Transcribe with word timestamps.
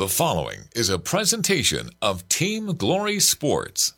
The 0.00 0.08
following 0.08 0.60
is 0.74 0.88
a 0.88 0.98
presentation 0.98 1.90
of 2.00 2.26
Team 2.30 2.74
Glory 2.74 3.20
Sports. 3.20 3.92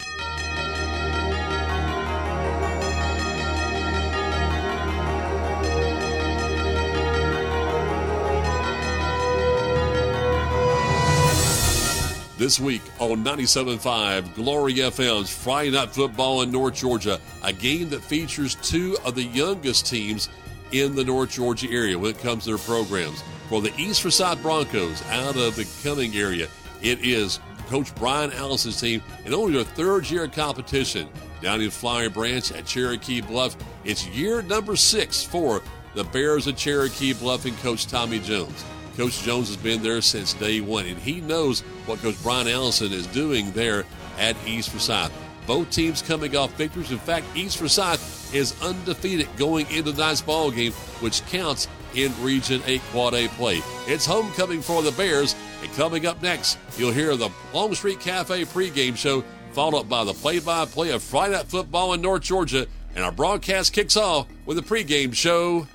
This 12.36 12.58
week 12.58 12.82
on 12.98 13.22
97.5 13.22 14.34
Glory 14.34 14.74
FM's 14.74 15.30
Friday 15.30 15.70
Night 15.70 15.90
Football 15.90 16.42
in 16.42 16.50
North 16.50 16.74
Georgia, 16.74 17.20
a 17.44 17.52
game 17.52 17.90
that 17.90 18.02
features 18.02 18.56
two 18.56 18.96
of 19.04 19.14
the 19.14 19.22
youngest 19.22 19.86
teams 19.86 20.28
in 20.72 20.96
the 20.96 21.04
North 21.04 21.30
Georgia 21.30 21.70
area 21.70 21.96
when 21.96 22.10
it 22.10 22.18
comes 22.18 22.42
to 22.42 22.50
their 22.50 22.58
programs. 22.58 23.22
For 23.52 23.60
the 23.60 23.78
East 23.78 24.00
Forsyth 24.00 24.40
Broncos 24.40 25.02
out 25.10 25.36
of 25.36 25.56
the 25.56 25.68
Cumming 25.82 26.16
area, 26.16 26.48
it 26.80 27.04
is 27.04 27.38
Coach 27.68 27.94
Brian 27.96 28.32
Allison's 28.32 28.80
team 28.80 29.02
and 29.26 29.34
only 29.34 29.52
their 29.52 29.64
third 29.64 30.10
year 30.10 30.24
of 30.24 30.32
competition 30.32 31.06
down 31.42 31.60
in 31.60 31.68
Flowery 31.68 32.08
Branch 32.08 32.50
at 32.52 32.64
Cherokee 32.64 33.20
Bluff. 33.20 33.54
It's 33.84 34.06
year 34.06 34.40
number 34.40 34.74
six 34.74 35.22
for 35.22 35.60
the 35.92 36.02
Bears 36.02 36.46
of 36.46 36.56
Cherokee 36.56 37.12
Bluff 37.12 37.44
and 37.44 37.54
Coach 37.58 37.86
Tommy 37.86 38.20
Jones. 38.20 38.64
Coach 38.96 39.20
Jones 39.20 39.48
has 39.48 39.58
been 39.58 39.82
there 39.82 40.00
since 40.00 40.32
day 40.32 40.62
one, 40.62 40.86
and 40.86 40.96
he 40.96 41.20
knows 41.20 41.60
what 41.84 41.98
Coach 41.98 42.16
Brian 42.22 42.48
Allison 42.48 42.90
is 42.90 43.06
doing 43.08 43.52
there 43.52 43.84
at 44.18 44.34
East 44.46 44.70
Forsyth. 44.70 45.12
Both 45.46 45.68
teams 45.68 46.00
coming 46.00 46.34
off 46.34 46.54
victories. 46.54 46.90
In 46.90 46.96
fact, 46.96 47.26
East 47.34 47.58
Forsyth 47.58 48.34
is 48.34 48.58
undefeated 48.62 49.28
going 49.36 49.66
into 49.70 49.92
tonight's 49.92 50.22
ball 50.22 50.50
game, 50.50 50.72
which 51.00 51.22
counts 51.26 51.68
in 51.94 52.12
Region 52.22 52.62
8 52.66 52.80
Quad 52.90 53.14
A 53.14 53.28
play. 53.28 53.60
It's 53.86 54.06
homecoming 54.06 54.60
for 54.62 54.82
the 54.82 54.92
Bears, 54.92 55.34
and 55.62 55.72
coming 55.74 56.06
up 56.06 56.22
next, 56.22 56.58
you'll 56.76 56.92
hear 56.92 57.16
the 57.16 57.30
Longstreet 57.52 58.00
Cafe 58.00 58.44
pregame 58.46 58.96
show, 58.96 59.22
followed 59.52 59.80
up 59.80 59.88
by 59.88 60.04
the 60.04 60.14
play-by-play 60.14 60.90
of 60.90 61.02
Friday 61.02 61.34
Night 61.34 61.46
Football 61.46 61.92
in 61.92 62.00
North 62.00 62.22
Georgia, 62.22 62.66
and 62.94 63.04
our 63.04 63.12
broadcast 63.12 63.72
kicks 63.72 63.96
off 63.96 64.26
with 64.46 64.56
the 64.56 64.62
pregame 64.62 65.14
show 65.14 65.66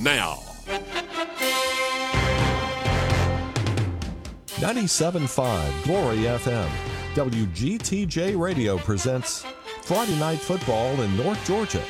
now. 0.00 0.40
97.5 4.56 5.84
Glory 5.84 6.16
FM. 6.18 6.70
WGTJ 7.14 8.38
Radio 8.38 8.78
presents 8.78 9.44
Friday 9.82 10.18
Night 10.18 10.38
Football 10.38 11.00
in 11.02 11.16
North 11.16 11.44
Georgia. 11.46 11.82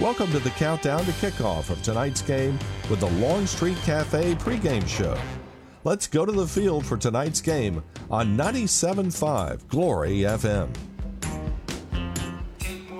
Welcome 0.00 0.30
to 0.30 0.38
the 0.38 0.50
countdown 0.50 1.04
to 1.06 1.10
kickoff 1.10 1.70
of 1.70 1.82
tonight's 1.82 2.22
game 2.22 2.56
with 2.88 3.00
the 3.00 3.10
Longstreet 3.10 3.76
Cafe 3.78 4.36
pregame 4.36 4.86
show. 4.86 5.18
Let's 5.82 6.06
go 6.06 6.24
to 6.24 6.30
the 6.30 6.46
field 6.46 6.86
for 6.86 6.96
tonight's 6.96 7.40
game 7.40 7.82
on 8.08 8.36
97.5 8.36 9.66
Glory 9.66 10.18
FM. 10.18 10.72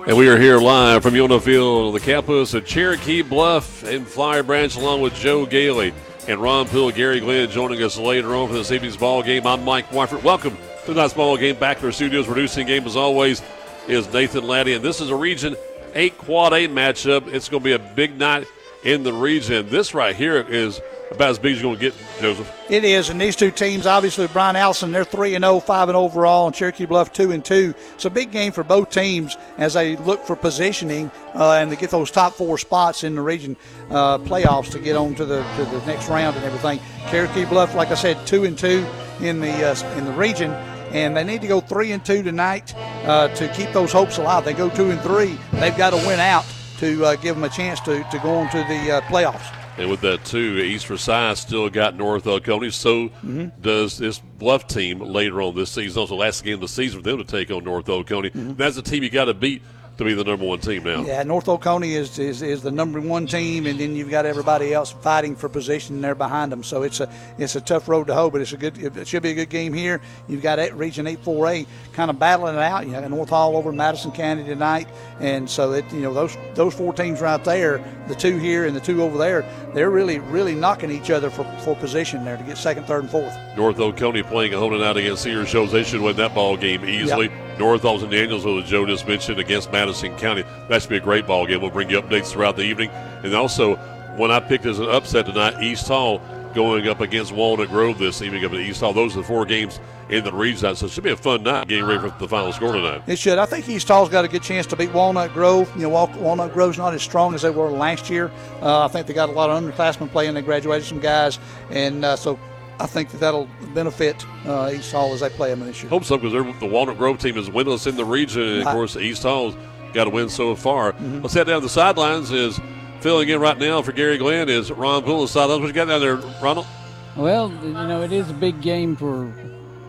And 0.05 0.17
we 0.17 0.27
are 0.27 0.37
here 0.37 0.57
live 0.57 1.01
from 1.01 1.13
Yona 1.13 1.41
Field, 1.41 1.95
the 1.95 2.01
campus 2.01 2.53
of 2.53 2.65
Cherokee 2.65 3.21
Bluff 3.21 3.83
and 3.83 4.05
Flowery 4.05 4.43
Branch, 4.43 4.75
along 4.75 4.99
with 4.99 5.15
Joe 5.15 5.45
Gailey 5.45 5.93
and 6.27 6.41
Ron 6.41 6.67
Poole, 6.67 6.91
Gary 6.91 7.21
Glenn 7.21 7.49
joining 7.49 7.81
us 7.81 7.97
later 7.97 8.35
on 8.35 8.49
for 8.49 8.55
this 8.55 8.73
evening's 8.73 8.97
ball 8.97 9.23
game. 9.23 9.47
I'm 9.47 9.63
Mike 9.63 9.89
Wyford. 9.91 10.21
Welcome 10.21 10.57
to 10.81 10.85
tonight's 10.85 11.13
ball 11.13 11.37
game. 11.37 11.55
Back 11.55 11.79
to 11.79 11.85
our 11.85 11.91
studios, 11.93 12.25
producing 12.25 12.67
game 12.67 12.85
as 12.85 12.97
always 12.97 13.41
is 13.87 14.11
Nathan 14.11 14.45
Laddie, 14.45 14.73
and 14.73 14.83
this 14.83 14.99
is 14.99 15.09
a 15.09 15.15
Region 15.15 15.55
8 15.93 16.17
Quad 16.17 16.53
A 16.53 16.67
matchup. 16.67 17.27
It's 17.27 17.49
going 17.49 17.63
to 17.63 17.65
be 17.65 17.73
a 17.73 17.79
big 17.79 18.17
night 18.17 18.47
in 18.83 19.03
the 19.03 19.13
region. 19.13 19.69
This 19.69 19.93
right 19.93 20.15
here 20.15 20.45
is 20.47 20.81
about 21.11 21.31
as 21.31 21.39
big 21.39 21.53
as 21.53 21.61
you're 21.61 21.75
going 21.75 21.79
to 21.79 21.97
get, 21.97 22.21
Joseph. 22.21 22.51
It 22.69 22.83
is, 22.83 23.09
and 23.09 23.19
these 23.19 23.35
two 23.35 23.51
teams, 23.51 23.85
obviously, 23.85 24.27
Brian 24.27 24.55
Allison, 24.55 24.91
they're 24.91 25.03
three 25.03 25.35
and 25.35 25.43
0, 25.43 25.59
5 25.59 25.89
and 25.89 25.97
overall, 25.97 26.45
and 26.47 26.55
Cherokee 26.55 26.85
Bluff 26.85 27.11
two 27.11 27.31
and 27.31 27.43
two. 27.43 27.73
It's 27.95 28.05
a 28.05 28.09
big 28.09 28.31
game 28.31 28.51
for 28.51 28.63
both 28.63 28.91
teams 28.91 29.35
as 29.57 29.73
they 29.73 29.95
look 29.97 30.23
for 30.23 30.35
positioning 30.35 31.11
uh, 31.33 31.53
and 31.53 31.71
to 31.71 31.75
get 31.75 31.89
those 31.89 32.11
top 32.11 32.33
four 32.33 32.57
spots 32.57 33.03
in 33.03 33.15
the 33.15 33.21
region 33.21 33.57
uh, 33.89 34.19
playoffs 34.19 34.69
to 34.71 34.79
get 34.79 34.95
on 34.95 35.15
to 35.15 35.25
the 35.25 35.41
to 35.57 35.65
the 35.65 35.85
next 35.85 36.09
round 36.09 36.35
and 36.35 36.45
everything. 36.45 36.79
Cherokee 37.09 37.45
Bluff, 37.45 37.73
like 37.75 37.89
I 37.89 37.95
said, 37.95 38.25
two 38.27 38.45
and 38.45 38.57
two 38.57 38.85
in 39.19 39.39
the 39.39 39.71
uh, 39.71 39.97
in 39.97 40.05
the 40.05 40.13
region. 40.13 40.51
And 40.91 41.15
they 41.15 41.23
need 41.23 41.41
to 41.41 41.47
go 41.47 41.61
three 41.61 41.91
and 41.91 42.03
two 42.03 42.23
tonight 42.23 42.73
uh, 43.05 43.27
to 43.29 43.47
keep 43.49 43.71
those 43.71 43.91
hopes 43.91 44.17
alive. 44.17 44.45
They 44.45 44.53
go 44.53 44.69
two 44.69 44.91
and 44.91 44.99
three, 45.01 45.37
they've 45.53 45.77
got 45.77 45.91
to 45.91 45.97
win 46.07 46.19
out 46.19 46.45
to 46.79 47.05
uh, 47.05 47.15
give 47.15 47.35
them 47.35 47.43
a 47.43 47.49
chance 47.49 47.79
to, 47.81 48.03
to 48.09 48.19
go 48.19 48.35
on 48.35 48.49
to 48.51 48.57
the 48.57 48.91
uh, 48.91 49.01
playoffs. 49.01 49.53
And 49.77 49.89
with 49.89 50.01
that, 50.01 50.25
too, 50.25 50.57
East 50.57 50.87
Forsyth 50.87 51.37
still 51.37 51.69
got 51.69 51.95
North 51.95 52.27
Oconee. 52.27 52.69
So 52.71 53.07
mm-hmm. 53.07 53.47
does 53.61 53.97
this 53.97 54.19
Bluff 54.19 54.67
team 54.67 54.99
later 54.99 55.41
on 55.41 55.55
this 55.55 55.71
season. 55.71 56.01
Also, 56.01 56.15
last 56.15 56.43
game 56.43 56.55
of 56.55 56.61
the 56.61 56.67
season 56.67 57.01
for 57.01 57.09
them 57.09 57.17
to 57.17 57.23
take 57.23 57.49
on 57.49 57.63
North 57.63 57.87
Oconee. 57.87 58.29
Mm-hmm. 58.29 58.53
That's 58.55 58.75
a 58.75 58.81
team 58.81 59.03
you 59.03 59.09
got 59.09 59.25
to 59.25 59.33
beat 59.33 59.61
to 59.99 60.05
be 60.05 60.13
the 60.13 60.23
number 60.23 60.45
one 60.45 60.59
team 60.59 60.83
now. 60.83 61.03
Yeah, 61.03 61.21
North 61.23 61.47
Oconee 61.47 61.93
is, 61.93 62.17
is, 62.19 62.41
is 62.41 62.61
the 62.61 62.71
number 62.71 62.99
one 62.99 63.27
team, 63.27 63.67
and 63.67 63.79
then 63.79 63.95
you've 63.95 64.09
got 64.09 64.25
everybody 64.25 64.73
else 64.73 64.91
fighting 64.91 65.35
for 65.35 65.49
position 65.49 66.01
there 66.01 66.15
behind 66.15 66.51
them. 66.51 66.63
So 66.63 66.83
it's 66.83 67.01
a 67.01 67.09
it's 67.37 67.55
a 67.55 67.61
tough 67.61 67.87
road 67.87 68.07
to 68.07 68.15
hoe, 68.15 68.29
but 68.29 68.41
it's 68.41 68.53
a 68.53 68.57
good 68.57 68.77
it 68.77 69.07
should 69.07 69.23
be 69.23 69.31
a 69.31 69.35
good 69.35 69.49
game 69.49 69.73
here. 69.73 70.01
You've 70.27 70.41
got 70.41 70.57
Region 70.75 71.05
8-4A 71.05 71.67
kind 71.93 72.09
of 72.09 72.17
battling 72.17 72.55
it 72.55 72.61
out. 72.61 72.87
You 72.87 72.93
got 72.93 73.09
North 73.09 73.29
Hall 73.29 73.55
over 73.57 73.71
Madison 73.71 74.11
County 74.11 74.45
tonight, 74.45 74.87
and 75.19 75.49
so 75.49 75.73
it 75.73 75.85
you 75.91 76.01
know 76.01 76.13
those 76.13 76.35
those 76.55 76.73
four 76.73 76.93
teams 76.93 77.19
right 77.21 77.43
there, 77.43 77.83
the 78.07 78.15
two 78.15 78.37
here 78.37 78.65
and 78.65 78.75
the 78.75 78.81
two 78.81 79.03
over 79.03 79.17
there, 79.17 79.45
they're 79.73 79.91
really 79.91 80.19
really 80.19 80.55
knocking 80.55 80.91
each 80.91 81.11
other 81.11 81.29
for, 81.29 81.43
for 81.59 81.75
position 81.75 82.23
there 82.23 82.37
to 82.37 82.43
get 82.43 82.57
second, 82.57 82.85
third, 82.85 83.01
and 83.01 83.11
fourth. 83.11 83.37
North 83.57 83.79
Oconee 83.79 84.23
playing 84.23 84.53
a 84.53 84.57
home 84.57 84.73
and 84.73 84.83
out 84.83 84.95
against 84.95 85.23
Cedar 85.23 85.45
Shoals 85.45 85.73
they 85.73 85.83
should 85.83 86.01
win 86.01 86.15
that 86.15 86.33
ball 86.33 86.55
game 86.55 86.85
easily. 86.85 87.27
Yep. 87.27 87.49
North 87.59 87.81
Halls 87.81 88.03
Danielsville, 88.03 88.63
as 88.63 88.69
Joe 88.69 88.85
just 88.85 89.05
mentioned, 89.05 89.37
against 89.37 89.69
Madison 89.69 89.88
County. 90.17 90.43
That 90.67 90.81
should 90.81 90.89
be 90.89 90.97
a 90.97 91.01
great 91.01 91.27
ball 91.27 91.45
game. 91.45 91.61
We'll 91.61 91.71
bring 91.71 91.89
you 91.89 92.01
updates 92.01 92.31
throughout 92.31 92.55
the 92.55 92.63
evening. 92.63 92.89
And 93.23 93.33
also, 93.33 93.75
when 94.15 94.31
I 94.31 94.39
picked 94.39 94.65
as 94.65 94.79
an 94.79 94.89
upset 94.89 95.25
tonight, 95.25 95.61
East 95.61 95.87
Hall 95.87 96.21
going 96.53 96.87
up 96.87 96.99
against 96.99 97.31
Walnut 97.31 97.69
Grove 97.69 97.97
this 97.99 98.21
evening 98.21 98.43
up 98.43 98.53
at 98.53 98.59
East 98.59 98.81
Hall. 98.81 98.93
Those 98.93 99.15
are 99.15 99.21
the 99.21 99.27
four 99.27 99.45
games 99.45 99.79
in 100.09 100.23
the 100.23 100.33
region. 100.33 100.75
So 100.75 100.87
it 100.87 100.91
should 100.91 101.03
be 101.03 101.11
a 101.11 101.17
fun 101.17 101.43
night 101.43 101.67
getting 101.67 101.85
ready 101.85 101.99
for 101.99 102.17
the 102.17 102.27
final 102.27 102.51
score 102.51 102.73
tonight. 102.73 103.03
It 103.07 103.19
should. 103.19 103.37
I 103.37 103.45
think 103.45 103.69
East 103.69 103.87
Hall's 103.87 104.09
got 104.09 104.25
a 104.25 104.27
good 104.27 104.43
chance 104.43 104.65
to 104.67 104.75
beat 104.75 104.91
Walnut 104.91 105.33
Grove. 105.33 105.71
You 105.75 105.83
know, 105.83 105.89
Walnut 105.89 106.53
Grove's 106.53 106.77
not 106.77 106.93
as 106.93 107.03
strong 107.03 107.35
as 107.35 107.43
they 107.43 107.49
were 107.49 107.69
last 107.69 108.09
year. 108.09 108.31
Uh, 108.61 108.85
I 108.85 108.87
think 108.87 109.07
they 109.07 109.13
got 109.13 109.29
a 109.29 109.31
lot 109.31 109.49
of 109.49 109.63
underclassmen 109.63 110.09
playing. 110.09 110.33
They 110.33 110.41
graduated 110.41 110.87
some 110.87 110.99
guys. 110.99 111.39
And 111.69 112.03
uh, 112.03 112.15
so 112.15 112.39
I 112.79 112.87
think 112.87 113.09
that 113.11 113.19
that'll 113.19 113.49
benefit 113.73 114.25
uh, 114.45 114.71
East 114.73 114.91
Hall 114.91 115.13
as 115.13 115.19
they 115.19 115.29
play 115.29 115.49
them 115.49 115.59
this 115.59 115.83
year. 115.83 115.89
Hope 115.89 116.05
so 116.05 116.17
because 116.17 116.59
the 116.59 116.65
Walnut 116.65 116.97
Grove 116.97 117.19
team 117.19 117.37
is 117.37 117.49
winless 117.49 117.85
in 117.87 117.95
the 117.95 118.05
region, 118.05 118.41
and 118.41 118.61
of 118.61 118.73
course 118.73 118.95
East 118.95 119.23
Hall's 119.23 119.55
got 119.93 120.07
a 120.07 120.09
win 120.09 120.29
so 120.29 120.55
far. 120.55 120.93
Mm-hmm. 120.93 121.21
Let's 121.21 121.33
head 121.33 121.47
down 121.47 121.61
the 121.61 121.69
sidelines. 121.69 122.31
Is 122.31 122.59
filling 123.01 123.29
in 123.29 123.39
right 123.39 123.57
now 123.57 123.81
for 123.81 123.91
Gary 123.91 124.17
Glenn 124.17 124.49
is 124.49 124.71
Ron 124.71 125.03
Poole. 125.03 125.21
The 125.21 125.27
sidelines. 125.27 125.61
What 125.61 125.67
you 125.67 125.73
got 125.73 125.85
down 125.85 126.01
there, 126.01 126.15
Ronald? 126.41 126.67
Well, 127.15 127.51
you 127.63 127.73
know 127.73 128.01
it 128.01 128.11
is 128.11 128.29
a 128.29 128.33
big 128.33 128.61
game 128.61 128.95
for 128.95 129.33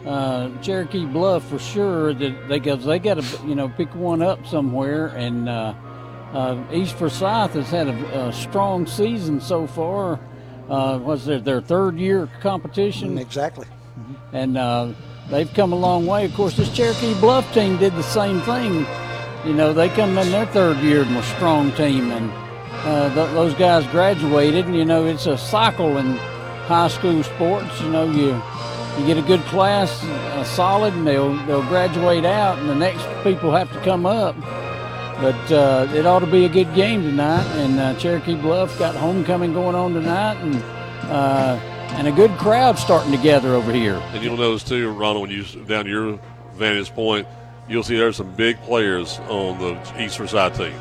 uh, 0.06 0.50
Cherokee 0.62 1.06
Bluff 1.06 1.47
for 1.49 1.59
sure. 1.59 2.15
That 2.15 2.49
they 2.49 2.59
got 2.59 2.83
they 2.83 2.99
got 2.99 3.22
to 3.22 3.47
you 3.47 3.55
know 3.55 3.69
pick 3.69 3.94
one 3.94 4.22
up 4.22 4.47
somewhere, 4.47 5.09
and 5.09 5.49
uh, 5.49 5.75
uh, 6.33 6.62
East 6.72 6.97
Forsyth 6.97 7.53
has 7.53 7.71
had 7.71 7.89
a, 7.89 8.28
a 8.28 8.33
strong 8.33 8.87
season 8.87 9.41
so 9.41 9.66
far 9.66 10.21
uh, 10.71 10.99
was 11.03 11.27
their, 11.27 11.41
their 11.41 11.60
third 11.60 11.99
year 11.99 12.28
competition. 12.41 13.19
Exactly. 13.19 13.66
Mm-hmm. 13.66 14.37
And 14.37 14.56
uh, 14.56 14.93
they've 15.28 15.53
come 15.53 15.72
a 15.72 15.77
long 15.77 16.06
way. 16.06 16.25
Of 16.25 16.34
course, 16.34 16.56
this 16.56 16.75
Cherokee 16.75 17.15
Bluff 17.21 17.53
team 17.53 17.77
did 17.77 17.93
the 17.94 18.03
same 18.03 18.41
thing. 18.43 18.87
You 19.45 19.55
know, 19.55 19.73
they 19.73 19.89
come 19.89 20.19
in 20.19 20.31
their 20.31 20.47
third 20.47 20.78
year 20.78 21.03
and 21.03 21.15
were 21.15 21.23
a 21.23 21.25
strong 21.25 21.73
team, 21.73 22.11
and 22.11 22.31
uh, 22.87 23.15
th- 23.15 23.31
those 23.33 23.55
guys 23.55 23.87
graduated. 23.87 24.67
And, 24.67 24.77
you 24.77 24.84
know, 24.84 25.06
it's 25.06 25.27
a 25.27 25.39
cycle 25.39 25.97
in 25.97 26.17
high 26.67 26.89
school 26.89 27.23
sports. 27.23 27.81
You 27.81 27.91
know, 27.91 28.05
you 28.11 28.41
you 28.98 29.07
get 29.07 29.16
a 29.16 29.22
good 29.22 29.41
class, 29.42 30.04
uh, 30.04 30.45
solid, 30.45 30.92
and 30.95 31.07
they'll 31.07 31.34
they'll 31.47 31.63
graduate 31.63 32.25
out, 32.25 32.59
and 32.59 32.69
the 32.69 32.75
next 32.75 33.07
people 33.25 33.51
have 33.51 33.72
to 33.72 33.81
come 33.81 34.04
up. 34.04 34.37
But 35.21 35.53
uh, 35.53 35.89
it 35.95 36.07
ought 36.07 36.21
to 36.21 36.27
be 36.27 36.45
a 36.45 36.48
good 36.48 36.75
game 36.75 37.03
tonight, 37.03 37.47
and 37.57 37.78
uh, 37.78 37.95
Cherokee 37.98 38.34
Bluff 38.37 38.78
got 38.78 38.95
homecoming 38.95 39.53
going 39.53 39.75
on 39.75 39.95
tonight, 39.95 40.37
and 40.42 40.57
uh, 41.10 41.59
and 41.92 42.07
a 42.09 42.13
good 42.13 42.31
crowd 42.33 42.78
starting 42.78 43.10
to 43.13 43.19
gather 43.19 43.54
over 43.54 43.72
here. 43.72 43.97
And 44.13 44.22
you'll 44.22 44.37
notice 44.37 44.65
too, 44.65 44.91
Ronald, 44.91 45.28
when 45.28 45.31
you 45.31 45.45
down 45.65 45.87
your 45.87 46.19
vantage 46.54 46.95
point, 46.95 47.27
you'll 47.71 47.84
see 47.84 47.97
there's 47.97 48.17
some 48.17 48.34
big 48.34 48.61
players 48.63 49.19
on 49.28 49.59
the 49.59 50.03
East 50.03 50.19
Forsyth 50.19 50.57
team. 50.59 50.75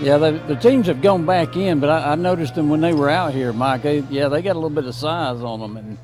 Yeah, 0.00 0.18
the, 0.18 0.32
the 0.46 0.56
teams 0.56 0.88
have 0.88 1.00
gone 1.00 1.24
back 1.24 1.56
in, 1.56 1.80
but 1.80 1.88
I, 1.88 2.12
I, 2.12 2.14
noticed 2.16 2.54
them 2.54 2.68
when 2.68 2.82
they 2.82 2.92
were 2.92 3.08
out 3.08 3.32
here, 3.32 3.54
Mike. 3.54 3.80
They, 3.82 4.00
yeah, 4.10 4.28
they 4.28 4.42
got 4.42 4.52
a 4.52 4.58
little 4.58 4.68
bit 4.68 4.84
of 4.84 4.94
size 4.94 5.40
on 5.40 5.60
them, 5.60 5.76
and 5.78 5.98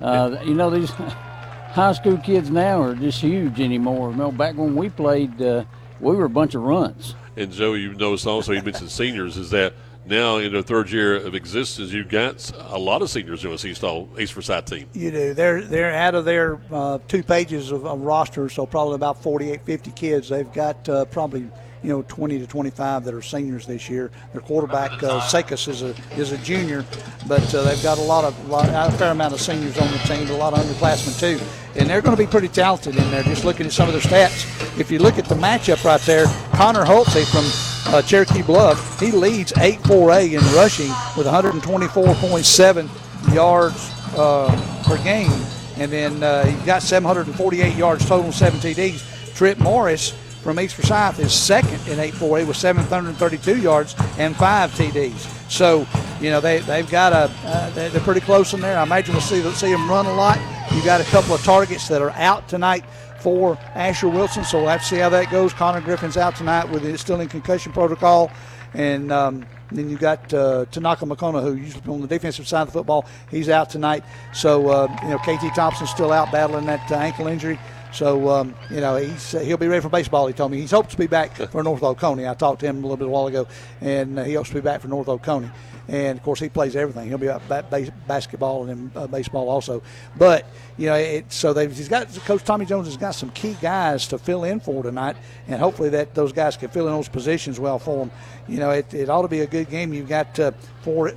uh, 0.00 0.36
you 0.44 0.54
know 0.54 0.70
these 0.70 0.90
high 0.90 1.92
school 1.92 2.18
kids 2.18 2.50
now 2.50 2.80
are 2.80 2.94
just 2.94 3.20
huge 3.20 3.60
anymore. 3.60 4.10
You 4.10 4.16
know, 4.16 4.30
back 4.30 4.56
when 4.56 4.76
we 4.76 4.90
played 4.90 5.42
uh, 5.42 5.64
we 6.00 6.14
were 6.14 6.24
a 6.24 6.30
bunch 6.30 6.54
of 6.54 6.62
runs. 6.62 7.14
And 7.36 7.50
Joe, 7.50 7.72
you 7.74 7.94
noticed 7.94 8.26
also 8.26 8.52
you 8.52 8.62
mentioned 8.62 8.90
seniors 8.90 9.36
is 9.36 9.50
that 9.50 9.72
now 10.06 10.38
in 10.38 10.52
their 10.52 10.62
third 10.62 10.90
year 10.90 11.16
of 11.16 11.34
existence, 11.34 11.92
you've 11.92 12.08
got 12.08 12.50
a 12.58 12.78
lot 12.78 13.02
of 13.02 13.10
seniors 13.10 13.44
in 13.44 13.50
this 13.50 13.64
East, 13.64 13.84
East 14.18 14.32
Forsyth 14.32 14.64
team. 14.64 14.88
You 14.92 15.10
do. 15.10 15.34
They're 15.34 15.62
they're 15.62 15.94
out 15.94 16.14
of 16.14 16.24
their 16.24 16.60
uh, 16.72 16.98
two 17.08 17.22
pages 17.22 17.70
of, 17.70 17.86
of 17.86 18.00
roster, 18.00 18.48
so 18.48 18.66
probably 18.66 18.96
about 18.96 19.22
48, 19.22 19.64
50 19.64 19.90
kids. 19.92 20.28
They've 20.28 20.52
got 20.52 20.88
uh, 20.88 21.04
probably 21.06 21.48
you 21.82 21.88
know 21.88 22.02
20 22.02 22.38
to 22.38 22.46
25 22.46 23.04
that 23.04 23.14
are 23.14 23.22
seniors 23.22 23.66
this 23.66 23.88
year. 23.88 24.10
Their 24.32 24.40
quarterback 24.40 25.02
uh, 25.02 25.28
is 25.32 25.82
a 25.82 25.94
is 26.16 26.32
a 26.32 26.38
junior, 26.38 26.84
but 27.28 27.54
uh, 27.54 27.62
they've 27.62 27.82
got 27.82 27.98
a 27.98 28.02
lot 28.02 28.24
of 28.24 28.48
lot, 28.48 28.68
a 28.68 28.96
fair 28.96 29.12
amount 29.12 29.34
of 29.34 29.40
seniors 29.40 29.78
on 29.78 29.90
the 29.90 29.98
team, 29.98 30.28
a 30.30 30.36
lot 30.36 30.52
of 30.52 30.60
underclassmen 30.60 31.18
too, 31.18 31.44
and 31.76 31.88
they're 31.88 32.02
going 32.02 32.16
to 32.16 32.22
be 32.22 32.28
pretty 32.28 32.48
talented 32.48 32.96
in 32.96 33.10
there. 33.10 33.22
Just 33.22 33.44
looking 33.44 33.66
at 33.66 33.72
some 33.72 33.88
of 33.88 33.94
their 33.94 34.02
stats, 34.02 34.78
if 34.78 34.90
you 34.90 34.98
look 34.98 35.18
at 35.18 35.26
the 35.26 35.34
matchup 35.36 35.84
right 35.84 36.00
there, 36.02 36.26
Connor 36.54 36.84
Hulsey 36.84 37.24
from 37.30 37.71
uh, 37.86 38.02
Cherokee 38.02 38.42
Bluff, 38.42 39.00
he 39.00 39.10
leads 39.10 39.52
8-4A 39.52 40.32
in 40.32 40.54
rushing 40.54 40.88
with 41.16 41.26
124.7 41.26 43.34
yards 43.34 43.90
uh, 44.16 44.82
per 44.84 45.02
game, 45.02 45.32
and 45.76 45.90
then 45.90 46.22
uh, 46.22 46.44
he 46.44 46.66
got 46.66 46.82
748 46.82 47.76
yards 47.76 48.06
total, 48.06 48.32
seven 48.32 48.60
TDs. 48.60 49.08
Trip 49.34 49.58
Morris 49.58 50.14
from 50.42 50.58
East 50.58 50.74
Forsyth 50.74 51.20
is 51.20 51.32
second 51.32 51.80
in 51.88 51.98
8-4A 51.98 52.46
with 52.46 52.56
732 52.56 53.60
yards 53.60 53.94
and 54.18 54.36
five 54.36 54.72
TDs. 54.72 55.50
So, 55.50 55.86
you 56.20 56.30
know, 56.30 56.40
they, 56.40 56.58
they've 56.60 56.90
got 56.90 57.12
a, 57.12 57.32
uh, 57.46 57.70
they're, 57.70 58.00
pretty 58.00 58.20
close 58.20 58.52
in 58.52 58.60
there. 58.60 58.78
I 58.78 58.82
imagine 58.82 59.14
we'll 59.14 59.22
see, 59.22 59.42
see 59.52 59.70
them 59.70 59.88
run 59.88 60.06
a 60.06 60.14
lot. 60.14 60.38
You 60.72 60.84
got 60.84 61.00
a 61.00 61.04
couple 61.04 61.34
of 61.34 61.42
targets 61.44 61.88
that 61.88 62.02
are 62.02 62.10
out 62.10 62.48
tonight 62.48 62.84
for 63.22 63.56
Asher 63.74 64.08
Wilson, 64.08 64.44
so 64.44 64.58
we'll 64.58 64.68
have 64.68 64.80
to 64.80 64.86
see 64.86 64.96
how 64.96 65.08
that 65.10 65.30
goes. 65.30 65.52
Connor 65.52 65.80
Griffin's 65.80 66.16
out 66.16 66.36
tonight 66.36 66.68
with 66.68 66.84
it 66.84 66.98
still 66.98 67.20
in 67.20 67.28
concussion 67.28 67.72
protocol. 67.72 68.30
And 68.74 69.12
um, 69.12 69.46
then 69.70 69.90
you 69.90 69.98
got 69.98 70.32
uh, 70.32 70.64
Tanaka 70.70 71.04
McCona, 71.04 71.42
who 71.42 71.54
usually 71.54 71.82
on 71.92 72.00
the 72.00 72.06
defensive 72.06 72.48
side 72.48 72.62
of 72.62 72.68
the 72.68 72.72
football. 72.72 73.06
He's 73.30 73.48
out 73.48 73.70
tonight. 73.70 74.02
So, 74.32 74.68
uh, 74.68 74.88
you 75.02 75.10
know, 75.10 75.18
KT 75.18 75.54
Thompson's 75.54 75.90
still 75.90 76.10
out 76.10 76.32
battling 76.32 76.66
that 76.66 76.90
uh, 76.90 76.96
ankle 76.96 77.26
injury. 77.26 77.58
So 77.92 78.30
um, 78.30 78.54
you 78.70 78.80
know 78.80 78.96
he's 78.96 79.34
uh, 79.34 79.40
he'll 79.40 79.58
be 79.58 79.68
ready 79.68 79.82
for 79.82 79.90
baseball. 79.90 80.26
He 80.26 80.32
told 80.32 80.50
me 80.50 80.58
he 80.60 80.66
hopes 80.66 80.92
to 80.92 80.96
be 80.96 81.06
back 81.06 81.36
for 81.36 81.62
North 81.62 81.82
Oconee. 81.82 82.26
I 82.26 82.32
talked 82.32 82.60
to 82.60 82.66
him 82.66 82.78
a 82.78 82.80
little 82.80 82.96
bit 82.96 83.06
a 83.06 83.10
while 83.10 83.26
ago, 83.26 83.46
and 83.82 84.18
uh, 84.18 84.24
he 84.24 84.32
hopes 84.32 84.48
to 84.48 84.54
be 84.54 84.60
back 84.62 84.80
for 84.80 84.88
North 84.88 85.08
Oconee. 85.08 85.50
And 85.88 86.16
of 86.18 86.24
course 86.24 86.40
he 86.40 86.48
plays 86.48 86.76
everything. 86.76 87.08
He'll 87.08 87.18
be 87.18 87.28
out 87.28 87.46
ba- 87.48 87.92
basketball 88.06 88.68
and 88.68 88.96
uh, 88.96 89.06
baseball 89.06 89.48
also. 89.48 89.82
But 90.16 90.46
you 90.76 90.86
know 90.86 90.94
it, 90.94 91.32
so 91.32 91.52
he's 91.54 91.88
got 91.88 92.08
Coach 92.24 92.44
Tommy 92.44 92.66
Jones 92.66 92.86
has 92.86 92.96
got 92.96 93.12
some 93.12 93.30
key 93.30 93.56
guys 93.60 94.06
to 94.08 94.18
fill 94.18 94.44
in 94.44 94.60
for 94.60 94.82
tonight, 94.82 95.16
and 95.48 95.60
hopefully 95.60 95.88
that 95.90 96.14
those 96.14 96.32
guys 96.32 96.56
can 96.56 96.68
fill 96.68 96.86
in 96.86 96.92
those 96.92 97.08
positions 97.08 97.58
well 97.58 97.78
for 97.78 98.04
him. 98.04 98.10
You 98.48 98.58
know 98.58 98.70
it, 98.70 98.94
it 98.94 99.10
ought 99.10 99.22
to 99.22 99.28
be 99.28 99.40
a 99.40 99.46
good 99.46 99.68
game. 99.70 99.92
You've 99.92 100.08
got 100.08 100.38
uh, 100.38 100.52
for 100.82 101.12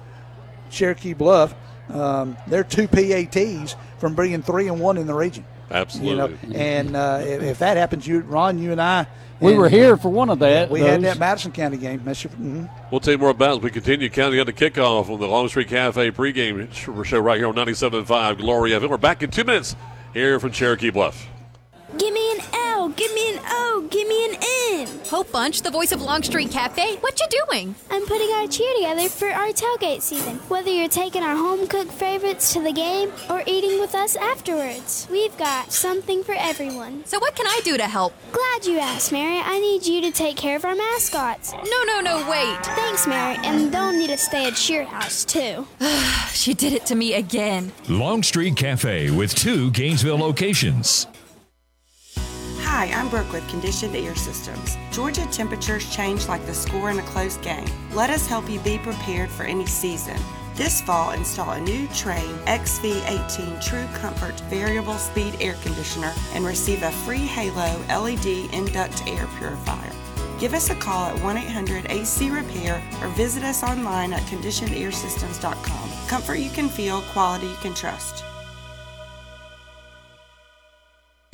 Cherokee 0.70 1.14
Bluff. 1.14 1.54
Um, 1.90 2.36
they're 2.48 2.64
two 2.64 2.88
PATs 2.88 3.76
from 4.00 4.16
bringing 4.16 4.42
three 4.42 4.68
and 4.68 4.80
one 4.80 4.98
in 4.98 5.06
the 5.06 5.14
region. 5.14 5.46
Absolutely. 5.70 6.12
You 6.12 6.54
know, 6.54 6.60
and 6.60 6.96
uh, 6.96 7.22
if, 7.22 7.42
if, 7.42 7.60
that 7.60 7.78
happens, 7.78 8.08
you, 8.08 8.20
Ron, 8.22 8.60
you 8.60 8.72
and 8.72 8.82
I. 8.82 9.08
We 9.40 9.52
and, 9.52 9.60
were 9.60 9.70
here 9.70 9.98
for 9.98 10.10
one 10.10 10.30
of 10.30 10.40
that. 10.40 10.70
We 10.70 10.80
those. 10.80 10.90
had 10.90 11.02
that 11.02 11.20
Madison 11.20 11.52
County 11.52 11.78
game. 11.78 12.00
mm-hmm. 12.00 12.66
We'll 12.90 13.02
tell 13.02 13.14
you 13.14 13.18
more 13.18 13.30
about 13.30 13.52
it 13.52 13.58
as 13.58 13.64
we 13.64 13.72
continue 13.72 14.10
counting 14.10 14.40
on 14.40 14.46
the 14.46 14.54
kickoff 14.54 15.10
on 15.10 15.20
the 15.20 15.28
Longstreet 15.28 15.68
Cafe 15.68 16.12
pregame 16.12 16.72
show 17.06 17.20
right 17.20 17.38
here 17.38 17.48
on 17.48 17.56
97.5 17.56 18.38
Glory 18.38 18.72
FM. 18.72 18.90
We're 18.90 18.98
back 18.98 19.24
in 19.24 19.32
two 19.32 19.44
minutes 19.44 19.76
here 20.14 20.40
from 20.40 20.52
Cherokee 20.52 20.90
Bluff. 20.90 21.28
Give 21.98 22.14
me 22.14 22.32
an 22.34 22.40
L, 22.54 22.90
give 22.90 23.14
me 23.14 23.36
an 23.36 23.42
O, 23.46 23.88
give 23.90 24.06
me 24.06 24.26
an 24.26 24.36
N. 24.72 24.88
Hope 25.10 25.32
Bunch, 25.32 25.62
the 25.62 25.72
voice 25.72 25.94
of 25.94 26.02
Longstreet 26.02 26.52
Cafe, 26.52 26.98
what 26.98 27.18
you 27.22 27.28
doing? 27.48 27.74
I'm 27.90 28.06
putting 28.06 28.30
our 28.32 28.48
cheer 28.48 28.74
together 28.76 29.08
for 29.08 29.30
our 29.30 29.48
tailgate 29.48 30.02
season. 30.02 30.36
Whether 30.50 30.72
you're 30.72 30.90
taking 30.90 31.24
our 31.24 31.38
home 31.38 31.68
cooked 31.68 31.94
favorites 31.94 32.52
to 32.52 32.62
the 32.62 32.74
game 32.74 33.14
or 33.30 33.44
eating 33.48 33.80
with 33.80 33.96
us 33.96 34.18
afterwards, 34.18 35.08
we've 35.10 35.36
got 35.38 35.72
something 35.72 36.22
for 36.22 36.36
everyone. 36.38 37.06
So 37.06 37.18
what 37.20 37.34
can 37.34 37.48
I 37.48 37.62
do 37.64 37.78
to 37.78 37.88
help? 37.88 38.14
Glad 38.34 38.66
you 38.66 38.78
asked, 38.80 39.14
Mary. 39.14 39.40
I 39.40 39.58
need 39.60 39.86
you 39.86 40.02
to 40.02 40.12
take 40.12 40.36
care 40.36 40.58
of 40.58 40.66
our 40.66 40.76
mascots. 40.76 41.54
No, 41.54 41.84
no, 41.86 42.02
no, 42.02 42.30
wait. 42.30 42.66
Thanks, 42.76 43.08
Mary. 43.08 43.38
And 43.44 43.72
they'll 43.72 43.94
need 43.94 44.10
to 44.10 44.18
stay 44.18 44.48
at 44.48 44.56
Cheer 44.56 44.84
House, 44.84 45.24
too. 45.24 45.66
she 46.34 46.54
did 46.54 46.74
it 46.74 46.86
to 46.88 46.96
me 46.96 47.14
again. 47.14 47.72
Longstreet 47.88 48.58
Cafe 48.58 49.12
with 49.12 49.34
two 49.34 49.72
Gainesville 49.72 50.18
locations. 50.18 51.08
Hi, 52.68 52.88
I'm 52.88 53.10
Brooke 53.10 53.32
with 53.32 53.48
Conditioned 53.48 53.96
Air 53.96 54.16
Systems. 54.16 54.76
Georgia 54.92 55.26
temperatures 55.28 55.96
change 55.96 56.28
like 56.28 56.44
the 56.48 56.54
score 56.54 56.90
in 56.90 56.98
a 56.98 57.04
close 57.04 57.38
game. 57.38 57.68
Let 57.94 58.10
us 58.10 58.26
help 58.26 58.50
you 58.50 58.60
be 58.60 58.80
prepared 58.80 59.30
for 59.30 59.44
any 59.44 59.68
season. 59.68 60.18
This 60.56 60.82
fall, 60.82 61.12
install 61.12 61.52
a 61.52 61.62
new 61.62 61.88
Trane 61.90 62.44
XV18 62.46 63.64
True 63.64 63.86
Comfort 64.00 64.38
Variable 64.50 64.96
Speed 64.96 65.38
Air 65.40 65.54
Conditioner 65.62 66.12
and 66.34 66.44
receive 66.44 66.82
a 66.82 66.92
free 66.92 67.26
Halo 67.26 67.80
LED 67.88 68.52
Induct 68.52 69.08
Air 69.08 69.28
Purifier. 69.38 69.94
Give 70.40 70.56
us 70.56 70.72
a 70.72 70.76
call 70.76 71.06
at 71.06 71.24
1 71.24 71.38
800 71.38 71.92
AC 71.92 72.32
Repair 72.32 72.84
or 73.02 73.08
visit 73.10 73.44
us 73.44 73.64
online 73.64 74.12
at 74.12 74.24
conditionedairsystems.com. 74.24 76.08
Comfort 76.08 76.40
you 76.40 76.50
can 76.50 76.68
feel, 76.68 77.02
quality 77.14 77.46
you 77.46 77.56
can 77.62 77.76
trust. 77.76 78.26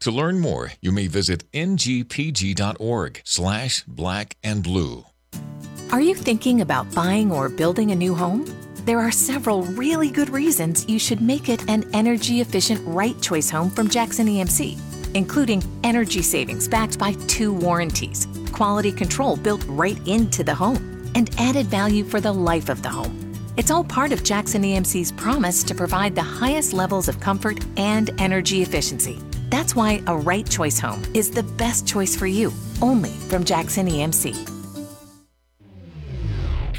To 0.00 0.10
learn 0.12 0.38
more, 0.38 0.72
you 0.80 0.92
may 0.92 1.08
visit 1.08 1.50
ngpg.org 1.52 3.22
slash 3.24 3.84
black 3.84 4.36
and 4.44 4.62
blue. 4.62 5.04
Are 5.90 6.00
you 6.00 6.14
thinking 6.14 6.60
about 6.60 6.92
buying 6.94 7.32
or 7.32 7.48
building 7.48 7.90
a 7.90 7.96
new 7.96 8.14
home? 8.14 8.46
There 8.84 9.00
are 9.00 9.10
several 9.10 9.62
really 9.62 10.10
good 10.10 10.30
reasons 10.30 10.88
you 10.88 10.98
should 10.98 11.20
make 11.20 11.48
it 11.48 11.68
an 11.68 11.84
energy 11.92 12.40
efficient 12.40 12.80
right 12.86 13.20
choice 13.20 13.50
home 13.50 13.70
from 13.70 13.88
Jackson 13.88 14.26
EMC, 14.26 14.78
including 15.14 15.62
energy 15.82 16.22
savings 16.22 16.68
backed 16.68 16.98
by 16.98 17.12
two 17.26 17.52
warranties, 17.52 18.28
quality 18.52 18.92
control 18.92 19.36
built 19.36 19.64
right 19.66 19.98
into 20.06 20.44
the 20.44 20.54
home, 20.54 21.10
and 21.14 21.30
added 21.38 21.66
value 21.66 22.04
for 22.04 22.20
the 22.20 22.32
life 22.32 22.68
of 22.68 22.82
the 22.82 22.88
home. 22.88 23.14
It's 23.56 23.72
all 23.72 23.82
part 23.82 24.12
of 24.12 24.22
Jackson 24.22 24.62
EMC's 24.62 25.10
promise 25.10 25.64
to 25.64 25.74
provide 25.74 26.14
the 26.14 26.22
highest 26.22 26.72
levels 26.72 27.08
of 27.08 27.18
comfort 27.18 27.58
and 27.76 28.10
energy 28.20 28.62
efficiency. 28.62 29.18
That's 29.48 29.74
why 29.74 30.02
a 30.06 30.16
right 30.16 30.48
choice 30.48 30.78
home 30.78 31.02
is 31.14 31.30
the 31.30 31.42
best 31.42 31.86
choice 31.86 32.14
for 32.14 32.26
you, 32.26 32.52
only 32.82 33.10
from 33.10 33.44
Jackson 33.44 33.86
EMC. 33.86 34.36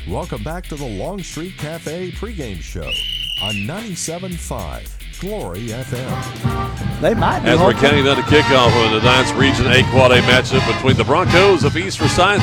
Welcome 0.08 0.44
back 0.44 0.66
to 0.66 0.76
the 0.76 0.88
Longstreet 0.88 1.58
Cafe 1.58 2.12
pregame 2.12 2.62
show 2.62 2.90
on 3.44 3.54
97.5 3.56 5.20
Glory 5.20 5.68
FM. 5.68 7.02
They 7.02 7.14
might 7.14 7.42
be. 7.42 7.50
As 7.50 7.60
we're 7.60 7.74
counting 7.74 8.06
down 8.06 8.16
the 8.16 8.24
kickoff 8.24 8.86
of 8.86 9.02
the 9.02 9.06
Ninth 9.06 9.34
Region 9.36 9.68
8 9.68 9.86
Quad 9.88 10.12
A 10.12 10.22
matchup 10.22 10.66
between 10.74 10.96
the 10.96 11.04
Broncos 11.04 11.64
of 11.64 11.76
East 11.76 11.98
Forsyth 12.00 12.42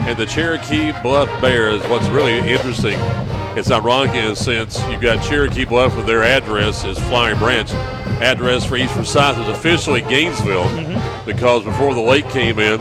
and 0.00 0.16
the 0.16 0.26
Cherokee 0.26 0.92
Bluff 1.02 1.28
Bears. 1.40 1.82
What's 1.88 2.08
really 2.08 2.38
interesting, 2.38 2.98
it's 3.56 3.70
ironic 3.70 4.14
in 4.14 4.26
a 4.26 4.36
sense, 4.36 4.78
you've 4.88 5.00
got 5.00 5.24
Cherokee 5.24 5.64
Bluff 5.64 5.96
with 5.96 6.06
their 6.06 6.22
address 6.22 6.84
as 6.84 6.98
Flowery 7.08 7.36
Branch 7.36 7.70
address 8.20 8.64
for 8.64 8.76
East 8.76 8.94
Forsyth 8.94 9.38
is 9.38 9.48
officially 9.48 10.02
Gainesville 10.02 10.64
mm-hmm. 10.64 11.26
because 11.26 11.64
before 11.64 11.94
the 11.94 12.00
lake 12.00 12.28
came 12.30 12.58
in, 12.58 12.78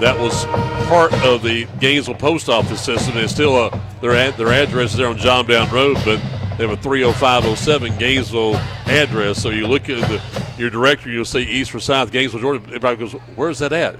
that 0.00 0.18
was 0.18 0.44
part 0.88 1.12
of 1.24 1.42
the 1.42 1.66
Gainesville 1.78 2.14
post 2.14 2.48
office 2.48 2.80
system. 2.80 3.18
It's 3.18 3.32
still 3.32 3.56
a, 3.56 3.80
their 4.00 4.12
ad, 4.12 4.34
their 4.36 4.48
address 4.48 4.92
is 4.92 4.96
there 4.96 5.08
on 5.08 5.16
John 5.16 5.46
Down 5.46 5.70
Road, 5.70 5.96
but 6.04 6.20
they 6.60 6.68
have 6.68 6.78
a 6.78 6.82
30507 6.82 7.96
Gainesville 7.96 8.54
address. 8.84 9.40
So 9.40 9.48
you 9.48 9.66
look 9.66 9.88
at 9.88 10.06
the, 10.10 10.20
your 10.58 10.68
directory, 10.68 11.14
you'll 11.14 11.24
see 11.24 11.40
East 11.40 11.70
Forsyth, 11.70 12.12
Gainesville, 12.12 12.40
Georgia. 12.40 12.62
Everybody 12.66 12.96
goes, 12.96 13.12
"Where's 13.34 13.60
that 13.60 13.72
at?" 13.72 13.94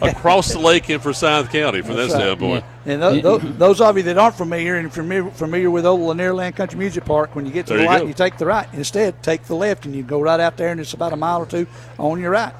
across 0.00 0.50
the 0.50 0.58
lake 0.58 0.88
in 0.88 1.00
Forsyth 1.00 1.50
County 1.52 1.82
from 1.82 1.96
That's 1.96 2.14
that 2.14 2.18
right. 2.18 2.22
standpoint. 2.22 2.64
And 2.86 3.02
those, 3.02 3.82
of 3.82 3.96
you 3.98 4.02
that 4.04 4.16
aren't 4.16 4.36
familiar 4.36 4.76
and 4.76 4.90
familiar, 4.90 5.30
familiar 5.32 5.70
with 5.70 5.84
old 5.84 6.00
Lanierland 6.00 6.56
Country 6.56 6.78
Music 6.78 7.04
Park, 7.04 7.36
when 7.36 7.44
you 7.44 7.52
get 7.52 7.66
to 7.66 7.74
there 7.74 7.82
the 7.82 7.88
right, 7.88 8.06
you 8.06 8.14
take 8.14 8.38
the 8.38 8.46
right. 8.46 8.66
Instead, 8.72 9.22
take 9.22 9.42
the 9.42 9.54
left, 9.54 9.84
and 9.84 9.94
you 9.94 10.02
go 10.02 10.18
right 10.18 10.40
out 10.40 10.56
there, 10.56 10.72
and 10.72 10.80
it's 10.80 10.94
about 10.94 11.12
a 11.12 11.16
mile 11.16 11.42
or 11.42 11.46
two 11.46 11.66
on 11.98 12.18
your 12.18 12.30
right. 12.30 12.54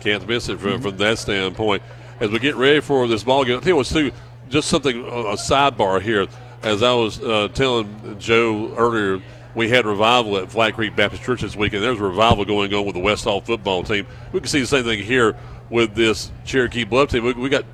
Can't 0.00 0.28
miss 0.28 0.50
it 0.50 0.60
from, 0.60 0.72
mm-hmm. 0.72 0.82
from 0.82 0.98
that 0.98 1.18
standpoint. 1.18 1.82
As 2.20 2.30
we 2.30 2.38
get 2.38 2.56
ready 2.56 2.80
for 2.80 3.08
this 3.08 3.24
ball 3.24 3.46
game, 3.46 3.56
I 3.56 3.60
think 3.60 3.68
you 3.68 3.76
what's 3.76 3.90
too, 3.90 4.12
just 4.50 4.68
something 4.68 5.00
a 5.02 5.36
sidebar 5.36 6.02
here 6.02 6.26
as 6.62 6.82
I 6.82 6.92
was 6.94 7.20
uh, 7.22 7.48
telling 7.54 8.16
Joe 8.18 8.74
earlier, 8.76 9.20
we 9.54 9.68
had 9.68 9.84
revival 9.84 10.38
at 10.38 10.50
Flat 10.50 10.74
Creek 10.74 10.96
Baptist 10.96 11.22
Church 11.22 11.42
this 11.42 11.56
weekend. 11.56 11.82
There's 11.82 12.00
a 12.00 12.04
revival 12.04 12.44
going 12.44 12.72
on 12.72 12.84
with 12.86 12.94
the 12.94 13.00
West 13.00 13.24
Hall 13.24 13.40
football 13.40 13.82
team. 13.82 14.06
We 14.32 14.40
can 14.40 14.48
see 14.48 14.60
the 14.60 14.66
same 14.66 14.84
thing 14.84 15.02
here 15.02 15.36
with 15.70 15.94
this 15.94 16.30
Cherokee 16.44 16.84
Bluff 16.84 17.10
team. 17.10 17.24
We, 17.24 17.32
we 17.34 17.48
got 17.48 17.64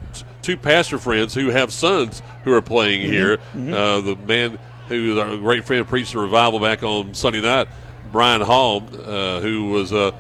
two 0.43 0.57
pastor 0.57 0.99
friends 0.99 1.35
who 1.35 1.49
have 1.51 1.73
sons 1.73 2.23
who 2.45 2.53
are 2.53 2.63
playing 2.63 3.03
Mm-hmm. 3.03 3.67
here. 3.69 3.75
Uh, 3.77 4.01
the 4.01 4.17
man 4.17 4.59
who 4.89 5.13
is 5.13 5.19
our 5.19 5.37
great 5.37 5.65
friend 5.65 5.87
preached 5.87 6.13
the 6.15 6.19
revival 6.19 6.59
back 6.59 6.83
on 6.83 7.13
Sunday 7.15 7.41
night, 7.43 7.69
Brian 8.11 8.41
Hall, 8.41 8.83
uh, 9.05 9.41
who 9.41 9.67
was 9.71 9.93
a 9.93 10.15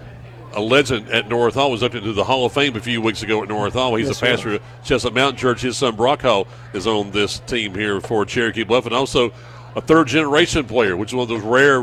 a 0.54 0.60
legend 0.60 1.08
at 1.10 1.28
North 1.28 1.54
Hall 1.54 1.70
was 1.70 1.82
up 1.82 1.94
into 1.94 2.12
the 2.12 2.24
Hall 2.24 2.46
of 2.46 2.52
Fame 2.52 2.76
a 2.76 2.80
few 2.80 3.00
weeks 3.00 3.22
ago 3.22 3.42
at 3.42 3.48
North 3.48 3.74
Hall. 3.74 3.94
He's 3.94 4.08
Yes, 4.08 4.18
a 4.18 4.24
pastor 4.24 4.54
at 4.54 4.62
Chestnut 4.84 5.14
Mountain 5.14 5.38
Church. 5.38 5.60
His 5.62 5.76
son 5.76 5.96
Brock 5.96 6.22
Hall 6.22 6.46
is 6.72 6.86
on 6.86 7.10
this 7.10 7.40
team 7.40 7.74
here 7.74 8.00
for 8.00 8.24
Cherokee 8.24 8.64
Bluff, 8.64 8.86
and 8.86 8.94
also 8.94 9.32
a 9.76 9.80
third 9.80 10.08
generation 10.08 10.66
player, 10.66 10.96
which 10.96 11.10
is 11.10 11.14
one 11.14 11.22
of 11.22 11.28
those 11.28 11.42
rare 11.42 11.82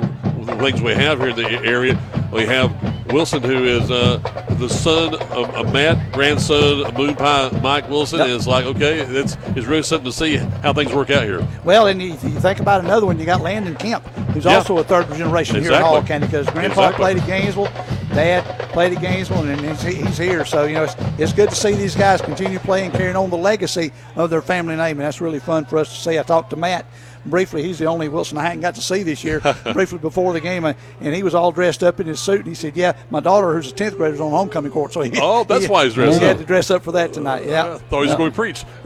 things 0.57 0.81
we 0.81 0.93
have 0.93 1.19
here 1.19 1.29
in 1.29 1.35
the 1.35 1.49
area. 1.63 1.99
We 2.35 2.45
have 2.47 3.13
Wilson, 3.13 3.41
who 3.41 3.63
is 3.63 3.89
uh, 3.89 4.17
the 4.59 4.67
son 4.67 5.13
of, 5.15 5.49
of 5.55 5.71
Matt, 5.71 6.11
grandson 6.11 6.85
of 6.85 6.97
Moon 6.97 7.15
Pie 7.15 7.49
Mike 7.61 7.89
Wilson. 7.89 8.19
Yep. 8.19 8.27
It's 8.29 8.45
like, 8.45 8.65
okay, 8.65 8.99
it's, 8.99 9.37
it's 9.55 9.65
really 9.65 9.83
something 9.83 10.11
to 10.11 10.15
see 10.15 10.35
how 10.35 10.73
things 10.73 10.91
work 10.93 11.09
out 11.11 11.23
here. 11.23 11.47
Well, 11.63 11.87
and 11.87 12.01
you, 12.01 12.09
you 12.09 12.17
think 12.17 12.59
about 12.59 12.83
another 12.83 13.05
one, 13.05 13.17
you 13.19 13.25
got 13.25 13.39
Landon 13.41 13.75
Kemp, 13.75 14.05
who's 14.33 14.43
Yeah. 14.43 14.55
also 14.57 14.77
a 14.79 14.83
third 14.83 15.07
generation 15.15 15.55
here 15.55 15.67
in 15.67 15.73
Exactly. 15.75 15.89
Hall 15.99 16.03
County 16.03 16.25
because 16.25 16.45
Grandpa 16.49 16.89
Exactly. 16.89 17.03
played 17.05 17.17
at 17.19 17.27
Gainesville, 17.27 17.69
Dad 18.13 18.43
played 18.71 18.93
at 18.93 19.01
Gainesville, 19.01 19.43
and 19.47 19.61
he's, 19.61 19.81
he's 19.81 20.17
here. 20.17 20.43
So, 20.43 20.65
you 20.65 20.73
know, 20.73 20.83
it's, 20.83 20.95
it's 21.17 21.31
good 21.33 21.49
to 21.51 21.55
see 21.55 21.71
these 21.73 21.95
guys 21.95 22.19
continue 22.21 22.59
playing, 22.59 22.91
carrying 22.91 23.15
on 23.15 23.29
the 23.29 23.37
legacy 23.37 23.93
of 24.17 24.29
their 24.29 24.41
family 24.41 24.75
name, 24.75 24.97
and 24.99 25.01
that's 25.07 25.21
really 25.21 25.39
fun 25.39 25.63
for 25.63 25.77
us 25.77 25.87
to 25.95 26.01
see. 26.01 26.19
I 26.19 26.23
talked 26.23 26.49
to 26.49 26.57
Matt 26.57 26.85
briefly. 27.25 27.63
He's 27.63 27.79
the 27.79 27.85
only 27.85 28.07
Wilson 28.09 28.37
I 28.37 28.43
hadn't 28.43 28.61
got 28.61 28.75
to 28.75 28.81
see 28.81 29.03
this 29.03 29.23
year, 29.23 29.39
briefly 29.73 29.97
before 29.99 30.33
the 30.33 30.41
game, 30.41 30.65
uh, 30.65 30.73
and 31.01 31.13
he 31.13 31.23
was 31.23 31.35
all 31.35 31.51
dressed 31.51 31.83
up 31.83 31.99
in 31.99 32.07
his 32.07 32.19
suit, 32.19 32.39
and 32.39 32.47
he 32.47 32.55
said, 32.55 32.75
yeah, 32.77 32.93
my 33.09 33.19
daughter, 33.19 33.53
who's 33.53 33.71
a 33.71 33.75
10th 33.75 33.97
grader, 33.97 34.15
is 34.15 34.21
on 34.21 34.31
homecoming 34.31 34.71
court. 34.71 34.93
So 34.93 35.01
he, 35.01 35.11
Oh, 35.21 35.43
that's 35.43 35.65
he, 35.65 35.71
why 35.71 35.85
he's 35.85 35.93
dressed 35.93 36.19
he 36.19 36.25
had 36.25 36.37
to 36.37 36.45
dress 36.45 36.69
up 36.71 36.83
for 36.83 36.91
that 36.93 37.13
tonight. 37.13 37.45
Yeah. 37.45 37.75
I 37.75 37.77
thought 37.77 38.01
he 38.03 38.07
was 38.07 38.09
Yeah. 38.11 38.17
going 38.17 38.31
to 38.31 38.35
preach. 38.35 38.63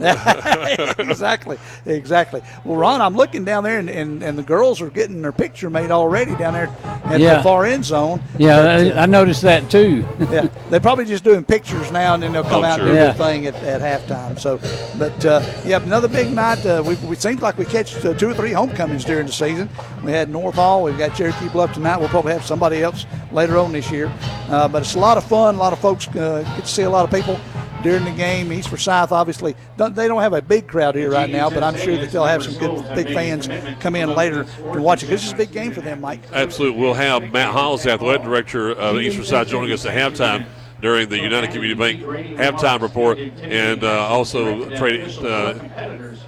exactly, 0.98 1.58
exactly. 1.86 2.42
Well, 2.64 2.76
Ron, 2.78 3.00
I'm 3.00 3.14
looking 3.16 3.44
down 3.44 3.64
there, 3.64 3.78
and, 3.78 3.88
and, 3.90 4.22
and 4.22 4.38
the 4.38 4.42
girls 4.42 4.80
are 4.80 4.90
getting 4.90 5.22
their 5.22 5.32
picture 5.32 5.70
made 5.70 5.90
already 5.90 6.34
down 6.36 6.54
there 6.54 6.68
at 7.04 7.20
Yeah. 7.20 7.36
the 7.38 7.42
far 7.42 7.64
end 7.66 7.84
zone. 7.84 8.22
Yeah, 8.38 8.58
I, 8.96 9.02
I 9.02 9.06
noticed 9.06 9.42
that 9.42 9.70
too. 9.70 10.06
yeah, 10.30 10.48
they're 10.70 10.80
probably 10.80 11.04
just 11.04 11.24
doing 11.24 11.44
pictures 11.44 11.90
now, 11.92 12.14
and 12.14 12.22
then 12.22 12.32
they'll 12.32 12.42
come 12.42 12.62
Oh, 12.64 12.66
out 12.66 12.78
sure. 12.78 12.86
and 12.88 12.94
do 12.94 12.98
Yeah. 12.98 13.12
their 13.12 13.14
thing 13.14 13.46
at, 13.46 13.54
at 13.56 13.80
halftime. 13.80 14.38
So, 14.38 14.58
but 14.98 15.24
uh, 15.24 15.42
yeah, 15.64 15.82
another 15.82 16.08
big 16.08 16.32
night. 16.32 16.64
Uh, 16.64 16.82
we, 16.86 16.94
we 16.96 17.16
seems 17.16 17.40
like 17.42 17.58
we 17.58 17.64
catch 17.64 18.04
uh, 18.04 18.12
or 18.30 18.34
three 18.34 18.52
homecomings 18.52 19.04
during 19.04 19.26
the 19.26 19.32
season. 19.32 19.68
We 20.04 20.12
had 20.12 20.30
North 20.30 20.54
Hall, 20.54 20.82
we've 20.84 20.96
got 20.96 21.14
Cherokee 21.14 21.48
Bluff 21.48 21.74
tonight. 21.74 21.98
We'll 21.98 22.08
probably 22.08 22.32
have 22.32 22.44
somebody 22.44 22.82
else 22.82 23.06
later 23.32 23.58
on 23.58 23.72
this 23.72 23.90
year. 23.90 24.12
Uh, 24.48 24.68
but 24.68 24.82
it's 24.82 24.94
a 24.94 24.98
lot 24.98 25.16
of 25.16 25.24
fun. 25.24 25.56
A 25.56 25.58
lot 25.58 25.72
of 25.72 25.78
folks 25.78 26.08
uh, 26.08 26.42
get 26.56 26.64
to 26.64 26.70
see 26.70 26.82
a 26.82 26.90
lot 26.90 27.04
of 27.04 27.10
people 27.10 27.38
during 27.82 28.04
the 28.04 28.10
game. 28.12 28.52
East 28.52 28.68
Forsyth, 28.68 29.12
obviously, 29.12 29.54
don't, 29.76 29.94
they 29.94 30.08
don't 30.08 30.20
have 30.20 30.32
a 30.32 30.42
big 30.42 30.68
crowd 30.68 30.94
here 30.94 31.10
right 31.10 31.30
now, 31.30 31.50
but 31.50 31.62
I'm 31.62 31.76
sure 31.76 31.96
that 31.96 32.10
they'll 32.10 32.24
have 32.24 32.42
some 32.42 32.54
good 32.54 32.94
big 32.94 33.08
fans 33.14 33.48
come 33.80 33.96
in 33.96 34.14
later 34.14 34.44
to 34.44 34.80
watch 34.82 35.02
it. 35.02 35.06
This 35.06 35.24
is 35.24 35.32
a 35.32 35.36
big 35.36 35.52
game 35.52 35.72
for 35.72 35.80
them, 35.80 36.00
Mike. 36.00 36.20
Absolutely. 36.32 36.80
We'll 36.80 36.94
have 36.94 37.32
Matt 37.32 37.52
Hollis, 37.52 37.86
athletic 37.86 38.22
director 38.22 38.70
of 38.72 38.96
East 38.98 39.16
Forsyth, 39.16 39.48
joining 39.48 39.72
us 39.72 39.86
at 39.86 39.94
halftime 39.96 40.46
during 40.80 41.08
the 41.08 41.18
United 41.18 41.50
Community 41.50 41.74
Bank 41.74 42.00
halftime 42.38 42.80
report, 42.80 43.18
and 43.18 43.84
uh, 43.84 44.06
also 44.06 44.68
trade 44.76 45.02
uh, 45.18 45.54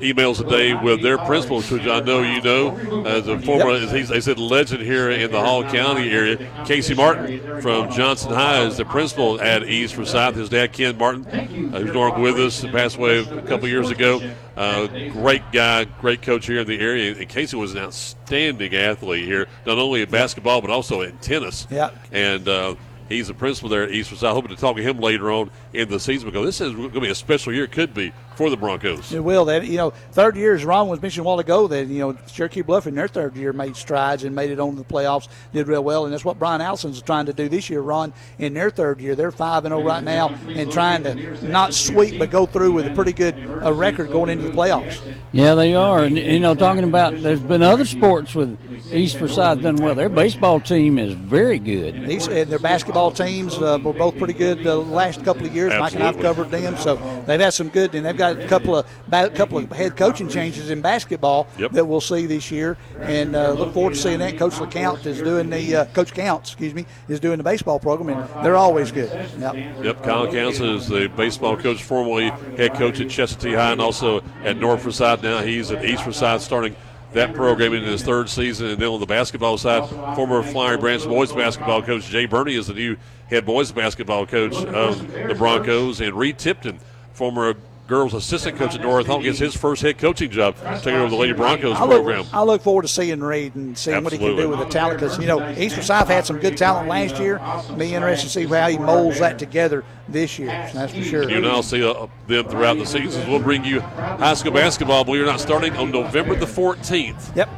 emails 0.00 0.44
a 0.44 0.48
day 0.48 0.74
with 0.74 1.02
their 1.02 1.18
principals, 1.18 1.70
which 1.70 1.86
I 1.86 2.00
know 2.00 2.22
you 2.22 2.42
know 2.42 3.04
as 3.06 3.28
a 3.28 3.38
former, 3.38 3.70
as 3.70 3.90
he's, 3.90 4.08
they 4.08 4.20
said, 4.20 4.38
legend 4.38 4.82
here 4.82 5.10
in 5.10 5.30
the 5.30 5.40
Hall 5.40 5.62
County 5.64 6.10
area. 6.10 6.64
Casey 6.66 6.94
Martin 6.94 7.60
from 7.62 7.90
Johnson 7.90 8.32
High 8.32 8.64
is 8.64 8.76
the 8.76 8.84
principal 8.84 9.40
at 9.40 9.64
East 9.68 9.94
Forsyth. 9.94 10.34
His 10.34 10.48
dad, 10.48 10.72
Ken 10.72 10.98
Martin, 10.98 11.26
uh, 11.26 11.80
who's 11.80 11.92
no 11.92 12.12
with 12.18 12.38
us, 12.38 12.64
passed 12.66 12.96
away 12.96 13.20
a 13.20 13.42
couple 13.42 13.68
years 13.68 13.90
ago. 13.90 14.20
Uh, 14.56 14.86
great 15.12 15.42
guy, 15.52 15.84
great 15.84 16.20
coach 16.20 16.46
here 16.46 16.60
in 16.60 16.66
the 16.66 16.78
area. 16.78 17.14
And 17.16 17.28
Casey 17.28 17.56
was 17.56 17.72
an 17.74 17.78
outstanding 17.78 18.74
athlete 18.74 19.24
here, 19.24 19.46
not 19.64 19.78
only 19.78 20.02
in 20.02 20.10
basketball 20.10 20.60
but 20.60 20.70
also 20.70 21.00
in 21.00 21.16
tennis. 21.18 21.66
Yeah. 21.70 21.90
And 22.10 22.46
uh, 22.46 22.74
he's 23.12 23.28
the 23.28 23.34
principal 23.34 23.68
there 23.68 23.82
at 23.82 23.90
East 23.90 24.10
Forsyth. 24.10 24.30
Hoping 24.30 24.54
to 24.54 24.60
talk 24.60 24.76
to 24.76 24.82
him 24.82 24.98
later 24.98 25.30
on 25.30 25.50
in 25.72 25.88
the 25.88 26.00
season 26.00 26.28
because 26.30 26.44
this 26.46 26.60
is 26.60 26.74
going 26.74 26.92
to 26.92 27.00
be 27.00 27.08
a 27.08 27.14
special 27.14 27.52
year. 27.52 27.66
Could 27.66 27.94
be 27.94 28.12
for 28.36 28.50
the 28.50 28.56
Broncos. 28.56 29.12
It 29.12 29.22
will. 29.22 29.44
That 29.44 29.66
you 29.66 29.76
know, 29.76 29.90
third 30.12 30.36
year, 30.36 30.54
as 30.54 30.64
Ron 30.64 30.88
was 30.88 31.00
mentioning 31.00 31.26
a 31.26 31.28
while 31.28 31.38
ago, 31.38 31.66
that 31.68 31.86
you 31.86 31.98
know 31.98 32.12
Cherokee 32.26 32.62
Bluff 32.62 32.86
in 32.86 32.94
their 32.94 33.08
third 33.08 33.36
year 33.36 33.52
made 33.52 33.76
strides 33.76 34.24
and 34.24 34.34
made 34.34 34.50
it 34.50 34.60
on 34.60 34.76
the 34.76 34.84
playoffs, 34.84 35.28
did 35.52 35.68
real 35.68 35.84
well, 35.84 36.04
and 36.04 36.12
that's 36.12 36.24
what 36.24 36.38
Brian 36.38 36.60
Allison's 36.60 37.02
trying 37.02 37.26
to 37.26 37.32
do 37.32 37.48
this 37.48 37.68
year. 37.70 37.80
Ron 37.80 38.12
in 38.38 38.54
their 38.54 38.70
third 38.70 39.00
year, 39.00 39.14
they're 39.14 39.30
five 39.30 39.64
and 39.64 39.72
zero 39.72 39.82
right 39.82 40.02
now, 40.02 40.28
and 40.48 40.70
trying 40.70 41.02
to 41.04 41.48
not 41.48 41.74
sweep 41.74 42.18
but 42.18 42.30
go 42.30 42.46
through 42.46 42.72
with 42.72 42.86
a 42.86 42.94
pretty 42.94 43.12
good 43.12 43.34
uh, 43.62 43.72
record 43.72 44.10
going 44.10 44.30
into 44.30 44.44
the 44.44 44.52
playoffs. 44.52 45.00
Yeah, 45.32 45.54
they 45.54 45.74
are. 45.74 46.04
And, 46.04 46.16
you 46.16 46.40
know, 46.40 46.54
talking 46.54 46.84
about 46.84 47.20
there's 47.20 47.40
been 47.40 47.62
other 47.62 47.84
sports 47.84 48.34
with 48.34 48.58
East 48.92 49.18
Forsyth 49.18 49.62
done 49.62 49.76
well. 49.76 49.94
Their 49.94 50.08
baseball 50.08 50.60
team 50.60 50.98
is 50.98 51.14
very 51.14 51.58
good. 51.58 52.06
These 52.06 52.28
and 52.28 52.50
their 52.50 52.58
basketball 52.58 53.10
teams 53.10 53.56
uh, 53.58 53.78
were 53.82 53.92
both 53.92 54.16
pretty 54.18 54.34
good 54.34 54.62
the 54.62 54.76
last 54.76 55.24
couple 55.24 55.46
of 55.46 55.54
years. 55.54 55.72
Mike 55.78 55.94
and 55.94 56.02
I've 56.02 56.18
covered 56.18 56.50
them, 56.50 56.76
so 56.76 56.96
they've 57.26 57.40
had 57.40 57.54
some 57.54 57.68
good, 57.68 57.94
and 57.94 58.04
they've 58.04 58.16
got 58.22 58.40
a 58.40 58.46
couple 58.46 58.76
of 58.76 58.86
ba- 59.08 59.30
couple 59.30 59.58
of 59.58 59.70
head 59.72 59.96
coaching 59.96 60.28
changes 60.28 60.70
in 60.70 60.80
basketball 60.80 61.48
Yep. 61.58 61.72
that 61.72 61.84
we'll 61.84 62.00
see 62.00 62.26
this 62.26 62.50
year, 62.50 62.76
and 63.00 63.34
uh, 63.34 63.50
look 63.52 63.74
forward 63.74 63.94
to 63.94 63.98
seeing 64.00 64.20
that. 64.20 64.38
Coach 64.38 64.54
LeCount 64.60 65.04
is 65.06 65.18
doing 65.20 65.50
the 65.50 65.76
uh, 65.76 65.84
Coach 65.86 66.12
Counts, 66.14 66.50
excuse 66.52 66.72
me, 66.74 66.86
is 67.08 67.18
doing 67.20 67.38
the 67.38 67.42
baseball 67.44 67.80
program, 67.80 68.10
and 68.16 68.44
they're 68.44 68.56
always 68.56 68.92
good. 68.92 69.10
Yep. 69.38 69.54
Yep, 69.84 70.02
Kyle 70.04 70.30
Council 70.30 70.76
is 70.76 70.86
the 70.88 71.08
baseball 71.16 71.56
coach, 71.56 71.82
formerly 71.82 72.28
head 72.56 72.74
coach 72.74 73.00
at 73.00 73.08
Chestatee 73.08 73.56
High 73.56 73.72
and 73.72 73.80
also 73.80 74.20
at 74.44 74.56
North 74.56 74.82
Forsyth. 74.82 75.22
Now 75.22 75.40
he's 75.42 75.70
at 75.72 75.84
East 75.84 76.04
Forsyth, 76.04 76.42
starting 76.42 76.76
that 77.12 77.34
program 77.34 77.74
in 77.74 77.82
his 77.82 78.02
third 78.02 78.28
season. 78.30 78.68
And 78.68 78.78
then 78.78 78.88
on 78.88 79.00
the 79.00 79.06
basketball 79.06 79.58
side, 79.58 79.86
former 80.14 80.42
Flowery 80.42 80.78
Branch 80.78 81.04
boys 81.04 81.32
basketball 81.32 81.82
coach 81.82 82.06
Jay 82.06 82.26
Burney 82.26 82.54
is 82.54 82.68
the 82.68 82.74
new 82.74 82.96
head 83.28 83.44
boys 83.44 83.72
basketball 83.72 84.26
coach 84.26 84.54
of 84.54 85.12
the 85.12 85.34
Broncos, 85.34 86.00
and 86.00 86.14
Reed 86.14 86.38
Tipton, 86.38 86.78
former 87.12 87.54
girls 87.92 88.14
assistant 88.14 88.56
coach 88.56 88.74
at 88.74 88.80
North 88.80 89.06
Hall, 89.06 89.20
gets 89.20 89.38
his 89.38 89.54
first 89.54 89.82
head 89.82 89.98
coaching 89.98 90.30
job, 90.30 90.56
taking 90.76 90.94
over 90.94 91.10
the 91.10 91.16
Lady 91.16 91.34
Broncos 91.34 91.76
I 91.76 91.86
program. 91.86 92.24
I 92.32 92.42
look 92.42 92.62
forward 92.62 92.82
to 92.82 92.88
seeing 92.88 93.20
Reed 93.20 93.54
and 93.54 93.76
seeing 93.76 94.02
what 94.02 94.14
he 94.14 94.18
can 94.18 94.34
do 94.34 94.48
with 94.48 94.60
the 94.60 94.64
talent 94.64 94.98
because 94.98 95.18
you 95.18 95.26
know 95.26 95.46
East 95.58 95.74
Forsyth 95.74 96.08
had 96.08 96.24
some 96.24 96.38
good 96.38 96.56
talent 96.56 96.88
last 96.88 97.18
year. 97.18 97.38
Be 97.76 97.92
interested 97.92 98.28
to 98.28 98.32
see 98.32 98.46
how 98.46 98.68
he 98.68 98.78
molds 98.78 99.18
that 99.18 99.38
together 99.38 99.84
this 100.08 100.38
year. 100.38 100.48
That's 100.72 100.94
for 100.94 101.02
sure. 101.02 101.28
You 101.28 101.42
now 101.42 101.60
see 101.60 101.84
uh, 101.84 102.06
them 102.28 102.48
throughout 102.48 102.78
the 102.78 102.86
seasons. 102.86 103.26
We'll 103.26 103.40
bring 103.40 103.62
you 103.62 103.80
high 103.80 104.34
school 104.34 104.52
basketball, 104.52 105.04
believe 105.04 105.20
it 105.20 105.24
or 105.24 105.26
not, 105.26 105.40
starting 105.40 105.74
on 105.74 105.90
November 105.90 106.34
the 106.34 106.46
14th. 106.46 107.36
Yep. 107.36 107.50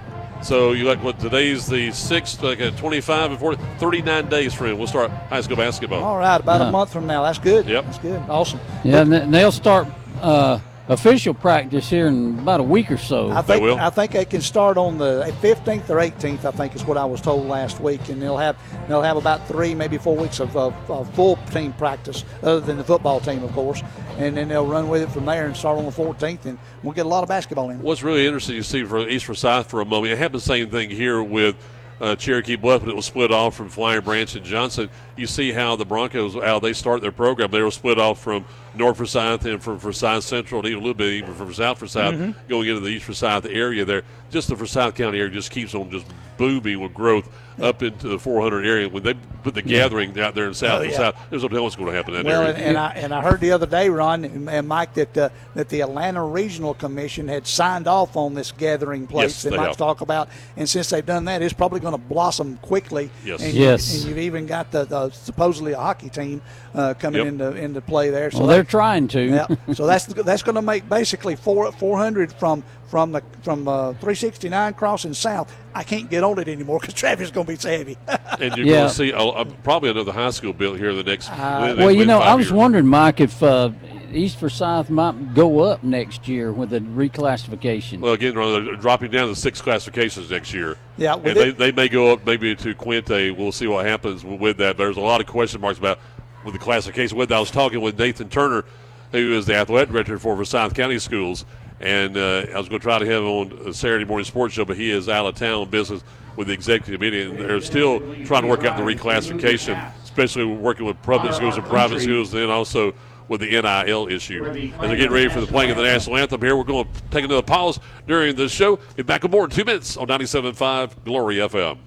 So 0.42 0.72
you 0.72 0.82
like 0.82 1.02
what 1.02 1.20
today's 1.20 1.68
the 1.68 1.90
6th, 1.90 2.42
like 2.42 2.58
a 2.58 2.72
25 2.72 3.30
and 3.30 3.40
40, 3.40 3.62
39 3.78 4.28
days, 4.28 4.52
friend. 4.52 4.76
We'll 4.78 4.88
start 4.88 5.10
high 5.10 5.40
school 5.42 5.56
basketball. 5.56 6.02
All 6.02 6.18
right, 6.18 6.40
about 6.40 6.60
a 6.60 6.72
month 6.72 6.92
from 6.92 7.06
now. 7.06 7.22
That's 7.22 7.38
good. 7.38 7.66
Yep. 7.66 7.84
That's 7.84 7.98
good. 7.98 8.20
Awesome. 8.28 8.58
Yeah, 8.82 9.02
and 9.02 9.32
they'll 9.32 9.52
start 9.52 9.86
uh, 10.24 10.60
official 10.88 11.34
practice 11.34 11.88
here 11.88 12.06
in 12.06 12.38
about 12.38 12.60
a 12.60 12.64
week 12.64 12.90
or 12.90 12.96
so. 12.96 13.30
I 13.30 13.42
think 13.42 13.62
will? 13.62 13.78
I 13.78 13.90
think 13.90 14.12
they 14.12 14.24
can 14.24 14.40
start 14.40 14.76
on 14.76 14.98
the 14.98 15.34
15th 15.40 15.88
or 15.90 15.96
18th. 15.96 16.44
I 16.44 16.50
think 16.50 16.74
is 16.74 16.84
what 16.84 16.96
I 16.96 17.04
was 17.04 17.20
told 17.20 17.46
last 17.46 17.80
week, 17.80 18.08
and 18.08 18.20
they'll 18.20 18.36
have 18.36 18.56
they'll 18.88 19.02
have 19.02 19.16
about 19.16 19.46
three, 19.46 19.74
maybe 19.74 19.98
four 19.98 20.16
weeks 20.16 20.40
of, 20.40 20.56
of, 20.56 20.74
of 20.90 21.12
full 21.14 21.36
team 21.50 21.72
practice, 21.74 22.24
other 22.42 22.60
than 22.60 22.76
the 22.76 22.84
football 22.84 23.20
team, 23.20 23.42
of 23.42 23.52
course, 23.52 23.82
and 24.18 24.36
then 24.36 24.48
they'll 24.48 24.66
run 24.66 24.88
with 24.88 25.02
it 25.02 25.10
from 25.10 25.26
there 25.26 25.46
and 25.46 25.56
start 25.56 25.78
on 25.78 25.84
the 25.84 25.90
14th, 25.90 26.46
and 26.46 26.58
we'll 26.82 26.94
get 26.94 27.06
a 27.06 27.08
lot 27.08 27.22
of 27.22 27.28
basketball 27.28 27.70
in. 27.70 27.80
What's 27.80 28.02
really 28.02 28.26
interesting, 28.26 28.56
you 28.56 28.62
see, 28.62 28.84
for 28.84 29.06
East 29.08 29.26
Forsyth 29.26 29.68
for 29.68 29.80
a 29.80 29.84
moment, 29.84 30.12
it 30.12 30.18
happened 30.18 30.40
the 30.40 30.46
same 30.46 30.70
thing 30.70 30.90
here 30.90 31.22
with 31.22 31.56
uh, 32.00 32.16
Cherokee 32.16 32.56
Bluff, 32.56 32.82
but 32.82 32.90
it 32.90 32.96
was 32.96 33.06
split 33.06 33.30
off 33.30 33.54
from 33.54 33.68
Flowery 33.68 34.00
Branch 34.00 34.34
and 34.34 34.44
Johnson. 34.44 34.90
You 35.16 35.26
see 35.26 35.52
how 35.52 35.76
the 35.76 35.84
Broncos, 35.84 36.34
how 36.34 36.58
they 36.58 36.72
start 36.72 37.00
their 37.00 37.12
program. 37.12 37.50
They 37.50 37.62
were 37.62 37.70
split 37.70 37.98
off 37.98 38.20
from 38.20 38.44
North 38.74 38.96
Forsyth 38.96 39.44
and 39.44 39.62
from 39.62 39.78
Forsyth 39.78 40.24
Central, 40.24 40.60
and 40.60 40.68
even 40.68 40.80
a 40.80 40.82
little 40.82 40.94
bit 40.94 41.12
even 41.12 41.34
from 41.34 41.52
South 41.54 41.78
Forsyth, 41.78 42.14
going 42.48 42.68
into 42.68 42.80
the 42.80 42.88
East 42.88 43.04
Forsyth 43.04 43.46
area 43.46 43.84
there. 43.84 44.02
Just 44.30 44.48
the 44.48 44.56
Forsyth 44.56 44.94
County 44.96 45.18
area 45.18 45.30
just 45.30 45.50
keeps 45.50 45.74
on 45.74 45.90
just 45.90 46.06
booming 46.36 46.80
with 46.80 46.94
growth. 46.94 47.28
up 47.62 47.84
into 47.84 48.08
the 48.08 48.18
400 48.18 48.66
area. 48.66 48.88
When 48.88 49.04
they 49.04 49.14
put 49.44 49.54
the 49.54 49.62
gathering 49.62 50.18
out 50.18 50.34
there 50.34 50.48
in 50.48 50.54
South 50.54 50.80
Oh, 50.80 50.82
and 50.82 50.90
yeah. 50.90 50.96
South, 50.96 51.16
there's 51.30 51.42
no 51.42 51.48
telling 51.48 51.62
what's 51.62 51.76
going 51.76 51.88
to 51.88 51.96
happen 51.96 52.12
in 52.16 52.24
that 52.24 52.28
Well, 52.28 52.42
area. 52.42 52.54
and, 52.56 52.64
and 52.64 52.76
I 52.76 52.88
and 52.94 53.14
I 53.14 53.22
heard 53.22 53.38
the 53.40 53.52
other 53.52 53.66
day, 53.66 53.88
Ron 53.88 54.24
and, 54.24 54.50
and 54.50 54.66
Mike, 54.66 54.94
that 54.94 55.16
uh, 55.16 55.28
that 55.54 55.68
the 55.68 55.82
Atlanta 55.82 56.24
Regional 56.24 56.74
Commission 56.74 57.28
had 57.28 57.46
signed 57.46 57.86
off 57.86 58.16
on 58.16 58.34
this 58.34 58.50
gathering 58.50 59.06
place 59.06 59.34
Yes, 59.34 59.42
that 59.44 59.50
they 59.50 59.56
Mike's 59.58 59.68
have. 59.68 59.76
talk 59.76 60.00
about, 60.00 60.30
and 60.56 60.68
since 60.68 60.90
they've 60.90 61.06
done 61.06 61.26
that, 61.26 61.42
it's 61.42 61.52
probably 61.54 61.78
going 61.78 61.92
to 61.94 61.98
blossom 61.98 62.56
quickly. 62.56 63.08
Yes. 63.24 63.40
And 63.40 63.54
Yes. 63.54 63.92
You, 63.94 64.00
and 64.00 64.08
you've 64.08 64.18
even 64.18 64.46
got 64.46 64.72
the, 64.72 64.84
the 64.86 65.10
supposedly 65.10 65.74
a 65.74 65.78
hockey 65.78 66.08
team 66.08 66.42
uh, 66.74 66.94
coming 66.94 67.20
Yep. 67.20 67.26
into 67.28 67.52
into 67.54 67.80
play 67.80 68.10
there. 68.10 68.32
So 68.32 68.38
Well, 68.38 68.48
that- 68.48 68.54
they're 68.54 68.64
trying 68.64 69.06
to. 69.08 69.22
yeah. 69.22 69.46
So 69.74 69.86
that's 69.86 70.06
that's 70.06 70.42
going 70.42 70.56
to 70.56 70.62
make 70.62 70.88
basically 70.88 71.36
four 71.36 71.70
four 71.70 71.98
hundred 71.98 72.32
from 72.32 72.64
from 72.88 73.12
the 73.12 73.22
from 73.42 73.66
uh, 73.66 73.92
369 73.94 74.74
crossing 74.74 75.14
south. 75.14 75.54
I 75.74 75.82
can't 75.82 76.08
get 76.08 76.22
on 76.22 76.38
it 76.38 76.48
anymore 76.48 76.78
because 76.80 76.94
traffic's 76.94 77.30
going 77.30 77.46
to 77.46 77.52
be 77.52 77.58
so 77.58 77.68
heavy. 77.70 77.96
and 78.40 78.56
you're 78.56 78.66
Yeah. 78.66 78.72
going 78.74 78.88
to 78.88 78.94
see 78.94 79.12
uh, 79.12 79.24
uh, 79.26 79.44
probably 79.62 79.90
another 79.90 80.12
high 80.12 80.30
school 80.30 80.52
built 80.52 80.78
here 80.78 80.90
in 80.90 80.96
the 80.96 81.02
next. 81.02 81.28
within- 81.30 81.76
Well, 81.78 81.90
you 81.90 82.04
know, 82.04 82.20
I 82.20 82.34
was 82.34 82.46
years. 82.46 82.52
wondering, 82.52 82.86
Mike, 82.86 83.20
if 83.20 83.42
uh, 83.42 83.70
East 84.12 84.38
Forsyth 84.38 84.90
might 84.90 85.34
go 85.34 85.60
up 85.60 85.82
next 85.82 86.28
year 86.28 86.52
with 86.52 86.70
the 86.70 86.78
reclassification. 86.80 88.00
Well, 88.00 88.12
again, 88.12 88.34
they're 88.34 88.76
dropping 88.76 89.10
down 89.10 89.28
to 89.28 89.34
six 89.34 89.60
classifications 89.60 90.30
next 90.30 90.52
year. 90.54 90.76
Yeah, 90.96 91.14
and 91.14 91.24
with 91.24 91.34
they, 91.34 91.50
they 91.50 91.72
may 91.72 91.88
go 91.88 92.12
up 92.12 92.24
maybe 92.26 92.54
to 92.54 92.74
Quinte. 92.74 93.36
We'll 93.36 93.50
see 93.52 93.66
what 93.66 93.86
happens 93.86 94.24
with 94.24 94.56
that. 94.58 94.76
But 94.76 94.84
there's 94.84 94.96
a 94.96 95.00
lot 95.00 95.20
of 95.20 95.26
question 95.26 95.60
marks 95.60 95.78
about 95.78 95.98
with 96.44 96.52
the 96.54 96.60
classification. 96.60 97.16
With 97.18 97.32
I 97.32 97.40
was 97.40 97.50
talking 97.50 97.80
with 97.80 97.98
Nathan 97.98 98.28
Turner, 98.28 98.64
who 99.10 99.32
is 99.32 99.46
the 99.46 99.54
athletic 99.56 99.90
director 99.90 100.18
for 100.18 100.36
Forsyth 100.36 100.74
County 100.74 100.98
Schools, 101.00 101.44
and 101.80 102.16
uh, 102.16 102.46
I 102.54 102.58
was 102.58 102.68
going 102.68 102.80
to 102.80 102.84
try 102.84 102.98
to 102.98 103.06
have 103.06 103.22
him 103.22 103.28
on 103.28 103.68
a 103.68 103.74
Saturday 103.74 104.04
morning 104.04 104.24
sports 104.24 104.54
show, 104.54 104.64
but 104.64 104.76
he 104.76 104.90
is 104.90 105.08
out 105.08 105.26
of 105.26 105.34
town 105.34 105.68
business 105.70 106.02
with 106.36 106.48
the 106.48 106.54
executive 106.54 107.00
committee, 107.00 107.22
and 107.22 107.38
they're 107.38 107.60
still 107.60 108.00
trying 108.24 108.42
to 108.42 108.48
work 108.48 108.64
out 108.64 108.76
the 108.76 108.82
reclassification, 108.82 109.92
especially 110.02 110.44
working 110.44 110.86
with 110.86 111.00
public 111.02 111.32
schools 111.32 111.56
and 111.56 111.64
private 111.66 112.00
schools, 112.00 112.32
and 112.32 112.42
then 112.42 112.50
also 112.50 112.92
with 113.28 113.40
the 113.40 113.50
NIL 113.50 114.08
issue. 114.08 114.44
As 114.44 114.54
they're 114.80 114.96
getting 114.96 115.12
ready 115.12 115.28
for 115.28 115.40
the 115.40 115.46
playing 115.46 115.70
of 115.70 115.76
the 115.76 115.82
national 115.82 116.16
anthem 116.16 116.40
here, 116.40 116.56
we're 116.56 116.64
going 116.64 116.84
to 116.84 116.90
take 117.10 117.24
another 117.24 117.42
pause 117.42 117.80
during 118.06 118.36
the 118.36 118.48
show. 118.48 118.78
Be 118.96 119.02
back 119.02 119.28
more 119.30 119.44
in 119.44 119.50
two 119.50 119.64
minutes 119.64 119.96
on 119.96 120.08
97.5 120.08 121.04
Glory 121.04 121.36
FM. 121.36 121.78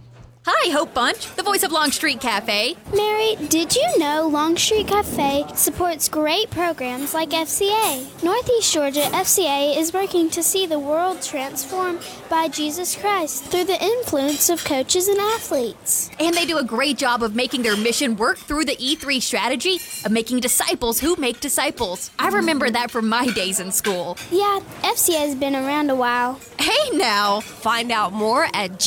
Hi, 0.50 0.72
Hope 0.72 0.94
Bunch, 0.94 1.36
the 1.36 1.44
voice 1.44 1.64
of 1.64 1.74
Longstreet 1.74 2.22
Cafe. 2.22 2.78
Mary, 2.96 3.36
did 3.50 3.76
you 3.76 3.86
know 3.98 4.30
Longstreet 4.30 4.88
Cafe 4.88 5.44
supports 5.56 6.08
great 6.08 6.50
programs 6.52 7.14
like 7.14 7.32
FCA? 7.32 8.24
Northeast 8.24 8.74
Georgia 8.74 9.02
FCA 9.02 9.76
is 9.76 9.92
working 9.92 10.30
to 10.30 10.42
see 10.42 10.66
the 10.66 10.80
world 10.80 11.22
transformed 11.22 12.00
by 12.30 12.48
Jesus 12.48 12.96
Christ 12.96 13.44
through 13.44 13.66
the 13.66 13.84
influence 13.84 14.50
of 14.50 14.64
coaches 14.64 15.10
and 15.10 15.20
athletes. 15.20 16.12
And 16.18 16.34
they 16.34 16.46
do 16.46 16.60
a 16.60 16.64
great 16.64 16.98
job 16.98 17.24
of 17.24 17.36
making 17.36 17.64
their 17.64 17.76
mission 17.76 18.16
work 18.16 18.38
through 18.38 18.64
the 18.64 18.78
E3 18.78 19.22
strategy 19.22 19.82
of 20.06 20.14
making 20.14 20.40
disciples 20.40 21.02
who 21.02 21.18
make 21.18 21.42
disciples. 21.42 22.10
I 22.18 22.30
remember 22.30 22.70
that 22.70 22.90
from 22.90 23.10
my 23.10 23.28
days 23.28 23.60
in 23.60 23.74
school. 23.74 24.18
Yeah, 24.32 24.62
FCA 24.84 25.20
has 25.20 25.36
been 25.36 25.58
around 25.58 25.90
a 25.90 25.96
while. 25.96 26.40
Hey 26.58 26.98
now! 26.98 27.42
Find 27.42 27.92
out 27.92 28.14
more 28.14 28.48
at 28.54 28.80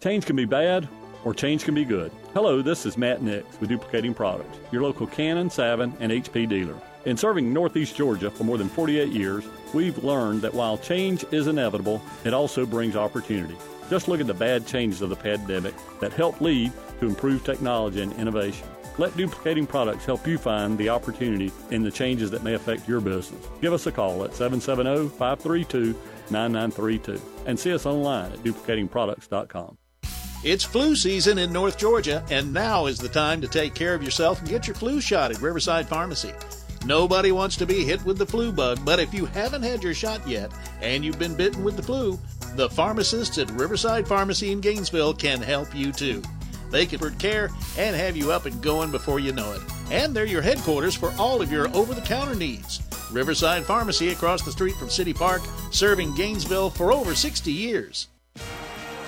Change 0.00 0.26
can 0.26 0.36
be 0.36 0.44
bad 0.44 0.88
or 1.24 1.34
change 1.34 1.64
can 1.64 1.74
be 1.74 1.84
good. 1.84 2.10
Hello, 2.34 2.62
this 2.62 2.86
is 2.86 2.96
Matt 2.96 3.22
Nix 3.22 3.60
with 3.60 3.68
Duplicating 3.68 4.14
Products, 4.14 4.58
your 4.72 4.82
local 4.82 5.06
Canon, 5.06 5.50
Savin, 5.50 5.92
and 6.00 6.12
HP 6.12 6.48
dealer. 6.48 6.76
In 7.04 7.16
serving 7.16 7.52
Northeast 7.52 7.96
Georgia 7.96 8.30
for 8.30 8.44
more 8.44 8.58
than 8.58 8.68
48 8.68 9.08
years, 9.08 9.44
we've 9.72 10.02
learned 10.04 10.42
that 10.42 10.54
while 10.54 10.78
change 10.78 11.24
is 11.30 11.46
inevitable, 11.46 12.02
it 12.24 12.34
also 12.34 12.66
brings 12.66 12.96
opportunity. 12.96 13.56
Just 13.88 14.06
look 14.08 14.20
at 14.20 14.26
the 14.26 14.34
bad 14.34 14.66
changes 14.66 15.02
of 15.02 15.10
the 15.10 15.16
pandemic 15.16 15.74
that 16.00 16.12
helped 16.12 16.40
lead 16.40 16.72
to 17.00 17.06
improved 17.06 17.44
technology 17.44 18.02
and 18.02 18.12
innovation. 18.14 18.68
Let 18.98 19.16
duplicating 19.16 19.66
products 19.66 20.04
help 20.04 20.26
you 20.26 20.36
find 20.36 20.76
the 20.76 20.90
opportunity 20.90 21.50
in 21.70 21.82
the 21.82 21.90
changes 21.90 22.30
that 22.32 22.42
may 22.42 22.54
affect 22.54 22.86
your 22.86 23.00
business. 23.00 23.46
Give 23.62 23.72
us 23.72 23.86
a 23.86 23.92
call 23.92 24.24
at 24.24 24.34
770 24.34 25.08
532 25.16 25.96
9932 26.30 27.20
and 27.46 27.58
see 27.58 27.72
us 27.72 27.86
online 27.86 28.32
at 28.32 28.38
duplicatingproducts.com. 28.40 29.76
It's 30.42 30.64
flu 30.64 30.96
season 30.96 31.36
in 31.36 31.52
North 31.52 31.76
Georgia, 31.76 32.24
and 32.30 32.52
now 32.52 32.86
is 32.86 32.98
the 32.98 33.10
time 33.10 33.42
to 33.42 33.48
take 33.48 33.74
care 33.74 33.92
of 33.94 34.02
yourself 34.02 34.40
and 34.40 34.48
get 34.48 34.66
your 34.66 34.74
flu 34.74 34.98
shot 35.00 35.30
at 35.30 35.42
Riverside 35.42 35.86
Pharmacy. 35.86 36.32
Nobody 36.86 37.30
wants 37.30 37.56
to 37.56 37.66
be 37.66 37.84
hit 37.84 38.02
with 38.06 38.16
the 38.16 38.24
flu 38.24 38.50
bug, 38.50 38.78
but 38.82 38.98
if 38.98 39.12
you 39.12 39.26
haven't 39.26 39.62
had 39.62 39.82
your 39.82 39.92
shot 39.92 40.26
yet 40.26 40.50
and 40.80 41.04
you've 41.04 41.18
been 41.18 41.36
bitten 41.36 41.62
with 41.62 41.76
the 41.76 41.82
flu, 41.82 42.18
the 42.56 42.70
pharmacists 42.70 43.36
at 43.36 43.50
Riverside 43.50 44.08
Pharmacy 44.08 44.50
in 44.50 44.62
Gainesville 44.62 45.12
can 45.12 45.42
help 45.42 45.74
you 45.74 45.92
too. 45.92 46.22
They 46.70 46.86
can 46.86 47.00
provide 47.00 47.18
care 47.18 47.50
and 47.76 47.94
have 47.94 48.16
you 48.16 48.32
up 48.32 48.46
and 48.46 48.62
going 48.62 48.90
before 48.90 49.20
you 49.20 49.32
know 49.32 49.52
it. 49.52 49.60
And 49.90 50.14
they're 50.14 50.24
your 50.24 50.40
headquarters 50.40 50.94
for 50.94 51.12
all 51.18 51.42
of 51.42 51.52
your 51.52 51.68
over 51.76 51.92
the 51.92 52.00
counter 52.00 52.34
needs. 52.34 52.80
Riverside 53.12 53.64
Pharmacy 53.64 54.10
across 54.10 54.42
the 54.42 54.52
street 54.52 54.76
from 54.76 54.90
City 54.90 55.12
Park, 55.12 55.42
serving 55.70 56.14
Gainesville 56.14 56.70
for 56.70 56.92
over 56.92 57.14
60 57.14 57.52
years. 57.52 58.08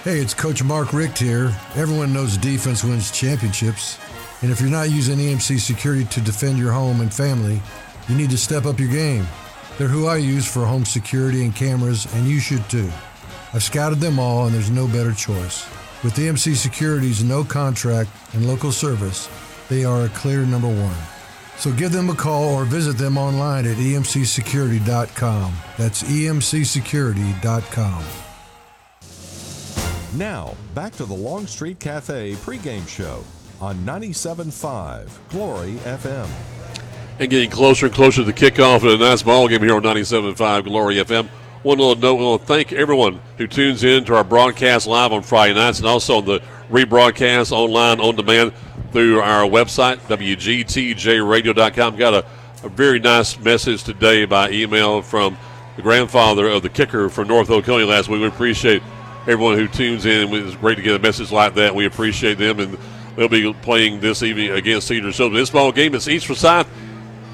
Hey, 0.04 0.18
it's 0.18 0.34
Coach 0.34 0.64
Mark 0.64 0.92
Richt 0.92 1.18
here. 1.18 1.56
Everyone 1.76 2.12
knows 2.12 2.36
defense 2.36 2.82
wins 2.82 3.12
championships. 3.12 3.98
And 4.42 4.50
if 4.50 4.60
you're 4.60 4.68
not 4.68 4.90
using 4.90 5.18
EMC 5.18 5.60
security 5.60 6.04
to 6.06 6.20
defend 6.20 6.58
your 6.58 6.72
home 6.72 7.00
and 7.00 7.14
family, 7.14 7.62
you 8.08 8.16
need 8.16 8.30
to 8.30 8.36
step 8.38 8.66
up 8.66 8.80
your 8.80 8.88
game. 8.88 9.24
They're 9.78 9.86
who 9.86 10.06
I 10.06 10.16
use 10.16 10.50
for 10.50 10.66
home 10.66 10.84
security 10.84 11.44
and 11.44 11.54
cameras, 11.54 12.12
and 12.14 12.26
you 12.26 12.40
should 12.40 12.68
too. 12.68 12.90
I've 13.54 13.62
scouted 13.62 14.00
them 14.00 14.18
all, 14.18 14.46
and 14.46 14.54
there's 14.54 14.70
no 14.70 14.88
better 14.88 15.12
choice. 15.12 15.64
With 16.02 16.16
EMC 16.16 16.56
Security's 16.56 17.22
no 17.22 17.44
contract 17.44 18.10
and 18.32 18.48
local 18.48 18.72
service, 18.72 19.28
they 19.68 19.84
are 19.84 20.06
a 20.06 20.08
clear 20.08 20.44
number 20.44 20.66
one. 20.66 20.96
So 21.62 21.70
give 21.70 21.92
them 21.92 22.10
a 22.10 22.14
call 22.16 22.56
or 22.56 22.64
visit 22.64 22.98
them 22.98 23.16
online 23.16 23.66
at 23.66 23.76
emcsecurity.com. 23.76 25.54
That's 25.78 26.02
emcsecurity.com. 26.02 28.04
Now, 30.18 30.56
back 30.74 30.92
to 30.94 31.04
the 31.04 31.14
Longstreet 31.14 31.78
Cafe 31.78 32.32
pregame 32.32 32.88
show 32.88 33.22
on 33.60 33.76
97.5 33.86 35.08
Glory 35.28 35.74
FM. 35.84 36.28
And 37.20 37.30
getting 37.30 37.50
closer 37.50 37.86
and 37.86 37.94
closer 37.94 38.22
to 38.22 38.24
the 38.24 38.32
kickoff 38.32 38.78
of 38.78 38.86
a 38.86 38.96
nice 38.96 39.22
ball 39.22 39.46
game 39.46 39.62
here 39.62 39.76
on 39.76 39.82
97.5 39.82 40.64
Glory 40.64 40.96
FM. 40.96 41.28
One 41.62 41.78
little 41.78 41.94
note, 41.94 42.16
we 42.16 42.24
want 42.24 42.40
to 42.40 42.46
thank 42.48 42.72
everyone 42.72 43.20
who 43.38 43.46
tunes 43.46 43.84
in 43.84 44.04
to 44.06 44.16
our 44.16 44.24
broadcast 44.24 44.88
live 44.88 45.12
on 45.12 45.22
Friday 45.22 45.54
nights 45.54 45.78
and 45.78 45.86
also 45.86 46.16
on 46.16 46.24
the 46.24 46.42
rebroadcast 46.70 47.52
online 47.52 48.00
on 48.00 48.16
demand 48.16 48.52
through 48.92 49.20
our 49.20 49.48
website, 49.48 49.96
WGTJRadio.com. 50.08 51.96
Got 51.96 52.14
a, 52.14 52.26
a 52.62 52.68
very 52.68 53.00
nice 53.00 53.38
message 53.38 53.82
today 53.82 54.24
by 54.24 54.50
email 54.50 55.02
from 55.02 55.36
the 55.76 55.82
grandfather 55.82 56.46
of 56.48 56.62
the 56.62 56.68
kicker 56.68 57.08
from 57.08 57.28
North 57.28 57.50
Oconee 57.50 57.84
last 57.84 58.08
week. 58.08 58.20
We 58.20 58.28
appreciate 58.28 58.82
everyone 59.22 59.56
who 59.56 59.66
tunes 59.66 60.04
in. 60.06 60.32
It's 60.34 60.56
great 60.56 60.76
to 60.76 60.82
get 60.82 60.94
a 60.94 60.98
message 60.98 61.32
like 61.32 61.54
that. 61.54 61.74
We 61.74 61.86
appreciate 61.86 62.38
them, 62.38 62.60
and 62.60 62.78
they'll 63.16 63.28
be 63.28 63.52
playing 63.62 64.00
this 64.00 64.22
evening 64.22 64.50
against 64.50 64.88
Cedar 64.88 65.10
Shoals. 65.12 65.32
This 65.32 65.50
ball 65.50 65.72
game 65.72 65.94
is 65.94 66.08
East 66.08 66.26
Forsyth 66.26 66.68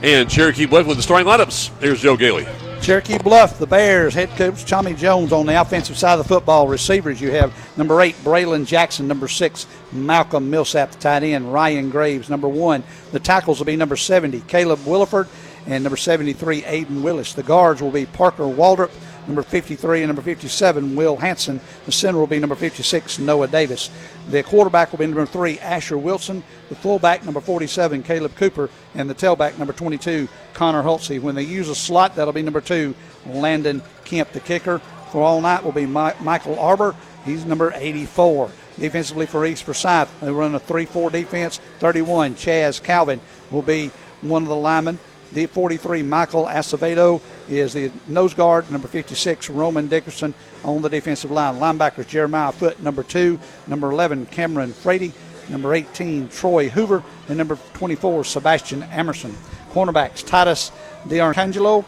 and 0.02 0.30
Cherokee 0.30 0.66
Bluff 0.66 0.86
with 0.86 0.96
the 0.96 1.02
starting 1.02 1.26
lineups. 1.26 1.78
Here's 1.80 2.00
Joe 2.00 2.16
Gailey. 2.16 2.46
Cherokee 2.80 3.18
Bluff, 3.18 3.58
the 3.58 3.66
Bears, 3.66 4.14
head 4.14 4.30
coach 4.30 4.64
Tommy 4.64 4.94
Jones 4.94 5.32
on 5.32 5.44
the 5.46 5.60
offensive 5.60 5.98
side 5.98 6.18
of 6.18 6.26
the 6.26 6.28
football. 6.28 6.68
Receivers, 6.68 7.20
you 7.20 7.30
have 7.32 7.52
number 7.76 8.00
eight, 8.00 8.14
Braylon 8.24 8.64
Jackson, 8.64 9.06
number 9.06 9.28
six, 9.28 9.66
Malcolm 9.92 10.48
Millsap, 10.48 10.92
the 10.92 10.98
tight 10.98 11.22
end, 11.22 11.52
Ryan 11.52 11.90
Graves, 11.90 12.30
number 12.30 12.48
one. 12.48 12.82
The 13.12 13.20
tackles 13.20 13.58
will 13.58 13.66
be 13.66 13.76
number 13.76 13.96
70, 13.96 14.40
Caleb 14.42 14.78
Williford, 14.80 15.28
and 15.66 15.84
number 15.84 15.98
73, 15.98 16.62
Aiden 16.62 17.02
Willis. 17.02 17.34
The 17.34 17.42
guards 17.42 17.82
will 17.82 17.90
be 17.90 18.06
Parker 18.06 18.44
Waldrop, 18.44 18.90
number 19.28 19.42
53, 19.42 20.00
and 20.00 20.08
number 20.08 20.22
57, 20.22 20.96
Will 20.96 21.16
Hanson. 21.16 21.60
The 21.86 21.92
center 21.92 22.18
will 22.18 22.26
be 22.26 22.38
number 22.38 22.54
56, 22.54 23.18
Noah 23.18 23.46
Davis. 23.46 23.90
The 24.30 24.42
quarterback 24.42 24.90
will 24.90 24.98
be 24.98 25.06
number 25.06 25.26
three, 25.26 25.58
Asher 25.60 25.98
Wilson. 25.98 26.42
The 26.70 26.74
fullback, 26.74 27.24
number 27.24 27.40
47, 27.40 28.02
Caleb 28.02 28.34
Cooper. 28.34 28.70
And 28.94 29.08
the 29.08 29.14
tailback, 29.14 29.58
number 29.58 29.72
22, 29.72 30.28
Connor 30.54 30.82
Hulsey. 30.82 31.20
When 31.20 31.34
they 31.34 31.42
use 31.42 31.68
a 31.68 31.74
slot, 31.74 32.16
that'll 32.16 32.32
be 32.32 32.42
number 32.42 32.60
two, 32.60 32.94
Landon 33.26 33.82
Kemp. 34.04 34.32
The 34.32 34.40
kicker 34.40 34.80
for 35.12 35.22
all 35.22 35.40
night 35.40 35.62
will 35.62 35.72
be 35.72 35.86
Mi- 35.86 36.12
Michael 36.20 36.58
Arbor. 36.58 36.96
He's 37.24 37.44
number 37.44 37.72
84. 37.74 38.50
Defensively 38.78 39.26
for 39.26 39.44
East 39.44 39.64
Forsyth, 39.64 40.08
they 40.20 40.30
run 40.30 40.54
a 40.54 40.60
3 40.60 40.84
4 40.86 41.10
defense. 41.10 41.58
31, 41.80 42.36
Chaz 42.36 42.82
Calvin 42.82 43.20
will 43.50 43.62
be 43.62 43.90
one 44.20 44.42
of 44.42 44.48
the 44.48 44.56
linemen. 44.56 44.98
The 45.32 45.46
43, 45.46 46.02
Michael 46.02 46.46
Acevedo, 46.46 47.20
is 47.48 47.72
the 47.74 47.90
nose 48.06 48.34
guard. 48.34 48.70
Number 48.70 48.88
56, 48.88 49.50
Roman 49.50 49.86
Dickerson 49.88 50.34
on 50.64 50.82
the 50.82 50.88
defensive 50.88 51.30
line. 51.30 51.56
Linebackers, 51.56 52.08
Jeremiah 52.08 52.52
Foot, 52.52 52.82
number 52.82 53.02
2. 53.02 53.38
Number 53.66 53.90
11, 53.90 54.26
Cameron 54.26 54.72
Frady. 54.72 55.12
Number 55.48 55.74
18, 55.74 56.28
Troy 56.28 56.68
Hoover. 56.68 57.02
And 57.28 57.36
number 57.38 57.58
24, 57.74 58.24
Sebastian 58.24 58.82
Emerson. 58.84 59.34
Cornerbacks, 59.72 60.26
Titus 60.26 60.72
DiArcangelo. 61.04 61.84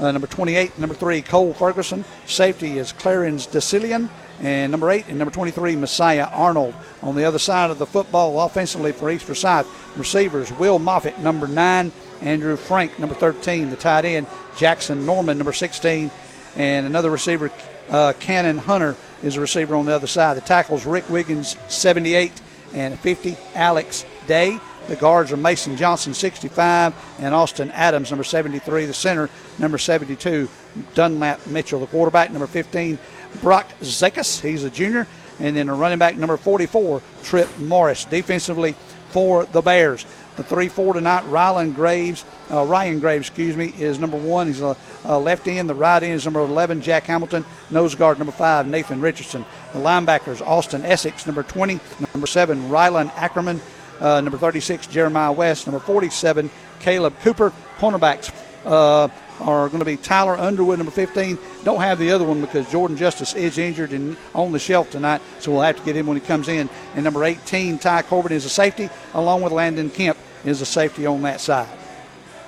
Uh, 0.00 0.12
number 0.12 0.26
28, 0.26 0.78
number 0.78 0.94
3, 0.94 1.22
Cole 1.22 1.52
Ferguson. 1.52 2.04
Safety 2.26 2.78
is 2.78 2.92
Clarence 2.92 3.46
DeCillian. 3.46 4.08
and 4.40 4.70
number 4.70 4.90
eight 4.90 5.06
and 5.08 5.18
number 5.18 5.32
23 5.32 5.76
Messiah 5.76 6.28
Arnold. 6.32 6.74
On 7.02 7.16
the 7.16 7.24
other 7.24 7.38
side 7.38 7.70
of 7.70 7.78
the 7.78 7.86
football, 7.86 8.40
offensively 8.40 8.92
for 8.92 9.10
East 9.10 9.24
Forsyth, 9.24 9.66
receivers 9.96 10.52
Will 10.52 10.78
Moffitt, 10.78 11.18
number 11.18 11.48
nine, 11.48 11.90
Andrew 12.20 12.56
Frank, 12.56 12.98
number 12.98 13.14
13, 13.14 13.70
the 13.70 13.76
tight 13.76 14.04
end 14.04 14.26
Jackson 14.56 15.06
Norman, 15.06 15.38
number 15.38 15.52
16, 15.52 16.10
and 16.56 16.86
another 16.86 17.10
receiver, 17.10 17.50
uh, 17.90 18.12
Cannon 18.18 18.58
Hunter, 18.58 18.96
is 19.22 19.36
a 19.36 19.40
receiver 19.40 19.74
on 19.76 19.86
the 19.86 19.94
other 19.94 20.06
side. 20.06 20.36
The 20.36 20.40
tackles 20.40 20.84
Rick 20.84 21.08
Wiggins, 21.08 21.56
78, 21.68 22.32
and 22.74 22.98
50, 22.98 23.36
Alex 23.54 24.04
Day. 24.26 24.58
The 24.88 24.96
guards 24.96 25.32
are 25.32 25.36
Mason 25.36 25.76
Johnson, 25.76 26.14
65, 26.14 26.94
and 27.18 27.34
Austin 27.34 27.70
Adams, 27.72 28.10
number 28.10 28.24
73. 28.24 28.86
The 28.86 28.94
center, 28.94 29.28
number 29.58 29.76
72, 29.76 30.48
Dunlap 30.94 31.46
Mitchell. 31.46 31.80
The 31.80 31.86
quarterback, 31.86 32.30
number 32.30 32.46
15, 32.46 32.98
Brock 33.42 33.68
Zekas. 33.80 34.40
He's 34.40 34.64
a 34.64 34.70
junior. 34.70 35.06
And 35.40 35.56
then 35.56 35.68
a 35.68 35.74
running 35.74 35.98
back, 35.98 36.16
number 36.16 36.36
44, 36.36 37.02
Trip 37.22 37.58
Morris. 37.58 38.06
Defensively 38.06 38.74
for 39.10 39.44
the 39.46 39.60
Bears. 39.62 40.04
The 40.38 40.44
3 40.44 40.68
4 40.68 40.94
tonight, 40.94 41.24
Rylan 41.24 41.74
Graves, 41.74 42.24
uh, 42.48 42.62
Ryan 42.62 43.00
Graves, 43.00 43.26
excuse 43.26 43.56
me, 43.56 43.74
is 43.76 43.98
number 43.98 44.16
one. 44.16 44.46
He's 44.46 44.60
a, 44.60 44.76
a, 45.02 45.18
left 45.18 45.48
end. 45.48 45.68
The 45.68 45.74
right 45.74 46.00
end 46.00 46.14
is 46.14 46.24
number 46.24 46.38
11, 46.38 46.80
Jack 46.80 47.06
Hamilton. 47.06 47.44
Nose 47.72 47.96
guard, 47.96 48.18
number 48.18 48.30
5, 48.30 48.68
Nathan 48.68 49.00
Richardson. 49.00 49.44
The 49.72 49.80
linebackers, 49.80 50.40
Austin 50.40 50.84
Essex, 50.84 51.26
number 51.26 51.42
20. 51.42 51.80
Number 52.14 52.28
7, 52.28 52.68
Rylan 52.68 53.10
Ackerman. 53.16 53.60
Uh, 53.98 54.20
number 54.20 54.38
36, 54.38 54.86
Jeremiah 54.86 55.32
West. 55.32 55.66
Number 55.66 55.80
47, 55.80 56.48
Caleb 56.78 57.18
Cooper. 57.22 57.52
Cornerbacks, 57.78 58.32
uh, 58.64 59.08
are 59.40 59.68
going 59.68 59.80
to 59.80 59.84
be 59.84 59.96
Tyler 59.96 60.36
Underwood, 60.36 60.78
number 60.78 60.92
15. 60.92 61.36
Don't 61.64 61.80
have 61.80 61.98
the 61.98 62.12
other 62.12 62.24
one 62.24 62.40
because 62.40 62.70
Jordan 62.70 62.96
Justice 62.96 63.34
is 63.34 63.58
injured 63.58 63.92
and 63.92 64.16
on 64.36 64.52
the 64.52 64.58
shelf 64.60 64.90
tonight, 64.90 65.20
so 65.40 65.50
we'll 65.50 65.62
have 65.62 65.76
to 65.78 65.84
get 65.84 65.96
him 65.96 66.06
when 66.06 66.16
he 66.16 66.24
comes 66.24 66.46
in. 66.46 66.68
And 66.94 67.02
number 67.02 67.24
18, 67.24 67.78
Ty 67.78 68.02
Corbin 68.02 68.32
is 68.32 68.44
a 68.44 68.48
safety, 68.48 68.88
along 69.14 69.42
with 69.42 69.52
Landon 69.52 69.90
Kemp 69.90 70.16
is 70.44 70.60
a 70.60 70.66
safety 70.66 71.06
on 71.06 71.22
that 71.22 71.40
side. 71.40 71.68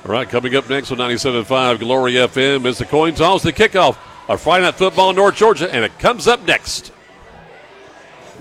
All 0.05 0.13
right, 0.13 0.29
coming 0.29 0.57
up 0.57 0.69
next 0.71 0.91
on 0.93 0.99
97.5 0.99 1.79
Glory 1.81 2.13
FM 2.15 2.65
is 2.65 2.79
the 2.79 2.87
coin 2.87 3.15
toss, 3.15 3.43
the 3.43 3.53
kickoff 3.53 3.99
of 4.29 4.41
Friday 4.41 4.65
Night 4.65 4.77
Football 4.77 5.11
in 5.11 5.17
North 5.17 5.37
Georgia, 5.37 5.73
and 5.73 5.85
it 5.85 5.99
comes 5.99 6.27
up 6.27 6.45
next. 6.47 6.93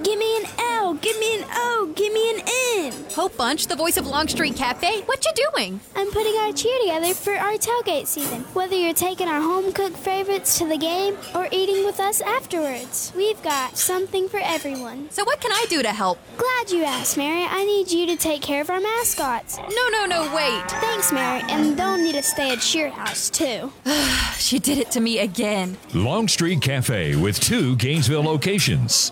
Give 0.03 0.17
me 0.17 0.37
an 0.37 0.45
L, 0.57 0.68
Oh, 0.89 0.95
give 0.95 1.19
me 1.19 1.37
an 1.37 1.45
O, 1.51 1.93
give 1.95 2.11
me 2.11 2.33
an 2.33 2.41
N. 2.77 2.93
Hope 3.13 3.37
Bunch, 3.37 3.67
the 3.67 3.75
voice 3.75 3.95
of 3.97 4.07
Longstreet 4.07 4.55
Cafe, 4.55 5.01
what 5.01 5.23
you 5.23 5.31
doing? 5.53 5.79
I'm 5.95 6.09
putting 6.09 6.33
our 6.37 6.51
cheer 6.51 6.79
together 6.79 7.13
for 7.13 7.33
our 7.33 7.53
tailgate 7.59 8.07
season. 8.07 8.41
Whether 8.55 8.73
you're 8.73 8.95
taking 8.95 9.27
our 9.27 9.39
home 9.39 9.71
cooked 9.71 9.97
favorites 9.97 10.57
to 10.57 10.67
the 10.67 10.79
game 10.79 11.15
or 11.35 11.47
eating 11.51 11.85
with 11.85 11.99
us 11.99 12.21
afterwards, 12.21 13.13
we've 13.15 13.39
got 13.43 13.77
something 13.77 14.27
for 14.29 14.39
everyone. 14.39 15.11
So 15.11 15.23
what 15.25 15.39
can 15.41 15.51
I 15.51 15.67
do 15.69 15.83
to 15.83 15.89
help? 15.89 16.17
Glad 16.37 16.71
you 16.71 16.83
asked, 16.85 17.17
Mary. 17.17 17.45
I 17.47 17.63
need 17.65 17.91
you 17.91 18.07
to 18.07 18.15
take 18.15 18.41
care 18.41 18.61
of 18.61 18.71
our 18.71 18.81
mascots. 18.81 19.59
No, 19.59 19.89
no, 19.91 20.07
no, 20.07 20.35
wait. 20.35 20.71
Thanks, 20.81 21.11
Mary. 21.11 21.43
And 21.49 21.77
they'll 21.77 21.99
need 21.99 22.15
to 22.15 22.23
stay 22.23 22.53
at 22.53 22.61
Cheer 22.61 22.89
House, 22.89 23.29
too. 23.29 23.71
she 24.39 24.57
did 24.57 24.79
it 24.79 24.89
to 24.89 24.99
me 25.01 25.19
again. 25.19 25.77
Longstreet 25.93 26.63
Cafe 26.63 27.15
with 27.15 27.39
two 27.39 27.75
Gainesville 27.75 28.23
locations. 28.23 29.11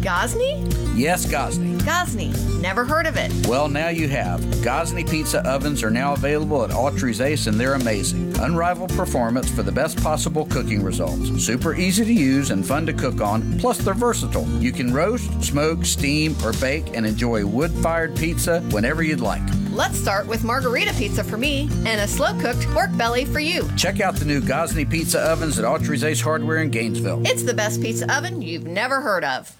Gozney? 0.00 0.64
Yes, 0.96 1.26
Gozney. 1.26 1.78
Gozney. 1.80 2.32
Never 2.60 2.84
heard 2.84 3.06
of 3.06 3.16
it. 3.16 3.32
Well, 3.46 3.68
now 3.68 3.88
you 3.88 4.08
have. 4.08 4.40
Gozney 4.62 5.08
pizza 5.08 5.44
ovens 5.48 5.82
are 5.82 5.90
now 5.90 6.12
available 6.12 6.62
at 6.64 6.70
Autry's 6.70 7.20
Ace 7.20 7.46
and 7.46 7.58
they're 7.58 7.74
amazing. 7.74 8.36
Unrivaled 8.38 8.90
performance 8.90 9.50
for 9.50 9.62
the 9.62 9.72
best 9.72 10.00
possible 10.02 10.46
cooking 10.46 10.82
results. 10.82 11.44
Super 11.44 11.74
easy 11.74 12.04
to 12.04 12.12
use 12.12 12.50
and 12.50 12.64
fun 12.64 12.86
to 12.86 12.92
cook 12.92 13.20
on, 13.20 13.58
plus 13.58 13.78
they're 13.78 13.94
versatile. 13.94 14.48
You 14.60 14.70
can 14.70 14.92
roast, 14.92 15.42
smoke, 15.42 15.84
steam, 15.84 16.36
or 16.44 16.52
bake 16.54 16.96
and 16.96 17.04
enjoy 17.04 17.44
wood 17.44 17.72
fired 17.72 18.16
pizza 18.16 18.60
whenever 18.70 19.02
you'd 19.02 19.20
like. 19.20 19.42
Let's 19.72 19.98
start 19.98 20.26
with 20.26 20.44
margarita 20.44 20.92
pizza 20.94 21.22
for 21.22 21.36
me 21.36 21.68
and 21.86 22.00
a 22.00 22.06
slow 22.08 22.38
cooked 22.40 22.66
pork 22.68 22.96
belly 22.96 23.24
for 23.24 23.40
you. 23.40 23.68
Check 23.76 24.00
out 24.00 24.14
the 24.16 24.24
new 24.24 24.40
Gozney 24.40 24.88
pizza 24.88 25.20
ovens 25.20 25.58
at 25.58 25.64
Autry's 25.64 26.04
Ace 26.04 26.20
Hardware 26.20 26.58
in 26.58 26.70
Gainesville. 26.70 27.26
It's 27.26 27.42
the 27.42 27.54
best 27.54 27.80
pizza 27.80 28.12
oven 28.16 28.42
you've 28.42 28.66
never 28.66 29.00
heard 29.00 29.24
of. 29.24 29.57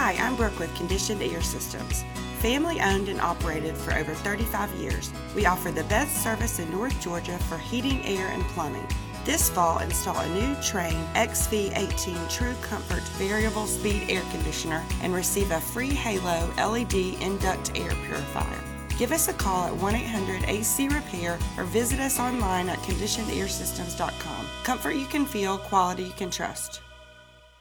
Hi, 0.00 0.12
I'm 0.24 0.36
Brooke 0.36 0.60
with 0.60 0.72
Conditioned 0.76 1.20
Air 1.22 1.42
Systems. 1.42 2.04
Family 2.38 2.80
owned 2.80 3.08
and 3.08 3.20
operated 3.20 3.76
for 3.76 3.92
over 3.94 4.14
35 4.14 4.70
years, 4.76 5.10
we 5.34 5.44
offer 5.44 5.72
the 5.72 5.82
best 5.84 6.22
service 6.22 6.60
in 6.60 6.70
North 6.70 6.98
Georgia 7.02 7.36
for 7.36 7.58
heating, 7.58 8.06
air, 8.06 8.28
and 8.28 8.44
plumbing. 8.44 8.86
This 9.24 9.50
fall, 9.50 9.80
install 9.80 10.16
a 10.16 10.28
new 10.28 10.54
Trane 10.62 11.04
XV18 11.14 12.30
True 12.30 12.54
Comfort 12.62 13.02
Variable 13.18 13.66
Speed 13.66 14.04
Air 14.08 14.22
Conditioner 14.30 14.84
and 15.02 15.12
receive 15.12 15.50
a 15.50 15.60
free 15.60 15.90
Halo 15.90 16.48
LED 16.56 16.94
Induct 17.20 17.76
Air 17.76 17.90
Purifier. 18.06 18.64
Give 18.98 19.10
us 19.10 19.26
a 19.26 19.32
call 19.32 19.66
at 19.66 19.74
1 19.74 19.94
800 19.96 20.44
AC 20.44 20.88
Repair 20.90 21.40
or 21.56 21.64
visit 21.64 21.98
us 21.98 22.20
online 22.20 22.68
at 22.68 22.78
conditionedairsystems.com. 22.78 24.46
Comfort 24.62 24.92
you 24.92 25.06
can 25.06 25.26
feel, 25.26 25.58
quality 25.58 26.04
you 26.04 26.12
can 26.12 26.30
trust. 26.30 26.82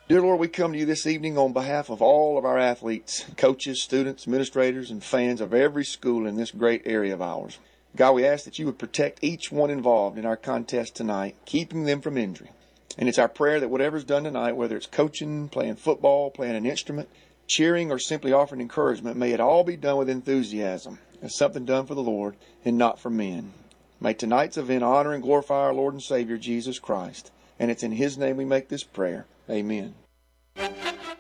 Dear 0.10 0.22
Lord, 0.22 0.40
we 0.40 0.48
come 0.48 0.72
to 0.72 0.80
you 0.80 0.86
this 0.86 1.06
evening 1.06 1.38
on 1.38 1.52
behalf 1.52 1.90
of 1.90 2.02
all 2.02 2.38
of 2.38 2.46
our 2.46 2.58
athletes, 2.58 3.26
coaches, 3.36 3.84
students, 3.84 4.24
administrators, 4.24 4.90
and 4.90 5.04
fans 5.04 5.42
of 5.42 5.54
every 5.54 5.84
school 5.84 6.26
in 6.26 6.38
this 6.38 6.52
great 6.52 6.84
area 6.86 7.14
of 7.14 7.22
ours. 7.22 7.60
God, 7.94 8.14
we 8.14 8.26
ask 8.26 8.46
that 8.46 8.58
you 8.58 8.66
would 8.68 8.80
protect 8.80 9.22
each 9.22 9.52
one 9.52 9.70
involved 9.70 10.18
in 10.18 10.26
our 10.26 10.38
contest 10.38 10.96
tonight, 10.96 11.36
keeping 11.44 11.84
them 11.84 12.00
from 12.00 12.18
injury. 12.18 12.52
And 12.98 13.10
it's 13.10 13.20
our 13.20 13.28
prayer 13.28 13.60
that 13.60 13.68
whatever's 13.68 14.06
done 14.06 14.24
tonight, 14.24 14.56
whether 14.56 14.78
it's 14.78 14.86
coaching, 14.86 15.50
playing 15.50 15.76
football, 15.76 16.32
playing 16.32 16.56
an 16.56 16.66
instrument, 16.66 17.10
cheering, 17.46 17.92
or 17.92 18.00
simply 18.00 18.32
offering 18.32 18.62
encouragement, 18.62 19.18
may 19.18 19.34
it 19.34 19.42
all 19.42 19.66
be 19.66 19.76
done 19.76 19.98
with 19.98 20.10
enthusiasm, 20.10 21.00
as 21.22 21.36
something 21.36 21.66
done 21.66 21.86
for 21.86 21.96
the 21.96 22.02
Lord 22.02 22.38
and 22.64 22.78
not 22.78 22.98
for 22.98 23.10
men. 23.10 23.52
May 24.00 24.14
tonight's 24.14 24.56
event 24.56 24.86
honor 24.86 25.12
and 25.12 25.22
glorify 25.22 25.64
our 25.64 25.74
Lord 25.74 25.96
and 25.96 26.02
Savior 26.02 26.38
Jesus 26.38 26.80
Christ. 26.80 27.30
And 27.60 27.70
it's 27.70 27.84
in 27.84 27.92
His 27.92 28.18
name 28.18 28.38
we 28.38 28.46
make 28.46 28.70
this 28.70 28.86
prayer. 28.86 29.26
Amen. 29.50 29.94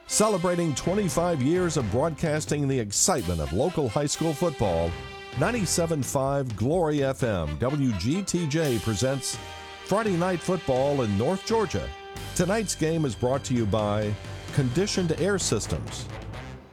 Celebrating 0.08 0.74
25 0.74 1.42
years 1.42 1.78
of 1.78 1.90
broadcasting 1.92 2.68
the 2.68 2.80
excitement 2.80 3.40
of 3.40 3.54
local 3.54 3.88
high 3.88 4.06
school 4.06 4.34
football, 4.34 4.90
97.5 5.36 6.56
Glory 6.56 6.98
FM 7.00 7.58
WGTJ 7.60 8.82
presents 8.82 9.38
Friday 9.86 10.18
Night 10.18 10.40
Football 10.40 11.04
in 11.04 11.18
North 11.18 11.46
Georgia. 11.46 11.88
Tonight's 12.36 12.74
game 12.74 13.06
is 13.06 13.16
brought 13.16 13.44
to 13.46 13.54
you 13.54 13.66
by 13.66 14.12
Conditioned 14.54 15.20
Air 15.22 15.38
Systems, 15.38 16.08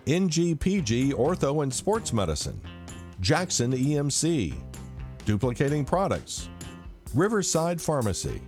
NGPG 0.06 1.12
Ortho 1.12 1.62
and 1.62 1.72
Sports 1.72 2.12
Medicine, 2.12 2.60
Jackson 3.20 3.72
EMC, 3.72 4.54
Duplicating 5.26 5.84
Products, 5.84 6.48
Riverside 7.14 7.80
Pharmacy, 7.80 8.40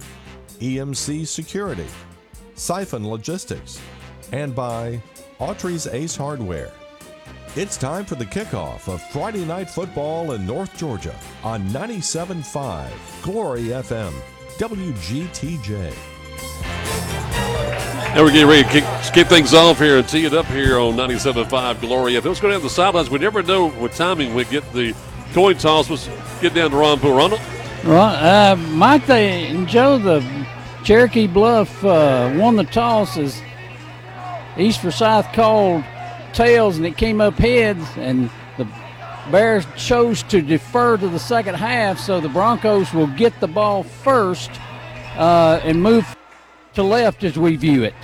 EMC 0.61 1.27
Security, 1.27 1.87
Siphon 2.57 3.07
Logistics, 3.09 3.81
and 4.33 4.55
by 4.55 5.01
Autry's 5.39 5.87
Ace 5.87 6.17
Hardware. 6.17 6.73
It's 7.55 7.77
time 7.77 8.05
for 8.05 8.17
the 8.17 8.25
kickoff 8.25 8.93
of 8.93 9.03
Friday 9.11 9.45
Night 9.45 9.71
Football 9.71 10.33
in 10.33 10.47
North 10.47 10.77
Georgia 10.77 11.15
on 11.45 11.63
97.5 11.69 12.91
Glory 13.23 13.63
FM, 13.65 14.13
WGTJ. 14.59 15.95
Now 18.15 18.23
we're 18.23 18.31
getting 18.31 18.49
ready 18.49 18.63
to 18.63 18.69
kick, 18.71 18.85
kick 19.13 19.27
things 19.27 19.53
off 19.53 19.79
here 19.79 19.99
and 19.99 20.09
tee 20.09 20.25
it 20.25 20.33
up 20.33 20.47
here 20.47 20.79
on 20.79 20.95
97.5 20.95 21.81
Glory. 21.81 22.17
If 22.17 22.25
it 22.25 22.29
was 22.29 22.41
going 22.41 22.55
down 22.55 22.63
the 22.63 22.71
sidelines, 22.71 23.11
we 23.11 23.19
never 23.19 23.43
know 23.43 23.69
what 23.69 23.93
timing 23.93 24.35
we 24.35 24.45
get 24.47 24.71
the 24.73 24.95
coin 25.35 25.57
toss. 25.59 25.91
Let's 25.91 26.09
get 26.41 26.55
down 26.55 26.71
to 26.71 26.77
Ron 26.77 26.99
Poole. 26.99 27.17
Ronald? 27.17 27.41
Right, 27.85 28.51
uh, 28.51 28.57
Mike 28.57 29.07
they, 29.07 29.47
and 29.49 29.69
Joe, 29.69 29.99
the 29.99 30.46
Cherokee 30.87 31.27
Bluff 31.27 31.85
uh, 31.85 32.33
won 32.37 32.55
the 32.55 32.63
toss 32.63 33.19
as 33.19 33.43
East 34.57 34.81
Forsyth 34.81 35.27
called 35.33 35.83
tails 36.33 36.77
and 36.77 36.87
it 36.87 36.97
came 36.97 37.21
up 37.21 37.35
heads 37.35 37.85
and 37.97 38.31
the 38.57 38.69
Bears 39.33 39.67
chose 39.77 40.23
to 40.23 40.41
defer 40.41 40.97
to 40.97 41.09
the 41.09 41.19
second 41.19 41.57
half 41.57 41.99
so 41.99 42.21
the 42.21 42.29
Broncos 42.29 42.95
will 42.95 43.09
get 43.09 43.41
the 43.41 43.49
ball 43.49 43.83
first 43.83 44.49
uh, 45.17 45.59
and 45.65 45.83
move 45.83 46.17
to 46.75 46.85
left 46.85 47.25
as 47.25 47.37
we 47.37 47.57
view 47.57 47.83
it. 47.83 47.95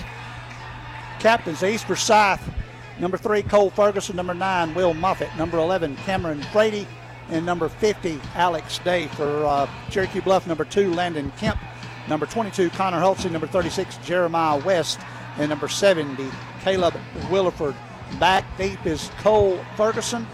Captains 1.20 1.62
East 1.62 1.86
Forsyth, 1.86 2.42
number 2.98 3.16
three 3.16 3.44
Cole 3.44 3.70
Ferguson, 3.70 4.16
number 4.16 4.34
nine 4.34 4.74
Will 4.74 4.92
Moffitt, 4.92 5.30
number 5.38 5.58
11 5.58 5.94
Cameron 5.98 6.44
Brady, 6.52 6.88
and 7.30 7.46
number 7.46 7.68
50 7.68 8.20
Alex 8.34 8.78
Day 8.80 9.06
for 9.06 9.44
uh, 9.44 9.70
Cherokee 9.88 10.18
Bluff. 10.18 10.48
Number 10.48 10.64
two 10.64 10.92
Landon 10.92 11.30
Kemp, 11.36 11.60
number 12.08 12.26
22 12.26 12.70
Connor 12.70 13.00
Hulsey, 13.00 13.30
number 13.30 13.46
36 13.46 13.98
Jeremiah 13.98 14.58
West, 14.58 15.00
and 15.38 15.48
number 15.48 15.68
70 15.68 16.24
Caleb 16.60 16.94
Williford. 17.28 17.74
Back 18.18 18.44
deep 18.58 18.84
is 18.84 19.10
Cole 19.18 19.64
Ferguson, 19.76 20.26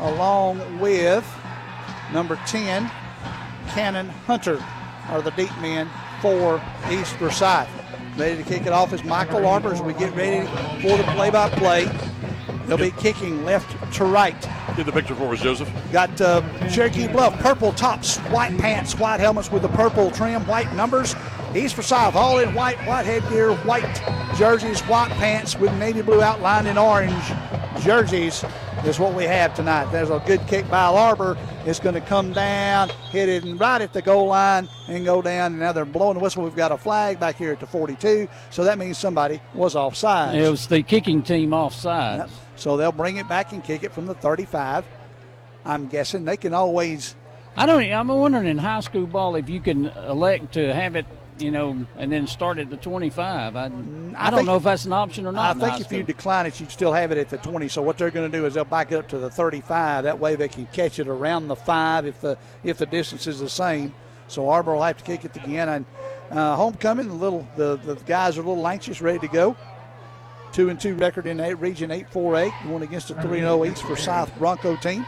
along 0.00 0.80
with 0.80 1.26
number 2.12 2.38
10 2.46 2.90
Cannon 3.68 4.08
Hunter 4.08 4.62
are 5.08 5.22
the 5.22 5.30
deep 5.32 5.54
men 5.60 5.88
for 6.20 6.60
East 6.90 7.14
Forsyth. 7.16 7.68
Ready 8.16 8.42
to 8.42 8.48
kick 8.48 8.66
it 8.66 8.72
off 8.72 8.92
is 8.92 9.04
Michael 9.04 9.46
Arbor 9.46 9.72
as 9.72 9.82
we 9.82 9.92
get 9.94 10.14
ready 10.14 10.46
for 10.80 10.96
the 10.96 11.04
play-by-play. 11.12 11.84
They'll 12.66 12.76
be 12.76 12.90
kicking 12.90 13.44
left 13.44 13.94
to 13.94 14.04
right. 14.04 14.40
Get 14.76 14.86
the 14.86 14.92
picture 14.92 15.14
for 15.14 15.32
us, 15.32 15.40
Joseph. 15.40 15.70
Got 15.92 16.20
uh, 16.20 16.42
Cherokee 16.68 17.08
Bluff, 17.08 17.38
purple 17.38 17.72
tops, 17.72 18.18
white 18.18 18.56
pants, 18.58 18.98
white 18.98 19.20
helmets 19.20 19.50
with 19.50 19.62
the 19.62 19.68
purple 19.68 20.10
trim, 20.10 20.46
white 20.46 20.72
numbers. 20.74 21.14
East 21.54 21.76
Forsyth, 21.76 22.14
all 22.14 22.38
in 22.38 22.52
white, 22.54 22.78
white 22.86 23.06
headgear, 23.06 23.54
white 23.58 24.02
jerseys, 24.36 24.80
white 24.82 25.10
pants 25.12 25.56
with 25.56 25.72
navy 25.78 26.02
blue 26.02 26.20
outline 26.20 26.66
in 26.66 26.76
orange 26.76 27.32
jerseys 27.82 28.44
is 28.84 28.98
what 28.98 29.14
we 29.14 29.24
have 29.24 29.54
tonight. 29.54 29.90
There's 29.90 30.10
a 30.10 30.22
good 30.26 30.46
kick 30.46 30.68
by 30.68 30.84
Arbor. 30.84 31.36
It's 31.64 31.80
going 31.80 31.94
to 31.94 32.00
come 32.00 32.32
down, 32.32 32.90
hit 33.10 33.28
it 33.28 33.44
right 33.58 33.80
at 33.80 33.92
the 33.92 34.02
goal 34.02 34.26
line, 34.26 34.68
and 34.88 35.04
go 35.04 35.22
down. 35.22 35.52
And 35.52 35.60
now 35.60 35.72
they're 35.72 35.84
blowing 35.84 36.14
the 36.14 36.20
whistle. 36.20 36.44
We've 36.44 36.54
got 36.54 36.72
a 36.72 36.78
flag 36.78 37.18
back 37.18 37.36
here 37.36 37.52
at 37.52 37.60
the 37.60 37.66
42, 37.66 38.28
so 38.50 38.64
that 38.64 38.78
means 38.78 38.98
somebody 38.98 39.40
was 39.54 39.74
offside. 39.74 40.36
It 40.36 40.48
was 40.48 40.66
the 40.66 40.82
kicking 40.82 41.22
team 41.22 41.52
offside. 41.52 42.20
Yep. 42.20 42.30
So 42.56 42.76
they'll 42.76 42.92
bring 42.92 43.16
it 43.16 43.28
back 43.28 43.52
and 43.52 43.62
kick 43.62 43.84
it 43.84 43.92
from 43.92 44.06
the 44.06 44.14
35. 44.14 44.84
I'm 45.64 45.86
guessing 45.88 46.24
they 46.24 46.36
can 46.36 46.54
always. 46.54 47.14
I 47.56 47.66
don't. 47.66 47.82
I'm 47.82 48.08
wondering 48.08 48.46
in 48.46 48.58
high 48.58 48.80
school 48.80 49.06
ball 49.06 49.36
if 49.36 49.48
you 49.48 49.60
can 49.60 49.86
elect 49.86 50.52
to 50.54 50.74
have 50.74 50.96
it 50.96 51.06
you 51.38 51.50
know, 51.50 51.86
and 51.96 52.10
then 52.10 52.26
start 52.26 52.58
at 52.58 52.70
the 52.70 52.76
25. 52.76 53.56
I, 53.56 53.60
I, 53.60 53.64
I 53.64 53.68
don't 53.68 54.38
think, 54.38 54.46
know 54.46 54.56
if 54.56 54.62
that's 54.62 54.84
an 54.84 54.92
option 54.92 55.26
or 55.26 55.32
not. 55.32 55.56
I 55.56 55.68
think 55.68 55.80
if 55.80 55.92
you 55.92 56.02
decline 56.02 56.46
it, 56.46 56.58
you'd 56.60 56.70
still 56.70 56.92
have 56.92 57.12
it 57.12 57.18
at 57.18 57.28
the 57.28 57.38
20. 57.38 57.68
So 57.68 57.82
what 57.82 57.98
they're 57.98 58.10
going 58.10 58.30
to 58.30 58.38
do 58.38 58.46
is 58.46 58.54
they'll 58.54 58.64
back 58.64 58.92
it 58.92 58.96
up 58.96 59.08
to 59.08 59.18
the 59.18 59.30
35. 59.30 60.04
That 60.04 60.18
way 60.18 60.36
they 60.36 60.48
can 60.48 60.66
catch 60.66 60.98
it 60.98 61.08
around 61.08 61.48
the 61.48 61.56
five 61.56 62.06
if 62.06 62.20
the 62.20 62.38
if 62.64 62.78
the 62.78 62.86
distance 62.86 63.26
is 63.26 63.40
the 63.40 63.48
same. 63.48 63.94
So 64.28 64.48
Arbor 64.48 64.74
will 64.74 64.82
have 64.82 64.98
to 64.98 65.04
kick 65.04 65.24
it 65.24 65.36
again. 65.36 65.68
And 65.68 65.86
uh, 66.30 66.56
homecoming, 66.56 67.08
the 67.08 67.14
little 67.14 67.46
the, 67.56 67.76
the 67.76 67.94
guys 68.06 68.38
are 68.38 68.42
a 68.42 68.48
little 68.48 68.66
anxious, 68.66 69.00
ready 69.00 69.20
to 69.20 69.28
go. 69.28 69.56
Two 70.56 70.70
and 70.70 70.80
two 70.80 70.94
record 70.94 71.26
in 71.26 71.36
Region 71.58 71.90
8-4A, 71.90 72.50
going 72.66 72.82
against 72.82 73.10
a 73.10 73.14
3-0 73.16 73.70
East 73.70 73.82
Forsyth 73.82 74.34
Bronco 74.38 74.74
team. 74.76 75.04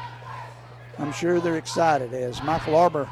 I'm 0.99 1.11
sure 1.11 1.41
they're 1.41 1.57
excited 1.57 2.13
as 2.13 2.43
Michael 2.43 2.77
Arbor 2.77 3.09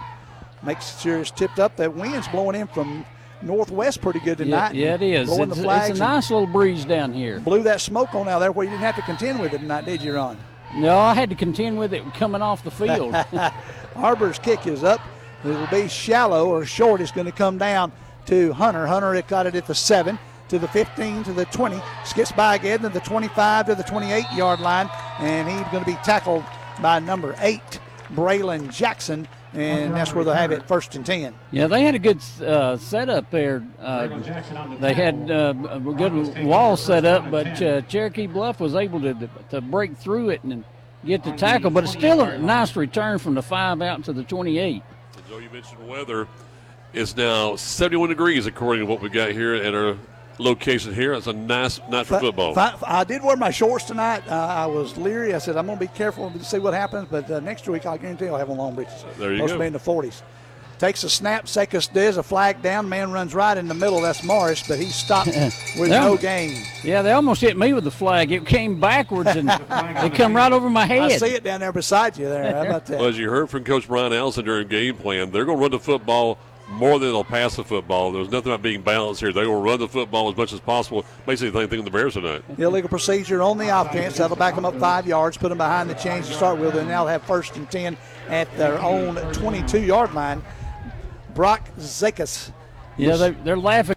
makes 0.62 1.00
sure 1.00 1.18
it's 1.18 1.30
tipped 1.30 1.58
up. 1.58 1.76
That 1.76 1.94
wind's 1.94 2.28
blowing 2.28 2.60
in 2.60 2.66
from 2.66 3.06
northwest 3.40 4.02
pretty 4.02 4.20
good 4.20 4.36
tonight. 4.36 4.74
Yeah, 4.74 4.88
yeah 4.88 4.94
it 4.96 5.02
is. 5.02 5.30
It's, 5.30 5.56
it's, 5.56 5.60
a 5.60 5.94
nice 5.94 6.30
little 6.30 6.46
breeze 6.46 6.84
down 6.84 7.14
here. 7.14 7.40
Blew 7.40 7.62
that 7.62 7.80
smoke 7.80 8.14
on 8.14 8.28
out 8.28 8.40
there 8.40 8.52
where 8.52 8.64
you 8.64 8.70
didn't 8.70 8.82
have 8.82 8.96
to 8.96 9.02
contend 9.02 9.40
with 9.40 9.54
it 9.54 9.60
tonight, 9.60 9.86
did 9.86 10.02
you, 10.02 10.14
Ron? 10.14 10.36
No, 10.74 10.98
I 10.98 11.14
had 11.14 11.30
to 11.30 11.36
contend 11.36 11.78
with 11.78 11.94
it 11.94 12.02
coming 12.12 12.42
off 12.42 12.62
the 12.62 12.70
field. 12.70 13.14
Arbor's 13.96 14.38
kick 14.38 14.66
is 14.66 14.84
up. 14.84 15.00
It'll 15.42 15.66
be 15.68 15.88
shallow 15.88 16.50
or 16.50 16.66
short. 16.66 17.00
It's 17.00 17.12
going 17.12 17.24
to 17.24 17.32
come 17.32 17.56
down 17.56 17.92
to 18.26 18.52
Hunter. 18.52 18.86
Hunter 18.86 19.14
it 19.14 19.26
got 19.26 19.46
it 19.46 19.54
at 19.54 19.66
the 19.66 19.74
7 19.74 20.18
to 20.48 20.58
the 20.58 20.68
15 20.68 21.24
to 21.24 21.32
the 21.32 21.44
20. 21.46 21.80
Skips 22.04 22.32
by 22.32 22.56
again 22.56 22.80
to 22.80 22.88
the 22.88 23.00
25 23.00 23.66
to 23.66 23.74
the 23.74 23.82
28 23.82 24.24
yard 24.34 24.60
line. 24.60 24.88
And 25.18 25.48
he's 25.48 25.66
going 25.72 25.84
to 25.84 25.90
be 25.90 25.96
tackled 26.04 26.44
by 26.80 26.98
number 26.98 27.34
8, 27.38 27.60
Braylon 28.14 28.72
Jackson 28.72 29.26
and 29.56 29.94
that's 29.94 30.14
where 30.14 30.24
they'll 30.24 30.34
have 30.34 30.52
it 30.52 30.66
first 30.68 30.94
and 30.96 31.06
10. 31.06 31.34
Yeah, 31.50 31.66
they 31.66 31.82
had 31.82 31.94
a 31.94 31.98
good 31.98 32.20
uh, 32.42 32.76
setup 32.76 33.30
there. 33.30 33.66
Uh, 33.80 34.08
they 34.80 34.92
had 34.92 35.30
uh, 35.30 35.54
a 35.70 35.80
good 35.80 36.44
wall 36.44 36.76
set 36.76 37.04
up, 37.04 37.30
but 37.30 37.60
uh, 37.62 37.80
Cherokee 37.82 38.26
Bluff 38.26 38.60
was 38.60 38.74
able 38.74 39.00
to, 39.00 39.30
to 39.50 39.60
break 39.60 39.96
through 39.96 40.30
it 40.30 40.44
and 40.44 40.64
get 41.04 41.24
the 41.24 41.32
tackle, 41.32 41.70
but 41.70 41.84
it's 41.84 41.92
still 41.92 42.20
a 42.20 42.38
nice 42.38 42.76
return 42.76 43.18
from 43.18 43.34
the 43.34 43.42
5 43.42 43.80
out 43.80 44.04
to 44.04 44.12
the 44.12 44.24
28. 44.24 44.82
Joe, 45.28 45.38
you 45.38 45.50
mentioned 45.50 45.88
weather. 45.88 46.28
It's 46.92 47.16
now 47.16 47.56
71 47.56 48.08
degrees 48.08 48.46
according 48.46 48.84
to 48.84 48.90
what 48.90 49.00
we 49.00 49.08
got 49.08 49.32
here 49.32 49.54
at 49.54 49.74
our 49.74 49.96
location 50.38 50.94
here. 50.94 51.14
It's 51.14 51.26
a 51.26 51.32
nice 51.32 51.80
night 51.88 52.06
for 52.06 52.18
football. 52.20 52.58
I, 52.58 53.04
did 53.04 53.22
wear 53.22 53.36
my 53.36 53.50
shorts 53.50 53.84
tonight. 53.84 54.22
Uh, 54.28 54.34
I 54.34 54.66
was 54.66 54.96
leery. 54.96 55.34
I 55.34 55.38
said 55.38 55.56
I'm 55.56 55.66
going 55.66 55.78
to 55.78 55.84
be 55.84 55.92
careful 55.92 56.30
to 56.30 56.44
see 56.44 56.58
what 56.58 56.74
happens, 56.74 57.08
but 57.10 57.30
uh, 57.30 57.40
next 57.40 57.68
week 57.68 57.86
I 57.86 57.96
guarantee 57.96 58.28
I'll 58.28 58.36
have 58.36 58.50
on 58.50 58.56
long 58.56 58.74
breeches. 58.74 59.04
There 59.18 59.32
you 59.32 59.38
Most 59.38 59.52
go. 59.52 59.58
be 59.58 59.66
in 59.66 59.72
the 59.72 59.78
40s. 59.78 60.22
Takes 60.78 61.04
a 61.04 61.10
snap. 61.10 61.46
Zekas 61.46 61.90
does 61.90 62.18
a 62.18 62.22
flag 62.22 62.60
down. 62.60 62.86
Man 62.86 63.10
runs 63.10 63.34
right 63.34 63.56
in 63.56 63.66
the 63.66 63.72
middle. 63.72 64.02
That's 64.02 64.22
Morris, 64.22 64.66
but 64.68 64.78
he's 64.78 64.94
stopped 64.94 65.28
with 65.78 65.88
no 65.88 66.18
gain. 66.18 66.62
Yeah, 66.84 67.00
they 67.00 67.12
almost 67.12 67.40
hit 67.40 67.56
me 67.56 67.72
with 67.72 67.84
the 67.84 67.90
flag. 67.90 68.30
It 68.30 68.44
came 68.44 68.78
backwards 68.78 69.30
and 69.36 69.48
it 69.70 70.14
come 70.14 70.36
right 70.36 70.52
over 70.52 70.68
my 70.68 70.84
head. 70.84 71.00
I 71.00 71.16
see 71.16 71.34
it 71.34 71.42
down 71.44 71.60
there 71.60 71.72
beside 71.72 72.18
you 72.18 72.28
there. 72.28 72.54
How 72.54 72.66
about 72.66 72.84
that? 72.86 72.98
Well, 73.00 73.08
as 73.08 73.18
you 73.18 73.30
heard 73.30 73.48
from 73.48 73.64
Coach 73.64 73.88
Brian 73.88 74.12
Allison 74.12 74.44
during 74.44 74.68
game 74.68 74.96
plan, 74.96 75.30
they're 75.30 75.46
going 75.46 75.56
to 75.56 75.62
run 75.62 75.70
the 75.70 75.78
football 75.78 76.38
more 76.68 76.98
than 76.98 77.10
they'll 77.10 77.24
pass 77.24 77.56
the 77.56 77.64
football. 77.64 78.12
There's 78.12 78.30
nothing 78.30 78.52
about 78.52 78.62
being 78.62 78.82
balanced 78.82 79.20
here. 79.20 79.32
They 79.32 79.46
will 79.46 79.60
run 79.60 79.78
the 79.78 79.88
football 79.88 80.28
as 80.28 80.36
much 80.36 80.52
as 80.52 80.60
possible. 80.60 81.04
Basically, 81.24 81.50
the 81.50 81.60
same 81.60 81.68
thing 81.68 81.84
the 81.84 81.90
Bears 81.90 82.14
tonight. 82.14 82.42
The 82.56 82.64
illegal 82.64 82.88
procedure 82.88 83.42
on 83.42 83.58
the 83.58 83.68
offense. 83.80 84.18
That'll 84.18 84.36
back 84.36 84.54
them 84.54 84.64
up 84.64 84.76
five 84.78 85.06
yards, 85.06 85.36
put 85.36 85.50
them 85.50 85.58
behind 85.58 85.88
the 85.88 85.94
chains 85.94 86.28
to 86.28 86.34
start 86.34 86.58
with, 86.58 86.74
and 86.74 86.88
now 86.88 87.04
they'll 87.04 87.12
have 87.12 87.22
first 87.22 87.56
and 87.56 87.70
10 87.70 87.96
at 88.28 88.54
their 88.56 88.78
own 88.80 89.16
22 89.32 89.80
yard 89.80 90.12
line. 90.14 90.42
Brock 91.34 91.68
Zekas. 91.78 92.50
Yeah, 92.96 93.16
they, 93.16 93.30
they're 93.30 93.58
laughing 93.58 93.96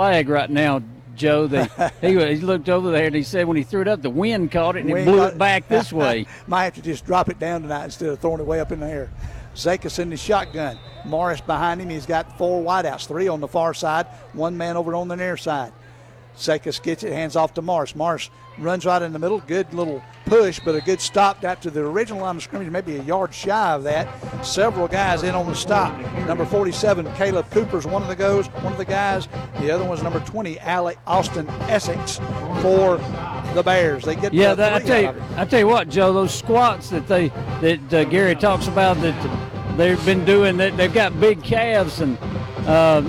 flag 0.00 0.30
right 0.30 0.48
now, 0.48 0.82
Joe. 1.14 1.46
They, 1.46 1.68
he, 2.00 2.08
he 2.12 2.36
looked 2.36 2.70
over 2.70 2.90
there 2.90 3.04
and 3.04 3.14
he 3.14 3.22
said 3.22 3.46
when 3.46 3.58
he 3.58 3.62
threw 3.62 3.82
it 3.82 3.88
up, 3.88 4.00
the 4.00 4.08
wind 4.08 4.50
caught 4.50 4.76
it 4.76 4.80
and 4.80 4.90
wind 4.90 5.06
it 5.06 5.12
blew 5.12 5.22
it 5.24 5.36
back 5.36 5.68
this 5.68 5.92
way. 5.92 6.26
Might 6.46 6.64
have 6.64 6.74
to 6.76 6.82
just 6.82 7.04
drop 7.04 7.28
it 7.28 7.38
down 7.38 7.60
tonight 7.60 7.84
instead 7.84 8.08
of 8.08 8.18
throwing 8.18 8.40
it 8.40 8.46
way 8.46 8.60
up 8.60 8.72
in 8.72 8.80
the 8.80 8.86
air. 8.86 9.10
Zekas 9.60 9.98
in 9.98 10.10
the 10.10 10.16
shotgun. 10.16 10.78
Morris 11.04 11.40
behind 11.40 11.80
him. 11.80 11.90
He's 11.90 12.06
got 12.06 12.38
four 12.38 12.62
wideouts, 12.62 13.06
three 13.06 13.28
on 13.28 13.40
the 13.40 13.48
far 13.48 13.74
side, 13.74 14.06
one 14.32 14.56
man 14.56 14.76
over 14.76 14.94
on 14.94 15.08
the 15.08 15.16
near 15.16 15.36
side. 15.36 15.72
Zekas 16.36 16.82
gets 16.82 17.02
it, 17.02 17.12
hands 17.12 17.36
off 17.36 17.54
to 17.54 17.62
Morris. 17.62 17.94
Morris 17.94 18.30
runs 18.58 18.84
right 18.84 19.02
in 19.02 19.12
the 19.12 19.18
middle. 19.18 19.40
Good 19.40 19.72
little 19.74 20.02
push, 20.26 20.60
but 20.60 20.74
a 20.74 20.80
good 20.80 21.00
stop 21.00 21.44
out 21.44 21.62
to 21.62 21.70
the 21.70 21.80
original 21.80 22.20
line 22.20 22.36
of 22.36 22.42
scrimmage, 22.42 22.70
maybe 22.70 22.96
a 22.96 23.02
yard 23.02 23.34
shy 23.34 23.72
of 23.72 23.82
that. 23.84 24.08
Several 24.44 24.88
guys 24.88 25.22
in 25.22 25.34
on 25.34 25.46
the 25.46 25.54
stop. 25.54 25.98
Number 26.26 26.44
47, 26.44 27.12
Caleb 27.14 27.50
Cooper's 27.50 27.86
one 27.86 28.02
of 28.02 28.08
the 28.08 28.16
goes, 28.16 28.46
one 28.48 28.72
of 28.72 28.78
the 28.78 28.84
guys. 28.84 29.28
The 29.60 29.70
other 29.70 29.84
one's 29.84 30.02
number 30.02 30.20
20, 30.20 30.58
Alec 30.60 30.98
Austin 31.06 31.48
Essex 31.68 32.18
for 32.62 32.98
the 33.54 33.62
Bears. 33.64 34.04
They 34.04 34.14
get 34.14 34.32
yeah. 34.32 34.54
That, 34.54 34.72
I 34.74 34.80
tell 34.80 35.02
you, 35.02 35.22
I 35.36 35.44
tell 35.44 35.60
you 35.60 35.66
what, 35.66 35.88
Joe. 35.88 36.12
Those 36.12 36.34
squats 36.34 36.90
that 36.90 37.08
they 37.08 37.28
that 37.60 37.94
uh, 37.94 38.04
Gary 38.04 38.34
talks 38.36 38.68
about 38.68 38.96
that 38.98 39.76
they've 39.76 40.04
been 40.04 40.24
doing. 40.24 40.56
That 40.56 40.76
they've 40.76 40.92
got 40.92 41.18
big 41.20 41.42
calves 41.42 42.00
and. 42.00 42.18
Uh, 42.66 43.02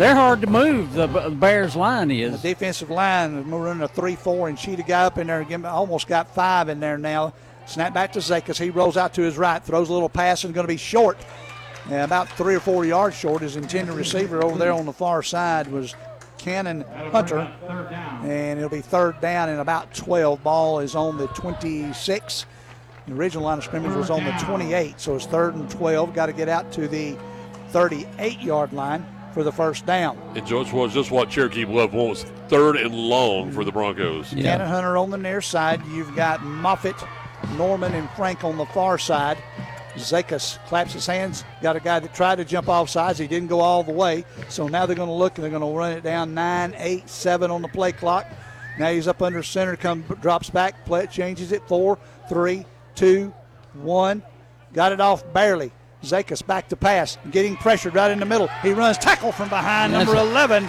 they're 0.00 0.14
hard 0.14 0.40
to 0.40 0.46
move. 0.46 0.94
The 0.94 1.06
Bears 1.06 1.76
line 1.76 2.10
is 2.10 2.40
the 2.40 2.48
defensive 2.48 2.88
line. 2.88 3.50
We're 3.50 3.66
running 3.66 3.82
a 3.82 3.88
three-four, 3.88 4.48
and 4.48 4.56
Cheetah 4.56 4.84
guy 4.84 5.04
up 5.04 5.18
in 5.18 5.26
there 5.26 5.42
again. 5.42 5.66
Almost 5.66 6.08
got 6.08 6.34
five 6.34 6.70
in 6.70 6.80
there 6.80 6.96
now. 6.96 7.34
Snap 7.66 7.92
back 7.92 8.14
to 8.14 8.20
Zekas. 8.20 8.58
He 8.58 8.70
rolls 8.70 8.96
out 8.96 9.12
to 9.14 9.22
his 9.22 9.36
right, 9.36 9.62
throws 9.62 9.90
a 9.90 9.92
little 9.92 10.08
pass, 10.08 10.44
and 10.44 10.54
going 10.54 10.64
to 10.64 10.72
be 10.72 10.78
short. 10.78 11.18
Yeah, 11.90 12.04
about 12.04 12.30
three 12.30 12.54
or 12.54 12.60
four 12.60 12.86
yards 12.86 13.14
short. 13.14 13.42
His 13.42 13.56
intended 13.56 13.94
receiver 13.94 14.42
over 14.42 14.58
there 14.58 14.72
on 14.72 14.86
the 14.86 14.92
far 14.92 15.22
side 15.22 15.66
was 15.66 15.94
Cannon 16.38 16.80
Hunter, 17.12 17.40
and 18.22 18.58
it'll 18.58 18.70
be 18.70 18.80
third 18.80 19.20
down 19.20 19.50
and 19.50 19.60
about 19.60 19.92
12. 19.92 20.42
Ball 20.42 20.80
is 20.80 20.94
on 20.94 21.18
the 21.18 21.26
26. 21.28 22.46
The 23.06 23.12
original 23.12 23.44
line 23.44 23.58
of 23.58 23.64
scrimmage 23.64 23.94
was 23.94 24.08
on 24.08 24.24
the 24.24 24.32
28, 24.32 24.98
so 24.98 25.16
it's 25.16 25.26
third 25.26 25.56
and 25.56 25.70
12. 25.70 26.14
Got 26.14 26.26
to 26.26 26.32
get 26.32 26.48
out 26.48 26.72
to 26.72 26.88
the 26.88 27.18
38 27.68 28.40
yard 28.40 28.72
line 28.72 29.04
for 29.32 29.42
the 29.42 29.52
first 29.52 29.86
down. 29.86 30.18
And 30.34 30.46
George 30.46 30.72
was 30.72 30.92
just 30.92 31.10
what 31.10 31.30
Cherokee 31.30 31.64
Bluff 31.64 31.92
wants 31.92 32.24
third 32.48 32.76
and 32.76 32.94
long 32.94 33.52
for 33.52 33.64
the 33.64 33.72
Broncos. 33.72 34.32
Yeah. 34.32 34.42
Cannon 34.42 34.68
Hunter 34.68 34.96
on 34.96 35.10
the 35.10 35.18
near 35.18 35.40
side. 35.40 35.82
You've 35.86 36.14
got 36.16 36.42
Moffitt, 36.42 36.96
Norman, 37.56 37.94
and 37.94 38.08
Frank 38.10 38.44
on 38.44 38.56
the 38.56 38.66
far 38.66 38.98
side. 38.98 39.38
Zekas 39.94 40.64
claps 40.66 40.92
his 40.92 41.06
hands. 41.06 41.44
Got 41.62 41.76
a 41.76 41.80
guy 41.80 41.98
that 41.98 42.14
tried 42.14 42.36
to 42.36 42.44
jump 42.44 42.68
off 42.68 42.88
sides. 42.88 43.18
He 43.18 43.26
didn't 43.26 43.48
go 43.48 43.60
all 43.60 43.82
the 43.82 43.92
way. 43.92 44.24
So 44.48 44.68
now 44.68 44.86
they're 44.86 44.96
going 44.96 45.08
to 45.08 45.14
look 45.14 45.36
and 45.36 45.44
they're 45.44 45.50
going 45.50 45.62
to 45.62 45.78
run 45.78 45.92
it 45.92 46.02
down 46.02 46.34
nine, 46.34 46.74
eight, 46.78 47.08
seven 47.08 47.50
on 47.50 47.62
the 47.62 47.68
play 47.68 47.92
clock. 47.92 48.26
Now 48.78 48.90
he's 48.90 49.08
up 49.08 49.20
under 49.20 49.42
center, 49.42 49.76
come 49.76 50.02
drops 50.20 50.48
back, 50.48 50.86
play, 50.86 51.06
changes 51.06 51.52
it 51.52 51.66
4, 51.68 51.98
3, 52.28 52.64
2, 52.94 53.34
1. 53.74 54.22
Got 54.72 54.92
it 54.92 55.00
off 55.00 55.24
barely. 55.32 55.72
Zekas 56.02 56.46
back 56.46 56.68
to 56.68 56.76
pass, 56.76 57.18
getting 57.30 57.56
pressured 57.56 57.94
right 57.94 58.10
in 58.10 58.18
the 58.18 58.26
middle. 58.26 58.48
He 58.62 58.72
runs 58.72 58.98
tackle 58.98 59.32
from 59.32 59.48
behind, 59.48 59.92
number 59.92 60.14
11. 60.14 60.68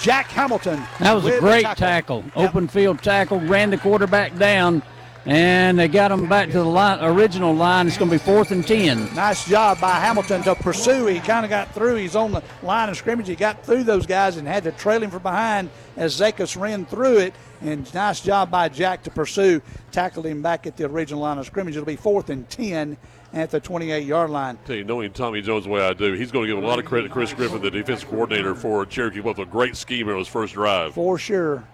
Jack 0.00 0.26
Hamilton. 0.28 0.82
That 1.00 1.12
was 1.12 1.26
a 1.26 1.38
great 1.38 1.66
tackle. 1.76 2.24
Open 2.34 2.68
field 2.68 3.02
tackle, 3.02 3.40
ran 3.40 3.70
the 3.70 3.78
quarterback 3.78 4.36
down, 4.38 4.82
and 5.26 5.78
they 5.78 5.86
got 5.88 6.10
him 6.10 6.28
back 6.28 6.48
to 6.48 6.54
the 6.54 6.64
line, 6.64 6.98
original 7.04 7.54
line. 7.54 7.86
It's 7.86 7.98
going 7.98 8.10
to 8.10 8.16
be 8.16 8.22
fourth 8.22 8.52
and 8.52 8.66
10. 8.66 9.14
Nice 9.14 9.46
job 9.46 9.80
by 9.80 9.92
Hamilton 9.92 10.42
to 10.44 10.54
pursue. 10.54 11.06
He 11.06 11.20
kind 11.20 11.44
of 11.44 11.50
got 11.50 11.74
through. 11.74 11.96
He's 11.96 12.16
on 12.16 12.32
the 12.32 12.42
line 12.62 12.88
of 12.88 12.96
scrimmage. 12.96 13.28
He 13.28 13.36
got 13.36 13.64
through 13.64 13.84
those 13.84 14.06
guys 14.06 14.36
and 14.36 14.48
had 14.48 14.64
to 14.64 14.72
trail 14.72 15.02
him 15.02 15.10
from 15.10 15.22
behind 15.22 15.68
as 15.96 16.18
Zekas 16.18 16.58
ran 16.58 16.86
through 16.86 17.18
it. 17.18 17.34
And 17.60 17.92
nice 17.94 18.20
job 18.20 18.50
by 18.50 18.68
Jack 18.68 19.02
to 19.04 19.10
pursue. 19.10 19.60
Tackled 19.92 20.26
him 20.26 20.42
back 20.42 20.66
at 20.66 20.76
the 20.76 20.86
original 20.86 21.20
line 21.20 21.38
of 21.38 21.46
scrimmage. 21.46 21.76
It'll 21.76 21.86
be 21.86 21.96
fourth 21.96 22.30
and 22.30 22.48
10 22.48 22.96
at 23.32 23.50
the 23.50 23.60
28 23.60 24.04
yard 24.04 24.30
line. 24.30 24.58
Tell 24.64 24.76
you, 24.76 24.84
knowing 24.84 25.12
Tommy 25.12 25.42
Jones 25.42 25.64
the 25.64 25.70
way 25.70 25.82
I 25.82 25.92
do, 25.92 26.12
he's 26.12 26.30
going 26.30 26.48
to 26.48 26.54
give 26.54 26.62
a 26.62 26.66
lot 26.66 26.78
of 26.78 26.84
credit 26.84 27.08
to 27.08 27.12
Chris 27.12 27.32
Griffin, 27.32 27.62
the 27.62 27.70
defensive 27.70 28.08
coordinator 28.08 28.54
for 28.54 28.84
Cherokee 28.86 29.20
Bluff. 29.20 29.38
A 29.38 29.46
great 29.46 29.76
scheme 29.76 30.08
on 30.08 30.18
his 30.18 30.28
first 30.28 30.54
drive. 30.54 30.94
For 30.94 31.18
sure. 31.18 31.66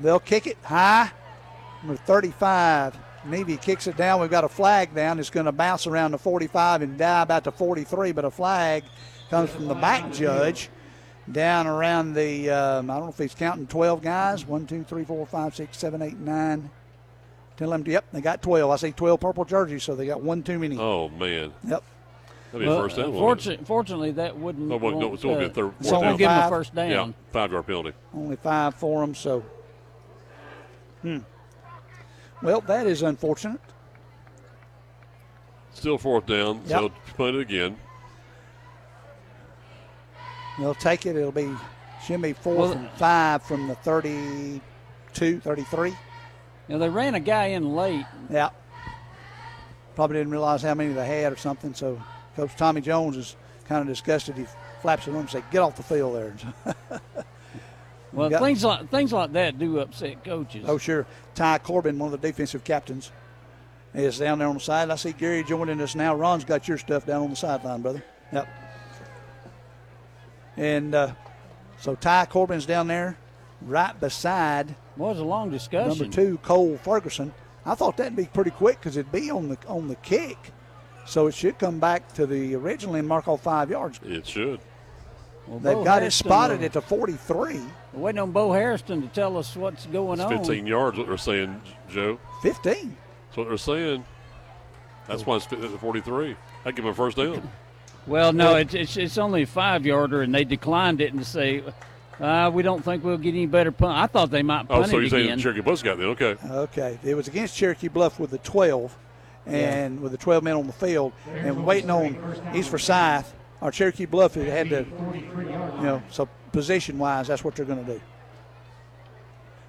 They'll 0.00 0.20
kick 0.20 0.46
it 0.46 0.58
high. 0.62 1.10
Number 1.82 2.00
35. 2.02 2.96
Navy 3.24 3.56
kicks 3.56 3.86
it 3.86 3.96
down. 3.96 4.20
We've 4.20 4.30
got 4.30 4.44
a 4.44 4.48
flag 4.48 4.94
down. 4.94 5.18
It's 5.18 5.30
going 5.30 5.46
to 5.46 5.52
bounce 5.52 5.86
around 5.86 6.12
the 6.12 6.18
45 6.18 6.82
and 6.82 6.96
die 6.96 7.22
about 7.22 7.44
the 7.44 7.52
43, 7.52 8.12
but 8.12 8.24
a 8.24 8.30
flag 8.30 8.84
comes 9.30 9.50
from 9.50 9.66
the 9.66 9.74
back 9.74 10.12
judge 10.12 10.70
down 11.32 11.66
around 11.66 12.14
the, 12.14 12.48
um, 12.50 12.90
I 12.90 12.94
don't 12.94 13.04
know 13.04 13.10
if 13.10 13.18
he's 13.18 13.34
counting 13.34 13.66
12 13.66 14.02
guys. 14.02 14.46
1, 14.46 14.66
2, 14.66 14.84
3, 14.84 15.04
4, 15.04 15.26
5, 15.26 15.56
6, 15.56 15.78
7, 15.78 16.02
8, 16.02 16.18
9. 16.18 16.70
Tell 17.58 17.70
them, 17.70 17.82
yep, 17.86 18.04
they 18.12 18.20
got 18.20 18.40
12. 18.40 18.70
I 18.70 18.76
see 18.76 18.92
12 18.92 19.18
purple 19.18 19.44
jerseys, 19.44 19.82
so 19.82 19.96
they 19.96 20.06
got 20.06 20.22
one 20.22 20.44
too 20.44 20.60
many. 20.60 20.78
Oh, 20.78 21.08
man. 21.08 21.52
Yep. 21.66 21.82
That'd 22.52 22.66
be 22.66 22.72
a 22.72 22.76
first 22.76 22.96
down. 22.96 23.12
Fortunately, 23.12 23.64
fortunately, 23.64 24.10
that 24.12 24.38
wouldn't. 24.38 24.68
No, 24.68 24.76
well, 24.76 24.92
no, 24.92 24.98
won't, 24.98 25.14
it's 25.14 25.24
only 25.24 25.44
a 25.44 25.48
uh, 25.48 25.52
third, 25.52 25.72
it's 25.80 25.90
fourth 25.90 26.02
only 26.02 26.08
down. 26.10 26.16
give 26.18 26.30
them 26.30 26.44
a 26.44 26.48
first 26.48 26.74
down. 26.74 26.90
Yeah, 26.90 27.12
five 27.32 27.50
yard 27.52 27.66
penalty. 27.66 27.92
Only 28.14 28.36
five 28.36 28.74
for 28.76 29.00
them, 29.00 29.14
so. 29.14 29.44
Hmm. 31.02 31.18
Well, 32.40 32.60
that 32.62 32.86
is 32.86 33.02
unfortunate. 33.02 33.60
Still 35.72 35.98
fourth 35.98 36.26
down, 36.26 36.62
so 36.66 36.82
Yep. 36.82 36.92
punt 37.16 37.36
it 37.36 37.40
again. 37.40 37.76
They'll 40.58 40.74
take 40.74 41.06
it. 41.06 41.16
It'll 41.16 41.32
be, 41.32 41.52
should 42.04 42.22
be 42.22 42.32
fourth 42.32 42.58
Well- 42.58 42.72
and 42.72 42.90
five 42.92 43.42
from 43.42 43.66
the 43.68 43.74
32, 43.74 45.40
33. 45.40 45.96
You 46.68 46.74
know, 46.74 46.78
they 46.78 46.88
ran 46.88 47.14
a 47.14 47.20
guy 47.20 47.46
in 47.46 47.74
late. 47.74 48.04
Yeah. 48.30 48.50
Probably 49.94 50.18
didn't 50.18 50.32
realize 50.32 50.62
how 50.62 50.74
many 50.74 50.92
they 50.92 51.06
had 51.06 51.32
or 51.32 51.36
something. 51.36 51.74
So 51.74 52.00
Coach 52.36 52.54
Tommy 52.56 52.80
Jones 52.80 53.16
is 53.16 53.36
kind 53.64 53.80
of 53.80 53.88
disgusted. 53.88 54.36
He 54.36 54.46
flaps 54.82 55.08
it 55.08 55.10
on 55.10 55.16
and 55.20 55.30
says, 55.30 55.42
"Get 55.50 55.60
off 55.60 55.76
the 55.76 55.82
field 55.82 56.14
there." 56.16 56.34
Well, 58.12 58.30
got- 58.30 58.40
things 58.40 58.64
like 58.64 58.88
things 58.90 59.12
like 59.12 59.32
that 59.32 59.58
do 59.58 59.80
upset 59.80 60.24
coaches. 60.24 60.64
oh, 60.66 60.78
sure. 60.78 61.06
Ty 61.34 61.58
Corbin, 61.58 61.98
one 61.98 62.12
of 62.12 62.18
the 62.18 62.26
defensive 62.26 62.64
captains, 62.64 63.12
is 63.92 64.18
down 64.18 64.38
there 64.38 64.48
on 64.48 64.54
the 64.54 64.60
side. 64.60 64.88
I 64.90 64.94
see 64.96 65.12
Gary 65.12 65.44
joining 65.44 65.78
us 65.82 65.94
now. 65.94 66.14
Ron's 66.14 66.44
got 66.44 66.66
your 66.66 66.78
stuff 66.78 67.04
down 67.04 67.22
on 67.24 67.30
the 67.30 67.36
sideline, 67.36 67.82
brother. 67.82 68.02
Yep. 68.32 68.48
And 70.56 70.94
uh, 70.94 71.12
so 71.78 71.94
Ty 71.94 72.26
Corbin's 72.26 72.66
down 72.66 72.88
there, 72.88 73.16
right 73.60 73.98
beside 74.00 74.74
was 74.98 75.18
a 75.18 75.24
long 75.24 75.50
discussion. 75.50 75.88
number 75.98 76.14
two 76.14 76.38
Cole 76.38 76.76
Ferguson. 76.78 77.32
I 77.64 77.74
thought 77.74 77.96
that'd 77.96 78.16
be 78.16 78.26
pretty 78.26 78.50
quick 78.50 78.78
because 78.80 78.96
it'd 78.96 79.12
be 79.12 79.30
on 79.30 79.48
the 79.48 79.58
on 79.66 79.88
the 79.88 79.94
kick, 79.96 80.38
so 81.06 81.26
it 81.26 81.34
should 81.34 81.58
come 81.58 81.78
back 81.78 82.12
to 82.14 82.26
the 82.26 82.54
original 82.54 82.94
and 82.96 83.06
mark 83.06 83.28
off 83.28 83.42
five 83.42 83.70
yards. 83.70 84.00
It 84.04 84.26
should. 84.26 84.60
Well, 85.46 85.58
They've 85.60 85.74
Bo 85.76 85.84
got 85.84 86.02
it 86.02 86.10
spotted 86.12 86.60
uh, 86.60 86.66
at 86.66 86.72
the 86.74 86.82
43. 86.82 87.60
We're 87.94 88.00
waiting 88.00 88.18
on 88.18 88.32
Bo 88.32 88.52
Harrison 88.52 89.00
to 89.00 89.08
tell 89.08 89.38
us 89.38 89.56
what's 89.56 89.86
going 89.86 90.20
It's 90.20 90.30
on. 90.30 90.38
15 90.44 90.66
yards, 90.66 90.98
what 90.98 91.06
they're 91.06 91.16
saying, 91.16 91.62
Joe. 91.88 92.18
15. 92.42 92.96
That's 93.28 93.36
what 93.36 93.48
they're 93.48 93.56
saying. 93.56 94.04
That's 95.06 95.24
why 95.24 95.36
it's 95.36 95.50
at 95.50 95.60
the 95.62 95.68
43. 95.78 96.36
I'd 96.66 96.76
give 96.76 96.84
him 96.84 96.90
a 96.90 96.94
first 96.94 97.16
down. 97.16 97.50
Well, 98.06 98.32
no, 98.34 98.56
it's, 98.56 98.74
it's 98.74 98.96
it's 98.96 99.18
only 99.18 99.42
a 99.42 99.46
five 99.46 99.84
yarder, 99.86 100.22
and 100.22 100.34
they 100.34 100.44
declined 100.44 101.00
it 101.00 101.12
and 101.14 101.26
say, 101.26 101.62
uh, 102.20 102.50
we 102.52 102.62
don't 102.62 102.84
think 102.84 103.04
we'll 103.04 103.18
get 103.18 103.30
any 103.30 103.46
better 103.46 103.70
punt. 103.72 103.96
I 103.96 104.06
thought 104.06 104.30
they 104.30 104.42
might 104.42 104.66
Oh, 104.70 104.80
punt 104.80 104.90
so 104.90 104.98
it 104.98 105.02
you're 105.02 105.10
saying 105.10 105.24
again. 105.26 105.38
Cherokee 105.38 105.60
Bluff's 105.60 105.82
got 105.82 105.92
it 105.94 105.98
then? 105.98 106.06
Okay. 106.08 106.36
Okay, 106.50 106.98
it 107.04 107.14
was 107.14 107.28
against 107.28 107.56
Cherokee 107.56 107.88
Bluff 107.88 108.18
with 108.18 108.30
the 108.30 108.38
12, 108.38 108.96
and 109.46 110.00
with 110.00 110.12
the 110.12 110.18
12 110.18 110.42
men 110.44 110.56
on 110.56 110.66
the 110.66 110.72
field, 110.72 111.12
and 111.32 111.64
waiting 111.64 111.90
on 111.90 112.16
East 112.54 112.70
Forsyth 112.70 113.32
or 113.60 113.70
Cherokee 113.70 114.06
Bluff. 114.06 114.36
It 114.36 114.48
had 114.48 114.68
to, 114.70 114.84
you 115.14 115.82
know, 115.82 116.02
so 116.10 116.28
position 116.52 116.98
wise, 116.98 117.28
that's 117.28 117.44
what 117.44 117.54
they're 117.54 117.64
going 117.66 117.84
to 117.84 117.92
do. 117.94 118.00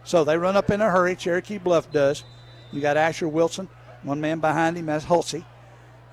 So 0.04 0.24
they 0.24 0.38
run 0.38 0.56
up 0.58 0.70
in 0.70 0.82
a 0.82 0.90
hurry. 0.90 1.16
Cherokee 1.16 1.58
Bluff 1.58 1.92
does. 1.92 2.24
You 2.72 2.82
got 2.82 2.98
Asher 2.98 3.28
Wilson, 3.28 3.68
one 4.04 4.22
man 4.22 4.40
behind 4.40 4.78
him. 4.78 4.88
That's 4.88 5.06
Hulsey. 5.06 5.44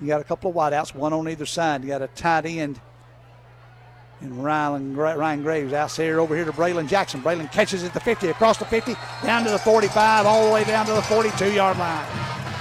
You 0.00 0.06
got 0.06 0.20
a 0.20 0.24
couple 0.24 0.50
of 0.50 0.56
wideouts, 0.56 0.94
one 0.94 1.12
on 1.12 1.28
either 1.28 1.46
side. 1.46 1.82
You 1.82 1.88
got 1.88 2.02
a 2.02 2.08
tight 2.08 2.44
end. 2.46 2.80
And 4.20 4.42
Ryan, 4.42 4.96
Ryan 4.96 5.42
Graves 5.42 5.72
out 5.72 5.90
there 5.90 6.20
over 6.20 6.34
here 6.34 6.44
to 6.44 6.52
Braylon 6.52 6.88
Jackson. 6.88 7.20
Braylon 7.20 7.52
catches 7.52 7.84
at 7.84 7.92
the 7.92 8.00
50, 8.00 8.28
across 8.28 8.56
the 8.56 8.64
50, 8.64 8.94
down 9.22 9.44
to 9.44 9.50
the 9.50 9.58
45, 9.58 10.26
all 10.26 10.46
the 10.46 10.52
way 10.52 10.64
down 10.64 10.86
to 10.86 10.92
the 10.92 11.02
42 11.02 11.52
yard 11.52 11.78
line. 11.78 12.06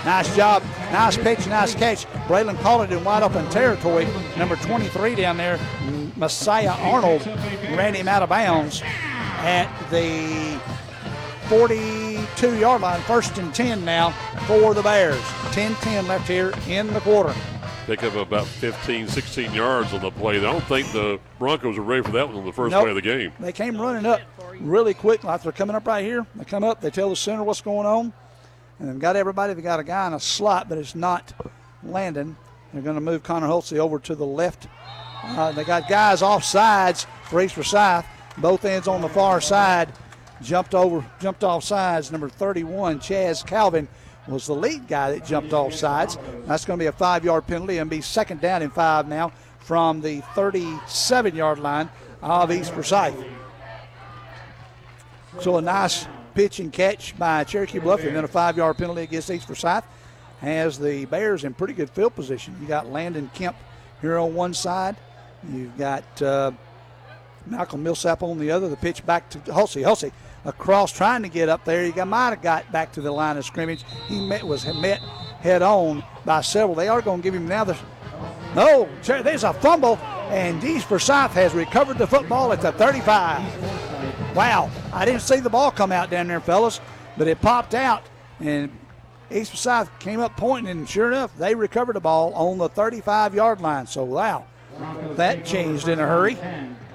Nice 0.04 0.36
job. 0.36 0.62
Nice 0.92 1.18
pitch, 1.18 1.48
nice 1.48 1.74
catch. 1.74 2.06
Braylon 2.28 2.60
caught 2.62 2.90
it 2.90 2.96
in 2.96 3.04
wide 3.04 3.24
open 3.24 3.50
territory. 3.50 4.08
Number 4.38 4.56
23 4.58 5.16
down 5.16 5.38
there, 5.38 5.60
Messiah 6.16 6.76
Arnold, 6.80 7.26
ran 7.76 7.96
him 7.96 8.08
out 8.08 8.22
of 8.22 8.30
bounds 8.30 8.84
at 8.84 9.68
the 9.90 10.60
42 11.48 12.58
yard 12.58 12.82
line. 12.82 13.02
First 13.02 13.38
and 13.38 13.54
10 13.56 13.84
now 13.86 14.12
for 14.46 14.74
the 14.74 14.84
Bears. 14.84 15.22
10 15.54 15.74
10 15.76 16.08
left 16.08 16.28
here 16.28 16.54
in 16.68 16.88
the 16.94 17.00
quarter. 17.00 17.34
Pick 17.86 18.04
up 18.04 18.16
about 18.16 18.48
15, 18.48 19.08
16 19.08 19.54
yards 19.54 19.94
on 19.94 20.02
the 20.02 20.10
play. 20.10 20.38
I 20.38 20.42
don't 20.42 20.64
think 20.64 20.92
the 20.92 21.20
Broncos 21.38 21.78
are 21.78 21.82
ready 21.82 22.02
for 22.02 22.12
that 22.14 22.28
one 22.28 22.38
on 22.38 22.46
the 22.46 22.52
first 22.52 22.72
Nope. 22.72 22.82
play 22.84 22.90
of 22.90 22.96
the 22.96 23.02
game. 23.04 23.32
They 23.40 23.52
came 23.52 23.80
running 23.80 24.08
up 24.08 24.22
really 24.60 24.96
quick, 24.96 25.24
like 25.24 25.44
they're 25.44 25.52
coming 25.52 25.76
up 25.76 25.86
right 25.86 26.04
here. 26.04 26.26
They 26.36 26.46
come 26.46 26.64
up, 26.64 26.82
they 26.82 26.90
tell 26.90 27.10
the 27.10 27.16
center 27.16 27.44
what's 27.44 27.62
going 27.62 27.86
on, 27.86 28.12
and 28.80 28.90
they've 28.90 28.98
got 29.00 29.16
everybody. 29.16 29.54
They've 29.54 29.64
got 29.64 29.80
a 29.80 29.84
guy 29.84 30.08
in 30.08 30.14
a 30.14 30.20
slot, 30.20 30.68
but 30.68 30.80
it's 30.80 30.96
not 30.96 31.32
landing. 31.84 32.36
They're 32.74 32.82
going 32.82 32.96
to 32.96 33.02
move 33.02 33.22
Connor 33.22 33.48
Hulsey 33.48 33.78
over 33.78 34.00
to 34.00 34.16
the 34.16 34.26
left. 34.26 34.68
Uh, 35.24 35.52
they 35.52 35.64
got 35.64 35.88
guys 35.88 36.24
off 36.24 36.44
sides 36.44 37.06
for 37.26 37.40
East 37.40 37.54
Forsyth. 37.54 38.06
Both 38.40 38.66
ends 38.66 38.88
on 38.88 39.02
the 39.02 39.10
far 39.10 39.40
side. 39.42 39.94
Jumped 40.42 40.74
over, 40.76 41.06
jumped 41.20 41.44
off 41.44 41.64
sides. 41.64 42.12
Number 42.12 42.30
31, 42.30 43.00
Chaz 43.00 43.46
Calvin, 43.46 43.88
was 44.28 44.48
the 44.48 44.56
lead 44.56 44.88
guy 44.88 45.12
that 45.12 45.26
jumped 45.26 45.54
off 45.54 45.74
sides. 45.74 46.18
That's 46.46 46.66
going 46.66 46.80
to 46.80 46.84
be 46.84 46.88
a 46.88 46.92
five 46.92 47.24
yard 47.24 47.46
penalty 47.48 47.78
and 47.78 47.90
be 47.90 48.02
second 48.02 48.42
down 48.42 48.62
and 48.62 48.74
five 48.74 49.08
now 49.08 49.32
from 49.60 50.02
the 50.02 50.22
37 50.34 51.36
yard 51.36 51.60
line 51.60 51.90
of 52.22 52.52
East 52.52 52.72
Forsyth. 52.72 53.16
So 55.40 55.58
a 55.58 55.62
nice 55.62 56.08
pitch 56.34 56.60
and 56.60 56.72
catch 56.72 57.18
by 57.18 57.44
Cherokee 57.44 57.80
Bluff, 57.80 58.04
and 58.04 58.16
then 58.16 58.24
a 58.24 58.28
five-yard 58.28 58.78
penalty 58.78 59.02
against 59.04 59.30
East 59.32 59.48
Forsyth 59.48 59.86
has 60.42 60.78
the 60.78 61.06
Bears 61.06 61.44
in 61.44 61.54
pretty 61.54 61.74
good 61.74 61.90
field 61.90 62.14
position. 62.14 62.56
You 62.62 62.68
got 62.68 62.92
Landon 62.92 63.32
Kemp 63.34 63.56
here 64.02 64.18
on 64.18 64.36
one 64.36 64.54
side. 64.54 64.96
You've 65.50 65.78
got 65.78 66.22
uh, 66.22 66.52
Malcolm 67.46 67.84
Millsap 67.84 68.22
on 68.22 68.38
the 68.38 68.52
other. 68.52 68.70
The 68.70 68.76
pitch 68.76 69.06
back 69.06 69.30
to 69.32 69.40
Hulsey. 69.40 69.84
Hulsey 69.84 70.12
across 70.46 70.92
trying 70.92 71.24
to 71.24 71.30
get 71.30 71.50
up 71.50 71.66
there. 71.66 71.84
He 71.84 72.04
might 72.04 72.30
have 72.30 72.42
got 72.42 72.72
back 72.72 72.92
to 72.94 73.02
the 73.02 73.12
line 73.12 73.38
of 73.38 73.46
scrimmage. 73.46 73.84
He 74.08 74.26
met, 74.26 74.44
was 74.44 74.66
met 74.76 75.00
head 75.42 75.62
on 75.62 76.04
by 76.24 76.42
several. 76.42 76.76
They 76.76 76.88
are 76.88 77.02
going 77.02 77.22
to 77.22 77.24
give 77.24 77.34
him 77.34 77.48
now 77.48 77.64
the. 77.64 77.78
No, 78.56 78.88
there's 79.04 79.44
a 79.44 79.52
fumble, 79.54 79.98
and 80.30 80.64
East 80.64 80.88
Forsyth 80.88 81.32
has 81.32 81.54
recovered 81.54 81.98
the 81.98 82.08
football 82.08 82.54
at 82.54 82.62
the 82.62 82.72
35. 82.72 84.36
Wow, 84.36 84.72
I 84.94 85.04
didn't 85.04 85.22
see 85.22 85.42
the 85.42 85.50
ball 85.50 85.72
come 85.72 85.92
out 85.92 86.10
down 86.10 86.28
there, 86.28 86.40
fellas, 86.40 86.80
but 87.18 87.28
it 87.28 87.42
popped 87.42 87.74
out, 87.74 88.04
and 88.40 88.72
East 89.30 89.52
Forsyth 89.52 89.90
came 90.00 90.22
up 90.22 90.38
pointing, 90.38 90.72
and 90.72 90.88
sure 90.88 91.10
enough, 91.10 91.38
they 91.38 91.54
recovered 91.54 91.98
the 91.98 92.00
ball 92.00 92.34
on 92.34 92.58
the 92.58 92.70
35-yard 92.70 93.60
line. 93.60 93.88
So 93.88 94.06
wow, 94.06 94.46
that 95.16 95.46
changed 95.46 95.90
in 95.90 96.00
a 96.00 96.08
hurry. 96.08 96.38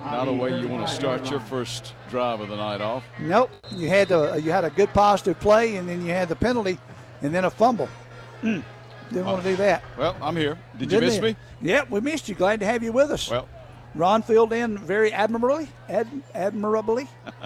Not 0.04 0.28
a 0.28 0.32
way 0.32 0.58
you 0.58 0.66
want 0.68 0.86
to 0.86 0.92
start 0.94 1.30
your 1.30 1.40
first 1.40 1.94
drive 2.08 2.40
of 2.40 2.48
the 2.48 2.56
night 2.56 2.80
off. 2.80 3.04
Nope, 3.18 3.50
you 3.74 3.88
had 3.88 4.08
to, 4.08 4.40
you 4.42 4.50
had 4.50 4.64
a 4.64 4.70
good 4.70 4.90
positive 4.94 5.38
play, 5.40 5.76
and 5.76 5.88
then 5.88 6.04
you 6.04 6.10
had 6.12 6.28
the 6.28 6.36
penalty, 6.36 6.78
and 7.22 7.34
then 7.34 7.44
a 7.44 7.50
fumble. 7.50 7.88
Mm, 8.42 8.62
didn't 9.10 9.26
want 9.26 9.42
to 9.42 9.48
do 9.50 9.56
that. 9.56 9.82
Well, 9.98 10.16
I'm 10.22 10.36
here. 10.36 10.58
Did 10.78 10.90
you 10.92 11.00
Didn't 11.00 11.04
miss 11.06 11.14
he? 11.16 11.20
me? 11.20 11.36
Yep, 11.62 11.90
we 11.90 12.00
missed 12.00 12.28
you. 12.28 12.34
Glad 12.34 12.60
to 12.60 12.66
have 12.66 12.82
you 12.82 12.92
with 12.92 13.10
us. 13.10 13.30
Well, 13.30 13.46
Ron 13.94 14.22
filled 14.22 14.52
in 14.52 14.78
very 14.78 15.12
admirably. 15.12 15.68
Ad, 15.88 16.09
admirably. 16.34 17.09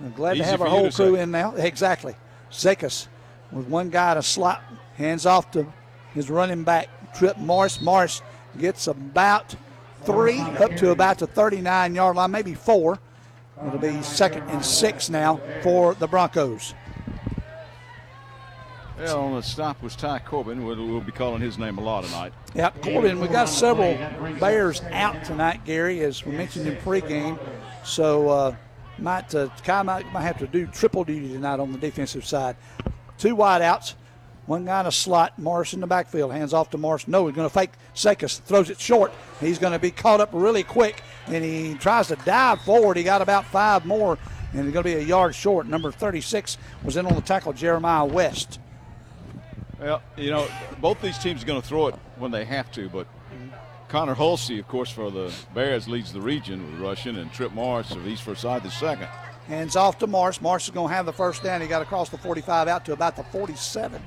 I'm 0.00 0.12
glad 0.12 0.36
Easy 0.36 0.44
to 0.44 0.50
have 0.50 0.62
our 0.62 0.68
whole 0.68 0.90
crew 0.90 1.16
say. 1.16 1.22
in 1.22 1.30
now. 1.30 1.54
Exactly. 1.54 2.14
Zekas 2.50 3.06
with 3.52 3.68
one 3.68 3.90
guy 3.90 4.14
to 4.14 4.22
slot, 4.22 4.62
hands 4.96 5.26
off 5.26 5.50
to 5.52 5.66
his 6.14 6.30
running 6.30 6.64
back, 6.64 6.88
Trip 7.14 7.36
Morris. 7.36 7.80
Morris 7.80 8.22
gets 8.58 8.86
about 8.86 9.54
three 10.04 10.40
up 10.40 10.76
to 10.76 10.90
about 10.90 11.18
the 11.18 11.26
39 11.26 11.94
yard 11.94 12.16
line, 12.16 12.30
maybe 12.30 12.54
four. 12.54 12.98
It'll 13.66 13.78
be 13.78 14.00
second 14.02 14.48
and 14.48 14.64
six 14.64 15.10
now 15.10 15.40
for 15.62 15.94
the 15.94 16.06
Broncos. 16.06 16.74
Yeah, 18.98 19.14
on 19.14 19.34
the 19.34 19.42
stop 19.42 19.82
was 19.82 19.96
Ty 19.96 20.18
Corbin. 20.20 20.64
We'll, 20.64 20.76
we'll 20.76 21.00
be 21.00 21.12
calling 21.12 21.40
his 21.40 21.56
name 21.56 21.78
a 21.78 21.80
lot 21.80 22.04
tonight. 22.04 22.34
Yeah, 22.54 22.70
Corbin, 22.70 23.18
we 23.18 23.28
got 23.28 23.48
several 23.48 23.96
Bears 24.38 24.82
out 24.90 25.24
tonight, 25.24 25.64
Gary, 25.64 26.00
as 26.00 26.24
we 26.26 26.32
mentioned 26.32 26.66
in 26.66 26.76
pregame. 26.76 27.38
So 27.82 28.28
uh, 28.28 28.56
might 28.98 29.34
uh, 29.34 29.48
Kai 29.64 29.82
might, 29.82 30.10
might 30.12 30.22
have 30.22 30.38
to 30.38 30.46
do 30.46 30.66
triple 30.66 31.04
duty 31.04 31.28
tonight 31.28 31.60
on 31.60 31.72
the 31.72 31.78
defensive 31.78 32.26
side. 32.26 32.56
Two 33.16 33.36
wideouts, 33.36 33.94
one 34.50 34.64
guy 34.64 34.80
in 34.80 34.86
a 34.86 34.92
slot. 34.92 35.38
Morris 35.38 35.74
in 35.74 35.80
the 35.80 35.86
backfield, 35.86 36.32
hands 36.32 36.52
off 36.52 36.70
to 36.70 36.78
Morris. 36.78 37.06
No, 37.06 37.28
he's 37.28 37.36
going 37.36 37.48
to 37.48 37.54
fake 37.54 37.70
Zekas, 37.94 38.40
throws 38.40 38.68
it 38.68 38.80
short. 38.80 39.12
He's 39.38 39.60
going 39.60 39.72
to 39.72 39.78
be 39.78 39.92
caught 39.92 40.20
up 40.20 40.30
really 40.32 40.64
quick, 40.64 41.04
and 41.28 41.44
he 41.44 41.74
tries 41.74 42.08
to 42.08 42.16
dive 42.16 42.60
forward. 42.62 42.96
He 42.96 43.04
got 43.04 43.22
about 43.22 43.44
five 43.44 43.86
more, 43.86 44.18
and 44.52 44.64
he's 44.64 44.72
going 44.72 44.82
to 44.82 44.90
be 44.90 44.96
a 44.96 45.02
yard 45.02 45.36
short. 45.36 45.68
Number 45.68 45.92
36 45.92 46.58
was 46.82 46.96
in 46.96 47.06
on 47.06 47.14
the 47.14 47.20
tackle, 47.20 47.52
Jeremiah 47.52 48.04
West. 48.04 48.58
Well, 49.78 50.02
you 50.16 50.30
know, 50.30 50.48
both 50.80 51.00
these 51.00 51.16
teams 51.18 51.44
are 51.44 51.46
going 51.46 51.62
to 51.62 51.66
throw 51.66 51.86
it 51.86 51.94
when 52.18 52.32
they 52.32 52.44
have 52.44 52.72
to, 52.72 52.88
but 52.88 53.06
Connor 53.86 54.16
Hulsey, 54.16 54.58
of 54.58 54.66
course, 54.66 54.90
for 54.90 55.12
the 55.12 55.32
Bears 55.54 55.86
leads 55.86 56.12
the 56.12 56.20
region 56.20 56.68
with 56.72 56.80
rushing, 56.80 57.16
and 57.18 57.32
Trip 57.32 57.52
Morris 57.52 57.92
of 57.92 58.04
East 58.04 58.24
Forsyth 58.24 58.64
is 58.64 58.72
second. 58.72 59.06
Hands 59.46 59.76
off 59.76 59.98
to 59.98 60.08
Morris. 60.08 60.40
Morris 60.40 60.64
is 60.64 60.70
going 60.70 60.88
to 60.88 60.94
have 60.94 61.06
the 61.06 61.12
first 61.12 61.44
down. 61.44 61.60
He 61.60 61.68
got 61.68 61.82
across 61.82 62.08
the 62.08 62.18
45 62.18 62.66
out 62.66 62.84
to 62.86 62.92
about 62.92 63.14
the 63.14 63.22
47. 63.22 64.02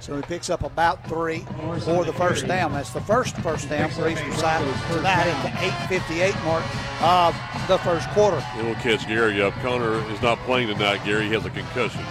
So 0.00 0.14
he 0.14 0.22
picks 0.22 0.50
up 0.50 0.62
about 0.62 1.06
three 1.08 1.40
for 1.84 2.04
the 2.04 2.12
first 2.12 2.46
down. 2.46 2.72
That's 2.72 2.90
the 2.92 3.00
first 3.00 3.36
first 3.38 3.68
down 3.68 3.90
for 3.90 4.08
East 4.08 4.20
Forsyth 4.22 4.88
tonight 4.92 5.26
at 5.26 5.42
the 5.90 5.96
8:58 5.96 6.44
mark 6.44 6.64
of 7.02 7.34
the 7.68 7.78
first 7.78 8.08
quarter. 8.10 8.42
And 8.56 8.66
we'll 8.66 8.74
catch 8.76 9.06
Gary 9.08 9.42
up. 9.42 9.54
Connor 9.54 9.98
is 10.12 10.20
not 10.22 10.38
playing 10.40 10.68
tonight. 10.68 11.00
Gary 11.04 11.28
has 11.30 11.44
a 11.46 11.50
concussion. 11.50 12.02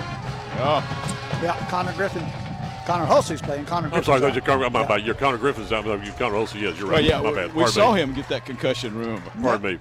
Oh. 0.58 0.84
Yeah, 1.44 1.56
Connor 1.70 1.94
Griffin. 1.94 2.26
Connor 2.86 3.06
Hulsey's 3.06 3.42
playing. 3.42 3.66
Connor 3.66 3.90
I'm 3.94 4.04
sorry, 4.04 4.22
I 4.22 4.26
out. 4.28 4.30
thought 4.30 4.36
you 4.36 4.42
Connor, 4.42 4.70
my 4.70 4.86
bad. 4.86 5.04
Your 5.06 5.16
Connor 5.16 5.38
Griffin's 5.38 5.72
out. 5.72 5.86
Your 5.86 5.98
Connor 6.14 6.36
Hulsey, 6.36 6.62
yes, 6.62 6.78
you're 6.78 6.88
Well, 6.88 6.96
right. 6.98 7.04
yeah, 7.04 7.20
my 7.22 7.30
we, 7.30 7.36
bad. 7.36 7.48
we 7.54 7.64
Pardon 7.64 7.74
saw 7.74 7.94
me. 7.94 8.02
him 8.02 8.14
get 8.14 8.28
that 8.30 8.46
concussion 8.46 8.94
room. 8.96 9.22
Pardon 9.42 9.74
me. 9.74 9.80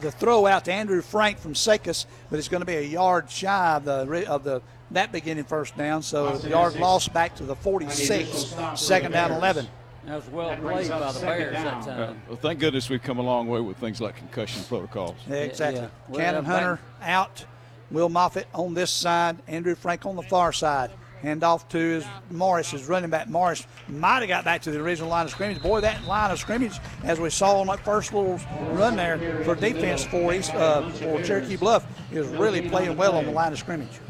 the 0.00 0.10
throw 0.10 0.46
out 0.46 0.64
to 0.64 0.72
Andrew 0.72 1.02
Frank 1.02 1.38
from 1.38 1.54
Zekas, 1.54 2.06
but 2.30 2.38
it's 2.38 2.48
going 2.48 2.60
to 2.62 2.66
be 2.66 2.76
a 2.76 2.80
yard 2.82 3.30
shy 3.30 3.76
of 3.76 3.84
the 3.84 4.26
of 4.28 4.42
the 4.42 4.60
that 4.94 5.12
beginning 5.12 5.44
first 5.44 5.76
down. 5.76 6.02
So 6.02 6.36
the 6.36 6.50
yard 6.50 6.76
lost 6.76 7.12
back 7.12 7.34
to 7.36 7.44
the 7.44 7.54
46, 7.56 8.54
second 8.76 9.12
down 9.12 9.32
11. 9.32 9.66
That 10.06 10.16
was 10.16 10.28
well 10.30 10.56
played 10.56 10.88
by 10.90 11.12
the 11.12 11.20
Bears 11.20 11.52
that 11.54 11.66
Uh, 11.76 11.82
time. 12.06 12.22
well, 12.28 12.36
thank 12.36 12.58
goodness 12.58 12.90
we've 12.90 13.02
come 13.02 13.18
a 13.18 13.22
long 13.22 13.46
way 13.48 13.60
with 13.60 13.76
things 13.76 14.00
like 14.00 14.16
concussion 14.16 14.62
protocols. 14.64 15.14
Yeah, 15.28 15.36
exactly. 15.36 15.82
yeah. 15.82 15.88
Well, 16.08 16.20
Cannon 16.20 16.44
back- 16.44 16.52
Hunter 16.52 16.80
out. 17.02 17.44
Will 17.90 18.08
Moffitt 18.08 18.46
on 18.54 18.74
this 18.74 18.90
side. 18.90 19.36
Andrew 19.46 19.74
Frank 19.74 20.06
on 20.06 20.16
the 20.16 20.22
far 20.22 20.52
side. 20.52 20.90
Hand 21.20 21.44
off 21.44 21.68
to 21.68 21.78
his 21.78 22.04
Morris, 22.30 22.70
his 22.72 22.86
running 22.88 23.10
back. 23.10 23.28
Morris 23.28 23.64
might 23.86 24.20
have 24.20 24.28
got 24.28 24.44
back 24.44 24.62
to 24.62 24.72
the 24.72 24.80
original 24.80 25.08
line 25.08 25.24
of 25.26 25.30
scrimmage. 25.30 25.62
Boy, 25.62 25.80
that 25.82 26.02
line 26.04 26.32
of 26.32 26.38
scrimmage, 26.40 26.80
as 27.04 27.20
we 27.20 27.30
saw 27.30 27.60
on 27.60 27.68
that 27.68 27.84
first 27.84 28.12
little 28.12 28.40
run 28.72 28.96
there 28.96 29.18
for 29.44 29.54
defense 29.54 30.02
for 30.04 30.32
East, 30.34 30.52
uh, 30.54 30.88
for 30.90 31.22
Cherokee 31.22 31.56
Bluff, 31.56 31.86
is 32.10 32.26
really 32.26 32.68
playing 32.68 32.96
well 32.96 33.14
on 33.16 33.24
the 33.26 33.30
line 33.30 33.52
of 33.52 33.58
scrimmage. 33.58 34.00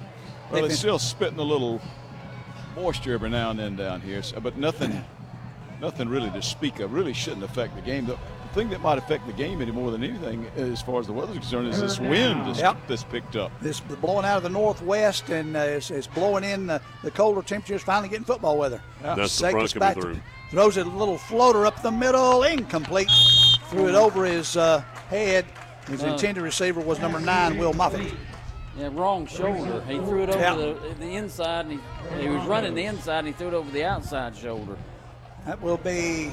Well, 0.52 0.64
it's 0.66 0.78
still 0.78 0.98
spitting 0.98 1.38
a 1.38 1.42
little 1.42 1.80
moisture 2.76 3.14
every 3.14 3.30
now 3.30 3.50
and 3.50 3.58
then 3.58 3.76
down 3.76 4.00
here, 4.00 4.22
so, 4.22 4.40
but 4.40 4.56
nothing, 4.56 5.04
nothing 5.80 6.08
really 6.08 6.30
to 6.30 6.42
speak 6.42 6.80
of. 6.80 6.92
Really 6.92 7.12
shouldn't 7.12 7.42
affect 7.44 7.74
the 7.74 7.82
game. 7.82 8.06
The, 8.06 8.14
the 8.14 8.54
thing 8.54 8.68
that 8.70 8.80
might 8.82 8.98
affect 8.98 9.26
the 9.26 9.32
game 9.32 9.62
any 9.62 9.72
more 9.72 9.90
than 9.90 10.04
anything, 10.04 10.46
as 10.56 10.82
far 10.82 11.00
as 11.00 11.06
the 11.06 11.12
weather's 11.12 11.38
concerned, 11.38 11.68
is 11.68 11.80
this 11.80 11.98
wind 11.98 12.46
that's, 12.46 12.58
Yep. 12.60 12.76
that's 12.86 13.04
picked 13.04 13.34
up. 13.36 13.50
This 13.62 13.80
blowing 13.80 14.26
out 14.26 14.36
of 14.38 14.42
the 14.42 14.50
northwest 14.50 15.30
and 15.30 15.56
uh, 15.56 15.60
it's, 15.60 15.90
it's 15.90 16.06
blowing 16.06 16.44
in 16.44 16.66
the, 16.66 16.80
the 17.02 17.10
colder 17.10 17.40
temperatures, 17.42 17.82
finally 17.82 18.08
getting 18.10 18.24
football 18.26 18.58
weather. 18.58 18.82
That's 19.02 19.38
the 19.38 19.46
Sekas 19.46 19.50
front 19.50 19.72
coming 19.72 19.80
back 19.80 19.94
through. 20.02 20.20
throws 20.50 20.76
a 20.76 20.84
little 20.84 21.16
floater 21.18 21.64
up 21.64 21.80
the 21.82 21.90
middle, 21.90 22.42
incomplete. 22.42 23.08
Threw 23.70 23.88
it 23.88 23.94
over 23.94 24.26
his 24.26 24.56
uh, 24.58 24.80
head. 25.08 25.46
His 25.88 26.02
Uh. 26.02 26.08
intended 26.08 26.42
receiver 26.42 26.80
was 26.80 27.00
number 27.00 27.20
nine, 27.20 27.56
Will 27.58 27.72
Moffitt. 27.72 28.12
Yeah, 28.78 28.88
wrong 28.92 29.26
shoulder. 29.26 29.82
He 29.86 29.96
threw 29.98 30.22
it 30.22 30.30
over 30.30 30.38
Yeah. 30.40 30.54
the, 30.54 30.94
the 30.98 31.14
inside, 31.16 31.66
and 31.66 31.72
he, 32.18 32.22
he 32.22 32.28
was 32.28 32.44
running 32.46 32.74
the 32.74 32.84
inside, 32.84 33.18
and 33.20 33.26
he 33.28 33.32
threw 33.34 33.48
it 33.48 33.54
over 33.54 33.70
the 33.70 33.84
outside 33.84 34.34
shoulder. 34.36 34.76
That 35.46 35.60
will 35.60 35.76
be 35.76 36.32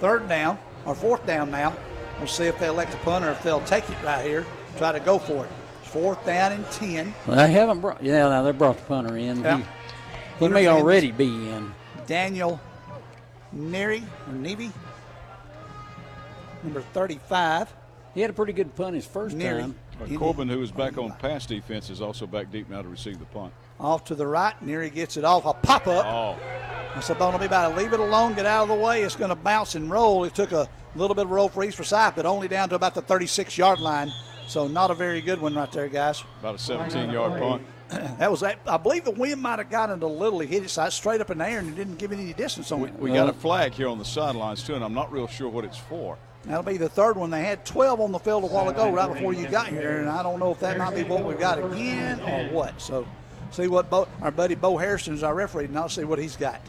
third 0.00 0.28
down 0.28 0.58
or 0.84 0.94
fourth 0.94 1.24
down 1.26 1.50
now. 1.50 1.74
We'll 2.18 2.26
see 2.26 2.44
if 2.44 2.58
they 2.58 2.68
elect 2.68 2.94
a 2.94 2.96
punt 2.98 3.24
or 3.24 3.30
if 3.30 3.42
they'll 3.42 3.60
take 3.66 3.88
it 3.88 3.96
right 4.02 4.24
here, 4.24 4.46
try 4.78 4.90
to 4.92 5.00
go 5.00 5.18
for 5.18 5.44
it. 5.44 5.50
It's 5.82 5.90
fourth 5.90 6.24
down 6.24 6.52
and 6.52 6.68
10. 6.72 7.14
Well, 7.26 7.36
they 7.36 7.52
haven't 7.52 7.80
brought. 7.80 8.02
Yeah, 8.02 8.28
now 8.30 8.42
they 8.42 8.52
brought 8.52 8.78
the 8.78 8.84
punter 8.84 9.16
in. 9.16 9.42
Yeah. 9.42 9.58
He, 10.38 10.46
he 10.46 10.48
may 10.48 10.66
already 10.66 11.12
be 11.12 11.26
in. 11.26 11.72
Daniel 12.06 12.58
Neary 13.54 14.02
or 14.26 14.32
Nevy, 14.32 14.72
number 16.62 16.80
35. 16.80 17.72
He 18.14 18.20
had 18.22 18.30
a 18.30 18.32
pretty 18.32 18.52
good 18.54 18.74
punt 18.74 18.94
his 18.96 19.06
first 19.06 19.36
Neary. 19.36 19.60
time. 19.60 19.74
Uh, 20.00 20.18
Corbin, 20.18 20.48
who 20.48 20.58
was 20.58 20.70
back 20.70 20.98
on 20.98 21.12
pass 21.12 21.46
defense, 21.46 21.90
is 21.90 22.00
also 22.02 22.26
back 22.26 22.50
deep 22.50 22.68
now 22.68 22.82
to 22.82 22.88
receive 22.88 23.18
the 23.18 23.24
punt. 23.26 23.52
Off 23.80 24.04
to 24.04 24.14
the 24.14 24.26
right. 24.26 24.54
Neary 24.64 24.92
gets 24.92 25.16
it 25.16 25.24
off. 25.24 25.44
A 25.46 25.52
pop 25.54 25.86
up. 25.86 26.04
Oh, 26.06 26.36
I 26.94 27.00
said, 27.00 27.18
"Don't 27.18 27.38
be 27.38 27.46
about 27.46 27.70
to 27.70 27.76
Leave 27.76 27.92
it 27.92 28.00
alone. 28.00 28.34
Get 28.34 28.46
out 28.46 28.62
of 28.62 28.68
the 28.68 28.74
way. 28.74 29.02
It's 29.02 29.16
going 29.16 29.30
to 29.30 29.34
bounce 29.36 29.74
and 29.74 29.90
roll." 29.90 30.24
It 30.24 30.34
took 30.34 30.52
a 30.52 30.68
little 30.94 31.14
bit 31.14 31.24
of 31.24 31.30
roll 31.30 31.48
for 31.48 31.64
East 31.64 31.76
Forsyth, 31.76 32.14
but 32.16 32.26
only 32.26 32.48
down 32.48 32.68
to 32.70 32.74
about 32.74 32.94
the 32.94 33.02
36-yard 33.02 33.80
line. 33.80 34.10
So 34.46 34.68
not 34.68 34.90
a 34.90 34.94
very 34.94 35.20
good 35.20 35.40
one 35.40 35.54
right 35.54 35.70
there, 35.72 35.88
guys. 35.88 36.22
about 36.40 36.54
a 36.54 36.58
17-yard 36.58 37.40
punt. 37.40 37.62
That 38.18 38.32
was, 38.32 38.40
that. 38.40 38.58
I 38.66 38.78
believe 38.78 39.04
the 39.04 39.12
wind 39.12 39.40
might 39.40 39.60
have 39.60 39.70
gotten 39.70 39.98
it 39.98 40.02
a 40.02 40.08
little. 40.08 40.40
He 40.40 40.48
hit 40.48 40.64
it 40.64 40.70
side 40.70 40.92
straight 40.92 41.20
up 41.20 41.30
in 41.30 41.38
the 41.38 41.48
air 41.48 41.60
and 41.60 41.68
it 41.68 41.76
didn't 41.76 41.98
give 41.98 42.10
it 42.10 42.18
any 42.18 42.32
distance 42.32 42.72
on 42.72 42.82
it. 42.82 42.98
We 42.98 43.12
got 43.12 43.28
a 43.28 43.32
flag 43.32 43.74
here 43.74 43.86
on 43.86 43.98
the 43.98 44.04
sidelines 44.04 44.64
too, 44.64 44.74
and 44.74 44.82
I'm 44.82 44.92
not 44.92 45.12
real 45.12 45.28
sure 45.28 45.48
what 45.48 45.64
it's 45.64 45.76
for. 45.78 46.18
That'll 46.46 46.62
be 46.62 46.76
the 46.76 46.88
third 46.88 47.16
one. 47.16 47.30
They 47.30 47.42
had 47.42 47.64
12 47.64 48.00
on 48.00 48.12
the 48.12 48.18
field 48.20 48.44
a 48.44 48.46
while 48.46 48.68
ago, 48.68 48.90
right 48.90 49.12
before 49.12 49.32
you 49.32 49.48
got 49.48 49.68
here, 49.68 49.98
and 49.98 50.08
I 50.08 50.22
don't 50.22 50.38
know 50.38 50.52
if 50.52 50.60
that 50.60 50.78
might 50.78 50.94
be 50.94 51.02
what 51.02 51.24
we've 51.24 51.38
got 51.38 51.58
again 51.58 52.20
or 52.20 52.54
what. 52.54 52.80
So, 52.80 53.06
see 53.50 53.66
what 53.66 53.90
Bo, 53.90 54.06
our 54.22 54.30
buddy 54.30 54.54
Bo 54.54 54.76
Harrison 54.76 55.14
is 55.14 55.24
our 55.24 55.34
referee, 55.34 55.64
and 55.64 55.76
I'll 55.76 55.88
see 55.88 56.04
what 56.04 56.20
he's 56.20 56.36
got. 56.36 56.60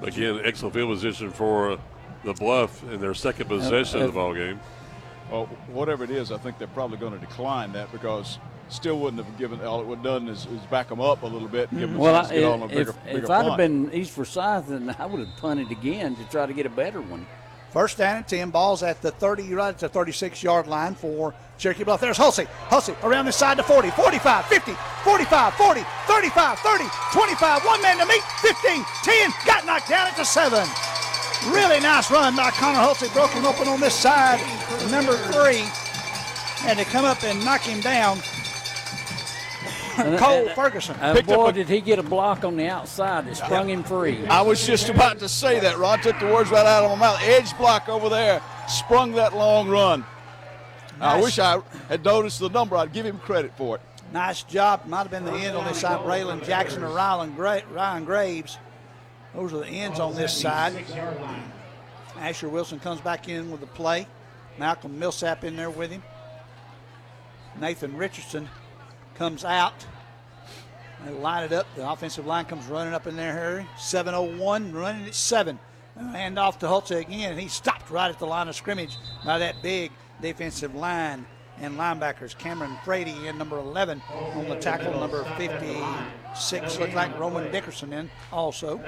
Again, 0.00 0.40
excellent 0.44 0.74
field 0.74 0.90
position 0.90 1.30
for 1.30 1.78
the 2.24 2.34
Bluff 2.34 2.82
in 2.84 3.00
their 3.00 3.14
second 3.14 3.48
possession 3.48 4.00
of 4.00 4.08
the 4.08 4.12
ball 4.12 4.32
game. 4.32 4.60
Well, 5.30 5.46
whatever 5.66 6.04
it 6.04 6.10
is, 6.10 6.30
I 6.30 6.38
think 6.38 6.58
they're 6.58 6.68
probably 6.68 6.98
going 6.98 7.12
to 7.12 7.18
decline 7.18 7.72
that 7.72 7.90
because 7.90 8.38
still 8.68 8.98
wouldn't 9.00 9.24
have 9.24 9.38
given. 9.38 9.60
All 9.62 9.80
it 9.80 9.86
would 9.86 9.98
have 9.98 10.04
done 10.04 10.28
is, 10.28 10.46
is 10.46 10.60
back 10.70 10.88
them 10.88 11.00
up 11.00 11.22
a 11.22 11.26
little 11.26 11.48
bit 11.48 11.70
and 11.70 11.80
give 11.80 11.90
them 11.90 12.00
a 12.00 12.02
mm-hmm. 12.02 12.02
Well, 12.02 12.22
chance 12.22 12.30
I, 12.30 12.34
to 12.34 12.40
get 12.40 12.48
on 12.48 12.62
a 12.62 12.64
if, 12.64 12.70
bigger, 12.70 12.90
if 12.90 13.12
bigger 13.14 13.32
I'd 13.32 13.44
have 13.46 13.56
been 13.56 13.92
East 13.92 14.12
Forsyth, 14.12 14.68
then 14.68 14.94
I 14.98 15.06
would 15.06 15.26
have 15.26 15.36
punted 15.38 15.70
again 15.70 16.16
to 16.16 16.24
try 16.24 16.46
to 16.46 16.52
get 16.52 16.66
a 16.66 16.70
better 16.70 17.00
one. 17.00 17.26
First 17.72 17.98
down 17.98 18.16
and 18.18 18.28
10. 18.28 18.50
Balls 18.50 18.82
at 18.82 19.00
the 19.02 19.10
30, 19.10 19.54
right 19.54 19.68
at 19.68 19.78
the 19.78 19.88
36 19.88 20.42
yard 20.42 20.66
line 20.66 20.94
for 20.94 21.34
Cherokee 21.58 21.84
Bluff. 21.84 22.00
There's 22.00 22.18
Hulsey. 22.18 22.46
Hulsey 22.68 22.96
around 23.04 23.26
the 23.26 23.32
side 23.32 23.58
to 23.58 23.62
40, 23.62 23.90
45, 23.90 24.46
50, 24.46 24.72
45, 25.04 25.54
40, 25.54 25.80
35, 26.06 26.58
30, 26.60 26.84
25. 27.12 27.64
One 27.64 27.82
man 27.82 27.98
to 27.98 28.06
meet. 28.06 28.22
15, 28.40 28.84
10. 29.04 29.30
Got 29.46 29.66
knocked 29.66 29.88
down 29.88 30.06
at 30.06 30.16
the 30.16 30.24
7. 30.24 30.66
Really 31.52 31.80
nice 31.80 32.10
run 32.10 32.34
by 32.34 32.50
Connor 32.50 32.78
Hulsey. 32.78 33.12
Broke 33.12 33.30
him 33.30 33.44
open 33.44 33.68
on 33.68 33.80
this 33.80 33.94
side. 33.94 34.40
Number 34.90 35.16
three 35.30 35.62
had 36.62 36.78
to 36.78 36.84
come 36.84 37.04
up 37.04 37.22
and 37.22 37.44
knock 37.44 37.60
him 37.60 37.80
down. 37.80 38.18
Uh, 39.98 40.16
Cole 40.18 40.48
uh, 40.48 40.54
Ferguson. 40.54 40.96
And 41.00 41.16
Picked 41.16 41.28
up 41.30 41.36
boy, 41.36 41.46
a- 41.48 41.52
did 41.52 41.68
he 41.68 41.80
get 41.80 41.98
a 41.98 42.02
block 42.02 42.44
on 42.44 42.56
the 42.56 42.68
outside 42.68 43.26
that 43.26 43.36
sprung 43.36 43.68
him 43.68 43.82
free. 43.82 44.26
I 44.26 44.42
was 44.42 44.64
just 44.66 44.88
about 44.88 45.18
to 45.20 45.28
say 45.28 45.58
that. 45.60 45.78
Rod 45.78 46.02
took 46.02 46.18
the 46.20 46.26
words 46.26 46.50
right 46.50 46.64
out 46.66 46.84
of 46.84 46.90
my 46.98 47.06
mouth. 47.06 47.20
Edge 47.22 47.56
block 47.58 47.88
over 47.88 48.08
there, 48.08 48.40
sprung 48.68 49.12
that 49.12 49.34
long 49.34 49.68
run. 49.68 50.04
I 51.00 51.20
wish 51.20 51.38
I 51.38 51.60
had 51.88 52.04
noticed 52.04 52.40
the 52.40 52.48
number. 52.48 52.76
I'd 52.76 52.92
give 52.92 53.06
him 53.06 53.18
credit 53.18 53.52
for 53.56 53.76
it. 53.76 53.82
Nice 54.12 54.42
job. 54.42 54.86
Might 54.86 54.98
have 55.02 55.10
been 55.10 55.24
the 55.24 55.32
end 55.32 55.56
on 55.56 55.64
this 55.66 55.80
side. 55.80 56.00
Braylon 56.00 56.44
Jackson 56.44 56.82
or 56.82 56.90
Ryan, 56.90 57.34
Gra- 57.34 57.62
Ryan 57.70 58.04
Graves. 58.04 58.58
Those 59.34 59.52
are 59.52 59.58
the 59.58 59.66
ends 59.66 60.00
on 60.00 60.14
this 60.14 60.36
side. 60.36 60.84
Asher 62.18 62.48
Wilson 62.48 62.80
comes 62.80 63.00
back 63.00 63.28
in 63.28 63.50
with 63.50 63.60
the 63.60 63.66
play. 63.66 64.06
Malcolm 64.58 64.98
Millsap 64.98 65.44
in 65.44 65.54
there 65.56 65.70
with 65.70 65.90
him. 65.90 66.02
Nathan 67.60 67.96
Richardson 67.96 68.48
comes 69.18 69.44
out. 69.44 69.84
They 71.04 71.12
line 71.12 71.44
it 71.44 71.52
up. 71.52 71.66
The 71.76 71.88
offensive 71.88 72.24
line 72.26 72.44
comes 72.44 72.66
running 72.66 72.94
up 72.94 73.06
in 73.06 73.16
there, 73.16 73.32
Harry. 73.32 73.66
7.01, 73.76 74.72
running 74.72 75.06
at 75.06 75.14
7. 75.14 75.58
Hand 75.96 76.38
off 76.38 76.58
to 76.60 76.66
Hulse 76.66 76.92
again, 76.92 77.32
and 77.32 77.40
he 77.40 77.48
stopped 77.48 77.90
right 77.90 78.08
at 78.08 78.18
the 78.20 78.26
line 78.26 78.46
of 78.48 78.54
scrimmage 78.54 78.96
by 79.24 79.38
that 79.38 79.60
big 79.62 79.90
defensive 80.22 80.74
line 80.74 81.26
And 81.60 81.76
linebackers 81.76 82.38
Cameron 82.38 82.76
Frady 82.84 83.26
in 83.26 83.36
number 83.36 83.58
11 83.58 84.00
on 84.34 84.48
the 84.48 84.54
tackle, 84.56 84.92
number 85.00 85.24
56 85.36 86.78
looks 86.78 86.94
like 86.94 87.18
Roman 87.18 87.50
Dickerson 87.50 87.92
in 87.92 88.08
also. 88.32 88.78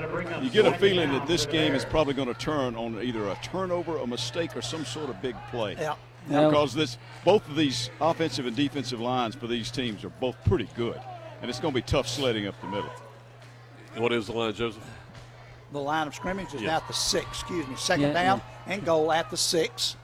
You 0.40 0.50
get 0.50 0.66
a 0.66 0.78
feeling 0.78 1.10
that 1.10 1.26
this 1.26 1.46
game 1.46 1.74
is 1.74 1.84
probably 1.84 2.14
going 2.14 2.28
to 2.28 2.34
turn 2.34 2.76
on 2.76 3.02
either 3.02 3.26
a 3.26 3.36
turnover, 3.42 3.98
a 3.98 4.06
mistake, 4.06 4.56
or 4.56 4.62
some 4.62 4.84
sort 4.84 5.10
of 5.10 5.20
big 5.20 5.34
play. 5.50 5.76
Yeah. 5.78 5.96
Because 6.28 6.74
this, 6.74 6.98
both 7.24 7.48
of 7.48 7.56
these 7.56 7.90
offensive 8.00 8.46
and 8.46 8.54
defensive 8.54 9.00
lines 9.00 9.34
for 9.34 9.46
these 9.46 9.70
teams 9.70 10.04
are 10.04 10.10
both 10.10 10.36
pretty 10.44 10.68
good, 10.76 11.00
and 11.40 11.50
it's 11.50 11.60
going 11.60 11.72
to 11.74 11.78
be 11.78 11.82
tough 11.82 12.06
sledding 12.06 12.46
up 12.46 12.60
the 12.60 12.68
middle. 12.68 12.90
What 13.96 14.12
is 14.12 14.26
the 14.26 14.32
line, 14.32 14.52
Joseph? 14.52 14.82
The 15.72 15.80
line 15.80 16.06
of 16.06 16.14
scrimmage 16.14 16.52
is 16.54 16.62
Yeah. 16.62 16.76
at 16.76 16.86
the 16.86 16.92
six. 16.92 17.26
Excuse 17.28 17.66
me, 17.66 17.76
second 17.76 18.08
Yeah, 18.08 18.12
down 18.12 18.42
and 18.66 18.84
goal 18.84 19.12
at 19.12 19.30
the 19.30 19.36
six. 19.36 19.96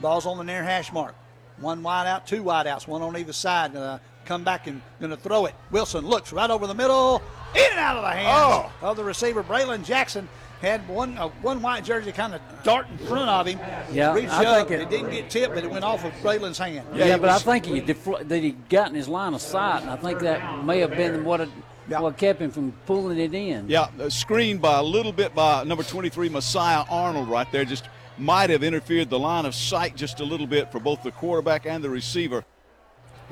Ball's 0.00 0.26
on 0.26 0.38
the 0.38 0.44
near 0.44 0.62
hash 0.62 0.92
mark. 0.92 1.14
One 1.58 1.82
wide 1.82 2.06
out, 2.06 2.26
two 2.26 2.42
wide 2.42 2.66
outs, 2.66 2.86
one 2.86 3.02
on 3.02 3.16
either 3.16 3.32
side. 3.32 3.72
Gonna 3.72 4.00
come 4.24 4.44
back 4.44 4.66
and 4.68 4.80
gonna 5.00 5.16
throw 5.16 5.46
it. 5.46 5.54
Wilson 5.70 6.06
looks 6.06 6.32
right 6.32 6.50
over 6.50 6.66
the 6.66 6.74
middle, 6.74 7.20
in 7.54 7.66
and 7.70 7.78
out 7.78 7.96
of 7.96 8.02
the 8.04 8.10
hands 8.10 8.70
oh. 8.82 8.86
of 8.88 8.96
the 8.96 9.04
receiver. 9.04 9.42
Braylon 9.42 9.84
Jackson 9.84 10.28
had 10.60 10.86
one 10.88 11.16
uh, 11.18 11.28
one 11.42 11.62
white 11.62 11.84
jersey 11.84 12.10
kind 12.12 12.34
of 12.34 12.40
dart 12.64 12.86
in 12.90 12.98
front 13.06 13.28
of 13.30 13.46
him. 13.46 13.58
Yeah, 13.92 14.12
reached 14.14 14.32
I 14.32 14.44
up. 14.44 14.68
think 14.68 14.80
It, 14.80 14.82
it- 14.82 14.90
didn't 14.90 15.10
get 15.10 15.30
tipped, 15.30 15.54
but 15.54 15.64
it 15.64 15.70
went 15.70 15.84
off 15.84 16.04
of 16.04 16.12
Braylon's 16.22 16.58
hand. 16.58 16.86
Yeah, 16.94 17.16
but 17.16 17.30
I 17.30 17.38
think 17.38 17.66
he 17.66 17.80
defl- 17.80 18.26
that 18.26 18.42
he 18.42 18.52
got 18.68 18.88
in 18.88 18.94
his 18.94 19.08
line 19.08 19.34
of 19.34 19.40
sight, 19.40 19.82
and 19.82 19.90
I 19.90 19.96
think 19.96 20.20
that 20.20 20.64
may 20.64 20.80
have 20.80 20.90
been 20.90 21.24
what 21.24 21.40
it, 21.42 21.48
what 21.88 22.16
kept 22.16 22.40
him 22.42 22.50
from 22.50 22.72
pulling 22.86 23.18
it 23.18 23.32
in. 23.34 23.68
Yeah, 23.68 23.88
uh, 24.00 24.08
screened 24.10 24.60
by 24.60 24.78
a 24.78 24.82
little 24.82 25.12
bit 25.12 25.34
by 25.34 25.62
number 25.64 25.84
23, 25.84 26.28
Messiah 26.28 26.84
Arnold, 26.90 27.28
right 27.28 27.50
there. 27.52 27.64
Just 27.64 27.88
might 28.18 28.50
have 28.50 28.64
interfered 28.64 29.10
the 29.10 29.18
line 29.18 29.46
of 29.46 29.54
sight 29.54 29.94
just 29.94 30.18
a 30.18 30.24
little 30.24 30.46
bit 30.48 30.72
for 30.72 30.80
both 30.80 31.04
the 31.04 31.12
quarterback 31.12 31.66
and 31.66 31.84
the 31.84 31.90
receiver. 31.90 32.44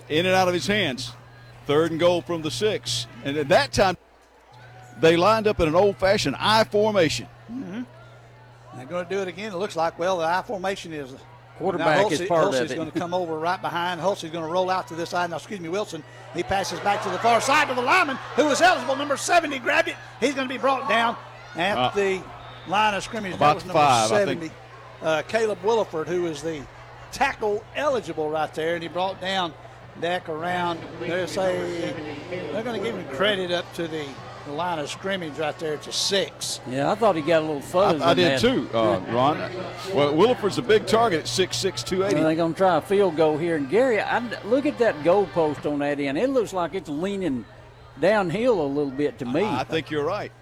In 0.09 0.27
and 0.27 0.35
out 0.37 0.47
of 0.47 0.55
his 0.55 0.69
hands. 0.69 1.13
Third 1.67 1.91
and 1.91 1.99
goal 1.99 2.23
from 2.23 2.43
the 2.43 2.51
six. 2.53 3.09
And 3.25 3.37
at 3.37 3.49
that 3.49 3.73
time, 3.73 3.97
they 5.01 5.17
lined 5.17 5.47
up 5.47 5.61
in 5.61 5.69
an 5.69 5.75
old 5.75 5.97
fashioned 5.97 6.37
I 6.39 6.65
formation. 6.65 7.27
Mm-hmm. 7.53 7.83
They're 8.77 8.87
going 8.87 9.05
to 9.07 9.11
do 9.15 9.21
it 9.23 9.29
again. 9.29 9.53
It 9.53 9.57
looks 9.57 9.77
like, 9.77 9.99
well, 9.99 10.19
the 10.19 10.25
I 10.25 10.43
formation 10.43 10.93
is. 10.93 11.15
Quarterback 11.59 12.03
now 12.03 12.09
is 12.11 12.21
Hulsey- 12.21 12.29
part 12.29 12.45
of 12.49 12.53
Hulsey's 12.55 12.71
it. 12.73 12.77
going 12.77 12.91
to 12.91 12.99
come 12.99 13.15
over 13.23 13.39
right 13.39 13.61
behind. 13.63 13.99
Hulsey's 13.99 14.31
going 14.31 14.45
to 14.45 14.51
roll 14.53 14.69
out 14.69 14.87
to 14.89 14.95
this 14.95 15.09
side. 15.11 15.31
Now, 15.31 15.37
excuse 15.37 15.59
me, 15.61 15.71
Wilson. 15.71 16.05
He 16.35 16.43
passes 16.43 16.79
back 16.81 17.03
to 17.05 17.09
the 17.09 17.19
far 17.19 17.41
side 17.41 17.69
to 17.69 17.75
the 17.75 17.81
lineman 17.81 18.17
who 18.37 18.45
was 18.45 18.61
eligible. 18.61 18.95
Number 18.95 19.17
70 19.17 19.59
grabbed 19.61 19.89
it. 19.89 19.97
He's 20.21 20.35
going 20.35 20.47
to 20.47 20.53
be 20.53 20.59
brought 20.59 20.87
down 20.87 21.17
at 21.57 21.79
Uh, 21.79 21.91
the 21.95 22.23
line 22.69 22.93
of 22.93 23.03
scrimmage. 23.03 23.33
about 23.35 23.47
that 23.47 23.55
was 23.55 23.65
number 23.65 23.79
five, 23.81 24.13
I 24.13 24.19
70. 24.19 24.41
think. 24.41 24.53
Uh, 25.03 25.23
Caleb 25.29 25.59
Williford, 25.63 26.07
who 26.09 26.27
is 26.27 26.43
the 26.43 26.61
tackle 27.11 27.65
eligible 27.75 28.29
right 28.29 28.53
there, 28.53 28.75
and 28.75 28.83
he 28.83 28.89
brought 28.91 29.19
down 29.23 29.55
Deck 29.99 30.29
around. 30.29 30.79
They're 31.01 31.27
say 31.27 31.95
they're 32.53 32.63
going 32.63 32.79
to 32.79 32.85
give 32.87 32.95
him 32.95 33.09
credit 33.17 33.51
up 33.51 33.73
to 33.75 33.89
the, 33.89 34.05
the 34.47 34.53
line 34.53 34.79
of 34.79 34.89
scrimmage 34.89 35.39
right 35.39 35.59
there 35.59 35.77
to 35.77 35.93
six. 35.93 36.61
Yeah, 36.69 36.91
I 36.91 36.95
thought 36.95 37.17
he 37.17 37.23
got 37.23 37.43
a 37.43 37.45
little 37.45 37.61
fuzz. 37.61 38.01
I, 38.01 38.11
I 38.11 38.15
did 38.15 38.33
that. 38.33 38.41
too, 38.41 38.69
uh, 38.73 39.01
Ron. 39.11 39.39
Well, 39.93 40.15
Williford's 40.15 40.59
a 40.59 40.63
big 40.63 40.87
target 40.87 41.21
at 41.21 41.27
6'6", 41.27 41.85
280. 41.85 42.23
They're 42.23 42.35
going 42.35 42.55
to 42.55 42.59
try 42.59 42.77
a 42.77 42.81
field 42.81 43.17
goal 43.17 43.37
here. 43.37 43.57
And 43.57 43.69
Gary, 43.69 44.01
I, 44.01 44.19
look 44.45 44.65
at 44.65 44.79
that 44.79 45.03
goal 45.05 45.27
post 45.27 45.67
on 45.67 45.81
that 45.81 46.01
end. 46.01 46.17
It 46.17 46.31
looks 46.31 46.53
like 46.53 46.75
it's 46.75 46.89
leaning 46.89 47.45
downhill 48.01 48.61
a 48.61 48.67
little 48.67 48.91
bit 48.91 49.19
to 49.19 49.25
me. 49.25 49.45
I 49.45 49.65
think 49.65 49.91
you're 49.91 50.05
right. 50.05 50.33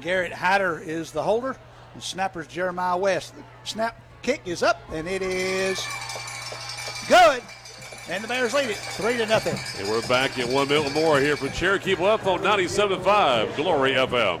Garrett 0.00 0.32
Hyder 0.32 0.78
is 0.78 1.10
the 1.10 1.22
holder. 1.22 1.56
The 1.94 2.02
snapper's 2.02 2.46
Jeremiah 2.46 2.96
West. 2.96 3.34
The 3.34 3.42
snap 3.64 4.00
kick 4.22 4.42
is 4.44 4.62
up, 4.62 4.80
and 4.92 5.08
it 5.08 5.22
is 5.22 5.82
good. 7.08 7.42
And 8.08 8.22
the 8.22 8.28
Bears 8.28 8.54
lead 8.54 8.70
it 8.70 8.76
three 8.76 9.16
to 9.16 9.26
nothing. 9.26 9.58
And 9.80 9.88
we're 9.90 10.06
back 10.06 10.38
in 10.38 10.52
one 10.52 10.68
minute 10.68 10.94
more 10.94 11.18
here 11.18 11.36
from 11.36 11.50
Cherokee 11.50 11.96
Bluff 11.96 12.26
on 12.26 12.38
97.5 12.40 13.56
Glory 13.56 13.92
FM. 13.92 14.40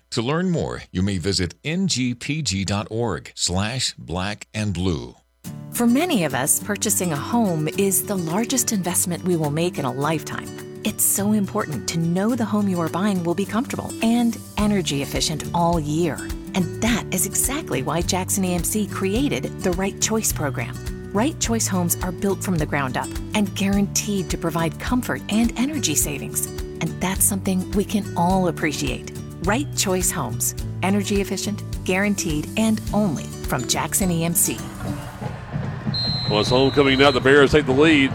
To 0.11 0.21
learn 0.21 0.51
more, 0.51 0.83
you 0.91 1.01
may 1.01 1.17
visit 1.17 1.55
ngpg.org 1.63 3.31
slash 3.33 3.93
black 3.97 4.47
and 4.53 4.73
blue. 4.73 5.15
For 5.71 5.87
many 5.87 6.25
of 6.25 6.35
us, 6.35 6.61
purchasing 6.61 7.13
a 7.13 7.15
home 7.15 7.69
is 7.69 8.05
the 8.05 8.17
largest 8.17 8.73
investment 8.73 9.23
we 9.23 9.37
will 9.37 9.51
make 9.51 9.77
in 9.77 9.85
a 9.85 9.91
lifetime. 9.91 10.81
It's 10.83 11.05
so 11.05 11.31
important 11.31 11.87
to 11.89 11.97
know 11.97 12.35
the 12.35 12.43
home 12.43 12.67
you 12.67 12.81
are 12.81 12.89
buying 12.89 13.23
will 13.23 13.35
be 13.35 13.45
comfortable 13.45 13.89
and 14.03 14.37
energy 14.57 15.01
efficient 15.01 15.45
all 15.53 15.79
year. 15.79 16.15
And 16.55 16.83
that 16.83 17.05
is 17.11 17.25
exactly 17.25 17.81
why 17.81 18.01
Jackson 18.01 18.43
EMC 18.43 18.91
created 18.91 19.61
the 19.61 19.71
Right 19.71 19.99
Choice 20.01 20.33
program. 20.33 20.75
Right 21.13 21.39
Choice 21.39 21.67
homes 21.67 21.95
are 22.03 22.11
built 22.11 22.43
from 22.43 22.57
the 22.57 22.65
ground 22.65 22.97
up 22.97 23.09
and 23.33 23.55
guaranteed 23.55 24.29
to 24.29 24.37
provide 24.37 24.77
comfort 24.77 25.21
and 25.29 25.57
energy 25.57 25.95
savings. 25.95 26.47
And 26.47 26.89
that's 26.99 27.23
something 27.23 27.71
we 27.71 27.85
can 27.85 28.17
all 28.17 28.49
appreciate. 28.49 29.20
Right 29.43 29.67
Choice 29.75 30.11
Homes. 30.11 30.53
Energy 30.83 31.19
efficient, 31.19 31.63
guaranteed, 31.83 32.47
and 32.57 32.79
only 32.93 33.23
from 33.23 33.67
Jackson 33.67 34.09
EMC. 34.09 34.59
Well, 36.29 36.41
it's 36.41 36.49
homecoming 36.49 36.99
now. 36.99 37.09
The 37.09 37.19
Bears 37.19 37.51
take 37.51 37.65
the 37.65 37.71
lead. 37.71 38.13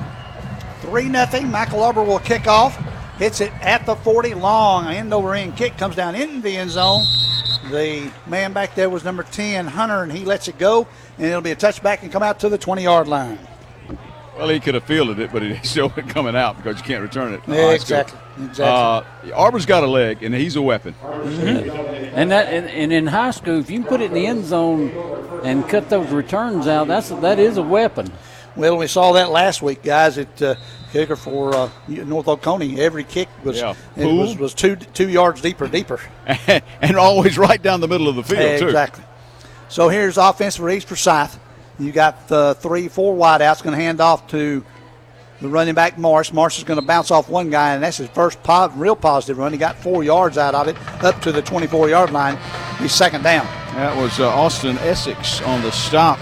3 0.83 1.09
nothing. 1.09 1.51
Michael 1.51 1.83
Arbor 1.83 2.05
will 2.05 2.21
kick 2.21 2.47
off. 2.47 2.77
Hits 3.19 3.41
it 3.41 3.53
at 3.61 3.85
the 3.87 3.97
40. 3.97 4.35
Long 4.35 4.87
end 4.87 5.13
over 5.13 5.35
end 5.35 5.57
kick 5.57 5.77
comes 5.77 5.97
down 5.97 6.15
in 6.15 6.43
the 6.43 6.57
end 6.57 6.71
zone. 6.71 7.03
The 7.71 8.13
man 8.29 8.53
back 8.53 8.77
there 8.77 8.89
was 8.89 9.03
number 9.03 9.25
10, 9.25 9.67
Hunter, 9.67 10.05
and 10.05 10.13
he 10.13 10.25
lets 10.25 10.47
it 10.47 10.59
go. 10.59 10.87
And 11.19 11.27
it'll 11.27 11.41
be 11.41 11.51
a 11.51 11.57
touchback 11.57 12.03
and 12.03 12.13
come 12.13 12.23
out 12.23 12.39
to 12.41 12.49
the 12.49 12.59
20 12.59 12.85
yard 12.85 13.09
line. 13.09 13.39
Well, 14.37 14.49
he 14.49 14.61
could 14.61 14.75
have 14.75 14.85
fielded 14.85 15.19
it, 15.19 15.33
but 15.33 15.43
he 15.43 15.55
still 15.67 15.93
went 15.97 16.09
coming 16.11 16.37
out 16.37 16.57
because 16.57 16.77
you 16.79 16.85
can't 16.85 17.03
return 17.03 17.33
it. 17.35 17.41
Yeah, 17.47 17.55
Oh, 17.55 17.71
that's 17.71 17.85
good. 17.85 18.01
exactly, 18.01 18.45
exactly. 18.45 19.31
Uh, 19.33 19.35
Arbor's 19.37 19.67
got 19.67 19.83
a 19.83 19.87
leg, 19.87 20.23
and 20.23 20.35
he's 20.35 20.57
a 20.57 20.63
weapon. 20.63 20.95
And 21.03 22.31
that 22.31 22.49
and, 22.53 22.67
and 22.69 22.93
in 22.93 23.07
high 23.07 23.31
school, 23.31 23.59
if 23.61 23.71
you 23.71 23.81
can 23.81 23.89
put 23.89 24.01
it 24.01 24.07
in 24.07 24.15
the 24.15 24.27
end 24.27 24.45
zone 24.45 24.91
and 25.45 25.69
cut 25.69 25.89
those 25.91 26.11
returns 26.11 26.67
out, 26.67 26.89
that's 26.89 27.09
that 27.11 27.39
is 27.39 27.57
a 27.57 27.63
weapon. 27.63 28.13
Well, 28.57 28.79
we 28.79 28.87
saw 28.87 29.13
that 29.13 29.31
last 29.31 29.61
week, 29.63 29.83
guys. 29.83 30.17
At 30.17 30.41
uh, 30.41 30.55
kicker 30.93 31.17
for 31.17 31.55
uh, 31.55 31.71
North 31.89 32.27
Oconee, 32.29 32.81
every 32.81 33.05
kick 33.05 33.29
was 33.45 33.59
Yeah. 33.59 33.75
it 33.97 34.07
was, 34.07 34.37
was 34.39 34.55
two 34.55 34.77
two 34.77 35.09
yards 35.11 35.41
deeper, 35.43 35.69
deeper. 35.69 36.01
and 36.81 36.97
always 36.97 37.37
right 37.37 37.63
down 37.63 37.81
the 37.81 37.89
middle 37.89 38.09
of 38.09 38.17
the 38.17 38.23
field, 38.23 38.59
too. 38.61 38.67
Exactly. 38.67 39.05
So 39.69 39.89
here's 39.89 40.17
offense 40.17 40.57
for 40.57 40.71
East 40.71 40.89
Forsyth. 40.89 41.39
You 41.79 41.93
got 41.93 42.31
uh, 42.33 42.55
three, 42.55 42.89
four 42.89 43.15
wideouts 43.15 43.63
going 43.63 43.77
to 43.77 43.83
hand 43.83 44.01
off 44.01 44.29
to 44.29 44.65
the 45.41 45.49
running 45.49 45.75
back 45.75 45.99
Morris. 45.99 46.33
Morris 46.33 46.59
is 46.59 46.65
going 46.65 46.81
to 46.81 46.87
bounce 46.87 47.11
off 47.11 47.29
one 47.29 47.51
guy, 47.51 47.75
and 47.75 47.83
that's 47.83 47.99
his 47.99 48.09
first 48.09 48.43
po- 48.43 48.71
real 48.71 48.97
positive 48.97 49.39
run. 49.39 49.53
He 49.53 49.59
got 49.59 49.77
four 49.77 50.03
yards 50.03 50.39
out 50.39 50.55
of 50.55 50.69
it, 50.69 50.77
up 51.05 51.21
to 51.23 51.33
the 51.33 51.43
24 51.43 51.91
yard 51.91 52.11
line. 52.11 52.39
He's 52.79 52.93
second 52.93 53.23
down. 53.23 53.45
That 53.75 53.97
was 53.97 54.19
uh, 54.19 54.29
Austin 54.29 54.79
Essex 54.79 55.43
on 55.43 55.61
the 55.63 55.71
stop 55.71 56.19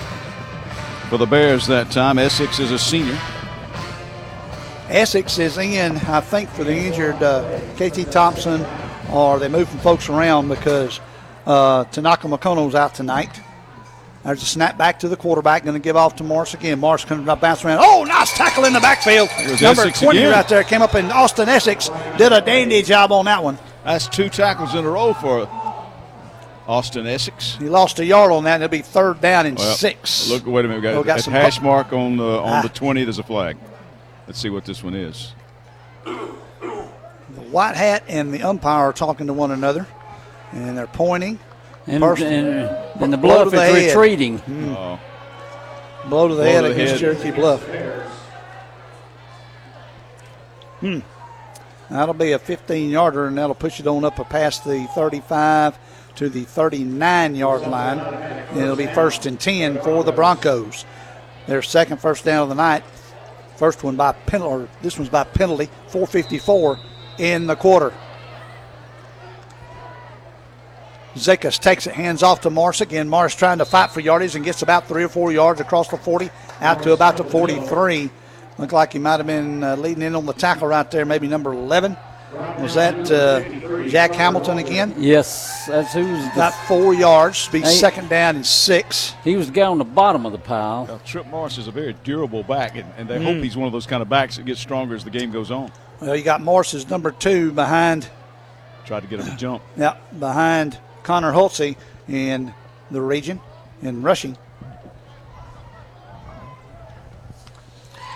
for 1.08 1.18
the 1.18 1.26
Bears 1.26 1.66
that 1.68 1.90
time. 1.92 2.18
Essex 2.18 2.58
is 2.58 2.72
a 2.72 2.78
senior. 2.78 3.18
Essex 4.88 5.38
is 5.38 5.56
in, 5.56 5.96
I 5.98 6.20
think, 6.20 6.48
for 6.50 6.64
the 6.64 6.74
injured 6.74 7.22
uh, 7.22 7.60
KT 7.76 8.10
Thompson, 8.10 8.64
or 9.10 9.38
they 9.38 9.48
moving 9.48 9.78
folks 9.80 10.08
around 10.08 10.48
because 10.48 11.00
uh, 11.46 11.84
Tanaka 11.84 12.26
Makono's 12.26 12.74
out 12.74 12.94
tonight. 12.94 13.40
There's 14.24 14.42
a 14.42 14.46
snap 14.46 14.78
back 14.78 15.00
to 15.00 15.08
the 15.08 15.16
quarterback, 15.16 15.64
going 15.64 15.74
to 15.74 15.78
give 15.80 15.96
off 15.96 16.16
to 16.16 16.24
Morris 16.24 16.54
again. 16.54 16.80
Morris 16.80 17.04
comes 17.04 17.28
up, 17.28 17.40
bounce 17.42 17.62
around. 17.64 17.80
Oh, 17.82 18.04
nice 18.04 18.32
tackle 18.34 18.64
in 18.64 18.72
the 18.72 18.80
backfield. 18.80 19.28
Number 19.60 19.82
Essex 19.82 20.00
20 20.00 20.18
again. 20.18 20.32
right 20.32 20.48
there 20.48 20.64
came 20.64 20.80
up, 20.80 20.94
and 20.94 21.12
Austin 21.12 21.48
Essex 21.48 21.90
did 22.16 22.32
a 22.32 22.40
dandy 22.40 22.80
job 22.82 23.12
on 23.12 23.26
that 23.26 23.42
one. 23.44 23.58
That's 23.84 24.08
two 24.08 24.30
tackles 24.30 24.74
in 24.74 24.82
a 24.84 24.88
row 24.90 25.12
for 25.12 25.46
Austin 26.66 27.06
Essex. 27.06 27.56
He 27.56 27.68
lost 27.68 27.98
a 27.98 28.04
yard 28.06 28.32
on 28.32 28.44
that, 28.44 28.54
and 28.54 28.62
it'll 28.64 28.72
be 28.72 28.80
third 28.80 29.20
down 29.20 29.44
and 29.44 29.58
Well, 29.58 29.74
six. 29.76 30.30
Look, 30.30 30.46
wait 30.46 30.64
a 30.64 30.68
minute. 30.68 30.78
We 30.78 30.82
got, 30.82 30.94
Oh, 30.94 31.02
got 31.02 31.18
a 31.18 31.22
some 31.22 31.34
hash 31.34 31.60
mark 31.60 31.92
on 31.92 32.16
the 32.16 32.24
on 32.40 32.48
Ah. 32.48 32.62
the 32.62 32.70
20. 32.70 33.04
There's 33.04 33.18
a 33.18 33.22
flag. 33.22 33.58
Let's 34.26 34.38
see 34.40 34.48
what 34.48 34.64
this 34.64 34.82
one 34.82 34.94
is. 34.94 35.34
The 36.06 37.40
white 37.50 37.76
hat 37.76 38.04
and 38.08 38.32
the 38.32 38.42
umpire 38.42 38.88
are 38.88 38.92
talking 38.94 39.26
to 39.26 39.34
one 39.34 39.50
another, 39.50 39.86
and 40.52 40.78
they're 40.78 40.86
pointing. 40.86 41.38
And, 41.86 42.02
Person- 42.02 42.32
and, 42.32 43.02
and 43.02 43.12
the 43.12 43.16
blow 43.18 43.44
to 43.44 43.50
bluff 43.50 43.52
the 43.52 43.62
is 43.76 43.92
head. 43.92 43.96
retreating. 43.96 44.38
Mm. 44.40 44.74
Oh. 44.76 45.00
Blow 46.08 46.28
to 46.28 46.34
the 46.34 46.42
Blow 46.42 46.50
head 46.52 46.62
to 46.62 46.68
the 46.68 46.74
against 46.74 46.92
head. 46.92 47.00
Cherokee 47.00 47.30
Bluff. 47.30 47.62
Hmm. 50.80 50.98
That'll 51.90 52.14
be 52.14 52.32
a 52.32 52.38
15 52.38 52.90
yarder, 52.90 53.26
and 53.26 53.36
that'll 53.38 53.54
push 53.54 53.80
it 53.80 53.86
on 53.86 54.04
up 54.04 54.16
past 54.28 54.64
the 54.64 54.86
35 54.94 55.78
to 56.16 56.28
the 56.28 56.44
39 56.44 57.34
yard 57.34 57.62
line. 57.62 57.98
And 57.98 58.58
it'll 58.60 58.76
be 58.76 58.86
first 58.86 59.26
and 59.26 59.38
10 59.38 59.80
for 59.82 60.02
the 60.04 60.12
Broncos. 60.12 60.84
Their 61.46 61.62
second 61.62 61.98
first 62.00 62.24
down 62.24 62.44
of 62.44 62.48
the 62.48 62.54
night. 62.54 62.82
First 63.56 63.84
one 63.84 63.96
by 63.96 64.12
penalty, 64.12 64.64
or 64.64 64.68
this 64.82 64.98
one's 64.98 65.10
by 65.10 65.24
penalty, 65.24 65.66
454 65.88 66.78
in 67.18 67.46
the 67.46 67.54
quarter. 67.54 67.92
Zekas 71.14 71.58
takes 71.60 71.86
it, 71.86 71.94
hands 71.94 72.22
off 72.22 72.40
to 72.42 72.50
Morris 72.50 72.80
again. 72.80 73.08
Morris 73.08 73.34
trying 73.34 73.58
to 73.58 73.64
fight 73.64 73.90
for 73.90 74.00
yardage 74.00 74.34
and 74.34 74.44
gets 74.44 74.62
about 74.62 74.88
three 74.88 75.04
or 75.04 75.08
four 75.08 75.30
yards 75.32 75.60
across 75.60 75.88
the 75.88 75.96
40 75.96 76.30
out 76.60 76.82
to 76.82 76.92
about 76.92 77.16
the 77.16 77.24
43. 77.24 78.10
Looked 78.58 78.72
like 78.72 78.92
he 78.92 78.98
might 78.98 79.16
have 79.18 79.26
been 79.26 79.62
uh, 79.64 79.76
leading 79.76 80.02
in 80.02 80.14
on 80.14 80.26
the 80.26 80.32
tackle 80.32 80.68
right 80.68 80.88
there, 80.90 81.04
maybe 81.04 81.26
number 81.28 81.52
11. 81.52 81.96
Was 82.58 82.74
that 82.74 83.08
uh, 83.12 83.86
Jack 83.88 84.12
Hamilton 84.12 84.58
again? 84.58 84.92
Yes, 84.98 85.66
that's 85.68 85.92
who's 85.92 86.24
About 86.32 86.52
four 86.66 86.92
yards, 86.92 87.48
be 87.48 87.62
second 87.64 88.08
down 88.08 88.34
and 88.34 88.44
six. 88.44 89.14
He 89.22 89.36
was 89.36 89.46
the 89.46 89.52
guy 89.52 89.66
on 89.66 89.78
the 89.78 89.84
bottom 89.84 90.26
of 90.26 90.32
the 90.32 90.38
pile. 90.38 90.86
Now, 90.88 90.98
Trip 91.04 91.26
Morris 91.28 91.58
is 91.58 91.68
a 91.68 91.70
very 91.70 91.94
durable 92.02 92.42
back, 92.42 92.74
and, 92.76 92.86
and 92.96 93.08
they 93.08 93.18
Mm. 93.18 93.24
hope 93.24 93.36
he's 93.36 93.56
one 93.56 93.66
of 93.68 93.72
those 93.72 93.86
kind 93.86 94.02
of 94.02 94.08
backs 94.08 94.36
that 94.36 94.46
gets 94.46 94.58
stronger 94.60 94.96
as 94.96 95.04
the 95.04 95.10
game 95.10 95.30
goes 95.30 95.52
on. 95.52 95.70
Well, 96.00 96.16
you 96.16 96.24
got 96.24 96.40
Morris's 96.40 96.90
number 96.90 97.12
two 97.12 97.52
behind, 97.52 98.08
Tried 98.84 99.00
to 99.02 99.06
get 99.06 99.20
him 99.20 99.26
to 99.30 99.36
jump. 99.36 99.62
yeah, 99.76 99.94
behind 100.18 100.76
Connor 101.04 101.32
Hulsey 101.32 101.76
in 102.08 102.52
the 102.90 103.00
region 103.00 103.40
in 103.82 104.02
rushing. 104.02 104.36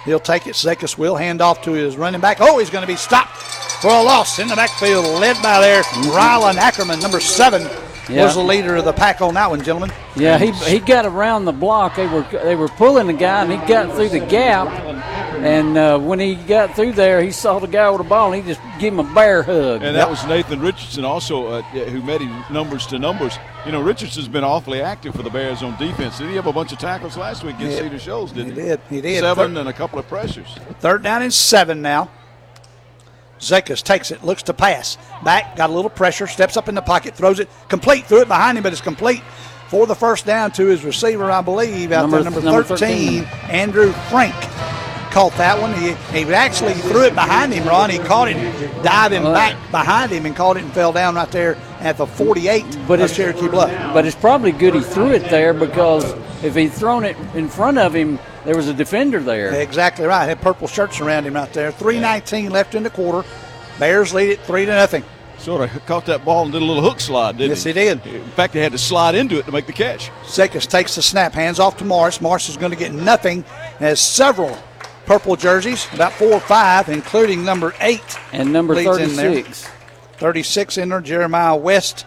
He'll 0.05 0.19
take 0.19 0.47
it. 0.47 0.55
Zekas 0.55 0.97
will 0.97 1.17
hand 1.17 1.41
off 1.41 1.63
to 1.63 1.73
his 1.73 1.97
running 1.97 2.21
back. 2.21 2.39
Oh, 2.41 2.59
he's 2.59 2.71
going 2.71 2.83
to 2.83 2.89
be 2.89 2.97
stopped 2.97 3.37
for 3.83 3.91
a 3.91 4.03
loss 4.03 4.39
in 4.39 4.49
the 4.49 4.57
backfield, 4.57 5.05
led 5.05 5.41
by 5.43 5.61
there 5.61 5.83
Rylan 5.83 6.57
Ackerman, 6.57 6.99
number 7.01 7.21
seven, 7.21 7.63
Yeah. 8.09 8.25
was 8.25 8.35
the 8.35 8.43
leader 8.43 8.77
of 8.77 8.85
the 8.85 8.93
pack 8.93 9.21
on 9.21 9.35
that 9.35 9.51
one, 9.51 9.63
gentlemen. 9.63 9.91
Yeah, 10.17 10.39
he, 10.39 10.51
he 10.53 10.79
got 10.79 11.05
around 11.07 11.45
the 11.45 11.53
block. 11.53 11.97
They 11.97 12.07
were 12.07 12.23
they 12.33 12.57
were 12.57 12.69
pulling 12.69 13.07
the 13.07 13.13
guy, 13.13 13.43
and 13.45 13.53
he 13.53 13.59
got 13.69 13.95
through 13.95 14.09
the 14.09 14.21
gap. 14.21 14.69
And 15.39 15.77
uh, 15.79 15.99
when 16.01 16.19
he 16.19 16.35
got 16.35 16.75
through 16.75 16.93
there, 16.93 17.23
he 17.23 17.31
saw 17.31 17.61
the 17.61 17.69
guy 17.69 17.89
with 17.91 17.99
the 18.03 18.09
ball, 18.09 18.33
and 18.33 18.43
he 18.43 18.49
just 18.53 18.61
gave 18.81 18.93
him 18.93 18.99
a 18.99 19.15
bear 19.15 19.43
hug. 19.45 19.83
And 19.85 19.95
that 19.95 20.11
was 20.11 20.25
Nathan 20.27 20.59
Richardson 20.61 21.05
also, 21.05 21.47
uh, 21.47 21.63
who 21.63 22.03
met 22.03 22.21
him 22.21 22.43
numbers 22.51 22.87
to 22.89 22.99
numbers. 22.99 23.39
You 23.65 23.71
know, 23.73 23.81
Richardson's 23.81 24.27
been 24.27 24.43
awfully 24.43 24.81
active 24.83 25.15
for 25.15 25.23
the 25.23 25.31
Bears 25.31 25.63
on 25.63 25.77
defense. 25.79 26.19
Did 26.19 26.31
he 26.31 26.35
have 26.37 26.47
a 26.49 26.53
bunch 26.53 26.73
of 26.73 26.79
tackles 26.79 27.17
last 27.17 27.45
week 27.45 27.55
against 27.57 27.77
Yeah. 27.77 27.83
Cedar 27.85 27.99
Shoals? 28.01 28.33
Didn't 28.33 28.55
He 28.57 28.61
he? 28.63 28.67
did. 28.69 28.81
He 28.91 29.01
did. 29.01 29.21
Seven 29.21 29.55
Thir- 29.55 29.61
and 29.61 29.69
a 29.69 29.73
couple 29.73 29.99
of 30.01 30.09
pressures. 30.09 30.49
Third 30.81 31.03
down 31.05 31.23
and 31.23 31.33
seven 31.33 31.83
now. 31.83 32.11
Zekas 33.39 33.83
takes 33.83 34.11
it, 34.11 34.25
looks 34.25 34.43
to 34.45 34.55
pass. 34.55 34.99
Back, 35.25 35.57
got 35.57 35.71
a 35.71 35.73
little 35.73 35.91
pressure, 35.91 36.27
steps 36.27 36.57
up 36.57 36.69
in 36.69 36.75
the 36.75 36.83
pocket, 36.83 37.15
throws 37.15 37.39
it 37.41 37.49
complete, 37.69 38.07
threw 38.07 38.21
it 38.23 38.29
behind 38.29 38.59
him, 38.59 38.63
but 38.63 38.73
it's 38.73 38.81
complete 38.83 39.23
for 39.69 39.87
the 39.87 39.95
first 39.95 40.25
down 40.27 40.51
to 40.53 40.67
his 40.67 40.85
receiver, 40.85 41.31
I 41.31 41.43
believe, 41.43 41.93
out 41.93 42.11
there, 42.11 42.23
Number- 42.23 42.41
number 42.41 42.43
number 42.43 42.63
13, 42.65 43.25
Andrew 43.51 43.93
Frank. 44.11 44.35
Caught 45.11 45.37
that 45.39 45.59
one. 45.61 45.73
He, 45.75 45.95
he 46.17 46.33
actually 46.35 46.75
threw 46.75 47.05
it 47.05 47.15
behind 47.15 47.53
him, 47.53 47.67
Ron. 47.67 47.89
He 47.89 47.99
caught 47.99 48.29
it 48.29 48.83
diving 48.83 49.23
back 49.23 49.57
behind 49.71 50.13
him 50.13 50.27
and 50.27 50.37
caught 50.37 50.59
it 50.59 50.65
and 50.65 50.73
fell 50.73 50.93
down 50.93 51.15
right 51.15 51.31
there 51.33 51.57
at 51.81 51.97
the 51.97 52.07
48 52.07 52.65
But 52.87 53.01
it's 53.01 53.17
Cherokee 53.17 53.49
Bluff. 53.49 53.71
But 53.95 54.05
it's 54.05 54.15
probably 54.15 54.53
good 54.53 54.75
he 54.75 54.81
threw 54.83 55.11
it 55.13 55.25
there 55.31 55.55
because 55.55 56.05
if 56.45 56.55
he'd 56.55 56.73
thrown 56.73 57.05
it 57.05 57.17
in 57.35 57.49
front 57.49 57.79
of 57.79 57.95
him, 57.95 58.19
there 58.49 58.57
was 58.57 58.67
a 58.67 58.73
defender 58.73 59.21
there. 59.21 59.53
Exactly 59.61 60.07
right. 60.07 60.25
Had 60.27 60.41
purple 60.41 60.67
shirts 60.67 61.01
around 61.01 61.27
him 61.27 61.35
right 61.35 61.53
there. 61.53 61.71
319 61.71 62.51
left 62.51 62.75
in 62.75 62.83
the 62.83 62.89
quarter. 62.89 63.29
Bears 63.79 64.15
lead 64.15 64.31
it 64.31 64.41
three 64.41 64.65
to 64.65 64.73
nothing. 64.75 65.05
Sort 65.37 65.69
of 65.71 65.85
caught 65.85 66.07
that 66.07 66.25
ball 66.25 66.45
and 66.45 66.53
did 66.53 66.63
a 66.63 66.65
little 66.65 66.83
hook 66.83 66.99
slide, 66.99 67.37
didn't 67.37 67.51
Yes, 67.51 67.65
he? 67.65 67.73
Yes, 67.73 68.03
he 68.03 68.11
did. 68.11 68.15
In 68.23 68.31
fact, 68.31 68.55
they 68.55 68.61
had 68.61 68.73
to 68.73 68.79
slide 68.79 69.15
into 69.17 69.39
it 69.39 69.45
to 69.45 69.53
make 69.53 69.67
the 69.67 69.75
catch. 69.75 70.09
Zekas 70.23 70.67
takes 70.67 70.95
the 70.95 71.03
snap, 71.03 71.35
hands 71.35 71.61
off 71.61 71.77
to 71.77 71.85
Morris. 71.85 72.23
Morris 72.23 72.49
is 72.49 72.57
going 72.57 72.73
to 72.73 72.79
get 72.79 72.95
nothing. 72.95 73.43
Has 73.81 74.01
several 74.01 74.57
purple 75.05 75.37
jerseys, 75.37 75.87
about 75.93 76.15
four 76.15 76.33
or 76.33 76.41
five, 76.41 76.89
including 76.89 77.45
number 77.45 77.75
eight. 77.81 78.19
And 78.33 78.51
number 78.51 78.75
leads 78.75 78.97
in 78.97 79.15
there. 79.15 79.29
36. 79.43 79.69
36 80.17 80.79
in 80.79 80.89
there, 80.89 81.03
Jeremiah 81.03 81.55
West. 81.55 82.07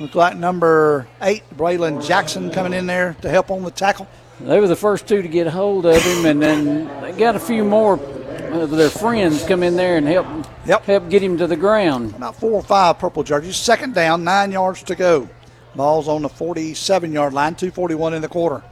Look 0.00 0.16
like 0.16 0.36
number 0.36 1.06
eight, 1.22 1.44
Braylon 1.56 2.04
Jackson 2.04 2.50
coming 2.50 2.72
in 2.72 2.88
there 2.88 3.14
to 3.22 3.30
help 3.30 3.52
on 3.52 3.62
the 3.62 3.70
tackle. 3.70 4.08
They 4.40 4.60
were 4.60 4.68
the 4.68 4.76
first 4.76 5.08
two 5.08 5.22
to 5.22 5.28
get 5.28 5.48
hold 5.48 5.86
of 5.86 6.00
him, 6.02 6.24
and 6.24 6.40
then 6.40 7.02
they 7.02 7.12
got 7.12 7.34
a 7.34 7.40
few 7.40 7.64
more 7.64 7.94
of 7.94 8.70
their 8.70 8.90
friends 8.90 9.44
come 9.44 9.62
in 9.62 9.76
there 9.76 9.96
and 9.96 10.06
help 10.06 10.26
help 10.64 11.08
get 11.10 11.22
him 11.22 11.38
to 11.38 11.46
the 11.46 11.56
ground. 11.56 12.14
About 12.14 12.36
four 12.36 12.52
or 12.52 12.62
five 12.62 12.98
purple 12.98 13.22
jerseys. 13.22 13.56
Second 13.56 13.94
down, 13.94 14.24
nine 14.24 14.52
yards 14.52 14.82
to 14.84 14.94
go. 14.94 15.28
Ball's 15.74 16.08
on 16.08 16.22
the 16.22 16.28
47 16.28 17.12
yard 17.12 17.32
line, 17.32 17.54
241 17.54 18.14
in 18.14 18.22
the 18.22 18.28
quarter. 18.28 18.62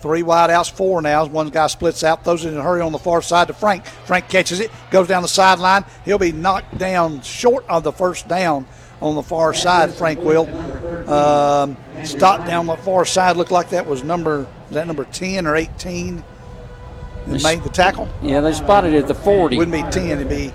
Three 0.00 0.22
wide 0.22 0.50
outs, 0.50 0.68
four 0.68 1.02
now. 1.02 1.26
One 1.26 1.48
guy 1.50 1.66
splits 1.66 2.04
out, 2.04 2.24
throws 2.24 2.44
it 2.44 2.52
in 2.52 2.58
a 2.58 2.62
hurry 2.62 2.80
on 2.80 2.92
the 2.92 2.98
far 2.98 3.20
side 3.20 3.48
to 3.48 3.54
Frank. 3.54 3.84
Frank 3.84 4.28
catches 4.28 4.60
it, 4.60 4.70
goes 4.90 5.08
down 5.08 5.22
the 5.22 5.28
sideline. 5.28 5.84
He'll 6.04 6.18
be 6.18 6.32
knocked 6.32 6.78
down 6.78 7.22
short 7.22 7.64
of 7.68 7.82
the 7.82 7.92
first 7.92 8.28
down 8.28 8.66
on 9.00 9.14
the 9.16 9.22
far 9.22 9.54
side, 9.54 9.92
Frank 9.92 10.20
will. 10.20 10.46
Um, 11.08 11.76
stopped 12.04 12.46
down 12.46 12.66
the 12.66 12.76
far 12.76 13.04
side, 13.04 13.36
looked 13.36 13.50
like 13.50 13.70
that 13.70 13.86
was 13.86 14.04
number, 14.04 14.46
is 14.68 14.74
that 14.74 14.86
number 14.86 15.04
10 15.04 15.46
or 15.46 15.56
18? 15.56 16.22
That 17.26 17.42
made 17.42 17.62
the 17.62 17.68
tackle? 17.70 18.08
Yeah, 18.22 18.40
they 18.40 18.52
spotted 18.52 18.94
it 18.94 18.98
at 19.02 19.08
the 19.08 19.14
40. 19.14 19.56
It 19.56 19.58
Wouldn't 19.58 19.84
be 19.84 19.90
10, 19.90 20.10
it'd 20.10 20.28
be 20.28 20.52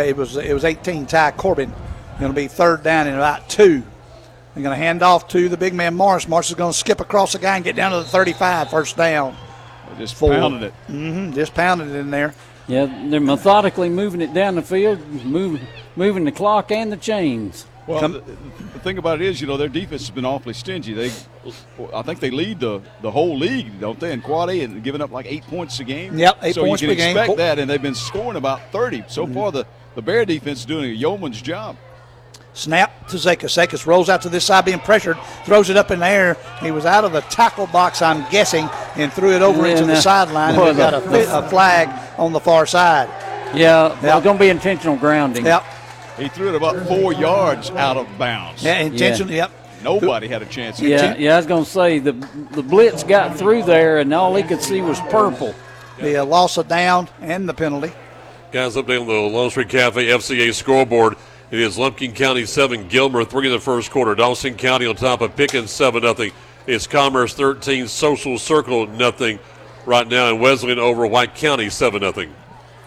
it 0.00 0.16
was 0.16 0.36
it 0.36 0.52
was 0.52 0.64
18 0.64 1.06
Ty 1.06 1.32
Corbin. 1.32 1.72
Going 2.18 2.32
to 2.32 2.36
be 2.36 2.48
third 2.48 2.82
down 2.82 3.06
in 3.06 3.14
about 3.14 3.48
two. 3.48 3.82
They're 4.54 4.62
going 4.62 4.76
to 4.76 4.82
hand 4.82 5.02
off 5.02 5.28
to 5.28 5.48
the 5.48 5.56
big 5.56 5.74
man 5.74 5.94
Morris. 5.94 6.28
Morris 6.28 6.50
is 6.50 6.54
going 6.56 6.72
to 6.72 6.78
skip 6.78 7.00
across 7.00 7.32
the 7.32 7.38
guy 7.38 7.56
and 7.56 7.64
get 7.64 7.74
down 7.74 7.90
to 7.90 7.98
the 7.98 8.04
35, 8.04 8.70
first 8.70 8.96
down. 8.96 9.36
Just 9.98 10.14
Four. 10.14 10.30
pounded 10.30 10.62
it. 10.62 10.74
Mm-hmm, 10.88 11.32
just 11.32 11.54
pounded 11.54 11.88
it 11.88 11.96
in 11.96 12.10
there. 12.10 12.34
Yeah, 12.68 12.86
they're 13.08 13.20
methodically 13.20 13.88
moving 13.88 14.20
it 14.20 14.32
down 14.32 14.54
the 14.54 14.62
field, 14.62 15.04
move, 15.24 15.60
moving 15.96 16.24
the 16.24 16.32
clock 16.32 16.70
and 16.70 16.92
the 16.92 16.96
chains. 16.96 17.66
Well, 17.86 18.08
the, 18.08 18.20
the 18.20 18.78
thing 18.78 18.98
about 18.98 19.20
it 19.20 19.26
is, 19.26 19.40
you 19.40 19.46
know, 19.46 19.56
their 19.56 19.68
defense 19.68 20.02
has 20.02 20.10
been 20.10 20.24
awfully 20.24 20.54
stingy. 20.54 20.92
They, 20.92 21.10
I 21.92 22.02
think 22.02 22.20
they 22.20 22.30
lead 22.30 22.60
the, 22.60 22.80
the 23.00 23.10
whole 23.10 23.36
league, 23.36 23.80
don't 23.80 23.98
they? 23.98 24.12
In 24.12 24.20
quad 24.22 24.50
A 24.50 24.60
and 24.62 24.84
giving 24.84 25.00
up 25.00 25.10
like 25.10 25.26
eight 25.26 25.42
points 25.44 25.80
a 25.80 25.84
game. 25.84 26.16
Yep, 26.16 26.38
eight 26.42 26.54
so 26.54 26.64
points 26.64 26.80
you 26.82 26.88
can 26.88 26.96
game. 26.96 27.16
expect 27.16 27.26
Four- 27.26 27.36
that, 27.38 27.58
and 27.58 27.68
they've 27.68 27.82
been 27.82 27.94
scoring 27.96 28.36
about 28.36 28.60
thirty 28.70 29.02
so 29.08 29.24
mm-hmm. 29.24 29.34
far. 29.34 29.52
The 29.52 29.66
the 29.96 30.02
Bear 30.02 30.24
defense 30.24 30.60
is 30.60 30.66
doing 30.66 30.84
a 30.84 30.94
yeoman's 30.94 31.42
job. 31.42 31.76
Snap 32.54 33.08
to 33.08 33.16
Zekas. 33.16 33.56
Zekas 33.56 33.86
rolls 33.86 34.08
out 34.10 34.22
to 34.22 34.28
this 34.28 34.44
side, 34.44 34.64
being 34.66 34.78
pressured, 34.78 35.16
throws 35.44 35.70
it 35.70 35.76
up 35.76 35.90
in 35.90 36.00
the 36.00 36.06
air. 36.06 36.36
He 36.60 36.70
was 36.70 36.84
out 36.84 37.02
of 37.04 37.12
the 37.12 37.22
tackle 37.22 37.66
box, 37.66 38.02
I'm 38.02 38.30
guessing, 38.30 38.68
and 38.94 39.10
threw 39.12 39.32
it 39.32 39.40
over 39.42 39.62
Yeah, 39.66 39.72
into 39.72 39.86
the 39.86 39.94
now- 39.94 40.00
sideline. 40.00 40.54
boy, 40.54 40.68
And 40.68 40.76
we 40.76 40.82
got 40.82 40.94
a, 40.94 41.38
a 41.46 41.48
flag 41.48 41.88
on 42.18 42.32
the 42.32 42.40
far 42.40 42.66
side. 42.66 43.08
Yeah, 43.56 43.98
well, 44.02 44.20
going 44.20 44.36
to 44.36 44.40
be 44.40 44.50
intentional 44.50 44.96
grounding. 44.96 45.44
Yep. 45.46 45.64
He 46.18 46.28
threw 46.28 46.48
it 46.50 46.54
about 46.54 46.86
four 46.86 47.12
yards 47.12 47.70
out 47.70 47.96
of 47.96 48.06
bounds. 48.18 48.62
Yeah, 48.62 48.80
intentionally. 48.80 49.36
Yep. 49.36 49.50
Nobody 49.82 50.28
had 50.28 50.42
a 50.42 50.46
chance. 50.46 50.80
Yeah, 50.80 51.16
yeah, 51.16 51.34
I 51.34 51.36
was 51.38 51.46
going 51.46 51.64
to 51.64 51.70
say 51.70 51.98
the 51.98 52.12
the 52.52 52.62
blitz 52.62 53.02
got 53.02 53.36
through 53.36 53.64
there, 53.64 53.98
and 53.98 54.12
all 54.14 54.34
he 54.34 54.42
could 54.42 54.62
see 54.62 54.80
was 54.80 55.00
purple. 55.00 55.54
The 55.98 56.18
uh, 56.18 56.24
loss 56.24 56.56
of 56.56 56.68
down 56.68 57.08
and 57.20 57.48
the 57.48 57.54
penalty. 57.54 57.92
Guys, 58.52 58.76
update 58.76 59.00
on 59.00 59.06
the 59.06 59.14
Longstreet 59.14 59.68
Cafe 59.68 60.04
FCA 60.04 60.54
scoreboard. 60.54 61.16
It 61.50 61.58
is 61.58 61.76
Lumpkin 61.76 62.12
County 62.14 62.46
7, 62.46 62.88
Gilmer 62.88 63.24
3 63.24 63.46
in 63.46 63.52
the 63.52 63.60
first 63.60 63.90
quarter. 63.90 64.14
Dawson 64.14 64.56
County 64.56 64.86
on 64.86 64.96
top 64.96 65.20
of 65.20 65.36
Pickens 65.36 65.70
7 65.70 66.00
0. 66.02 66.30
It's 66.66 66.86
Commerce 66.86 67.34
13, 67.34 67.88
Social 67.88 68.38
Circle 68.38 68.86
nothing 68.86 69.38
right 69.84 70.06
now, 70.06 70.30
and 70.30 70.40
Wesleyan 70.40 70.78
over 70.78 71.06
White 71.06 71.34
County 71.34 71.68
7 71.68 72.00
0. 72.00 72.28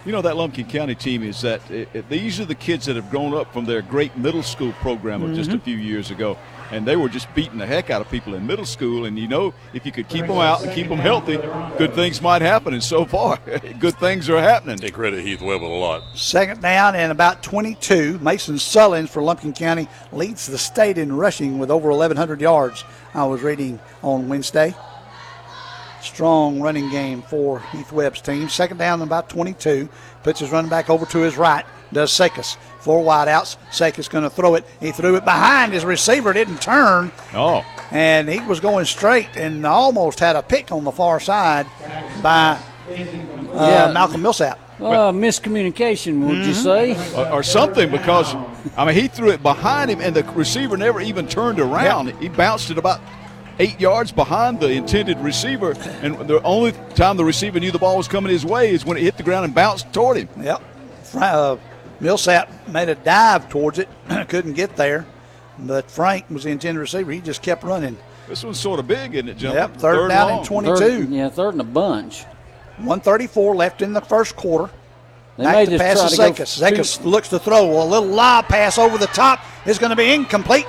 You 0.06 0.12
know 0.12 0.22
that 0.22 0.38
Lumpkin 0.38 0.66
County 0.68 0.94
team 0.94 1.24
is 1.24 1.42
that 1.42 1.62
it, 1.72 1.90
it- 1.94 2.10
these 2.10 2.40
are 2.40 2.46
the 2.46 2.54
kids 2.54 2.86
that 2.86 2.96
have 2.96 3.10
grown 3.10 3.34
up 3.34 3.52
from 3.52 3.66
their 3.66 3.82
great 3.82 4.16
middle 4.16 4.44
school 4.44 4.72
program 4.74 5.24
of 5.24 5.34
just 5.34 5.50
a 5.50 5.56
Mhm. 5.58 5.64
few 5.64 5.78
years 5.78 6.12
ago, 6.12 6.38
and 6.72 6.86
they 6.86 6.96
were 6.96 7.10
just 7.10 7.34
beating 7.34 7.58
the 7.58 7.66
heck 7.66 7.90
out 7.90 8.02
of 8.02 8.12
people 8.12 8.36
in 8.36 8.46
middle 8.46 8.66
school. 8.68 9.06
And 9.06 9.18
you 9.18 9.28
know, 9.28 9.52
if 9.74 9.84
you 9.84 9.92
could 9.92 10.08
keep 10.08 10.28
them 10.28 10.38
out 10.38 10.62
and 10.64 10.72
keep 10.76 10.90
them 10.90 11.00
healthy, 11.00 11.40
good 11.80 11.96
things 11.96 12.22
might 12.22 12.44
happen. 12.44 12.74
And 12.76 12.84
so 12.84 13.04
far, 13.04 13.40
good 13.80 13.96
things 13.98 14.30
are 14.30 14.40
happening. 14.40 14.78
They 14.78 14.92
credit 14.92 15.22
Heath 15.26 15.42
Webb 15.42 15.64
a 15.64 15.66
lot. 15.66 16.04
Second 16.14 16.62
down 16.62 16.94
and 16.96 17.12
about 17.12 17.42
22. 17.42 18.20
Mason 18.22 18.58
Sullins 18.58 19.10
for 19.10 19.24
Lumpkin 19.24 19.54
County 19.54 19.88
leads 20.12 20.46
the 20.46 20.60
state 20.60 21.00
in 21.00 21.16
rushing 21.16 21.58
with 21.58 21.72
over 21.72 21.90
1,100 21.92 22.42
yards. 22.42 22.84
I 23.16 23.24
was 23.26 23.42
reading 23.42 23.80
on 24.04 24.30
Wednesday. 24.30 24.76
Strong 26.06 26.62
running 26.62 26.90
game 26.92 27.22
for 27.24 27.60
Heath 27.72 27.92
Webb's 27.92 28.22
team. 28.22 28.48
Second 28.48 28.78
down 28.78 29.02
and 29.02 29.10
about 29.10 29.28
22. 29.30 29.90
Puts 30.24 30.40
his 30.40 30.52
running 30.52 30.70
back 30.70 30.90
over 30.90 31.06
to 31.08 31.20
his 31.20 31.36
right. 31.38 31.66
Does 31.92 32.12
Zekas. 32.12 32.58
Four 32.80 33.04
wideouts. 33.04 33.58
Zekas 33.72 34.10
going 34.10 34.24
to 34.24 34.30
throw 34.30 34.56
it. 34.56 34.66
He 34.80 34.92
threw 34.92 35.16
it 35.16 35.26
behind 35.26 35.74
his 35.74 35.84
receiver. 35.84 36.32
Didn't 36.34 36.62
turn. 36.62 37.12
Oh. 37.34 37.66
And 37.92 38.30
he 38.30 38.40
was 38.42 38.60
going 38.60 38.86
straight 38.86 39.30
and 39.36 39.66
almost 39.66 40.20
had 40.20 40.36
a 40.36 40.44
pick 40.44 40.72
on 40.72 40.84
the 40.84 40.92
far 40.92 41.20
side 41.20 41.66
by 42.22 42.60
uh, 42.90 42.94
Yeah. 43.54 43.92
Malcolm 43.94 44.22
Millsap. 44.22 44.60
Uh, 44.80 45.12
miscommunication, 45.12 46.28
would 46.28 46.46
you 46.46 46.54
say? 46.54 46.96
or, 47.16 47.30
or 47.36 47.44
something 47.44 47.90
because 47.90 48.36
I 48.76 48.84
mean 48.86 48.94
he 48.94 49.08
threw 49.08 49.30
it 49.32 49.42
behind 49.42 49.90
him 49.90 50.02
and 50.02 50.14
the 50.14 50.24
receiver 50.34 50.76
never 50.76 51.00
even 51.00 51.28
turned 51.28 51.60
around. 51.62 52.10
He 52.20 52.28
bounced 52.28 52.70
it 52.72 52.78
about 52.78 53.00
eight 53.60 53.80
yards 53.80 54.12
behind 54.12 54.60
the 54.60 54.70
intended 54.72 55.18
receiver, 55.20 55.72
and 56.02 56.18
the 56.28 56.42
only 56.44 56.74
time 56.96 57.18
the 57.18 57.26
receiver 57.26 57.60
knew 57.60 57.72
the 57.72 57.80
ball 57.80 57.98
was 57.98 58.08
coming 58.08 58.32
his 58.32 58.46
way 58.46 58.72
is 58.72 58.86
when 58.86 58.98
it 58.98 59.04
hit 59.04 59.18
the 59.18 59.24
ground 59.24 59.46
and 59.46 59.56
bounced 59.56 59.92
toward 59.94 60.18
him. 60.18 60.30
Yep. 60.42 60.62
Fra- 61.04 61.22
Uh, 61.22 61.58
Millsap 62.02 62.50
made 62.68 62.90
a 62.90 62.96
dive 62.96 63.48
towards 63.50 63.80
it, 63.80 63.88
couldn't 64.28 64.54
get 64.54 64.76
there, 64.76 65.06
but 65.58 65.90
Frank 65.90 66.26
was 66.30 66.44
the 66.44 66.50
intended 66.50 66.80
receiver. 66.82 67.12
He 67.12 67.22
just 67.22 67.42
kept 67.42 67.64
running. 67.64 67.98
This 68.28 68.44
one's 68.44 68.60
sort 68.60 68.80
of 68.80 68.88
big, 68.88 69.14
isn't 69.16 69.30
it, 69.30 69.38
Jump? 69.38 69.56
Yep, 69.56 69.78
third, 69.78 70.10
down 70.10 70.32
and 70.32 70.46
22. 70.46 70.76
Third- 70.76 71.10
yeah, 71.10 71.30
third 71.30 71.54
and 71.54 71.62
a 71.62 71.66
bunch. 71.66 72.24
134 72.80 73.56
left 73.56 73.82
in 73.82 73.94
the 73.94 74.02
first 74.02 74.36
quarter. 74.36 74.72
They 75.38 75.44
Back 75.44 75.54
may 75.56 75.66
to 75.66 75.72
just 75.72 75.84
pass 75.84 76.10
to 76.12 76.16
try 76.16 76.32
to 76.32 76.44
Zekas. 76.44 76.62
Zekas 76.62 77.06
looks 77.06 77.30
to 77.30 77.40
throw. 77.40 77.82
A 77.82 77.86
little 77.86 78.08
lob 78.10 78.46
pass 78.46 78.78
over 78.78 78.98
the 78.98 79.08
top 79.08 79.40
is 79.66 79.78
going 79.78 79.90
to 79.90 79.96
be 79.96 80.14
incomplete. 80.14 80.66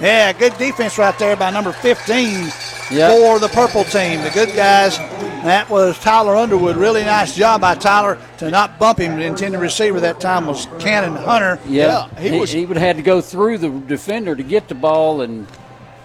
Yeah, 0.00 0.32
good 0.32 0.56
defense 0.58 0.98
right 0.98 1.16
there 1.18 1.36
by 1.36 1.50
number 1.50 1.72
15 1.72 2.50
Yep. 2.90 3.10
for 3.12 3.38
the 3.38 3.48
purple 3.48 3.84
team. 3.84 4.20
The 4.22 4.30
good 4.34 4.54
guys. 4.54 4.98
That 5.44 5.68
was 5.70 5.98
Tyler 5.98 6.36
Underwood. 6.36 6.76
Really 6.76 7.02
nice 7.02 7.34
job 7.34 7.60
by 7.60 7.74
Tyler 7.74 8.18
to 8.38 8.50
not 8.50 8.78
bump 8.78 8.98
him. 8.98 9.18
The 9.18 9.24
intended 9.24 9.58
receiver 9.58 10.00
that 10.00 10.20
time 10.20 10.46
was 10.46 10.66
Cannon 10.78 11.14
Hunter. 11.14 11.58
Yeah, 11.66 12.08
he, 12.18 12.44
he, 12.46 12.64
would 12.66 12.76
have 12.76 12.86
had 12.86 12.96
to 12.96 13.02
go 13.02 13.20
through 13.20 13.58
the 13.58 13.68
defender 13.68 14.34
to 14.34 14.42
get 14.42 14.68
the 14.68 14.74
ball, 14.74 15.20
and 15.20 15.46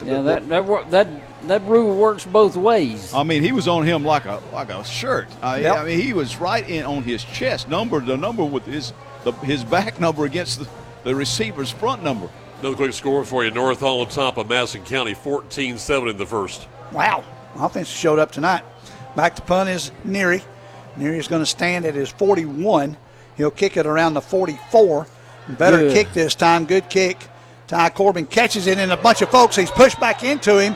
yeah, 0.06 0.22
that 0.22 0.50
that 0.50 0.66
wor- 0.66 0.84
that 0.90 1.08
that 1.48 1.62
rule 1.64 1.96
works 1.96 2.26
both 2.26 2.56
ways. 2.58 3.14
I 3.14 3.24
mean, 3.24 3.42
he 3.44 3.52
was 3.54 3.68
on 3.68 3.86
him 3.86 4.04
like 4.04 4.26
a 4.26 4.42
like 4.54 4.70
a 4.70 4.84
shirt. 4.84 5.28
I, 5.42 5.62
Yep. 5.62 5.76
I 5.78 5.84
mean, 5.86 6.00
he 6.02 6.14
was 6.14 6.38
right 6.38 6.68
in 6.70 6.86
on 6.86 7.04
his 7.04 7.24
chest, 7.24 7.70
number 7.70 8.00
the 8.02 8.18
number 8.18 8.44
with 8.44 8.66
his 8.66 8.94
the, 9.24 9.32
his 9.32 9.64
back 9.64 10.00
number 10.00 10.26
against 10.26 10.60
the, 10.60 10.68
the 11.04 11.16
receiver's 11.16 11.72
front 11.72 12.04
number. 12.04 12.30
Another 12.60 12.76
quick 12.76 12.94
score 12.94 13.24
for 13.24 13.46
you. 13.46 13.52
North 13.52 13.80
Hall 13.80 14.02
on 14.02 14.08
top 14.10 14.38
of 14.38 14.50
Madison 14.50 14.84
County, 14.84 15.14
14-7 15.16 16.10
in 16.12 16.18
the 16.18 16.26
first. 16.26 16.68
Wow. 16.92 17.24
Offense 17.56 17.88
showed 17.88 18.20
up 18.20 18.32
tonight. 18.32 18.64
Back 19.16 19.36
to 19.38 19.42
punt 19.42 19.70
is 19.70 19.92
Neary. 20.06 20.44
Neary's 20.98 21.28
going 21.28 21.42
to 21.42 21.46
stand 21.46 21.86
at 21.86 21.96
his 21.96 22.10
41. 22.10 22.98
He'll 23.38 23.52
kick 23.52 23.78
it 23.78 23.86
around 23.86 24.14
the 24.14 24.22
44. 24.22 25.08
Better 25.58 25.78
Good. 25.78 25.94
kick 25.94 26.14
this 26.14 26.36
time. 26.36 26.66
Good 26.66 26.90
kick. 26.90 27.18
Ty 27.68 27.90
Corbin 27.92 28.26
catches 28.26 28.68
it, 28.68 28.78
and 28.78 28.92
a 28.92 28.98
bunch 28.98 29.22
of 29.22 29.30
folks, 29.30 29.56
he's 29.56 29.72
pushed 29.72 30.00
back 30.00 30.24
into 30.24 30.60
him. 30.60 30.76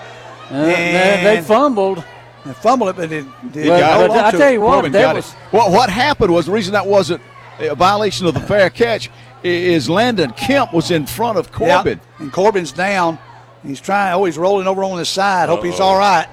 Uh, 0.50 0.66
they, 0.66 1.22
they 1.24 1.42
fumbled. 1.42 2.04
They 2.46 2.54
fumbled 2.54 2.90
it, 2.90 2.96
but 2.96 3.12
it 3.12 3.26
did 3.52 3.68
Well, 3.68 4.00
hold 4.00 4.10
but 4.10 4.26
I 4.26 4.38
tell 4.38 4.52
you 4.52 4.62
what, 4.62 4.92
that 4.92 5.16
was 5.16 5.28
it. 5.32 5.36
What 5.52 5.72
what 5.72 5.90
happened 5.90 6.32
was 6.34 6.46
the 6.46 6.52
reason 6.52 6.74
that 6.74 6.86
wasn't 6.86 7.22
a 7.60 7.74
violation 7.76 8.28
of 8.28 8.34
the 8.34 8.42
fair 8.42 8.70
catch 8.70 9.10
i- 9.10 9.12
is 9.44 9.90
Landon 9.90 10.32
Kemp 10.32 10.74
was 10.74 10.92
in 10.92 11.06
front 11.06 11.38
of 11.38 11.52
Corbin. 11.52 12.00
Yep. 12.00 12.20
And 12.20 12.32
Corbin's 12.34 12.72
down. 12.72 13.20
He's 13.66 13.80
trying. 13.82 14.14
Oh, 14.14 14.26
he's 14.26 14.38
rolling 14.38 14.68
over 14.68 14.84
on 14.84 14.98
his 14.98 15.10
side. 15.10 15.50
Hope 15.50 15.64
he's 15.64 15.80
Uh-oh. 15.80 15.88
all 15.88 15.98
right. 15.98 16.28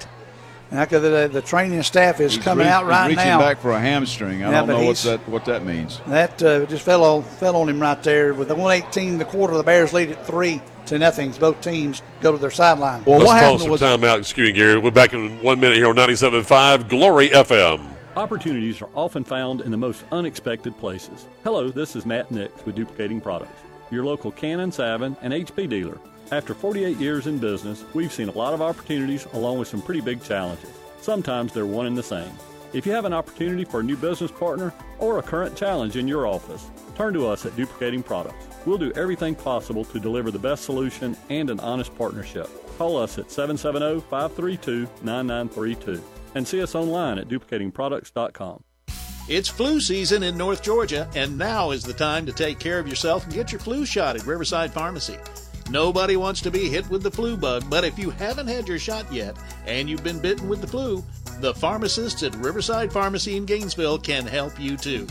And 0.69 0.79
I 0.79 0.85
could- 0.85 1.01
the, 1.01 1.29
the 1.31 1.41
training 1.41 1.81
staff 1.83 2.19
is 2.21 2.35
He's 2.35 2.43
coming 2.43 2.65
reach- 2.65 2.73
out 2.73 2.85
right 2.85 3.09
he's 3.09 3.17
reaching 3.17 3.29
now. 3.31 3.39
back 3.39 3.59
for 3.59 3.71
a 3.71 3.79
hamstring. 3.79 4.43
I 4.43 4.51
Yeah, 4.51 4.59
don't 4.65 4.69
know 4.69 4.85
what 4.85 4.97
that 4.99 5.27
what 5.29 5.45
that 5.45 5.65
means. 5.65 5.99
That 6.07 6.41
uh, 6.41 6.65
just 6.65 6.83
fell 6.85 7.03
on, 7.03 7.23
fell 7.23 7.57
on 7.57 7.67
him 7.67 7.81
right 7.81 8.01
there. 8.03 8.33
With 8.33 8.47
the 8.47 8.55
118 8.55 9.17
the 9.17 9.25
quarter, 9.25 9.55
the 9.57 9.63
Bears 9.63 9.91
lead 9.91 10.11
at 10.11 10.25
three 10.25 10.61
to 10.85 10.97
nothing. 10.97 11.31
Both 11.31 11.59
teams 11.61 12.01
go 12.21 12.31
to 12.31 12.37
their 12.37 12.51
sideline. 12.51 13.03
Let's 13.05 13.25
call 13.25 13.59
some 13.59 13.69
timeout. 13.71 14.19
Excuse 14.19 14.49
me, 14.49 14.53
Gary. 14.53 14.77
We're 14.79 14.91
back 14.91 15.11
in 15.13 15.41
one 15.43 15.59
minute 15.59 15.75
here 15.77 15.87
on 15.87 15.95
97.5 15.95 16.87
Glory 16.87 17.29
FM. 17.29 17.87
Opportunities 18.17 18.81
are 18.81 18.89
often 18.93 19.23
found 19.23 19.61
in 19.61 19.71
the 19.71 19.77
most 19.77 20.03
unexpected 20.11 20.77
places. 20.77 21.27
Hello, 21.45 21.69
this 21.69 21.95
is 21.95 22.05
Matt 22.05 22.29
Nix 22.29 22.65
with 22.65 22.75
Duplicating 22.75 23.21
Products, 23.21 23.61
your 23.89 24.03
local 24.03 24.31
Canon, 24.31 24.69
Savin, 24.69 25.15
and 25.21 25.31
HP 25.31 25.69
dealer. 25.69 25.97
After 26.29 26.53
48 26.53 26.97
years 26.97 27.27
in 27.27 27.37
business, 27.37 27.85
we've 27.93 28.11
seen 28.11 28.27
a 28.27 28.33
lot 28.33 28.53
of 28.53 28.61
opportunities 28.61 29.25
along 29.31 29.59
with 29.59 29.69
some 29.69 29.81
pretty 29.81 30.01
big 30.01 30.21
challenges. 30.21 30.69
Sometimes 30.99 31.53
they're 31.53 31.65
one 31.65 31.85
and 31.85 31.97
the 31.97 32.03
same. 32.03 32.33
If 32.73 32.85
you 32.85 32.91
have 32.91 33.05
an 33.05 33.13
opportunity 33.13 33.63
for 33.63 33.79
a 33.79 33.83
new 33.83 33.95
business 33.95 34.29
partner 34.31 34.73
or 34.99 35.19
a 35.19 35.23
current 35.23 35.55
challenge 35.55 35.95
in 35.95 36.05
your 36.05 36.27
office, 36.27 36.69
turn 36.97 37.13
to 37.13 37.27
us 37.27 37.45
at 37.45 37.55
Duplicating 37.55 38.03
Products. 38.03 38.45
We'll 38.65 38.77
do 38.77 38.91
everything 38.91 39.35
possible 39.35 39.85
to 39.85 40.01
deliver 40.01 40.31
the 40.31 40.39
best 40.39 40.65
solution 40.65 41.15
and 41.29 41.49
an 41.49 41.61
honest 41.61 41.97
partnership. 41.97 42.49
Call 42.77 42.97
us 42.97 43.17
at 43.17 43.31
770 43.31 44.01
532 44.09 44.89
9932 45.01 46.03
and 46.35 46.47
see 46.47 46.61
us 46.61 46.75
online 46.75 47.17
at 47.17 47.27
duplicatingproducts.com. 47.27 48.63
It's 49.27 49.47
flu 49.47 49.79
season 49.79 50.23
in 50.23 50.37
North 50.37 50.63
Georgia, 50.63 51.07
and 51.15 51.37
now 51.37 51.71
is 51.71 51.83
the 51.83 51.93
time 51.93 52.25
to 52.25 52.33
take 52.33 52.59
care 52.59 52.79
of 52.79 52.87
yourself 52.87 53.23
and 53.23 53.33
get 53.33 53.51
your 53.51 53.61
flu 53.61 53.85
shot 53.85 54.15
at 54.15 54.25
Riverside 54.25 54.73
Pharmacy. 54.73 55.17
Nobody 55.69 56.17
wants 56.17 56.41
to 56.41 56.51
be 56.51 56.67
hit 56.67 56.89
with 56.89 57.01
the 57.01 57.11
flu 57.11 57.37
bug, 57.37 57.63
but 57.69 57.85
if 57.85 57.97
you 57.97 58.09
haven't 58.09 58.47
had 58.47 58.67
your 58.67 58.79
shot 58.79 59.11
yet 59.13 59.37
and 59.65 59.89
you've 59.89 60.03
been 60.03 60.19
bitten 60.19 60.49
with 60.49 60.59
the 60.59 60.67
flu, 60.67 61.03
the 61.39 61.53
pharmacists 61.53 62.23
at 62.23 62.35
Riverside 62.35 62.91
Pharmacy 62.91 63.37
in 63.37 63.45
Gainesville 63.45 63.99
can 63.99 64.25
help 64.25 64.59
you 64.59 64.75
too. 64.75 65.07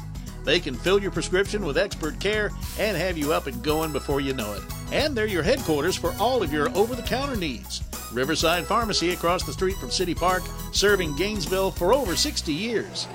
They 0.51 0.59
can 0.59 0.75
fill 0.75 1.01
your 1.01 1.13
prescription 1.13 1.65
with 1.65 1.79
expert 1.79 2.19
care 2.19 2.51
and 2.77 2.97
have 2.97 3.17
you 3.17 3.33
up 3.33 3.47
and 3.47 3.63
going 3.63 3.93
before 3.93 4.21
you 4.21 4.33
know 4.33 4.53
it. 4.55 4.63
And 4.91 5.15
they're 5.15 5.29
your 5.29 5.45
headquarters 5.45 5.95
for 5.95 6.13
all 6.19 6.43
of 6.43 6.53
your 6.53 6.77
over 6.77 6.97
the 6.97 7.03
counter 7.03 7.37
needs. 7.37 7.85
Riverside 8.13 8.67
Pharmacy 8.67 9.13
across 9.13 9.45
the 9.45 9.53
street 9.53 9.77
from 9.77 9.93
City 9.93 10.13
Park, 10.13 10.43
serving 10.73 11.15
Gainesville 11.15 11.71
for 11.71 11.95
over 11.95 12.17
60 12.17 12.53
years. 12.53 13.07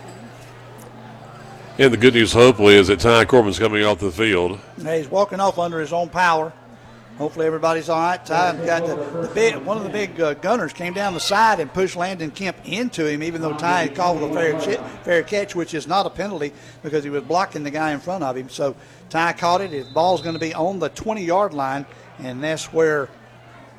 And 1.77 1.91
the 1.91 1.97
good 1.97 2.13
news, 2.13 2.31
hopefully, 2.31 2.75
is 2.75 2.87
that 2.87 3.01
Ty 3.01 3.25
Corbin's 3.25 3.59
coming 3.59 3.83
off 3.83 3.99
the 3.99 4.11
field. 4.11 4.57
Now, 4.77 4.93
he's 4.93 5.09
walking 5.09 5.41
off 5.41 5.59
under 5.59 5.81
his 5.81 5.91
own 5.91 6.07
power. 6.07 6.53
Hopefully 7.17 7.45
everybody's 7.45 7.87
all 7.87 8.01
right. 8.01 8.25
Ty 8.25 8.65
got 8.65 8.85
the, 8.85 8.95
the 9.21 9.33
big, 9.33 9.55
one 9.57 9.77
of 9.77 9.83
the 9.83 9.89
big 9.89 10.19
uh, 10.19 10.33
gunners 10.33 10.73
came 10.73 10.93
down 10.93 11.13
the 11.13 11.19
side 11.21 11.61
and 11.61 11.73
pushed 11.73 11.95
Landon 11.95 12.29
Kemp 12.29 12.57
into 12.65 13.09
him, 13.09 13.23
even 13.23 13.41
though 13.41 13.53
Ty 13.53 13.83
had 13.83 13.95
called 13.95 14.21
a 14.21 14.33
fair, 14.33 14.53
chi- 14.53 14.89
fair 15.03 15.23
catch, 15.23 15.55
which 15.55 15.73
is 15.73 15.87
not 15.87 16.05
a 16.05 16.09
penalty 16.09 16.51
because 16.83 17.05
he 17.05 17.09
was 17.09 17.23
blocking 17.23 17.63
the 17.63 17.71
guy 17.71 17.91
in 17.91 18.01
front 18.01 18.25
of 18.25 18.35
him. 18.35 18.49
So 18.49 18.75
Ty 19.09 19.31
caught 19.33 19.61
it. 19.61 19.71
His 19.71 19.87
ball's 19.87 20.21
going 20.21 20.33
to 20.33 20.39
be 20.39 20.53
on 20.53 20.79
the 20.79 20.89
20-yard 20.89 21.53
line, 21.53 21.85
and 22.19 22.43
that's 22.43 22.73
where 22.73 23.07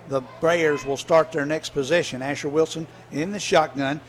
the 0.09 0.22
Bears 0.41 0.87
will 0.87 0.97
start 0.97 1.30
their 1.30 1.45
next 1.45 1.70
possession. 1.70 2.22
Asher 2.22 2.49
Wilson 2.49 2.87
in 3.12 3.32
the 3.32 3.41
shotgun. 3.41 4.01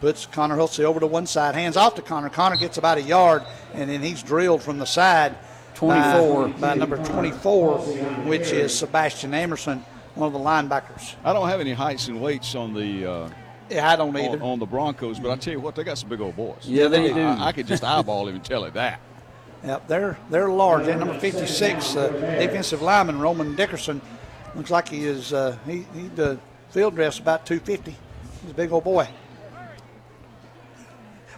Puts 0.00 0.26
Connor 0.26 0.56
Hulsey 0.56 0.84
over 0.84 1.00
to 1.00 1.06
one 1.06 1.26
side, 1.26 1.54
hands 1.54 1.76
off 1.76 1.94
to 1.94 2.02
Connor. 2.02 2.28
Connor 2.28 2.56
gets 2.56 2.76
about 2.76 2.98
a 2.98 3.02
yard, 3.02 3.42
and 3.72 3.88
then 3.88 4.02
he's 4.02 4.22
drilled 4.22 4.62
from 4.62 4.78
the 4.78 4.84
side. 4.84 5.34
24. 5.76 6.48
By, 6.48 6.58
by 6.58 6.74
number 6.74 6.96
24, 7.04 7.78
which 8.26 8.52
is 8.52 8.76
Sebastian 8.76 9.34
Emerson, 9.34 9.84
one 10.14 10.26
of 10.26 10.32
the 10.32 10.38
linebackers. 10.38 11.14
I 11.24 11.32
don't 11.32 11.48
have 11.48 11.60
any 11.60 11.72
heights 11.72 12.08
and 12.08 12.20
weights 12.20 12.54
on 12.54 12.72
the. 12.74 13.06
Uh, 13.10 13.30
Yeah, 13.68 13.90
I 13.90 13.96
don't 13.96 14.16
on, 14.16 14.22
either. 14.22 14.42
on 14.42 14.58
the 14.58 14.66
Broncos, 14.66 15.18
but 15.18 15.30
I 15.30 15.36
tell 15.36 15.52
you 15.52 15.60
what, 15.60 15.74
they 15.74 15.84
got 15.84 15.98
some 15.98 16.08
big 16.08 16.20
old 16.20 16.36
boys. 16.36 16.58
Yeah, 16.64 16.88
they 16.88 17.12
do. 17.12 17.20
I, 17.20 17.48
I 17.48 17.52
could 17.52 17.66
just 17.66 17.84
eyeball 17.84 18.28
him 18.28 18.36
and 18.36 18.44
tell 18.44 18.64
it 18.64 18.74
that. 18.74 19.00
Yep, 19.64 19.88
they're 19.88 20.18
they're 20.30 20.48
large. 20.48 20.86
At 20.86 20.98
number 20.98 21.18
56, 21.18 21.96
uh, 21.96 22.08
defensive 22.38 22.82
lineman 22.82 23.18
Roman 23.18 23.56
Dickerson 23.56 24.00
looks 24.54 24.70
like 24.70 24.88
he 24.88 25.04
is 25.04 25.32
uh, 25.32 25.56
he 25.66 25.84
he 25.94 26.08
the 26.08 26.38
field 26.70 26.94
dress 26.94 27.18
about 27.18 27.44
250. 27.46 27.90
He's 28.42 28.50
a 28.50 28.54
big 28.54 28.70
old 28.70 28.84
boy. 28.84 29.08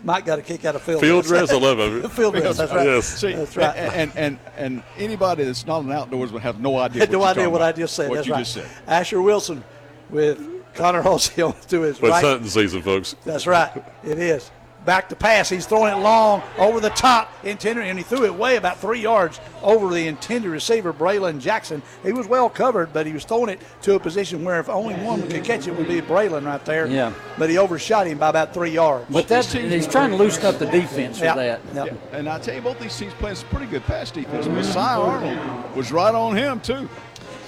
Mike 0.04 0.24
got 0.26 0.38
a 0.38 0.42
kick 0.42 0.64
out 0.64 0.76
of 0.76 0.82
field, 0.82 1.00
Field 1.00 1.24
dress, 1.24 1.50
I 1.50 1.56
love 1.58 1.78
it. 1.80 2.08
field 2.12 2.34
dress, 2.34 2.56
that's 2.56 2.72
right. 2.72 2.86
Yes. 2.86 3.06
See, 3.20 3.32
That's 3.32 3.56
right. 3.56 3.76
And, 3.76 4.12
and 4.16 4.38
and 4.56 4.82
anybody 4.96 5.44
that's 5.44 5.66
not 5.66 5.82
an 5.82 5.88
outdoorsman 5.88 6.40
have 6.40 6.60
no 6.60 6.78
idea. 6.78 7.00
Had 7.00 7.08
what 7.08 7.12
no 7.12 7.18
you're 7.18 7.28
idea 7.28 7.50
what 7.50 7.56
about. 7.62 7.74
I 7.74 7.78
just 7.78 7.94
said. 7.96 8.08
What 8.08 8.16
That's 8.16 8.26
you 8.28 8.32
right. 8.34 8.40
just 8.40 8.54
said. 8.54 8.66
Asher 8.86 9.20
Wilson 9.22 9.64
with 10.10 10.40
Connor 10.74 11.02
Hulsey 11.02 11.44
on 11.46 11.60
to 11.68 11.80
his 11.82 11.98
But 11.98 12.06
it's 12.08 12.12
right. 12.14 12.24
hunting 12.24 12.48
season, 12.48 12.82
folks. 12.82 13.16
That's 13.24 13.46
right. 13.46 13.70
It 14.04 14.18
is. 14.18 14.50
Back 14.84 15.10
to 15.10 15.16
pass. 15.16 15.50
He's 15.50 15.66
throwing 15.66 15.92
it 15.92 15.98
long 16.00 16.42
over 16.56 16.80
the 16.80 16.88
top, 16.90 17.30
intended, 17.44 17.84
and 17.84 17.98
he 17.98 18.04
threw 18.04 18.24
it 18.24 18.34
way 18.34 18.56
about 18.56 18.78
three 18.78 19.00
yards 19.00 19.38
over 19.62 19.92
the 19.92 20.06
intended 20.06 20.48
receiver, 20.50 20.94
Braylon 20.94 21.40
Jackson. 21.40 21.82
He 22.02 22.12
was 22.12 22.26
well 22.26 22.48
covered, 22.48 22.92
but 22.94 23.04
he 23.04 23.12
was 23.12 23.24
throwing 23.24 23.50
it 23.50 23.60
to 23.82 23.96
a 23.96 24.00
position 24.00 24.44
where 24.44 24.58
if 24.60 24.68
only 24.70 24.94
one 24.94 25.28
could 25.28 25.44
catch 25.44 25.66
it 25.66 25.76
would 25.76 25.88
be 25.88 26.00
Braylon 26.00 26.46
right 26.46 26.64
there. 26.64 26.86
Yeah. 26.86 27.12
But 27.36 27.50
he 27.50 27.58
overshot 27.58 28.06
him 28.06 28.16
by 28.18 28.30
about 28.30 28.54
three 28.54 28.70
yards. 28.70 29.04
But 29.10 29.28
that's 29.28 29.52
he's 29.52 29.86
trying 29.86 30.10
to 30.10 30.16
loosen 30.16 30.46
up 30.46 30.58
the 30.58 30.66
defense 30.66 31.20
Yeah. 31.20 31.34
with 31.34 31.74
that. 31.74 31.86
Yeah. 31.86 31.94
And 32.12 32.26
I 32.28 32.38
tell 32.38 32.54
you, 32.54 32.62
both 32.62 32.78
these 32.80 32.96
teams 32.96 33.12
playing 33.14 33.36
some 33.36 33.48
pretty 33.50 33.66
good 33.66 33.84
pass 33.84 34.10
defense. 34.10 34.46
Messiah 34.46 35.00
Arnold 35.00 35.76
was 35.76 35.92
right 35.92 36.14
on 36.14 36.34
him 36.34 36.60
too. 36.60 36.88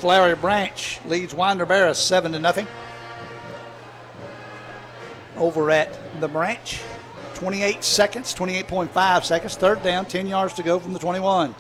Flowery 0.01 0.35
Branch 0.35 1.01
leads 1.07 1.33
Winder-Barrow 1.33 1.93
seven 1.95 2.33
to 2.33 2.39
nothing. 2.39 2.67
Over 5.37 5.71
at 5.71 5.97
the 6.21 6.29
branch, 6.29 6.81
28 7.41 7.83
seconds, 7.83 8.35
28.5 8.35 9.25
seconds, 9.25 9.57
third 9.57 9.83
down, 9.83 10.05
10 10.05 10.27
yards 10.27 10.53
to 10.55 10.63
go 10.63 10.79
from 10.79 10.93
the 10.93 10.99
21. 10.99 11.55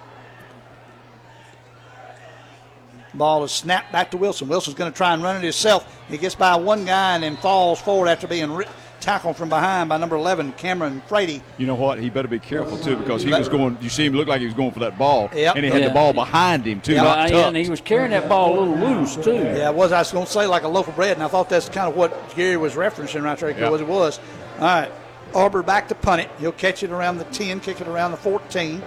Ball 3.14 3.43
is 3.45 3.51
snapped 3.51 3.91
back 3.91 4.11
to 4.12 4.18
Wilson. 4.18 4.47
Wilson's 4.47 4.76
going 4.76 4.93
to 4.93 4.97
try 4.97 5.14
and 5.14 5.22
run 5.22 5.37
it 5.37 5.43
himself. 5.43 5.99
He 6.09 6.18
gets 6.18 6.35
by 6.35 6.55
one 6.57 6.85
guy 6.85 7.14
and 7.14 7.22
then 7.24 7.37
falls 7.39 7.81
forward 7.81 8.09
after 8.09 8.26
being 8.28 8.53
ri- 8.53 8.66
tackle 9.01 9.33
from 9.33 9.49
behind 9.49 9.89
by 9.89 9.97
number 9.97 10.14
11, 10.16 10.53
Cameron 10.53 11.03
Frady. 11.09 11.43
You 11.57 11.66
know 11.66 11.74
what? 11.74 11.99
He 11.99 12.11
better 12.11 12.28
be 12.28 12.39
careful 12.39 12.76
too 12.78 12.97
because 12.97 13.22
he 13.22 13.33
was 13.33 13.49
going. 13.49 13.78
You 13.81 13.89
see 13.89 14.05
him 14.05 14.12
look 14.12 14.28
like 14.28 14.41
he 14.41 14.47
was 14.47 14.55
going 14.55 14.70
for 14.72 14.81
that 14.81 14.97
ball, 14.99 15.31
Yep. 15.35 15.57
and 15.57 15.64
he 15.64 15.70
had 15.70 15.81
Yeah. 15.81 15.89
the 15.89 15.95
ball 15.95 16.12
behind 16.12 16.66
him 16.66 16.83
too. 16.83 16.93
Yep. 16.93 17.03
not 17.05 17.28
tucked. 17.31 17.33
and 17.35 17.57
he 17.57 17.68
was 17.70 17.81
carrying 17.81 18.11
that 18.11 18.28
ball 18.28 18.51
a 18.51 18.61
little 18.61 18.76
loose 18.76 19.16
too. 19.16 19.33
Yeah, 19.35 19.70
it 19.70 19.74
was. 19.74 19.91
I 19.91 19.99
was 20.01 20.12
going 20.12 20.26
to 20.26 20.31
say 20.31 20.47
like 20.47 20.62
a 20.64 20.68
loaf 20.68 20.87
of 20.87 20.95
bread, 20.97 21.14
and 21.16 21.22
I 21.24 21.28
thought 21.28 21.49
that's 21.49 21.68
kind 21.70 21.89
of 21.89 21.97
what 21.97 22.37
Gary 22.37 22.59
was 22.59 22.74
referencing 22.74 23.22
right 23.24 23.39
there. 23.39 23.55
because 23.55 23.70
Was 23.72 23.81
it 23.81 23.89
was. 23.89 24.20
All 24.59 24.66
right, 24.66 24.93
Arbor 25.35 25.62
back 25.62 25.89
to 25.89 25.95
punt 25.95 26.22
it. 26.22 26.31
He'll 26.39 26.53
catch 26.53 26.83
it 26.83 26.91
around 26.91 27.18
the 27.18 27.24
10, 27.24 27.61
kick 27.61 27.81
it 27.81 27.89
around 27.89 28.11
the 28.11 28.16
14. 28.16 28.83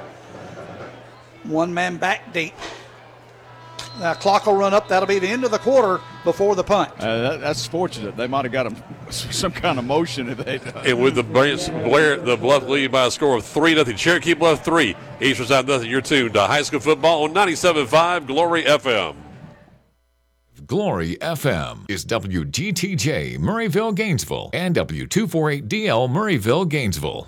One 1.43 1.73
man 1.73 1.97
back 1.97 2.33
deep. 2.33 2.53
Now 3.99 4.13
clock 4.13 4.45
will 4.47 4.55
run 4.55 4.73
up. 4.73 4.87
That'll 4.87 5.07
be 5.07 5.19
the 5.19 5.27
end 5.27 5.43
of 5.43 5.51
the 5.51 5.59
quarter 5.59 6.01
before 6.23 6.55
the 6.55 6.63
punt. 6.63 6.91
Uh, 6.99 7.21
that, 7.21 7.41
that's 7.41 7.65
fortunate. 7.67 8.17
They 8.17 8.27
might 8.27 8.45
have 8.45 8.51
got 8.51 8.65
him 8.65 8.75
some 9.09 9.51
kind 9.51 9.77
of 9.77 9.85
motion 9.85 10.29
if 10.29 10.37
they. 10.39 10.59
And 10.89 11.01
with 11.01 11.15
the 11.15 11.23
Blair, 11.23 11.57
Blair 11.83 12.17
the 12.17 12.37
Bluff 12.37 12.67
lead 12.67 12.91
by 12.91 13.05
a 13.05 13.11
score 13.11 13.35
of 13.37 13.45
three 13.45 13.75
nothing. 13.75 13.95
Cherokee 13.95 14.33
Bluff 14.33 14.65
three, 14.65 14.95
Eastern 15.21 15.45
Side 15.45 15.67
nothing. 15.67 15.89
You're 15.89 16.01
tuned 16.01 16.33
to 16.33 16.41
high 16.41 16.63
school 16.63 16.79
football 16.79 17.23
on 17.23 17.33
97.5 17.33 18.27
Glory 18.27 18.63
FM. 18.63 19.15
Glory 20.67 21.17
FM 21.17 21.89
is 21.89 22.05
WGTJ 22.05 23.37
Murrayville, 23.37 23.93
Gainesville, 23.95 24.49
and 24.53 24.73
W248DL 24.75 26.07
Murrayville, 26.09 26.69
Gainesville. 26.69 27.27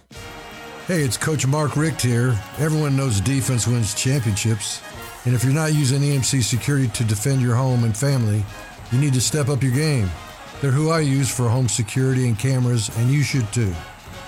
Hey, 0.87 1.01
it's 1.01 1.17
Coach 1.17 1.45
Mark 1.45 1.75
Richt 1.75 2.01
here. 2.01 2.39
Everyone 2.59 2.95
knows 2.95 3.19
defense 3.19 3.67
wins 3.67 3.93
championships. 3.93 4.81
And 5.25 5.33
if 5.33 5.43
you're 5.43 5.53
not 5.53 5.73
using 5.73 6.01
EMC 6.01 6.43
security 6.43 6.87
to 6.89 7.03
defend 7.03 7.41
your 7.41 7.55
home 7.55 7.83
and 7.83 7.97
family, 7.97 8.45
you 8.91 8.99
need 8.99 9.13
to 9.13 9.21
step 9.21 9.49
up 9.49 9.63
your 9.63 9.73
game. 9.73 10.09
They're 10.61 10.71
who 10.71 10.89
I 10.89 11.01
use 11.01 11.29
for 11.35 11.49
home 11.49 11.67
security 11.67 12.27
and 12.27 12.39
cameras, 12.39 12.95
and 12.97 13.09
you 13.09 13.23
should 13.23 13.51
too. 13.51 13.73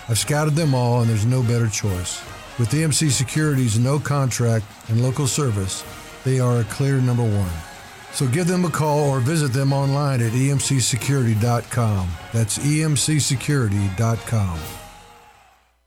I've 0.09 0.17
scouted 0.17 0.55
them 0.55 0.73
all, 0.73 1.01
and 1.01 1.09
there's 1.09 1.25
no 1.25 1.43
better 1.43 1.69
choice. 1.69 2.21
With 2.59 2.71
EMC 2.71 3.11
Security's 3.11 3.79
no 3.79 3.99
contract 3.99 4.65
and 4.89 5.01
local 5.01 5.27
service, 5.27 5.85
they 6.25 6.39
are 6.39 6.59
a 6.59 6.65
clear 6.65 6.99
number 6.99 7.23
one. 7.23 7.76
So 8.17 8.25
give 8.25 8.47
them 8.47 8.65
a 8.65 8.71
call 8.71 9.11
or 9.11 9.19
visit 9.19 9.53
them 9.53 9.71
online 9.71 10.21
at 10.21 10.31
emcsecurity.com. 10.31 12.09
That's 12.33 12.57
emcsecurity.com. 12.57 14.76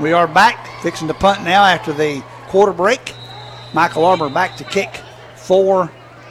We 0.00 0.12
are 0.12 0.26
back, 0.26 0.66
fixing 0.82 1.08
to 1.08 1.14
punt 1.14 1.42
now 1.44 1.64
after 1.64 1.92
the 1.92 2.22
quarter 2.48 2.72
break. 2.72 3.14
Michael 3.74 4.04
Arbor 4.04 4.28
back 4.28 4.56
to 4.56 4.64
kick 4.64 5.00
for 5.36 5.90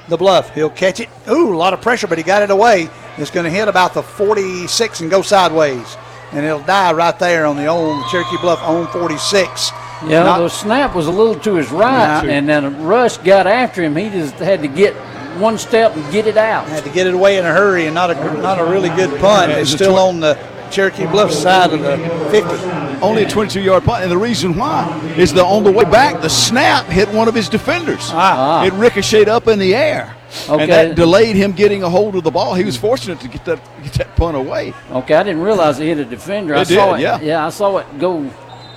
the 0.09 0.17
bluff. 0.17 0.53
He'll 0.53 0.69
catch 0.69 0.99
it. 0.99 1.09
Ooh, 1.29 1.53
a 1.53 1.57
lot 1.57 1.73
of 1.73 1.81
pressure, 1.81 2.07
but 2.07 2.17
he 2.17 2.23
got 2.23 2.41
it 2.41 2.49
away. 2.51 2.89
It's 3.17 3.31
going 3.31 3.43
to 3.45 3.49
hit 3.51 3.67
about 3.67 3.93
the 3.93 4.03
46 4.03 5.01
and 5.01 5.09
go 5.11 5.21
sideways. 5.21 5.97
And 6.31 6.45
it'll 6.45 6.59
die 6.61 6.93
right 6.93 7.17
there 7.19 7.45
on 7.45 7.55
the 7.57 7.67
old 7.67 8.05
Cherokee 8.09 8.37
Bluff 8.37 8.61
on 8.63 8.87
46. 8.87 9.71
Yeah, 10.07 10.23
Not- 10.23 10.39
the 10.39 10.49
snap 10.49 10.95
was 10.95 11.07
a 11.07 11.11
little 11.11 11.35
to 11.35 11.55
his 11.55 11.69
right, 11.71 12.23
Yeah. 12.23 12.31
and 12.31 12.47
then 12.49 12.83
Rush 12.83 13.17
got 13.17 13.45
after 13.47 13.83
him. 13.83 13.95
He 13.95 14.09
just 14.09 14.35
had 14.35 14.61
to 14.61 14.67
get 14.67 14.93
one 15.37 15.57
step 15.57 15.95
and 15.95 16.11
get 16.11 16.25
it 16.27 16.37
out. 16.37 16.67
Had 16.67 16.83
to 16.85 16.89
get 16.89 17.05
it 17.07 17.13
away 17.13 17.37
in 17.37 17.45
a 17.45 17.51
hurry 17.53 17.85
and 17.85 17.93
not 17.95 18.09
a 18.11 18.15
not 18.41 18.59
a 18.59 18.65
really 18.65 18.89
good 18.89 19.17
punt. 19.19 19.51
It's 19.51 19.71
still 19.71 19.97
on 19.97 20.19
the 20.19 20.35
Cherokee 20.71 21.05
Bluff 21.07 21.31
side 21.31 21.73
of 21.73 21.81
the 21.81 21.97
50. 22.31 23.01
Only 23.01 23.23
a 23.23 23.29
22 23.29 23.61
yard 23.61 23.83
punt, 23.83 24.03
and 24.03 24.11
the 24.11 24.17
reason 24.17 24.55
why 24.55 24.87
is 25.17 25.33
that 25.33 25.43
on 25.43 25.63
the 25.63 25.71
way 25.71 25.85
back, 25.85 26.21
the 26.21 26.29
snap 26.29 26.85
hit 26.85 27.09
one 27.09 27.27
of 27.27 27.33
his 27.33 27.49
defenders. 27.49 28.09
Ah. 28.11 28.63
It 28.63 28.73
ricocheted 28.73 29.27
up 29.27 29.47
in 29.47 29.57
the 29.59 29.73
air. 29.75 30.15
Okay. 30.47 30.63
And 30.63 30.71
that 30.71 30.95
delayed 30.95 31.35
him 31.35 31.51
getting 31.51 31.83
a 31.83 31.89
hold 31.89 32.15
of 32.15 32.23
the 32.23 32.31
ball. 32.31 32.53
He 32.53 32.63
was 32.63 32.77
fortunate 32.77 33.19
to 33.21 33.27
get 33.27 33.43
that 33.45 33.59
get 33.83 33.93
that 33.93 34.15
punt 34.15 34.37
away. 34.37 34.73
Okay, 34.91 35.15
I 35.15 35.23
didn't 35.23 35.41
realize 35.41 35.77
he 35.77 35.87
hit 35.87 35.97
a 35.97 36.05
defender. 36.05 36.55
I 36.55 36.61
It 36.61 36.67
saw 36.67 36.93
it. 36.93 37.01
yeah. 37.01 37.19
yeah, 37.21 37.45
I 37.45 37.49
saw 37.49 37.77
it 37.77 37.99
go 37.99 38.29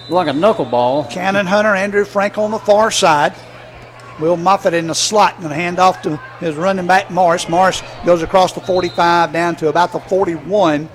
like 0.09 0.27
a 0.27 0.33
knuckleball. 0.33 1.11
Cannon 1.11 1.47
Hunter, 1.47 1.75
Andrew 1.75 2.05
Frank 2.05 2.39
on 2.39 2.51
the 2.51 2.59
far 2.59 2.91
side. 2.91 3.35
Will 4.21 4.37
Moffitt 4.37 4.75
in 4.75 4.87
the 4.87 4.95
slot. 4.95 5.37
Going 5.39 5.49
to 5.51 5.55
hand 5.57 5.79
off 5.81 6.01
to 6.03 6.17
his 6.39 6.55
running 6.57 6.87
back, 6.87 7.11
Morris. 7.11 7.49
Morris 7.49 7.83
goes 8.07 8.23
across 8.23 8.53
the 8.53 8.61
45 8.61 9.33
down 9.33 9.57
to 9.57 9.69
about 9.69 9.93
the 9.93 9.99
41 10.01 10.89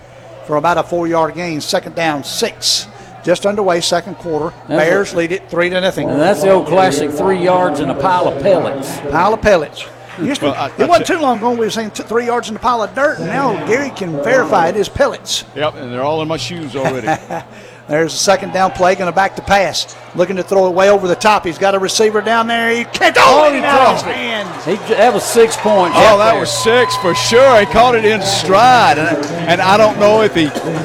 for 0.49 0.55
about 0.57 0.79
a 0.79 0.83
four 0.83 1.07
yard 1.07 1.35
gain. 1.35 1.61
Second 1.61 1.93
down, 1.95 2.23
six. 2.23 2.87
Just 3.23 3.45
underway, 3.45 3.81
second 3.81 4.15
quarter. 4.15 4.49
That's 4.67 4.81
Bears 4.89 5.13
lead 5.13 5.31
it 5.31 5.47
three 5.47 5.69
to 5.69 5.79
nothing. 5.79 6.09
And 6.09 6.19
that's 6.19 6.41
the 6.41 6.49
old 6.49 6.65
classic 6.65 7.11
three 7.11 7.37
yards 7.43 7.79
and 7.81 7.91
a 7.91 7.93
pile 7.93 8.27
of 8.27 8.41
pellets. 8.41 8.99
Pile 9.11 9.35
of 9.35 9.41
pellets. 9.43 9.85
Used 10.19 10.41
to- 10.41 10.47
Well, 10.47 10.55
I- 10.55 10.67
it 10.69 10.79
I 10.81 10.85
wasn't 10.85 11.05
too 11.07 11.19
long 11.19 11.37
ago 11.37 11.51
we 11.51 11.57
were 11.57 11.69
saying 11.69 11.91
t- 11.91 12.01
three 12.01 12.25
yards 12.25 12.49
in 12.49 12.55
a 12.55 12.59
pile 12.59 12.81
of 12.81 12.95
dirt, 12.95 13.19
and 13.19 13.27
now 13.27 13.63
Gary 13.67 13.91
can 13.91 14.23
verify 14.23 14.69
it 14.69 14.75
is 14.75 14.89
pellets. 14.89 15.45
Yep, 15.55 15.75
and 15.75 15.93
they're 15.93 16.01
all 16.01 16.23
in 16.23 16.27
my 16.27 16.37
shoes 16.37 16.75
already. 16.75 17.07
There's 17.89 18.13
a 18.13 18.17
second 18.17 18.53
down 18.53 18.69
play, 18.71 18.93
going 18.93 19.11
to 19.11 19.15
back 19.15 19.35
to 19.37 19.41
pass. 19.41 19.95
Looking 20.15 20.35
to 20.35 20.43
throw 20.43 20.67
it 20.67 20.75
way 20.75 20.89
over 20.91 21.07
the 21.07 21.15
top. 21.15 21.43
He's 21.43 21.57
got 21.57 21.73
a 21.73 21.79
receiver 21.79 22.21
down 22.21 22.45
there. 22.45 22.69
He 22.69 22.85
can't. 22.85 23.17
Oh, 23.19 23.45
Oh, 23.47 23.51
he 23.51 23.57
he 23.57 23.65
out 23.65 23.81
of 23.81 23.93
his 23.95 24.03
dropped 24.03 24.77
it. 24.77 24.87
He, 24.87 24.93
that 24.93 25.11
was 25.13 25.23
six 25.23 25.57
points. 25.57 25.95
Oh, 25.97 26.17
that 26.19 26.31
there. 26.33 26.39
was 26.39 26.51
six 26.51 26.95
for 26.97 27.15
sure. 27.15 27.59
He 27.59 27.65
caught 27.65 27.95
it 27.95 28.05
in 28.05 28.21
stride, 28.21 28.99
and, 28.99 29.25
and 29.49 29.59
I 29.61 29.75
don't 29.77 29.99
know 29.99 30.21
if 30.21 30.35
he 30.35 30.43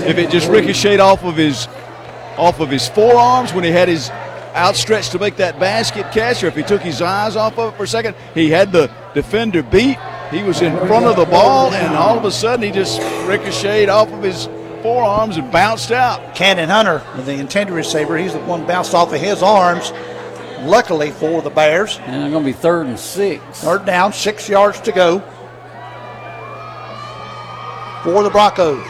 if 0.09 0.17
it 0.17 0.31
just 0.31 0.49
ricocheted 0.49 1.01
off 1.01 1.25
of 1.25 1.37
his 1.37 1.69
off 2.39 2.61
of 2.61 2.71
his 2.71 2.89
forearms 2.89 3.53
when 3.53 3.65
he 3.65 3.71
had 3.71 3.89
his 3.89 4.11
outstretched 4.55 5.13
to 5.13 5.19
make 5.19 5.37
that 5.37 5.59
basket 5.61 6.11
catch, 6.11 6.43
or 6.43 6.47
if 6.47 6.57
he 6.57 6.63
took 6.63 6.81
his 6.81 7.03
eyes 7.03 7.37
off 7.37 7.59
of 7.59 7.75
it 7.75 7.77
for 7.77 7.83
a 7.85 7.89
second. 7.89 8.17
He 8.33 8.49
had 8.51 8.73
the 8.73 8.91
defender 9.13 9.63
beat. 9.63 9.99
He 10.31 10.43
was 10.43 10.63
in 10.63 10.75
front 10.87 11.05
of 11.07 11.17
the 11.17 11.27
ball, 11.27 11.73
and 11.75 11.95
all 11.95 12.17
of 12.17 12.25
a 12.25 12.31
sudden 12.31 12.65
he 12.65 12.71
just 12.73 12.99
ricocheted 13.29 13.89
off 13.91 14.11
of 14.11 14.23
his 14.23 14.49
forearms 14.95 15.39
and 15.39 15.51
bounced 15.51 15.91
out. 15.91 16.35
Cannon 16.35 16.69
Hunter, 16.69 17.03
the 17.23 17.33
intended 17.33 17.73
receiver, 17.73 18.19
he's 18.19 18.35
the 18.35 18.39
one 18.41 18.67
bounced 18.67 18.93
off 18.95 19.15
of 19.15 19.19
his 19.21 19.43
arms. 19.43 19.93
Luckily 20.61 21.11
for 21.11 21.41
the 21.41 21.49
Bears. 21.49 21.99
And 22.05 22.23
it's 22.23 22.31
going 22.31 22.45
to 22.45 22.49
be 22.51 22.53
third 22.53 22.87
and 22.87 22.99
six. 23.01 23.43
Third 23.61 23.87
down, 23.87 24.13
six 24.13 24.47
yards 24.49 24.81
to 24.83 24.93
go 24.93 25.21
for 28.03 28.23
the 28.23 28.31
Broncos. 28.31 28.85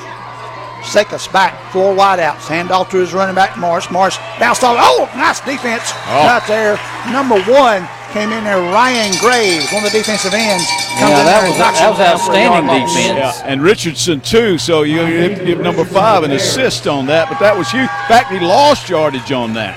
Zekas 0.82 1.32
back, 1.32 1.54
four 1.72 1.94
wideouts. 1.94 2.46
Hand 2.48 2.70
off 2.72 2.90
to 2.90 2.98
his 2.98 3.14
running 3.14 3.34
back, 3.36 3.56
Morris. 3.56 3.90
Morris 3.90 4.18
bounced 4.38 4.62
off. 4.64 4.76
Oh, 4.78 5.08
nice 5.16 5.40
defense 5.40 5.92
Oh. 6.10 6.26
right 6.26 6.42
there. 6.46 6.78
Number 7.12 7.40
one 7.50 7.88
came 8.12 8.30
in 8.32 8.44
there, 8.44 8.58
Ryan 8.72 9.14
Graves, 9.18 9.72
one 9.72 9.84
of 9.84 9.92
the 9.92 9.98
defensive 9.98 10.34
ends. 10.34 10.66
Comes 10.98 11.10
Yeah, 11.10 11.20
in 11.20 11.26
that 11.26 11.48
was- 11.48 11.58
that 11.58 11.70
was 11.70 11.78
down 11.80 11.94
for 11.96 12.02
a 12.02 12.06
outstanding 12.06 12.66
defense. 12.86 13.36
Yeah, 13.38 13.42
and 13.50 13.62
Richardson 13.62 14.20
too. 14.20 14.58
So 14.58 14.82
you 14.82 15.06
give, 15.06 15.44
give 15.44 15.60
number 15.60 15.84
five 15.84 16.22
an 16.22 16.30
assist 16.32 16.86
on 16.86 17.06
that, 17.06 17.28
but 17.28 17.38
that 17.40 17.56
was 17.56 17.70
huge. 17.70 17.82
In 17.82 18.06
fact, 18.08 18.30
he 18.32 18.38
lost 18.40 18.88
yardage 18.88 19.32
on 19.32 19.54
that. 19.54 19.76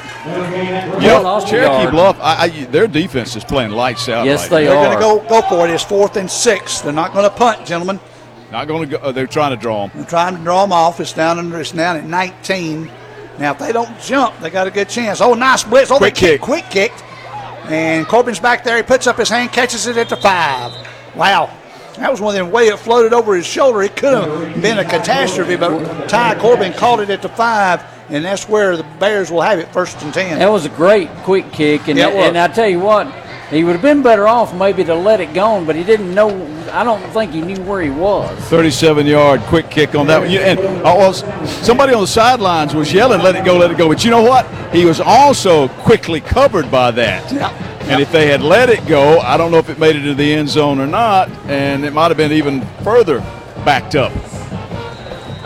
You 1.01 1.07
know, 1.07 1.21
lost 1.21 1.47
a 1.47 1.49
Cherokee 1.51 1.81
yard. 1.83 1.91
Bluff, 1.91 2.17
I, 2.21 2.43
I, 2.43 2.49
their 2.65 2.87
defense 2.87 3.35
is 3.35 3.43
playing 3.43 3.71
lights 3.71 4.09
out. 4.09 4.25
Yes, 4.25 4.41
right 4.41 4.49
they 4.49 4.65
now. 4.65 4.81
They're 4.89 4.99
going 4.99 5.21
to 5.23 5.27
go 5.29 5.41
go 5.41 5.47
for 5.47 5.67
it. 5.67 5.71
It's 5.71 5.83
fourth 5.83 6.17
and 6.17 6.29
six. 6.29 6.81
They're 6.81 6.91
not 6.93 7.13
going 7.13 7.23
to 7.23 7.29
punt, 7.35 7.65
gentlemen. 7.65 7.99
Not 8.51 8.67
going 8.67 8.89
to 8.89 8.97
go. 8.97 9.03
uh, 9.03 9.11
They're 9.11 9.25
trying 9.27 9.51
to 9.51 9.57
draw 9.61 9.87
them. 9.87 9.91
They're 9.99 10.09
trying 10.09 10.35
to 10.37 10.43
draw 10.43 10.61
them 10.63 10.71
off. 10.73 10.99
It's 10.99 11.13
down 11.13 11.39
under. 11.39 11.59
It's 11.61 11.71
down 11.71 11.95
at 11.97 12.05
19. 12.05 12.91
Now, 13.39 13.51
if 13.51 13.59
they 13.59 13.71
don't 13.71 13.99
jump, 14.01 14.37
they 14.39 14.49
got 14.49 14.67
a 14.67 14.71
good 14.71 14.89
chance. 14.89 15.21
Oh, 15.21 15.33
nice 15.33 15.63
blitz! 15.63 15.91
Oh, 15.91 15.97
Quick 15.97 16.15
they 16.15 16.19
kick, 16.19 16.31
kick. 16.31 16.41
quick 16.41 16.69
kick. 16.69 16.91
And 17.69 18.07
Corbin's 18.07 18.39
back 18.39 18.63
there. 18.63 18.77
He 18.77 18.83
puts 18.83 19.07
up 19.07 19.17
his 19.17 19.29
hand, 19.29 19.51
catches 19.51 19.87
it 19.87 19.97
at 19.97 20.09
the 20.09 20.17
five. 20.17 20.71
Wow, 21.17 21.49
that 21.97 22.11
was 22.11 22.21
one 22.21 22.35
of 22.35 22.39
them 22.39 22.51
way 22.51 22.67
it 22.67 22.77
floated 22.77 23.11
over 23.11 23.35
his 23.35 23.45
shoulder. 23.45 23.81
It 23.81 23.95
could 23.95 24.13
have 24.13 24.61
been 24.61 24.77
a 24.77 24.85
catastrophe, 24.85 25.55
but 25.55 26.07
Ty 26.07 26.39
Corbin 26.39 26.73
caught 26.73 26.99
it 26.99 27.09
at 27.09 27.23
the 27.23 27.29
five, 27.29 27.83
and 28.09 28.23
that's 28.23 28.47
where 28.47 28.77
the 28.77 28.85
Bears 28.99 29.31
will 29.31 29.41
have 29.41 29.57
it, 29.57 29.67
first 29.73 30.01
and 30.03 30.13
ten. 30.13 30.37
That 30.37 30.51
was 30.51 30.65
a 30.65 30.69
great 30.69 31.09
quick 31.23 31.51
kick, 31.51 31.87
and 31.87 31.97
Yeah, 31.97 32.09
it 32.09 32.15
and 32.15 32.37
I 32.37 32.47
tell 32.49 32.67
you 32.67 32.79
what, 32.79 33.11
he 33.49 33.63
would 33.63 33.71
have 33.73 33.81
been 33.81 34.03
better 34.03 34.27
off 34.27 34.53
maybe 34.53 34.83
to 34.83 34.93
let 34.93 35.19
it 35.21 35.33
go, 35.33 35.63
but 35.65 35.75
he 35.75 35.83
didn't 35.83 36.13
know. 36.13 36.29
I 36.71 36.83
don't 36.83 37.01
think 37.11 37.31
he 37.31 37.41
knew 37.41 37.59
where 37.63 37.81
he 37.81 37.89
was. 37.89 38.37
37 38.41 39.07
yard 39.07 39.39
quick 39.41 39.71
kick 39.71 39.95
on 39.95 40.05
that 40.07 40.19
one. 40.19 40.29
And 40.29 40.59
uh, 40.59 40.81
well, 40.83 41.13
somebody 41.13 41.93
on 41.93 42.01
the 42.01 42.07
sidelines 42.07 42.75
was 42.75 42.93
yelling, 42.93 43.21
let 43.21 43.35
it 43.35 43.43
go, 43.45 43.57
let 43.57 43.71
it 43.71 43.77
go. 43.77 43.87
But 43.87 44.03
you 44.03 44.11
know 44.11 44.21
what? 44.21 44.45
He 44.71 44.85
was 44.85 44.99
also 44.99 45.69
quickly 45.69 46.19
covered 46.21 46.69
by 46.69 46.91
that. 46.91 47.31
And 47.89 48.01
if 48.01 48.11
they 48.11 48.27
had 48.27 48.41
let 48.41 48.69
it 48.69 48.85
go, 48.85 49.19
I 49.19 49.37
don't 49.37 49.51
know 49.51 49.59
if 49.59 49.69
it 49.69 49.79
made 49.79 49.95
it 49.95 50.03
to 50.03 50.13
the 50.13 50.33
end 50.33 50.49
zone 50.49 50.79
or 50.79 50.87
not, 50.87 51.29
and 51.47 51.85
it 51.85 51.93
might 51.93 52.09
have 52.09 52.17
been 52.17 52.33
even 52.33 52.61
further 52.83 53.19
backed 53.63 53.95
up. 53.95 54.11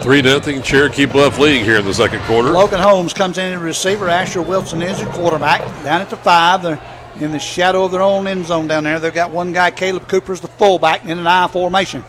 3 0.01 0.23
0 0.23 0.61
Cherokee 0.61 1.05
Bluff 1.05 1.37
leading 1.37 1.63
here 1.63 1.77
in 1.77 1.85
the 1.85 1.93
second 1.93 2.19
quarter. 2.21 2.49
Logan 2.49 2.79
Holmes 2.79 3.13
comes 3.13 3.37
in 3.37 3.53
as 3.53 3.61
receiver. 3.61 4.09
Asher 4.09 4.41
Wilson 4.41 4.81
is 4.81 4.99
your 4.99 5.11
quarterback. 5.11 5.61
Down 5.83 6.01
at 6.01 6.09
the 6.09 6.17
five. 6.17 6.63
They're 6.63 6.81
in 7.19 7.31
the 7.31 7.39
shadow 7.39 7.85
of 7.85 7.91
their 7.91 8.01
own 8.01 8.25
end 8.25 8.47
zone 8.47 8.67
down 8.67 8.85
there. 8.85 8.99
They've 8.99 9.13
got 9.13 9.29
one 9.29 9.53
guy, 9.53 9.69
Caleb 9.69 10.07
Cooper, 10.07 10.33
is 10.33 10.41
the 10.41 10.47
fullback, 10.47 11.05
in 11.05 11.19
an 11.19 11.27
I 11.27 11.47
formation. 11.47 12.03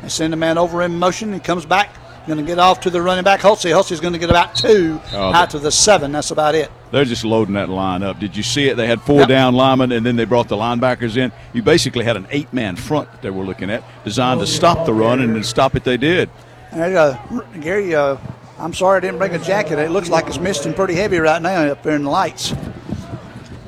They 0.00 0.08
send 0.08 0.32
a 0.32 0.36
man 0.36 0.58
over 0.58 0.82
in 0.82 0.96
motion. 0.96 1.32
He 1.32 1.40
comes 1.40 1.66
back. 1.66 1.92
Going 2.26 2.38
to 2.38 2.44
get 2.44 2.60
off 2.60 2.78
to 2.82 2.90
the 2.90 3.02
running 3.02 3.24
back, 3.24 3.40
Hulsey. 3.40 3.72
Hulsey's 3.72 3.98
going 3.98 4.12
to 4.12 4.18
get 4.18 4.30
about 4.30 4.54
two 4.54 5.00
Oh, 5.12 5.32
out 5.32 5.50
to 5.50 5.58
the 5.58 5.72
seven. 5.72 6.12
That's 6.12 6.30
about 6.30 6.54
it. 6.54 6.70
They're 6.92 7.04
just 7.04 7.24
loading 7.24 7.54
that 7.54 7.68
line 7.68 8.04
up. 8.04 8.20
Did 8.20 8.36
you 8.36 8.44
see 8.44 8.68
it? 8.68 8.76
They 8.76 8.86
had 8.86 9.02
four 9.02 9.20
Yep. 9.20 9.28
down 9.28 9.54
linemen, 9.54 9.90
and 9.90 10.06
then 10.06 10.14
they 10.14 10.24
brought 10.24 10.46
the 10.48 10.54
linebackers 10.56 11.16
in. 11.16 11.32
You 11.52 11.62
basically 11.62 12.04
had 12.04 12.16
an 12.16 12.28
eight-man 12.30 12.76
front 12.76 13.10
that 13.10 13.22
they 13.22 13.30
were 13.30 13.42
looking 13.44 13.70
at, 13.70 13.82
designed 14.04 14.38
to 14.38 14.46
stop 14.46 14.86
the 14.86 14.94
run, 14.94 15.20
and 15.20 15.34
then 15.34 15.42
stop 15.42 15.74
it 15.74 15.82
they 15.82 15.96
did. 15.96 16.30
Hey, 16.70 16.94
uh, 16.94 17.16
Gary, 17.60 17.92
uh, 17.94 18.16
I'm 18.56 18.72
sorry 18.72 18.98
I 18.98 19.00
didn't 19.00 19.18
bring 19.18 19.34
a 19.34 19.38
jacket. 19.40 19.80
It 19.80 19.90
looks 19.90 20.08
like 20.08 20.28
it's 20.28 20.38
misting 20.38 20.74
pretty 20.74 20.94
heavy 20.94 21.18
right 21.18 21.42
now 21.42 21.64
up 21.72 21.82
there 21.82 21.96
in 21.96 22.04
the 22.04 22.10
lights. 22.10 22.54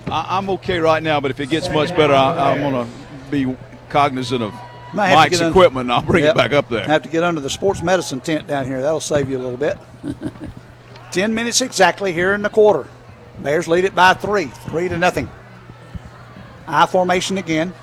I, 0.07 0.27
I'm 0.39 0.49
okay 0.51 0.79
right 0.79 1.03
now, 1.03 1.19
but 1.19 1.33
if 1.33 1.41
it 1.41 1.51
gets 1.51 1.69
much 1.71 1.89
better, 1.97 2.15
I, 2.15 2.53
I'm 2.53 2.61
going 2.61 2.87
to 2.87 2.93
be 3.33 3.57
cognizant 3.89 4.43
of 4.43 4.53
Might 4.53 4.61
have 4.61 4.63
to 4.63 4.74
Mike's 4.95 5.39
get 5.41 5.49
equipment, 5.49 5.85
and 5.87 5.93
I'll 5.93 6.03
bring 6.03 6.25
Yep. 6.25 6.35
it 6.35 6.37
back 6.39 6.53
up 6.53 6.69
there. 6.69 6.85
Have 6.85 7.03
to 7.03 7.09
get 7.09 7.23
under 7.25 7.41
the 7.41 7.51
sports 7.51 7.83
medicine 7.83 8.21
tent 8.21 8.47
down 8.47 8.67
here. 8.67 8.81
That'll 8.83 9.01
save 9.01 9.29
you 9.29 9.37
a 9.39 9.43
little 9.43 9.57
bit. 9.57 9.79
Ten 11.11 11.35
minutes 11.35 11.61
exactly 11.61 12.13
here 12.13 12.35
in 12.35 12.43
the 12.43 12.49
quarter. 12.51 12.87
Bears 13.39 13.69
lead 13.69 13.85
it 13.85 13.95
by 13.95 14.15
three, 14.15 14.47
three 14.47 14.89
to 14.89 14.97
nothing. 14.99 15.29
I 16.67 16.87
formation 16.87 17.39
again, 17.39 17.75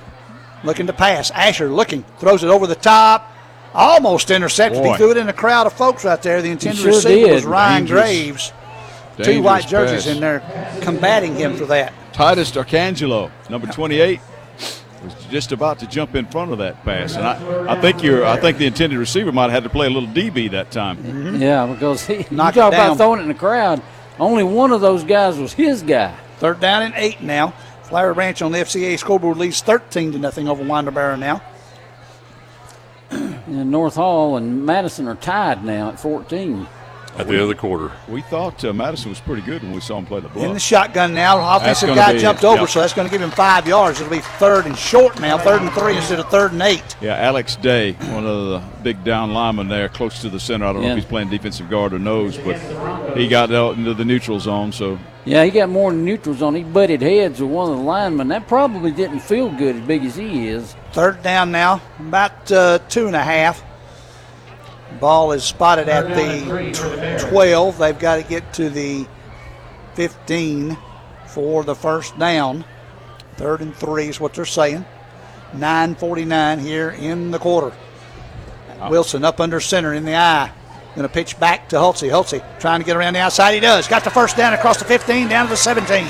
looking 0.63 0.87
to 0.87 0.93
pass. 0.93 1.31
Asher 1.31 1.69
looking, 1.69 2.03
throws 2.19 2.43
it 2.43 2.47
over 2.49 2.67
the 2.67 2.75
top, 2.75 3.29
almost 3.73 4.31
intercepted. 4.31 4.81
Boy. 4.81 4.91
He 4.91 4.97
threw 4.97 5.11
it 5.11 5.17
in 5.17 5.29
a 5.29 5.33
crowd 5.33 5.67
of 5.67 5.73
folks 5.73 6.03
right 6.03 6.21
there. 6.21 6.41
The 6.41 6.49
intended 6.49 6.79
sure 6.81 6.87
receiver 6.93 7.27
did. 7.27 7.33
was 7.35 7.45
Ryan 7.45 7.83
Dangerous. 7.85 8.01
Graves. 8.03 8.53
Two 9.23 9.41
white 9.43 9.67
jerseys 9.67 10.05
pass. 10.05 10.15
in 10.15 10.19
there 10.21 10.79
combating 10.81 11.35
him 11.35 11.55
for 11.55 11.65
that. 11.65 11.93
Titus 12.13 12.51
Arcangelo, 12.51 13.29
number 13.49 13.67
28, 13.67 14.19
was 15.03 15.13
just 15.29 15.51
about 15.51 15.79
to 15.79 15.87
jump 15.87 16.15
in 16.15 16.25
front 16.25 16.51
of 16.51 16.59
that 16.59 16.83
pass, 16.83 17.15
and 17.15 17.25
I, 17.25 17.73
I 17.73 17.81
think 17.81 18.03
you're, 18.03 18.25
I 18.25 18.39
think 18.39 18.57
the 18.57 18.65
intended 18.65 18.97
receiver 18.99 19.31
might 19.31 19.43
have 19.43 19.51
had 19.51 19.63
to 19.63 19.69
play 19.69 19.87
a 19.87 19.89
little 19.89 20.09
DB 20.09 20.51
that 20.51 20.71
time. 20.71 20.97
Mm-hmm. 20.97 21.41
Yeah, 21.41 21.65
because 21.65 22.05
he, 22.05 22.17
you 22.17 22.25
Knock 22.31 22.53
talk 22.53 22.73
about 22.73 22.97
throwing 22.97 23.19
it 23.19 23.23
in 23.23 23.27
the 23.29 23.33
crowd. 23.33 23.81
Only 24.19 24.43
one 24.43 24.71
of 24.71 24.81
those 24.81 25.03
guys 25.03 25.39
was 25.39 25.53
his 25.53 25.81
guy. 25.81 26.15
Third 26.37 26.59
down 26.59 26.83
and 26.83 26.93
eight 26.95 27.21
now. 27.21 27.53
Flowery 27.83 28.13
Branch 28.13 28.41
on 28.41 28.51
the 28.51 28.59
FCA 28.59 28.97
scoreboard 28.97 29.37
leads 29.37 29.61
13 29.61 30.13
to 30.13 30.17
nothing 30.17 30.47
over 30.47 30.63
Winder-Barrow 30.63 31.17
now. 31.17 31.41
And 33.09 33.69
North 33.69 33.95
Hall 33.95 34.37
and 34.37 34.65
Madison 34.65 35.07
are 35.07 35.15
tied 35.15 35.65
now 35.65 35.89
at 35.89 35.99
14. 35.99 36.67
At 37.17 37.27
the 37.27 37.33
end 37.33 37.41
of 37.43 37.47
the 37.49 37.55
quarter. 37.55 37.91
We 38.07 38.21
thought 38.21 38.63
uh, 38.63 38.73
Madison 38.73 39.09
was 39.09 39.19
pretty 39.19 39.41
good 39.41 39.61
when 39.63 39.73
we 39.73 39.81
saw 39.81 39.97
him 39.97 40.05
play 40.05 40.21
the 40.21 40.29
ball. 40.29 40.43
In 40.43 40.53
the 40.53 40.59
shotgun 40.59 41.13
now. 41.13 41.57
Offensive 41.57 41.89
guy 41.95 42.13
be- 42.13 42.19
jumped 42.19 42.43
over, 42.43 42.61
yeah. 42.61 42.65
so 42.65 42.79
that's 42.79 42.93
going 42.93 43.07
to 43.07 43.11
give 43.11 43.21
him 43.21 43.31
five 43.31 43.67
yards. 43.67 43.99
It'll 43.99 44.11
be 44.11 44.19
third 44.19 44.65
and 44.65 44.77
short 44.77 45.19
now, 45.19 45.37
third 45.37 45.61
and 45.61 45.71
three 45.73 45.97
instead 45.97 46.19
of 46.19 46.29
third 46.29 46.53
and 46.53 46.61
eight. 46.61 46.95
Yeah, 47.01 47.15
Alex 47.17 47.55
Day, 47.57 47.93
one 47.93 48.25
of 48.25 48.47
the 48.47 48.63
big 48.81 49.03
down 49.03 49.33
linemen 49.33 49.67
there, 49.67 49.89
close 49.89 50.21
to 50.21 50.29
the 50.29 50.39
center. 50.39 50.65
I 50.65 50.73
don't 50.73 50.83
know 50.83 50.89
if 50.89 50.95
he's 50.95 51.05
playing 51.05 51.29
defensive 51.29 51.69
guard 51.69 51.93
or 51.93 51.99
nose, 51.99 52.37
but 52.37 52.57
he 53.17 53.27
got 53.27 53.51
out 53.51 53.77
into 53.77 53.93
the 53.93 54.05
neutral 54.05 54.39
zone. 54.39 54.71
So 54.71 54.97
Yeah, 55.25 55.43
he 55.43 55.51
got 55.51 55.69
more 55.69 55.91
than 55.91 56.05
neutrals 56.05 56.41
on. 56.41 56.55
He 56.55 56.63
butted 56.63 57.01
heads 57.01 57.41
with 57.41 57.51
one 57.51 57.71
of 57.71 57.77
the 57.77 57.83
linemen. 57.83 58.29
That 58.29 58.47
probably 58.47 58.91
didn't 58.91 59.19
feel 59.19 59.49
good 59.49 59.75
as 59.75 59.81
big 59.81 60.05
as 60.05 60.15
he 60.15 60.47
is. 60.47 60.75
Third 60.93 61.21
down 61.23 61.51
now, 61.51 61.81
about 61.99 62.51
uh, 62.51 62.79
two 62.89 63.07
and 63.07 63.15
a 63.15 63.23
half. 63.23 63.63
Ball 64.99 65.31
is 65.31 65.43
spotted 65.43 65.89
at 65.89 66.07
the 66.15 67.27
12. 67.29 67.77
They've 67.77 67.97
got 67.97 68.17
to 68.17 68.23
get 68.23 68.53
to 68.53 68.69
the 68.69 69.07
15 69.95 70.77
for 71.27 71.63
the 71.63 71.75
first 71.75 72.17
down. 72.19 72.65
Third 73.37 73.61
and 73.61 73.75
three 73.75 74.07
is 74.07 74.19
what 74.19 74.33
they're 74.33 74.45
saying. 74.45 74.85
9.49 75.53 76.59
here 76.59 76.91
in 76.91 77.31
the 77.31 77.39
quarter. 77.39 77.75
Wilson 78.89 79.23
up 79.23 79.39
under 79.39 79.59
center 79.59 79.93
in 79.93 80.05
the 80.05 80.15
eye. 80.15 80.51
Going 80.95 81.07
to 81.07 81.13
pitch 81.13 81.39
back 81.39 81.69
to 81.69 81.77
Hulsey. 81.77 82.09
Hulsey 82.09 82.43
trying 82.59 82.81
to 82.81 82.85
get 82.85 82.97
around 82.97 83.13
the 83.13 83.19
outside. 83.19 83.53
He 83.53 83.59
does. 83.59 83.87
Got 83.87 84.03
the 84.03 84.09
first 84.09 84.35
down 84.35 84.53
across 84.53 84.77
the 84.77 84.85
15, 84.85 85.29
down 85.29 85.45
to 85.45 85.51
the 85.51 85.57
17. 85.57 86.05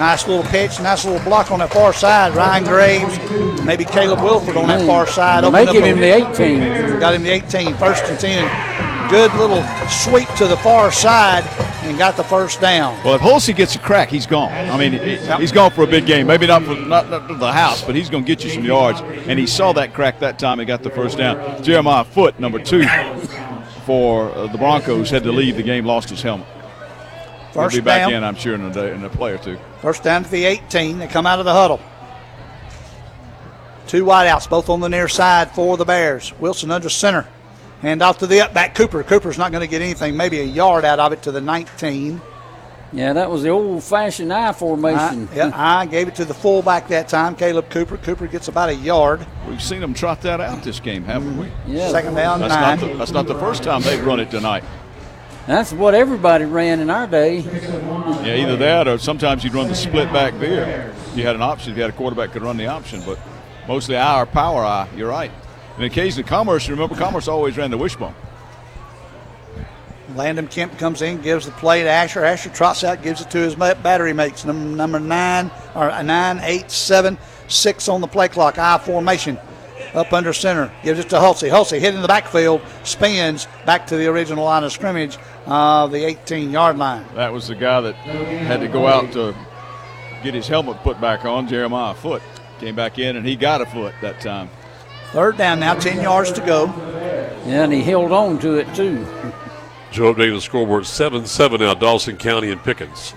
Nice 0.00 0.26
little 0.26 0.44
pitch, 0.44 0.80
nice 0.80 1.04
little 1.04 1.22
block 1.24 1.50
on 1.50 1.58
that 1.58 1.70
far 1.74 1.92
side. 1.92 2.34
Ryan 2.34 2.64
Graves, 2.64 3.18
maybe 3.66 3.84
Caleb 3.84 4.22
Wilford 4.22 4.56
on 4.56 4.66
that 4.68 4.86
far 4.86 5.06
side. 5.06 5.44
They 5.44 5.66
give 5.66 5.84
him 5.84 6.00
the 6.00 6.10
18. 6.30 6.98
Got 6.98 7.12
him 7.12 7.22
the 7.22 7.28
18, 7.30 7.74
first 7.76 8.04
and 8.04 8.18
10. 8.18 9.10
Good 9.10 9.30
little 9.34 9.62
sweep 9.90 10.26
to 10.36 10.46
the 10.46 10.56
far 10.56 10.90
side 10.90 11.44
and 11.84 11.98
got 11.98 12.16
the 12.16 12.24
first 12.24 12.62
down. 12.62 12.98
Well, 13.04 13.14
if 13.16 13.20
Hulsey 13.20 13.54
gets 13.54 13.74
a 13.74 13.78
crack, 13.78 14.08
he's 14.08 14.24
gone. 14.24 14.50
I 14.50 14.78
mean, 14.78 14.92
he- 14.92 15.16
he's 15.38 15.52
gone 15.52 15.70
for 15.70 15.82
a 15.82 15.86
big 15.86 16.06
game. 16.06 16.26
Maybe 16.28 16.46
not 16.46 16.62
for 16.62 16.76
not, 16.76 17.10
not 17.10 17.26
for 17.26 17.34
the 17.34 17.52
house, 17.52 17.82
but 17.84 17.94
he's 17.94 18.08
going 18.08 18.24
to 18.24 18.26
get 18.26 18.42
you 18.42 18.48
some 18.48 18.64
yards. 18.64 19.02
And 19.26 19.38
he 19.38 19.46
saw 19.46 19.74
that 19.74 19.92
crack 19.92 20.18
that 20.20 20.38
time 20.38 20.60
and 20.60 20.66
got 20.66 20.82
the 20.82 20.90
first 20.90 21.18
down. 21.18 21.62
Jeremiah 21.62 22.04
Foot, 22.04 22.40
number 22.40 22.58
two 22.58 22.86
for 23.84 24.30
uh, 24.30 24.46
the 24.46 24.56
Broncos, 24.58 25.10
had 25.10 25.24
to 25.24 25.32
leave 25.32 25.56
the 25.56 25.62
game, 25.62 25.84
lost 25.84 26.08
his 26.08 26.22
helmet. 26.22 26.46
First 27.52 27.74
He'll 27.74 27.82
be 27.82 27.86
back 27.86 28.02
down. 28.02 28.12
in, 28.14 28.24
I'm 28.24 28.36
sure, 28.36 28.54
in 28.54 28.62
a, 28.62 28.72
day, 28.72 28.94
in 28.94 29.02
a 29.04 29.08
play 29.08 29.32
or 29.32 29.38
two. 29.38 29.58
First 29.82 30.02
down 30.04 30.24
to 30.24 30.30
the 30.30 30.44
18. 30.44 30.98
They 30.98 31.06
come 31.08 31.26
out 31.26 31.38
of 31.40 31.44
the 31.44 31.52
huddle. 31.52 31.80
Two 33.86 34.04
wideouts, 34.04 34.48
both 34.48 34.68
on 34.68 34.80
the 34.80 34.88
near 34.88 35.08
side 35.08 35.50
for 35.50 35.76
the 35.76 35.84
Bears. 35.84 36.32
Wilson 36.38 36.70
under 36.70 36.88
center. 36.88 37.26
Hand 37.82 38.02
off 38.02 38.18
to 38.18 38.26
the 38.26 38.42
up 38.42 38.54
back 38.54 38.74
Cooper. 38.74 39.02
Cooper's 39.02 39.38
not 39.38 39.50
going 39.50 39.62
to 39.62 39.66
get 39.66 39.82
anything, 39.82 40.16
maybe 40.16 40.38
a 40.40 40.44
yard 40.44 40.84
out 40.84 41.00
of 41.00 41.12
it 41.12 41.22
to 41.22 41.32
the 41.32 41.40
19. 41.40 42.20
Yeah, 42.92 43.12
that 43.12 43.30
was 43.30 43.42
the 43.42 43.50
old 43.50 43.82
fashioned 43.84 44.32
I 44.32 44.52
formation. 44.52 45.28
I, 45.32 45.36
yeah, 45.36 45.50
I 45.54 45.86
gave 45.86 46.08
it 46.08 46.16
to 46.16 46.24
the 46.24 46.34
fullback 46.34 46.88
that 46.88 47.08
time, 47.08 47.36
Caleb 47.36 47.70
Cooper. 47.70 47.96
Cooper 47.96 48.26
gets 48.26 48.48
about 48.48 48.68
a 48.68 48.74
yard. 48.74 49.24
We've 49.48 49.62
seen 49.62 49.80
them 49.80 49.94
trot 49.94 50.20
that 50.22 50.40
out 50.40 50.62
this 50.64 50.80
game, 50.80 51.04
haven't 51.04 51.36
we? 51.38 51.48
Yeah. 51.66 51.88
Second 51.90 52.14
down, 52.14 52.40
That's 52.40 52.52
nine. 52.52 52.80
not, 52.80 52.88
the, 52.88 52.98
that's 52.98 53.12
not 53.12 53.26
the 53.28 53.38
first 53.38 53.62
time 53.62 53.82
they've 53.82 54.04
run 54.04 54.18
it 54.20 54.30
tonight. 54.30 54.64
That's 55.50 55.72
what 55.72 55.94
everybody 55.96 56.44
ran 56.44 56.78
in 56.78 56.90
our 56.90 57.08
day. 57.08 57.38
Yeah, 57.40 58.36
either 58.36 58.56
that 58.58 58.86
or 58.86 58.98
sometimes 58.98 59.42
you'd 59.42 59.52
run 59.52 59.66
the 59.66 59.74
split 59.74 60.12
back 60.12 60.38
there. 60.38 60.94
You 61.16 61.24
had 61.24 61.34
an 61.34 61.42
option. 61.42 61.72
If 61.72 61.76
you 61.76 61.82
had 61.82 61.92
a 61.92 61.96
quarterback 61.96 62.30
could 62.30 62.42
run 62.42 62.56
the 62.56 62.68
option, 62.68 63.02
but 63.04 63.18
mostly 63.66 63.96
I 63.96 64.22
or 64.22 64.26
power 64.26 64.64
I. 64.64 64.88
You're 64.94 65.08
right. 65.08 65.32
And 65.74 65.84
occasionally 65.84 66.22
Commerce. 66.22 66.68
Remember, 66.68 66.94
Commerce 66.94 67.26
always 67.26 67.56
ran 67.56 67.72
the 67.72 67.78
wishbone. 67.78 68.14
Landon 70.14 70.46
Kemp 70.46 70.78
comes 70.78 71.02
in, 71.02 71.20
gives 71.20 71.46
the 71.46 71.52
play 71.52 71.82
to 71.82 71.88
Asher. 71.88 72.24
Asher 72.24 72.50
trots 72.50 72.84
out, 72.84 73.02
gives 73.02 73.20
it 73.20 73.32
to 73.32 73.38
his 73.38 73.56
battery 73.56 74.12
mates. 74.12 74.44
Number, 74.44 74.76
number 74.76 75.00
nine, 75.00 75.50
or 75.74 75.90
uh, 75.90 76.00
nine, 76.02 76.38
eight, 76.44 76.70
seven, 76.70 77.18
six 77.48 77.88
on 77.88 78.00
the 78.00 78.06
play 78.06 78.28
clock. 78.28 78.56
I 78.56 78.78
formation. 78.78 79.36
Up 79.94 80.12
under 80.12 80.32
center. 80.32 80.72
Gives 80.82 81.00
it 81.00 81.08
to 81.10 81.16
Hulsey. 81.16 81.50
Hulsey 81.50 81.80
hitting 81.80 82.02
the 82.02 82.08
backfield, 82.08 82.60
spins 82.84 83.48
back 83.66 83.86
to 83.88 83.96
the 83.96 84.06
original 84.06 84.44
line 84.44 84.62
of 84.64 84.72
scrimmage, 84.72 85.18
uh, 85.46 85.86
the 85.88 86.04
18 86.04 86.50
yard 86.50 86.78
line. 86.78 87.04
That 87.14 87.32
was 87.32 87.48
the 87.48 87.56
guy 87.56 87.80
that 87.80 87.94
had 87.94 88.60
to 88.60 88.68
go 88.68 88.86
out 88.86 89.12
to 89.12 89.34
get 90.22 90.34
his 90.34 90.46
helmet 90.46 90.78
put 90.82 91.00
back 91.00 91.24
on. 91.24 91.48
Jeremiah 91.48 91.94
Foot 91.94 92.22
came 92.58 92.76
back 92.76 92.98
in 92.98 93.16
and 93.16 93.26
he 93.26 93.36
got 93.36 93.60
a 93.60 93.66
foot 93.66 93.94
that 94.02 94.20
time. 94.20 94.50
Third 95.12 95.36
down 95.36 95.58
now, 95.58 95.74
10 95.74 96.00
yards 96.02 96.30
to 96.32 96.40
go. 96.40 96.66
Yeah, 97.46 97.64
and 97.64 97.72
he 97.72 97.82
held 97.82 98.12
on 98.12 98.38
to 98.40 98.58
it 98.58 98.72
too. 98.74 99.04
Joe 99.90 100.14
updating 100.14 100.36
the 100.36 100.40
scoreboard 100.40 100.86
7 100.86 101.26
7 101.26 101.60
now, 101.60 101.74
Dawson 101.74 102.16
County 102.16 102.52
and 102.52 102.62
Pickens. 102.62 103.14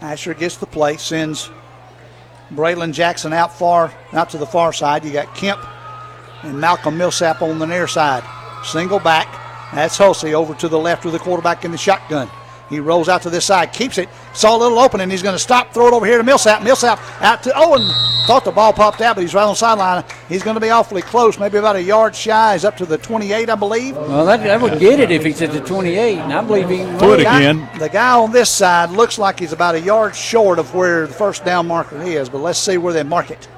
Asher 0.00 0.34
gets 0.34 0.56
the 0.56 0.66
play, 0.66 0.98
sends 0.98 1.50
Braylon 2.52 2.92
Jackson 2.92 3.32
out 3.32 3.56
far, 3.56 3.92
out 4.12 4.30
to 4.30 4.38
the 4.38 4.46
far 4.46 4.72
side. 4.72 5.04
You 5.04 5.12
got 5.12 5.34
Kemp 5.34 5.60
and 6.42 6.60
Malcolm 6.60 6.96
Millsap 6.96 7.42
on 7.42 7.58
the 7.58 7.66
near 7.66 7.86
side. 7.86 8.22
Single 8.64 9.00
back. 9.00 9.26
That's 9.74 9.98
Hulsey 9.98 10.32
over 10.32 10.54
to 10.54 10.68
the 10.68 10.78
left 10.78 11.04
with 11.04 11.12
the 11.12 11.18
quarterback 11.18 11.64
in 11.64 11.72
the 11.72 11.78
shotgun. 11.78 12.30
He 12.70 12.80
rolls 12.80 13.08
out 13.08 13.22
to 13.22 13.30
this 13.30 13.44
side, 13.44 13.72
keeps 13.72 13.98
it. 13.98 14.08
Saw 14.36 14.54
a 14.54 14.58
little 14.58 14.78
opening. 14.78 15.08
He's 15.08 15.22
going 15.22 15.34
to 15.34 15.38
stop, 15.38 15.72
throw 15.72 15.88
it 15.88 15.94
over 15.94 16.04
here 16.04 16.18
to 16.18 16.24
Millsap. 16.24 16.62
Millsap 16.62 17.00
out 17.22 17.42
to 17.44 17.52
Owen. 17.56 17.80
Thought 18.26 18.44
the 18.44 18.50
ball 18.50 18.72
popped 18.72 19.00
out, 19.00 19.14
but 19.16 19.22
he's 19.22 19.32
right 19.32 19.44
on 19.44 19.50
the 19.50 19.54
sideline. 19.54 20.04
He's 20.28 20.42
going 20.42 20.56
to 20.56 20.60
be 20.60 20.68
awfully 20.68 21.00
close, 21.00 21.38
maybe 21.38 21.56
about 21.56 21.76
a 21.76 21.82
yard 21.82 22.14
shy. 22.14 22.52
He's 22.52 22.64
up 22.64 22.76
to 22.78 22.84
the 22.84 22.98
28, 22.98 23.48
I 23.48 23.54
believe. 23.54 23.96
Well, 23.96 24.26
that, 24.26 24.42
that 24.42 24.60
would 24.60 24.78
get 24.78 25.00
it 25.00 25.10
if 25.10 25.24
he's 25.24 25.40
at 25.40 25.52
the 25.52 25.60
28, 25.60 26.18
and 26.18 26.32
I 26.32 26.42
believe 26.42 26.68
he 26.68 26.78
can 26.78 26.98
Foot 26.98 27.18
The 27.18 27.22
guy- 27.22 27.38
again. 27.40 27.68
The 27.78 27.88
guy 27.88 28.12
on 28.18 28.30
this 28.32 28.50
side 28.50 28.90
looks 28.90 29.16
like 29.16 29.38
he's 29.38 29.52
about 29.52 29.76
a 29.76 29.80
yard 29.80 30.14
short 30.14 30.58
of 30.58 30.74
where 30.74 31.06
the 31.06 31.14
first 31.14 31.44
down 31.44 31.66
marker 31.68 32.02
is, 32.02 32.28
but 32.28 32.38
let's 32.38 32.58
see 32.58 32.76
where 32.76 32.92
they 32.92 33.04
mark 33.04 33.30
it. 33.30 33.48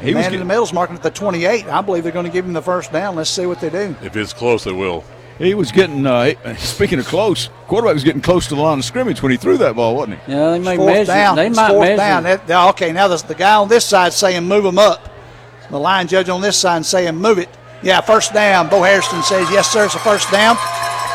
He 0.00 0.06
was 0.06 0.14
Man 0.14 0.16
in 0.16 0.30
getting, 0.30 0.38
the 0.38 0.44
middle's 0.46 0.72
marking 0.72 0.96
at 0.96 1.02
the 1.02 1.10
28. 1.10 1.66
I 1.66 1.82
believe 1.82 2.04
they're 2.04 2.12
going 2.12 2.24
to 2.24 2.32
give 2.32 2.46
him 2.46 2.54
the 2.54 2.62
first 2.62 2.90
down. 2.90 3.16
Let's 3.16 3.28
see 3.28 3.44
what 3.44 3.60
they 3.60 3.68
do. 3.68 3.94
If 4.02 4.16
it's 4.16 4.32
close, 4.32 4.64
they 4.64 4.72
will. 4.72 5.04
He 5.40 5.54
was 5.54 5.72
getting. 5.72 6.06
Uh, 6.06 6.34
speaking 6.56 6.98
of 6.98 7.06
close, 7.06 7.48
quarterback 7.66 7.94
was 7.94 8.04
getting 8.04 8.20
close 8.22 8.46
to 8.48 8.54
the 8.54 8.60
line 8.60 8.78
of 8.78 8.84
scrimmage 8.84 9.22
when 9.22 9.32
he 9.32 9.38
threw 9.38 9.56
that 9.58 9.74
ball, 9.74 9.96
wasn't 9.96 10.20
he? 10.26 10.32
Yeah, 10.32 10.50
they 10.50 10.58
may 10.58 10.76
Fourth 10.76 10.92
measure. 10.92 11.12
down. 11.12 11.36
They 11.36 11.46
It's 11.48 11.56
might 11.56 11.68
fourth 11.70 11.80
measure. 11.88 11.96
down. 11.96 12.22
That- 12.24 12.46
that- 12.46 12.68
okay, 12.70 12.92
now 12.92 13.08
the, 13.08 13.16
the 13.16 13.34
guy 13.34 13.54
on 13.56 13.68
this 13.68 13.84
side 13.84 14.12
saying 14.12 14.44
move 14.44 14.64
him 14.64 14.78
up. 14.78 15.08
The 15.70 15.78
line 15.80 16.06
judge 16.08 16.28
on 16.28 16.40
this 16.40 16.56
side 16.56 16.84
saying 16.84 17.16
move 17.16 17.38
it. 17.38 17.48
Yeah, 17.82 18.00
first 18.02 18.34
down. 18.34 18.68
Bo 18.68 18.82
Hairston 18.82 19.22
says, 19.22 19.48
yes, 19.50 19.70
sir, 19.70 19.86
it's 19.86 19.94
a 19.94 19.98
first 20.00 20.30
down. 20.30 20.56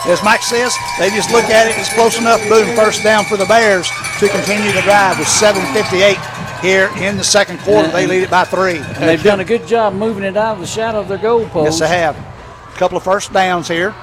As 0.07 0.23
Mike 0.23 0.41
says, 0.41 0.75
they 0.99 1.09
just 1.09 1.31
look 1.31 1.45
at 1.45 1.67
it, 1.67 1.77
it's 1.77 1.91
close 1.93 2.17
enough, 2.19 2.39
boom, 2.47 2.75
first 2.75 3.03
down 3.03 3.25
for 3.25 3.37
the 3.37 3.45
Bears 3.45 3.89
to 4.19 4.29
continue 4.29 4.71
the 4.71 4.81
drive 4.81 5.17
with 5.19 5.27
7.58 5.27 6.61
here 6.61 6.89
in 6.97 7.17
the 7.17 7.23
second 7.23 7.57
quarter. 7.59 7.89
They 7.89 8.05
lead 8.07 8.23
it 8.23 8.29
by 8.29 8.43
three. 8.45 8.77
And 8.77 9.09
they've 9.09 9.21
done 9.21 9.39
a 9.39 9.43
good 9.45 9.67
job 9.67 9.93
moving 9.93 10.23
it 10.23 10.37
out 10.37 10.55
of 10.55 10.61
the 10.61 10.67
shadow 10.67 10.99
of 10.99 11.07
their 11.07 11.17
goal 11.17 11.47
post. 11.49 11.65
Yes, 11.65 11.79
they 11.79 11.87
have. 11.87 12.15
A 12.17 12.77
couple 12.77 12.97
of 12.97 13.03
first 13.03 13.33
downs 13.33 13.67
here. 13.67 13.93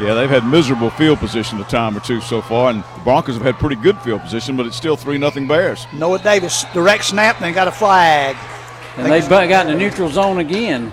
Yeah, 0.00 0.14
they've 0.14 0.30
had 0.30 0.46
miserable 0.46 0.90
field 0.90 1.18
position 1.18 1.60
a 1.60 1.64
time 1.64 1.96
or 1.96 2.00
two 2.00 2.20
so 2.20 2.40
far, 2.40 2.70
and 2.70 2.84
the 2.84 3.00
Broncos 3.02 3.34
have 3.34 3.42
had 3.44 3.56
pretty 3.56 3.74
good 3.76 3.98
field 4.02 4.20
position, 4.20 4.56
but 4.56 4.64
it's 4.66 4.76
still 4.76 4.96
3 4.96 5.18
nothing 5.18 5.48
Bears. 5.48 5.86
Noah 5.92 6.20
Davis, 6.20 6.64
direct 6.72 7.04
snap, 7.04 7.36
and 7.36 7.44
they 7.44 7.52
got 7.52 7.66
a 7.66 7.72
flag. 7.72 8.36
And 8.96 9.10
they've 9.10 9.28
got 9.28 9.66
in 9.66 9.72
the 9.72 9.78
neutral 9.78 10.08
zone 10.08 10.38
again. 10.38 10.92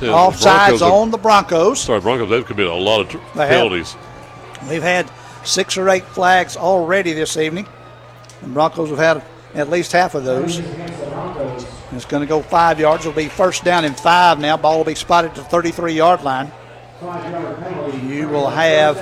Yeah, 0.00 0.08
Offsides 0.08 0.82
on 0.82 1.10
the 1.10 1.18
Broncos. 1.18 1.80
Sorry, 1.80 2.00
Broncos, 2.00 2.28
they've 2.28 2.44
committed 2.44 2.72
a 2.72 2.74
lot 2.74 3.00
of 3.02 3.08
tr- 3.08 3.18
They 3.34 3.46
have. 3.46 3.50
penalties. 3.50 3.96
They've 4.64 4.82
had 4.82 5.10
six 5.44 5.76
or 5.78 5.88
eight 5.88 6.04
flags 6.04 6.56
already 6.56 7.12
this 7.12 7.36
evening. 7.36 7.66
The 8.42 8.48
Broncos 8.48 8.90
have 8.90 8.98
had 8.98 9.22
at 9.54 9.70
least 9.70 9.92
half 9.92 10.14
of 10.14 10.24
those. 10.24 10.58
It's 11.92 12.04
going 12.04 12.20
to 12.22 12.26
go 12.26 12.42
five 12.42 12.78
yards. 12.78 13.06
It'll 13.06 13.16
be 13.16 13.28
first 13.28 13.64
down 13.64 13.84
and 13.84 13.98
five 13.98 14.38
now. 14.38 14.56
Ball 14.56 14.78
will 14.78 14.84
be 14.84 14.94
spotted 14.94 15.34
to 15.36 15.40
the 15.40 15.48
33 15.48 15.94
yard 15.94 16.22
line. 16.22 16.52
You 17.02 18.28
will 18.28 18.48
have 18.48 18.96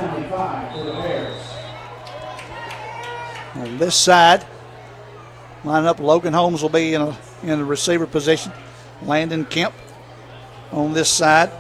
on 3.55 3.78
this 3.78 3.95
side, 3.95 4.45
line 5.62 5.84
up. 5.84 6.01
Logan 6.01 6.32
Holmes 6.32 6.61
will 6.61 6.70
be 6.70 6.95
in 6.95 7.03
a 7.03 7.16
in 7.45 7.61
a 7.61 7.64
receiver 7.64 8.07
position. 8.07 8.51
Landon 9.03 9.45
Kemp 9.45 9.74
on 10.72 10.92
this 10.92 11.09
side. 11.09 11.53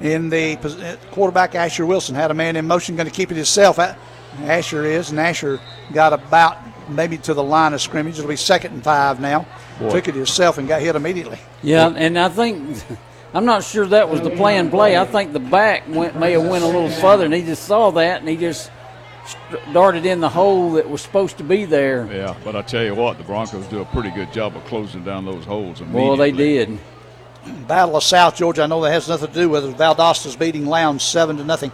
In 0.00 0.28
the 0.28 0.56
uh, 0.56 0.96
quarterback, 1.12 1.54
Asher 1.54 1.86
Wilson 1.86 2.16
had 2.16 2.32
a 2.32 2.34
man 2.34 2.56
in 2.56 2.66
motion, 2.66 2.96
going 2.96 3.06
to 3.06 3.14
keep 3.14 3.30
it 3.30 3.36
himself. 3.36 3.78
Asher 3.78 4.84
is, 4.86 5.10
and 5.10 5.20
Asher 5.20 5.60
got 5.92 6.12
about 6.12 6.56
maybe 6.88 7.16
to 7.18 7.34
the 7.34 7.42
line 7.44 7.74
of 7.74 7.80
scrimmage. 7.80 8.18
It'll 8.18 8.28
be 8.28 8.34
second 8.36 8.72
and 8.72 8.82
five 8.82 9.20
now. 9.20 9.46
Boy. 9.78 9.90
Took 9.90 10.08
it 10.08 10.14
himself 10.16 10.58
and 10.58 10.66
got 10.66 10.80
hit 10.80 10.96
immediately. 10.96 11.38
Yeah, 11.62 11.92
and 11.94 12.18
I 12.18 12.28
think 12.28 12.82
I'm 13.32 13.44
not 13.44 13.62
sure 13.62 13.86
that 13.86 14.08
was 14.08 14.20
the 14.20 14.30
plan 14.30 14.70
play. 14.70 14.96
I 14.96 15.04
think 15.04 15.32
the 15.32 15.38
back 15.40 15.84
went, 15.88 16.16
may 16.18 16.32
have 16.32 16.44
went 16.46 16.64
a 16.64 16.66
little 16.66 16.90
further, 16.90 17.24
and 17.24 17.32
he 17.34 17.42
just 17.42 17.64
saw 17.64 17.90
that, 17.92 18.20
and 18.20 18.28
he 18.28 18.36
just 18.36 18.70
darted 19.72 20.04
in 20.04 20.20
the 20.20 20.28
hole 20.28 20.72
that 20.72 20.88
was 20.90 21.00
supposed 21.00 21.38
to 21.38 21.44
be 21.44 21.64
there. 21.64 22.08
Yeah, 22.12 22.34
but 22.44 22.56
I 22.56 22.62
tell 22.62 22.84
you 22.84 22.94
what, 22.94 23.18
the 23.18 23.24
Broncos 23.24 23.66
do 23.66 23.80
a 23.80 23.84
pretty 23.86 24.10
good 24.10 24.32
job 24.32 24.56
of 24.56 24.64
closing 24.64 25.04
down 25.04 25.24
those 25.24 25.44
holes. 25.44 25.80
Well, 25.82 26.16
they 26.16 26.32
did. 26.32 26.78
Battle 27.68 27.96
of 27.96 28.02
South 28.02 28.36
Georgia. 28.36 28.64
I 28.64 28.66
know 28.66 28.80
that 28.82 28.90
has 28.92 29.08
nothing 29.08 29.28
to 29.28 29.34
do 29.34 29.48
with 29.48 29.64
it. 29.64 29.76
Valdosta's 29.76 30.36
beating 30.36 30.66
Lowndes 30.66 31.04
seven 31.04 31.36
to 31.36 31.44
nothing. 31.44 31.70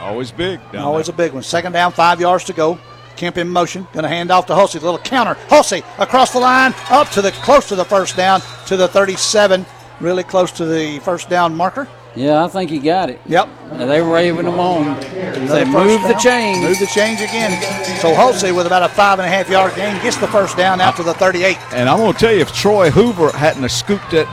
Always 0.00 0.30
big. 0.30 0.60
Down 0.70 0.82
Always 0.82 1.06
there. 1.06 1.14
a 1.14 1.16
big 1.16 1.32
one. 1.32 1.42
Second 1.42 1.72
down, 1.72 1.92
five 1.92 2.20
yards 2.20 2.44
to 2.44 2.52
go. 2.52 2.78
Kemp 3.16 3.38
in 3.38 3.48
motion. 3.48 3.86
Going 3.92 4.02
to 4.02 4.08
hand 4.08 4.30
off 4.30 4.46
to 4.46 4.52
Hulsey. 4.52 4.74
Little 4.74 4.98
counter. 4.98 5.34
Hulsey 5.48 5.82
across 5.98 6.32
the 6.32 6.40
line, 6.40 6.74
up 6.90 7.08
to 7.10 7.22
the 7.22 7.30
close 7.32 7.68
to 7.68 7.76
the 7.76 7.84
first 7.84 8.16
down, 8.16 8.40
to 8.66 8.76
the 8.76 8.86
37. 8.88 9.64
Really 10.00 10.24
close 10.24 10.50
to 10.52 10.64
the 10.64 10.98
first 11.00 11.28
down 11.28 11.54
marker. 11.54 11.88
Yeah, 12.16 12.44
I 12.44 12.48
think 12.48 12.70
he 12.70 12.78
got 12.78 13.10
it. 13.10 13.20
Yep. 13.26 13.48
And 13.72 13.90
they 13.90 14.00
were 14.00 14.10
waving 14.10 14.46
him 14.46 14.60
on. 14.60 15.00
They 15.00 15.64
first 15.64 15.70
moved 15.72 16.04
the 16.04 16.10
down. 16.10 16.20
chains. 16.20 16.64
Move 16.64 16.78
the 16.78 16.86
change 16.86 17.20
again. 17.20 17.60
So 18.00 18.14
Hulsey 18.14 18.54
with 18.54 18.66
about 18.66 18.84
a 18.84 18.88
five 18.88 19.18
and 19.18 19.26
a 19.26 19.30
half 19.30 19.48
yard 19.50 19.74
gain 19.74 20.00
gets 20.02 20.16
the 20.16 20.28
first 20.28 20.56
down 20.56 20.80
out 20.80 20.96
to 20.96 21.02
the 21.02 21.14
38. 21.14 21.56
And 21.72 21.88
I'm 21.88 21.98
going 21.98 22.12
to 22.12 22.18
tell 22.18 22.32
you, 22.32 22.40
if 22.40 22.52
Troy 22.52 22.90
Hoover 22.90 23.30
hadn't 23.30 23.68
scooped 23.68 24.12
it, 24.12 24.28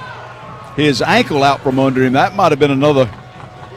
his 0.75 1.01
ankle 1.01 1.43
out 1.43 1.61
from 1.61 1.79
under 1.79 2.03
him, 2.03 2.13
that 2.13 2.35
might 2.35 2.51
have 2.51 2.59
been 2.59 2.71
another 2.71 3.09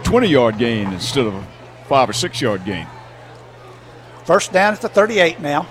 20 0.04 0.28
yard 0.28 0.58
gain 0.58 0.92
instead 0.92 1.26
of 1.26 1.34
a 1.34 1.46
five 1.88 2.08
or 2.08 2.12
six 2.12 2.40
yard 2.40 2.64
gain. 2.64 2.86
First 4.24 4.52
down 4.52 4.74
at 4.74 4.80
the 4.80 4.88
38 4.88 5.40
now. 5.40 5.62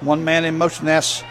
One 0.00 0.24
man 0.24 0.44
in 0.44 0.58
motion. 0.58 0.86
That's 0.86 1.22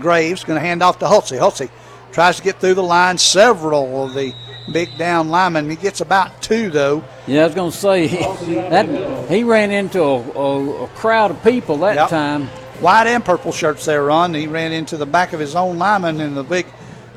Graves. 0.00 0.44
Going 0.44 0.60
to 0.60 0.66
hand 0.66 0.82
off 0.82 0.98
to 1.00 1.06
Hulsey. 1.06 1.38
Hulsey 1.38 1.70
tries 2.12 2.36
to 2.36 2.42
get 2.42 2.60
through 2.60 2.74
the 2.74 2.82
line. 2.82 3.18
Several 3.18 4.04
of 4.04 4.14
the 4.14 4.34
big 4.72 4.96
down 4.98 5.28
linemen. 5.28 5.68
He 5.70 5.76
gets 5.76 6.00
about 6.00 6.42
two, 6.42 6.70
though. 6.70 7.04
Yeah, 7.26 7.42
I 7.42 7.46
was 7.46 7.54
going 7.54 7.70
to 7.70 7.76
say 7.76 8.06
that 8.70 9.28
he 9.28 9.44
ran 9.44 9.70
into 9.70 10.02
a, 10.02 10.18
a, 10.20 10.84
a 10.84 10.88
crowd 10.88 11.30
of 11.30 11.42
people 11.44 11.78
that 11.78 11.96
Yep. 11.96 12.08
time. 12.08 12.46
White 12.80 13.06
and 13.06 13.24
purple 13.24 13.52
shirts 13.52 13.86
they 13.86 13.96
were 13.98 14.10
on. 14.10 14.34
He 14.34 14.46
ran 14.46 14.70
into 14.72 14.96
the 14.98 15.06
back 15.06 15.32
of 15.32 15.40
his 15.40 15.54
own 15.54 15.78
lineman, 15.78 16.20
and 16.20 16.36
the 16.36 16.42
big, 16.42 16.66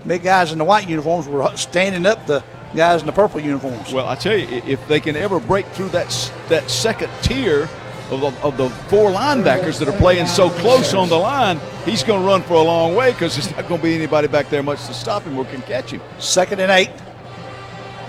big 0.08 0.24
guys 0.24 0.54
in 0.54 0.58
the 0.58 0.64
white 0.64 0.88
uniforms 0.88 1.28
were 1.28 1.52
standing 1.58 2.06
up 2.06 2.26
the 2.28 2.42
guys 2.74 3.02
in 3.02 3.08
the 3.08 3.12
purple 3.12 3.42
uniforms. 3.42 3.92
Well, 3.92 4.08
I 4.08 4.16
tell 4.16 4.38
you, 4.38 4.48
if 4.66 4.88
they 4.88 5.02
can 5.02 5.18
ever 5.18 5.38
break 5.42 5.66
through 5.68 5.90
that 5.90 6.32
that 6.48 6.70
second 6.72 7.10
tier 7.24 7.68
of 8.12 8.22
the, 8.22 8.42
of 8.42 8.58
the 8.58 8.70
four 8.88 9.12
linebackers 9.12 9.80
that 9.80 9.88
are 9.88 9.98
playing 9.98 10.26
so 10.28 10.50
close 10.50 10.94
on 10.94 11.10
the 11.10 11.18
line, 11.18 11.60
he's 11.86 12.04
going 12.04 12.22
to 12.22 12.28
run 12.28 12.42
for 12.42 12.54
a 12.54 12.62
long 12.62 12.96
way 12.96 13.12
because 13.12 13.36
there's 13.36 13.56
not 13.56 13.68
going 13.68 13.80
to 13.80 13.84
be 13.84 13.96
anybody 13.96 14.28
back 14.28 14.50
there 14.50 14.64
much 14.64 14.86
to 14.88 14.94
stop 14.94 15.24
him 15.24 15.38
or 15.38 15.46
can 15.46 15.62
catch 15.64 15.92
him. 15.92 16.02
Second 16.20 16.60
and 16.60 16.72
eight. 16.72 16.92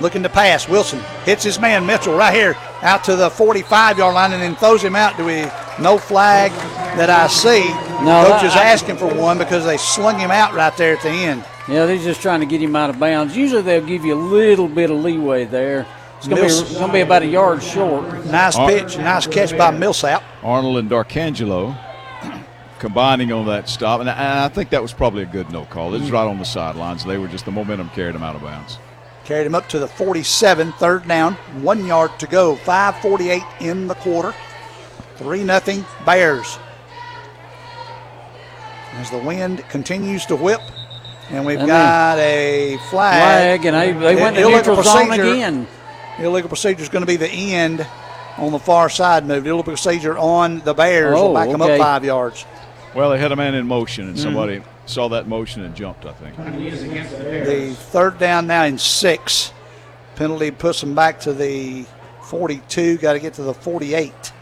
Looking 0.00 0.22
to 0.22 0.30
pass. 0.30 0.66
Wilson 0.66 1.00
hits 1.24 1.44
his 1.44 1.60
man 1.60 1.84
Mitchell 1.84 2.16
right 2.16 2.34
here 2.34 2.56
out 2.80 3.04
to 3.04 3.16
the 3.16 3.28
45 3.28 3.98
yard 3.98 4.14
line 4.14 4.32
and 4.32 4.42
then 4.42 4.56
throws 4.56 4.82
him 4.82 4.96
out. 4.96 5.16
Do 5.18 5.26
we 5.26 5.44
no 5.78 5.98
flag 5.98 6.52
that 6.96 7.10
I 7.10 7.26
see? 7.26 7.68
No, 8.02 8.24
Coach 8.26 8.44
is 8.44 8.56
asking 8.56 8.96
for 8.96 9.12
one 9.14 9.36
because 9.36 9.66
they 9.66 9.76
slung 9.76 10.18
him 10.18 10.30
out 10.30 10.54
right 10.54 10.74
there 10.78 10.96
at 10.96 11.02
the 11.02 11.10
end. 11.10 11.44
Yeah, 11.68 11.84
they're 11.84 11.98
just 11.98 12.22
trying 12.22 12.40
to 12.40 12.46
get 12.46 12.62
him 12.62 12.74
out 12.74 12.88
of 12.88 12.98
bounds. 12.98 13.36
Usually 13.36 13.60
they'll 13.60 13.84
give 13.84 14.04
you 14.04 14.14
a 14.14 14.22
little 14.22 14.68
bit 14.68 14.90
of 14.90 14.96
leeway 14.98 15.44
there. 15.44 15.86
It's 16.20 16.28
going 16.28 16.46
to 16.46 16.64
be 16.74 16.74
to 16.86 16.92
be 16.92 17.00
about 17.00 17.22
a 17.22 17.26
yard 17.26 17.62
short. 17.62 18.26
Nice 18.26 18.54
Ar- 18.54 18.68
pitch, 18.68 18.98
nice 18.98 19.26
catch 19.26 19.56
by 19.56 19.70
Millsap. 19.70 20.22
Arnold 20.42 20.76
and 20.76 20.90
Darcangelo 20.90 21.74
combining 22.78 23.32
on 23.32 23.46
that 23.46 23.70
stop, 23.70 24.00
and 24.00 24.10
I, 24.10 24.12
and 24.12 24.38
I 24.40 24.48
think 24.48 24.68
that 24.70 24.82
was 24.82 24.92
probably 24.92 25.22
a 25.22 25.26
good 25.26 25.50
no 25.50 25.64
call. 25.64 25.94
It 25.94 26.00
was 26.02 26.10
right 26.10 26.26
on 26.26 26.38
the 26.38 26.44
sidelines. 26.44 27.06
They 27.06 27.16
were 27.16 27.26
just 27.26 27.46
the 27.46 27.50
momentum 27.50 27.88
carried 27.90 28.14
them 28.14 28.22
out 28.22 28.36
of 28.36 28.42
bounds. 28.42 28.78
Carried 29.24 29.46
him 29.46 29.54
up 29.54 29.66
to 29.70 29.78
the 29.78 29.88
47, 29.88 30.72
third 30.72 31.08
down, 31.08 31.34
one 31.62 31.86
yard 31.86 32.10
to 32.18 32.26
go. 32.26 32.56
5:48 32.56 33.42
in 33.60 33.86
the 33.86 33.94
quarter. 33.94 34.34
Three 35.16 35.42
nothing 35.42 35.86
Bears. 36.04 36.58
As 38.94 39.10
the 39.10 39.18
wind 39.18 39.66
continues 39.70 40.26
to 40.26 40.36
whip, 40.36 40.60
and 41.30 41.46
we've 41.46 41.58
And 41.58 41.66
got 41.66 42.18
a 42.18 42.76
flag. 42.90 43.60
Flag, 43.60 43.64
and 43.64 43.74
they, 43.74 43.92
they 43.92 44.20
went 44.20 44.36
to 44.36 44.42
Illegal 44.42 44.76
neutral 44.76 44.82
zone 44.82 45.12
again. 45.12 45.66
Illegal 46.18 46.48
procedure 46.48 46.82
is 46.82 46.88
going 46.88 47.02
to 47.02 47.06
be 47.06 47.16
the 47.16 47.28
end 47.30 47.86
on 48.36 48.52
the 48.52 48.58
far 48.58 48.88
side 48.90 49.26
moved. 49.26 49.46
Illegal 49.46 49.62
procedure 49.64 50.18
on 50.18 50.60
the 50.60 50.74
Bears 50.74 51.14
will 51.14 51.28
Oh, 51.28 51.34
back 51.34 51.48
them 51.50 51.62
up 51.62 51.78
five 51.78 52.04
yards. 52.04 52.44
Well, 52.94 53.10
they 53.10 53.18
had 53.18 53.32
a 53.32 53.36
man 53.36 53.54
in 53.54 53.66
motion, 53.66 54.08
and 54.08 54.16
Mhm. 54.16 54.22
somebody 54.22 54.62
saw 54.86 55.08
that 55.10 55.28
motion 55.28 55.64
and 55.64 55.74
jumped. 55.74 56.04
I 56.04 56.12
think. 56.12 56.36
The 56.36 57.74
third 57.74 58.18
down 58.18 58.46
now 58.48 58.64
in 58.64 58.78
six. 58.78 59.52
Penalty 60.16 60.50
puts 60.50 60.80
them 60.80 60.94
back 60.94 61.20
to 61.20 61.32
the 61.32 61.84
42. 62.22 62.98
Got 62.98 63.14
to 63.14 63.20
get 63.20 63.34
to 63.34 63.42
the 63.42 63.54
48. 63.54 64.32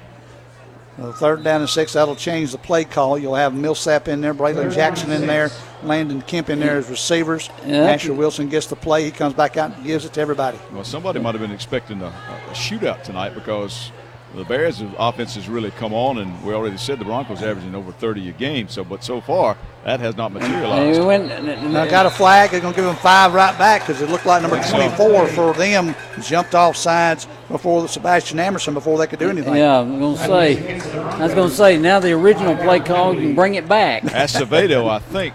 The 0.99 1.13
third 1.13 1.45
down 1.45 1.61
and 1.61 1.71
six. 1.71 1.93
That'll 1.93 2.17
change 2.17 2.51
the 2.51 2.59
play 2.59 2.85
call. 2.85 3.17
You'll 3.17 3.37
have 3.37 3.55
Millsap 3.55 4.09
in 4.09 4.21
there, 4.21 4.35
Braylon 4.35 4.75
Jackson 4.75 5.13
in 5.13 5.29
there, 5.29 5.51
Landon 5.85 6.23
Kemp 6.23 6.51
in 6.51 6.59
there 6.59 6.79
as 6.79 6.91
receivers. 6.91 7.49
Yeah. 7.65 7.85
Asher 7.85 8.13
Wilson 8.13 8.49
gets 8.49 8.67
the 8.67 8.75
play. 8.75 9.05
He 9.05 9.13
comes 9.13 9.35
back 9.35 9.57
out 9.57 9.77
and 9.77 9.85
gives 9.85 10.05
it 10.05 10.13
to 10.15 10.21
everybody. 10.21 10.59
Well, 10.73 10.83
somebody 10.83 11.21
might 11.21 11.35
have 11.37 11.41
been 11.41 11.53
expecting 11.53 12.03
a, 12.03 12.07
a 12.07 12.53
shootout 12.53 13.05
tonight 13.05 13.35
because 13.35 13.93
the 14.35 14.45
Bears' 14.45 14.83
offense 14.99 15.35
has 15.35 15.49
really 15.49 15.71
come 15.73 15.95
on, 15.95 16.19
and 16.19 16.45
we 16.45 16.53
already 16.53 16.77
said 16.77 16.99
the 16.99 17.05
Broncos 17.05 17.43
averaging 17.43 17.75
over 17.75 17.93
30 17.93 18.29
a 18.29 18.33
game. 18.33 18.69
So, 18.69 18.85
but 18.85 19.03
so 19.03 19.21
far 19.21 19.57
that 19.85 20.01
has 20.01 20.17
not 20.17 20.33
materialized. 20.33 21.01
Now 21.73 21.87
got 21.87 22.05
a 22.07 22.11
flag. 22.11 22.51
They're 22.51 22.61
going 22.61 22.75
to 22.75 22.77
give 22.77 22.85
them 22.85 22.97
five 22.97 23.33
right 23.33 23.57
back 23.59 23.83
because 23.83 24.03
it 24.03 24.11
looked 24.11 24.27
like 24.27 24.43
number 24.43 24.63
24 24.63 25.29
for 25.29 25.55
them 25.55 25.95
jumped 26.21 26.55
off 26.55 26.77
sides 26.77 27.27
before 27.49 27.81
the 27.81 27.89
Sebastian 27.89 28.39
Emerson 28.39 28.75
before 28.75 28.99
they 28.99 29.07
could 29.07 29.19
do 29.19 29.31
anything. 29.31 29.57
Yeah, 29.57 29.81
I'm 29.81 29.99
going 29.99 30.17
to 30.17 30.25
say. 30.25 30.75
I 30.99 31.25
was 31.25 31.35
going 31.35 31.49
to 31.49 31.55
say 31.55 31.79
now 31.79 32.01
the 32.01 32.13
original 32.13 32.55
play 32.57 32.81
call 32.81 33.15
you 33.15 33.21
can 33.21 33.35
bring 33.35 33.55
it 33.55 33.67
back. 33.67 34.03
Acevedo, 34.03 34.91
I 34.91 34.99
think. 34.99 35.35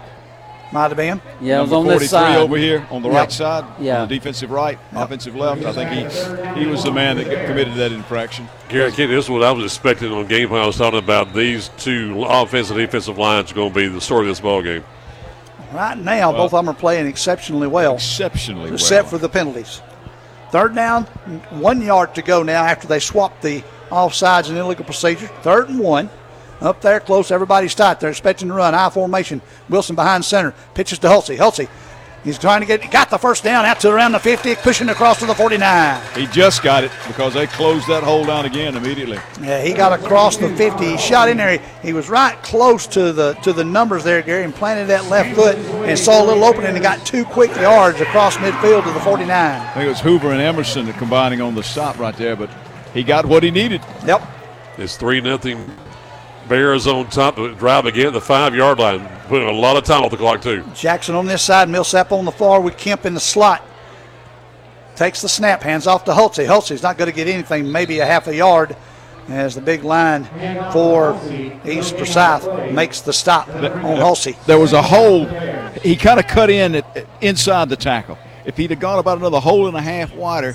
Might 0.74 0.88
have 0.88 0.96
been. 0.96 1.22
Yeah, 1.40 1.58
it 1.58 1.62
was 1.62 1.70
Number 1.70 1.92
on 1.92 1.98
this 1.98 2.10
43 2.10 2.34
side. 2.34 2.36
over 2.38 2.56
here 2.56 2.84
on 2.90 3.00
the 3.00 3.08
Yep. 3.08 3.16
right 3.16 3.32
side. 3.32 3.64
Yeah. 3.78 4.02
On 4.02 4.08
the 4.08 4.14
defensive 4.16 4.50
right, 4.50 4.76
offensive 4.92 5.36
left. 5.36 5.64
I 5.64 5.72
think 5.72 5.90
he 5.90 6.60
he 6.60 6.66
was 6.66 6.82
the 6.82 6.90
man 6.90 7.16
that 7.16 7.46
committed 7.46 7.74
that 7.76 7.92
infraction. 7.92 8.48
Gary, 8.68 8.90
Kenny, 8.90 9.14
this 9.14 9.26
is 9.26 9.30
what 9.30 9.44
I 9.44 9.52
was 9.52 9.64
expecting 9.64 10.12
on 10.12 10.26
game 10.26 10.48
plan. 10.48 10.64
I 10.64 10.66
was 10.66 10.76
talking 10.76 10.98
about 10.98 11.32
these 11.32 11.70
two 11.78 12.24
offensive 12.28 12.76
and 12.76 12.84
defensive 12.84 13.16
lines 13.18 13.52
are 13.52 13.54
going 13.54 13.70
to 13.72 13.74
be 13.74 13.86
the 13.86 14.00
story 14.00 14.22
of 14.22 14.26
this 14.26 14.40
ball 14.40 14.62
game. 14.62 14.82
Right 15.72 15.96
now, 15.96 16.30
Well- 16.32 16.42
both 16.42 16.54
of 16.54 16.58
them 16.64 16.68
are 16.68 16.78
playing 16.78 17.06
exceptionally 17.06 17.68
well. 17.68 17.94
Exceptionally 17.94 18.72
Except 18.72 19.08
for 19.08 19.18
the 19.18 19.28
penalties. 19.28 19.80
Third 20.50 20.74
down, 20.74 21.04
one 21.50 21.82
yard 21.82 22.16
to 22.16 22.22
go 22.22 22.42
now 22.42 22.64
after 22.64 22.88
they 22.88 22.98
swapped 22.98 23.42
the 23.42 23.62
offsides 23.90 24.48
and 24.48 24.58
illegal 24.58 24.84
procedure. 24.84 25.28
Third 25.42 25.68
and 25.68 25.78
one. 25.78 26.10
Up 26.60 26.80
there 26.80 27.00
close. 27.00 27.30
Everybody's 27.30 27.74
tight. 27.74 28.00
They're 28.00 28.10
expecting 28.10 28.48
to 28.48 28.54
run. 28.54 28.74
I 28.74 28.90
formation. 28.90 29.42
Wilson 29.68 29.96
behind 29.96 30.24
center. 30.24 30.54
Pitches 30.74 30.98
to 31.00 31.08
Hulsey. 31.08 31.36
Hulsey. 31.36 31.68
He's 32.24 32.38
trying 32.38 32.62
to 32.62 32.66
get 32.66 32.90
got 32.90 33.10
the 33.10 33.18
first 33.18 33.44
down 33.44 33.66
out 33.66 33.80
to 33.80 33.90
around 33.90 34.12
the 34.12 34.18
50, 34.18 34.54
pushing 34.56 34.88
across 34.88 35.18
to 35.18 35.26
the 35.26 35.34
49. 35.34 36.00
He 36.14 36.26
just 36.28 36.62
got 36.62 36.82
it 36.82 36.90
because 37.06 37.34
they 37.34 37.46
closed 37.46 37.86
that 37.88 38.02
hole 38.02 38.24
down 38.24 38.46
again 38.46 38.76
immediately. 38.76 39.18
Yeah, 39.42 39.62
he 39.62 39.74
got 39.74 39.92
across 39.92 40.38
the 40.38 40.48
50. 40.56 40.86
He 40.86 40.96
shot 40.96 41.28
in 41.28 41.36
there. 41.36 41.58
He, 41.58 41.88
he 41.88 41.92
was 41.92 42.08
right 42.08 42.34
close 42.42 42.86
to 42.88 43.12
the 43.12 43.34
to 43.42 43.52
the 43.52 43.62
numbers 43.62 44.04
there, 44.04 44.22
Gary, 44.22 44.42
and 44.42 44.54
planted 44.54 44.86
that 44.86 45.04
left 45.10 45.34
foot 45.34 45.56
and 45.56 45.98
saw 45.98 46.24
a 46.24 46.24
little 46.24 46.44
opening 46.44 46.70
and 46.70 46.82
got 46.82 47.04
two 47.04 47.26
quick 47.26 47.54
yards 47.56 48.00
across 48.00 48.38
midfield 48.38 48.84
to 48.84 48.92
the 48.92 49.00
49. 49.00 49.28
I 49.30 49.74
think 49.74 49.84
it 49.84 49.88
was 49.88 50.00
Hoover 50.00 50.32
and 50.32 50.40
Emerson 50.40 50.90
combining 50.94 51.42
on 51.42 51.54
the 51.54 51.62
stop 51.62 51.98
right 51.98 52.16
there, 52.16 52.36
but 52.36 52.48
he 52.94 53.02
got 53.02 53.26
what 53.26 53.42
he 53.42 53.50
needed. 53.50 53.82
Yep. 54.06 54.22
It's 54.78 54.96
3 54.96 55.20
nothing. 55.20 55.70
Bears 56.48 56.86
on 56.86 57.08
top. 57.08 57.36
Drive 57.36 57.86
again 57.86 58.08
at 58.08 58.12
the 58.12 58.20
five 58.20 58.54
yard 58.54 58.78
line. 58.78 59.06
Putting 59.28 59.48
a 59.48 59.52
lot 59.52 59.76
of 59.76 59.84
time 59.84 60.02
off 60.02 60.10
the 60.10 60.16
clock, 60.16 60.42
too. 60.42 60.64
Jackson 60.74 61.14
on 61.14 61.26
this 61.26 61.42
side, 61.42 61.68
Millsap 61.68 62.12
on 62.12 62.24
the 62.24 62.32
far 62.32 62.60
with 62.60 62.76
Kemp 62.76 63.06
in 63.06 63.14
the 63.14 63.20
slot. 63.20 63.66
Takes 64.96 65.22
the 65.22 65.28
snap, 65.28 65.62
hands 65.62 65.86
off 65.86 66.04
to 66.04 66.12
Hulsey. 66.12 66.46
Hulsey's 66.46 66.82
not 66.82 66.98
going 66.98 67.10
to 67.10 67.16
get 67.16 67.26
anything, 67.26 67.72
maybe 67.72 67.98
a 67.98 68.06
half 68.06 68.28
a 68.28 68.34
yard, 68.34 68.76
as 69.28 69.54
the 69.54 69.60
big 69.60 69.82
line 69.82 70.24
for 70.72 71.18
East 71.64 71.96
Forsyth 71.96 72.72
makes 72.72 73.00
the 73.00 73.12
stop 73.12 73.48
on 73.48 73.62
Hulsey. 73.96 74.36
There 74.44 74.58
was 74.58 74.72
a 74.72 74.82
hole. 74.82 75.24
He 75.82 75.96
kind 75.96 76.20
of 76.20 76.28
cut 76.28 76.48
in 76.50 76.76
at, 76.76 77.06
inside 77.20 77.70
the 77.70 77.76
tackle. 77.76 78.18
If 78.44 78.56
he'd 78.56 78.70
have 78.70 78.78
gone 78.78 78.98
about 78.98 79.18
another 79.18 79.40
hole 79.40 79.66
and 79.66 79.76
a 79.76 79.80
half 79.82 80.14
wider, 80.14 80.54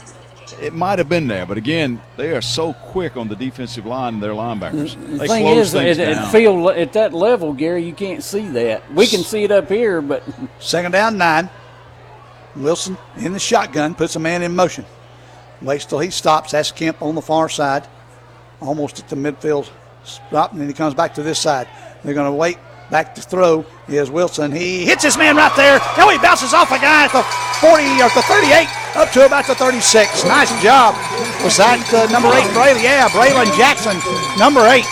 it 0.62 0.74
might 0.74 1.00
have 1.00 1.10
been 1.10 1.28
there. 1.28 1.46
But 1.46 1.58
again, 1.58 2.02
they 2.18 2.34
are 2.36 2.42
so 2.42 2.74
quick 2.74 3.18
on 3.18 3.28
the 3.28 3.36
defensive 3.36 3.86
line 3.86 4.16
and 4.16 4.24
their 4.24 4.32
linebackers. 4.32 4.96
The 4.96 5.18
They 5.18 5.28
thing 5.28 5.44
close 5.44 5.68
is, 5.68 5.74
things 5.74 5.98
at, 6.00 6.08
at 6.10 6.14
down. 6.16 6.32
field 6.32 6.70
at 6.72 6.94
that 6.94 7.14
level, 7.14 7.54
Gary, 7.54 7.84
you 7.84 7.94
can't 7.94 8.24
see 8.24 8.48
that. 8.50 8.92
We 8.94 9.08
can 9.08 9.22
see 9.24 9.44
it 9.44 9.52
up 9.52 9.70
here, 9.70 10.02
but 10.02 10.24
Second 10.60 10.92
down, 10.92 11.18
nine. 11.18 11.50
Wilson 12.56 12.98
in 13.18 13.34
the 13.34 13.40
shotgun 13.40 13.96
puts 13.96 14.16
a 14.16 14.20
man 14.20 14.42
in 14.42 14.56
motion. 14.56 14.86
Waits 15.62 15.86
till 15.86 16.00
he 16.00 16.10
stops. 16.10 16.52
That's 16.52 16.72
Kemp 16.72 17.02
on 17.02 17.16
the 17.16 17.22
far 17.22 17.50
side, 17.50 17.88
almost 18.62 19.00
at 19.00 19.10
the 19.10 19.16
midfield 19.16 19.70
stop, 20.04 20.52
and 20.52 20.62
then 20.62 20.68
he 20.68 20.74
comes 20.74 20.94
back 20.94 21.14
to 21.16 21.24
this 21.24 21.40
side. 21.40 21.68
They're 22.04 22.14
going 22.14 22.32
to 22.32 22.36
wait 22.36 22.58
back 22.90 23.16
to 23.16 23.22
throw. 23.22 23.66
Is 23.88 24.10
Wilson? 24.12 24.52
He 24.52 24.86
hits 24.86 25.04
his 25.04 25.18
man 25.18 25.36
right 25.36 25.54
there. 25.56 25.80
Now 25.98 26.10
he 26.10 26.18
bounces 26.20 26.54
off 26.54 26.72
a 26.72 26.78
guy 26.80 27.06
at 27.06 27.12
the 27.12 27.24
40 27.62 27.84
or 28.02 28.10
the 28.14 28.22
38 28.28 28.68
up 28.96 29.12
to 29.12 29.26
about 29.26 29.46
the 29.48 29.56
36. 29.56 30.26
Nice 30.26 30.50
job. 30.64 30.96
Was 31.44 31.58
that 31.58 31.82
uh, 31.94 32.12
number 32.12 32.30
eight, 32.30 32.50
Braylon? 32.54 32.84
Yeah, 32.84 33.08
Braylon 33.10 33.50
Jackson, 33.58 33.98
number 34.38 34.62
eight. 34.70 34.86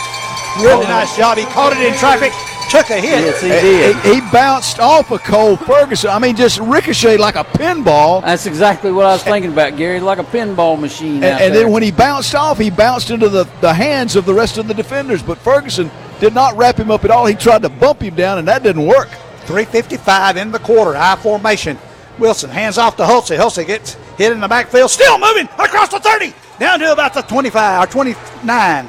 Really 0.62 0.86
nice 0.86 1.16
job. 1.16 1.38
He 1.38 1.44
caught 1.46 1.72
it 1.76 1.78
in 1.86 1.94
traffic, 1.98 2.32
took 2.70 2.90
a 2.90 3.00
hit. 3.00 3.22
Yes, 3.22 4.02
He, 4.04 4.14
he 4.14 4.20
bounced 4.32 4.80
off 4.80 5.10
of 5.12 5.22
Cole 5.22 5.56
Ferguson. 5.56 6.10
I 6.10 6.18
mean, 6.18 6.34
just 6.34 6.58
ricocheted 6.58 7.20
like 7.20 7.36
a 7.36 7.44
pinball. 7.44 8.22
that's 8.22 8.46
exactly 8.46 8.90
what 8.90 9.06
I 9.06 9.12
was 9.12 9.22
thinking 9.22 9.52
about, 9.52 9.76
Gary. 9.76 10.00
Like 10.00 10.18
a 10.18 10.24
pinball 10.24 10.78
machine. 10.80 11.22
And, 11.22 11.40
and 11.40 11.54
then 11.54 11.70
when 11.70 11.82
he 11.84 11.92
bounced 11.92 12.34
off, 12.34 12.58
he 12.58 12.70
bounced 12.70 13.10
into 13.10 13.28
the, 13.28 13.44
the 13.60 13.72
hands 13.72 14.16
of 14.16 14.24
the 14.26 14.34
rest 14.34 14.58
of 14.58 14.66
the 14.66 14.74
defenders. 14.74 15.22
But 15.22 15.38
Ferguson 15.38 15.90
did 16.20 16.34
not 16.34 16.56
wrap 16.56 16.76
him 16.76 16.90
up 16.90 17.04
at 17.04 17.10
all. 17.10 17.26
He 17.26 17.34
tried 17.34 17.62
to 17.62 17.68
bump 17.68 18.02
him 18.02 18.14
down, 18.14 18.38
and 18.38 18.48
that 18.48 18.62
didn't 18.62 18.86
work. 18.86 19.08
355 19.46 20.36
in 20.36 20.52
the 20.52 20.58
quarter. 20.58 20.96
I 20.96 21.16
formation. 21.16 21.78
Wilson 22.18 22.50
hands 22.50 22.78
off 22.78 22.96
to 22.96 23.04
Hulsey. 23.04 23.38
Hulsey 23.38 23.66
gets 23.66 23.94
hit 24.16 24.32
in 24.32 24.40
the 24.40 24.48
backfield. 24.48 24.90
Still 24.90 25.18
moving 25.18 25.46
across 25.58 25.88
the 25.88 26.00
30. 26.00 26.34
Down 26.58 26.80
to 26.80 26.92
about 26.92 27.14
the 27.14 27.22
25 27.22 27.84
or 27.84 27.90
29. 27.90 28.88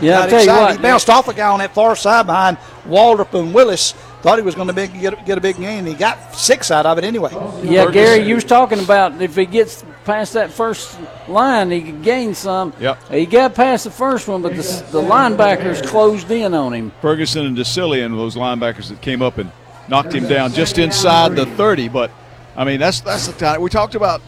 Yeah, 0.00 0.20
I'll 0.20 0.24
Got 0.24 0.30
tell 0.30 0.44
you 0.44 0.50
what. 0.50 0.76
He 0.76 0.82
bounced 0.82 1.10
off 1.10 1.28
a 1.28 1.34
guy 1.34 1.48
on 1.48 1.58
that 1.58 1.74
far 1.74 1.96
side 1.96 2.26
behind 2.26 2.58
Waldrop 2.86 3.38
and 3.38 3.52
Willis. 3.52 3.92
Thought 4.22 4.38
he 4.38 4.44
was 4.44 4.54
going 4.54 4.68
to 4.68 4.74
big, 4.74 4.98
get, 4.98 5.24
get 5.26 5.38
a 5.38 5.40
big 5.40 5.56
gain. 5.56 5.86
He 5.86 5.94
got 5.94 6.34
six 6.34 6.70
out 6.70 6.86
of 6.86 6.98
it 6.98 7.04
anyway. 7.04 7.30
Yeah, 7.62 7.90
Gary, 7.90 8.26
you 8.26 8.34
was 8.36 8.44
talking 8.44 8.78
about 8.78 9.20
if 9.20 9.36
he 9.36 9.46
gets 9.46 9.84
past 10.06 10.32
that 10.34 10.50
first 10.50 10.98
line, 11.28 11.70
he 11.70 11.82
could 11.82 12.02
gain 12.02 12.34
some. 12.34 12.72
Yep. 12.80 13.10
He 13.10 13.26
got 13.26 13.54
past 13.54 13.84
the 13.84 13.90
first 13.90 14.28
one, 14.28 14.40
but 14.40 14.50
the, 14.50 14.62
the 14.92 15.02
linebackers 15.02 15.84
closed 15.86 16.30
in 16.30 16.54
on 16.54 16.72
him. 16.72 16.92
Ferguson 17.02 17.44
and 17.44 17.56
DeCillian, 17.56 18.16
those 18.16 18.36
linebackers 18.36 18.88
that 18.88 19.02
came 19.02 19.20
up 19.20 19.36
and 19.36 19.50
knocked 19.88 20.14
him 20.14 20.26
down 20.26 20.52
just 20.52 20.78
inside 20.78 21.36
the 21.36 21.44
30. 21.44 21.88
But, 21.88 22.10
I 22.56 22.64
mean, 22.64 22.80
that's 22.80 23.00
that's 23.00 23.26
the 23.26 23.32
time. 23.34 23.60
We 23.60 23.68
talked 23.68 23.96
about 23.96 24.22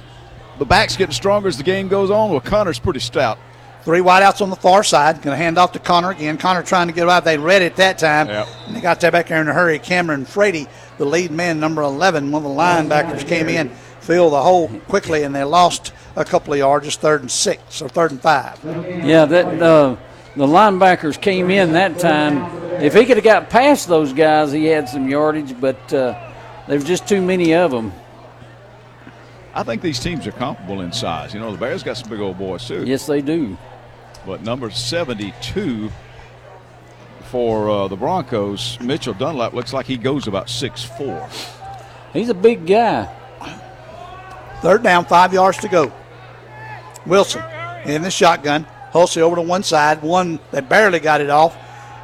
the 0.58 0.66
backs 0.66 0.96
getting 0.96 1.14
stronger 1.14 1.48
as 1.48 1.56
the 1.56 1.62
game 1.62 1.88
goes 1.88 2.10
on. 2.10 2.30
Well, 2.30 2.40
Connor's 2.40 2.78
pretty 2.78 3.00
stout. 3.00 3.38
Three 3.84 4.00
wideouts 4.00 4.42
on 4.42 4.50
the 4.50 4.56
far 4.56 4.82
side. 4.82 5.22
Going 5.22 5.32
to 5.32 5.42
hand 5.42 5.56
off 5.56 5.72
to 5.72 5.78
Connor 5.78 6.10
again. 6.10 6.36
Connor 6.36 6.62
trying 6.62 6.88
to 6.88 6.92
get 6.92 7.08
out. 7.08 7.24
They 7.24 7.38
read 7.38 7.62
it 7.62 7.76
that 7.76 7.98
time. 7.98 8.26
Yep. 8.26 8.48
And 8.66 8.76
they 8.76 8.80
got 8.80 9.00
that 9.00 9.12
back 9.12 9.28
there 9.28 9.40
in 9.40 9.48
a 9.48 9.54
hurry. 9.54 9.78
Cameron 9.78 10.24
Frady, 10.24 10.66
the 10.98 11.06
lead 11.06 11.30
man, 11.30 11.60
number 11.60 11.80
11, 11.80 12.30
one 12.30 12.44
of 12.44 12.50
the 12.50 12.54
linebackers, 12.54 13.26
came 13.26 13.48
in, 13.48 13.70
filled 14.08 14.32
the 14.32 14.40
hole 14.40 14.68
quickly, 14.88 15.22
and 15.22 15.34
they 15.34 15.44
lost 15.44 15.92
a 16.16 16.24
couple 16.24 16.54
of 16.54 16.58
yards. 16.58 16.86
Just 16.86 17.00
third 17.02 17.20
and 17.20 17.30
six 17.30 17.82
or 17.82 17.90
third 17.90 18.10
and 18.10 18.20
five. 18.22 18.58
Yeah, 18.64 19.26
that 19.26 19.62
uh, 19.62 19.96
the 20.34 20.46
linebackers 20.46 21.20
came 21.20 21.50
in 21.50 21.72
that 21.72 21.98
time. 21.98 22.50
If 22.82 22.94
he 22.94 23.04
could 23.04 23.18
have 23.18 23.24
got 23.24 23.50
past 23.50 23.86
those 23.86 24.14
guys, 24.14 24.50
he 24.50 24.64
had 24.64 24.88
some 24.88 25.10
yardage, 25.10 25.60
but 25.60 25.92
uh, 25.92 26.18
there's 26.66 26.84
just 26.84 27.06
too 27.06 27.20
many 27.20 27.52
of 27.52 27.70
them. 27.70 27.92
I 29.52 29.62
think 29.62 29.82
these 29.82 30.00
teams 30.00 30.26
are 30.26 30.32
comparable 30.32 30.80
in 30.80 30.90
size. 30.90 31.34
You 31.34 31.40
know, 31.40 31.52
the 31.52 31.58
Bears 31.58 31.82
got 31.82 31.98
some 31.98 32.08
big 32.08 32.20
old 32.20 32.38
boys, 32.38 32.66
too. 32.66 32.84
Yes, 32.86 33.06
they 33.06 33.20
do. 33.20 33.58
But 34.24 34.42
number 34.42 34.70
72 34.70 35.90
for 37.24 37.68
uh, 37.68 37.88
the 37.88 37.96
Broncos, 37.96 38.80
Mitchell 38.80 39.12
Dunlap, 39.12 39.52
looks 39.52 39.74
like 39.74 39.84
he 39.84 39.98
goes 39.98 40.26
about 40.28 40.48
six 40.48 40.82
four. 40.82 41.28
He's 42.14 42.30
a 42.30 42.34
big 42.34 42.66
guy. 42.66 43.14
Third 44.60 44.82
down, 44.82 45.04
five 45.04 45.32
yards 45.32 45.58
to 45.58 45.68
go. 45.68 45.92
Wilson 47.06 47.42
in 47.84 48.02
the 48.02 48.10
shotgun. 48.10 48.66
Hulsey 48.92 49.20
over 49.20 49.36
to 49.36 49.42
one 49.42 49.62
side. 49.62 50.02
One 50.02 50.40
that 50.50 50.68
barely 50.68 50.98
got 50.98 51.20
it 51.20 51.30
off. 51.30 51.56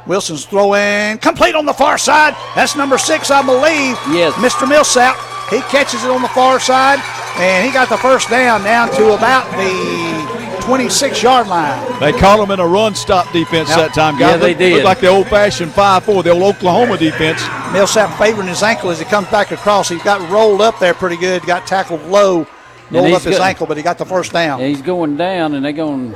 Wilson's 0.07 0.45
throwing 0.45 1.17
complete 1.17 1.55
on 1.55 1.65
the 1.65 1.73
far 1.73 1.97
side. 1.97 2.35
That's 2.55 2.75
number 2.75 2.97
six, 2.97 3.31
I 3.31 3.41
believe. 3.41 3.97
Yes. 4.15 4.33
Mr. 4.33 4.67
Millsap. 4.67 5.15
He 5.49 5.61
catches 5.61 6.03
it 6.03 6.09
on 6.09 6.21
the 6.23 6.27
far 6.29 6.59
side, 6.59 6.99
and 7.37 7.65
he 7.65 7.71
got 7.71 7.89
the 7.89 7.97
first 7.97 8.29
down 8.29 8.63
down 8.63 8.89
to 8.95 9.13
about 9.13 9.45
the 9.51 10.54
26 10.65 11.21
yard 11.23 11.47
line. 11.47 11.99
They 11.99 12.11
call 12.11 12.37
them 12.39 12.51
in 12.51 12.59
a 12.59 12.67
run 12.67 12.95
stop 12.95 13.31
defense 13.31 13.69
Yep. 13.69 13.77
that 13.77 13.93
time, 13.93 14.17
guys. 14.19 14.31
Yeah, 14.31 14.37
they 14.37 14.49
Look- 14.49 14.57
did. 14.57 14.73
Look 14.77 14.83
like 14.85 14.99
the 14.99 15.07
old 15.07 15.27
fashioned 15.27 15.71
5 15.73 16.03
4, 16.03 16.23
the 16.23 16.31
old 16.31 16.43
Oklahoma 16.43 16.97
defense. 16.97 17.41
Millsap 17.71 18.17
favoring 18.17 18.47
his 18.47 18.63
ankle 18.63 18.89
as 18.89 18.99
he 18.99 19.05
comes 19.05 19.27
back 19.27 19.51
across. 19.51 19.89
He 19.89 19.97
got 19.97 20.27
rolled 20.29 20.61
up 20.61 20.79
there 20.79 20.93
pretty 20.93 21.17
good. 21.17 21.43
Got 21.45 21.67
tackled 21.67 22.03
low, 22.07 22.47
rolled 22.91 23.13
up 23.13 23.21
his 23.21 23.35
good. 23.37 23.41
ankle, 23.41 23.67
but 23.67 23.77
he 23.77 23.83
got 23.83 23.97
the 23.97 24.05
first 24.05 24.33
down. 24.33 24.59
Yeah, 24.59 24.67
he's 24.67 24.81
going 24.81 25.17
down, 25.17 25.53
and 25.53 25.63
they're 25.63 25.71
going. 25.71 26.11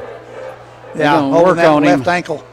They're 0.96 1.06
yeah, 1.06 1.14
gonna 1.18 1.30
holding 1.30 1.44
work 1.48 1.56
that 1.58 1.66
on 1.68 1.84
him. 1.84 2.00
left 2.00 2.08
ankle. 2.08 2.44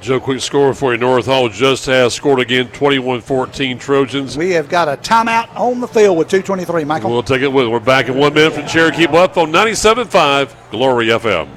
Joe, 0.00 0.20
quick 0.20 0.40
score 0.40 0.72
for 0.74 0.92
you. 0.92 0.98
North 0.98 1.26
Hall 1.26 1.48
just 1.48 1.86
has 1.86 2.14
scored 2.14 2.38
again 2.38 2.68
21 2.68 3.20
14 3.20 3.78
Trojans. 3.78 4.36
We 4.36 4.50
have 4.52 4.68
got 4.68 4.88
a 4.88 4.96
timeout 4.96 5.48
on 5.56 5.80
the 5.80 5.88
field 5.88 6.16
with 6.16 6.28
2:23. 6.28 6.84
Michael. 6.86 7.10
We'll 7.10 7.22
take 7.22 7.42
it 7.42 7.52
with. 7.52 7.66
We're 7.68 7.80
back 7.80 8.08
in 8.08 8.16
one 8.16 8.32
minute 8.32 8.52
from 8.52 8.66
Cherokee 8.66 9.06
Bluff 9.06 9.36
on 9.36 9.50
97.5 9.50 10.54
Glory 10.70 11.08
FM. 11.08 11.48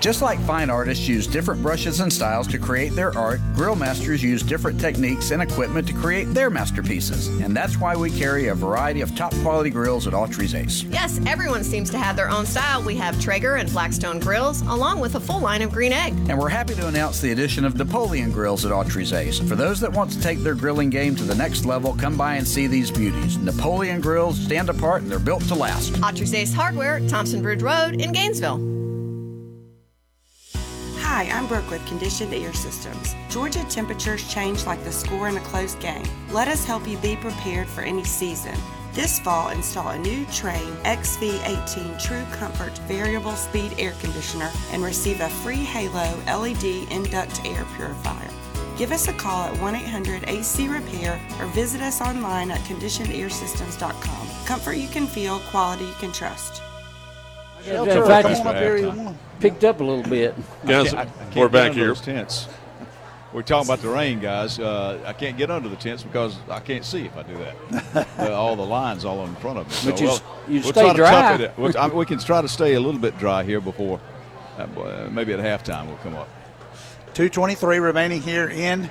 Just 0.00 0.20
like 0.20 0.38
fine 0.40 0.68
artists 0.68 1.08
use 1.08 1.26
different 1.26 1.62
brushes 1.62 2.00
and 2.00 2.12
styles 2.12 2.46
to 2.48 2.58
create 2.58 2.94
their 2.94 3.16
art, 3.16 3.40
grill 3.54 3.74
masters 3.74 4.22
use 4.22 4.42
different 4.42 4.78
techniques 4.78 5.30
and 5.30 5.42
equipment 5.42 5.86
to 5.88 5.94
create 5.94 6.32
their 6.34 6.50
masterpieces. 6.50 7.28
And 7.40 7.56
that's 7.56 7.78
why 7.78 7.96
we 7.96 8.10
carry 8.10 8.48
a 8.48 8.54
variety 8.54 9.00
of 9.00 9.16
top 9.16 9.34
quality 9.36 9.70
grills 9.70 10.06
at 10.06 10.12
Autry's 10.12 10.54
Ace. 10.54 10.82
Yes, 10.84 11.18
everyone 11.26 11.64
seems 11.64 11.88
to 11.90 11.98
have 11.98 12.14
their 12.14 12.28
own 12.28 12.44
style. 12.44 12.82
We 12.82 12.94
have 12.96 13.18
Traeger 13.20 13.56
and 13.56 13.72
Blackstone 13.72 14.20
grills, 14.20 14.60
along 14.62 15.00
with 15.00 15.14
a 15.14 15.20
full 15.20 15.40
line 15.40 15.62
of 15.62 15.72
green 15.72 15.92
egg. 15.92 16.12
And 16.28 16.38
we're 16.38 16.50
happy 16.50 16.74
to 16.74 16.86
announce 16.86 17.20
the 17.20 17.32
addition 17.32 17.64
of 17.64 17.76
Napoleon 17.76 18.30
grills 18.30 18.66
at 18.66 18.72
Autry's 18.72 19.14
Ace. 19.14 19.38
For 19.38 19.56
those 19.56 19.80
that 19.80 19.92
want 19.92 20.10
to 20.12 20.20
take 20.20 20.40
their 20.40 20.54
grilling 20.54 20.90
game 20.90 21.16
to 21.16 21.24
the 21.24 21.34
next 21.34 21.64
level, 21.64 21.94
come 21.94 22.16
by 22.18 22.34
and 22.34 22.46
see 22.46 22.66
these 22.66 22.90
beauties. 22.90 23.38
Napoleon 23.38 24.02
grills 24.02 24.38
stand 24.38 24.68
apart 24.68 25.02
and 25.02 25.10
they're 25.10 25.18
built 25.18 25.42
to 25.44 25.54
last. 25.54 25.94
Autry's 25.94 26.34
Ace 26.34 26.52
Hardware, 26.52 27.00
Thompson 27.08 27.40
Bridge 27.40 27.62
Road 27.62 28.00
in 28.00 28.12
Gainesville. 28.12 28.85
Hi, 31.08 31.24
I'm 31.30 31.46
Brooke 31.46 31.70
with 31.70 31.86
Conditioned 31.86 32.34
Air 32.34 32.52
Systems. 32.52 33.14
Georgia 33.30 33.64
temperatures 33.70 34.28
change 34.32 34.66
like 34.66 34.82
the 34.84 34.90
score 34.92 35.28
in 35.28 35.36
a 35.36 35.40
close 35.40 35.74
game. 35.76 36.02
Let 36.30 36.48
us 36.48 36.64
help 36.64 36.86
you 36.86 36.98
be 36.98 37.16
prepared 37.16 37.68
for 37.68 37.82
any 37.82 38.04
season. 38.04 38.54
This 38.92 39.18
fall, 39.20 39.50
install 39.50 39.88
a 39.90 39.98
new 39.98 40.26
Trane 40.26 40.74
XV18 40.82 42.02
True 42.02 42.24
Comfort 42.32 42.76
Variable 42.88 43.32
Speed 43.36 43.74
Air 43.78 43.92
Conditioner 44.00 44.50
and 44.72 44.82
receive 44.82 45.20
a 45.20 45.28
free 45.28 45.64
Halo 45.64 46.18
LED 46.26 46.64
Induct 46.90 47.40
Air 47.46 47.64
Purifier. 47.76 48.30
Give 48.76 48.92
us 48.92 49.08
a 49.08 49.12
call 49.12 49.44
at 49.44 49.60
1 49.62 49.74
800 49.76 50.28
AC 50.28 50.68
Repair 50.68 51.20
or 51.38 51.46
visit 51.46 51.80
us 51.80 52.00
online 52.00 52.50
at 52.50 52.60
conditionedairsystems.com. 52.62 54.28
Comfort 54.46 54.74
you 54.74 54.88
can 54.88 55.06
feel, 55.06 55.38
quality 55.50 55.84
you 55.84 55.94
can 55.98 56.12
trust. 56.12 56.60
Shelter, 57.64 58.02
In 58.02 58.06
fact, 58.06 58.28
come 58.28 58.46
on 58.48 58.56
up 58.56 58.62
here. 58.62 58.76
you 58.76 58.90
want. 58.90 59.16
Picked 59.40 59.64
up 59.64 59.80
a 59.80 59.84
little 59.84 60.08
bit. 60.08 60.34
Guys, 60.66 60.94
I 60.94 61.04
can't 61.04 61.36
we're 61.36 61.48
back 61.48 61.72
here. 61.72 61.94
tents. 61.94 62.48
we're 63.32 63.42
talking 63.42 63.68
about 63.68 63.80
the 63.80 63.88
rain, 63.88 64.20
guys. 64.20 64.58
Uh, 64.58 65.02
I 65.06 65.12
can't 65.12 65.36
get 65.36 65.50
under 65.50 65.68
the 65.68 65.76
tents 65.76 66.02
because 66.02 66.36
I 66.48 66.60
can't 66.60 66.84
see 66.84 67.04
if 67.06 67.16
I 67.16 67.22
do 67.22 67.36
that. 67.38 68.08
uh, 68.18 68.32
all 68.32 68.56
the 68.56 68.66
lines 68.66 69.04
all 69.04 69.24
in 69.26 69.34
front 69.36 69.58
of 69.58 69.66
me. 69.66 69.72
So, 69.72 69.90
But 69.90 70.00
you 70.00 70.06
well, 70.06 70.22
you 70.48 70.60
we'll 70.60 70.72
stay 70.72 70.94
dry. 70.94 71.36
it. 71.36 71.52
We'll- 71.56 71.76
I 71.78 71.88
we 71.88 72.06
can 72.06 72.18
try 72.18 72.40
to 72.40 72.48
stay 72.48 72.74
a 72.74 72.80
little 72.80 73.00
bit 73.00 73.18
dry 73.18 73.42
here 73.44 73.60
before 73.60 74.00
uh, 74.58 75.08
maybe 75.10 75.32
at 75.32 75.40
halftime 75.40 75.86
we'll 75.86 75.96
come 75.98 76.14
up. 76.14 76.28
223 77.14 77.78
remaining 77.78 78.20
here 78.20 78.48
in 78.48 78.90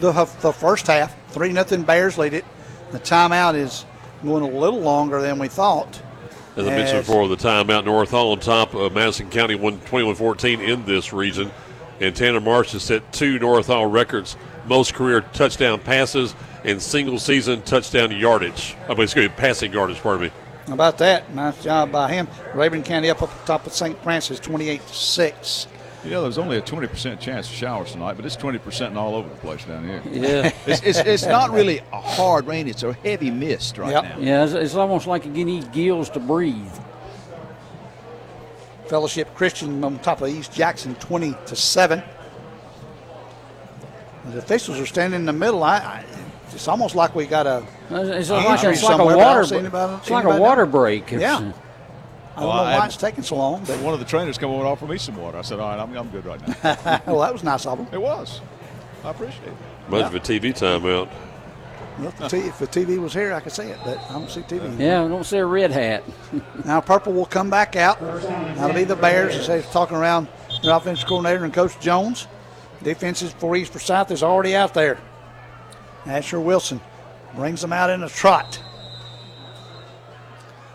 the, 0.00 0.12
the 0.40 0.52
first 0.52 0.86
half. 0.86 1.14
3 1.32 1.52
nothing 1.52 1.82
Bears 1.82 2.18
lead 2.18 2.34
it. 2.34 2.44
The 2.92 2.98
timeout 2.98 3.54
is 3.54 3.84
going 4.24 4.42
a 4.42 4.58
little 4.58 4.80
longer 4.80 5.20
than 5.20 5.38
we 5.38 5.48
thought. 5.48 6.02
As 6.56 6.66
I 6.66 6.70
mentioned 6.70 7.06
before, 7.06 7.28
the 7.28 7.36
timeout 7.36 7.84
North 7.84 8.10
Hall 8.10 8.32
on 8.32 8.40
top 8.40 8.74
of 8.74 8.92
Madison 8.92 9.30
County 9.30 9.54
won 9.54 9.78
21-14 9.80 10.60
in 10.66 10.84
this 10.84 11.12
region. 11.12 11.50
And 12.00 12.14
Tanner 12.16 12.40
Marsh 12.40 12.72
has 12.72 12.82
set 12.82 13.12
two 13.12 13.38
North 13.38 13.68
Hall 13.68 13.86
records, 13.86 14.36
most 14.66 14.94
career 14.94 15.20
touchdown 15.20 15.78
passes 15.80 16.34
and 16.64 16.80
single 16.80 17.18
season 17.18 17.62
touchdown 17.62 18.10
yardage. 18.10 18.76
I 18.88 18.94
mean, 18.94 19.02
excuse 19.02 19.28
me, 19.28 19.34
passing 19.36 19.72
yardage, 19.72 19.98
pardon 19.98 20.26
me. 20.26 20.32
How 20.66 20.74
about 20.74 20.98
that? 20.98 21.32
Nice 21.34 21.62
job 21.62 21.92
by 21.92 22.12
him. 22.12 22.26
Rabun 22.52 22.84
County 22.84 23.10
up 23.10 23.22
up 23.22 23.30
top 23.44 23.66
of 23.66 23.72
St. 23.72 24.00
Francis, 24.02 24.40
28 24.40 24.86
to 24.86 24.94
6. 24.94 25.66
Know, 26.04 26.22
there's 26.22 26.38
only 26.38 26.56
a 26.56 26.62
20% 26.62 27.20
chance 27.20 27.48
of 27.48 27.54
showers 27.54 27.92
tonight, 27.92 28.14
but 28.14 28.24
it's 28.24 28.36
20% 28.36 28.96
all 28.96 29.14
over 29.14 29.28
the 29.28 29.34
place 29.36 29.64
down 29.64 29.86
here. 29.86 30.02
Yeah. 30.10 30.52
it's, 30.66 30.82
it's, 30.82 30.98
it's 30.98 31.26
not 31.26 31.50
really 31.50 31.80
a 31.92 32.00
hard 32.00 32.46
rain, 32.46 32.68
it's 32.68 32.82
a 32.82 32.92
heavy 32.94 33.30
mist 33.30 33.76
right 33.78 33.92
now. 34.02 34.18
Yeah, 34.18 34.44
it's, 34.44 34.52
it's 34.54 34.74
almost 34.74 35.06
like 35.06 35.24
you 35.26 35.44
need 35.44 35.72
gills 35.72 36.08
to 36.10 36.20
breathe. 36.20 36.72
Fellowship 38.86 39.34
Christian 39.34 39.84
on 39.84 39.98
top 39.98 40.22
of 40.22 40.28
East 40.30 40.52
Jackson, 40.52 40.94
20 40.96 41.34
to 41.46 41.54
7. 41.56 42.02
The 44.26 44.38
officials 44.38 44.78
are 44.80 44.86
standing 44.86 45.20
in 45.20 45.26
the 45.26 45.32
middle. 45.32 45.62
I, 45.62 45.76
I 45.78 46.04
it's 46.52 46.66
almost 46.66 46.94
like 46.96 47.14
we 47.14 47.26
got 47.26 47.46
a 47.46 47.62
It's 47.90 47.90
like, 47.90 48.06
it's 48.18 48.30
like 48.30 48.64
a 48.64 48.76
somewhere, 48.76 49.16
but 49.16 49.20
I 49.20 49.34
don't 49.34 49.62
water. 49.72 49.96
It's 49.98 50.10
like 50.10 50.24
a 50.24 50.40
water 50.40 50.66
break. 50.66 51.12
It's- 51.12 51.20
Yeah. 51.20 51.52
I 52.40 52.44
don't 52.44 52.48
Well, 52.54 52.64
know 52.64 52.70
I- 52.70 52.78
why 52.78 52.86
it's 52.86 52.96
taking 52.96 53.22
so 53.22 53.36
long. 53.36 53.62
But 53.66 53.78
One 53.80 53.92
of 53.92 54.00
the 54.00 54.06
trainers 54.06 54.38
come 54.38 54.50
over 54.50 54.60
and 54.60 54.68
offered 54.68 54.88
me 54.88 54.96
some 54.98 55.16
water. 55.16 55.36
I 55.38 55.42
said, 55.42 55.60
all 55.60 55.68
right, 55.68 55.78
I'm, 55.78 55.94
I'm 55.96 56.08
good 56.08 56.24
right 56.24 56.40
now. 56.48 57.02
well, 57.06 57.20
that 57.20 57.32
was 57.32 57.44
nice 57.44 57.66
of 57.66 57.78
them. 57.78 57.86
It 57.92 58.00
was. 58.00 58.40
I 59.04 59.10
appreciate 59.10 59.48
it. 59.48 59.54
Much 59.90 60.04
of 60.06 60.14
a 60.14 60.20
TV 60.20 60.52
timeout. 60.52 61.08
Well, 61.98 62.08
if, 62.08 62.16
the 62.16 62.28
t- 62.28 62.38
if 62.38 62.58
the 62.58 62.66
TV 62.66 62.98
was 62.98 63.12
here, 63.12 63.34
I 63.34 63.40
could 63.40 63.52
see 63.52 63.64
it, 63.64 63.78
but 63.84 63.98
I 64.08 64.12
don't 64.14 64.30
see 64.30 64.40
TV. 64.40 64.78
Yeah, 64.78 65.04
I 65.04 65.08
don't 65.08 65.24
see 65.24 65.36
a 65.36 65.44
red 65.44 65.70
hat. 65.70 66.02
Now 66.64 66.80
purple 66.80 67.12
will 67.12 67.26
come 67.26 67.50
back 67.50 67.76
out. 67.76 68.00
That'll 68.00 68.74
be 68.74 68.84
the 68.84 68.96
Bears 68.96 69.34
as 69.34 69.46
they're 69.48 69.60
talking 69.62 69.96
around 69.96 70.28
their 70.62 70.74
offensive 70.74 71.06
coordinator 71.08 71.44
and 71.44 71.52
Coach 71.52 71.78
Jones. 71.80 72.26
Defenses 72.82 73.32
for 73.32 73.54
East 73.56 73.72
Forsyth 73.72 74.10
is 74.10 74.22
already 74.22 74.54
out 74.56 74.72
there. 74.72 74.98
Asher 76.06 76.40
Wilson 76.40 76.80
brings 77.34 77.60
them 77.60 77.72
out 77.72 77.90
in 77.90 78.02
a 78.02 78.08
trot. 78.08 78.62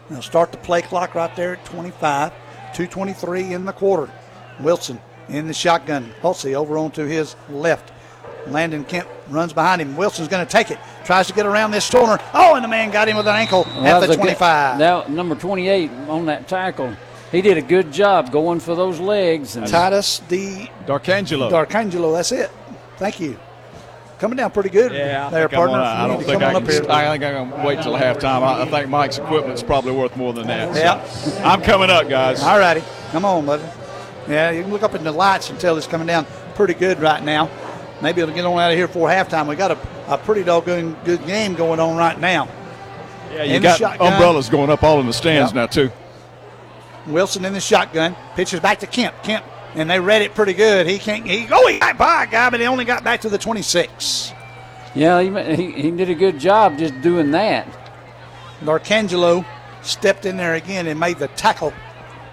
They'll 0.09 0.21
start 0.21 0.51
the 0.51 0.57
play 0.59 0.81
clock 0.81 1.15
right 1.15 1.35
there 1.35 1.53
at 1.53 1.65
25. 1.65 2.31
223 2.73 3.53
in 3.53 3.65
the 3.65 3.73
quarter. 3.73 4.11
Wilson 4.59 4.99
in 5.29 5.47
the 5.47 5.53
shotgun. 5.53 6.11
Hulsey 6.21 6.53
over 6.53 6.77
onto 6.77 7.05
his 7.05 7.35
left. 7.49 7.91
Landon 8.47 8.83
Kemp 8.85 9.07
runs 9.29 9.53
behind 9.53 9.81
him. 9.81 9.97
Wilson's 9.97 10.27
going 10.27 10.45
to 10.45 10.51
take 10.51 10.69
it. 10.69 10.77
Tries 11.03 11.25
to 11.27 11.33
get 11.33 11.45
around 11.47 11.71
this 11.71 11.89
corner. 11.89 12.19
Oh, 12.33 12.53
and 12.55 12.63
the 12.63 12.67
man 12.67 12.91
got 12.91 13.07
him 13.07 13.17
with 13.17 13.27
an 13.27 13.35
ankle 13.35 13.65
Well, 13.77 13.85
at 13.85 13.99
the 14.01 14.07
was 14.07 14.09
a 14.17 14.19
good- 14.19 14.37
25. 14.37 14.77
that 14.79 15.09
number 15.09 15.33
28 15.35 15.89
on 16.07 16.25
that 16.27 16.47
tackle. 16.47 16.93
He 17.31 17.41
did 17.41 17.57
a 17.57 17.61
good 17.61 17.91
job 17.91 18.31
going 18.31 18.59
for 18.59 18.75
those 18.75 18.99
legs. 18.99 19.55
And 19.55 19.65
Titus 19.67 20.19
D. 20.29 20.69
Darkangelo. 20.85 21.49
Darkangelo, 21.49 22.13
that's 22.15 22.31
it. 22.31 22.51
Thank 22.97 23.19
you. 23.19 23.37
Coming 24.19 24.37
down 24.37 24.51
pretty 24.51 24.69
good 24.69 24.93
Yeah, 24.93 25.29
there, 25.29 25.49
partner. 25.49 25.77
gonna- 25.77 25.83
I 25.83 26.07
don't 26.07 26.23
think 26.23 26.41
I 26.41 26.53
can. 26.53 26.89
I 26.89 27.11
think 27.11 27.23
I'm 27.23 27.49
going 27.49 27.51
to 27.61 27.67
wait 27.67 27.81
till 27.81 27.93
halftime. 27.93 28.43
I, 28.43 28.61
I 28.61 28.65
think 28.65 28.89
Mike's 28.89 29.17
equipment's 29.17 29.61
probably 29.61 29.91
worth 29.91 30.15
more 30.15 30.31
than 30.31 30.47
that. 30.47 30.73
So 30.73 30.79
Yeah. 30.81 31.47
I'm 31.51 31.61
coming 31.61 31.89
up, 31.89 32.07
guys. 32.07 32.41
All 32.41 32.57
righty. 32.57 32.81
Come 33.11 33.25
on, 33.25 33.45
buddy. 33.45 33.63
Yeah, 34.29 34.51
you 34.51 34.63
can 34.63 34.71
look 34.71 34.83
up 34.83 34.95
in 34.95 35.03
the 35.03 35.11
lights 35.11 35.49
and 35.49 35.59
tell 35.59 35.77
it's 35.77 35.85
coming 35.85 36.07
down 36.07 36.25
pretty 36.55 36.73
good 36.73 36.99
right 37.01 37.21
now. 37.23 37.49
Maybe 38.01 38.21
it'll 38.21 38.33
get 38.33 38.45
on 38.45 38.57
out 38.59 38.71
of 38.71 38.77
here 38.77 38.87
before 38.87 39.09
halftime. 39.09 39.47
We 39.47 39.55
got 39.55 39.71
a, 39.71 39.77
a 40.07 40.17
pretty 40.17 40.43
doggone 40.43 40.95
good 41.03 41.25
game 41.25 41.53
going 41.55 41.79
on 41.79 41.95
right 41.97 42.19
now. 42.19 42.47
Yeah, 43.33 43.43
you 43.43 43.55
In 43.55 43.61
got 43.63 43.81
umbrellas 43.99 44.47
going 44.49 44.69
up 44.69 44.81
all 44.83 44.99
in 45.01 45.07
the 45.07 45.13
stands 45.13 45.51
Yep. 45.51 45.55
now 45.55 45.65
too. 45.67 45.91
Wilson 47.07 47.43
in 47.45 47.53
the 47.53 47.59
shotgun. 47.59 48.15
Pitches 48.35 48.59
back 48.61 48.79
to 48.79 48.87
Kemp. 48.87 49.13
Kemp. 49.23 49.43
And 49.75 49.89
they 49.89 49.99
read 49.99 50.21
it 50.21 50.33
pretty 50.35 50.53
good. 50.53 50.87
He 50.87 50.97
can't. 50.99 51.25
He 51.27 51.47
oh 51.51 51.67
he 51.67 51.79
got 51.79 51.97
by 51.97 52.23
a 52.23 52.27
guy, 52.27 52.49
but 52.49 52.59
he 52.61 52.65
only 52.65 52.85
got 52.85 53.03
back 53.03 53.21
to 53.21 53.29
the 53.29 53.37
26. 53.37 54.33
yeah, 54.95 55.21
he, 55.21 55.55
he, 55.55 55.71
he 55.83 55.91
did 55.91 56.09
a 56.09 56.15
good 56.15 56.39
job 56.39 56.77
just 56.77 56.99
doing 57.01 57.31
that. 57.31 57.67
Darkangelo 58.61 59.45
stepped 59.81 60.25
in 60.25 60.37
there 60.37 60.55
again 60.55 60.87
and 60.87 60.99
made 60.99 61.19
the 61.19 61.27
tackle. 61.29 61.73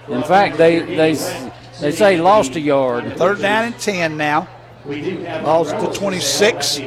In 0.08 0.22
fact, 0.22 0.56
they 0.56 0.80
they 0.80 1.14
they 1.80 1.90
say 1.92 2.16
he 2.16 2.20
lost 2.20 2.54
a 2.56 2.60
yard. 2.60 3.16
Third 3.16 3.40
down 3.40 3.64
and 3.66 3.78
10 3.78 4.16
now. 4.16 4.48
We 4.84 5.00
do 5.00 5.18
have 5.24 5.44
Lost 5.44 5.70
to 5.78 5.98
26. 5.98 6.80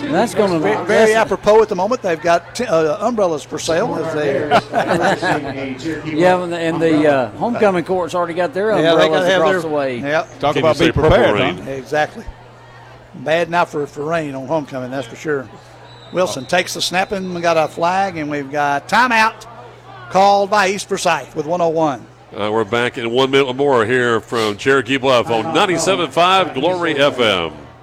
And 0.00 0.14
that's 0.14 0.34
going 0.34 0.52
to 0.52 0.58
Very, 0.60 0.86
very 0.86 1.14
apropos 1.14 1.60
at 1.62 1.68
the 1.68 1.74
moment. 1.74 2.02
They've 2.02 2.20
got 2.20 2.54
t- 2.54 2.64
uh, 2.64 3.06
umbrellas 3.06 3.42
for 3.42 3.58
sale. 3.58 3.94
As 3.96 4.14
they, 4.14 4.48
Yeah, 6.16 6.42
and 6.42 6.52
the, 6.52 6.58
and 6.58 6.80
the 6.80 7.06
uh, 7.06 7.30
homecoming 7.32 7.84
court's 7.84 8.14
already 8.14 8.34
got 8.34 8.54
their 8.54 8.70
Yeah, 8.70 8.92
umbrellas 8.92 9.08
gotta 9.22 9.34
across 9.36 9.50
their- 9.50 9.60
the 9.62 9.68
way. 9.68 9.98
Yep. 9.98 10.38
Talk 10.38 10.56
about 10.56 10.78
be 10.78 10.92
prepared, 10.92 11.38
huh? 11.56 11.70
Exactly. 11.70 12.24
Bad 13.16 13.50
now 13.50 13.64
for, 13.64 13.86
for 13.86 14.04
rain 14.04 14.34
on 14.34 14.46
homecoming, 14.46 14.90
that's 14.90 15.06
for 15.08 15.16
sure. 15.16 15.48
Wilson 16.12 16.46
takes 16.46 16.74
the 16.74 16.80
snap 16.82 17.12
and 17.12 17.34
we 17.34 17.40
got 17.40 17.56
a 17.56 17.66
flag 17.68 18.16
and 18.16 18.30
we've 18.30 18.50
got 18.50 18.88
timeout 18.88 19.46
called 20.10 20.48
by 20.48 20.68
East 20.68 20.88
Forsyth 20.88 21.34
with 21.34 21.44
101. 21.46 22.06
Uh, 22.34 22.50
we're 22.52 22.64
back 22.64 22.98
in 22.98 23.10
one 23.10 23.30
minute 23.30 23.46
or 23.46 23.54
more 23.54 23.84
here 23.84 24.20
from 24.20 24.56
Cherokee 24.56 24.96
Bluff 24.98 25.28
on 25.30 25.44
97.5 25.54 26.54
Glory 26.54 26.94
FM. 26.94 27.52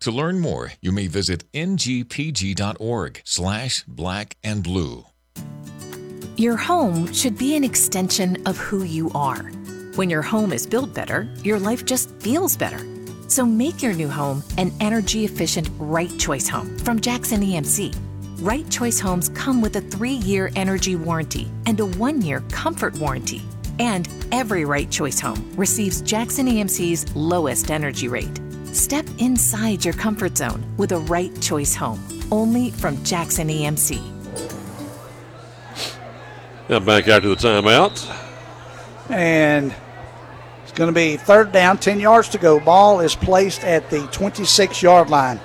To 0.00 0.10
learn 0.10 0.40
more, 0.40 0.72
you 0.80 0.92
may 0.92 1.08
visit 1.08 1.44
ngpg.org 1.52 3.20
slash 3.24 3.84
black 3.86 4.36
and 4.42 4.62
blue. 4.62 5.04
Your 6.36 6.56
home 6.56 7.12
should 7.12 7.36
be 7.36 7.54
an 7.54 7.64
extension 7.64 8.42
of 8.46 8.56
who 8.56 8.84
you 8.84 9.10
are. 9.14 9.42
When 9.96 10.08
your 10.08 10.22
home 10.22 10.54
is 10.54 10.66
built 10.66 10.94
better, 10.94 11.28
your 11.44 11.58
life 11.58 11.84
just 11.84 12.08
feels 12.18 12.56
better. 12.56 12.78
So 13.28 13.44
make 13.44 13.82
your 13.82 13.92
new 13.92 14.08
home 14.08 14.42
an 14.56 14.72
energy 14.80 15.26
efficient 15.26 15.68
right 15.78 16.18
choice 16.18 16.48
home 16.48 16.78
from 16.78 16.98
Jackson 16.98 17.42
EMC. 17.42 17.94
Right 18.40 18.68
choice 18.70 18.98
homes 18.98 19.28
come 19.28 19.60
with 19.60 19.76
a 19.76 19.82
three 19.82 20.14
year 20.14 20.50
energy 20.56 20.96
warranty 20.96 21.50
and 21.66 21.78
a 21.78 21.84
one 21.84 22.22
year 22.22 22.40
comfort 22.50 22.94
warranty. 22.94 23.42
And 23.78 24.08
every 24.32 24.64
right 24.64 24.90
choice 24.90 25.20
home 25.20 25.52
receives 25.56 26.00
Jackson 26.00 26.46
EMC's 26.46 27.14
lowest 27.14 27.70
energy 27.70 28.08
rate. 28.08 28.40
Step 28.72 29.06
inside 29.18 29.84
your 29.84 29.94
comfort 29.94 30.36
zone 30.38 30.64
with 30.76 30.92
a 30.92 30.98
right 30.98 31.30
choice 31.40 31.74
home, 31.74 32.00
only 32.30 32.70
from 32.70 33.02
Jackson 33.02 33.48
EMC. 33.48 34.00
Now 36.68 36.78
back 36.78 37.08
after 37.08 37.28
the 37.28 37.34
timeout. 37.34 38.16
And 39.10 39.74
it's 40.62 40.70
going 40.70 40.86
to 40.86 40.94
be 40.94 41.16
third 41.16 41.50
down, 41.50 41.78
10 41.78 41.98
yards 41.98 42.28
to 42.28 42.38
go. 42.38 42.60
Ball 42.60 43.00
is 43.00 43.16
placed 43.16 43.64
at 43.64 43.90
the 43.90 44.06
26 44.12 44.80
yard 44.82 45.10
line. 45.10 45.40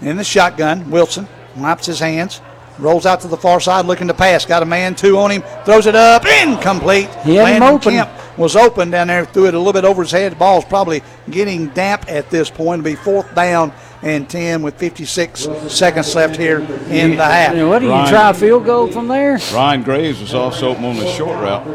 In 0.00 0.16
the 0.16 0.24
shotgun, 0.24 0.90
Wilson 0.90 1.28
wipes 1.54 1.84
his 1.84 2.00
hands, 2.00 2.40
rolls 2.78 3.06
out 3.06 3.20
to 3.20 3.28
the 3.28 3.36
far 3.36 3.60
side 3.60 3.86
looking 3.86 4.08
to 4.08 4.14
pass. 4.14 4.44
Got 4.44 4.62
a 4.62 4.66
man, 4.66 4.94
two 4.94 5.18
on 5.18 5.30
him, 5.30 5.42
throws 5.64 5.86
it 5.86 5.94
up, 5.94 6.24
incomplete. 6.26 7.08
He 7.24 7.36
had 7.36 7.56
him 7.56 7.62
open. 7.62 7.92
Kemp 7.92 8.10
was 8.38 8.56
open 8.56 8.90
down 8.90 9.08
there, 9.08 9.24
threw 9.24 9.46
it 9.46 9.54
a 9.54 9.58
little 9.58 9.72
bit 9.72 9.84
over 9.84 10.02
his 10.02 10.10
head. 10.10 10.32
The 10.32 10.36
ball's 10.36 10.64
probably 10.64 11.02
getting 11.30 11.68
damp 11.68 12.08
at 12.08 12.30
this 12.30 12.50
point. 12.50 12.80
It'll 12.80 12.92
be 12.92 12.96
fourth 12.96 13.32
down 13.34 13.72
and 14.02 14.28
10 14.28 14.62
with 14.62 14.76
56 14.76 15.48
seconds 15.68 16.14
left 16.14 16.36
here 16.36 16.58
in 16.90 17.16
the 17.16 17.24
half. 17.24 17.54
what 17.66 17.78
do 17.78 17.86
you 17.86 17.90
Ryan- 17.90 18.08
try 18.10 18.30
a 18.30 18.34
field 18.34 18.66
goal 18.66 18.88
from 18.88 19.08
there? 19.08 19.38
Ryan 19.52 19.82
Graves 19.82 20.20
was 20.20 20.34
also 20.34 20.70
open 20.70 20.84
on 20.84 20.96
the 20.96 21.10
short 21.12 21.40
route. 21.40 21.66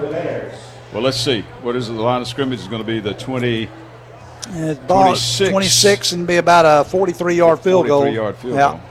Well, 0.93 1.03
let's 1.03 1.19
see. 1.19 1.41
What 1.61 1.75
is 1.75 1.89
it? 1.89 1.93
The 1.93 2.01
line 2.01 2.21
of 2.21 2.27
scrimmage 2.27 2.59
is 2.59 2.67
going 2.67 2.81
to 2.81 2.87
be 2.87 2.99
the 2.99 3.13
20. 3.13 3.69
It's 4.51 4.79
ball 4.81 5.03
26. 5.05 5.51
26 5.51 6.11
and 6.13 6.27
be 6.27 6.37
about 6.37 6.65
a 6.65 6.89
43 6.89 7.35
yard 7.35 7.59
field 7.59 7.85
goal. 7.87 8.03
43-yard 8.03 8.37
field 8.37 8.55
yeah. 8.55 8.71
goal. 8.71 8.81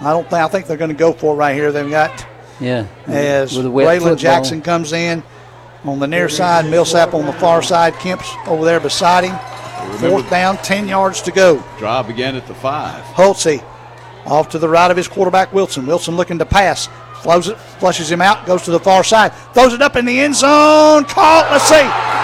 I 0.00 0.10
don't 0.10 0.24
think 0.28 0.34
I 0.42 0.48
think 0.48 0.66
they're 0.66 0.76
going 0.76 0.90
to 0.90 0.96
go 0.96 1.12
for 1.12 1.34
it 1.34 1.36
right 1.36 1.54
here. 1.54 1.72
They've 1.72 1.88
got 1.90 2.26
Yeah. 2.60 2.86
as 3.06 3.56
With 3.56 3.66
a 3.66 3.68
Braylon 3.68 3.98
football. 3.98 4.16
Jackson 4.16 4.62
comes 4.62 4.92
in 4.92 5.22
on 5.84 5.98
the 5.98 6.06
near 6.06 6.28
side, 6.28 6.66
Millsap 6.66 7.14
on 7.14 7.26
the 7.26 7.32
far 7.34 7.62
side, 7.62 7.94
Kemp's 7.98 8.28
over 8.46 8.64
there 8.64 8.80
beside 8.80 9.24
him. 9.24 9.38
Remember- 9.86 10.08
Fourth 10.08 10.30
down, 10.30 10.56
10 10.58 10.88
yards 10.88 11.22
to 11.22 11.30
go. 11.30 11.62
Drive 11.78 12.08
began 12.08 12.34
at 12.36 12.46
the 12.48 12.54
five. 12.54 13.02
Hulsey 13.14 13.62
off 14.26 14.48
to 14.50 14.58
the 14.58 14.68
right 14.68 14.90
of 14.90 14.96
his 14.96 15.06
quarterback 15.06 15.52
Wilson. 15.52 15.86
Wilson 15.86 16.16
looking 16.16 16.38
to 16.38 16.44
pass. 16.46 16.88
Flows 17.22 17.48
it, 17.48 17.56
flushes 17.78 18.10
him 18.10 18.20
out, 18.20 18.44
goes 18.46 18.62
to 18.62 18.70
the 18.70 18.80
far 18.80 19.02
side, 19.04 19.32
throws 19.54 19.72
it 19.72 19.80
up 19.82 19.96
in 19.96 20.04
the 20.04 20.20
end 20.20 20.34
zone. 20.36 21.04
Caught. 21.04 21.48
Let's 21.50 21.68
see. 21.68 22.15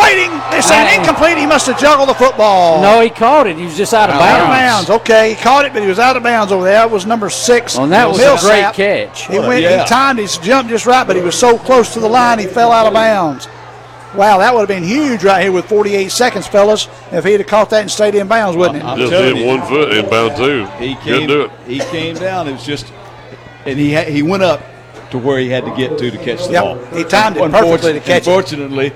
Waiting. 0.00 0.30
They're 0.50 0.62
saying 0.62 0.98
incomplete. 1.00 1.38
He 1.38 1.46
must 1.46 1.66
have 1.66 1.78
juggled 1.78 2.08
the 2.08 2.14
football. 2.14 2.82
No, 2.82 3.00
he 3.00 3.08
caught 3.10 3.46
it. 3.46 3.56
He 3.56 3.64
was 3.64 3.76
just 3.76 3.94
out 3.94 4.10
of 4.10 4.16
Out 4.16 4.40
of 4.40 4.46
bounds. 4.48 4.88
bounds. 4.88 4.90
Okay, 5.02 5.30
he 5.30 5.36
caught 5.36 5.64
it, 5.64 5.72
but 5.72 5.82
he 5.82 5.88
was 5.88 5.98
out 5.98 6.16
of 6.16 6.22
bounds 6.22 6.52
over 6.52 6.64
there. 6.64 6.74
That 6.74 6.90
was 6.90 7.06
number 7.06 7.30
six. 7.30 7.74
Well, 7.76 7.84
and 7.84 7.92
that 7.92 8.08
was 8.08 8.18
a 8.20 8.36
great 8.46 8.72
catch. 8.74 9.26
He 9.28 9.38
went. 9.38 9.62
yeah. 9.62 9.82
He 9.82 9.88
timed 9.88 10.18
his 10.18 10.38
jump 10.38 10.68
just 10.68 10.86
right, 10.86 11.06
but 11.06 11.14
he 11.14 11.22
was 11.22 11.38
so 11.38 11.56
close 11.58 11.92
to 11.94 12.00
the 12.00 12.08
line, 12.08 12.38
he 12.38 12.46
fell 12.46 12.72
out 12.72 12.86
of 12.86 12.94
bounds. 12.94 13.48
Wow, 14.14 14.38
that 14.38 14.52
would 14.54 14.60
have 14.60 14.68
been 14.68 14.82
huge 14.84 15.22
right 15.24 15.42
here 15.42 15.52
with 15.52 15.66
48 15.68 16.10
seconds, 16.10 16.46
fellas. 16.46 16.88
If 17.12 17.24
he'd 17.24 17.38
have 17.40 17.46
caught 17.46 17.70
that 17.70 17.82
and 17.82 17.90
stayed 17.90 18.14
in 18.14 18.26
bounds, 18.28 18.56
wouldn't 18.56 18.78
it? 18.78 18.84
I'm 18.84 18.96
Just 18.98 19.12
telling 19.12 19.34
did 19.34 19.42
you. 19.42 19.46
one 19.46 19.62
foot 19.68 19.92
inbound 19.92 20.36
too. 20.36 20.64
He 20.78 20.94
Couldn't 20.96 21.18
came. 21.18 21.28
do 21.28 21.42
it. 21.42 21.50
He 21.66 21.78
came 21.80 22.14
down. 22.16 22.48
It 22.48 22.52
was 22.52 22.64
just, 22.64 22.90
and 23.66 23.78
he 23.78 23.92
ha- 23.94 24.10
he 24.10 24.22
went 24.22 24.42
up 24.42 24.62
to 25.10 25.18
where 25.18 25.38
he 25.38 25.50
had 25.50 25.64
to 25.66 25.74
get 25.76 25.98
to 25.98 26.10
to 26.10 26.16
catch 26.18 26.46
the 26.46 26.52
Yep, 26.52 26.64
ball. 26.64 26.84
he 26.96 27.04
timed 27.04 27.36
it 27.36 27.50
perfectly 27.52 27.92
to 27.92 28.00
catch 28.00 28.22
it. 28.22 28.26
Unfortunately, 28.28 28.92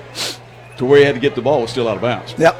to 0.81 0.85
where 0.87 0.97
he 0.97 1.05
had 1.05 1.13
to 1.13 1.21
get 1.21 1.35
the 1.35 1.41
ball 1.43 1.61
was 1.61 1.69
still 1.69 1.87
out 1.87 1.95
of 1.95 2.01
bounds. 2.01 2.33
Yep. 2.39 2.57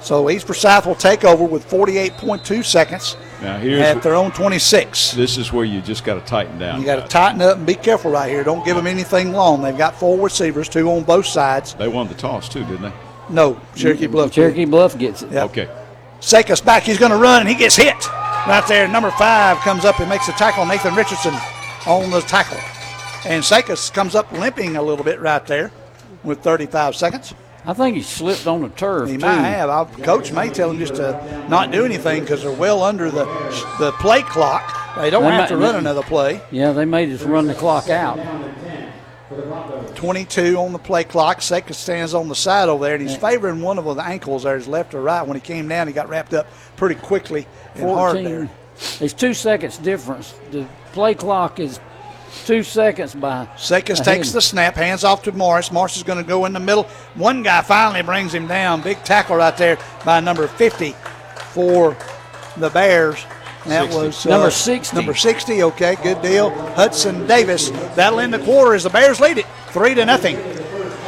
So 0.00 0.30
East 0.30 0.46
Forsyth 0.46 0.86
will 0.86 0.94
take 0.94 1.22
over 1.22 1.44
with 1.44 1.68
48.2 1.68 2.64
seconds 2.64 3.14
Now 3.42 3.58
here's 3.58 3.82
at 3.82 4.02
their 4.02 4.14
own 4.14 4.30
26. 4.30 5.12
this 5.12 5.36
is 5.36 5.52
where 5.52 5.66
you 5.66 5.82
just 5.82 6.02
got 6.02 6.14
to 6.14 6.20
tighten 6.22 6.58
down. 6.58 6.80
You 6.80 6.86
got 6.86 6.96
to 6.96 7.06
tighten 7.06 7.42
up 7.42 7.58
and 7.58 7.66
be 7.66 7.74
careful 7.74 8.10
right 8.10 8.30
here. 8.30 8.42
Don't 8.42 8.64
give 8.64 8.74
them 8.74 8.86
anything 8.86 9.32
long. 9.32 9.60
They've 9.60 9.76
got 9.76 9.94
four 9.96 10.18
receivers, 10.18 10.70
two 10.70 10.90
on 10.90 11.02
both 11.02 11.26
sides. 11.26 11.74
They 11.74 11.88
won 11.88 12.08
the 12.08 12.14
toss 12.14 12.48
too, 12.48 12.64
didn't 12.64 12.82
they? 12.82 12.92
No, 13.28 13.60
Cherokee 13.74 14.06
Bluff. 14.06 14.32
Cherokee 14.32 14.64
Bluff 14.64 14.96
gets 14.96 15.20
it. 15.20 15.32
Yep. 15.32 15.50
Okay. 15.50 15.68
Zekas 16.20 16.64
back. 16.64 16.84
He's 16.84 16.98
going 16.98 17.12
to 17.12 17.18
run, 17.18 17.40
and 17.40 17.48
he 17.50 17.54
gets 17.54 17.76
hit 17.76 18.08
right 18.46 18.64
there. 18.66 18.88
Number 18.88 19.10
five 19.10 19.58
comes 19.58 19.84
up 19.84 20.00
and 20.00 20.08
makes 20.08 20.28
a 20.28 20.32
tackle. 20.32 20.64
Nathan 20.64 20.94
Richardson 20.94 21.34
on 21.86 22.10
the 22.10 22.22
tackle. 22.22 22.58
And 23.30 23.42
Zekas 23.42 23.92
comes 23.92 24.14
up 24.14 24.32
limping 24.32 24.76
a 24.76 24.82
little 24.82 25.04
bit 25.04 25.20
right 25.20 25.44
there 25.46 25.70
with 26.26 26.40
35 26.42 26.94
seconds. 26.96 27.34
I 27.64 27.72
think 27.72 27.96
he 27.96 28.02
slipped 28.02 28.46
on 28.46 28.62
the 28.62 28.68
turf. 28.68 29.08
He 29.08 29.16
too. 29.16 29.20
might 29.26 29.34
have. 29.42 29.70
I'll, 29.70 29.86
coach 29.86 30.30
may 30.32 30.50
tell 30.50 30.70
him 30.70 30.78
just 30.78 30.96
to 30.96 31.46
not 31.48 31.70
do 31.72 31.84
anything 31.84 32.20
because 32.20 32.42
they're 32.42 32.52
well 32.52 32.82
under 32.84 33.10
the 33.10 33.24
the 33.78 33.92
play 33.98 34.22
clock. 34.22 34.72
They 34.96 35.10
don't 35.10 35.24
They 35.24 35.30
have 35.30 35.40
might- 35.42 35.48
to 35.48 35.56
run 35.56 35.74
another 35.76 36.02
play. 36.02 36.40
Yeah, 36.50 36.72
they 36.72 36.84
may 36.84 37.06
just 37.06 37.24
run 37.24 37.46
the 37.46 37.54
clock 37.54 37.88
out. 37.90 38.18
22 39.96 40.56
on 40.58 40.72
the 40.72 40.78
play 40.78 41.02
clock. 41.04 41.38
Zekas 41.40 41.74
stands 41.74 42.14
on 42.14 42.28
the 42.28 42.34
side 42.34 42.68
over 42.68 42.84
there, 42.84 42.94
and 42.94 43.02
he's 43.06 43.16
favoring 43.16 43.60
one 43.62 43.78
of 43.78 43.84
the 43.84 44.02
ankles 44.02 44.44
there, 44.44 44.56
his 44.56 44.68
left 44.68 44.94
or 44.94 45.00
right. 45.02 45.26
When 45.26 45.34
he 45.36 45.40
came 45.40 45.66
down, 45.68 45.86
he 45.88 45.92
got 45.92 46.08
wrapped 46.08 46.34
up 46.34 46.46
pretty 46.76 46.94
quickly 46.94 47.46
and 47.74 47.88
hard 47.90 48.16
there. 48.24 48.48
It's 49.00 49.12
two 49.14 49.34
seconds 49.34 49.78
difference. 49.78 50.34
The 50.50 50.66
play 50.92 51.14
clock 51.14 51.58
is 51.58 51.80
two 52.44 52.62
seconds 52.62 53.14
by. 53.14 53.48
Ahead. 54.00 54.16
takes 54.16 54.32
the 54.32 54.40
snap, 54.40 54.74
hands 54.74 55.04
off 55.04 55.22
to 55.22 55.32
Morris. 55.32 55.70
Morris 55.72 55.96
is 55.96 56.02
going 56.02 56.18
to 56.22 56.28
go 56.28 56.44
in 56.44 56.52
the 56.52 56.60
middle. 56.60 56.84
One 57.14 57.42
guy 57.42 57.62
finally 57.62 58.02
brings 58.02 58.34
him 58.34 58.46
down. 58.46 58.82
Big 58.82 59.02
tackle 59.04 59.36
right 59.36 59.56
there 59.56 59.78
by 60.04 60.20
number 60.20 60.46
50 60.46 60.92
for 61.52 61.96
the 62.56 62.70
Bears. 62.70 63.24
That 63.66 63.90
60. 63.90 63.96
was 63.96 64.26
uh, 64.26 64.30
Number 64.30 64.50
60. 64.50 64.96
Number 64.96 65.14
60. 65.14 65.62
Okay, 65.64 65.96
good 66.02 66.22
deal. 66.22 66.50
Hudson 66.74 67.26
Davis. 67.26 67.70
That'll 67.96 68.20
end 68.20 68.34
the 68.34 68.38
quarter 68.40 68.74
as 68.74 68.84
the 68.84 68.90
Bears 68.90 69.20
lead 69.20 69.38
it 69.38 69.46
three 69.70 69.94
to 69.94 70.04
nothing. 70.04 70.36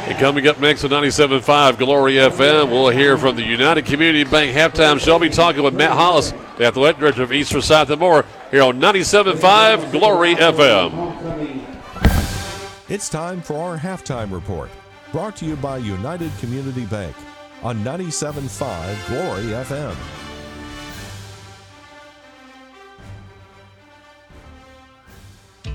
And 0.09 0.17
coming 0.17 0.47
up 0.47 0.59
next 0.59 0.83
on 0.83 0.89
97.5 0.89 1.77
Glory 1.77 2.15
FM, 2.15 2.71
we'll 2.71 2.89
hear 2.89 3.15
from 3.15 3.35
the 3.35 3.43
United 3.43 3.85
Community 3.85 4.23
Bank 4.23 4.55
halftime 4.57 4.99
show. 4.99 5.13
I'll 5.13 5.19
be 5.19 5.29
talking 5.29 5.61
with 5.61 5.75
Matt 5.75 5.91
Hollis, 5.91 6.33
the 6.57 6.65
athletic 6.65 6.99
director 6.99 7.21
of 7.21 7.31
East 7.31 7.51
Forsyth 7.51 7.91
and 7.91 7.99
more, 7.99 8.25
here 8.49 8.63
on 8.63 8.81
97.5 8.81 9.91
Glory 9.91 10.33
FM. 10.33 11.63
It's 12.89 13.07
time 13.07 13.39
for 13.39 13.53
our 13.57 13.77
halftime 13.77 14.31
report, 14.31 14.71
brought 15.11 15.35
to 15.37 15.45
you 15.45 15.55
by 15.55 15.77
United 15.77 16.31
Community 16.39 16.85
Bank 16.85 17.15
on 17.61 17.83
97.5 17.83 19.07
Glory 19.09 19.43
FM. 19.63 20.28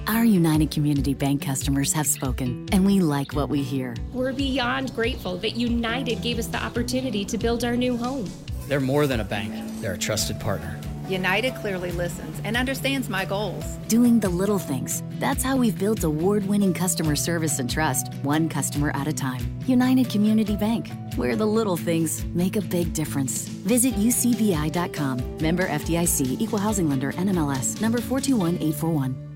Our 0.07 0.25
United 0.25 0.71
Community 0.71 1.15
Bank 1.15 1.43
customers 1.43 1.93
have 1.93 2.07
spoken, 2.07 2.69
and 2.73 2.85
we 2.85 3.01
like 3.01 3.35
what 3.35 3.49
we 3.49 3.63
hear. 3.63 3.95
We're 4.13 4.33
beyond 4.33 4.95
grateful 4.95 5.37
that 5.39 5.57
United 5.57 6.23
gave 6.23 6.39
us 6.39 6.47
the 6.47 6.63
opportunity 6.63 7.25
to 7.25 7.39
build 7.39 7.65
our 7.65 7.77
new 7.77 7.97
home. 7.97 8.31
They're 8.69 8.81
more 8.81 9.07
than 9.07 9.21
a 9.21 9.25
bank, 9.25 9.53
they're 9.81 9.95
a 9.95 9.99
trusted 9.99 10.41
partner. 10.41 10.79
United 11.09 11.55
clearly 11.57 11.93
listens 11.93 12.41
and 12.45 12.57
understands 12.57 13.11
my 13.11 13.25
goals. 13.27 13.77
Doing 13.89 14.21
the 14.21 14.29
little 14.29 14.59
things. 14.59 15.03
That's 15.19 15.43
how 15.43 15.57
we've 15.57 15.79
built 15.79 16.03
award 16.03 16.47
winning 16.47 16.73
customer 16.73 17.15
service 17.15 17.59
and 17.59 17.69
trust, 17.69 18.13
one 18.23 18.49
customer 18.49 18.91
at 18.95 19.07
a 19.07 19.13
time. 19.13 19.59
United 19.67 20.09
Community 20.09 20.57
Bank, 20.57 20.91
where 21.17 21.37
the 21.37 21.47
little 21.47 21.77
things 21.77 22.25
make 22.35 22.57
a 22.57 22.63
big 22.63 22.95
difference. 22.95 23.49
Visit 23.49 23.95
ucbi.com. 23.95 25.39
Member 25.39 25.69
FDIC, 25.69 26.41
Equal 26.41 26.59
Housing 26.59 26.89
Lender, 26.89 27.13
NMLS, 27.13 27.81
number 27.81 28.01
421841. 28.01 29.34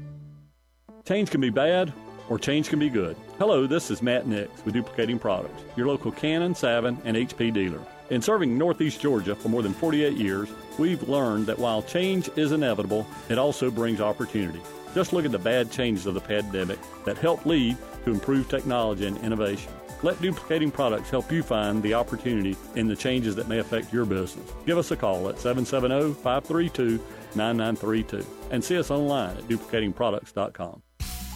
Change 1.09 1.31
can 1.31 1.41
be 1.41 1.49
bad 1.49 1.91
or 2.29 2.39
change 2.39 2.69
can 2.69 2.79
be 2.79 2.91
good. 2.91 3.17
Hello, 3.39 3.67
this 3.67 3.91
is 3.91 4.03
Matt 4.03 4.27
Nix 4.27 4.63
with 4.67 4.75
Duplicating 4.75 5.19
Products, 5.19 5.63
your 5.75 5.87
local 5.87 6.13
Canon, 6.13 6.55
Savin, 6.55 6.99
and 7.07 7.17
HP 7.17 7.51
dealer. 7.51 7.81
In 8.11 8.21
serving 8.21 8.59
Northeast 8.59 9.01
Georgia 9.01 9.35
for 9.35 9.49
more 9.49 9.63
than 9.63 9.73
48 9.73 10.19
years, 10.19 10.51
we've 10.79 11.09
learned 11.09 11.47
that 11.47 11.59
while 11.59 11.81
change 11.81 12.29
is 12.37 12.53
inevitable, 12.53 13.07
it 13.31 13.39
also 13.39 13.71
brings 13.71 14.03
opportunity. 14.03 14.61
Just 14.95 15.15
look 15.15 15.25
at 15.25 15.33
the 15.33 15.39
bad 15.39 15.73
changes 15.73 16.05
of 16.05 16.13
the 16.13 16.21
pandemic 16.21 16.79
that 17.07 17.17
helped 17.17 17.47
lead 17.47 17.79
to 18.05 18.11
improved 18.11 18.51
technology 18.51 19.07
and 19.07 19.17
innovation. 19.25 19.73
Let 20.03 20.21
Duplicating 20.21 20.71
Products 20.71 21.09
help 21.09 21.33
you 21.33 21.43
find 21.43 21.83
the 21.83 21.95
opportunity 21.95 22.55
in 22.77 22.87
the 22.87 22.95
changes 22.95 23.35
that 23.37 23.49
may 23.49 23.61
affect 23.61 23.95
your 23.95 24.05
business. 24.05 24.53
Give 24.67 24.77
us 24.77 24.91
a 24.91 24.97
call 24.97 25.31
at 25.31 25.39
770 25.39 26.13
532 26.23 27.03
9932 27.35 28.27
and 28.51 28.63
see 28.63 28.77
us 28.77 28.91
online 28.91 29.39
at 29.39 29.45
duplicatingproducts.com. 29.45 30.83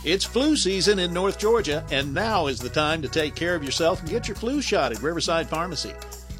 It's 0.04 0.24
flu 0.24 0.56
season 0.56 0.98
in 0.98 1.14
North 1.14 1.38
Georgia, 1.38 1.84
and 1.92 2.12
now 2.12 2.48
is 2.48 2.58
the 2.58 2.68
time 2.68 3.02
to 3.02 3.08
take 3.08 3.36
care 3.36 3.54
of 3.54 3.62
yourself 3.62 4.00
and 4.00 4.10
get 4.10 4.26
your 4.26 4.34
flu 4.34 4.60
shot 4.60 4.90
at 4.90 5.00
Riverside 5.00 5.48
Pharmacy. 5.48 5.92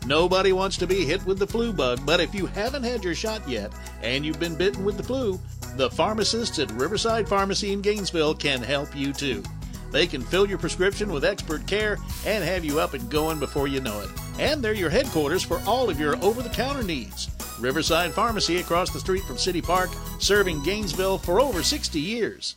Nobody 0.05 0.53
wants 0.53 0.77
to 0.79 0.87
be 0.89 1.05
hit 1.05 1.25
with 1.27 1.39
the 1.39 1.47
flu 1.47 1.73
bug, 1.73 2.01
but 2.05 2.19
if 2.19 2.35
you 2.35 2.47
haven't 2.47 2.83
had 2.83 3.05
your 3.05 3.15
shot 3.15 3.49
yet 3.49 3.73
and 4.03 4.27
you've 4.27 4.41
been 4.41 4.57
bitten 4.57 4.85
with 4.85 4.97
the 4.97 5.03
flu, 5.05 5.39
the 5.77 5.89
pharmacists 5.91 6.59
at 6.59 6.73
Riverside 6.73 7.29
Pharmacy 7.29 7.73
in 7.73 7.83
Gainesville 7.83 8.35
can 8.35 8.61
help 8.61 8.97
you 8.97 9.13
too. 9.13 9.45
They 9.93 10.09
can 10.09 10.23
fill 10.23 10.49
your 10.49 10.59
prescription 10.59 11.13
with 11.13 11.25
expert 11.25 11.65
care 11.69 11.99
and 12.27 12.43
have 12.43 12.65
you 12.65 12.81
up 12.81 12.95
and 12.95 13.11
going 13.13 13.39
before 13.39 13.69
you 13.69 13.81
know 13.81 14.01
it. 14.01 14.11
And 14.41 14.61
they're 14.61 14.73
your 14.73 14.91
headquarters 14.91 15.45
for 15.45 15.61
all 15.69 15.89
of 15.89 16.01
your 16.01 16.17
over 16.25 16.43
the 16.43 16.49
counter 16.49 16.83
needs. 16.83 17.31
Riverside 17.61 18.11
Pharmacy 18.11 18.57
across 18.57 18.91
the 18.91 18.99
street 18.99 19.23
from 19.23 19.39
City 19.39 19.63
Park, 19.63 19.91
serving 20.19 20.65
Gainesville 20.65 21.19
for 21.19 21.41
over 21.41 21.63
60 21.63 22.01
years. 22.01 22.57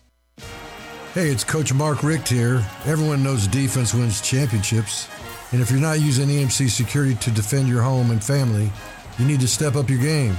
Hey, 1.15 1.29
it's 1.29 1.45
Coach 1.45 1.73
Mark 1.73 2.03
Richt 2.03 2.27
here. 2.27 2.61
Everyone 2.83 3.23
knows 3.23 3.47
defense 3.47 3.93
wins 3.93 4.19
championships. 4.19 5.07
And 5.53 5.61
if 5.61 5.71
you're 5.71 5.79
not 5.79 6.01
using 6.01 6.27
EMC 6.27 6.69
security 6.69 7.15
to 7.15 7.31
defend 7.31 7.69
your 7.69 7.81
home 7.81 8.11
and 8.11 8.21
family, 8.21 8.69
you 9.17 9.23
need 9.23 9.39
to 9.39 9.47
step 9.47 9.77
up 9.77 9.89
your 9.89 10.01
game. 10.01 10.35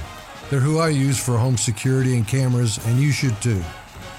They're 0.51 0.59
who 0.59 0.77
I 0.77 0.89
use 0.89 1.17
for 1.17 1.35
home 1.35 1.57
security 1.57 2.15
and 2.15 2.27
cameras, 2.27 2.77
and 2.85 2.99
you 2.99 3.11
should 3.11 3.41
too. 3.41 3.63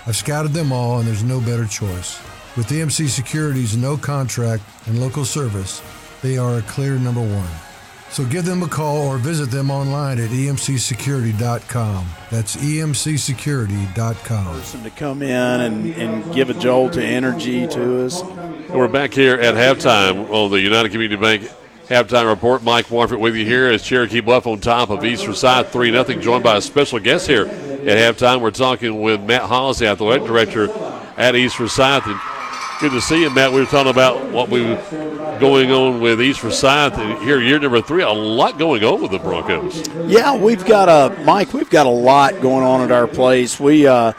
I've 0.05 0.17
scouted 0.17 0.53
them 0.53 0.73
all, 0.73 0.99
and 0.99 1.07
there's 1.07 1.23
no 1.23 1.39
better 1.39 1.65
choice. 1.65 2.21
With 2.57 2.67
EMC 2.67 3.09
Security's 3.09 3.77
no 3.77 3.97
contract 3.97 4.65
and 4.87 5.01
local 5.01 5.25
service, 5.25 5.81
they 6.23 6.39
are 6.39 6.59
a 6.59 6.63
clear 6.63 6.99
number 6.99 7.21
one. 7.21 7.68
So 8.11 8.25
give 8.25 8.45
them 8.45 8.63
a 8.63 8.69
call 8.69 9.07
or 9.07 9.19
visit 9.19 9.51
them 9.51 9.71
online 9.71 10.19
at 10.19 10.31
emcsecurity.com. 10.31 12.07
That's 12.31 12.57
emcsecurity.com. 12.57 14.55
person 14.55 14.83
to 14.83 14.91
come 14.91 15.23
in 15.23 15.61
and, 15.61 15.95
and 15.95 16.35
give 16.35 16.51
a 16.51 16.55
jolt 16.55 16.97
of 16.97 17.03
energy 17.03 17.67
to 17.69 18.05
us. 18.07 18.23
We're 18.71 18.89
back 18.89 19.13
here 19.13 19.35
at 19.35 19.55
halftime 19.55 20.31
on 20.31 20.51
the 20.51 20.61
United 20.61 20.91
Community 20.91 21.21
Bank 21.21 21.51
halftime 21.89 22.29
report. 22.29 22.63
Mike 22.63 22.91
Warford 22.91 23.19
with 23.19 23.35
you 23.35 23.45
here 23.45 23.67
as 23.67 23.83
Cherokee 23.83 24.21
Bluff 24.21 24.47
on 24.47 24.61
top 24.61 24.91
of 24.91 25.05
East 25.05 25.25
Forsyth 25.25 25.71
3 25.71 25.91
0, 25.91 26.05
joined 26.21 26.45
by 26.45 26.57
a 26.57 26.61
special 26.61 26.99
guest 26.99 27.27
here 27.27 27.47
at 27.47 28.17
halftime. 28.17 28.41
We're 28.41 28.51
talking 28.51 29.01
with 29.01 29.23
Matt 29.23 29.43
Hollis, 29.43 29.79
the 29.79 29.89
athletic 29.89 30.27
director 30.27 30.71
at 31.17 31.35
East 31.35 31.57
Forsyth. 31.57 32.07
And 32.07 32.38
Good 32.81 32.93
to 32.93 33.01
see 33.01 33.23
you, 33.23 33.31
Matt. 33.31 33.53
We 33.53 33.59
were 33.59 33.67
talking 33.67 33.91
about 33.91 34.31
what 34.31 34.51
we 34.51 34.63
were 34.63 35.37
going 35.41 35.73
on 35.73 36.01
with 36.01 36.23
East 36.23 36.39
Forsyth. 36.39 36.95
Here, 37.23 37.41
year 37.41 37.59
number 37.59 37.83
three, 37.83 38.05
a 38.05 38.09
lot 38.09 38.57
going 38.57 38.85
on 38.85 39.03
with 39.03 39.11
the 39.11 39.19
Broncos. 39.19 39.83
Yeah, 40.07 40.37
we've 40.37 40.65
got 40.65 40.89
a 40.89 41.21
Mike. 41.25 41.53
We've 41.53 41.69
got 41.69 41.87
a 41.87 41.91
lot 41.91 42.41
going 42.41 42.65
on 42.65 42.83
at 42.83 42.93
our 42.93 43.09
place. 43.09 43.59
We 43.59 43.89
uh, 43.89 44.13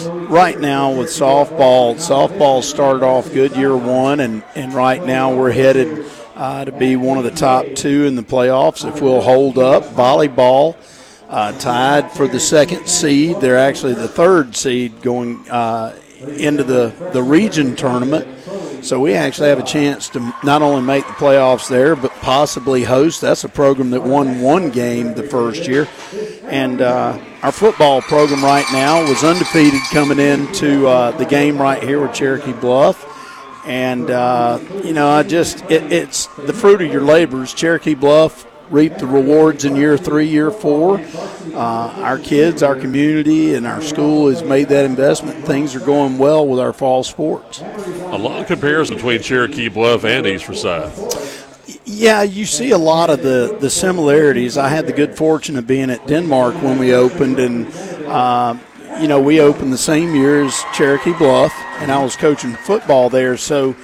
right 0.00 0.58
now 0.58 0.92
with 0.92 1.08
softball. 1.08 1.96
Softball 1.96 2.62
started 2.62 3.02
off 3.02 3.30
good 3.34 3.54
year 3.54 3.76
one, 3.76 4.20
and 4.20 4.42
and 4.54 4.72
right 4.72 5.04
now 5.04 5.34
we're 5.36 5.52
headed 5.52 6.06
uh, 6.36 6.64
to 6.64 6.72
be 6.72 6.96
one 6.96 7.18
of 7.18 7.24
the 7.24 7.30
top 7.30 7.66
two 7.74 8.04
in 8.04 8.14
the 8.16 8.22
playoffs 8.22 8.88
if 8.88 9.02
we'll 9.02 9.20
hold 9.20 9.58
up. 9.58 9.84
Volleyball. 9.84 10.74
Uh, 11.28 11.52
tied 11.58 12.10
for 12.12 12.28
the 12.28 12.40
second 12.40 12.86
seed. 12.86 13.40
They're 13.40 13.58
actually 13.58 13.94
the 13.94 14.08
third 14.08 14.56
seed 14.56 15.02
going 15.02 15.44
uh, 15.50 15.98
into 16.20 16.64
the, 16.64 16.92
the 17.12 17.22
region 17.22 17.76
tournament. 17.76 18.26
So 18.84 19.00
we 19.00 19.14
actually 19.14 19.48
have 19.48 19.58
a 19.58 19.64
chance 19.64 20.08
to 20.10 20.20
not 20.44 20.62
only 20.62 20.82
make 20.82 21.06
the 21.06 21.12
playoffs 21.14 21.68
there, 21.68 21.96
but 21.96 22.12
possibly 22.20 22.84
host. 22.84 23.20
That's 23.20 23.44
a 23.44 23.48
program 23.48 23.90
that 23.90 24.02
won 24.02 24.40
one 24.40 24.70
game 24.70 25.14
the 25.14 25.24
first 25.24 25.66
year. 25.66 25.88
And 26.44 26.80
uh, 26.80 27.18
our 27.42 27.52
football 27.52 28.00
program 28.02 28.44
right 28.44 28.66
now 28.72 29.02
was 29.08 29.24
undefeated 29.24 29.80
coming 29.90 30.18
into 30.18 30.86
uh, 30.86 31.10
the 31.12 31.24
game 31.24 31.58
right 31.58 31.82
here 31.82 32.00
with 32.00 32.14
Cherokee 32.14 32.52
Bluff. 32.52 33.04
And, 33.66 34.08
uh, 34.10 34.60
you 34.84 34.92
know, 34.92 35.08
I 35.08 35.24
just, 35.24 35.68
it, 35.68 35.92
it's 35.92 36.26
the 36.36 36.52
fruit 36.52 36.80
of 36.82 36.92
your 36.92 37.02
labors. 37.02 37.52
Cherokee 37.52 37.94
Bluff 37.94 38.46
reap 38.70 38.98
the 38.98 39.06
rewards 39.06 39.64
in 39.64 39.76
year 39.76 39.96
three, 39.96 40.26
year 40.26 40.50
four. 40.50 41.00
Uh, 41.54 41.92
our 42.02 42.18
kids, 42.18 42.62
our 42.62 42.76
community, 42.76 43.54
and 43.54 43.66
our 43.66 43.80
school 43.80 44.28
has 44.28 44.42
made 44.42 44.68
that 44.68 44.84
investment. 44.84 45.44
Things 45.46 45.74
are 45.74 45.80
going 45.80 46.18
well 46.18 46.46
with 46.46 46.60
our 46.60 46.72
fall 46.72 47.02
sports. 47.04 47.60
A 47.60 48.18
lot 48.18 48.40
of 48.40 48.46
comparison 48.46 48.96
between 48.96 49.22
Cherokee 49.22 49.68
Bluff 49.68 50.04
and 50.04 50.26
East 50.26 50.44
Forsyth. 50.44 51.44
Yeah, 51.84 52.22
you 52.22 52.46
see 52.46 52.72
a 52.72 52.78
lot 52.78 53.10
of 53.10 53.22
the, 53.22 53.56
the 53.60 53.70
similarities. 53.70 54.58
I 54.58 54.68
had 54.68 54.86
the 54.86 54.92
good 54.92 55.16
fortune 55.16 55.56
of 55.56 55.66
being 55.66 55.90
at 55.90 56.06
Denmark 56.06 56.54
when 56.62 56.78
we 56.78 56.94
opened, 56.94 57.38
and 57.38 57.66
uh, 58.06 58.56
you 59.00 59.08
know 59.08 59.20
we 59.20 59.40
opened 59.40 59.72
the 59.72 59.78
same 59.78 60.14
year 60.14 60.44
as 60.44 60.64
Cherokee 60.74 61.12
Bluff, 61.12 61.52
and 61.78 61.90
I 61.92 62.02
was 62.02 62.16
coaching 62.16 62.54
football 62.54 63.08
there. 63.08 63.36
So 63.36 63.76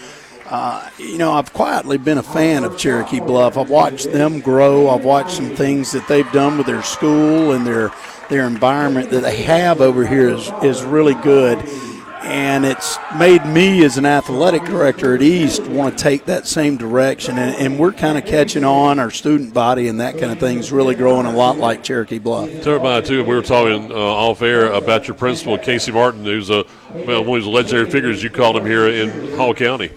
uh, 0.52 0.90
you 0.98 1.16
know, 1.16 1.32
I've 1.32 1.50
quietly 1.54 1.96
been 1.96 2.18
a 2.18 2.22
fan 2.22 2.62
of 2.62 2.76
Cherokee 2.76 3.20
Bluff. 3.20 3.56
I've 3.56 3.70
watched 3.70 4.12
them 4.12 4.40
grow. 4.40 4.90
I've 4.90 5.02
watched 5.02 5.30
some 5.30 5.56
things 5.56 5.92
that 5.92 6.06
they've 6.08 6.30
done 6.30 6.58
with 6.58 6.66
their 6.66 6.82
school 6.82 7.52
and 7.52 7.66
their 7.66 7.90
their 8.28 8.46
environment 8.46 9.08
that 9.10 9.22
they 9.22 9.42
have 9.44 9.80
over 9.80 10.06
here 10.06 10.28
is, 10.28 10.52
is 10.62 10.82
really 10.82 11.14
good 11.14 11.58
and 12.22 12.64
it's 12.64 12.98
made 13.16 13.44
me 13.46 13.84
as 13.84 13.98
an 13.98 14.06
athletic 14.06 14.64
director 14.64 15.14
at 15.14 15.22
east 15.22 15.62
want 15.66 15.96
to 15.96 16.02
take 16.02 16.24
that 16.26 16.46
same 16.46 16.76
direction. 16.76 17.38
And, 17.38 17.54
and 17.56 17.78
we're 17.78 17.92
kind 17.92 18.18
of 18.18 18.24
catching 18.24 18.64
on. 18.64 18.98
Our 18.98 19.10
student 19.10 19.54
body 19.54 19.88
and 19.88 20.00
that 20.00 20.18
kind 20.18 20.32
of 20.32 20.38
thing 20.38 20.58
is 20.58 20.72
really 20.72 20.94
growing 20.94 21.26
a 21.26 21.32
lot 21.32 21.56
like 21.56 21.82
cherokee 21.82 22.18
bluff. 22.18 22.48
Tell 22.62 22.74
everybody 22.74 23.06
too. 23.06 23.24
We 23.24 23.34
were 23.34 23.42
talking 23.42 23.90
uh, 23.90 23.94
off 23.94 24.42
air 24.42 24.72
about 24.72 25.08
your 25.08 25.16
principal 25.16 25.58
casey 25.58 25.92
martin 25.92 26.24
who's 26.24 26.50
a 26.50 26.64
well, 26.92 27.24
one 27.24 27.38
of 27.38 27.44
the 27.44 27.50
legendary 27.50 27.90
figures 27.90 28.22
you 28.22 28.30
called 28.30 28.56
him 28.56 28.66
here 28.66 28.88
in 28.88 29.36
hall 29.36 29.54
county. 29.54 29.90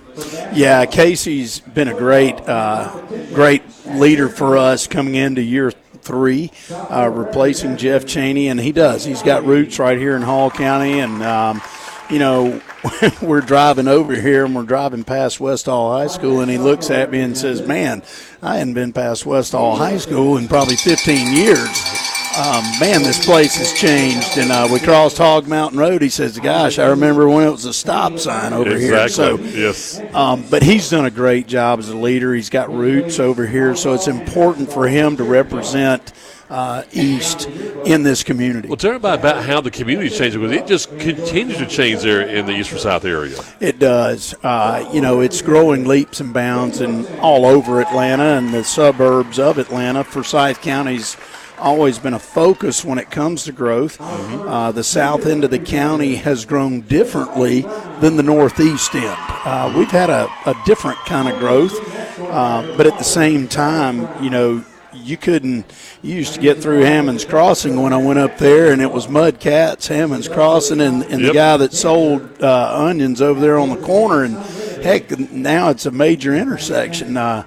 Yeah 0.54 0.86
casey's 0.86 1.60
been 1.60 1.90
a 1.90 1.94
great 1.94 2.40
uh, 2.48 3.02
great 3.34 3.64
leader 3.86 4.30
for 4.30 4.58
us 4.58 4.88
coming 4.88 5.16
into 5.16 5.42
year 5.42 5.72
three, 6.06 6.52
uh, 6.72 7.10
replacing 7.12 7.78
Jeff 7.78 8.06
Cheney, 8.06 8.48
and 8.48 8.60
he 8.60 8.72
does. 8.72 9.04
He's 9.04 9.24
got 9.24 9.44
roots 9.44 9.80
right 9.80 9.98
here 9.98 10.16
in 10.16 10.22
Hall 10.22 10.52
County, 10.52 11.00
and 11.00 11.22
um, 11.24 11.62
you 12.10 12.20
know, 12.20 12.62
we're 13.22 13.42
driving 13.42 13.88
over 13.88 14.16
here 14.16 14.46
and 14.46 14.56
we're 14.56 14.64
driving 14.64 15.04
past 15.04 15.40
West 15.40 15.66
Hall 15.66 15.92
High 15.92 16.08
School, 16.08 16.42
and 16.42 16.52
he 16.52 16.58
looks 16.58 16.90
at 16.90 17.12
me 17.12 17.22
and 17.22 17.38
says, 17.38 17.62
"Man, 17.62 18.04
I 18.42 18.58
hadn't 18.58 18.74
been 18.74 18.94
past 18.94 19.26
West 19.26 19.54
Hall 19.54 19.76
High 19.76 19.98
School 19.98 20.38
in 20.38 20.48
probably 20.48 20.76
15 20.76 21.34
years." 21.34 22.06
Um, 22.38 22.66
man, 22.82 23.02
this 23.02 23.26
place 23.26 23.56
has 23.56 23.72
changed. 23.72 24.38
And 24.38 24.52
uh, 24.52 24.68
we 24.70 24.80
crossed 24.82 25.18
Hog 25.18 25.48
Mountain 25.48 25.80
Road. 25.80 26.02
He 26.02 26.10
says, 26.10 26.38
"Gosh, 26.38 26.80
I 26.80 26.88
remember 26.88 27.30
when 27.30 27.48
it 27.48 27.52
was 27.52 27.66
a 27.66 27.74
stop 27.74 28.20
sign 28.20 28.52
over 28.52 28.76
exactly. 28.76 28.88
here." 28.88 29.10
So, 29.10 29.38
yes. 29.38 30.02
Um, 30.14 30.44
but 30.50 30.62
he's 30.62 30.90
done 30.90 31.06
a 31.06 31.12
great 31.12 31.48
job 31.48 31.80
as 31.80 31.90
a 31.90 31.96
leader. 31.98 32.34
He's 32.34 32.50
got 32.50 32.74
roots 32.74 33.20
over 33.20 33.48
here, 33.48 33.76
so 33.76 33.94
it's 33.94 34.08
important 34.08 34.72
for 34.72 34.88
him 34.88 35.16
to 35.18 35.24
represent 35.24 36.12
uh, 36.50 36.84
east 36.92 37.48
in 37.86 38.04
this 38.04 38.24
community. 38.24 38.68
Well, 38.68 38.78
tell 38.78 38.92
me 38.92 38.98
about 38.98 39.44
how 39.44 39.62
the 39.62 39.72
community 39.72 40.10
changed 40.10 40.40
because 40.40 40.52
it 40.52 40.68
just 40.68 40.90
continues 41.00 41.58
to 41.58 41.66
change 41.66 42.02
there 42.02 42.22
in 42.22 42.46
the 42.46 42.54
East 42.54 42.78
South 42.80 43.06
area. 43.06 43.40
It 43.60 43.80
does. 43.80 44.36
Uh, 44.44 44.90
you 44.94 45.02
know, 45.02 45.22
it's 45.22 45.42
growing 45.42 45.86
leaps 45.86 46.20
and 46.20 46.34
bounds 46.34 46.82
and 46.82 47.08
all 47.20 47.46
over 47.46 47.82
Atlanta 47.82 48.38
and 48.38 48.54
the 48.54 48.64
suburbs 48.64 49.40
of 49.40 49.58
Atlanta. 49.58 50.04
Forsyth 50.04 50.62
County's 50.62 51.18
always 51.58 52.00
been 52.00 52.14
a 52.14 52.20
focus 52.20 52.84
when 52.84 52.98
it 52.98 53.10
comes 53.10 53.46
to 53.46 53.52
growth. 53.52 53.98
Mm-hmm. 53.98 54.48
Uh, 54.48 54.72
the 54.72 54.84
south 54.84 55.26
end 55.26 55.44
of 55.44 55.52
the 55.52 55.60
county 55.60 56.16
has 56.16 56.46
grown 56.46 56.82
differently 56.82 57.62
than 58.02 58.18
the 58.18 58.24
northeast 58.24 58.94
end. 58.94 59.18
Uh, 59.18 59.74
we've 59.76 59.92
had 59.92 60.10
a, 60.10 60.28
a, 60.46 60.56
different 60.66 60.98
kind 61.00 61.30
of 61.30 61.40
growth, 61.40 61.74
uh, 62.20 62.76
but 62.76 62.88
at 62.88 62.98
the 62.98 63.04
same 63.04 63.48
time, 63.48 64.08
you 64.24 64.30
know, 64.30 64.64
you 65.06 65.18
couldn't. 65.18 65.66
You 66.02 66.16
used 66.16 66.34
to 66.34 66.42
get 66.42 66.58
through 66.58 66.82
Hammond's 66.82 67.26
Crossing 67.26 67.82
when 67.82 67.94
I 67.94 67.98
went 67.98 68.20
up 68.20 68.38
there, 68.38 68.72
and 68.72 68.82
it 68.82 68.92
was 68.92 69.08
mud 69.08 69.40
cats, 69.40 69.88
Hammond's 69.88 70.28
Crossing, 70.28 70.82
and, 70.82 71.04
and 71.04 71.22
yep. 71.22 71.30
the 71.30 71.34
guy 71.34 71.58
that 71.58 71.74
sold 71.74 72.42
uh, 72.42 72.74
onions 72.76 73.22
over 73.22 73.40
there 73.40 73.58
on 73.58 73.70
the 73.70 73.78
corner, 73.78 74.24
and 74.24 74.36
heck, 74.84 75.20
now 75.32 75.70
it's 75.70 75.86
a 75.86 75.92
major 75.92 76.36
intersection. 76.36 77.18
Uh, 77.18 77.46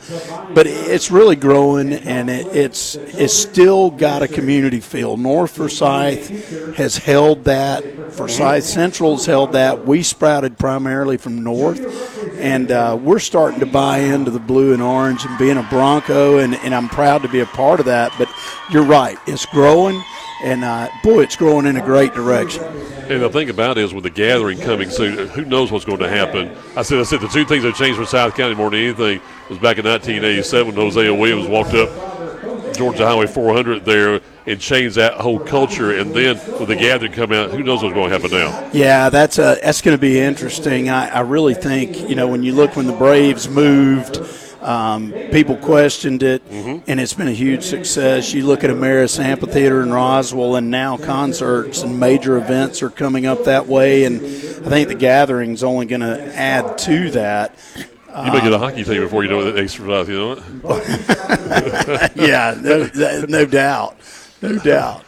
but 0.54 0.66
it's 0.66 1.10
really 1.10 1.36
growing, 1.36 1.92
and 1.92 2.28
it, 2.30 2.46
it's 2.48 2.94
it's 2.96 3.34
still 3.34 3.90
got 3.90 4.22
a 4.22 4.28
community 4.28 4.80
feel. 4.80 5.16
North 5.16 5.52
Forsyth 5.56 6.74
has 6.76 6.96
held 6.96 7.44
that. 7.44 7.84
Forsyth 8.12 8.64
Central's 8.64 9.26
held 9.26 9.52
that. 9.52 9.86
We 9.86 10.02
sprouted 10.02 10.58
primarily 10.58 11.16
from 11.16 11.44
north, 11.44 11.80
and 12.38 12.70
uh, 12.70 12.98
we're 13.00 13.18
starting 13.18 13.60
to 13.60 13.66
buy 13.66 13.98
into 13.98 14.30
the 14.30 14.40
blue 14.40 14.72
and 14.72 14.82
orange 14.82 15.24
and 15.24 15.38
being 15.38 15.56
a 15.56 15.62
Bronco, 15.64 16.38
and, 16.38 16.54
and 16.56 16.74
I'm 16.74 16.88
proud 16.88 17.22
to 17.22 17.28
be 17.28 17.40
a 17.40 17.46
part 17.48 17.80
of 17.80 17.86
that. 17.86 18.12
But 18.18 18.28
you're 18.70 18.84
right, 18.84 19.18
it's 19.26 19.46
growing 19.46 20.02
and 20.40 20.64
uh, 20.64 20.88
boy, 21.02 21.22
it's 21.22 21.36
growing 21.36 21.66
in 21.66 21.76
a 21.76 21.84
great 21.84 22.14
direction. 22.14 22.62
And 22.62 23.22
the 23.22 23.30
thing 23.30 23.50
about 23.50 23.78
it 23.78 23.84
is, 23.84 23.92
with 23.92 24.04
the 24.04 24.10
gathering 24.10 24.58
coming 24.60 24.90
soon, 24.90 25.28
who 25.28 25.44
knows 25.44 25.72
what's 25.72 25.84
going 25.84 25.98
to 25.98 26.08
happen? 26.08 26.56
I 26.76 26.82
said, 26.82 26.98
I 26.98 27.02
said 27.02 27.20
the 27.20 27.28
two 27.28 27.44
things 27.44 27.64
that 27.64 27.74
changed 27.74 27.98
for 27.98 28.06
South 28.06 28.36
County 28.36 28.54
more 28.54 28.70
than 28.70 28.80
anything 28.80 29.20
was 29.48 29.58
back 29.58 29.78
in 29.78 29.86
1987 29.86 30.66
when 30.66 30.76
Hosea 30.76 31.12
Williams 31.12 31.48
walked 31.48 31.74
up 31.74 31.88
Georgia 32.76 33.06
Highway 33.06 33.26
400 33.26 33.84
there 33.84 34.20
and 34.46 34.60
changed 34.60 34.94
that 34.96 35.14
whole 35.14 35.40
culture. 35.40 35.98
And 35.98 36.14
then 36.14 36.36
with 36.58 36.68
the 36.68 36.76
gathering 36.76 37.12
coming 37.12 37.36
out, 37.36 37.50
who 37.50 37.64
knows 37.64 37.82
what's 37.82 37.94
going 37.94 38.10
to 38.10 38.18
happen 38.18 38.30
now? 38.30 38.70
Yeah, 38.72 39.08
that's 39.10 39.38
a 39.38 39.58
that's 39.62 39.82
going 39.82 39.96
to 39.96 40.00
be 40.00 40.20
interesting. 40.20 40.88
I, 40.88 41.08
I 41.08 41.20
really 41.20 41.54
think 41.54 42.08
you 42.08 42.14
know 42.14 42.28
when 42.28 42.44
you 42.44 42.54
look 42.54 42.76
when 42.76 42.86
the 42.86 42.92
Braves 42.92 43.48
moved 43.48 44.16
um, 44.60 45.12
people 45.30 45.56
questioned 45.56 46.22
it, 46.22 46.48
mm-hmm. 46.48 46.90
and 46.90 47.00
it's 47.00 47.14
been 47.14 47.28
a 47.28 47.32
huge 47.32 47.62
success. 47.62 48.32
You 48.34 48.46
look 48.46 48.64
at 48.64 48.70
Ameris 48.70 49.22
Amphitheater 49.22 49.82
in 49.82 49.92
Roswell, 49.92 50.56
and 50.56 50.70
now 50.70 50.96
concerts 50.96 51.82
and 51.82 51.98
major 51.98 52.36
events 52.36 52.82
are 52.82 52.90
coming 52.90 53.26
up 53.26 53.44
that 53.44 53.66
way. 53.66 54.04
And 54.04 54.16
I 54.16 54.68
think 54.68 54.88
the 54.88 54.94
gathering's 54.94 55.62
only 55.62 55.86
going 55.86 56.00
to 56.00 56.36
add 56.36 56.78
to 56.78 57.10
that. 57.12 57.54
You 57.76 58.32
may 58.32 58.40
get 58.40 58.52
a 58.52 58.58
hockey 58.58 58.82
team 58.82 59.02
before 59.02 59.22
you 59.22 59.30
know 59.30 59.44
that 59.44 59.62
extra 59.62 59.88
life, 59.88 60.08
you 60.08 60.18
know 60.18 60.32
it? 60.32 62.12
yeah, 62.16 62.56
no, 62.60 63.26
no 63.26 63.44
doubt. 63.46 63.96
No 64.42 64.58
doubt 64.58 65.04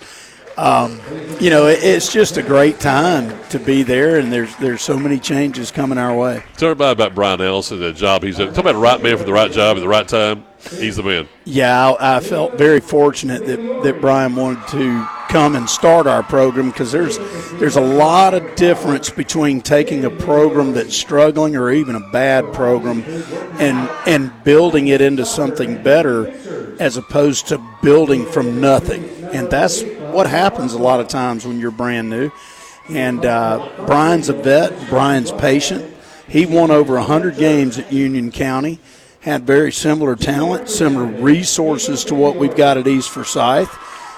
um, 0.60 1.00
you 1.40 1.48
know, 1.48 1.68
it, 1.68 1.82
it's 1.82 2.12
just 2.12 2.36
a 2.36 2.42
great 2.42 2.78
time 2.80 3.34
to 3.48 3.58
be 3.58 3.82
there, 3.82 4.18
and 4.18 4.30
there's 4.30 4.54
there's 4.56 4.82
so 4.82 4.98
many 4.98 5.18
changes 5.18 5.70
coming 5.70 5.96
our 5.96 6.14
way. 6.14 6.42
Tell 6.58 6.68
everybody 6.68 6.92
about 6.92 7.14
Brian 7.14 7.40
Ellison, 7.40 7.80
the 7.80 7.94
job 7.94 8.22
he's 8.22 8.38
at. 8.38 8.50
Talk 8.50 8.58
about 8.58 8.72
the 8.74 8.78
right 8.78 9.02
man 9.02 9.16
for 9.16 9.24
the 9.24 9.32
right 9.32 9.50
job 9.50 9.78
at 9.78 9.80
the 9.80 9.88
right 9.88 10.06
time. 10.06 10.44
He's 10.68 10.96
the 10.96 11.02
man. 11.02 11.26
Yeah, 11.46 11.92
I, 11.92 12.16
I 12.16 12.20
felt 12.20 12.58
very 12.58 12.80
fortunate 12.80 13.46
that, 13.46 13.82
that 13.84 14.02
Brian 14.02 14.36
wanted 14.36 14.68
to 14.68 15.08
come 15.30 15.56
and 15.56 15.70
start 15.70 16.06
our 16.06 16.22
program 16.22 16.70
because 16.70 16.92
there's 16.92 17.16
there's 17.52 17.76
a 17.76 17.80
lot 17.80 18.34
of 18.34 18.54
difference 18.56 19.08
between 19.08 19.62
taking 19.62 20.04
a 20.04 20.10
program 20.10 20.74
that's 20.74 20.94
struggling 20.94 21.56
or 21.56 21.70
even 21.70 21.94
a 21.94 22.10
bad 22.10 22.52
program 22.52 23.02
and 23.58 23.88
and 24.06 24.44
building 24.44 24.88
it 24.88 25.00
into 25.00 25.24
something 25.24 25.82
better 25.82 26.28
as 26.80 26.98
opposed 26.98 27.46
to 27.48 27.58
building 27.82 28.26
from 28.26 28.60
nothing. 28.60 29.04
And 29.32 29.48
that's 29.48 29.82
what 30.12 30.26
happens 30.28 30.72
a 30.72 30.78
lot 30.78 31.00
of 31.00 31.08
times 31.08 31.46
when 31.46 31.60
you're 31.60 31.70
brand 31.70 32.10
new. 32.10 32.30
And 32.88 33.24
uh, 33.24 33.84
Brian's 33.86 34.28
a 34.28 34.32
vet. 34.32 34.88
Brian's 34.88 35.32
patient. 35.32 35.96
He 36.28 36.46
won 36.46 36.70
over 36.70 36.94
100 36.94 37.36
games 37.36 37.78
at 37.78 37.92
Union 37.92 38.30
County. 38.30 38.78
Had 39.20 39.46
very 39.46 39.70
similar 39.72 40.16
talent, 40.16 40.68
similar 40.68 41.04
resources 41.04 42.04
to 42.06 42.14
what 42.14 42.36
we've 42.36 42.56
got 42.56 42.78
at 42.78 42.86
East 42.86 43.10
Forsyth. 43.10 43.68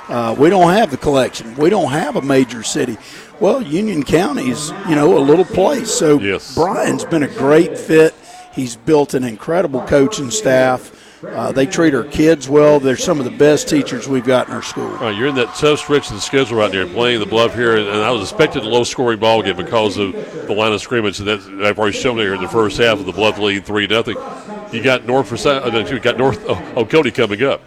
Uh, 0.08 0.34
we 0.38 0.50
don't 0.50 0.72
have 0.72 0.90
the 0.90 0.96
collection. 0.96 1.54
We 1.56 1.70
don't 1.70 1.90
have 1.90 2.16
a 2.16 2.22
major 2.22 2.62
city. 2.62 2.96
Well, 3.40 3.62
Union 3.62 4.02
County's, 4.02 4.70
you 4.88 4.94
know, 4.94 5.16
a 5.16 5.20
little 5.20 5.44
place. 5.44 5.90
So 5.90 6.20
yes. 6.20 6.54
Brian's 6.54 7.04
been 7.04 7.22
a 7.22 7.28
great 7.28 7.78
fit. 7.78 8.14
He's 8.52 8.76
built 8.76 9.14
an 9.14 9.24
incredible 9.24 9.80
coaching 9.86 10.30
staff. 10.30 10.98
Uh, 11.24 11.52
they 11.52 11.66
treat 11.66 11.94
our 11.94 12.04
kids 12.04 12.48
well. 12.48 12.80
They're 12.80 12.96
some 12.96 13.18
of 13.18 13.24
the 13.24 13.30
best 13.30 13.68
teachers 13.68 14.08
we've 14.08 14.24
got 14.24 14.48
in 14.48 14.54
our 14.54 14.62
school. 14.62 14.88
Right, 14.88 15.16
you're 15.16 15.28
in 15.28 15.34
that 15.36 15.54
tough 15.54 15.78
stretch 15.78 16.08
of 16.08 16.16
the 16.16 16.20
schedule 16.20 16.58
right 16.58 16.70
there, 16.70 16.86
playing 16.86 17.20
the 17.20 17.26
Bluff 17.26 17.54
here, 17.54 17.76
and, 17.76 17.88
and 17.88 17.98
I 17.98 18.10
was 18.10 18.22
expecting 18.22 18.62
a 18.62 18.68
low-scoring 18.68 19.20
ball 19.20 19.42
game 19.42 19.56
because 19.56 19.96
of 19.98 20.12
the 20.12 20.52
line 20.52 20.72
of 20.72 20.80
scrimmage 20.80 21.18
that 21.18 21.40
I've 21.64 21.78
already 21.78 21.96
shown 21.96 22.18
here 22.18 22.34
in 22.34 22.42
the 22.42 22.48
first 22.48 22.78
half 22.78 22.98
of 22.98 23.06
the 23.06 23.12
Bluff 23.12 23.38
lead 23.38 23.64
three 23.64 23.86
nothing. 23.86 24.16
You 24.72 24.82
got 24.82 25.04
North 25.04 25.28
for 25.28 25.48
uh, 25.48 25.86
you 25.86 26.00
got 26.00 26.16
North 26.16 26.42
oh, 26.48 26.72
Oconee 26.76 27.10
coming 27.10 27.42
up. 27.42 27.60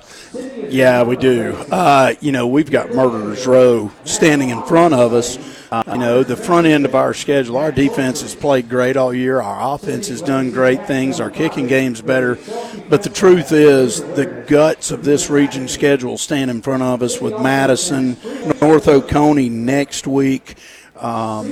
Yeah, 0.70 1.04
we 1.04 1.16
do. 1.16 1.54
Uh, 1.72 2.16
you 2.20 2.32
know, 2.32 2.48
we've 2.48 2.72
got 2.72 2.96
Murderers 2.96 3.46
Row 3.46 3.92
standing 4.06 4.50
in 4.50 4.64
front 4.64 4.96
of 4.96 5.14
us. 5.14 5.38
Uh, 5.72 5.84
you 5.88 6.00
know, 6.00 6.24
the 6.24 6.36
front 6.36 6.66
end 6.66 6.84
of 6.84 6.96
our 6.96 7.14
schedule, 7.14 7.58
our 7.58 7.72
defense 7.72 8.22
has 8.22 8.34
played 8.34 8.70
great 8.70 8.98
all 8.98 9.14
year. 9.14 9.40
Our 9.40 9.76
offense 9.76 10.08
has 10.08 10.20
done 10.22 10.50
great 10.50 10.88
things. 10.88 11.20
Our 11.20 11.30
kicking 11.30 11.68
game's 11.68 12.02
better. 12.02 12.40
But 12.90 13.04
the 13.04 13.10
truth 13.10 13.52
is, 13.52 14.02
the 14.16 14.26
guts 14.48 14.90
of 14.90 15.04
this 15.04 15.30
region 15.30 15.68
schedule 15.68 16.18
stand 16.18 16.50
in 16.50 16.64
front 16.64 16.82
of 16.82 17.04
us 17.04 17.22
with 17.22 17.40
Madison, 17.40 18.18
North 18.60 18.88
Oconee 18.88 19.50
next 19.50 20.08
week. 20.08 20.56
Um, 20.98 21.52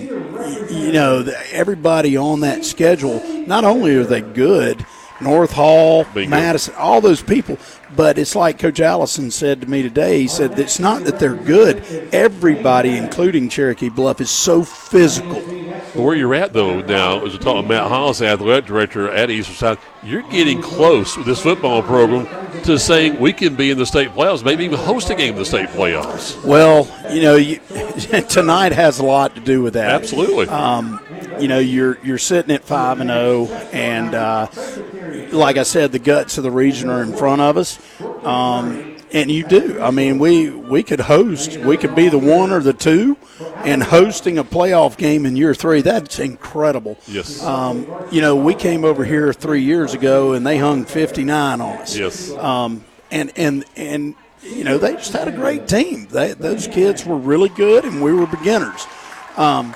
you 0.71 0.93
know, 0.93 1.31
everybody 1.51 2.17
on 2.17 2.39
that 2.39 2.65
schedule, 2.65 3.21
not 3.45 3.65
only 3.65 3.95
are 3.95 4.05
they 4.05 4.21
good, 4.21 4.83
North 5.23 5.51
Hall, 5.51 6.05
Bingo. 6.13 6.29
Madison, 6.29 6.75
all 6.75 7.01
those 7.01 7.21
people. 7.21 7.57
But 7.95 8.17
it's 8.17 8.35
like 8.35 8.57
Coach 8.57 8.79
Allison 8.79 9.29
said 9.29 9.61
to 9.61 9.69
me 9.69 9.83
today. 9.83 10.21
He 10.21 10.27
said 10.27 10.57
it's 10.59 10.79
not 10.79 11.03
that 11.03 11.19
they're 11.19 11.35
good. 11.35 11.83
Everybody, 12.11 12.97
including 12.97 13.49
Cherokee 13.49 13.89
Bluff, 13.89 14.19
is 14.19 14.31
so 14.31 14.63
physical. 14.63 15.39
Where 15.93 16.15
you're 16.15 16.33
at 16.33 16.53
though 16.53 16.81
now, 16.81 17.23
as 17.23 17.33
we 17.33 17.39
talk 17.39 17.67
Matt 17.67 17.87
Hollis, 17.87 18.19
athletic 18.21 18.65
director 18.65 19.11
at 19.11 19.29
East 19.29 19.49
Forsyth, 19.49 19.79
you're 20.01 20.23
getting 20.23 20.59
close 20.59 21.15
with 21.15 21.27
this 21.27 21.39
football 21.39 21.83
program 21.83 22.27
to 22.63 22.79
saying 22.79 23.19
we 23.19 23.31
can 23.31 23.55
be 23.55 23.69
in 23.69 23.77
the 23.77 23.85
state 23.85 24.09
playoffs, 24.09 24.43
maybe 24.43 24.65
even 24.65 24.79
host 24.79 25.11
a 25.11 25.15
game 25.15 25.33
in 25.33 25.39
the 25.39 25.45
state 25.45 25.69
playoffs. 25.69 26.43
Well, 26.43 26.89
you 27.13 27.21
know, 27.21 27.35
you, 27.35 27.59
tonight 28.29 28.71
has 28.71 28.97
a 28.97 29.05
lot 29.05 29.35
to 29.35 29.41
do 29.41 29.61
with 29.61 29.73
that. 29.73 29.91
Absolutely. 29.91 30.47
Um, 30.47 30.99
you 31.39 31.47
know, 31.47 31.59
you're 31.59 31.97
you're 32.03 32.17
sitting 32.17 32.53
at 32.53 32.63
five 32.63 32.99
and 32.99 33.09
zero, 33.09 33.47
oh, 33.49 33.69
and 33.71 34.15
uh, 34.15 34.47
like 35.31 35.57
I 35.57 35.63
said, 35.63 35.91
the 35.91 35.99
guts 35.99 36.37
of 36.37 36.43
the 36.43 36.51
region 36.51 36.89
are 36.89 37.03
in 37.03 37.13
front 37.15 37.41
of 37.41 37.57
us. 37.57 37.79
Um, 38.23 38.97
and 39.13 39.29
you 39.29 39.45
do. 39.47 39.79
I 39.79 39.91
mean, 39.91 40.17
we 40.17 40.49
we 40.49 40.81
could 40.83 40.99
host. 40.99 41.57
We 41.57 41.77
could 41.77 41.95
be 41.95 42.09
the 42.09 42.17
one 42.17 42.51
or 42.51 42.59
the 42.59 42.73
two, 42.73 43.15
and 43.57 43.83
hosting 43.83 44.39
a 44.39 44.43
playoff 44.43 44.97
game 44.97 45.25
in 45.25 45.35
year 45.35 45.53
three. 45.53 45.81
That's 45.81 46.19
incredible. 46.19 46.97
Yes. 47.07 47.43
Um, 47.43 47.85
you 48.11 48.21
know, 48.21 48.35
we 48.35 48.55
came 48.55 48.83
over 48.83 49.05
here 49.05 49.31
three 49.31 49.61
years 49.61 49.93
ago, 49.93 50.33
and 50.33 50.45
they 50.45 50.57
hung 50.57 50.85
fifty 50.85 51.23
nine 51.23 51.61
on 51.61 51.77
us. 51.77 51.95
Yes. 51.95 52.31
Um, 52.31 52.83
and 53.11 53.31
and 53.35 53.65
and 53.75 54.15
you 54.41 54.63
know, 54.63 54.77
they 54.77 54.93
just 54.93 55.13
had 55.13 55.27
a 55.27 55.31
great 55.31 55.67
team. 55.67 56.07
They, 56.07 56.33
those 56.33 56.67
kids 56.67 57.05
were 57.05 57.17
really 57.17 57.49
good, 57.49 57.85
and 57.85 58.01
we 58.01 58.13
were 58.13 58.27
beginners. 58.27 58.85
Um, 59.37 59.75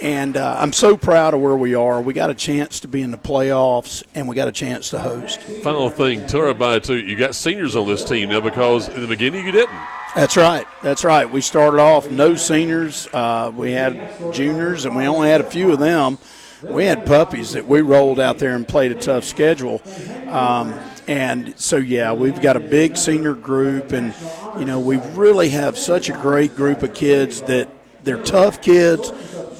and 0.00 0.36
uh, 0.36 0.56
I'm 0.58 0.72
so 0.72 0.96
proud 0.96 1.34
of 1.34 1.40
where 1.40 1.56
we 1.56 1.74
are. 1.74 2.00
We 2.00 2.12
got 2.14 2.30
a 2.30 2.34
chance 2.34 2.80
to 2.80 2.88
be 2.88 3.02
in 3.02 3.10
the 3.10 3.18
playoffs, 3.18 4.02
and 4.14 4.28
we 4.28 4.34
got 4.34 4.48
a 4.48 4.52
chance 4.52 4.90
to 4.90 4.98
host. 4.98 5.40
Final 5.40 5.90
thing, 5.90 6.26
tell 6.26 6.40
everybody 6.40 6.80
too. 6.80 6.96
You 6.96 7.16
got 7.16 7.34
seniors 7.34 7.76
on 7.76 7.86
this 7.86 8.04
team 8.04 8.30
now 8.30 8.40
because 8.40 8.88
in 8.88 9.00
the 9.00 9.08
beginning 9.08 9.44
you 9.46 9.52
didn't. 9.52 9.78
That's 10.14 10.36
right. 10.36 10.66
That's 10.82 11.04
right. 11.04 11.30
We 11.30 11.40
started 11.40 11.80
off 11.80 12.10
no 12.10 12.34
seniors. 12.34 13.08
Uh, 13.12 13.52
we 13.54 13.72
had 13.72 14.32
juniors, 14.32 14.84
and 14.84 14.96
we 14.96 15.06
only 15.06 15.28
had 15.28 15.40
a 15.40 15.48
few 15.48 15.72
of 15.72 15.78
them. 15.78 16.18
We 16.62 16.84
had 16.84 17.06
puppies 17.06 17.52
that 17.52 17.66
we 17.66 17.80
rolled 17.80 18.20
out 18.20 18.38
there 18.38 18.54
and 18.54 18.66
played 18.66 18.92
a 18.92 18.96
tough 18.96 19.24
schedule. 19.24 19.80
Um, 20.28 20.78
and 21.06 21.58
so, 21.58 21.76
yeah, 21.76 22.12
we've 22.12 22.40
got 22.40 22.56
a 22.56 22.60
big 22.60 22.96
senior 22.96 23.34
group, 23.34 23.92
and, 23.92 24.14
you 24.58 24.64
know, 24.64 24.78
we 24.78 24.98
really 25.14 25.48
have 25.50 25.78
such 25.78 26.10
a 26.10 26.12
great 26.12 26.54
group 26.54 26.82
of 26.82 26.92
kids 26.92 27.42
that 27.42 27.68
they're 28.02 28.22
tough 28.22 28.62
kids 28.62 29.10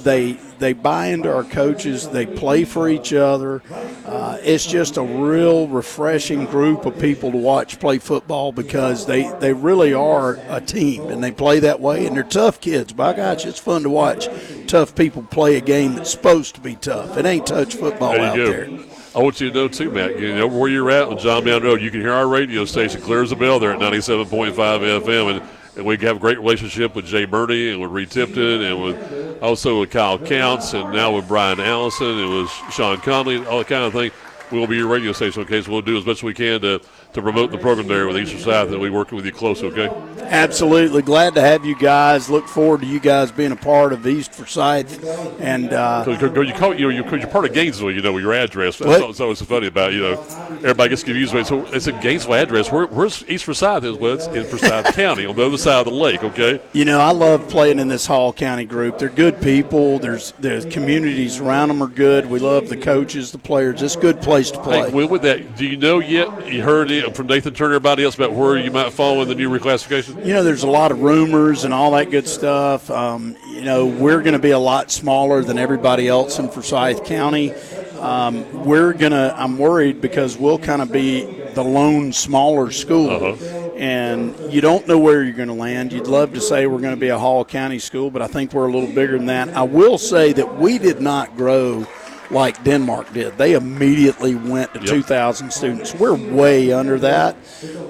they 0.02 0.38
they 0.60 0.72
buy 0.74 1.06
into 1.06 1.32
our 1.32 1.42
coaches. 1.42 2.08
They 2.08 2.26
play 2.26 2.64
for 2.64 2.88
each 2.88 3.12
other. 3.12 3.62
Uh, 4.04 4.38
it's 4.42 4.66
just 4.66 4.98
a 4.98 5.02
real 5.02 5.66
refreshing 5.68 6.44
group 6.44 6.84
of 6.84 6.98
people 6.98 7.32
to 7.32 7.38
watch 7.38 7.80
play 7.80 7.98
football 7.98 8.52
because 8.52 9.06
they, 9.06 9.30
they 9.40 9.52
really 9.52 9.94
are 9.94 10.38
a 10.48 10.60
team 10.60 11.08
and 11.08 11.24
they 11.24 11.32
play 11.32 11.60
that 11.60 11.80
way 11.80 12.06
and 12.06 12.14
they're 12.14 12.22
tough 12.22 12.60
kids. 12.60 12.92
By 12.92 13.14
gosh, 13.14 13.46
it's 13.46 13.58
fun 13.58 13.82
to 13.82 13.90
watch 13.90 14.28
tough 14.66 14.94
people 14.94 15.22
play 15.22 15.56
a 15.56 15.60
game 15.60 15.94
that's 15.94 16.10
supposed 16.10 16.54
to 16.56 16.60
be 16.60 16.76
tough. 16.76 17.16
It 17.16 17.24
ain't 17.24 17.46
touch 17.46 17.74
football 17.74 18.12
there 18.12 18.20
out 18.20 18.36
go. 18.36 18.50
there. 18.50 18.68
I 19.14 19.18
want 19.18 19.40
you 19.40 19.48
to 19.48 19.54
know 19.54 19.68
too, 19.68 19.90
Matt. 19.90 20.20
You 20.20 20.36
know 20.36 20.46
where 20.46 20.70
you're 20.70 20.90
at 20.90 21.08
on 21.08 21.18
John 21.18 21.44
Mound 21.44 21.64
Road. 21.64 21.80
You 21.80 21.90
can 21.90 22.00
hear 22.00 22.12
our 22.12 22.28
radio 22.28 22.64
station 22.64 23.00
clear 23.00 23.22
as 23.22 23.32
a 23.32 23.36
bell 23.36 23.58
there 23.58 23.72
at 23.72 23.80
97.5 23.80 24.52
FM 24.54 25.36
and 25.36 25.48
and 25.80 25.86
we 25.86 25.96
have 25.96 26.16
a 26.16 26.20
great 26.20 26.38
relationship 26.38 26.94
with 26.94 27.06
Jay 27.06 27.24
Birdie 27.24 27.72
and 27.72 27.80
with 27.80 27.90
Reed 27.90 28.10
Tipton 28.10 28.62
and 28.62 28.82
with 28.82 29.42
also 29.42 29.80
with 29.80 29.90
Kyle 29.90 30.18
Counts 30.18 30.74
and 30.74 30.92
now 30.92 31.16
with 31.16 31.26
Brian 31.26 31.58
Allison 31.58 32.18
and 32.18 32.30
with 32.36 32.50
Sean 32.70 32.98
Conley, 32.98 33.44
all 33.46 33.58
that 33.58 33.66
kind 33.66 33.84
of 33.84 33.94
thing. 33.94 34.10
We'll 34.52 34.66
be 34.66 34.76
your 34.76 34.88
radio 34.88 35.12
station, 35.12 35.40
okay? 35.42 35.62
So 35.62 35.72
we'll 35.72 35.80
do 35.80 35.96
as 35.96 36.04
much 36.04 36.18
as 36.18 36.22
we 36.22 36.34
can 36.34 36.60
to 36.60 36.82
to 37.12 37.22
promote 37.22 37.50
the 37.50 37.58
program 37.58 37.88
there 37.88 38.06
with 38.06 38.16
East 38.16 38.32
Forsyth, 38.32 38.70
and 38.70 38.80
we 38.80 38.90
working 38.90 39.16
with 39.16 39.26
you 39.26 39.32
close, 39.32 39.62
okay? 39.62 39.88
Absolutely, 40.22 41.02
glad 41.02 41.34
to 41.34 41.40
have 41.40 41.64
you 41.64 41.76
guys. 41.76 42.30
Look 42.30 42.46
forward 42.46 42.82
to 42.82 42.86
you 42.86 43.00
guys 43.00 43.32
being 43.32 43.50
a 43.50 43.56
part 43.56 43.92
of 43.92 44.06
East 44.06 44.32
Forsyth, 44.32 45.04
and 45.40 45.72
uh, 45.72 46.04
you 46.06 46.54
call 46.54 46.72
you 46.72 46.82
know 46.82 46.88
you're, 46.88 47.16
you're 47.18 47.26
part 47.26 47.44
of 47.44 47.52
Gainesville, 47.52 47.90
you 47.90 48.00
know, 48.00 48.12
with 48.12 48.22
your 48.22 48.32
address. 48.32 48.78
That's 48.78 49.02
what's 49.02 49.20
always 49.20 49.38
so 49.38 49.44
funny 49.44 49.66
about 49.66 49.92
you 49.92 50.02
know 50.02 50.22
everybody 50.58 50.90
gets 50.90 51.02
confused. 51.02 51.32
So 51.48 51.66
it's 51.66 51.88
a 51.88 51.92
Gainesville 51.92 52.34
address. 52.34 52.70
Where, 52.70 52.86
where's 52.86 53.28
East 53.28 53.44
Forsyth? 53.44 53.84
Is 53.84 53.96
well, 53.96 54.14
it's 54.14 54.28
in 54.28 54.44
Forsyth 54.44 54.94
County 54.94 55.26
on 55.26 55.34
the 55.34 55.44
other 55.44 55.58
side 55.58 55.80
of 55.80 55.86
the 55.86 55.98
lake, 55.98 56.22
okay? 56.22 56.60
You 56.72 56.84
know, 56.84 57.00
I 57.00 57.10
love 57.10 57.48
playing 57.48 57.80
in 57.80 57.88
this 57.88 58.06
Hall 58.06 58.32
County 58.32 58.64
group. 58.64 58.98
They're 58.98 59.08
good 59.08 59.40
people. 59.40 59.98
There's 59.98 60.30
the 60.32 60.68
communities 60.70 61.40
around 61.40 61.68
them 61.68 61.82
are 61.82 61.88
good. 61.88 62.26
We 62.26 62.38
love 62.38 62.68
the 62.68 62.76
coaches, 62.76 63.32
the 63.32 63.38
players. 63.38 63.82
It's 63.82 63.96
a 63.96 64.00
good 64.00 64.22
place 64.22 64.52
to 64.52 64.62
play. 64.62 64.82
Hey, 64.82 64.90
well, 64.92 65.08
with 65.08 65.22
that, 65.22 65.56
do 65.56 65.66
you 65.66 65.76
know 65.76 65.98
yet? 65.98 66.46
You 66.46 66.62
heard 66.62 66.90
it 66.90 66.99
from 67.08 67.26
Nathan 67.26 67.54
Turner 67.54 67.74
everybody 67.74 68.04
else 68.04 68.14
about 68.14 68.32
where 68.32 68.58
you 68.58 68.70
might 68.70 68.92
fall 68.92 69.22
in 69.22 69.28
the 69.28 69.34
new 69.34 69.48
reclassification? 69.48 70.24
You 70.26 70.34
know, 70.34 70.44
there's 70.44 70.62
a 70.62 70.70
lot 70.70 70.92
of 70.92 71.00
rumors 71.00 71.64
and 71.64 71.72
all 71.72 71.92
that 71.92 72.10
good 72.10 72.28
stuff. 72.28 72.90
Um, 72.90 73.36
you 73.48 73.62
know, 73.62 73.86
we're 73.86 74.20
going 74.20 74.34
to 74.34 74.38
be 74.38 74.50
a 74.50 74.58
lot 74.58 74.90
smaller 74.90 75.42
than 75.42 75.58
everybody 75.58 76.08
else 76.08 76.38
in 76.38 76.48
Forsyth 76.48 77.04
County. 77.04 77.54
Um, 77.98 78.64
we're 78.64 78.92
going 78.92 79.12
to, 79.12 79.34
I'm 79.36 79.58
worried 79.58 80.00
because 80.00 80.36
we'll 80.36 80.58
kind 80.58 80.82
of 80.82 80.90
be 80.92 81.24
the 81.54 81.64
lone 81.64 82.12
smaller 82.12 82.70
school. 82.70 83.10
Uh-huh. 83.10 83.70
And 83.76 84.52
you 84.52 84.60
don't 84.60 84.86
know 84.86 84.98
where 84.98 85.22
you're 85.22 85.32
going 85.32 85.48
to 85.48 85.54
land. 85.54 85.92
You'd 85.92 86.06
love 86.06 86.34
to 86.34 86.40
say 86.40 86.66
we're 86.66 86.80
going 86.80 86.94
to 86.94 87.00
be 87.00 87.08
a 87.08 87.18
Hall 87.18 87.44
County 87.44 87.78
school, 87.78 88.10
but 88.10 88.20
I 88.20 88.26
think 88.26 88.52
we're 88.52 88.68
a 88.68 88.72
little 88.72 88.94
bigger 88.94 89.16
than 89.16 89.26
that. 89.26 89.48
I 89.50 89.62
will 89.62 89.96
say 89.96 90.32
that 90.34 90.58
we 90.58 90.78
did 90.78 91.00
not 91.00 91.36
grow 91.36 91.86
like 92.30 92.62
Denmark 92.64 93.12
did. 93.12 93.36
They 93.38 93.54
immediately 93.54 94.34
went 94.34 94.72
to 94.74 94.80
yep. 94.80 94.88
2,000 94.88 95.52
students. 95.52 95.94
We're 95.94 96.14
way 96.14 96.72
under 96.72 96.98
that. 96.98 97.36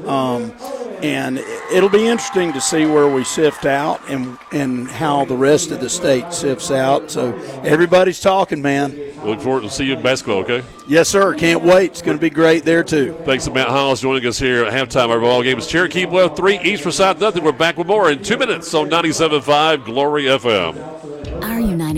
Um, 0.06 0.52
and 1.02 1.38
it'll 1.72 1.88
be 1.88 2.06
interesting 2.06 2.52
to 2.52 2.60
see 2.60 2.84
where 2.84 3.08
we 3.08 3.24
sift 3.24 3.64
out 3.64 4.00
and 4.10 4.36
and 4.52 4.88
how 4.88 5.24
the 5.24 5.36
rest 5.36 5.70
of 5.70 5.80
the 5.80 5.88
state 5.88 6.32
sifts 6.32 6.70
out. 6.70 7.10
So 7.10 7.34
everybody's 7.64 8.20
talking, 8.20 8.60
man. 8.60 8.98
Look 9.24 9.40
forward 9.40 9.62
to 9.62 9.70
see 9.70 9.84
you 9.84 9.94
in 9.94 10.02
basketball. 10.02 10.38
Okay. 10.38 10.62
Yes, 10.88 11.08
sir. 11.08 11.34
Can't 11.34 11.62
wait. 11.62 11.92
It's 11.92 12.02
going 12.02 12.16
to 12.16 12.20
be 12.20 12.30
great 12.30 12.64
there 12.64 12.84
too. 12.84 13.16
Thanks 13.24 13.44
to 13.44 13.50
Matt 13.52 13.68
Hollis 13.68 14.00
joining 14.00 14.26
us 14.26 14.38
here 14.38 14.64
at 14.64 14.72
halftime. 14.72 15.08
Our 15.08 15.20
ball 15.20 15.42
game 15.42 15.58
is 15.58 15.66
Cherokee 15.66 16.04
Bluff 16.04 16.36
three, 16.36 16.58
East 16.60 16.82
Forsyth 16.82 17.20
nothing. 17.20 17.44
We're 17.44 17.52
back 17.52 17.76
with 17.76 17.86
more 17.86 18.10
in 18.10 18.22
two 18.22 18.36
minutes 18.36 18.72
on 18.74 18.90
97.5 18.90 19.84
Glory 19.84 20.24
FM. 20.24 20.99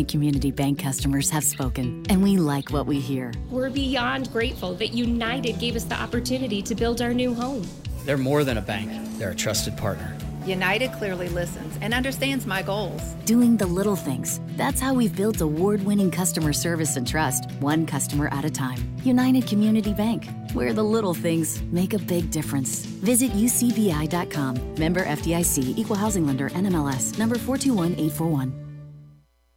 Our 0.03 0.07
Community 0.07 0.51
Bank 0.51 0.81
customers 0.81 1.31
have 1.31 1.45
spoken, 1.45 2.05
and 2.09 2.25
we 2.25 2.37
like 2.37 2.71
what 2.71 2.87
we 2.87 2.99
hear. 2.99 3.33
We're 3.51 3.71
beyond 3.71 4.33
grateful 4.33 4.75
that 4.75 4.93
United 4.93 5.61
gave 5.61 5.77
us 5.77 5.85
the 5.85 5.95
opportunity 5.95 6.61
to 6.63 6.75
build 6.75 7.01
our 7.01 7.15
new 7.15 7.33
home. 7.33 7.65
They're 8.05 8.19
more 8.19 8.43
than 8.43 8.59
a 8.59 8.61
bank, 8.61 8.91
they're 9.17 9.31
a 9.31 9.35
trusted 9.35 9.77
partner. 9.77 10.17
United 10.45 10.91
clearly 10.95 11.29
listens 11.29 11.79
and 11.81 11.95
understands 11.95 12.47
my 12.47 12.63
goals. 12.63 13.01
Doing 13.27 13.57
the 13.57 13.67
little 13.67 13.95
things. 13.95 14.41
That's 14.57 14.81
how 14.81 14.93
we've 14.93 15.15
built 15.15 15.41
award 15.41 15.85
winning 15.85 16.11
customer 16.11 16.53
service 16.53 16.97
and 16.97 17.07
trust, 17.07 17.49
one 17.61 17.87
customer 17.87 18.27
at 18.33 18.45
a 18.45 18.51
time. 18.51 18.81
United 19.05 19.47
Community 19.47 19.93
Bank, 19.93 20.27
where 20.53 20.73
the 20.73 20.83
little 20.83 21.15
things 21.15 21.63
make 21.71 21.95
a 21.95 21.99
big 22.01 22.33
difference. 22.33 22.85
Visit 23.05 23.31
ucbi.com. 23.35 24.75
Member 24.75 25.05
FDIC, 25.05 25.79
Equal 25.79 25.97
Housing 25.97 26.27
Lender, 26.27 26.49
NMLS, 26.51 27.21
number 27.21 27.39
421841. 27.39 28.62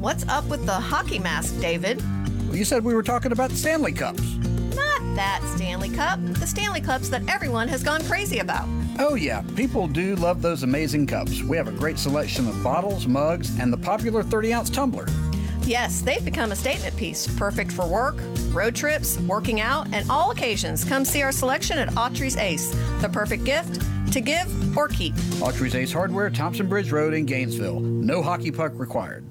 What's 0.00 0.26
up 0.28 0.46
with 0.46 0.64
the 0.64 0.72
hockey 0.72 1.18
mask, 1.18 1.60
David? 1.60 2.02
Well, 2.46 2.56
you 2.56 2.64
said 2.64 2.82
we 2.82 2.94
were 2.94 3.02
talking 3.02 3.32
about 3.32 3.50
the 3.50 3.56
Stanley 3.56 3.92
Cups. 3.92 4.22
Not 4.74 5.02
that 5.14 5.42
Stanley 5.54 5.90
Cup. 5.90 6.18
The 6.36 6.46
Stanley 6.46 6.80
Cups 6.80 7.10
that 7.10 7.28
everyone 7.28 7.68
has 7.68 7.82
gone 7.82 8.02
crazy 8.04 8.38
about. 8.38 8.66
Oh, 8.98 9.14
yeah, 9.14 9.42
people 9.56 9.86
do 9.86 10.16
love 10.16 10.40
those 10.40 10.62
amazing 10.62 11.06
cups. 11.06 11.42
We 11.42 11.56
have 11.58 11.68
a 11.68 11.72
great 11.72 11.98
selection 11.98 12.48
of 12.48 12.62
bottles, 12.62 13.06
mugs, 13.06 13.58
and 13.58 13.70
the 13.70 13.76
popular 13.76 14.22
30 14.22 14.54
ounce 14.54 14.70
tumbler. 14.70 15.06
Yes, 15.64 16.00
they've 16.00 16.24
become 16.24 16.52
a 16.52 16.56
statement 16.56 16.96
piece, 16.96 17.26
perfect 17.38 17.70
for 17.70 17.86
work, 17.86 18.16
road 18.52 18.74
trips, 18.74 19.18
working 19.20 19.60
out, 19.60 19.86
and 19.92 20.10
all 20.10 20.30
occasions. 20.30 20.82
Come 20.82 21.04
see 21.04 21.20
our 21.22 21.32
selection 21.32 21.78
at 21.78 21.88
Autry's 21.90 22.38
Ace, 22.38 22.70
the 23.02 23.08
perfect 23.10 23.44
gift 23.44 23.82
to 24.12 24.22
give 24.22 24.76
or 24.76 24.88
keep. 24.88 25.14
Autry's 25.42 25.74
Ace 25.74 25.92
Hardware, 25.92 26.30
Thompson 26.30 26.68
Bridge 26.68 26.90
Road 26.90 27.12
in 27.12 27.26
Gainesville. 27.26 27.80
No 27.80 28.22
hockey 28.22 28.50
puck 28.50 28.72
required. 28.76 29.24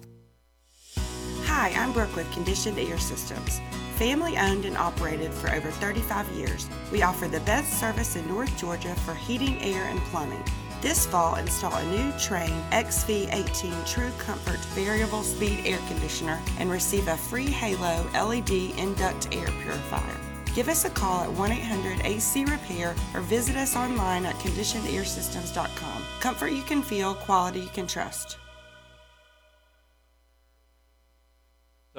Hi, 1.61 1.71
I'm 1.71 1.91
Brooke 1.91 2.15
with 2.15 2.31
Conditioned 2.31 2.79
Air 2.79 2.97
Systems. 2.97 3.59
Family 3.97 4.37
owned 4.37 4.63
and 4.63 4.77
operated 4.77 5.33
for 5.33 5.51
over 5.51 5.71
35 5.71 6.29
years, 6.29 6.69
we 6.89 7.01
offer 7.03 7.27
the 7.27 7.41
best 7.41 7.77
service 7.77 8.15
in 8.15 8.25
North 8.29 8.57
Georgia 8.57 8.95
for 8.95 9.13
heating, 9.13 9.61
air, 9.61 9.83
and 9.89 9.99
plumbing. 10.03 10.41
This 10.79 11.05
fall, 11.05 11.35
install 11.35 11.75
a 11.75 11.83
new 11.87 12.13
Trane 12.13 12.63
XV18 12.69 13.85
True 13.85 14.09
Comfort 14.19 14.59
Variable 14.67 15.21
Speed 15.21 15.59
Air 15.65 15.79
Conditioner 15.89 16.39
and 16.59 16.71
receive 16.71 17.09
a 17.09 17.17
free 17.17 17.47
Halo 17.47 18.07
LED 18.13 18.51
Induct 18.79 19.35
Air 19.35 19.49
Purifier. 19.61 20.17
Give 20.55 20.69
us 20.69 20.85
a 20.85 20.89
call 20.89 21.23
at 21.23 21.29
1 21.33 21.51
800 21.51 22.05
AC 22.05 22.45
Repair 22.45 22.95
or 23.13 23.19
visit 23.19 23.57
us 23.57 23.75
online 23.75 24.25
at 24.25 24.35
conditionedairsystems.com. 24.35 26.03
Comfort 26.21 26.53
you 26.53 26.63
can 26.63 26.81
feel, 26.81 27.15
quality 27.15 27.59
you 27.59 27.69
can 27.73 27.85
trust. 27.85 28.38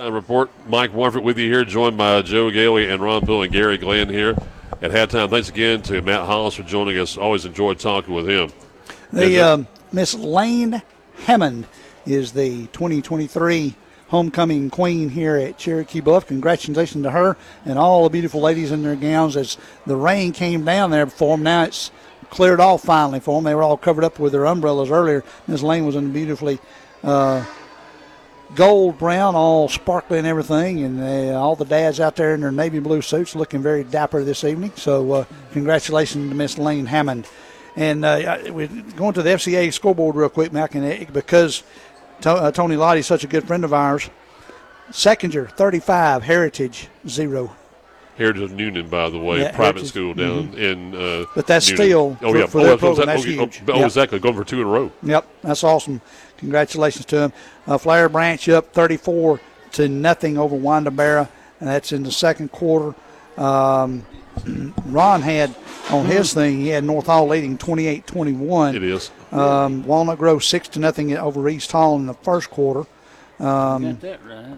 Time 0.01 0.15
report. 0.15 0.49
Mike 0.67 0.95
Warford 0.95 1.23
with 1.25 1.37
you 1.37 1.53
here, 1.53 1.63
joined 1.63 1.99
by 1.99 2.23
Joe 2.23 2.51
Gailey 2.51 2.89
and 2.89 3.03
Ron 3.03 3.23
Bill 3.27 3.43
and 3.43 3.53
Gary 3.53 3.77
Glenn 3.77 4.09
here 4.09 4.31
at 4.81 4.93
halftime. 4.93 5.29
Thanks 5.29 5.51
again 5.51 5.83
to 5.83 6.01
Matt 6.01 6.25
Hollis 6.25 6.55
for 6.55 6.63
joining 6.63 6.97
us. 6.97 7.19
Always 7.19 7.45
enjoyed 7.45 7.79
talking 7.79 8.15
with 8.15 8.27
him. 8.27 8.51
The 9.13 9.41
um, 9.41 9.69
Miss 9.93 10.15
Lane 10.15 10.81
Hammond 11.27 11.67
is 12.07 12.33
the 12.33 12.67
2023 12.69 13.75
homecoming 14.09 14.71
queen 14.71 15.11
here 15.11 15.37
at 15.37 15.59
Cherokee 15.59 16.01
Bluff. 16.01 16.27
Congratulations 16.29 17.05
to 17.05 17.11
her 17.11 17.37
and 17.67 17.79
all 17.79 18.05
the 18.05 18.09
beautiful 18.09 18.41
ladies 18.41 18.73
in 18.73 18.83
their 18.83 18.97
gowns 18.97 19.37
as 19.37 19.59
the 19.85 19.97
rain 19.97 20.33
came 20.33 20.65
down 20.65 20.93
there 20.93 21.09
for 21.09 21.37
them. 21.37 21.45
Now 21.45 21.65
it's 21.65 21.91
cleared 22.31 22.59
off 22.59 22.85
finally 22.85 23.21
for 23.21 23.37
them. 23.37 23.45
They 23.45 23.55
were 23.55 23.63
all 23.63 23.77
covered 23.77 24.05
up 24.05 24.19
with 24.19 24.33
their 24.33 24.47
umbrellas 24.47 24.91
earlier. 24.91 25.25
Miss 25.47 25.63
Lane 25.63 25.85
was 25.85 25.95
in 25.95 26.07
a 26.07 26.09
beautifully 26.09 26.59
uh, 27.05 27.45
gold 28.55 28.99
brown, 28.99 29.35
all 29.35 29.69
sparkly 29.69 30.19
and 30.19 30.27
everything, 30.27 30.83
and 30.83 31.01
uh, 31.01 31.39
all 31.41 31.57
the 31.57 31.65
dads 31.65 32.01
out 32.01 32.17
there 32.17 32.35
in 32.35 32.41
their 32.41 32.53
navy 32.53 32.79
blue 32.81 33.03
suits 33.03 33.35
looking 33.37 33.63
very 33.63 33.85
dapper 33.85 34.25
this 34.25 34.45
evening. 34.45 34.73
So, 34.77 35.13
uh, 35.13 35.25
congratulations 35.53 36.29
to 36.29 36.35
Miss 36.35 36.59
Lane 36.59 36.87
Hammond. 36.87 37.27
And 37.77 38.05
uh, 38.05 38.39
we're 38.51 38.67
going 38.97 39.15
to 39.15 39.23
the 39.23 39.31
FCA 39.31 39.73
scoreboard 39.73 40.17
real 40.17 40.29
quick, 40.29 40.53
Mac, 40.53 40.75
and 40.75 41.13
because 41.13 41.63
to- 42.23 42.31
uh, 42.31 42.51
Tony 42.51 42.77
Lottie's 42.77 43.07
such 43.07 43.23
a 43.25 43.29
good 43.29 43.47
friend 43.47 43.65
of 43.65 43.73
ours. 43.73 44.11
Secondier, 44.91 45.47
35, 45.47 46.25
Heritage, 46.25 46.89
0. 47.09 47.55
Heritage 48.19 48.43
of 48.43 48.51
Newnan, 48.51 48.91
by 48.91 49.09
the 49.09 49.19
way, 49.19 49.39
Yeah, 49.39 49.53
private 49.55 49.77
Heritage, 49.83 49.89
school 49.89 50.15
down 50.15 50.49
mhm. 50.49 50.59
in. 50.59 50.95
Uh, 50.95 51.27
But 51.35 51.47
that's 51.47 51.71
Newnan. 51.71 51.75
still 51.77 52.19
Oh 52.21 52.33
for- 52.33 52.39
yeah, 52.39 52.47
for 52.47 52.61
oh, 52.61 52.65
that's 52.65 52.81
program, 52.81 53.07
that's 53.07 53.23
saying. 53.23 53.39
huge. 53.39 53.63
Oh, 53.69 53.77
Yep. 53.77 53.87
exactly. 53.87 54.19
Going 54.19 54.35
for 54.35 54.45
two 54.45 54.61
in 54.61 54.67
a 54.67 54.71
row. 54.71 54.91
Yep, 55.05 55.27
that's 55.43 55.63
awesome. 55.65 56.01
Congratulations 56.41 57.05
to 57.07 57.21
him. 57.25 57.33
Uh, 57.67 57.79
Flowery 57.79 58.09
Branch 58.09 58.49
up 58.49 58.73
34 58.73 59.41
to 59.73 59.89
nothing 59.89 60.37
over 60.37 60.57
Winder-Barrow, 60.57 61.29
and 61.61 61.69
that's 61.69 61.93
in 61.93 62.03
the 62.03 62.11
second 62.11 62.51
quarter. 62.51 62.95
Um, 63.37 64.05
Ron 64.87 65.23
had 65.23 65.55
on 65.91 66.07
his 66.07 66.33
thing, 66.35 66.61
he 66.61 66.69
had 66.69 66.85
North 66.85 67.07
Hall 67.07 67.27
leading 67.27 67.59
28 67.59 68.07
21. 68.07 68.77
It 68.77 68.83
is. 68.83 69.11
Um, 69.33 69.85
Walnut 69.85 70.19
Grove 70.19 70.43
6 70.43 70.69
to 70.69 70.79
nothing 70.81 71.17
over 71.17 71.49
East 71.49 71.71
Hall 71.73 71.97
in 71.97 72.07
the 72.07 72.15
first 72.15 72.51
quarter. 72.51 72.89
Um, 73.39 73.83
Got 73.83 74.01
that 74.01 74.21
right. 74.27 74.57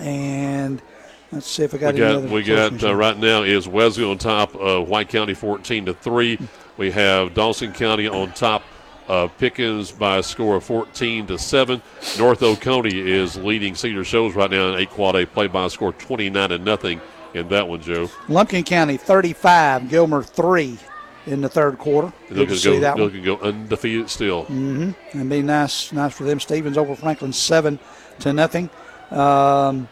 and 0.00 0.82
let's 1.30 1.46
see 1.46 1.62
if 1.62 1.74
I 1.74 1.78
got 1.78 1.94
we 1.94 2.02
any 2.02 2.12
got 2.12 2.16
other 2.24 2.34
we 2.34 2.42
got 2.42 2.82
uh, 2.82 2.94
right 2.94 3.16
now 3.16 3.42
is 3.42 3.68
Wesley 3.68 4.04
on 4.04 4.18
top 4.18 4.54
of 4.56 4.88
White 4.88 5.08
County 5.08 5.34
14 5.34 5.86
to 5.86 5.94
three. 5.94 6.38
We 6.76 6.90
have 6.90 7.34
Dawson 7.34 7.72
County 7.72 8.08
on 8.08 8.32
top 8.32 8.62
of 9.08 9.36
Pickens 9.38 9.92
by 9.92 10.18
a 10.18 10.22
score 10.22 10.56
of 10.56 10.64
14 10.64 11.26
to 11.26 11.38
seven. 11.38 11.82
North 12.18 12.42
Oconee 12.42 12.98
is 12.98 13.36
leading 13.36 13.74
Cedar 13.74 14.04
Shoals 14.04 14.34
right 14.34 14.50
now 14.50 14.68
in 14.72 14.80
eight 14.80 14.90
quad 14.90 15.16
A 15.16 15.26
play 15.26 15.46
by 15.46 15.66
a 15.66 15.70
score 15.70 15.92
29 15.92 16.48
to 16.50 16.58
nothing 16.58 17.00
in 17.34 17.48
that 17.48 17.68
one, 17.68 17.80
Joe. 17.80 18.08
Lumpkin 18.28 18.64
County 18.64 18.96
35, 18.96 19.88
Gilmer 19.90 20.22
3 20.22 20.78
in 21.26 21.40
the 21.40 21.48
third 21.48 21.78
quarter. 21.78 22.12
They're 22.28 22.28
Good 22.28 22.36
looking 22.38 22.48
to 22.48 22.54
to 22.54 22.60
see 22.60 22.74
go, 22.74 22.80
that 22.80 22.94
one. 22.94 23.04
looking 23.04 23.24
go 23.24 23.36
undefeated 23.38 24.08
still. 24.10 24.44
Mm-hmm. 24.44 25.18
And 25.18 25.30
be 25.30 25.42
nice, 25.42 25.92
nice 25.92 26.14
for 26.14 26.24
them. 26.24 26.40
Stephens 26.40 26.78
over 26.78 26.94
Franklin 26.94 27.32
seven 27.32 27.78
to 28.20 28.32
nothing. 28.32 28.70
Um, 29.10 29.88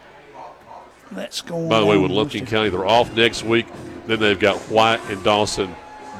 let's 1.11 1.41
go. 1.41 1.67
By 1.67 1.79
the 1.79 1.85
way, 1.85 1.97
with 1.97 2.11
Lumpkin 2.11 2.45
County, 2.45 2.69
they're 2.69 2.85
off 2.85 3.13
next 3.15 3.43
week. 3.43 3.67
Then 4.05 4.19
they've 4.19 4.39
got 4.39 4.57
White 4.69 5.01
and 5.09 5.23
Dawson 5.23 5.73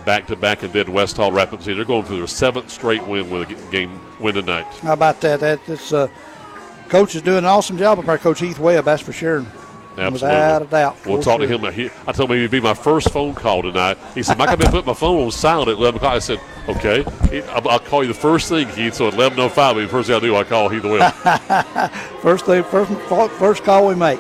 back 0.06 0.28
to 0.28 0.36
back, 0.36 0.64
and 0.64 0.74
then 0.74 0.92
West 0.92 1.18
Hall 1.18 1.38
up. 1.38 1.60
They're 1.60 1.86
going 1.86 2.06
for 2.06 2.16
their 2.16 2.28
seventh 2.28 2.70
straight 2.70 3.06
win 3.08 3.30
with 3.30 3.50
a 3.50 3.72
game 3.72 4.00
win 4.20 4.36
tonight. 4.36 4.66
How 4.82 4.94
about 4.94 5.22
that? 5.22 5.40
That 5.40 5.66
that's 5.66 5.94
uh, 5.94 6.08
coach 6.90 7.16
is 7.16 7.22
doing 7.22 7.40
an 7.40 7.46
awesome 7.46 7.78
job 7.78 8.00
up 8.00 8.06
there. 8.06 8.18
Coach 8.18 8.40
Heath 8.40 8.60
Webb, 8.60 8.86
that's 8.86 9.02
for 9.02 9.14
sure. 9.14 9.46
Absolutely. 9.96 10.14
Without 10.14 10.62
a 10.64 10.66
doubt. 10.66 11.06
We'll 11.06 11.22
talk 11.22 11.40
to 11.40 11.48
him. 11.48 11.72
He, 11.72 11.92
I 12.08 12.12
told 12.14 12.32
him 12.32 12.38
he'd 12.38 12.50
be 12.50 12.60
my 12.60 12.74
first 12.74 13.12
phone 13.12 13.36
call 13.36 13.62
tonight. 13.62 14.00
He 14.16 14.24
said, 14.24 14.40
Mike, 14.40 14.50
I've 14.50 14.58
been 14.58 14.72
putting 14.72 14.88
my 14.88 14.94
phone 14.94 15.24
on 15.24 15.32
silent 15.32 15.70
at 15.70 15.78
11 15.78 15.98
o'clock. 15.98 16.14
I 16.14 16.20
said, 16.20 16.40
okay. 16.68 17.06
I'll, 17.50 17.70
I'll 17.70 17.80
call 17.80 18.02
you 18.02 18.08
the 18.08 18.16
first 18.16 18.50
thing, 18.50 18.68
Keith. 18.70 18.96
So 18.96 19.08
at 19.08 19.14
11.05, 19.14 19.84
the 19.84 19.88
first 19.88 20.08
thing 20.08 20.16
I 20.16 20.20
do, 20.20 20.36
I 20.36 20.44
call 20.46 20.70
Heath 20.70 20.84
Webb. 20.84 21.14
first 22.24 22.46
thing, 22.48 22.64
first, 22.64 22.92
first 23.34 23.64
call 23.64 23.88
we 23.88 23.94
make. 23.94 24.20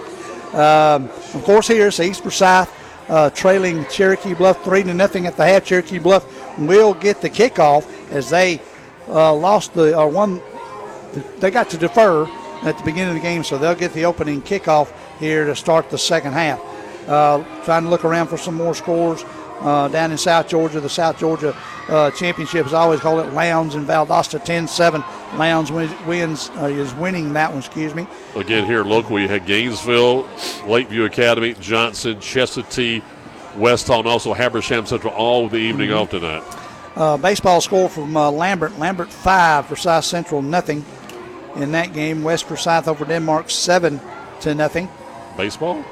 Um, 0.54 1.06
of 1.34 1.44
course, 1.44 1.68
here 1.68 1.88
it's 1.88 2.00
East 2.00 2.22
Forsyth 2.22 2.70
uh, 3.10 3.30
trailing 3.32 3.86
Cherokee 3.86 4.34
Bluff 4.34 4.64
three 4.64 4.84
to 4.84 4.94
nothing 4.94 5.26
at 5.26 5.38
the 5.38 5.46
half. 5.46 5.66
Cherokee 5.66 6.00
Bluff 6.00 6.26
will 6.58 6.94
get 6.94 7.22
the 7.22 7.30
kickoff 7.30 7.86
as 8.12 8.30
they 8.30 8.62
uh, 9.08 9.34
lost 9.34 9.74
the 9.74 9.98
or 9.98 10.08
one. 10.08 10.42
They 11.40 11.52
got 11.52 11.70
to 11.72 11.78
defer 11.78 12.26
at 12.64 12.78
the 12.78 12.84
beginning 12.84 13.16
of 13.16 13.22
the 13.22 13.28
game, 13.28 13.44
so 13.44 13.58
they'll 13.58 13.76
get 13.76 13.94
the 13.94 14.06
opening 14.06 14.42
kickoff 14.42 14.92
here 15.20 15.46
to 15.46 15.56
start 15.56 15.90
the 15.90 15.98
second 15.98 16.34
half. 16.34 16.60
Uh, 17.08 17.44
trying 17.66 17.84
to 17.84 17.90
look 17.90 18.06
around 18.06 18.28
for 18.28 18.38
some 18.38 18.56
more 18.56 18.74
scores 18.74 19.26
uh, 19.62 19.88
down 19.88 20.12
in 20.12 20.18
South 20.18 20.48
Georgia. 20.48 20.80
The 20.80 20.90
South 20.90 21.18
Georgia 21.18 21.56
uh, 21.90 22.12
Championship, 22.12 22.72
always 22.74 23.00
call 23.00 23.20
it, 23.20 23.32
Lowndes 23.34 23.76
and 23.76 23.88
Valdosta 23.88 24.40
10-7. 24.44 25.04
Lowndes 25.38 25.72
wins, 25.72 25.92
wins 26.06 26.50
uh, 26.58 26.66
is 26.66 26.94
winning 26.96 27.34
that 27.34 27.50
one. 27.50 27.60
Excuse 27.60 27.94
me. 27.96 28.08
Again, 28.36 28.66
here 28.66 28.84
locally, 28.84 29.24
you 29.24 29.28
had 29.28 29.46
Gainesville, 29.46 30.28
Lakeview 30.66 31.06
Academy, 31.06 31.54
Johnson, 31.60 32.16
Chestatee, 32.18 33.02
West 33.58 33.88
Hall, 33.88 34.00
and 34.00 34.08
also 34.08 34.34
Habersham 34.34 34.86
Central 34.86 35.14
all 35.14 35.44
with 35.44 35.52
the 35.54 35.58
evening 35.60 35.90
Mhm. 35.90 36.02
off 36.02 36.10
tonight. 36.10 36.44
Uh, 36.96 37.18
baseball 37.18 37.60
score 37.62 37.90
from 37.90 38.16
uh, 38.16 38.30
Lambert. 38.30 38.78
Lambert 38.78 39.12
five, 39.12 39.66
Forsyth 39.66 40.06
Central 40.06 40.42
nothing. 40.42 40.84
In 41.56 41.72
that 41.74 41.94
game, 41.94 42.24
West 42.24 42.46
Forsyth 42.46 42.88
over 42.88 43.06
Denmark 43.06 43.50
seven 43.50 44.00
to 44.42 44.56
nothing. 44.56 44.90
Baseball? 45.38 45.84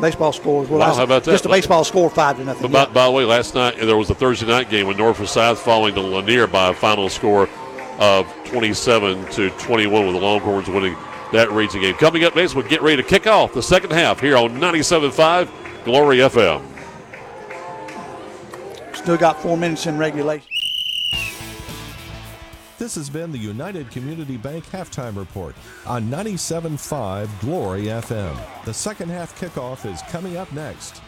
Baseball 0.00 0.32
score 0.32 0.64
is 0.64 0.68
what 0.68 0.80
Wow, 0.80 0.94
how 0.94 1.04
about 1.04 1.24
that? 1.24 1.30
Just 1.30 1.46
a 1.46 1.48
baseball 1.48 1.84
score 1.84 2.10
five 2.10 2.36
to 2.38 2.44
nothing. 2.44 2.70
But 2.70 2.88
by, 2.88 2.92
by 2.92 3.04
the 3.06 3.12
way, 3.12 3.24
last 3.24 3.54
night 3.54 3.76
there 3.78 3.96
was 3.96 4.10
a 4.10 4.14
Thursday 4.14 4.46
night 4.46 4.68
game 4.68 4.86
with 4.86 4.98
North 4.98 5.18
Forsyth 5.18 5.58
falling 5.60 5.94
to 5.94 6.00
Lanier 6.00 6.46
by 6.46 6.70
a 6.70 6.74
final 6.74 7.08
score 7.08 7.48
of 8.00 8.26
27 8.46 9.24
to 9.32 9.50
21 9.50 10.06
with 10.06 10.14
the 10.16 10.20
Longhorns 10.20 10.68
winning 10.68 10.96
that 11.32 11.50
region 11.52 11.80
game. 11.80 11.94
Coming 11.94 12.24
up 12.24 12.34
next, 12.34 12.54
we'll 12.54 12.66
get 12.66 12.82
ready 12.82 13.00
to 13.00 13.08
kick 13.08 13.26
off 13.26 13.52
the 13.54 13.62
second 13.62 13.92
half 13.92 14.20
here 14.20 14.36
on 14.36 14.50
97.5 14.58 15.48
Glory 15.84 16.18
FM. 16.18 16.62
Still 18.94 19.16
got 19.16 19.40
four 19.40 19.56
minutes 19.56 19.86
in 19.86 19.96
regulation. 19.98 20.48
This 22.76 22.96
has 22.96 23.08
been 23.08 23.30
the 23.30 23.38
United 23.38 23.88
Community 23.92 24.36
Bank 24.36 24.66
Halftime 24.66 25.16
Report 25.16 25.54
on 25.86 26.10
97.5 26.10 27.28
Glory 27.40 27.84
FM. 27.84 28.36
The 28.64 28.74
second 28.74 29.10
half 29.10 29.38
kickoff 29.38 29.88
is 29.90 30.02
coming 30.10 30.36
up 30.36 30.52
next. 30.52 31.00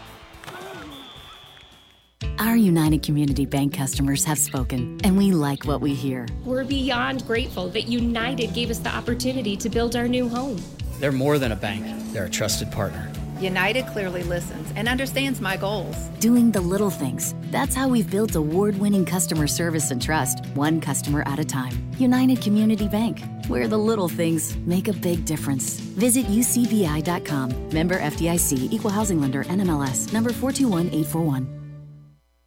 Our 2.39 2.55
United 2.55 3.03
Community 3.03 3.47
Bank 3.47 3.75
customers 3.75 4.25
have 4.25 4.39
spoken, 4.39 5.01
and 5.03 5.19
we 5.19 5.33
like 5.33 5.65
what 5.65 5.81
we 5.81 5.93
hear. 5.93 6.29
We're 6.45 6.65
beyond 6.65 7.27
grateful 7.27 7.69
that 7.71 7.89
United 7.89 8.55
gave 8.55 8.71
us 8.71 8.79
the 8.79 8.95
opportunity 8.95 9.57
to 9.57 9.69
build 9.69 9.97
our 9.97 10.07
new 10.07 10.29
home. 10.29 10.59
They're 11.01 11.11
more 11.11 11.39
than 11.39 11.51
a 11.51 11.57
bank, 11.57 11.85
they're 12.13 12.27
a 12.27 12.31
trusted 12.31 12.71
partner. 12.71 13.13
United 13.41 13.87
clearly 13.87 14.23
listens 14.23 14.73
and 14.77 14.89
understands 14.89 15.41
my 15.41 15.57
goals. 15.57 15.97
Doing 16.21 16.51
the 16.51 16.61
little 16.61 16.91
things. 16.91 17.35
That's 17.51 17.75
how 17.75 17.89
we've 17.89 18.11
built 18.11 18.35
award 18.35 18.79
winning 18.79 19.05
customer 19.05 19.47
service 19.47 19.91
and 19.91 20.01
trust, 20.01 20.45
one 20.55 20.81
customer 20.81 21.23
at 21.27 21.39
a 21.39 21.45
time. 21.45 21.91
United 21.99 22.41
Community 22.41 22.89
Bank, 22.89 23.23
where 23.49 23.69
the 23.69 23.79
little 23.79 24.09
things 24.09 24.57
make 24.59 24.89
a 24.89 24.93
big 24.93 25.25
difference. 25.25 25.81
Visit 25.99 26.27
ucbi.com. 26.27 27.69
Member 27.71 27.99
FDIC, 27.99 28.73
Equal 28.73 28.91
Housing 28.91 29.21
Lender, 29.21 29.45
NMLS, 29.45 30.13
number 30.13 30.33
421841. 30.33 31.56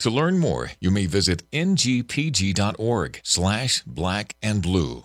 To 0.00 0.10
learn 0.10 0.38
more, 0.38 0.72
you 0.80 0.90
may 0.90 1.06
visit 1.06 1.50
ngpg.org 1.52 3.20
slash 3.24 3.82
black 3.82 4.36
and 4.42 4.62
blue. 4.62 5.04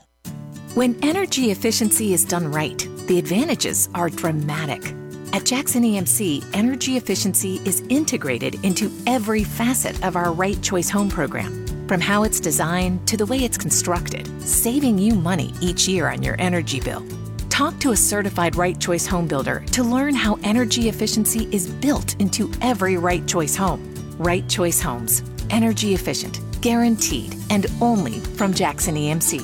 When 0.74 0.98
energy 1.04 1.52
efficiency 1.52 2.14
is 2.14 2.26
done 2.26 2.52
right, 2.52 2.78
the 3.08 3.18
advantages 3.20 3.90
are 3.94 4.10
dramatic. 4.10 4.94
At 5.34 5.46
Jackson 5.46 5.84
EMC, 5.84 6.44
energy 6.54 6.98
efficiency 6.98 7.62
is 7.66 7.82
integrated 7.90 8.64
into 8.66 8.92
every 9.08 9.46
facet 9.46 10.04
of 10.04 10.16
our 10.18 10.34
Right 10.34 10.62
Choice 10.62 10.90
Home 10.90 11.10
program. 11.10 11.66
From 11.88 12.02
how 12.02 12.24
it's 12.24 12.40
designed 12.40 13.06
to 13.08 13.18
the 13.18 13.26
way 13.26 13.40
it's 13.40 13.58
constructed, 13.58 14.28
saving 14.42 14.98
you 14.98 15.16
money 15.16 15.54
each 15.62 15.88
year 15.88 16.10
on 16.10 16.22
your 16.22 16.36
energy 16.40 16.80
bill. 16.80 17.06
Talk 17.50 17.80
to 17.80 17.92
a 17.92 17.98
certified 17.98 18.56
Right 18.56 18.80
Choice 18.80 19.06
home 19.06 19.28
builder 19.28 19.64
to 19.72 19.84
learn 19.84 20.16
how 20.16 20.40
energy 20.44 20.90
efficiency 20.90 21.50
is 21.52 21.68
built 21.68 22.16
into 22.22 22.52
every 22.62 22.98
Right 22.98 23.26
Choice 23.28 23.56
home. 23.56 23.91
Right 24.22 24.48
Choice 24.48 24.80
Homes. 24.80 25.24
Energy 25.50 25.96
efficient, 25.96 26.42
guaranteed, 26.62 27.36
and 27.50 27.66
only 27.82 28.20
from 28.20 28.54
Jackson 28.54 28.94
EMC. 28.94 29.42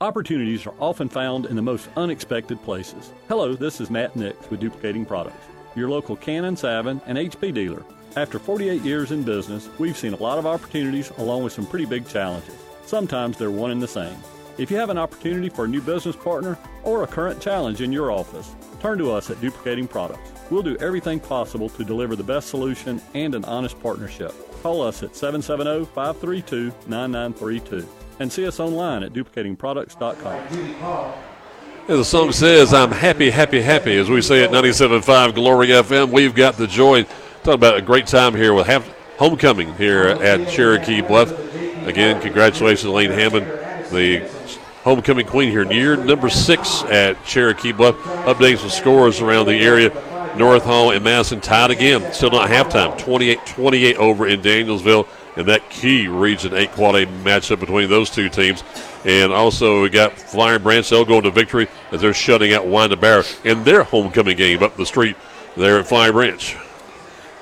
Opportunities 0.00 0.64
are 0.68 0.74
often 0.78 1.08
found 1.08 1.46
in 1.46 1.56
the 1.56 1.62
most 1.62 1.88
unexpected 1.96 2.62
places. 2.62 3.12
Hello, 3.26 3.56
this 3.56 3.80
is 3.80 3.90
Matt 3.90 4.14
Nix 4.14 4.48
with 4.50 4.60
Duplicating 4.60 5.04
Products, 5.04 5.44
your 5.74 5.90
local 5.90 6.14
Canon, 6.14 6.56
Savin, 6.56 7.00
and 7.06 7.18
HP 7.18 7.52
dealer. 7.52 7.82
After 8.14 8.38
48 8.38 8.82
years 8.82 9.10
in 9.10 9.24
business, 9.24 9.68
we've 9.80 9.98
seen 9.98 10.12
a 10.12 10.22
lot 10.22 10.38
of 10.38 10.46
opportunities 10.46 11.10
along 11.18 11.42
with 11.42 11.52
some 11.52 11.66
pretty 11.66 11.86
big 11.86 12.06
challenges. 12.06 12.54
Sometimes 12.86 13.36
they're 13.36 13.50
one 13.50 13.72
and 13.72 13.82
the 13.82 13.88
same. 13.88 14.16
If 14.58 14.70
you 14.70 14.76
have 14.76 14.90
an 14.90 14.98
opportunity 14.98 15.48
for 15.48 15.64
a 15.64 15.68
new 15.68 15.82
business 15.82 16.14
partner 16.14 16.56
or 16.84 17.02
a 17.02 17.08
current 17.08 17.42
challenge 17.42 17.80
in 17.80 17.90
your 17.90 18.12
office, 18.12 18.54
turn 18.78 18.98
to 18.98 19.10
us 19.10 19.28
at 19.28 19.40
Duplicating 19.40 19.88
Products. 19.88 20.31
We'll 20.50 20.62
do 20.62 20.76
everything 20.76 21.20
possible 21.20 21.68
to 21.70 21.84
deliver 21.84 22.16
the 22.16 22.24
best 22.24 22.48
solution 22.48 23.00
and 23.14 23.34
an 23.34 23.44
honest 23.44 23.80
partnership. 23.80 24.34
Call 24.62 24.82
us 24.82 25.02
at 25.02 25.16
770 25.16 25.86
532 25.86 26.72
9932 26.86 27.88
and 28.20 28.32
see 28.32 28.46
us 28.46 28.60
online 28.60 29.02
at 29.02 29.12
duplicatingproducts.com. 29.12 31.12
As 31.88 31.98
the 31.98 32.04
song 32.04 32.30
says, 32.30 32.72
I'm 32.72 32.92
happy, 32.92 33.28
happy, 33.30 33.60
happy. 33.60 33.96
As 33.96 34.08
we 34.08 34.22
say 34.22 34.44
at 34.44 34.50
97.5 34.50 35.34
Glory 35.34 35.66
FM, 35.68 36.12
we've 36.12 36.34
got 36.34 36.56
the 36.56 36.68
joy. 36.68 37.04
Talking 37.42 37.54
about 37.54 37.76
a 37.76 37.82
great 37.82 38.06
time 38.06 38.36
here 38.36 38.54
with 38.54 38.68
homecoming 39.16 39.74
here 39.74 40.04
at 40.06 40.48
Cherokee 40.48 41.00
Bluff. 41.00 41.32
Again, 41.86 42.22
congratulations, 42.22 42.92
Lane 42.92 43.10
Hammond, 43.10 43.46
the 43.90 44.20
homecoming 44.84 45.26
queen 45.26 45.50
here. 45.50 45.68
Year 45.72 45.96
number 45.96 46.28
six 46.28 46.84
at 46.84 47.24
Cherokee 47.24 47.72
Bluff. 47.72 47.96
Updates 48.26 48.62
and 48.62 48.70
scores 48.70 49.20
around 49.20 49.46
the 49.46 49.58
area. 49.58 49.90
North 50.36 50.64
Hall 50.64 50.90
and 50.92 51.04
Madison 51.04 51.40
tied 51.40 51.70
again. 51.70 52.12
Still 52.12 52.30
not 52.30 52.48
halftime. 52.48 52.98
28-28 52.98 53.96
over 53.96 54.26
in 54.26 54.40
Danielsville. 54.40 55.06
And 55.36 55.46
that 55.46 55.68
key 55.70 56.08
Region 56.08 56.54
8 56.54 56.72
Quad 56.72 56.94
matchup 57.24 57.60
between 57.60 57.88
those 57.88 58.10
two 58.10 58.28
teams. 58.28 58.62
And 59.04 59.32
also 59.32 59.82
we 59.82 59.88
got 59.88 60.18
Flowery 60.18 60.58
Branch. 60.58 60.88
They'll 60.88 61.04
go 61.04 61.18
into 61.18 61.30
victory 61.30 61.68
as 61.90 62.00
they're 62.00 62.14
shutting 62.14 62.52
out 62.52 62.66
Winder-Barrow 62.66 63.24
in 63.44 63.64
their 63.64 63.82
homecoming 63.82 64.36
game 64.36 64.62
up 64.62 64.76
the 64.76 64.86
street 64.86 65.16
there 65.56 65.78
at 65.78 65.86
Flowery 65.86 66.12
Branch. 66.12 66.56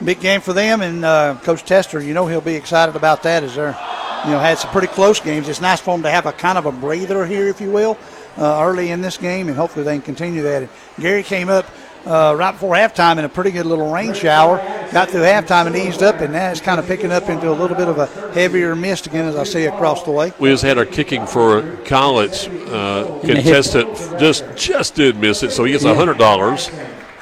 Big 0.03 0.21
game 0.21 0.41
for 0.41 0.55
them, 0.55 0.81
and 0.81 1.05
uh, 1.05 1.37
Coach 1.43 1.63
Tester, 1.65 2.01
you 2.01 2.15
know 2.15 2.27
he'll 2.27 2.41
be 2.41 2.55
excited 2.55 2.97
about 2.97 3.23
that. 3.25 3.45
As 3.45 3.55
they're, 3.55 3.77
you 4.25 4.31
know, 4.31 4.39
had 4.39 4.57
some 4.57 4.71
pretty 4.71 4.87
close 4.87 5.21
games. 5.21 5.47
It's 5.47 5.61
nice 5.61 5.79
for 5.79 5.95
them 5.95 6.03
to 6.05 6.11
have 6.11 6.25
a 6.25 6.33
kind 6.33 6.57
of 6.57 6.65
a 6.65 6.73
breather 6.73 7.27
here, 7.27 7.49
if 7.49 7.61
you 7.61 7.71
will, 7.71 7.99
uh, 8.39 8.65
early 8.65 8.93
in 8.93 9.03
this 9.03 9.19
game, 9.19 9.49
and 9.49 9.57
hopefully 9.59 9.85
they 9.85 9.97
can 9.97 10.03
continue 10.03 10.43
that. 10.43 10.63
And 10.63 10.71
Gary 10.99 11.23
came 11.23 11.51
up 11.51 11.67
uh, 12.07 12.35
right 12.37 12.53
before 12.53 12.75
halftime 12.75 13.19
in 13.19 13.25
a 13.25 13.29
pretty 13.29 13.51
good 13.51 13.67
little 13.67 13.93
rain 13.93 14.15
shower. 14.15 14.59
Got 14.93 15.11
through 15.11 15.23
halftime 15.23 15.67
and 15.67 15.77
eased 15.77 16.03
up, 16.03 16.21
and 16.21 16.33
now 16.33 16.51
it's 16.51 16.61
kind 16.61 16.81
of 16.81 16.87
picking 16.87 17.13
up 17.13 17.29
into 17.29 17.51
a 17.51 17.55
little 17.55 17.77
bit 17.77 17.89
of 17.89 17.99
a 17.99 18.07
heavier 18.33 18.75
mist 18.75 19.07
again, 19.07 19.27
as 19.27 19.37
I 19.37 19.45
see 19.45 19.65
across 19.67 20.03
the 20.03 20.11
way. 20.11 20.33
We 20.39 20.51
just 20.51 20.63
had 20.63 20.79
our 20.79 20.87
kicking 20.87 21.27
for 21.27 21.77
college 21.85 22.49
uh, 22.49 23.21
contestant 23.21 23.97
just 24.19 24.45
just 24.57 24.95
did 24.95 25.17
miss 25.17 25.43
it, 25.43 25.53
so 25.53 25.65
he 25.65 25.73
gets 25.73 25.85
a 25.85 25.95
hundred 25.95 26.19
dollars. 26.19 26.71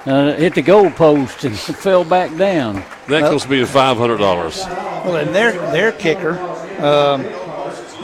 Uh, 0.06 0.34
hit 0.36 0.54
the 0.54 0.62
goal 0.62 0.90
post 0.90 1.44
and 1.44 1.58
fell 1.58 2.04
back 2.04 2.34
down. 2.38 2.82
That 3.08 3.20
goes 3.22 3.42
to 3.42 3.48
be 3.48 3.64
five 3.64 3.98
hundred 3.98 4.18
dollars. 4.18 4.64
Well, 4.66 5.16
and 5.16 5.34
their 5.34 5.52
their 5.72 5.92
kicker, 5.92 6.38
um, 6.80 7.22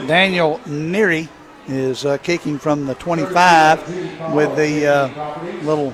Daniel 0.07 0.59
Neary, 0.65 1.29
is 1.67 2.05
uh, 2.05 2.17
kicking 2.17 2.59
from 2.59 2.85
the 2.85 2.95
25 2.95 4.33
with 4.33 4.55
the 4.55 4.85
uh, 4.85 5.63
little 5.63 5.93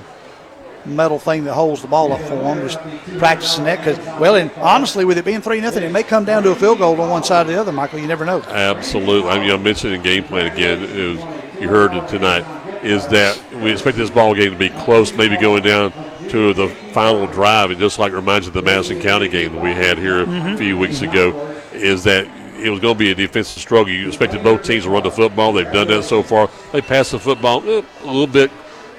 metal 0.86 1.18
thing 1.18 1.44
that 1.44 1.54
holds 1.54 1.82
the 1.82 1.88
ball 1.88 2.12
up 2.12 2.20
for 2.22 2.34
him. 2.36 2.60
Just 2.68 2.78
practicing 3.18 3.64
that 3.64 3.78
because, 3.78 3.98
well, 4.20 4.36
and 4.36 4.50
honestly, 4.56 5.04
with 5.04 5.18
it 5.18 5.24
being 5.24 5.40
three 5.40 5.60
nothing, 5.60 5.82
it 5.82 5.92
may 5.92 6.02
come 6.02 6.24
down 6.24 6.42
to 6.44 6.50
a 6.50 6.54
field 6.54 6.78
goal 6.78 7.00
on 7.00 7.08
one 7.10 7.24
side 7.24 7.46
or 7.46 7.52
the 7.52 7.60
other. 7.60 7.72
Michael, 7.72 7.98
you 7.98 8.06
never 8.06 8.24
know. 8.24 8.40
Absolutely. 8.42 9.30
I 9.30 9.38
mean, 9.38 9.50
I 9.50 9.56
mentioned 9.56 9.94
in 9.94 10.02
game 10.02 10.24
plan 10.24 10.46
again, 10.46 10.82
is, 10.82 11.18
you 11.60 11.68
heard 11.68 11.94
it 11.94 12.08
tonight, 12.08 12.44
is 12.84 13.06
that 13.08 13.38
we 13.54 13.70
expect 13.70 13.96
this 13.96 14.10
ball 14.10 14.34
game 14.34 14.50
to 14.52 14.58
be 14.58 14.68
close, 14.70 15.12
maybe 15.12 15.36
going 15.36 15.62
down 15.62 15.92
to 16.30 16.52
the 16.54 16.68
final 16.92 17.26
drive. 17.26 17.70
And 17.70 17.78
just 17.78 17.98
like 17.98 18.12
it 18.12 18.16
reminds 18.16 18.46
you 18.46 18.50
of 18.50 18.54
the 18.54 18.62
Madison 18.62 19.00
County 19.00 19.28
game 19.28 19.54
that 19.54 19.62
we 19.62 19.70
had 19.70 19.98
here 19.98 20.22
a 20.22 20.26
Mhm. 20.26 20.58
few 20.58 20.76
weeks 20.78 21.02
ago, 21.02 21.54
is 21.72 22.04
that 22.04 22.26
it 22.60 22.70
was 22.70 22.78
going 22.80 22.94
to 22.94 22.98
be 22.98 23.10
a 23.10 23.14
defensive 23.14 23.60
struggle. 23.60 23.92
You 23.92 24.06
expected 24.08 24.42
both 24.44 24.62
teams 24.62 24.84
to 24.84 24.90
run 24.90 25.02
the 25.02 25.10
football. 25.10 25.52
They've 25.52 25.70
done 25.72 25.88
that 25.88 26.04
so 26.04 26.22
far. 26.22 26.48
They 26.72 26.80
passed 26.80 27.10
the 27.12 27.18
football 27.18 27.62
eh, 27.68 27.82
a 28.02 28.06
little 28.06 28.26
bit 28.26 28.50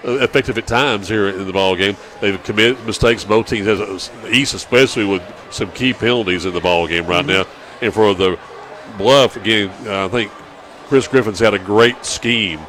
effective 0.04 0.58
at 0.58 0.68
times 0.68 1.08
here 1.08 1.30
in 1.30 1.46
the 1.46 1.54
ball 1.54 1.76
game. 1.76 1.96
They've 2.22 2.42
committed 2.44 2.86
mistakes. 2.86 3.24
Both 3.24 3.48
teams, 3.48 3.68
has 3.68 4.12
East 4.32 4.54
especially, 4.54 5.06
with 5.06 5.24
some 5.52 5.72
key 5.72 5.94
penalties 5.94 6.46
in 6.46 6.54
the 6.54 6.62
ball 6.62 6.88
game 6.88 7.06
right 7.06 7.26
now. 7.26 7.46
And 7.82 7.94
for 7.94 8.14
the 8.14 8.40
Bluff 8.98 9.36
again, 9.36 9.70
I 9.88 10.08
think 10.08 10.32
Chris 10.88 11.08
Griffin's 11.08 11.40
had 11.40 11.54
a 11.54 11.60
great 11.60 12.06
scheme 12.06 12.60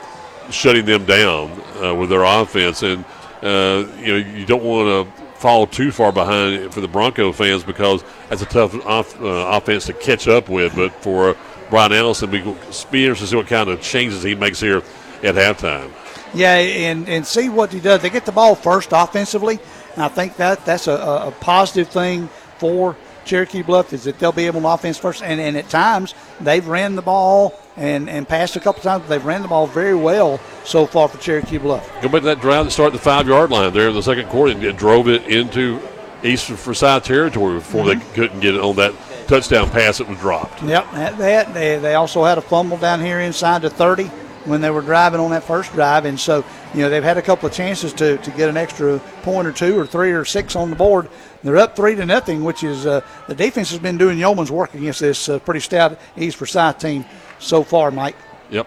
shutting 0.51 0.85
them 0.85 1.05
down 1.05 1.51
uh, 1.83 1.95
with 1.95 2.11
their 2.11 2.23
offense, 2.23 2.83
and 2.83 3.05
uh, 3.43 3.87
you 3.99 4.07
know 4.07 4.17
you 4.17 4.47
don't 4.47 4.63
want 4.63 5.09
to 5.09 5.23
fall 5.39 5.67
too 5.67 5.91
far 5.93 6.13
behind 6.13 6.73
for 6.73 6.81
the 6.81 6.89
Bronco 6.89 7.33
fans 7.33 7.65
because 7.65 8.03
that's 8.29 8.43
a 8.43 8.47
tough 8.47 8.75
off, 8.87 9.21
uh, 9.21 9.27
offense 9.27 9.87
to 9.87 9.93
catch 9.93 10.27
up 10.29 10.49
with. 10.49 10.75
But 10.75 10.93
for 11.03 11.37
Brian 11.71 11.93
Allison, 11.93 12.31
we 12.31 12.41
be 12.41 13.05
interested 13.05 13.25
to 13.25 13.27
see 13.27 13.37
what 13.37 13.47
kind 13.47 13.69
of 13.69 13.81
changes 13.83 14.23
he 14.23 14.35
makes 14.35 14.61
here 14.61 14.79
at 15.23 15.35
halftime. 15.35 15.91
Yeah, 16.35 16.55
and, 16.55 17.09
and 17.09 17.27
see 17.27 17.49
what 17.49 17.73
he 17.73 17.81
does. 17.81 18.03
They 18.03 18.11
get 18.11 18.27
the 18.27 18.33
ball 18.33 18.55
first 18.55 18.91
offensively, 18.93 19.59
and 19.95 20.03
I 20.03 20.09
think 20.09 20.37
that 20.37 20.65
that's 20.65 20.89
a, 20.89 20.95
a, 20.95 21.35
positive 21.41 21.89
thing 21.89 22.29
for 22.59 22.97
Cherokee 23.25 23.63
Bluff 23.63 23.93
is 23.93 24.05
that 24.05 24.19
they'll 24.19 24.33
be 24.33 24.47
able 24.47 24.61
to 24.61 24.69
offense 24.69 24.99
first. 24.99 25.23
And, 25.23 25.41
and 25.41 25.57
at 25.57 25.69
times 25.69 26.15
they've 26.41 26.67
ran 26.67 26.95
the 26.95 27.03
ball 27.03 27.59
and, 27.77 28.09
and 28.09 28.29
passed 28.29 28.57
a 28.57 28.61
couple 28.61 28.83
times. 28.83 29.03
But 29.03 29.09
they've 29.09 29.25
ran 29.25 29.43
the 29.43 29.49
ball 29.49 29.67
very 29.67 29.95
well 29.95 30.41
so 30.65 30.87
far 30.87 31.09
for 31.09 31.19
Cherokee 31.19 31.59
Bluff. 31.59 31.89
Go 32.03 32.09
back 32.09 32.21
to 32.21 32.27
that 32.27 32.41
drive 32.41 32.67
that 32.67 32.71
started 32.71 32.95
the 32.95 33.03
five 33.03 33.27
yard 33.27 33.51
line 33.51 33.73
there 33.73 33.89
in 33.89 33.95
the 33.95 34.03
second 34.03 34.29
quarter 34.29 34.53
and 34.53 34.79
drove 34.79 35.09
it 35.09 35.27
into 35.27 35.81
East 36.23 36.51
Forsyth 36.51 37.05
territory 37.05 37.59
before 37.59 37.87
they 37.87 37.95
mm-hmm. 37.95 38.15
couldn't 38.15 38.41
get 38.41 38.55
it 38.55 38.61
on 38.61 38.77
that 38.77 38.95
touchdown 39.27 39.71
pass 39.71 39.99
that 39.99 40.09
was 40.09 40.19
dropped. 40.19 40.63
Yep, 40.63 40.91
that, 40.93 41.19
that 41.19 41.55
they, 41.55 41.79
they 41.79 41.95
also 41.95 42.25
had 42.25 42.39
a 42.39 42.43
fumble 42.43 42.77
down 42.77 43.01
here 43.01 43.21
inside 43.21 43.63
the 43.63 43.71
30 43.71 44.11
when 44.45 44.61
they 44.61 44.71
were 44.71 44.83
driving 44.83 45.21
on 45.21 45.31
that 45.31 45.45
first 45.45 45.73
drive. 45.73 46.05
And 46.05 46.19
so, 46.19 46.45
you 46.75 46.81
know, 46.81 46.91
they've 46.91 47.03
had 47.03 47.19
a 47.19 47.23
couple 47.23 47.49
of 47.49 47.55
chances 47.55 47.93
to, 47.95 48.19
to 48.19 48.31
get 48.33 48.49
an 48.49 48.57
extra 48.57 48.99
point 49.23 49.47
or 49.47 49.53
two 49.53 49.79
or 49.79 49.87
three 49.87 50.13
or 50.13 50.25
six 50.25 50.57
on 50.57 50.71
the 50.71 50.77
board. 50.77 51.09
They're 51.43 51.57
up 51.57 51.77
three 51.77 51.95
to 51.95 52.07
nothing, 52.07 52.45
which 52.45 52.63
is 52.63 52.87
uh, 52.87 53.03
the 53.27 53.35
defense 53.35 53.71
has 53.71 53.79
been 53.79 53.99
doing 53.99 54.19
yeoman's 54.19 54.51
work 54.51 54.75
against 54.75 55.01
this 55.01 55.29
uh, 55.29 55.39
pretty 55.41 55.61
stout 55.61 55.99
East 56.17 56.37
Forsyth 56.37 56.79
team 56.79 57.05
so 57.39 57.63
far, 57.63 57.91
Mike. 57.91 58.17
Yep. 58.51 58.67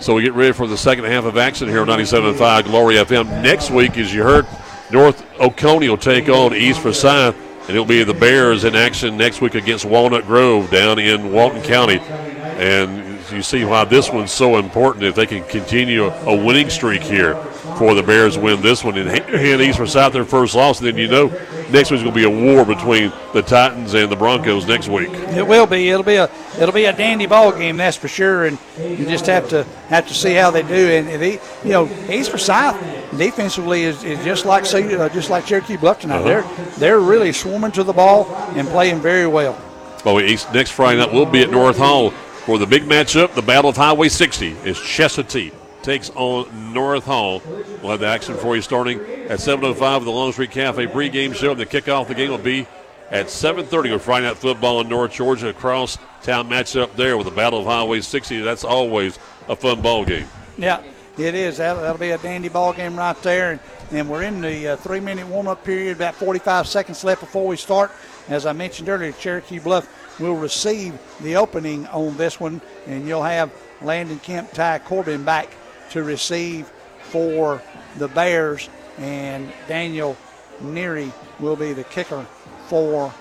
So 0.00 0.14
we 0.14 0.22
get 0.22 0.34
ready 0.34 0.52
for 0.52 0.66
the 0.66 0.76
second 0.76 1.04
half 1.06 1.24
of 1.24 1.36
action 1.38 1.68
here 1.68 1.80
on 1.80 1.86
97.5 1.86 2.64
Glory 2.64 2.96
FM. 2.96 3.42
Next 3.42 3.70
week, 3.70 3.96
as 3.96 4.12
you 4.12 4.22
heard, 4.22 4.46
North 4.90 5.24
Oconee 5.40 5.88
will 5.88 5.96
take 5.96 6.28
on 6.28 6.54
East 6.54 6.80
Forsyth, 6.80 7.34
and 7.34 7.70
it'll 7.70 7.86
be 7.86 8.04
the 8.04 8.14
Bears 8.14 8.64
in 8.64 8.76
action 8.76 9.16
next 9.16 9.40
week 9.40 9.54
against 9.54 9.84
Walnut 9.84 10.26
Grove 10.26 10.70
down 10.70 10.98
in 10.98 11.32
Walton 11.32 11.62
County. 11.62 11.98
And 11.98 13.05
you 13.32 13.42
see 13.42 13.64
why 13.64 13.84
this 13.84 14.10
one's 14.10 14.32
so 14.32 14.56
important 14.56 15.04
if 15.04 15.14
they 15.14 15.26
can 15.26 15.44
continue 15.44 16.06
a 16.06 16.44
winning 16.44 16.70
streak 16.70 17.02
here 17.02 17.34
for 17.76 17.94
the 17.94 18.02
Bears 18.02 18.38
win 18.38 18.60
this 18.62 18.82
one 18.84 18.96
and 18.96 19.08
hand 19.08 19.60
East 19.60 19.78
Forsyth 19.78 20.12
their 20.12 20.24
first 20.24 20.54
loss. 20.54 20.80
And 20.80 20.88
then 20.88 20.96
you 20.96 21.08
know 21.08 21.28
next 21.70 21.90
week's 21.90 22.02
going 22.02 22.04
to 22.04 22.12
be 22.12 22.24
a 22.24 22.30
war 22.30 22.64
between 22.64 23.12
the 23.32 23.42
Titans 23.42 23.94
and 23.94 24.10
the 24.10 24.16
Broncos 24.16 24.66
next 24.66 24.88
week. 24.88 25.10
It 25.10 25.46
will 25.46 25.66
be. 25.66 25.88
It'll 25.88 26.04
be 26.04 26.16
a 26.16 26.30
it'll 26.58 26.72
be 26.72 26.84
a 26.84 26.92
dandy 26.92 27.26
ball 27.26 27.52
game, 27.52 27.76
that's 27.76 27.96
for 27.96 28.08
sure. 28.08 28.46
And 28.46 28.58
you 28.78 29.04
just 29.06 29.26
have 29.26 29.48
to 29.50 29.64
have 29.88 30.06
to 30.08 30.14
see 30.14 30.34
how 30.34 30.50
they 30.50 30.62
do. 30.62 30.74
And 30.74 31.08
they, 31.08 31.32
you 31.64 31.70
know, 31.70 31.88
East 32.10 32.30
Forsyth 32.30 32.76
defensively 33.16 33.82
is, 33.82 34.02
is 34.04 34.22
just 34.24 34.46
like 34.46 34.64
uh, 34.74 35.08
just 35.10 35.30
like 35.30 35.46
Cherokee 35.46 35.76
Bluff 35.76 36.00
tonight. 36.00 36.18
Uh-huh. 36.18 36.28
They're 36.28 36.78
they're 36.78 37.00
really 37.00 37.32
swarming 37.32 37.72
to 37.72 37.84
the 37.84 37.92
ball 37.92 38.34
and 38.56 38.66
playing 38.68 39.00
very 39.00 39.26
well. 39.26 39.60
Well, 40.04 40.20
East 40.20 40.52
next 40.54 40.70
Friday 40.70 41.00
night 41.00 41.12
we'll 41.12 41.26
be 41.26 41.42
at 41.42 41.50
North 41.50 41.78
Hall 41.78 42.12
for 42.46 42.58
the 42.58 42.66
big 42.66 42.84
matchup, 42.84 43.34
the 43.34 43.42
Battle 43.42 43.70
of 43.70 43.76
Highway 43.76 44.08
60 44.08 44.50
is 44.64 44.78
Chestatee 44.78 45.52
takes 45.82 46.10
on 46.14 46.72
North 46.72 47.04
Hall. 47.04 47.42
We'll 47.82 47.90
have 47.90 47.98
the 47.98 48.06
action 48.06 48.36
for 48.36 48.54
you 48.54 48.62
starting 48.62 49.00
at 49.00 49.40
7.05 49.40 49.96
with 49.96 50.04
the 50.04 50.12
Longstreet 50.12 50.52
Cafe 50.52 50.86
pregame 50.86 51.34
show. 51.34 51.50
And 51.50 51.60
The 51.60 51.66
kickoff 51.66 52.02
of 52.02 52.08
the 52.08 52.14
game 52.14 52.30
will 52.30 52.38
be 52.38 52.68
at 53.10 53.26
7.30 53.26 53.92
with 53.92 54.02
Friday 54.02 54.26
Night 54.28 54.36
Football 54.36 54.80
in 54.80 54.88
North 54.88 55.12
Georgia. 55.12 55.48
Across 55.48 55.98
town 56.22 56.48
matchup 56.48 56.94
there 56.94 57.16
with 57.16 57.26
the 57.26 57.32
Battle 57.32 57.58
of 57.58 57.66
Highway 57.66 58.00
60. 58.00 58.40
That's 58.42 58.62
always 58.62 59.18
a 59.48 59.56
fun 59.56 59.80
ball 59.82 60.04
game. 60.04 60.28
Yeah, 60.56 60.84
it 61.18 61.34
is. 61.34 61.56
That'll, 61.56 61.82
that'll 61.82 61.98
be 61.98 62.10
a 62.10 62.18
dandy 62.18 62.48
ball 62.48 62.72
game 62.72 62.96
right 62.96 63.20
there. 63.22 63.52
And, 63.52 63.60
and 63.90 64.08
we're 64.08 64.22
in 64.22 64.40
the 64.40 64.68
uh, 64.68 64.76
three-minute 64.76 65.26
warm-up 65.26 65.64
period, 65.64 65.96
about 65.96 66.14
45 66.14 66.68
seconds 66.68 67.02
left 67.02 67.22
before 67.22 67.48
we 67.48 67.56
start. 67.56 67.90
As 68.28 68.46
I 68.46 68.52
mentioned 68.52 68.88
earlier, 68.88 69.10
Cherokee 69.10 69.58
Bluff 69.58 69.88
will 70.18 70.34
receive 70.34 70.98
the 71.20 71.36
opening 71.36 71.86
on 71.88 72.16
this 72.16 72.40
one, 72.40 72.60
and 72.86 73.06
you'll 73.06 73.22
have 73.22 73.50
Landon 73.82 74.18
Kemp, 74.20 74.52
Ty 74.52 74.80
Corbin 74.80 75.24
back 75.24 75.48
to 75.90 76.02
receive 76.02 76.66
for 77.00 77.62
the 77.98 78.08
Bears, 78.08 78.68
and 78.98 79.52
Daniel 79.68 80.16
Neary 80.62 81.12
will 81.38 81.56
be 81.56 81.72
the 81.72 81.84
kicker 81.84 82.24
for 82.66 83.12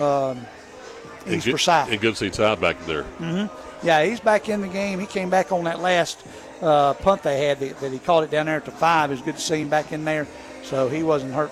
um, 0.00 0.44
East 1.26 1.48
Forsyth. 1.48 1.90
And 1.90 2.00
good 2.00 2.16
to 2.16 2.16
see 2.16 2.30
Ty 2.30 2.56
back 2.56 2.84
there. 2.86 3.04
Mm-hmm. 3.18 3.86
Yeah, 3.86 4.04
he's 4.04 4.20
back 4.20 4.48
in 4.48 4.60
the 4.60 4.68
game. 4.68 5.00
He 5.00 5.06
came 5.06 5.30
back 5.30 5.50
on 5.50 5.64
that 5.64 5.80
last 5.80 6.24
uh, 6.60 6.94
punt 6.94 7.22
they 7.22 7.46
had 7.46 7.58
that, 7.60 7.80
that 7.80 7.92
he 7.92 7.98
caught 7.98 8.24
it 8.24 8.30
down 8.30 8.46
there 8.46 8.56
at 8.56 8.64
the 8.64 8.70
five. 8.70 9.10
It 9.10 9.14
was 9.14 9.22
good 9.22 9.36
to 9.36 9.40
see 9.40 9.62
him 9.62 9.68
back 9.68 9.92
in 9.92 10.04
there. 10.04 10.26
So 10.62 10.88
he 10.88 11.02
wasn't 11.02 11.34
hurt 11.34 11.50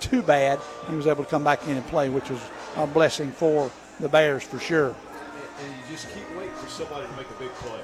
too 0.00 0.22
bad. 0.22 0.58
He 0.88 0.96
was 0.96 1.06
able 1.06 1.24
to 1.24 1.30
come 1.30 1.44
back 1.44 1.66
in 1.68 1.76
and 1.76 1.86
play, 1.86 2.08
which 2.08 2.30
was 2.30 2.40
a 2.76 2.86
blessing 2.86 3.30
for 3.30 3.70
the 4.00 4.08
Bears 4.08 4.42
for 4.42 4.58
sure. 4.58 4.88
And 4.88 5.68
you 5.68 5.94
just 5.94 6.08
keep 6.14 6.28
waiting 6.36 6.54
for 6.54 6.68
somebody 6.68 7.06
to 7.06 7.12
make 7.12 7.26
a 7.30 7.38
big 7.38 7.50
play. 7.54 7.80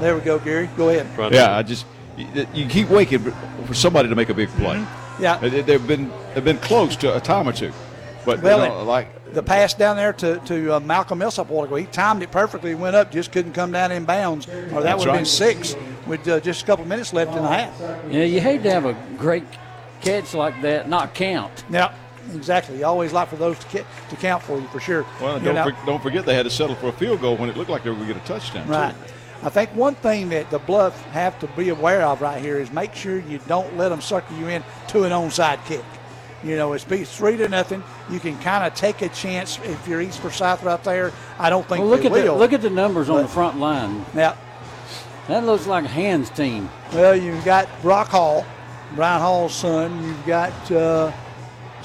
There 0.00 0.14
we 0.14 0.20
go, 0.20 0.38
Gary. 0.38 0.68
Go 0.76 0.90
ahead. 0.90 1.32
Yeah, 1.32 1.56
I 1.56 1.62
just 1.62 1.86
you 2.54 2.66
keep 2.66 2.88
waiting 2.88 3.32
for 3.66 3.74
somebody 3.74 4.08
to 4.08 4.14
make 4.14 4.28
a 4.28 4.34
big 4.34 4.48
play. 4.50 4.76
Mm-hmm. 4.76 5.22
Yeah, 5.22 5.38
they've 5.38 5.86
been 5.86 6.12
they've 6.34 6.44
been 6.44 6.58
close 6.58 6.96
to 6.96 7.16
a 7.16 7.20
time 7.20 7.48
or 7.48 7.52
two, 7.52 7.72
but 8.24 8.42
well, 8.42 8.62
you 8.62 8.68
know, 8.68 8.84
like 8.84 9.32
the 9.32 9.42
pass 9.42 9.74
down 9.74 9.96
there 9.96 10.12
to, 10.12 10.38
to 10.40 10.76
uh, 10.76 10.80
Malcolm 10.80 11.18
Millsap 11.18 11.48
while 11.48 11.64
ago, 11.64 11.76
he 11.76 11.86
timed 11.86 12.22
it 12.22 12.30
perfectly, 12.30 12.74
went 12.74 12.94
up, 12.94 13.10
just 13.10 13.32
couldn't 13.32 13.52
come 13.52 13.72
down 13.72 13.92
in 13.92 14.04
bounds, 14.04 14.46
or 14.48 14.82
that 14.82 14.98
would 14.98 15.06
have 15.06 15.06
right. 15.06 15.16
been 15.16 15.24
six 15.24 15.74
with 16.06 16.26
uh, 16.28 16.40
just 16.40 16.62
a 16.62 16.66
couple 16.66 16.84
minutes 16.84 17.12
left 17.12 17.34
in 17.34 17.42
the 17.42 17.48
half. 17.48 17.80
Yeah, 18.10 18.24
you 18.24 18.40
hate 18.40 18.62
to 18.64 18.70
have 18.70 18.84
a 18.84 18.94
great 19.16 19.44
catch 20.00 20.34
like 20.34 20.60
that 20.62 20.88
not 20.88 21.14
count. 21.14 21.64
Yeah, 21.70 21.94
exactly. 22.34 22.78
You 22.78 22.84
always 22.86 23.12
like 23.12 23.28
for 23.28 23.36
those 23.36 23.58
to, 23.58 23.66
ca- 23.66 23.86
to 24.10 24.16
count 24.16 24.42
for 24.42 24.58
you 24.60 24.66
for 24.68 24.80
sure. 24.80 25.06
Well, 25.20 25.38
don't, 25.40 25.74
for, 25.74 25.86
don't 25.86 26.02
forget 26.02 26.24
they 26.26 26.34
had 26.34 26.44
to 26.44 26.50
settle 26.50 26.76
for 26.76 26.88
a 26.88 26.92
field 26.92 27.20
goal 27.20 27.36
when 27.36 27.48
it 27.48 27.56
looked 27.56 27.70
like 27.70 27.84
they 27.84 27.90
were 27.90 27.96
going 27.96 28.08
to 28.08 28.14
get 28.14 28.22
a 28.22 28.26
touchdown. 28.26 28.66
Right. 28.68 28.94
Too. 29.06 29.12
I 29.42 29.50
think 29.50 29.74
one 29.74 29.94
thing 29.96 30.30
that 30.30 30.50
the 30.50 30.58
Bluff 30.58 31.00
have 31.08 31.38
to 31.40 31.46
be 31.48 31.68
aware 31.68 32.02
of 32.02 32.22
right 32.22 32.40
here 32.40 32.58
is 32.58 32.72
make 32.72 32.94
sure 32.94 33.18
you 33.18 33.38
don't 33.46 33.76
let 33.76 33.90
them 33.90 34.00
sucker 34.00 34.34
you 34.34 34.48
in 34.48 34.64
to 34.88 35.04
an 35.04 35.12
onside 35.12 35.64
kick. 35.66 35.84
You 36.42 36.56
know, 36.56 36.72
it's 36.74 36.84
be 36.84 37.04
three 37.04 37.36
to 37.38 37.48
nothing. 37.48 37.82
You 38.10 38.18
can 38.20 38.38
kind 38.40 38.64
of 38.64 38.74
take 38.74 39.02
a 39.02 39.08
chance 39.08 39.58
if 39.64 39.86
you're 39.88 40.00
East 40.00 40.20
Forsyth 40.20 40.62
right 40.62 40.82
there. 40.84 41.12
I 41.38 41.50
don't 41.50 41.66
think 41.68 41.80
Well, 41.80 41.88
look 41.90 42.00
they 42.02 42.06
at 42.06 42.12
the 42.12 42.22
will. 42.32 42.38
look 42.38 42.52
at 42.52 42.62
the 42.62 42.70
numbers 42.70 43.08
on 43.10 43.22
the 43.22 43.28
front 43.28 43.58
line. 43.58 44.04
Yeah. 44.14 44.36
That 45.28 45.44
looks 45.44 45.66
like 45.66 45.84
a 45.84 45.88
hands 45.88 46.30
team. 46.30 46.70
Well, 46.92 47.16
you've 47.16 47.44
got 47.44 47.68
Brock 47.82 48.08
Hall, 48.08 48.46
Brian 48.94 49.20
Hall's 49.20 49.54
son. 49.54 50.02
You've 50.04 50.24
got 50.26 50.70
uh, 50.70 51.10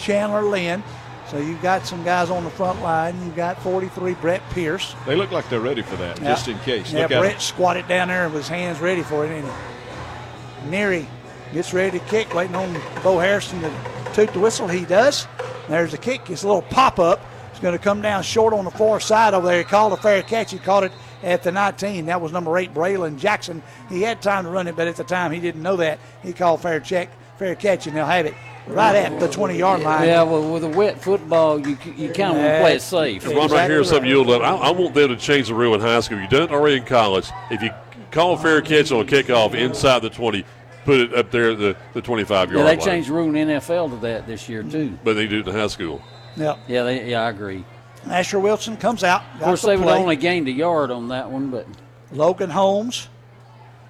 Chandler 0.02 0.42
Lynn. 0.44 0.84
So 1.30 1.38
you've 1.38 1.62
got 1.62 1.86
some 1.88 2.04
guys 2.04 2.30
on 2.30 2.44
the 2.44 2.50
front 2.50 2.82
line. 2.82 3.16
You've 3.24 3.38
got 3.38 3.62
43 3.62 4.16
Brett 4.16 4.42
Pierce. 4.50 4.94
They 5.06 5.16
look 5.16 5.32
like 5.32 5.48
they're 5.50 5.62
ready 5.62 5.82
for 5.82 5.96
that, 5.96 6.20
Yeah. 6.20 6.28
just 6.30 6.50
in 6.50 6.60
case. 6.60 6.92
Yeah, 6.92 7.04
Look 7.04 7.12
at 7.12 7.20
Brett 7.22 7.42
squatted 7.42 7.88
down 7.88 8.10
there 8.10 8.26
with 8.28 8.34
his 8.40 8.48
hands 8.50 8.80
ready 8.82 9.02
for 9.02 9.26
it, 9.26 9.30
ain't 9.30 9.46
he? 9.46 10.70
Neary 10.70 11.06
gets 11.54 11.74
ready 11.74 12.00
to 12.00 12.06
kick, 12.06 12.34
waiting 12.34 12.56
on 12.56 12.78
Bo 13.04 13.18
Harrison 13.20 13.62
to 13.62 13.72
toot 14.14 14.34
the 14.34 14.40
whistle. 14.40 14.68
He 14.68 14.84
does. 14.86 15.26
There's 15.70 15.92
the 15.92 15.98
kick. 15.98 16.30
It's 16.30 16.44
a 16.44 16.48
little 16.48 16.62
pop 16.64 17.00
up. 17.00 17.22
It's 17.52 17.60
going 17.62 17.78
to 17.78 17.84
come 17.84 18.02
down 18.02 18.24
short 18.24 18.54
on 18.54 18.66
the 18.66 18.72
far 18.72 19.00
side 19.00 19.34
over 19.34 19.48
there. 19.48 19.60
He 19.60 19.64
called 19.64 19.94
a 19.94 19.98
fair 19.98 20.22
catch. 20.24 20.52
He 20.52 20.58
caught 20.60 20.84
it 20.84 20.92
at 21.24 21.44
the 21.44 21.52
19. 21.52 22.08
That 22.08 22.20
was 22.20 22.32
number 22.32 22.58
eight, 22.58 22.74
Braylon 22.74 23.18
Jackson. 23.18 23.62
He 23.90 24.02
had 24.02 24.22
time 24.22 24.44
to 24.44 24.50
run 24.50 24.68
it, 24.68 24.76
but 24.76 24.88
at 24.88 24.96
the 24.98 25.04
time 25.04 25.32
he 25.32 25.40
didn't 25.40 25.62
know 25.62 25.78
that. 25.78 26.00
He 26.24 26.34
called 26.34 26.62
fair 26.62 26.80
check, 26.80 27.10
fair 27.38 27.56
catch, 27.56 27.88
and 27.88 27.96
they'll 27.96 28.06
have 28.06 28.26
it 28.26 28.34
right 28.68 28.96
at 28.96 29.20
the 29.20 29.28
20 29.28 29.58
yard 29.58 29.82
line. 29.82 30.08
Yeah, 30.08 30.24
well, 30.24 30.52
with 30.54 30.64
a 30.64 30.70
wet 30.70 31.02
football, 31.02 31.60
you 31.60 31.78
you 31.96 32.10
kind 32.14 32.32
of 32.32 32.38
want 32.38 32.48
to 32.48 32.60
play 32.62 32.76
it 32.76 32.82
safe. 32.82 33.26
Ron, 33.26 33.50
right 33.52 33.70
here 33.70 33.82
is 33.82 33.90
something 33.90 34.10
you'll 34.10 34.26
love. 34.26 34.42
I, 34.42 34.56
I 34.56 34.72
want 34.72 34.94
them 34.94 35.10
to 35.10 35.18
change 35.18 35.48
the 35.48 35.56
rule 35.56 35.74
in 35.76 35.82
high 35.82 36.00
school. 36.00 36.20
You've 36.20 36.30
done 36.30 36.44
it 36.44 36.52
already 36.52 36.78
in 36.78 36.86
college. 36.86 37.30
If 37.50 37.62
you 37.62 37.72
call 38.12 38.34
a 38.34 38.38
fair 38.38 38.62
catch 38.62 38.92
on 38.92 39.02
a 39.02 39.06
kickoff 39.06 39.54
inside 39.54 40.00
the 40.02 40.10
20, 40.10 40.44
put 40.86 41.00
it 41.00 41.14
up 41.14 41.32
there 41.32 41.52
at 41.52 41.60
the, 41.60 41.76
the 41.94 42.02
25 42.02 42.30
yard 42.32 42.50
Yeah, 42.52 42.58
yard 42.58 42.68
they 42.68 42.82
line. 42.82 42.86
changed 42.96 43.10
the 43.10 43.14
rule 43.14 43.36
in 43.36 43.48
NFL 43.48 43.90
to 43.92 43.96
that 43.98 44.28
this 44.28 44.48
year 44.50 44.64
too. 44.64 44.98
But 45.04 45.14
they 45.14 45.28
do 45.28 45.40
it 45.40 45.48
in 45.48 45.54
high 45.54 45.68
school. 45.68 46.02
Yep. 46.38 46.60
Yeah, 46.68 46.84
they, 46.84 47.10
yeah, 47.10 47.22
I 47.24 47.30
agree. 47.30 47.64
Asher 48.08 48.40
Wilson 48.40 48.78
comes 48.78 49.04
out. 49.04 49.22
Of 49.36 49.42
course, 49.42 49.62
they 49.62 49.78
would 49.78 49.88
only 49.88 50.16
gained 50.16 50.48
a 50.48 50.52
yard 50.52 50.90
on 50.90 51.10
that 51.10 51.30
one, 51.30 51.50
but 51.52 51.68
Logan 52.12 52.50
Holmes. 52.50 53.08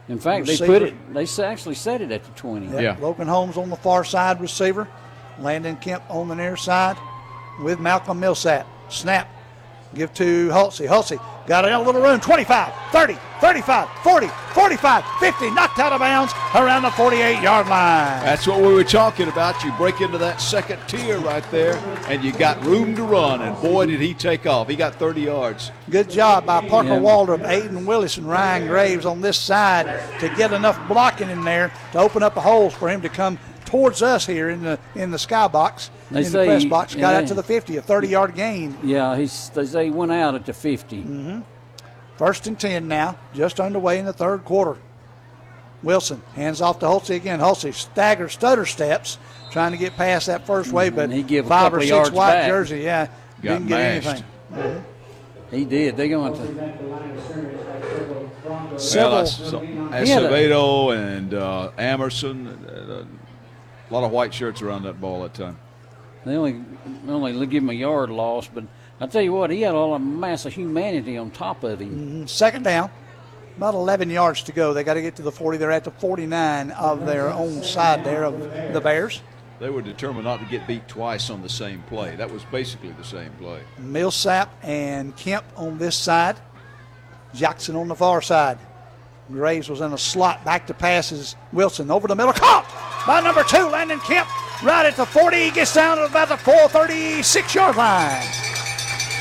In 0.10 0.18
fact, 0.19 0.45
they 0.45 0.53
Receiver. 0.53 0.73
put 0.73 0.82
it. 0.84 1.14
They 1.14 1.23
s- 1.23 1.40
actually 1.40 1.76
set 1.76 2.02
it 2.02 2.11
at 2.11 2.23
the 2.23 2.32
twenty. 2.32 2.68
Yep. 2.68 2.99
Logan 3.02 3.28
Holmes 3.28 3.57
on 3.57 3.69
the 3.69 3.76
far 3.76 4.03
side 4.03 4.41
receiver. 4.41 4.88
Landon 5.40 5.78
Kemp 5.78 6.03
on 6.10 6.28
the 6.28 6.36
near 6.36 6.57
side 6.57 6.98
with 7.61 7.80
Malcolm 7.80 8.19
Millsap. 8.19 8.68
Snap. 8.90 9.28
Give 9.95 10.14
to 10.15 10.49
Hulsey. 10.49 10.88
Hulsey 10.88 11.18
got 11.47 11.65
a 11.65 11.80
little 11.80 12.01
room. 12.01 12.19
25, 12.19 12.73
30, 12.91 13.18
35, 13.39 13.89
40, 14.03 14.27
45, 14.27 15.03
50. 15.19 15.51
Knocked 15.51 15.80
out 15.80 15.93
of 15.93 15.99
bounds 15.99 16.34
around 16.55 16.84
the 16.84 16.91
48 16.91 17.41
yard 17.41 17.68
line. 17.68 18.23
That's 18.23 18.45
what 18.47 18.61
we 18.61 18.73
were 18.73 18.84
talking 18.84 19.27
about. 19.27 19.63
You 19.63 19.72
break 19.73 20.01
into 20.01 20.18
that 20.19 20.41
second 20.41 20.80
tier 20.88 21.18
right 21.19 21.43
there, 21.51 21.76
and 22.07 22.23
you 22.23 22.31
got 22.31 22.63
room 22.63 22.95
to 22.95 23.03
run. 23.03 23.41
And 23.41 23.59
boy, 23.61 23.85
did 23.88 23.99
he 24.01 24.13
take 24.13 24.45
off! 24.45 24.68
He 24.68 24.76
got 24.76 24.95
30 24.95 25.22
yards. 25.22 25.72
Good 25.89 26.09
job 26.09 26.45
by 26.45 26.68
Parker 26.68 26.89
Yeah. 26.89 26.99
Waldrop, 26.99 27.45
Aiden 27.45 27.85
Willis, 27.85 28.18
and 28.18 28.27
Ryan 28.27 28.68
Graves 28.68 29.05
on 29.05 29.22
this 29.22 29.38
side 29.38 29.88
to 30.19 30.30
get 30.35 30.53
enough 30.53 30.80
blocking 30.88 31.30
in 31.30 31.43
there 31.43 31.72
to 31.93 31.99
open 31.99 32.23
up 32.23 32.35
the 32.35 32.41
holes 32.41 32.73
for 32.73 32.89
him 32.89 33.01
to 33.01 33.09
come 33.09 33.38
towards 33.65 34.01
us 34.01 34.26
here 34.26 34.49
in 34.49 34.61
the 34.63 34.77
in 34.95 35.11
the 35.11 35.18
skybox, 35.18 35.89
They 36.11 36.19
in 36.19 36.23
the 36.25 36.29
say- 36.31 36.45
press 36.45 36.65
box. 36.65 36.95
Got 36.95 37.11
yeah. 37.11 37.17
out 37.19 37.27
to 37.27 37.33
the 37.33 37.43
50, 37.43 37.77
a 37.77 37.81
30 37.81 38.07
yard 38.07 38.35
gain. 38.35 38.77
Yeah, 38.83 39.15
he's 39.17 39.49
they 39.49 39.65
say 39.65 39.85
he 39.85 39.91
went 39.91 40.11
out 40.11 40.35
at 40.35 40.45
the 40.45 40.53
50 40.53 40.97
Mm-hmm. 41.03 41.39
First 42.17 42.45
and 42.45 42.59
10 42.59 42.88
now, 42.88 43.17
just 43.33 43.59
underway 43.59 43.97
in 43.97 44.05
the 44.05 44.13
third 44.13 44.45
quarter. 44.45 44.77
Wilson 45.81 46.21
hands 46.35 46.61
off 46.61 46.77
to 46.79 46.85
Hulsey 46.85 47.15
again. 47.15 47.39
Hulsey 47.39 47.73
stagger 47.73 48.29
stutter 48.29 48.67
steps, 48.67 49.17
trying 49.51 49.71
to 49.71 49.77
get 49.79 49.95
past 49.95 50.27
that 50.27 50.45
first 50.45 50.71
wave, 50.71 50.95
but 50.95 51.05
And 51.05 51.13
he 51.13 51.23
give 51.23 51.47
five 51.47 51.63
couple 51.71 51.79
or 51.79 51.81
six 51.81 51.89
yards 51.89 52.11
white 52.11 52.33
back. 52.33 52.47
jersey, 52.49 52.81
yeah, 52.81 53.07
Got 53.41 53.53
didn't 53.53 53.67
get 53.67 54.03
mashed. 54.05 54.23
anything. 54.53 54.85
He 55.49 55.65
did. 55.65 55.97
They 55.97 56.09
going 56.09 56.33
to. 56.33 56.39
Well, 58.45 58.77
Several- 58.79 59.11
that's- 59.23 59.38
so- 59.49 59.59
He 59.59 59.75
had 60.09 60.23
a- 60.23 60.29
Acevedo 60.29 60.95
and 60.95 61.33
uh, 61.33 61.71
Amerson, 61.77 62.47
uh, 62.47 63.03
a 63.89 63.93
lot 63.93 64.03
of 64.03 64.11
white 64.11 64.33
shirts 64.33 64.61
around 64.61 64.83
that 64.83 65.01
ball 65.01 65.23
that 65.23 65.33
time. 65.33 65.57
They 66.26 66.35
only 66.35 66.61
only 67.07 67.48
give 67.48 67.64
him 67.64 67.69
a 67.69 67.73
yard 67.73 68.10
loss, 68.10 68.48
but 68.48 68.64
I 68.99 69.07
tell 69.07 69.22
you 69.22 69.34
what, 69.34 69.49
he 69.49 69.61
had 69.61 69.73
all 69.73 69.95
a 69.95 69.99
mass 69.99 70.45
of 70.45 70.53
humanity 70.53 71.18
on 71.18 71.31
top 71.31 71.64
of 71.64 71.80
him. 71.80 72.23
Mhm. 72.26 72.30
Second 72.30 72.64
down, 72.64 72.91
about 73.57 73.73
11 73.73 74.10
yards 74.10 74.43
to 74.43 74.52
go. 74.52 74.73
They 74.73 74.84
got 74.84 74.93
to 74.93 75.02
get 75.02 75.15
to 75.15 75.22
the 75.23 75.31
40. 75.31 75.57
They're 75.57 75.72
at 75.72 75.84
the 75.84 75.91
49 75.91 76.72
of 76.72 77.06
their 77.06 77.30
own 77.30 77.64
side 77.64 78.03
there 78.03 78.23
of 78.23 78.39
the 78.73 78.80
Bears. 78.81 79.22
They 79.60 79.69
were 79.69 79.81
determined 79.81 80.26
not 80.26 80.39
to 80.39 80.45
get 80.45 80.65
beat 80.68 80.88
twice 80.88 81.30
on 81.30 81.41
the 81.43 81.49
same 81.49 81.84
play. 81.88 82.15
That 82.15 82.31
was 82.31 82.43
basically 82.52 82.91
the 82.98 83.03
same 83.03 83.31
play. 83.39 83.60
Millsap 83.77 84.49
and 84.64 85.15
Kemp 85.15 85.45
on 85.56 85.77
this 85.77 85.95
side, 85.95 86.38
Jackson 87.34 87.76
on 87.76 87.88
the 87.88 87.95
far 87.95 88.22
side. 88.22 88.57
Graves 89.31 89.69
was 89.69 89.81
in 89.81 89.93
a 89.93 89.98
slot, 89.98 90.43
back 90.43 90.68
to 90.68 90.73
passes. 90.73 91.35
Wilson 91.53 91.89
over 91.91 92.07
the 92.07 92.15
middle, 92.15 92.34
caught 92.34 92.65
by 93.07 93.22
number 93.22 93.43
two, 93.43 93.65
Landon 93.69 93.99
Kemp, 94.02 94.27
right 94.63 94.85
at 94.85 94.95
the 94.95 95.05
40. 95.05 95.38
He 95.38 95.51
gets 95.51 95.73
down 95.73 95.97
to 95.97 96.05
about 96.05 96.29
the 96.29 96.38
436 96.38 97.55
yard 97.55 97.75
line. 97.75 98.25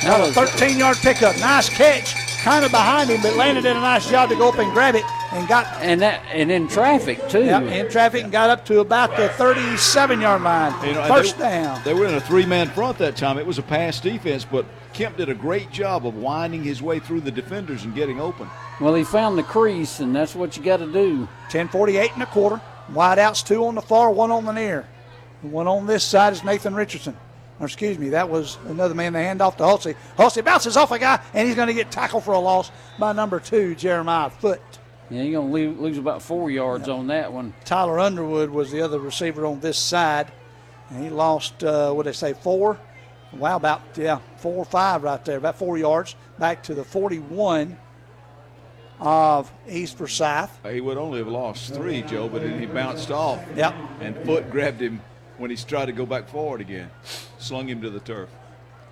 Now 0.04 0.24
a 0.24 0.32
13 0.32 0.78
yard 0.78 0.96
pickup. 0.98 1.36
Nice 1.38 1.68
catch, 1.68 2.14
kind 2.42 2.64
of 2.64 2.70
behind 2.70 3.10
him, 3.10 3.20
but 3.20 3.36
Landon 3.36 3.62
did 3.62 3.76
a 3.76 3.80
nice 3.80 4.08
job 4.08 4.30
to 4.30 4.36
go 4.36 4.48
up 4.48 4.58
and 4.58 4.72
grab 4.72 4.94
it 4.94 5.04
and 5.32 5.46
got. 5.46 5.66
And 5.82 6.00
that 6.00 6.24
and 6.32 6.50
in 6.50 6.68
traffic 6.68 7.28
too. 7.28 7.44
Yep, 7.44 7.62
in 7.64 7.90
traffic 7.90 8.22
and 8.22 8.32
got 8.32 8.48
up 8.48 8.64
to 8.66 8.80
about 8.80 9.16
the 9.16 9.28
37 9.30 10.20
yard 10.20 10.42
line. 10.42 10.72
You 10.86 10.94
know, 10.94 11.04
First 11.06 11.36
they, 11.36 11.44
down. 11.44 11.82
They 11.84 11.92
were 11.92 12.06
in 12.06 12.14
a 12.14 12.20
three-man 12.20 12.68
front 12.70 12.98
that 12.98 13.16
time. 13.16 13.36
It 13.36 13.46
was 13.46 13.58
a 13.58 13.62
pass 13.62 14.00
defense, 14.00 14.44
but 14.44 14.64
Kemp 14.94 15.18
did 15.18 15.28
a 15.28 15.34
great 15.34 15.70
job 15.70 16.06
of 16.06 16.16
winding 16.16 16.64
his 16.64 16.80
way 16.80 16.98
through 16.98 17.20
the 17.20 17.30
defenders 17.30 17.84
and 17.84 17.94
getting 17.94 18.20
open. 18.20 18.48
Well, 18.80 18.94
he 18.94 19.04
found 19.04 19.36
the 19.36 19.42
crease, 19.42 20.00
and 20.00 20.16
that's 20.16 20.34
what 20.34 20.56
you 20.56 20.62
got 20.62 20.78
to 20.78 20.90
do. 20.90 21.28
10:48 21.50 22.14
and 22.14 22.22
a 22.22 22.26
quarter. 22.26 22.60
Wide 22.92 23.18
outs, 23.18 23.42
two 23.42 23.66
on 23.66 23.74
the 23.74 23.82
far, 23.82 24.10
one 24.10 24.30
on 24.30 24.46
the 24.46 24.52
near. 24.52 24.86
The 25.42 25.48
one 25.48 25.66
on 25.66 25.86
this 25.86 26.04
side 26.04 26.32
is 26.32 26.44
Nathan 26.44 26.74
Richardson. 26.74 27.16
Or 27.58 27.66
excuse 27.66 27.98
me, 27.98 28.10
that 28.10 28.28
was 28.28 28.56
another 28.66 28.94
man 28.94 29.12
they 29.12 29.24
hand 29.24 29.42
off 29.42 29.58
to 29.58 29.64
Hulsey. 29.64 29.94
Hulsey 30.16 30.42
bounces 30.42 30.76
off 30.76 30.90
a 30.92 30.98
guy, 30.98 31.20
and 31.34 31.46
he's 31.46 31.56
going 31.56 31.68
to 31.68 31.74
get 31.74 31.90
tackled 31.90 32.24
for 32.24 32.32
a 32.32 32.38
loss 32.38 32.70
by 32.98 33.12
number 33.12 33.38
two, 33.38 33.74
Jeremiah 33.74 34.30
Foot. 34.30 34.60
Yeah, 35.10 35.22
you're 35.22 35.40
gonna 35.40 35.52
lose, 35.52 35.78
lose 35.78 35.98
about 35.98 36.22
four 36.22 36.52
yards 36.52 36.88
on 36.88 37.08
that 37.08 37.32
one. 37.32 37.52
Tyler 37.64 37.98
Underwood 37.98 38.48
was 38.48 38.70
the 38.70 38.80
other 38.80 39.00
receiver 39.00 39.44
on 39.44 39.58
this 39.58 39.76
side, 39.76 40.30
and 40.88 41.02
he 41.02 41.10
lost, 41.10 41.64
uh, 41.64 41.92
what 41.92 42.04
did 42.04 42.10
they 42.10 42.16
say, 42.16 42.32
four? 42.32 42.78
Wow, 43.32 43.56
about, 43.56 43.82
yeah, 43.96 44.20
four 44.36 44.54
or 44.54 44.64
five 44.64 45.02
right 45.02 45.24
there, 45.24 45.38
about 45.38 45.58
four 45.58 45.76
yards 45.76 46.14
back 46.38 46.62
to 46.64 46.74
the 46.74 46.84
41 46.84 47.76
of 49.00 49.50
East 49.68 49.98
Forsyth. 49.98 50.50
He 50.70 50.80
would 50.80 50.96
only 50.96 51.18
have 51.18 51.28
lost 51.28 51.74
three, 51.74 52.02
Joe, 52.02 52.28
but 52.28 52.42
he 52.42 52.66
bounced 52.66 53.10
off. 53.10 53.44
Yep. 53.56 53.74
And 54.00 54.16
Foot 54.24 54.50
grabbed 54.50 54.80
him 54.80 55.00
when 55.40 55.50
he's 55.50 55.64
tried 55.64 55.86
to 55.86 55.92
go 55.92 56.06
back 56.06 56.28
forward 56.28 56.60
again, 56.60 56.90
slung 57.38 57.68
him 57.68 57.80
to 57.82 57.90
the 57.90 58.00
turf. 58.00 58.28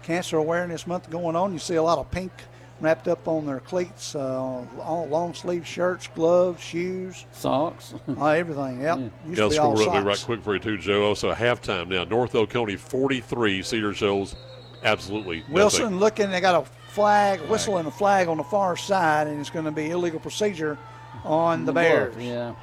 Cancer 0.02 0.38
Awareness 0.38 0.86
Month 0.86 1.10
going 1.10 1.36
on. 1.36 1.52
You 1.52 1.58
see 1.58 1.74
a 1.74 1.82
lot 1.82 1.98
of 1.98 2.10
pink 2.10 2.32
wrapped 2.80 3.08
up 3.08 3.28
on 3.28 3.44
their 3.44 3.60
cleats, 3.60 4.14
uh, 4.14 4.64
all 4.80 5.06
long 5.10 5.34
sleeve 5.34 5.66
shirts, 5.66 6.08
gloves, 6.14 6.62
shoes, 6.62 7.26
socks, 7.32 7.94
uh, 8.08 8.26
everything. 8.26 8.80
Yep. 8.80 8.98
Used 8.98 9.12
Yeah, 9.26 9.34
to 9.36 9.42
I'll 9.42 9.50
be 9.50 9.58
all 9.58 9.76
score 9.76 9.92
really 9.94 10.06
right 10.06 10.22
quick 10.24 10.42
for 10.42 10.54
you 10.54 10.60
too, 10.60 10.78
Joe. 10.78 11.06
Also 11.06 11.32
halftime 11.34 11.88
now. 11.88 12.04
North 12.04 12.34
Oconee 12.34 12.76
43, 12.76 13.62
Cedar 13.62 13.92
Shoals 13.92 14.34
absolutely 14.82 15.40
nothing. 15.40 15.54
Wilson 15.54 15.98
looking. 15.98 16.30
They 16.30 16.40
got 16.40 16.62
a 16.62 16.92
flag, 16.92 17.40
whistle, 17.42 17.76
and 17.76 17.86
a 17.88 17.90
flag 17.90 18.28
on 18.28 18.38
the 18.38 18.44
far 18.44 18.76
side, 18.76 19.26
and 19.26 19.38
it's 19.40 19.50
going 19.50 19.64
to 19.66 19.70
be 19.72 19.90
illegal 19.90 20.20
procedure 20.20 20.78
on 21.24 21.64
the 21.66 21.72
Bears. 21.72 22.14
Yeah. 22.16 22.54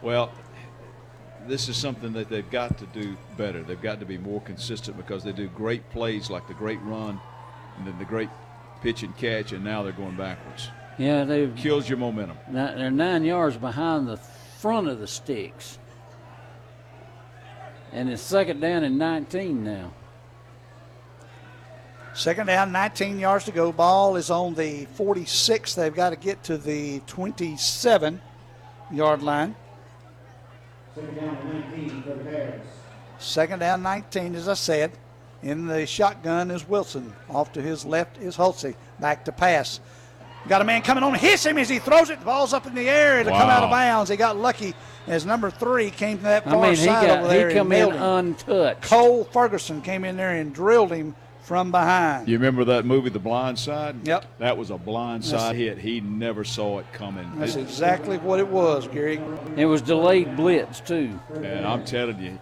Well, 0.00 0.30
this 1.50 1.68
is 1.68 1.76
something 1.76 2.12
that 2.12 2.28
they've 2.28 2.50
got 2.50 2.78
to 2.78 2.86
do 2.86 3.16
better. 3.36 3.62
They've 3.62 3.80
got 3.80 4.00
to 4.00 4.06
be 4.06 4.16
more 4.16 4.40
consistent 4.42 4.96
because 4.96 5.24
they 5.24 5.32
do 5.32 5.48
great 5.48 5.88
plays 5.90 6.30
like 6.30 6.46
the 6.46 6.54
great 6.54 6.80
run 6.82 7.20
and 7.76 7.86
then 7.86 7.98
the 7.98 8.04
great 8.04 8.30
pitch 8.82 9.02
and 9.02 9.16
catch, 9.16 9.52
and 9.52 9.64
now 9.64 9.82
they're 9.82 9.92
going 9.92 10.16
backwards. 10.16 10.70
Yeah, 10.96 11.24
they 11.24 11.48
Kills 11.56 11.88
your 11.88 11.98
momentum. 11.98 12.38
They're 12.48 12.90
nine 12.90 13.24
yards 13.24 13.56
behind 13.56 14.06
the 14.06 14.16
front 14.16 14.88
of 14.88 15.00
the 15.00 15.06
sticks, 15.06 15.78
and 17.92 18.08
it's 18.08 18.22
second 18.22 18.60
down 18.60 18.84
and 18.84 18.98
19 18.98 19.64
now. 19.64 19.92
Second 22.12 22.48
down, 22.48 22.72
19 22.72 23.18
yards 23.18 23.44
to 23.46 23.52
go. 23.52 23.72
Ball 23.72 24.16
is 24.16 24.30
on 24.30 24.54
the 24.54 24.86
46. 24.94 25.74
They've 25.74 25.94
got 25.94 26.10
to 26.10 26.16
get 26.16 26.42
to 26.44 26.58
the 26.58 27.00
27 27.06 28.20
yard 28.90 29.22
line. 29.22 29.54
Second 33.18 33.58
down, 33.60 33.82
19, 33.82 34.34
as 34.34 34.48
I 34.48 34.54
said. 34.54 34.92
In 35.42 35.66
the 35.66 35.86
shotgun 35.86 36.50
is 36.50 36.68
Wilson. 36.68 37.14
Off 37.30 37.52
to 37.52 37.62
his 37.62 37.84
left 37.86 38.18
is 38.18 38.36
Hulsey. 38.36 38.74
Back 38.98 39.24
to 39.24 39.32
pass. 39.32 39.80
Got 40.48 40.60
a 40.62 40.64
man 40.64 40.82
coming 40.82 41.02
on, 41.04 41.14
hits 41.14 41.44
him 41.46 41.56
as 41.58 41.68
he 41.68 41.78
throws 41.78 42.10
it. 42.10 42.18
The 42.18 42.24
ball's 42.24 42.52
up 42.54 42.66
in 42.66 42.74
the 42.74 42.88
air. 42.88 43.20
It'll 43.20 43.32
come 43.32 43.48
out 43.50 43.62
of 43.62 43.70
bounds. 43.70 44.10
He 44.10 44.16
got 44.16 44.36
lucky 44.36 44.74
as 45.06 45.24
number 45.26 45.50
three 45.50 45.90
came 45.90 46.16
to 46.18 46.22
that 46.24 46.46
I 46.46 46.50
far 46.50 46.62
mean, 46.62 46.70
he 46.76 46.76
side 46.84 47.06
got- 47.06 47.18
over 47.20 47.28
there. 47.28 47.50
he 47.50 47.56
and 47.56 47.68
come 47.68 47.72
in 47.72 47.90
him. 47.92 48.02
untouched. 48.02 48.82
Cole 48.82 49.24
Ferguson 49.24 49.80
came 49.82 50.04
in 50.04 50.16
there 50.16 50.30
and 50.30 50.52
drilled 50.54 50.92
him 50.92 51.14
from 51.50 51.72
behind. 51.72 52.28
You 52.28 52.36
remember 52.38 52.64
that 52.66 52.84
movie, 52.84 53.10
The 53.10 53.18
Blind 53.18 53.58
Side? 53.58 54.06
Yep. 54.06 54.24
That 54.38 54.56
was 54.56 54.70
a 54.70 54.78
blind 54.78 55.24
side 55.24 55.56
hit. 55.56 55.78
He 55.78 56.00
never 56.00 56.44
saw 56.44 56.78
it 56.78 56.86
coming. 56.92 57.28
That's 57.38 57.56
It- 57.56 57.62
exactly 57.62 58.18
what 58.18 58.38
it 58.38 58.46
was, 58.46 58.86
Gary. 58.86 59.20
It 59.56 59.66
was 59.66 59.82
delayed 59.82 60.36
blitz 60.36 60.78
too. 60.78 61.18
And 61.34 61.66
I'm 61.66 61.84
telling 61.84 62.20
you, 62.20 62.38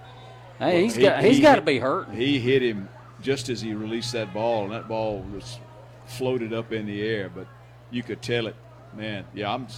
Hey, 0.59 0.83
he's 0.83 0.99
got- 0.99 1.25
he's 1.25 1.37
he 1.37 1.43
gotta 1.43 1.63
be 1.63 1.79
hurt. 1.79 2.11
He 2.11 2.39
hit 2.39 2.61
him 2.61 2.91
just 3.23 3.49
as 3.49 3.63
he 3.63 3.73
released 3.73 4.13
that 4.13 4.35
ball, 4.35 4.65
and 4.65 4.73
that 4.75 4.89
ball 4.89 5.25
was 5.35 5.59
floated 6.05 6.53
up 6.53 6.71
in 6.71 6.85
the 6.85 7.01
air. 7.01 7.31
But 7.35 7.47
you 7.91 8.03
could 8.03 8.21
tell 8.21 8.47
it, 8.47 8.57
man. 8.95 9.25
Yeah, 9.35 9.55
I'm. 9.55 9.69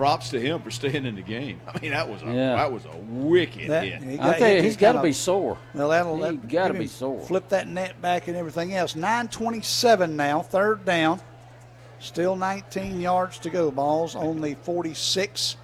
Props 0.00 0.30
to 0.30 0.40
him 0.40 0.62
for 0.62 0.70
staying 0.70 1.04
in 1.04 1.14
the 1.14 1.20
game. 1.20 1.60
I 1.68 1.78
mean, 1.78 1.90
that 1.90 2.08
was 2.08 2.22
a 2.22 2.32
Yeah. 2.32 2.56
that 2.56 2.72
was 2.72 2.86
a 2.86 2.96
wicked 3.10 3.68
That- 3.68 3.84
hit. 3.84 4.02
he 4.02 4.18
I 4.18 4.38
tell 4.38 4.48
you, 4.48 4.56
he 4.56 4.62
he's 4.62 4.78
got 4.78 4.92
to 4.92 5.02
be 5.02 5.12
sore. 5.12 5.58
Well, 5.74 5.90
that'll 5.90 6.16
He 6.16 6.22
that, 6.22 6.48
gotta 6.48 6.72
be 6.72 6.86
sore. 6.86 7.20
Flip 7.20 7.46
that 7.50 7.68
net 7.68 8.00
back 8.00 8.26
and 8.26 8.34
everything 8.34 8.74
else. 8.74 8.94
9:27 8.96 10.16
now, 10.16 10.40
third 10.40 10.86
down. 10.86 11.20
Still 11.98 12.34
19 12.34 13.02
yards 13.02 13.36
to 13.40 13.50
go. 13.50 13.70
Balls 13.70 14.16
only 14.16 14.56
46. 14.62 15.56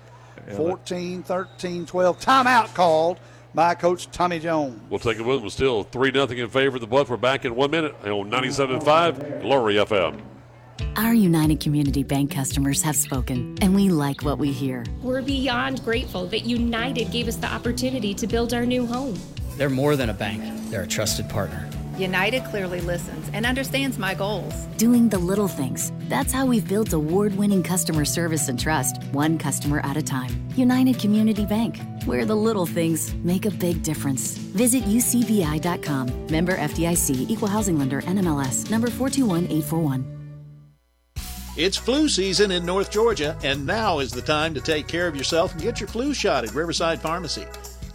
14, 0.54 1.22
13, 1.22 1.86
12. 1.86 2.20
Timeout 2.20 2.74
called 2.74 3.18
by 3.54 3.74
Coach 3.74 4.10
Tommy 4.10 4.38
Jones. 4.38 4.78
We'll 4.90 5.00
take 5.00 5.18
it 5.18 5.24
with 5.24 5.42
him. 5.42 5.48
Still 5.48 5.82
3 5.84 6.12
0 6.12 6.26
in 6.26 6.48
favor 6.50 6.76
of 6.76 6.82
the 6.82 6.86
Bluff. 6.86 7.08
We're 7.08 7.16
back 7.16 7.46
in 7.46 7.54
one 7.56 7.70
minute 7.70 7.94
on 8.04 8.28
97.5 8.28 9.40
Glory 9.40 9.76
FM. 9.76 10.20
Our 10.96 11.14
United 11.14 11.60
Community 11.60 12.02
Bank 12.02 12.30
customers 12.30 12.82
have 12.82 12.96
spoken, 12.96 13.56
and 13.60 13.74
we 13.74 13.88
like 13.88 14.22
what 14.22 14.38
we 14.38 14.52
hear. 14.52 14.84
We're 15.02 15.22
beyond 15.22 15.84
grateful 15.84 16.26
that 16.28 16.40
United 16.44 17.10
gave 17.10 17.28
us 17.28 17.36
the 17.36 17.46
opportunity 17.46 18.14
to 18.14 18.26
build 18.26 18.52
our 18.52 18.66
new 18.66 18.86
home. 18.86 19.18
They're 19.56 19.70
more 19.70 19.96
than 19.96 20.10
a 20.10 20.14
bank, 20.14 20.42
they're 20.70 20.82
a 20.82 20.86
trusted 20.86 21.28
partner. 21.28 21.68
United 21.98 22.44
clearly 22.44 22.82
listens 22.82 23.26
and 23.32 23.46
understands 23.46 23.98
my 23.98 24.14
goals. 24.14 24.66
Doing 24.76 25.08
the 25.08 25.18
little 25.18 25.48
things. 25.48 25.92
That's 26.08 26.30
how 26.30 26.44
we've 26.44 26.68
built 26.68 26.92
award 26.92 27.34
winning 27.36 27.62
customer 27.62 28.04
service 28.04 28.48
and 28.48 28.60
trust, 28.60 29.02
one 29.12 29.38
customer 29.38 29.80
at 29.80 29.96
a 29.96 30.02
time. 30.02 30.46
United 30.56 30.98
Community 30.98 31.46
Bank, 31.46 31.78
where 32.04 32.26
the 32.26 32.34
little 32.34 32.66
things 32.66 33.14
make 33.24 33.46
a 33.46 33.50
big 33.50 33.82
difference. 33.82 34.36
Visit 34.36 34.84
ucbi.com. 34.84 36.26
Member 36.26 36.56
FDIC, 36.56 37.30
Equal 37.30 37.48
Housing 37.48 37.78
Lender, 37.78 38.02
NMLS, 38.02 38.70
number 38.70 38.90
421841. 38.90 40.15
It's 41.56 41.78
flu 41.78 42.06
season 42.10 42.50
in 42.50 42.66
North 42.66 42.90
Georgia, 42.90 43.34
and 43.42 43.64
now 43.64 44.00
is 44.00 44.12
the 44.12 44.20
time 44.20 44.52
to 44.52 44.60
take 44.60 44.86
care 44.86 45.08
of 45.08 45.16
yourself 45.16 45.52
and 45.52 45.62
get 45.62 45.80
your 45.80 45.88
flu 45.88 46.12
shot 46.12 46.44
at 46.44 46.54
Riverside 46.54 47.00
Pharmacy. 47.00 47.46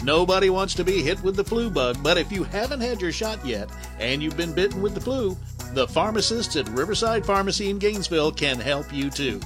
Nobody 0.03 0.49
wants 0.49 0.73
to 0.73 0.83
be 0.83 1.03
hit 1.03 1.21
with 1.21 1.35
the 1.35 1.43
flu 1.43 1.69
bug, 1.69 1.97
but 2.01 2.17
if 2.17 2.31
you 2.31 2.43
haven't 2.43 2.81
had 2.81 2.99
your 2.99 3.11
shot 3.11 3.45
yet 3.45 3.69
and 3.99 4.23
you've 4.23 4.35
been 4.35 4.55
bitten 4.55 4.81
with 4.81 4.95
the 4.95 4.99
flu, 4.99 5.37
the 5.75 5.87
pharmacists 5.87 6.55
at 6.55 6.69
Riverside 6.69 7.23
Pharmacy 7.23 7.69
in 7.69 7.77
Gainesville 7.77 8.31
can 8.31 8.59
help 8.59 8.91
you 8.91 9.11
too. 9.11 9.39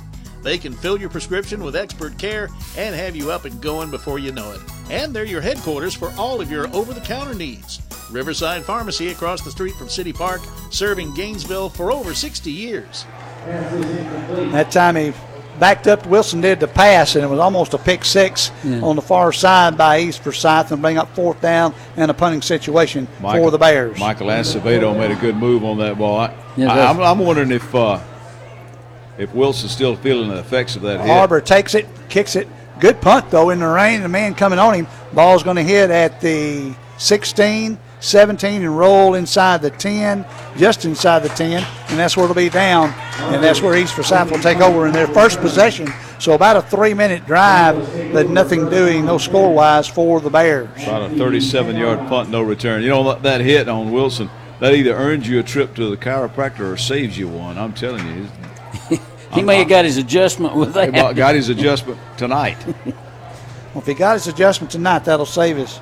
They 0.44 0.58
can 0.58 0.72
fill 0.72 0.98
your 0.98 1.10
prescription 1.10 1.62
with 1.62 1.76
expert 1.76 2.18
care 2.18 2.48
and 2.78 2.96
have 2.96 3.18
you 3.18 3.32
up 3.32 3.44
and 3.44 3.62
going 3.62 3.92
before 3.92 4.18
you 4.18 4.32
know 4.32 4.52
it. 4.54 4.62
And 4.90 5.14
they're 5.14 5.26
your 5.26 5.42
headquarters 5.42 5.94
for 5.94 6.14
all 6.18 6.40
of 6.40 6.50
your 6.50 6.74
over 6.74 6.94
the 6.94 7.02
counter 7.02 7.34
needs. 7.34 7.82
Riverside 8.10 8.64
Pharmacy 8.64 9.10
across 9.10 9.42
the 9.42 9.52
street 9.52 9.76
from 9.76 9.90
City 9.90 10.14
Park, 10.14 10.40
serving 10.70 11.14
Gainesville 11.16 11.68
for 11.68 11.92
over 11.92 12.14
60 12.14 12.50
years. 12.50 13.06
That 13.46 14.72
time 14.72 14.96
he 14.96 15.14
backed 15.60 15.88
up. 15.88 16.06
Wilson 16.08 16.42
did 16.42 16.60
the 16.60 16.68
pass, 16.68 17.16
and 17.16 17.24
it 17.24 17.28
was 17.28 17.40
almost 17.40 17.74
a 17.74 17.78
pick 17.78 18.04
six 18.06 18.52
Yeah. 18.64 18.82
on 18.82 18.96
the 18.96 19.02
far 19.02 19.32
side 19.32 19.78
by 19.78 20.00
East 20.00 20.24
Forsyth 20.24 20.72
and 20.72 20.82
bring 20.82 20.98
up 20.98 21.14
fourth 21.16 21.42
down 21.42 21.74
and 21.98 22.10
a 22.10 22.14
punting 22.14 22.42
situation 22.42 23.08
for 23.22 23.52
the 23.52 23.58
Bears. 23.58 24.00
Michael 24.00 24.28
Acevedo 24.28 24.98
made 24.98 25.12
a 25.12 25.16
good 25.16 25.36
move 25.36 25.64
on 25.64 25.78
that 25.80 25.98
ball. 25.98 26.20
I, 26.20 26.32
Yeah, 26.56 26.72
I, 26.72 26.76
that's- 26.76 26.96
am 26.96 27.02
I'm 27.02 27.20
wondering 27.20 27.52
if 27.52 27.74
uh, 27.76 28.00
if 29.18 29.34
Wilson's 29.34 29.72
still 29.72 29.96
feeling 29.96 30.30
the 30.30 30.40
effects 30.40 30.76
of 30.76 30.82
that 30.82 31.00
hit. 31.00 31.10
Harbor 31.10 31.40
takes 31.42 31.74
it, 31.76 31.88
kicks 32.10 32.36
it. 32.36 32.48
Good 32.80 33.00
punt, 33.00 33.32
though, 33.32 33.52
in 33.52 33.60
the 33.60 33.68
rain. 33.68 34.02
The 34.02 34.10
man 34.10 34.36
coming 34.36 34.60
on 34.60 34.74
him. 34.74 34.88
Ball's 35.14 35.44
going 35.44 35.56
to 35.56 35.64
hit 35.64 35.90
at 35.90 36.20
the 36.20 36.74
16, 36.98 37.78
17 38.06 38.62
and 38.62 38.78
roll 38.78 39.16
inside 39.16 39.62
the 39.62 39.72
10, 39.72 40.26
just 40.58 40.86
inside 40.86 41.20
the 41.20 41.30
10, 41.30 41.64
and 41.90 42.00
that's 42.00 42.16
where 42.16 42.26
it'll 42.26 42.36
be 42.36 42.50
down, 42.50 42.94
and 43.34 43.44
that's 43.44 43.62
where 43.62 43.76
East 43.76 43.96
Forsyth 43.96 44.32
will 44.32 44.40
take 44.40 44.60
over 44.60 44.86
in 44.88 44.94
their 44.94 45.08
first 45.08 45.40
possession. 45.40 45.88
So 46.20 46.34
about 46.34 46.56
a 46.56 46.62
three-minute 46.62 47.26
drive, 47.26 47.76
but 48.14 48.30
nothing 48.30 48.70
doing, 48.70 49.06
no 49.06 49.18
score-wise 49.18 49.88
for 49.88 50.22
the 50.22 50.30
Bears. 50.30 50.70
About 50.84 51.12
a 51.12 51.14
37-yard 51.16 52.08
punt, 52.08 52.30
no 52.30 52.42
return. 52.42 52.84
You 52.84 52.90
know 52.90 53.16
that 53.16 53.42
hit 53.42 53.68
on 53.68 53.92
Wilson 53.92 54.30
that 54.60 54.74
either 54.74 54.94
earns 54.94 55.28
you 55.28 55.40
a 55.40 55.44
trip 55.44 55.76
to 55.76 55.90
the 55.90 55.98
chiropractor 55.98 56.72
or 56.72 56.78
saves 56.78 57.18
you 57.18 57.28
one. 57.28 57.58
I'm 57.58 57.74
telling 57.74 58.06
you. 58.08 59.00
he 59.34 59.42
may 59.42 59.58
have 59.58 59.68
got 59.68 59.86
his 59.86 59.98
adjustment 59.98 60.56
with 60.56 60.74
that. 60.74 60.94
He 60.94 61.14
got 61.14 61.36
his 61.36 61.50
adjustment 61.50 62.00
tonight. 62.18 62.58
well, 62.86 62.96
if 63.76 63.86
he 63.86 63.94
got 63.94 64.14
his 64.14 64.28
adjustment 64.28 64.72
tonight, 64.72 65.06
that'll 65.06 65.26
save 65.26 65.58
us. 65.58 65.80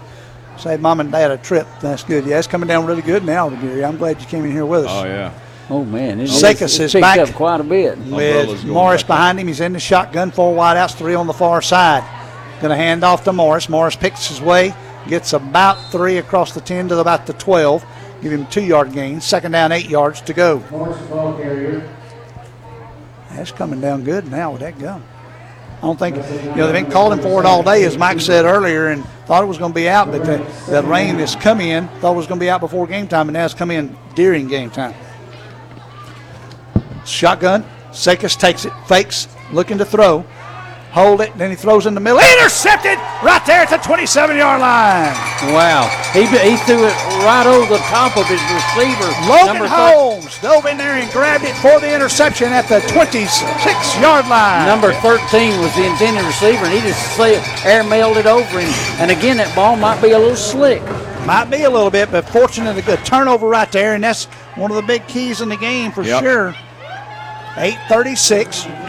Save 0.58 0.82
mom 0.82 1.00
and 1.00 1.12
dad 1.12 1.32
a 1.32 1.38
trip. 1.38 1.68
That's 1.82 2.04
good. 2.04 2.26
Yeah, 2.26 2.38
it's 2.40 2.48
coming 2.48 2.68
down 2.68 2.86
really 2.86 3.02
good 3.02 3.26
now, 3.26 3.50
Gary. 3.50 3.84
I'm 3.84 3.98
glad 3.98 4.22
you 4.22 4.28
came 4.28 4.46
in 4.46 4.52
here 4.52 4.66
with 4.66 4.86
us. 4.86 4.92
Oh 4.92 5.06
yeah. 5.06 5.34
Oh 5.70 5.86
man, 5.86 6.20
it's, 6.20 6.42
Zekas 6.42 6.80
is 6.80 6.92
picked 6.92 7.02
back 7.02 7.18
up 7.20 7.30
quite 7.30 7.62
a 7.62 7.64
bit. 7.64 7.98
with 7.98 8.66
Morris 8.66 9.02
behind 9.02 9.40
him. 9.40 9.48
He's 9.48 9.62
in 9.62 9.74
the 9.74 9.80
shotgun, 9.80 10.30
four 10.32 10.56
wideouts, 10.56 10.96
three 10.96 11.16
on 11.16 11.26
the 11.26 11.34
far 11.34 11.62
side. 11.62 12.04
Going 12.62 12.70
to 12.70 12.76
hand 12.76 13.04
off 13.04 13.24
to 13.24 13.34
Morris. 13.34 13.70
Morris 13.70 13.96
picks 13.96 14.28
his 14.28 14.42
way, 14.42 14.74
gets 15.08 15.34
about 15.34 15.76
three 15.92 16.18
across 16.18 16.54
the 16.54 16.62
10 16.62 16.90
to 16.90 17.00
about 17.00 17.26
the 17.26 17.34
12. 17.34 17.84
Give 18.22 18.32
him 18.32 18.46
two 18.48 18.64
yard 18.64 18.94
gain. 18.94 19.20
Second 19.20 19.52
down, 19.54 19.72
eight 19.72 19.90
yards 19.90 20.22
to 20.22 20.34
go. 20.34 20.64
Morris 20.70 21.02
ball 21.08 21.36
carrier. 21.38 21.90
That's 23.32 23.52
coming 23.52 23.82
down 23.82 24.04
good 24.04 24.30
now 24.30 24.52
with 24.52 24.62
that 24.62 24.78
gun. 24.80 25.04
I 25.84 25.86
don't 25.86 26.00
think, 26.00 26.16
you 26.16 26.56
know, 26.56 26.72
they've 26.72 26.82
been 26.82 26.90
calling 26.90 27.20
for 27.20 27.42
it 27.42 27.46
all 27.46 27.62
day, 27.62 27.84
as 27.84 27.98
Mike 27.98 28.22
said 28.22 28.46
earlier, 28.46 28.88
and 28.88 29.04
thought 29.26 29.44
it 29.44 29.48
was 29.48 29.58
going 29.58 29.74
to 29.74 29.76
be 29.76 29.90
out, 29.90 30.10
but 30.10 30.24
the, 30.24 30.38
the 30.72 30.82
rain 30.82 31.18
that's 31.18 31.36
come 31.36 31.60
in, 31.60 31.90
thought 32.00 32.14
it 32.14 32.16
was 32.16 32.26
going 32.26 32.40
to 32.40 32.44
be 32.44 32.50
out 32.50 32.62
before 32.62 32.88
game 32.88 33.06
time, 33.06 33.28
and 33.28 33.34
now 33.34 33.44
it's 33.44 33.54
come 33.54 33.70
in 33.70 33.94
during 34.16 34.48
game 34.48 34.70
time. 34.70 34.94
Shotgun. 37.06 37.66
Zekas 37.92 38.40
takes 38.40 38.64
it, 38.64 38.72
fakes, 38.88 39.28
looking 39.52 39.78
to 39.78 39.84
throw. 39.84 40.26
Hold 40.94 41.22
it, 41.22 41.32
and 41.32 41.42
then 41.42 41.50
he 41.50 41.56
throws 41.56 41.88
in 41.88 41.96
the 41.96 42.00
middle. 42.00 42.22
Intercepted 42.38 43.02
right 43.26 43.42
there 43.50 43.66
at 43.66 43.70
the 43.74 43.82
27 43.82 44.38
yard 44.38 44.62
line. 44.62 45.10
Wow. 45.50 45.90
He, 46.14 46.30
he 46.30 46.54
threw 46.70 46.86
it 46.86 46.94
right 47.26 47.50
over 47.50 47.66
the 47.66 47.82
top 47.90 48.14
of 48.14 48.30
his 48.30 48.38
receiver. 48.54 49.10
Logan 49.26 49.66
Holmes 49.66 50.38
dove 50.38 50.68
in 50.68 50.78
there 50.78 51.02
and 51.02 51.10
grabbed 51.10 51.46
it 51.46 51.58
for 51.66 51.82
the 51.82 51.90
interception 51.90 52.54
at 52.54 52.70
the 52.70 52.78
26 52.94 53.26
yard 53.98 54.30
line. 54.30 54.70
Number 54.70 54.94
13 55.02 55.60
was 55.62 55.74
the 55.74 55.90
intended 55.90 56.26
receiver, 56.30 56.70
and 56.70 56.74
he 56.78 56.82
just 56.86 57.18
air 57.66 57.84
mailed 57.84 58.18
it 58.18 58.28
over 58.28 58.60
him. 58.60 58.70
And 59.02 59.10
again, 59.10 59.38
that 59.38 59.50
ball 59.56 59.76
might 59.76 60.00
be 60.00 60.12
a 60.12 60.20
little 60.20 60.38
slick. 60.38 60.84
Might 61.26 61.50
be 61.50 61.64
a 61.64 61.70
little 61.72 61.90
bit, 61.90 62.12
but 62.12 62.30
fortunate 62.30 62.78
a 62.78 62.84
good 62.84 63.04
turnover 63.04 63.48
right 63.48 63.72
there, 63.72 63.96
and 63.96 64.04
that's 64.04 64.26
one 64.62 64.70
of 64.70 64.76
the 64.76 64.84
big 64.84 65.08
keys 65.08 65.42
in 65.42 65.50
the 65.50 65.58
game 65.58 65.92
for 65.92 66.04
yep. 66.04 66.22
sure. 66.22 66.50
836. 67.58 68.83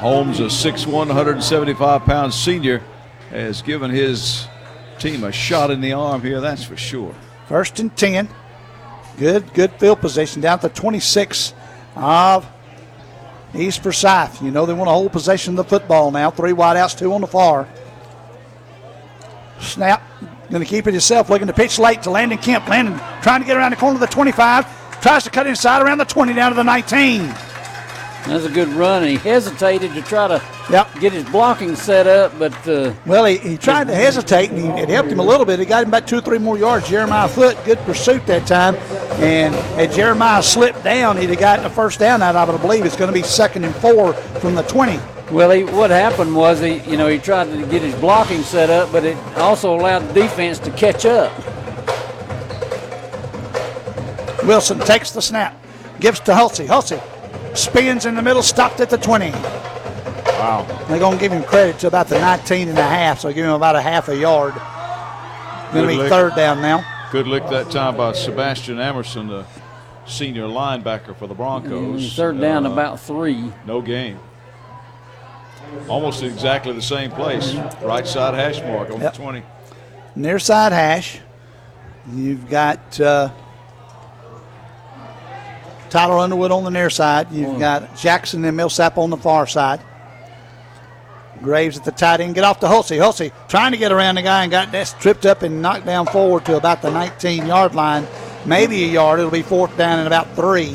Holmes, 0.00 0.40
a 0.40 0.44
6'1", 0.44 0.86
175 0.86 2.04
pound 2.06 2.32
senior, 2.32 2.82
has 3.28 3.60
given 3.60 3.90
his 3.90 4.48
team 4.98 5.24
a 5.24 5.30
shot 5.30 5.70
in 5.70 5.82
the 5.82 5.92
arm 5.92 6.22
here, 6.22 6.40
that's 6.40 6.64
for 6.64 6.74
sure. 6.74 7.14
First 7.46 7.80
and 7.80 7.94
10. 7.94 8.26
Good, 9.18 9.52
good 9.52 9.72
field 9.72 10.00
position 10.00 10.40
down 10.40 10.60
to 10.60 10.70
26 10.70 11.52
of 11.96 12.46
East 13.54 13.82
Forsyth. 13.82 14.40
You 14.40 14.50
know 14.50 14.64
they 14.64 14.72
want 14.72 14.88
to 14.88 14.92
hold 14.92 15.12
possession 15.12 15.52
of 15.52 15.56
the 15.58 15.64
football 15.64 16.10
now. 16.10 16.30
Three 16.30 16.52
wideouts, 16.52 16.98
two 16.98 17.12
on 17.12 17.20
the 17.20 17.26
far. 17.26 17.68
Snap. 19.60 20.02
Going 20.48 20.62
to 20.62 20.68
keep 20.68 20.86
it 20.86 20.94
himself, 20.94 21.28
looking 21.28 21.46
to 21.46 21.52
pitch 21.52 21.78
late 21.78 22.02
to 22.04 22.10
Landon 22.10 22.38
Kemp. 22.38 22.66
Landon 22.68 22.98
trying 23.20 23.42
to 23.42 23.46
get 23.46 23.58
around 23.58 23.72
the 23.72 23.76
corner 23.76 23.96
of 23.96 24.00
the 24.00 24.06
25. 24.06 25.02
Tries 25.02 25.24
to 25.24 25.30
cut 25.30 25.46
inside 25.46 25.82
around 25.82 25.98
the 25.98 26.06
20 26.06 26.32
down 26.32 26.52
to 26.52 26.56
the 26.56 26.64
19. 26.64 27.34
That's 28.26 28.44
a 28.44 28.50
good 28.50 28.68
run. 28.68 29.02
He 29.02 29.16
hesitated 29.16 29.94
to 29.94 30.02
try 30.02 30.28
to 30.28 30.42
yep. 30.70 30.88
get 31.00 31.12
his 31.12 31.24
blocking 31.24 31.74
set 31.74 32.06
up, 32.06 32.38
but 32.38 32.52
uh, 32.68 32.92
well, 33.06 33.24
he, 33.24 33.38
he 33.38 33.56
tried 33.56 33.86
to 33.88 33.94
hesitate, 33.94 34.50
and 34.50 34.58
he, 34.58 34.68
it 34.82 34.88
helped 34.88 35.10
him 35.10 35.20
a 35.20 35.24
little 35.24 35.46
bit. 35.46 35.58
It 35.58 35.66
got 35.66 35.82
him 35.82 35.88
about 35.88 36.06
two 36.06 36.18
or 36.18 36.20
three 36.20 36.38
more 36.38 36.58
yards. 36.58 36.88
Jeremiah 36.88 37.28
Foot, 37.28 37.56
good 37.64 37.78
pursuit 37.78 38.26
that 38.26 38.46
time, 38.46 38.76
and 39.20 39.54
had 39.54 39.92
Jeremiah 39.92 40.42
slipped 40.42 40.84
down, 40.84 41.16
he'd 41.16 41.30
have 41.30 41.38
gotten 41.38 41.64
a 41.64 41.70
first 41.70 41.98
down 41.98 42.22
out 42.22 42.36
of 42.36 42.50
it. 42.50 42.52
I 42.52 42.60
believe 42.60 42.84
it's 42.84 42.96
going 42.96 43.08
to 43.08 43.14
be 43.14 43.22
second 43.22 43.64
and 43.64 43.74
four 43.76 44.12
from 44.12 44.54
the 44.54 44.62
20. 44.62 45.00
Well, 45.32 45.50
he, 45.50 45.64
what 45.64 45.90
happened 45.90 46.36
was 46.36 46.60
he, 46.60 46.78
you 46.80 46.96
know, 46.96 47.08
he 47.08 47.18
tried 47.18 47.44
to 47.44 47.66
get 47.66 47.82
his 47.82 47.94
blocking 47.96 48.42
set 48.42 48.68
up, 48.68 48.92
but 48.92 49.04
it 49.04 49.16
also 49.38 49.74
allowed 49.74 50.00
the 50.00 50.12
defense 50.12 50.58
to 50.60 50.70
catch 50.72 51.06
up. 51.06 51.32
Wilson 54.44 54.78
takes 54.80 55.10
the 55.10 55.22
snap, 55.22 55.56
gives 56.00 56.20
to 56.20 56.32
Hulsey. 56.32 56.66
Hulsey 56.66 57.00
spins 57.54 58.06
in 58.06 58.14
the 58.14 58.22
middle, 58.22 58.42
stopped 58.42 58.80
at 58.80 58.90
the 58.90 58.98
20. 58.98 59.30
Wow. 59.30 60.66
They're 60.88 60.98
going 60.98 61.18
to 61.18 61.20
give 61.20 61.32
him 61.32 61.42
credit 61.42 61.78
to 61.80 61.86
about 61.86 62.08
the 62.08 62.18
19 62.18 62.68
and 62.68 62.78
a 62.78 62.82
half, 62.82 63.20
so 63.20 63.32
give 63.32 63.44
him 63.44 63.52
about 63.52 63.76
a 63.76 63.82
half 63.82 64.08
a 64.08 64.16
yard. 64.16 64.54
Going 65.72 65.86
to 65.86 65.92
be 65.92 65.98
lick. 65.98 66.10
third 66.10 66.34
down 66.34 66.60
now. 66.60 66.84
Good 67.12 67.26
lick 67.26 67.42
that 67.50 67.70
time 67.70 67.96
by 67.96 68.12
Sebastian 68.12 68.80
Emerson, 68.80 69.28
the 69.28 69.44
senior 70.06 70.44
linebacker 70.44 71.16
for 71.16 71.26
the 71.26 71.34
Broncos. 71.34 72.02
Mm, 72.02 72.16
third 72.16 72.40
down, 72.40 72.66
uh, 72.66 72.72
about 72.72 73.00
three. 73.00 73.52
No 73.66 73.80
gain. 73.80 74.18
Almost 75.88 76.22
exactly 76.22 76.72
the 76.72 76.82
same 76.82 77.10
place. 77.10 77.54
Right 77.82 78.06
side 78.06 78.34
hash 78.34 78.60
mark 78.62 78.90
on 78.90 79.00
yep. 79.00 79.12
the 79.12 79.18
20. 79.18 79.42
Near 80.16 80.38
side 80.38 80.72
hash. 80.72 81.20
You've 82.12 82.48
got 82.48 83.00
uh, 83.00 83.30
Tyler 85.90 86.18
Underwood 86.18 86.52
on 86.52 86.64
the 86.64 86.70
near 86.70 86.90
side. 86.90 87.30
You've 87.30 87.56
mm. 87.56 87.58
got 87.58 87.96
Jackson 87.96 88.44
and 88.44 88.56
Millsap 88.56 88.96
on 88.98 89.10
the 89.10 89.16
far 89.16 89.46
side. 89.46 89.80
Graves 91.42 91.78
at 91.78 91.84
the 91.84 91.90
tight 91.90 92.20
end. 92.20 92.34
Get 92.34 92.44
off 92.44 92.60
to 92.60 92.66
Hulsey. 92.66 92.98
Hulsey 92.98 93.32
trying 93.48 93.72
to 93.72 93.78
get 93.78 93.92
around 93.92 94.16
the 94.16 94.22
guy 94.22 94.42
and 94.42 94.50
got 94.50 94.72
that 94.72 94.94
tripped 95.00 95.24
up 95.24 95.42
and 95.42 95.62
knocked 95.62 95.86
down 95.86 96.06
forward 96.06 96.44
to 96.46 96.56
about 96.56 96.82
the 96.82 96.90
19 96.90 97.46
yard 97.46 97.74
line. 97.74 98.06
Maybe 98.46 98.84
a 98.84 98.88
yard. 98.88 99.20
It'll 99.20 99.30
be 99.30 99.42
fourth 99.42 99.76
down 99.76 99.98
and 99.98 100.06
about 100.06 100.34
three. 100.34 100.74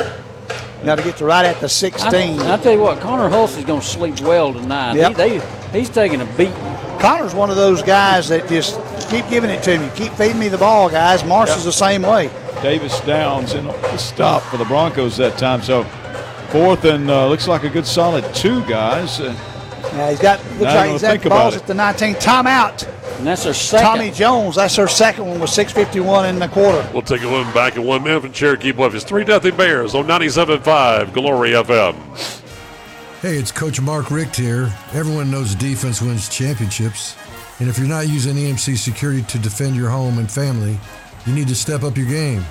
Now 0.84 0.96
to 0.96 1.04
get 1.04 1.18
to 1.18 1.26
right 1.26 1.46
at 1.46 1.60
the 1.62 1.70
16. 1.70 2.40
I, 2.42 2.54
I 2.54 2.58
tell 2.58 2.74
you 2.74 2.80
what, 2.80 3.00
Connor 3.00 3.30
Hulsey's 3.30 3.66
going 3.66 3.82
to 3.82 3.86
sleep 3.88 4.20
well 4.22 4.54
tonight. 4.54 4.96
Yep. 4.96 5.10
He, 5.10 5.16
they, 5.16 5.80
he's 5.80 5.90
taking 5.90 6.22
a 6.22 6.26
beat. 6.38 6.54
Connor's 7.00 7.34
one 7.34 7.50
of 7.50 7.56
those 7.56 7.82
guys 7.82 8.30
that 8.30 8.48
just 8.48 8.80
keep 9.10 9.27
giving 9.30 9.49
it 9.49 9.64
to 9.64 9.80
me. 9.80 9.90
Keep 9.95 10.14
feeding 10.14 10.40
me 10.40 10.48
the 10.48 10.57
ball, 10.57 10.90
guys. 10.90 11.23
Marsh 11.23 11.49
yep. 11.49 11.57
is 11.57 11.65
the 11.65 11.72
same 11.72 12.02
way. 12.02 12.30
Davis 12.61 12.99
Downs 13.02 13.53
in 13.53 13.65
the 13.65 13.98
stop 13.98 14.41
for 14.44 14.57
the 14.57 14.65
Broncos 14.65 15.18
that 15.18 15.38
time. 15.38 15.61
So 15.61 15.84
fourth 16.49 16.86
and 16.86 17.10
uh, 17.10 17.27
looks 17.27 17.48
like 17.48 17.64
a 17.64 17.69
good 17.69 17.86
solid 17.86 18.23
two 18.34 18.64
guys. 18.65 19.19
Uh, 19.19 19.36
yeah, 19.94 20.10
he's 20.10 20.19
got 20.19 20.44
looks 20.52 20.61
like 20.61 20.91
he's 20.91 21.03
at 21.03 21.23
balls 21.23 21.56
at 21.56 21.68
the 21.68 21.73
19 21.73 22.15
timeout. 22.15 22.88
And 23.18 23.27
that's 23.27 23.45
our 23.45 23.53
second. 23.53 23.86
Tommy 23.86 24.11
Jones, 24.11 24.56
that's 24.56 24.77
our 24.77 24.88
second 24.88 25.26
one 25.26 25.40
with 25.40 25.49
6.51 25.49 26.30
in 26.30 26.40
the 26.40 26.49
quarter. 26.49 26.88
We'll 26.91 27.02
take 27.02 27.22
a 27.22 27.27
look 27.27 27.53
back 27.53 27.77
in 27.77 27.84
one 27.84 28.03
minute 28.03 28.22
from 28.22 28.34
Cherokee 28.34 28.72
Bluff. 28.72 28.94
It's 28.94 29.06
3 29.06 29.26
0 29.26 29.40
Bears 29.56 29.95
on 29.95 30.06
97.5 30.06 31.14
Glory 31.14 31.52
FM. 31.52 31.95
Hey, 33.22 33.38
it's 33.38 33.52
Coach 33.52 33.80
Mark 33.80 34.11
Richt 34.11 34.36
here. 34.36 34.73
Everyone 34.94 35.32
knows 35.32 35.56
defense 35.56 36.02
wins 36.02 36.27
championships. 36.27 37.15
And 37.60 37.69
if 37.69 37.77
you're 37.77 37.88
not 37.88 38.07
using 38.07 38.36
EMC 38.36 38.77
security 38.77 39.22
to 39.23 39.40
defend 39.40 39.76
your 39.76 39.90
home 39.90 40.18
and 40.18 40.30
family, 40.30 40.77
you 41.26 41.34
need 41.34 41.48
to 41.48 41.56
step 41.56 41.84
up 41.84 41.98
your 41.98 42.07
game. 42.07 42.44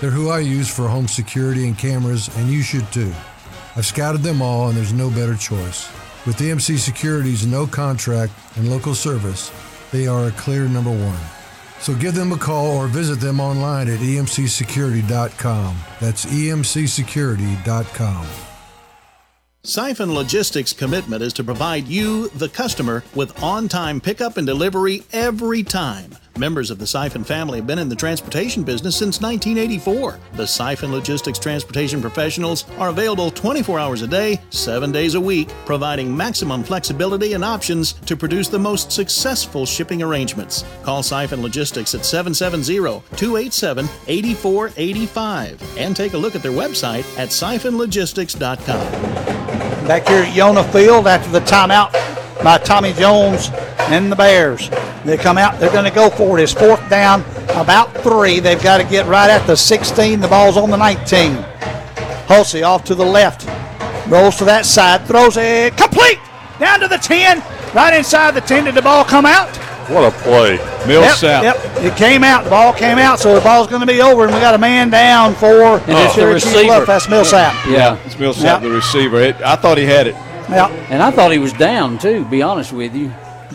They're 0.00 0.10
who 0.10 0.30
I 0.30 0.40
use 0.40 0.68
for 0.68 0.88
home 0.88 1.08
security 1.08 1.66
and 1.66 1.76
cameras, 1.76 2.34
and 2.36 2.48
you 2.48 2.62
should 2.62 2.90
too. 2.92 3.12
I've 3.76 3.86
scouted 3.86 4.22
them 4.22 4.42
all, 4.42 4.68
and 4.68 4.76
there's 4.76 4.92
no 4.92 5.10
better 5.10 5.36
choice. 5.36 5.88
With 6.26 6.38
EMC 6.38 6.78
Security's 6.78 7.46
no 7.46 7.66
contract 7.66 8.32
and 8.56 8.70
local 8.70 8.94
service, 8.94 9.50
they 9.90 10.06
are 10.06 10.26
a 10.26 10.32
clear 10.32 10.68
number 10.68 10.90
one. 10.90 11.20
So 11.80 11.94
give 11.94 12.14
them 12.14 12.32
a 12.32 12.36
call 12.36 12.76
or 12.76 12.88
visit 12.88 13.20
them 13.20 13.40
online 13.40 13.88
at 13.88 14.00
emcsecurity.com. 14.00 15.76
That's 15.98 16.26
emcsecurity.com. 16.26 18.49
Siphon 19.62 20.14
Logistics' 20.14 20.72
commitment 20.72 21.22
is 21.22 21.34
to 21.34 21.44
provide 21.44 21.86
you, 21.86 22.28
the 22.28 22.48
customer, 22.48 23.04
with 23.14 23.42
on 23.42 23.68
time 23.68 24.00
pickup 24.00 24.38
and 24.38 24.46
delivery 24.46 25.02
every 25.12 25.62
time. 25.62 26.16
Members 26.40 26.70
of 26.70 26.78
the 26.78 26.86
Siphon 26.86 27.22
family 27.22 27.58
have 27.58 27.66
been 27.66 27.78
in 27.78 27.90
the 27.90 27.94
transportation 27.94 28.62
business 28.62 28.96
since 28.96 29.20
1984. 29.20 30.18
The 30.36 30.46
Siphon 30.46 30.90
Logistics 30.90 31.38
transportation 31.38 32.00
professionals 32.00 32.64
are 32.78 32.88
available 32.88 33.30
24 33.30 33.78
hours 33.78 34.00
a 34.00 34.06
day, 34.06 34.40
7 34.48 34.90
days 34.90 35.16
a 35.16 35.20
week, 35.20 35.50
providing 35.66 36.16
maximum 36.16 36.64
flexibility 36.64 37.34
and 37.34 37.44
options 37.44 37.92
to 37.92 38.16
produce 38.16 38.48
the 38.48 38.58
most 38.58 38.90
successful 38.90 39.66
shipping 39.66 40.02
arrangements. 40.02 40.64
Call 40.82 41.02
Siphon 41.02 41.42
Logistics 41.42 41.94
at 41.94 42.06
770 42.06 43.02
287 43.18 43.86
8485 44.06 45.76
and 45.76 45.94
take 45.94 46.14
a 46.14 46.16
look 46.16 46.34
at 46.34 46.42
their 46.42 46.52
website 46.52 47.04
at 47.18 47.28
siphonlogistics.com. 47.28 48.92
Back 49.86 50.08
here 50.08 50.22
at 50.22 50.32
Yona 50.32 50.64
Field 50.72 51.06
after 51.06 51.30
the 51.30 51.40
timeout 51.40 51.92
by 52.42 52.58
Tommy 52.58 52.92
Jones 52.92 53.50
and 53.88 54.10
the 54.10 54.16
Bears. 54.16 54.70
They 55.04 55.16
come 55.16 55.38
out, 55.38 55.58
they're 55.58 55.72
going 55.72 55.84
to 55.84 55.94
go 55.94 56.10
for 56.10 56.38
it. 56.38 56.42
It's 56.42 56.52
fourth 56.52 56.88
down 56.88 57.22
about 57.50 57.94
three. 57.98 58.40
They've 58.40 58.62
got 58.62 58.78
to 58.78 58.84
get 58.84 59.06
right 59.06 59.30
at 59.30 59.46
the 59.46 59.56
16. 59.56 60.20
The 60.20 60.28
ball's 60.28 60.56
on 60.56 60.70
the 60.70 60.76
19. 60.76 61.36
Hulsey 62.26 62.62
off 62.62 62.84
to 62.84 62.94
the 62.94 63.04
left. 63.04 63.46
Rolls 64.08 64.36
to 64.36 64.44
that 64.44 64.66
side. 64.66 65.06
Throws 65.06 65.36
it 65.36 65.76
complete. 65.76 66.18
Down 66.58 66.80
to 66.80 66.88
the 66.88 66.98
10. 66.98 67.42
Right 67.74 67.96
inside 67.96 68.34
the 68.34 68.40
10. 68.40 68.64
Did 68.64 68.74
the 68.74 68.82
ball 68.82 69.04
come 69.04 69.26
out? 69.26 69.48
What 69.90 70.04
a 70.04 70.16
play. 70.18 70.54
Yep, 70.86 71.20
yep. 71.20 71.56
It 71.82 71.96
came 71.96 72.22
out. 72.22 72.44
The 72.44 72.50
ball 72.50 72.72
came 72.72 72.98
out, 72.98 73.18
so 73.18 73.34
the 73.34 73.40
ball's 73.40 73.66
going 73.66 73.80
to 73.80 73.86
be 73.86 74.00
over, 74.00 74.24
and 74.24 74.32
we 74.32 74.40
got 74.40 74.54
a 74.54 74.58
man 74.58 74.88
down 74.88 75.34
for 75.34 75.48
And 75.48 75.82
it's 75.88 76.14
the 76.14 76.26
receiver. 76.26 76.64
Bluff. 76.64 76.86
That's 76.86 77.08
Millsap. 77.08 77.66
Yeah. 77.66 77.98
It's 78.04 78.16
Millsap, 78.16 78.62
the 78.62 78.70
receiver. 78.70 79.20
It, 79.20 79.36
I 79.42 79.56
thought 79.56 79.78
he 79.78 79.84
had 79.84 80.06
it. 80.06 80.14
Yeah. 80.50 80.68
And 80.90 81.02
I 81.02 81.10
thought 81.10 81.32
he 81.32 81.38
was 81.38 81.52
down 81.52 81.98
too. 81.98 82.24
Be 82.26 82.42
honest 82.42 82.72
with 82.72 82.94
you. 82.94 83.12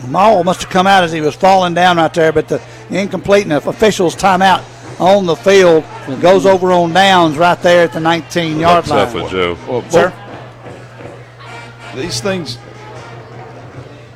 Maul 0.08 0.44
must 0.44 0.62
have 0.62 0.70
come 0.70 0.86
out 0.86 1.04
as 1.04 1.12
he 1.12 1.20
was 1.20 1.34
falling 1.34 1.74
down 1.74 1.96
right 1.96 2.12
there, 2.12 2.32
but 2.32 2.48
the 2.48 2.60
incomplete 2.90 3.42
and 3.42 3.50
the 3.52 3.56
officials 3.68 4.14
timeout 4.14 4.62
on 5.00 5.26
the 5.26 5.36
field 5.36 5.84
goes 6.20 6.46
over 6.46 6.70
on 6.72 6.92
downs 6.92 7.36
right 7.36 7.60
there 7.62 7.84
at 7.84 7.92
the 7.92 8.00
19 8.00 8.58
yard 8.60 8.84
That's 8.84 8.90
line. 9.14 9.22
effort, 9.24 9.30
Joe. 9.30 9.56
Well, 9.68 9.88
Sir? 9.90 10.12
These 11.94 12.20
things, 12.20 12.58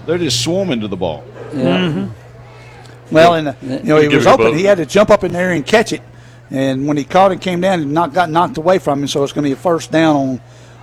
they're 0.07 0.19
just 0.19 0.43
swarming 0.43 0.81
to 0.81 0.89
the 0.89 0.97
ball. 0.97 1.24
Mhm. 1.52 2.11
Well, 3.11 3.35
and 3.35 3.48
uh, 3.48 3.52
you 3.62 3.81
know 3.85 3.97
he 4.01 4.09
was 4.09 4.27
open. 4.27 4.57
He 4.57 4.65
had 4.65 4.78
to 4.78 4.86
jump 4.86 5.11
up 5.11 5.24
in 5.24 5.32
there 5.32 5.51
and 5.52 5.65
catch 5.66 5.93
it, 5.93 6.02
and 6.51 6.86
when 6.86 6.97
he 6.97 7.05
caught 7.05 7.32
it, 7.32 7.40
came 7.40 7.61
down 7.61 7.81
and 7.81 7.93
not 7.93 8.12
got 8.12 8.31
knocked 8.31 8.57
away 8.59 8.78
from 8.78 9.01
him. 9.01 9.09
So 9.09 9.24
it's 9.24 9.32
going 9.32 9.44
to 9.44 9.48
be 9.48 9.52
a 9.52 9.57
first 9.57 9.90
down 9.90 10.15
on, 10.16 10.40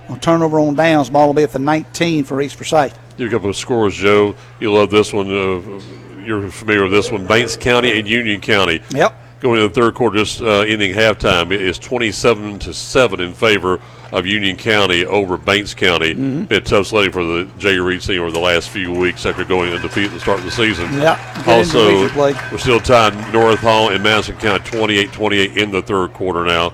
on 0.08 0.20
turnover 0.20 0.58
on 0.60 0.74
downs. 0.74 1.10
Ball 1.10 1.26
will 1.26 1.34
be 1.34 1.42
at 1.42 1.52
the 1.52 1.58
19 1.58 2.24
for 2.24 2.40
East 2.40 2.56
Forsyth. 2.56 2.98
A 3.18 3.28
couple 3.28 3.50
of 3.50 3.56
scores, 3.56 3.94
Joe. 3.94 4.34
You 4.60 4.72
love 4.72 4.90
this 4.90 5.12
one. 5.12 5.26
Uh, 5.28 5.80
you're 6.24 6.48
familiar 6.50 6.84
with 6.84 6.92
this 6.92 7.10
one. 7.10 7.26
Banks 7.26 7.56
County 7.56 7.98
and 7.98 8.06
Union 8.08 8.40
County. 8.40 8.80
Yep. 8.90 9.14
Going 9.40 9.60
into 9.62 9.68
the 9.68 9.74
third 9.80 9.94
quarter, 9.94 10.18
just 10.18 10.40
uh, 10.40 10.60
ending 10.60 10.92
halftime, 10.92 11.52
it 11.52 11.60
is 11.62 11.78
27 11.78 12.58
to 12.60 12.74
seven 12.74 13.20
in 13.20 13.32
favor 13.32 13.80
of 14.10 14.26
Union 14.26 14.56
County 14.56 15.04
over 15.04 15.36
Banks 15.36 15.74
County. 15.74 16.14
Mhm. 16.14 16.48
Been 16.48 16.58
a 16.58 16.60
tough 16.60 16.88
sledding 16.88 17.12
for 17.12 17.22
the 17.24 17.48
Jay 17.58 17.78
Reed 17.78 18.00
team 18.00 18.20
over 18.20 18.32
the 18.32 18.40
last 18.40 18.68
few 18.70 18.90
weeks 18.92 19.24
after 19.26 19.44
going 19.44 19.72
undefeated 19.72 20.10
at 20.10 20.14
the 20.14 20.20
start 20.20 20.38
of 20.40 20.44
the 20.44 20.50
season. 20.50 20.92
Yeah, 20.94 21.18
Also, 21.46 22.08
we're 22.16 22.58
still 22.58 22.80
tied 22.80 23.32
North 23.32 23.60
Hall 23.60 23.90
and 23.90 24.02
Madison 24.02 24.36
County 24.38 24.64
28-28 24.70 25.56
in 25.56 25.70
the 25.70 25.82
third 25.82 26.14
quarter 26.14 26.44
now. 26.44 26.72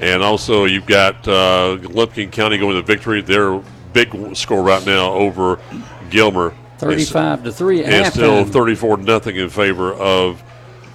And 0.00 0.22
also, 0.22 0.64
you've 0.66 0.86
got 0.86 1.26
uh, 1.26 1.78
Lumpkin 1.82 2.30
County 2.30 2.58
going 2.58 2.76
to 2.76 2.82
victory. 2.82 3.22
They're 3.22 3.62
big 3.92 4.36
score 4.36 4.62
right 4.62 4.84
now 4.84 5.12
over 5.12 5.58
Gilmer. 6.10 6.54
35 6.78 7.44
to 7.44 7.52
3 7.52 7.84
at 7.84 7.92
And 7.92 8.12
still 8.12 8.44
34 8.44 8.98
nothing 8.98 9.36
in 9.36 9.48
favor 9.48 9.94
of 9.94 10.42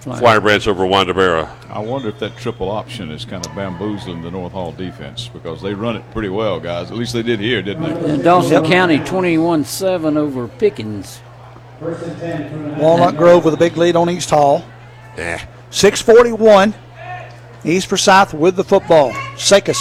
Flowery. 0.02 0.20
Flowery 0.20 0.40
Branch 0.42 0.68
over 0.68 0.86
Winder-Barrow. 0.86 1.50
I 1.70 1.80
wonder 1.80 2.10
if 2.10 2.20
that 2.20 2.36
triple 2.38 2.70
option 2.70 3.12
is 3.12 3.24
kind 3.24 3.46
of 3.46 3.54
bamboozling 3.56 4.22
the 4.24 4.32
North 4.32 4.52
Hall 4.52 4.72
defense 4.72 5.28
because 5.28 5.62
they 5.62 5.74
run 5.74 5.96
it 5.96 6.04
pretty 6.12 6.30
well, 6.30 6.60
guys. 6.60 6.90
At 6.90 6.98
least 6.98 7.14
they 7.14 7.22
did 7.22 7.40
here, 7.40 7.62
didn't 7.62 7.84
they? 7.84 8.14
And 8.14 8.24
Dawson 8.24 8.64
County 8.66 9.00
21 9.00 9.64
7 9.64 10.18
over 10.18 10.48
Pickens. 10.48 11.22
Walnut 11.82 13.18
Grove 13.18 13.46
with 13.46 13.54
a 13.54 13.58
big 13.58 13.78
lead 13.78 13.96
on 13.96 14.10
East 14.10 14.30
Hall. 14.32 14.66
Yeah. 15.18 15.46
641. 15.72 16.74
East 17.64 17.88
Forsyth 17.88 18.34
with 18.34 18.56
the 18.56 18.64
football. 18.64 19.12
Zekas 19.36 19.78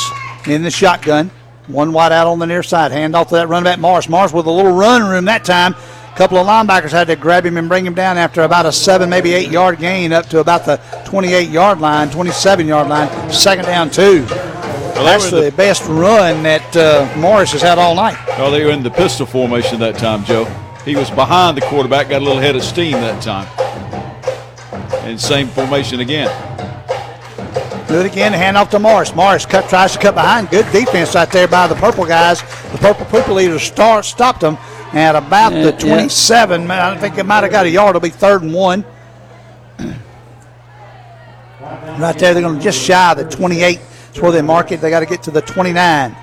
in 0.48 0.62
the 0.62 0.70
shotgun. 0.70 1.30
One 1.66 1.92
wide 1.92 2.12
out 2.12 2.26
on 2.26 2.38
the 2.38 2.46
near 2.46 2.62
side. 2.62 2.92
Hand 2.92 3.14
off 3.14 3.28
to 3.28 3.36
that 3.36 3.48
running 3.48 3.64
back 3.64 3.78
Morris. 3.78 4.08
Morris 4.08 4.32
with 4.32 4.46
a 4.46 4.50
little 4.50 4.72
run 4.72 5.08
room 5.08 5.26
that 5.26 5.44
time. 5.44 5.74
A 6.12 6.16
couple 6.16 6.38
of 6.38 6.46
linebackers 6.46 6.90
had 6.90 7.06
to 7.06 7.16
grab 7.16 7.46
him 7.46 7.56
and 7.56 7.68
bring 7.68 7.86
him 7.86 7.94
down 7.94 8.18
after 8.18 8.42
about 8.42 8.66
a 8.66 8.72
seven, 8.72 9.08
maybe 9.08 9.32
eight 9.32 9.50
yard 9.50 9.78
gain 9.78 10.12
up 10.12 10.26
to 10.26 10.40
about 10.40 10.64
the 10.66 10.76
28 11.06 11.48
yard 11.48 11.80
line, 11.80 12.10
27 12.10 12.66
yard 12.66 12.88
line. 12.88 13.30
Second 13.30 13.66
down, 13.66 13.90
two. 13.90 14.26
That's 15.04 15.30
were 15.30 15.38
in 15.38 15.44
the 15.44 15.52
best 15.52 15.86
run 15.86 16.42
that 16.42 16.76
uh, 16.76 17.10
Morris 17.18 17.52
has 17.52 17.62
had 17.62 17.78
all 17.78 17.94
night. 17.94 18.18
Oh, 18.36 18.50
they 18.50 18.64
were 18.64 18.72
in 18.72 18.82
the 18.82 18.90
pistol 18.90 19.24
formation 19.24 19.78
that 19.80 19.96
time, 19.96 20.24
Joe. 20.24 20.44
He 20.84 20.96
was 20.96 21.10
behind 21.10 21.56
the 21.56 21.62
quarterback, 21.62 22.10
got 22.10 22.20
a 22.20 22.24
little 22.24 22.40
head 22.40 22.56
of 22.56 22.62
steam 22.62 22.92
that 22.92 23.22
time. 23.22 23.46
And 25.04 25.18
same 25.18 25.46
formation 25.48 26.00
again. 26.00 26.28
Do 27.90 27.98
it 27.98 28.06
again. 28.06 28.32
Hand 28.32 28.56
off 28.56 28.70
to 28.70 28.78
Morris. 28.78 29.12
Morris 29.16 29.44
cut, 29.44 29.68
tries 29.68 29.94
to 29.94 29.98
cut 29.98 30.14
behind. 30.14 30.48
Good 30.48 30.70
defense 30.70 31.12
right 31.16 31.28
there 31.28 31.48
by 31.48 31.66
the 31.66 31.74
purple 31.74 32.06
guys. 32.06 32.40
The 32.70 32.78
purple 32.78 33.04
purple 33.06 33.34
leaders 33.34 33.64
start, 33.64 34.04
stopped 34.04 34.42
them 34.42 34.58
at 34.92 35.16
about 35.16 35.52
Yeah, 35.52 35.62
the 35.64 35.72
yeah. 35.72 35.96
27. 35.96 36.70
I 36.70 36.96
think 36.98 37.18
it 37.18 37.26
might 37.26 37.42
have 37.42 37.50
got 37.50 37.66
a 37.66 37.68
yard. 37.68 37.96
It'll 37.96 38.00
be 38.00 38.10
third 38.10 38.42
and 38.42 38.54
one. 38.54 38.84
Right 41.98 42.16
there, 42.16 42.32
they're 42.32 42.42
going 42.42 42.58
to 42.58 42.62
just 42.62 42.80
shy 42.80 43.10
of 43.12 43.18
the 43.18 43.24
28. 43.24 43.80
That's 44.06 44.20
where 44.20 44.32
they 44.32 44.40
mark 44.40 44.70
it. 44.72 44.80
They 44.80 44.88
got 44.88 45.00
to 45.00 45.06
get 45.06 45.24
to 45.24 45.32
the 45.32 45.42
29. 45.42 46.16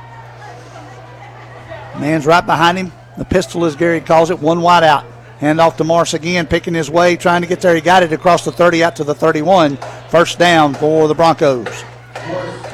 Man's 2.00 2.26
right 2.26 2.46
behind 2.46 2.78
him. 2.78 2.92
The 3.18 3.26
pistol, 3.26 3.66
as 3.66 3.76
Gary 3.76 4.02
calls 4.02 4.32
it, 4.32 4.40
one 4.40 4.62
wide 4.62 4.84
out. 4.84 5.06
Hand 5.40 5.62
off 5.62 5.78
to 5.78 5.84
Morris 5.84 6.14
again, 6.16 6.48
picking 6.48 6.74
his 6.74 6.90
way, 6.90 7.16
trying 7.16 7.42
to 7.42 7.48
get 7.48 7.62
there. 7.62 7.76
He 7.76 7.82
got 7.82 8.02
it 8.02 8.12
across 8.12 8.44
the 8.44 8.52
30 8.52 8.84
out 8.84 8.96
to 8.96 9.04
the 9.04 9.14
31. 9.14 9.78
First 10.10 10.40
down 10.40 10.74
for 10.74 11.08
the 11.08 11.14
Broncos. 11.14 11.68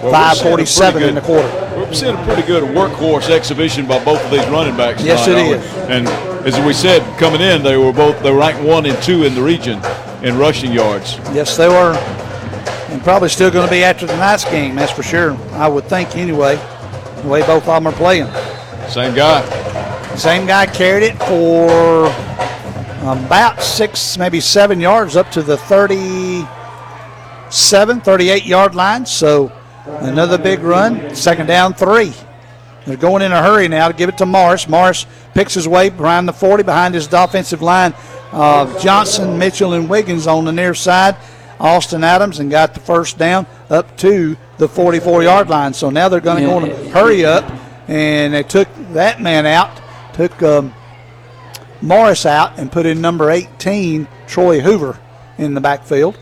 Well, 0.02 0.12
we're 0.12 0.36
seeing 0.36 0.54
a 0.54 0.56
pretty 0.56 0.66
547 0.66 1.04
in 1.04 1.16
the 1.16 1.22
quarter. 1.22 1.48
We're 1.76 1.94
seeing 1.94 2.16
a 2.16 2.24
pretty 2.26 2.44
good 2.44 2.64
workhorse 2.64 3.30
exhibition 3.30 3.86
by 3.86 4.04
both 4.04 4.24
of 4.24 4.32
these 4.32 4.46
running 4.48 4.78
backs. 4.78 5.04
Yes, 5.04 5.26
tonight, 5.26 5.52
it 5.52 5.60
aren't 5.60 5.90
we? 5.90 5.96
And 5.96 6.08
as 6.48 6.60
we 6.66 6.74
said, 6.74 7.02
coming 7.20 7.42
in, 7.42 7.64
they 7.64 7.78
were 7.78 7.94
both 7.94 8.22
they 8.24 8.32
were 8.32 8.40
ranked 8.40 8.64
one 8.64 8.86
and 8.86 9.02
two 9.04 9.24
in 9.24 9.36
the 9.36 9.42
region 9.42 9.82
in 10.24 10.38
rushing 10.38 10.72
yards. 10.72 11.18
Yes, 11.34 11.58
they 11.58 11.68
were. 11.68 11.96
And 12.90 13.02
probably 13.04 13.30
still 13.30 13.52
going 13.52 13.66
to 13.66 13.72
be 13.72 13.84
after 13.84 14.08
tonight's 14.08 14.46
game, 14.46 14.76
that's 14.76 14.92
for 14.92 15.04
sure. 15.04 15.36
I 15.54 15.68
would 15.68 15.86
think 15.86 16.16
anyway, 16.16 16.56
the 17.22 17.28
way 17.28 17.42
both 17.42 17.68
of 17.68 17.84
them 17.84 17.88
are 17.88 17.94
playing. 17.94 18.28
Same 18.88 19.16
guy. 19.16 19.42
Same 20.16 20.46
guy 20.46 20.66
carried 20.68 21.04
it 21.04 21.18
for 21.24 22.08
about 23.04 23.62
six, 23.62 24.18
maybe 24.18 24.40
seven 24.40 24.80
yards 24.80 25.16
up 25.18 25.30
to 25.32 25.42
the 25.42 25.58
37, 25.58 28.02
38 28.02 28.46
yard 28.46 28.76
line. 28.76 29.06
So 29.06 29.52
another 29.86 30.38
big 30.38 30.62
run. 30.62 31.14
Second 31.16 31.48
down, 31.48 31.74
three. 31.74 32.14
They're 32.86 32.98
going 32.98 33.22
in 33.22 33.32
a 33.32 33.42
hurry 33.42 33.68
now 33.70 33.88
to 33.88 33.94
give 33.94 34.10
it 34.10 34.18
to 34.18 34.26
Morris. 34.26 34.68
Morris 34.68 35.06
picks 35.34 35.54
his 35.54 35.66
way 35.68 35.90
behind 35.90 36.28
the 36.28 36.34
40, 36.34 36.64
behind 36.64 36.96
his 36.96 37.12
offensive 37.14 37.62
line. 37.62 37.94
Uh, 38.32 38.78
Johnson, 38.80 39.38
Mitchell, 39.38 39.74
and 39.74 39.90
Wiggins 39.90 40.28
on 40.28 40.44
the 40.46 40.52
near 40.52 40.74
side. 40.74 41.16
Austin 41.60 42.04
Adams 42.04 42.40
and 42.40 42.50
got 42.52 42.74
the 42.74 42.80
first 42.82 43.18
down 43.18 43.46
up 43.70 43.96
to 43.98 44.36
the 44.58 44.68
44 44.68 45.24
yard 45.24 45.50
line. 45.50 45.74
So 45.74 45.90
now 45.90 46.10
they're 46.10 46.20
going 46.20 46.38
to 46.38 46.44
Yeah. 46.44 46.60
go 46.60 46.66
in 46.66 46.72
a 46.72 46.90
hurry 46.90 47.26
up, 47.26 47.46
and 47.88 48.34
they 48.34 48.44
took 48.44 48.68
that 48.94 49.22
man 49.22 49.46
out, 49.46 49.70
took 50.14 50.42
um, 50.44 50.74
Morris 51.84 52.26
out, 52.26 52.58
and 52.58 52.72
put 52.72 52.86
in 52.86 53.02
number 53.02 53.30
18, 53.30 54.08
Troy 54.28 54.62
Hoover, 54.62 54.98
in 55.38 55.54
the 55.54 55.62
backfield. 55.62 56.18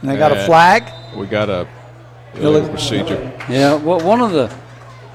And 0.00 0.10
they 0.10 0.16
got 0.16 0.32
a 0.32 0.44
flag. 0.46 0.84
We 1.16 1.26
got 1.26 1.48
a 1.50 1.66
Illegal- 2.34 2.56
illegal 2.56 2.68
procedure. 2.70 3.32
Yeah, 3.48 3.74
well, 3.74 4.00
one 4.00 4.20
of 4.22 4.32
the 4.32 4.50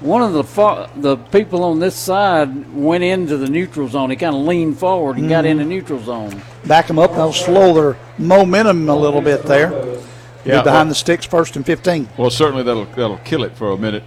one 0.01 0.21
of 0.21 0.31
the 0.33 0.43
fa- 0.43 0.87
the 0.95 1.17
people 1.17 1.63
on 1.63 1.79
this 1.79 1.95
side 1.95 2.71
went 2.75 3.03
into 3.03 3.35
the 3.35 3.47
neutral 3.47 3.87
zone. 3.87 4.11
He 4.11 4.15
kind 4.15 4.35
of 4.35 4.43
leaned 4.43 4.77
forward 4.77 5.17
and 5.17 5.27
got 5.27 5.43
Mhm. 5.43 5.49
in 5.49 5.57
the 5.57 5.63
neutral 5.65 5.99
zone. 6.03 6.39
Back 6.65 6.85
them 6.85 6.99
up. 6.99 7.15
They'll 7.15 7.33
slow 7.33 7.73
their 7.73 7.95
momentum 8.19 8.87
a 8.89 8.95
little 8.95 9.21
bit 9.21 9.43
there. 9.47 9.69
Be 9.69 10.51
Yeah, 10.51 10.61
behind 10.61 10.65
well- 10.65 10.85
the 10.89 10.95
sticks, 10.95 11.25
first 11.25 11.55
and 11.55 11.65
15. 11.65 12.07
Well, 12.15 12.29
certainly 12.29 12.61
that'll 12.61 12.85
that'll 12.95 13.19
kill 13.25 13.43
it 13.43 13.53
for 13.55 13.71
a 13.71 13.77
minute. 13.77 14.03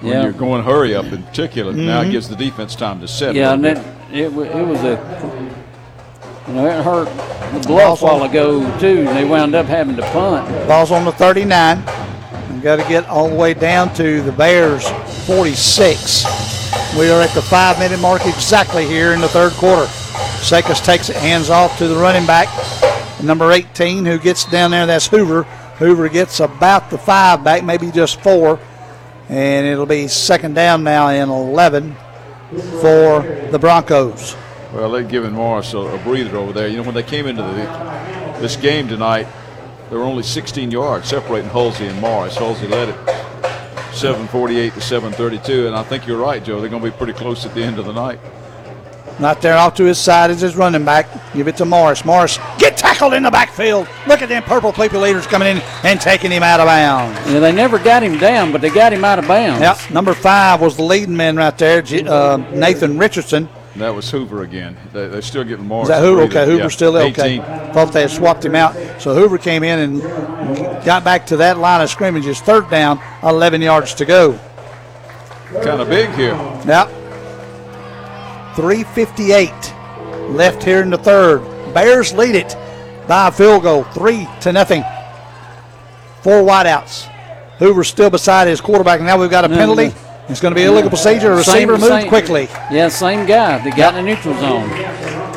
When 0.00 0.12
Yeah. 0.14 0.22
you're 0.22 0.32
going 0.32 0.62
hurry 0.64 0.94
up 0.96 1.04
in 1.12 1.22
particular, 1.24 1.74
now 1.74 2.00
it 2.00 2.06
Mhm. 2.06 2.10
gives 2.12 2.28
the 2.30 2.34
defense 2.36 2.74
time 2.74 3.00
to 3.02 3.06
set. 3.06 3.32
a 3.36 3.38
Yeah, 3.38 3.52
and 3.52 3.62
bit. 3.62 3.78
It 4.12 4.24
it, 4.24 4.26
it 4.26 4.66
was 4.66 4.84
a 4.84 4.90
you 6.46 6.52
know 6.52 6.66
it 6.66 6.84
hurt 6.84 7.06
the 7.54 7.66
bluff 7.66 8.02
a 8.02 8.04
while 8.04 8.24
ago 8.24 8.60
too, 8.78 9.06
and 9.08 9.16
they 9.16 9.24
wound 9.24 9.54
up 9.54 9.64
having 9.64 9.96
to 9.96 10.02
punt. 10.02 10.46
Ball's 10.68 10.90
on 10.90 11.06
the 11.06 11.12
39. 11.12 11.78
We've 12.52 12.62
got 12.62 12.76
to 12.76 12.86
get 12.90 13.06
all 13.06 13.30
the 13.30 13.34
way 13.34 13.54
down 13.54 13.94
to 13.94 14.20
the 14.20 14.32
Bears 14.32 14.86
46. 15.26 16.26
We 16.98 17.10
are 17.10 17.22
at 17.22 17.32
the 17.32 17.40
five 17.40 17.78
minute 17.78 18.00
mark 18.00 18.26
exactly 18.26 18.86
here 18.86 19.14
in 19.14 19.22
the 19.22 19.28
third 19.28 19.52
quarter. 19.54 19.86
Zekas 20.42 20.84
takes 20.84 21.08
it, 21.08 21.16
hands 21.16 21.48
off 21.48 21.78
to 21.78 21.88
the 21.88 21.96
running 21.96 22.26
back, 22.26 22.48
number 23.22 23.50
18, 23.50 24.04
who 24.04 24.18
gets 24.18 24.44
down 24.44 24.72
there. 24.72 24.84
That's 24.84 25.06
Hoover. 25.06 25.44
Hoover 25.78 26.10
gets 26.10 26.38
about 26.40 26.90
the 26.90 26.98
five 26.98 27.42
back, 27.42 27.64
maybe 27.64 27.90
just 27.90 28.20
four. 28.20 28.60
And 29.30 29.66
it'll 29.66 29.86
be 29.86 30.06
second 30.06 30.52
down 30.52 30.84
now 30.84 31.08
in 31.08 31.30
11 31.30 31.96
for 32.80 33.22
the 33.50 33.58
Broncos. 33.58 34.36
Well, 34.72 34.90
they're 34.90 35.02
giving 35.02 35.32
Morris 35.32 35.74
a, 35.74 35.78
a 35.78 35.98
breather 35.98 36.36
over 36.36 36.52
there. 36.52 36.68
You 36.68 36.78
know, 36.78 36.82
when 36.84 36.94
they 36.94 37.02
came 37.02 37.26
into 37.26 37.42
the, 37.42 38.38
this 38.40 38.56
game 38.56 38.88
tonight, 38.88 39.26
there 39.90 39.98
were 39.98 40.04
only 40.04 40.22
16 40.22 40.70
yards 40.70 41.08
separating 41.08 41.50
Hulsey 41.50 41.88
and 41.88 42.00
Morris. 42.00 42.36
Hulsey 42.36 42.68
led 42.68 42.88
it 42.88 42.96
748 43.94 44.72
to 44.74 44.80
732, 44.80 45.66
and 45.66 45.76
I 45.76 45.82
think 45.82 46.06
you're 46.06 46.18
right, 46.18 46.42
Joe. 46.42 46.60
They're 46.60 46.70
going 46.70 46.82
to 46.82 46.90
be 46.90 46.96
pretty 46.96 47.12
close 47.12 47.44
at 47.44 47.54
the 47.54 47.62
end 47.62 47.78
of 47.78 47.84
the 47.84 47.92
night. 47.92 48.18
Not 49.18 49.42
there 49.42 49.56
off 49.56 49.74
to 49.74 49.84
his 49.84 49.98
side 49.98 50.30
is 50.30 50.40
his 50.40 50.56
running 50.56 50.84
back. 50.84 51.06
Give 51.34 51.46
it 51.46 51.56
to 51.58 51.66
Morris. 51.66 52.04
Morris, 52.04 52.38
get 52.58 52.71
tackled! 52.92 53.02
tackled 53.02 53.14
in 53.14 53.22
the 53.22 53.30
backfield. 53.30 53.88
Look 54.06 54.22
at 54.22 54.28
them 54.28 54.42
purple 54.42 54.72
people 54.72 55.00
leaders 55.00 55.26
coming 55.26 55.48
in 55.48 55.62
and 55.84 56.00
taking 56.00 56.30
him 56.30 56.42
out 56.42 56.60
of 56.60 56.66
bounds. 56.66 57.18
Yeah, 57.30 57.40
they 57.40 57.52
never 57.52 57.78
got 57.78 58.02
him 58.02 58.18
down, 58.18 58.52
but 58.52 58.60
they 58.60 58.70
got 58.70 58.92
him 58.92 59.04
out 59.04 59.18
of 59.18 59.26
bounds. 59.26 59.60
Yep, 59.60 59.90
number 59.90 60.14
five 60.14 60.60
was 60.60 60.76
the 60.76 60.82
leading 60.82 61.16
man 61.16 61.36
right 61.36 61.56
there, 61.56 61.82
uh, 62.08 62.36
Nathan 62.52 62.98
Richardson. 62.98 63.48
That 63.76 63.94
was 63.94 64.10
Hoover 64.10 64.42
again. 64.42 64.76
They, 64.92 65.08
they're 65.08 65.22
still 65.22 65.44
getting 65.44 65.66
more. 65.66 65.84
Is 65.84 65.88
that 65.88 66.02
Hoover? 66.02 66.22
Okay, 66.22 66.44
Hoover's 66.44 66.74
still 66.74 66.92
there. 66.92 67.06
Okay. 67.06 67.38
Thought 67.38 67.92
they 67.94 68.02
had 68.02 68.10
swapped 68.10 68.44
him 68.44 68.54
out. 68.54 68.74
So 69.00 69.14
Hoover 69.14 69.38
came 69.38 69.62
in 69.62 69.78
and 69.78 70.02
got 70.84 71.04
back 71.04 71.26
to 71.28 71.38
that 71.38 71.56
line 71.56 71.80
of 71.80 71.88
scrimmage. 71.88 72.26
It's 72.26 72.40
third 72.40 72.68
down, 72.68 73.00
11 73.22 73.62
yards 73.62 73.94
to 73.94 74.04
go. 74.04 74.38
Kind 75.62 75.80
of 75.80 75.88
big 75.88 76.10
here. 76.10 76.34
Yep. 76.66 76.88
358 78.56 79.50
left 80.34 80.62
here 80.62 80.82
in 80.82 80.90
the 80.90 80.98
third. 80.98 81.42
Bears 81.72 82.12
lead 82.12 82.34
it 82.34 82.54
by 83.12 83.28
a 83.28 83.30
field 83.30 83.62
goal, 83.62 83.82
three 83.84 84.26
to 84.40 84.50
nothing. 84.54 84.82
Four 86.22 86.42
wideouts. 86.42 87.02
Hoover's 87.58 87.86
still 87.88 88.08
beside 88.08 88.48
his 88.48 88.58
quarterback. 88.58 89.02
Now 89.02 89.18
we've 89.20 89.28
got 89.30 89.44
a 89.44 89.50
penalty. 89.50 89.88
no. 89.88 89.94
It's 90.30 90.40
going 90.40 90.52
to 90.52 90.58
be 90.58 90.62
a 90.64 90.70
illegal 90.70 90.88
procedure. 90.88 91.34
The 91.36 91.44
Same- 91.44 91.68
receiver 91.68 91.94
moved 91.94 92.08
quickly. 92.08 92.48
Yeah, 92.70 92.88
same 92.88 93.26
guy. 93.26 93.58
They 93.62 93.70
got 93.76 93.94
in 93.94 94.02
the 94.06 94.10
neutral 94.14 94.34
zone. 94.40 94.70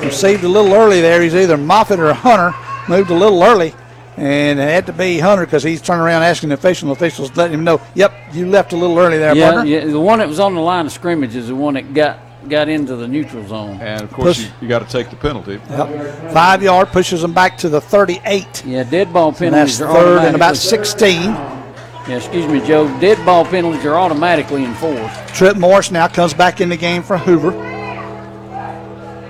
Received 0.01 0.45
a 0.45 0.47
little 0.47 0.73
early 0.73 1.01
there. 1.01 1.21
He's 1.21 1.35
either 1.35 1.57
Moffitt 1.57 1.99
or 1.99 2.13
Hunter. 2.13 2.55
Moved 2.87 3.09
a 3.09 3.13
little 3.13 3.43
early. 3.43 3.75
And 4.15 4.57
it 4.57 4.69
had 4.69 4.85
to 4.85 4.93
be 4.93 5.19
Hunter 5.19 5.43
because 5.43 5.61
he's 5.63 5.81
turning 5.81 6.05
around 6.05 6.23
asking 6.23 6.47
the 6.49 6.55
official. 6.55 6.93
Officials 6.93 7.35
letting 7.35 7.55
him 7.55 7.65
know, 7.65 7.81
yep, 7.93 8.13
you 8.31 8.47
left 8.47 8.71
a 8.71 8.77
little 8.77 8.97
early 8.97 9.17
there, 9.17 9.35
Yeah, 9.35 9.51
partner. 9.51 9.69
yeah, 9.69 9.83
the 9.83 9.99
one 9.99 10.19
that 10.19 10.29
was 10.29 10.39
on 10.39 10.55
the 10.55 10.61
line 10.61 10.85
of 10.85 10.93
scrimmage 10.93 11.35
is 11.35 11.49
the 11.49 11.55
one 11.55 11.73
that 11.73 11.93
got 11.93 12.19
got 12.49 12.69
into 12.69 12.95
the 12.95 13.07
neutral 13.07 13.45
zone. 13.47 13.79
And 13.81 14.01
of 14.01 14.11
course, 14.11 14.39
you, 14.39 14.49
you 14.61 14.67
got 14.67 14.79
to 14.79 14.87
take 14.87 15.09
the 15.09 15.15
penalty. 15.15 15.59
Yep. 15.69 16.31
Five 16.33 16.63
yard 16.63 16.89
pushes 16.89 17.21
them 17.21 17.33
back 17.33 17.57
to 17.59 17.69
the 17.69 17.81
38. 17.81 18.65
Yeah, 18.65 18.83
dead 18.83 19.11
ball 19.13 19.29
And 19.29 19.37
penalties 19.37 19.79
that's 19.79 19.89
are 19.89 19.93
third 19.93 20.25
and 20.25 20.35
about 20.35 20.57
16. 20.57 21.21
Yeah, 21.21 22.17
excuse 22.17 22.47
me, 22.47 22.65
Joe. 22.65 22.87
Dead 22.99 23.23
ball 23.25 23.45
penalties 23.45 23.83
are 23.85 23.95
automatically 23.95 24.63
enforced. 24.63 25.33
Trip 25.33 25.57
Morris 25.57 25.89
now 25.91 26.07
comes 26.07 26.33
back 26.33 26.61
in 26.61 26.69
the 26.69 26.77
game 26.77 27.01
for 27.01 27.17
Hoover. 27.17 27.51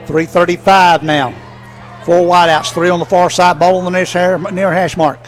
335 0.08 1.04
now. 1.04 1.34
Four 2.04 2.28
wideouts, 2.28 2.72
three 2.72 2.90
on 2.90 3.00
the 3.00 3.06
far 3.06 3.30
side, 3.30 3.58
ball 3.58 3.78
on 3.78 3.92
the 3.92 4.52
near 4.52 4.72
hash 4.72 4.96
mark. 4.96 5.20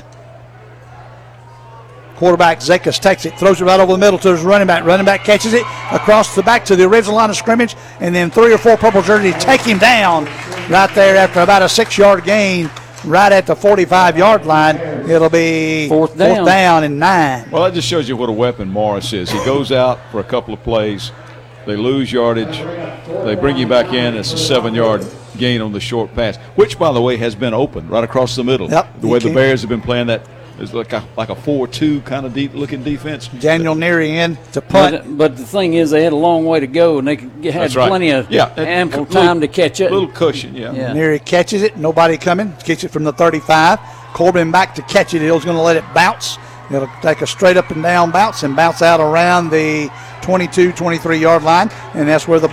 Quarterback 2.17 2.59
Zekas 2.59 2.99
takes 2.99 3.25
it, 3.25 3.37
throws 3.37 3.61
it 3.61 3.65
right 3.65 3.79
over 3.79 3.91
the 3.93 3.97
middle 3.97 4.17
to 4.19 4.31
his 4.31 4.41
running 4.41 4.65
back. 4.67 4.83
Running 4.83 5.05
back 5.05 5.23
catches 5.23 5.53
it 5.53 5.61
across 5.91 6.35
the 6.35 6.41
back 6.43 6.65
to 6.65 6.75
the 6.75 6.83
original 6.83 7.15
line 7.15 7.29
of 7.29 7.35
scrimmage, 7.35 7.75
and 7.99 8.13
then 8.13 8.31
three 8.31 8.51
or 8.51 8.57
four 8.57 8.75
purple 8.75 9.01
jerseys 9.03 9.35
take 9.35 9.61
him 9.61 9.77
down 9.77 10.25
right 10.69 10.89
there 10.95 11.15
after 11.15 11.41
about 11.41 11.61
a 11.61 11.69
six 11.69 11.95
yard 11.97 12.23
gain, 12.23 12.69
right 13.05 13.31
at 13.31 13.45
the 13.45 13.55
45 13.55 14.17
yard 14.17 14.45
line. 14.47 14.77
It'll 15.07 15.29
be 15.29 15.87
Fourth 15.87 16.17
down. 16.17 16.35
fourth 16.37 16.47
down 16.47 16.83
and 16.83 16.99
nine. 16.99 17.49
Well, 17.51 17.63
that 17.65 17.73
just 17.75 17.87
shows 17.87 18.09
you 18.09 18.17
what 18.17 18.29
a 18.29 18.33
weapon 18.33 18.69
Morris 18.69 19.13
is. 19.13 19.29
He 19.29 19.37
goes 19.45 19.71
out 19.71 19.99
for 20.11 20.19
a 20.19 20.23
couple 20.23 20.53
of 20.55 20.63
plays, 20.63 21.11
they 21.67 21.75
lose 21.75 22.11
yardage, 22.11 22.57
they 23.25 23.35
bring 23.35 23.57
you 23.57 23.67
back 23.67 23.93
in. 23.93 24.15
It's 24.15 24.33
a 24.33 24.37
seven-yard 24.37 25.05
gain 25.37 25.61
on 25.61 25.71
the 25.71 25.79
short 25.79 26.15
pass, 26.15 26.37
which, 26.55 26.79
by 26.79 26.91
the 26.91 27.01
way, 27.01 27.17
has 27.17 27.35
been 27.35 27.53
open 27.53 27.87
right 27.87 28.03
across 28.03 28.35
the 28.35 28.43
middle. 28.43 28.67
Yep, 28.71 29.01
The 29.01 29.07
way 29.07 29.19
the 29.19 29.31
Bears 29.33 29.61
have 29.61 29.69
been 29.69 29.81
playing 29.81 30.07
that 30.07 30.27
is 30.59 30.73
like 30.73 30.93
a 30.93 31.07
like 31.15 31.29
a 31.29 31.35
four-two 31.35 32.01
kind 32.01 32.25
of 32.25 32.33
deep 32.33 32.53
looking 32.53 32.83
defense. 32.83 33.27
Daniel 33.27 33.75
Neary 33.75 34.09
in 34.09 34.37
to 34.53 34.61
punt. 34.61 34.95
But, 34.95 35.17
but 35.17 35.37
the 35.37 35.45
thing 35.45 35.73
is, 35.73 35.91
they 35.91 36.03
had 36.03 36.13
a 36.13 36.17
long 36.17 36.45
way 36.45 36.59
to 36.59 36.67
go, 36.67 36.99
and 36.99 37.07
they 37.07 37.15
had 37.51 37.75
right. 37.75 37.87
plenty 37.89 38.09
of 38.11 38.29
Yeah, 38.31 38.53
ample 38.57 39.01
little- 39.03 39.13
time 39.13 39.41
to 39.41 39.47
catch 39.47 39.79
it. 39.79 39.91
Little 39.91 40.07
cushion, 40.07 40.55
yeah. 40.55 40.71
Yeah. 40.73 40.93
Neary 40.93 41.23
catches 41.23 41.61
it. 41.63 41.77
Nobody 41.77 42.17
coming. 42.17 42.53
Kicks 42.63 42.83
it 42.83 42.91
from 42.91 43.03
the 43.03 43.13
35. 43.13 43.79
Corbin 44.13 44.51
back 44.51 44.73
to 44.75 44.81
catch 44.83 45.13
it. 45.13 45.21
Hill's 45.21 45.45
going 45.45 45.57
to 45.57 45.61
let 45.63 45.75
it 45.75 45.83
bounce. 45.93 46.37
It'll 46.71 46.89
take 47.01 47.21
a 47.21 47.27
straight 47.27 47.55
up 47.55 47.69
and 47.71 47.81
down 47.81 48.11
bounce 48.11 48.43
and 48.43 48.55
bounce 48.55 48.81
out 48.81 48.99
around 48.99 49.51
the 49.51 49.89
22, 50.21 50.73
23 50.73 51.17
yard 51.17 51.43
line. 51.43 51.69
And 51.93 52.07
that's 52.07 52.27
where 52.27 52.39
the 52.39 52.49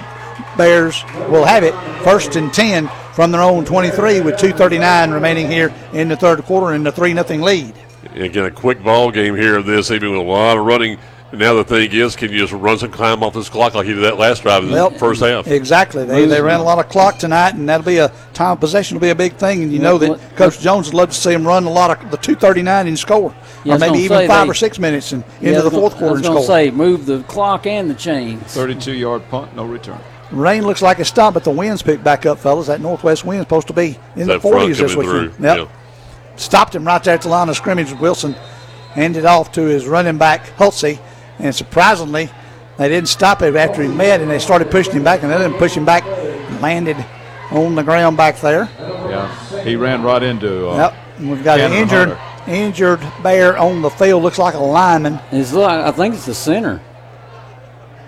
Bears 0.57 1.03
will 1.29 1.45
have 1.45 1.65
it. 1.65 1.75
First 2.05 2.37
and 2.37 2.53
10 2.53 2.89
from 3.15 3.31
their 3.33 3.41
own 3.41 3.65
23 3.65 4.21
with 4.21 4.37
2.39 4.37 5.13
remaining 5.13 5.49
here 5.51 5.73
in 5.93 6.09
the 6.09 6.17
third 6.17 6.43
quarter 6.45 6.75
in 6.75 6.83
the 6.85 6.93
3 6.93 7.13
0 7.15 7.25
lead. 7.43 7.75
Again, 8.15 8.45
a 8.45 8.51
quick 8.51 8.83
ball 8.83 9.11
game 9.11 9.35
here 9.37 9.57
of 9.57 9.67
this, 9.67 9.91
even 9.91 10.11
with 10.11 10.21
a 10.21 10.23
lot 10.25 10.57
of 10.57 10.65
running. 10.65 10.99
Now 11.33 11.55
the 11.55 11.65
thing 11.65 11.91
is, 11.91 12.15
can 12.15 12.31
you 12.31 12.39
just 12.39 12.53
run 12.53 12.79
some 12.79 12.93
time 12.93 13.25
off 13.25 13.35
this 13.35 13.49
clock 13.49 13.75
like 13.75 13.89
you 13.89 13.95
did 13.95 14.05
that 14.05 14.19
last 14.19 14.43
drive 14.43 14.63
in 14.63 14.71
Well, 14.71 14.91
the 14.91 14.99
first 15.01 15.21
half? 15.21 15.49
Exactly. 15.49 16.05
They, 16.05 16.27
they 16.27 16.41
ran 16.41 16.61
a 16.61 16.63
lot 16.63 16.79
of 16.79 16.89
clock 16.89 17.19
tonight, 17.19 17.55
and 17.55 17.69
that'll 17.69 17.85
be 17.85 17.97
a 17.97 18.13
time 18.35 18.53
of 18.53 18.61
possession 18.61 18.95
will 18.95 19.01
be 19.01 19.09
a 19.11 19.17
big 19.17 19.35
thing. 19.35 19.65
And 19.65 19.73
you 19.73 19.81
know 19.81 19.99
that 19.99 20.37
Coach 20.37 20.61
Jones 20.61 20.87
would 20.87 20.95
love 20.95 21.09
to 21.09 21.15
see 21.17 21.33
them 21.33 21.45
run 21.45 21.65
a 21.65 21.71
lot 21.71 21.91
of 21.91 22.09
the 22.13 22.19
239 22.19 22.87
and 22.87 22.97
score, 22.97 23.35
Yeah, 23.65 23.75
or 23.75 23.79
maybe 23.81 23.99
even 23.99 24.29
five 24.29 24.47
they- 24.47 24.51
or 24.51 24.55
six 24.55 24.79
minutes 24.79 25.11
and 25.11 25.25
Yeah, 25.41 25.49
into 25.49 25.63
the 25.63 25.65
was 25.65 25.73
gonna- 25.73 25.81
fourth 25.81 25.93
quarter 25.95 26.07
I 26.07 26.11
was 26.13 26.21
and 26.21 26.27
going 26.29 26.39
to 26.39 26.45
score. 26.45 26.57
say, 26.57 26.71
move 26.71 27.07
the 27.07 27.19
clock 27.25 27.67
and 27.67 27.91
the 27.91 27.95
chains. 27.95 28.43
32-yard 28.55 29.29
punt, 29.29 29.57
no 29.57 29.65
return. 29.65 29.99
Rain 30.31 30.65
looks 30.65 30.83
like 30.83 31.01
it 31.01 31.05
stopped, 31.07 31.35
but 31.35 31.43
the 31.43 31.51
wind's 31.51 31.83
picked 31.83 32.05
back 32.05 32.27
up, 32.27 32.39
fellas. 32.39 32.69
That 32.69 32.81
northwest 32.81 33.25
wind's 33.25 33.43
supposed 33.43 33.67
to 33.69 33.73
be 33.73 33.99
in 34.15 34.29
That 34.29 34.41
the 34.41 34.49
40s 34.49 34.79
this 34.79 34.95
weekend. 34.95 35.35
through, 35.35 35.45
Yep. 35.47 35.57
yeah. 35.59 35.65
Stopped 36.37 36.75
him 36.75 36.85
right 36.87 37.03
there 37.03 37.15
at 37.15 37.23
the 37.23 37.29
line 37.29 37.49
of 37.49 37.57
scrimmage. 37.57 37.93
Wilson 37.93 38.33
handed 38.95 39.25
off 39.25 39.53
to 39.53 39.63
his 39.63 39.87
running 39.87 40.19
back, 40.19 40.47
Hulsey, 40.57 40.99
and 41.39 41.55
surprisingly, 41.55 42.29
they 42.77 42.89
didn't 42.89 43.09
stop 43.09 43.41
him 43.43 43.57
after 43.57 43.83
he 43.83 43.89
met, 43.89 44.21
and 44.21 44.31
they 44.31 44.39
started 44.39 44.71
pushing 44.71 44.95
him 44.95 45.05
back, 45.05 45.23
and 45.23 45.31
they 45.33 45.39
didn't 45.39 45.59
push 45.59 45.75
him 45.77 45.85
back. 45.85 46.05
Landed 46.61 46.97
on 47.51 47.75
the 47.75 47.83
ground 47.83 48.17
back 48.17 48.41
there. 48.41 48.69
Yeah, 48.79 49.63
he 49.63 49.77
ran 49.77 50.03
right 50.03 50.23
into. 50.23 50.69
Uh, 50.71 50.77
Yep. 50.77 50.95
And 51.19 51.31
we've 51.31 51.45
got 51.45 51.61
an 51.61 51.73
injured 51.73 52.09
Hunter. 52.17 52.53
injured 52.53 53.01
bear 53.23 53.57
on 53.57 53.83
the 53.83 53.91
field. 53.91 54.23
Looks 54.25 54.39
like 54.39 54.55
a 54.55 54.59
lineman. 54.59 55.21
It's 55.31 55.53
like, 55.53 55.85
I 55.85 55.93
think 55.93 56.15
it's 56.17 56.27
the 56.27 56.35
center. 56.35 56.81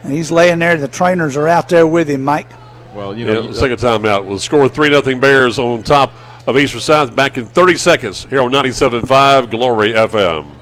And 0.02 0.12
he's 0.12 0.30
laying 0.32 0.58
there. 0.58 0.76
The 0.76 0.88
trainers 0.88 1.36
are 1.36 1.46
out 1.46 1.68
there 1.68 1.86
with 1.86 2.08
him, 2.08 2.24
Mike. 2.24 2.48
Well, 2.94 3.16
you 3.16 3.26
Yeah, 3.26 3.34
know, 3.34 3.52
second 3.52 3.78
time 3.78 4.04
out. 4.06 4.26
We'll 4.26 4.38
score 4.40 4.68
3 4.68 4.88
nothing 4.90 5.20
Bears 5.20 5.58
on 5.58 5.82
top 5.84 6.12
of 6.46 6.56
Eastern 6.56 6.80
South 6.80 7.14
back 7.14 7.36
in 7.36 7.46
30 7.46 7.76
seconds 7.76 8.24
here 8.26 8.40
on 8.40 8.50
97.5 8.50 9.50
Glory 9.50 9.92
FM. 9.92 10.55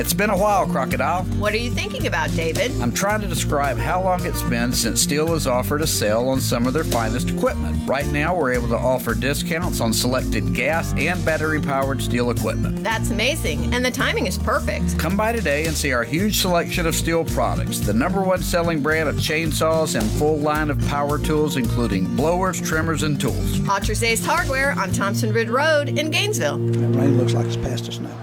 It's 0.00 0.14
been 0.14 0.30
a 0.30 0.38
while, 0.38 0.66
Crocodile. 0.66 1.24
What 1.24 1.52
are 1.52 1.58
you 1.58 1.70
thinking 1.70 2.06
about, 2.06 2.30
David? 2.30 2.72
I'm 2.80 2.90
trying 2.90 3.20
to 3.20 3.26
describe 3.26 3.76
how 3.76 4.02
long 4.02 4.24
it's 4.24 4.40
been 4.44 4.72
since 4.72 5.06
Stihl 5.06 5.28
has 5.28 5.46
offered 5.46 5.82
a 5.82 5.86
sale 5.86 6.26
on 6.30 6.40
some 6.40 6.66
of 6.66 6.72
their 6.72 6.84
finest 6.84 7.28
equipment. 7.28 7.86
Right 7.86 8.06
now, 8.06 8.34
we're 8.34 8.54
able 8.54 8.68
to 8.68 8.78
offer 8.78 9.12
discounts 9.12 9.82
on 9.82 9.92
selected 9.92 10.54
gas 10.54 10.94
and 10.96 11.22
battery 11.22 11.60
powered 11.60 11.98
Stihl 11.98 12.34
equipment. 12.34 12.82
That's 12.82 13.10
amazing, 13.10 13.74
and 13.74 13.84
the 13.84 13.90
timing 13.90 14.26
is 14.26 14.38
perfect. 14.38 14.98
Come 14.98 15.18
by 15.18 15.32
today 15.32 15.66
and 15.66 15.76
see 15.76 15.92
our 15.92 16.02
huge 16.02 16.40
selection 16.40 16.86
of 16.86 16.94
Stihl 16.94 17.30
products, 17.30 17.80
the 17.80 17.92
number 17.92 18.22
one 18.22 18.42
selling 18.42 18.80
brand 18.80 19.06
of 19.06 19.16
chainsaws 19.16 20.00
and 20.00 20.10
full 20.12 20.38
line 20.38 20.70
of 20.70 20.80
power 20.86 21.18
tools, 21.18 21.58
including 21.58 22.06
blowers, 22.16 22.58
trimmers, 22.58 23.02
and 23.02 23.20
tools. 23.20 23.58
Autry's 23.68 24.02
Ace 24.02 24.24
Hardware 24.24 24.72
on 24.72 24.92
Thompson 24.92 25.30
Ridge 25.30 25.50
Road 25.50 25.90
in 25.90 26.10
Gainesville. 26.10 26.56
Rain 26.58 27.18
looks 27.18 27.34
like 27.34 27.44
it's 27.44 27.58
past 27.58 27.86
us 27.86 27.98
now. 27.98 28.16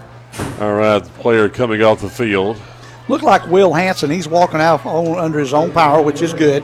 All 0.60 0.74
right, 0.74 1.00
the 1.04 1.10
player 1.22 1.50
coming 1.50 1.82
off 1.82 2.02
the 2.02 2.10
field. 2.10 2.60
Looked 3.10 3.24
like 3.24 3.46
Will 3.48 3.74
Hanson. 3.74 4.10
He's 4.10 4.28
walking 4.28 4.60
out 4.60 4.86
on, 4.86 5.18
under 5.18 5.40
his 5.40 5.54
own 5.54 5.72
power, 5.72 6.02
which 6.02 6.22
is 6.22 6.34
good. 6.34 6.64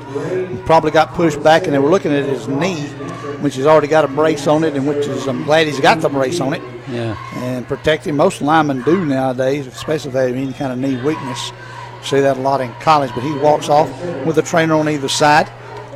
Probably 0.65 0.91
got 0.91 1.13
pushed 1.13 1.41
back, 1.41 1.65
and 1.65 1.73
they 1.73 1.79
were 1.79 1.89
looking 1.89 2.11
at 2.11 2.25
his 2.25 2.47
knee, 2.47 2.81
which 3.41 3.55
has 3.55 3.65
already 3.65 3.87
got 3.87 4.03
a 4.03 4.07
brace 4.09 4.45
on 4.47 4.63
it, 4.63 4.75
and 4.75 4.85
which 4.87 5.07
is 5.07 5.27
I'm 5.27 5.43
glad 5.43 5.67
he's 5.67 5.79
got 5.79 6.01
the 6.01 6.09
brace 6.09 6.41
on 6.41 6.53
it 6.53 6.61
Yeah. 6.89 7.15
and 7.43 7.65
protecting. 7.67 8.15
Most 8.17 8.41
linemen 8.41 8.81
do 8.83 9.05
nowadays, 9.05 9.67
especially 9.67 10.09
if 10.09 10.13
they 10.15 10.27
have 10.27 10.35
any 10.35 10.51
kind 10.53 10.73
of 10.73 10.79
knee 10.79 11.01
weakness. 11.01 11.51
See 12.03 12.19
that 12.19 12.35
a 12.35 12.41
lot 12.41 12.59
in 12.59 12.73
college, 12.81 13.11
but 13.15 13.23
he 13.23 13.31
walks 13.37 13.69
off 13.69 13.89
with 14.25 14.37
a 14.37 14.41
trainer 14.41 14.73
on 14.75 14.89
either 14.89 15.07
side. 15.07 15.49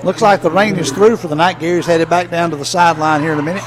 Looks 0.04 0.22
like 0.22 0.42
the 0.42 0.52
rain 0.52 0.78
is 0.78 0.92
through 0.92 1.18
for 1.18 1.28
the 1.28 1.36
night. 1.36 1.60
Gary's 1.60 1.86
headed 1.88 2.10
back 2.10 2.30
down 2.30 2.52
to 2.52 2.56
the 2.56 2.64
sideline 2.64 3.22
here 3.22 3.34
in 3.34 3.40
a 3.40 3.44
minute, 3.44 3.64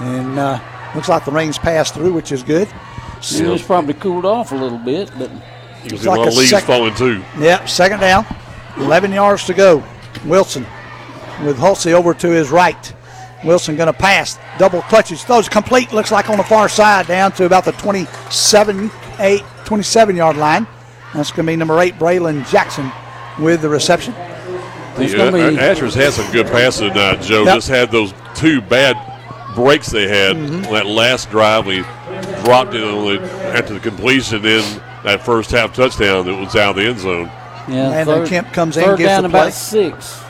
and 0.00 0.38
uh, 0.38 0.60
looks 0.94 1.08
like 1.08 1.24
the 1.24 1.32
rain's 1.32 1.58
passed 1.58 1.94
through, 1.94 2.12
which 2.12 2.30
is 2.30 2.44
good. 2.44 2.68
It 3.30 3.46
was 3.46 3.62
probably 3.62 3.94
cooled 3.94 4.24
off 4.24 4.52
a 4.52 4.56
little 4.56 4.78
bit, 4.78 5.10
but 5.18 5.30
You 5.30 5.38
can 5.88 5.92
It's 5.94 6.02
see 6.02 6.06
a 6.08 6.10
like 6.10 6.18
lot 6.18 6.26
a 6.26 6.30
of 6.30 6.36
leaves 6.36 6.50
sec- 6.50 6.64
falling 6.64 6.94
too. 6.94 7.22
Yep, 7.38 7.68
second 7.68 8.00
down, 8.00 8.26
11 8.78 9.12
yards 9.12 9.44
to 9.46 9.54
go. 9.54 9.82
Wilson 10.26 10.66
with 11.44 11.58
Hulsey 11.58 11.92
over 11.92 12.14
to 12.14 12.28
his 12.30 12.50
right. 12.50 12.92
Wilson 13.44 13.74
going 13.76 13.88
to 13.88 13.92
pass, 13.92 14.38
double 14.58 14.82
clutches, 14.82 15.24
throws 15.24 15.48
complete. 15.48 15.92
Looks 15.92 16.12
like 16.12 16.30
on 16.30 16.36
the 16.36 16.44
far 16.44 16.68
side, 16.68 17.08
down 17.08 17.32
to 17.32 17.44
about 17.44 17.64
the 17.64 17.72
27, 17.72 18.90
8, 19.18 19.42
27 19.64 20.16
yard 20.16 20.36
line. 20.36 20.66
That's 21.14 21.30
going 21.32 21.46
to 21.46 21.52
be 21.52 21.56
number 21.56 21.78
eight, 21.80 21.98
Braylon 21.98 22.48
Jackson, 22.50 22.90
with 23.40 23.60
the 23.62 23.68
reception. 23.68 24.14
It's 24.96 25.12
Yeah, 25.14 25.30
be- 25.30 25.58
Asher's 25.58 25.94
had 25.94 26.12
some 26.12 26.30
good 26.32 26.46
passes 26.46 26.80
tonight, 26.92 27.20
Joe. 27.22 27.42
Yep. 27.44 27.54
Just 27.56 27.68
had 27.68 27.90
those 27.90 28.14
two 28.34 28.60
bad 28.60 28.96
breaks 29.56 29.88
they 29.88 30.06
had 30.08 30.36
Mhm. 30.36 30.66
on 30.68 30.72
that 30.74 30.86
last 30.86 31.30
drive. 31.30 31.66
We 31.66 31.82
dropped 32.44 32.74
it 32.74 32.82
on 32.82 33.04
the, 33.04 33.22
after 33.54 33.74
the 33.74 33.80
completion, 33.80 34.42
then 34.42 34.82
that 35.04 35.24
first 35.24 35.50
half 35.50 35.74
touchdown 35.74 36.26
that 36.26 36.36
was 36.36 36.54
out 36.56 36.70
of 36.70 36.76
the 36.76 36.82
end 36.88 37.00
zone. 37.00 37.26
yeah. 37.68 37.88
Landon 37.88 38.14
third, 38.14 38.28
Kemp 38.28 38.52
comes 38.52 38.76
in, 38.76 38.84
third 38.84 38.98
gets 38.98 39.08
down 39.08 39.22
the 39.24 39.28
play. 39.28 39.40
about 39.40 39.52
six. 39.52 40.22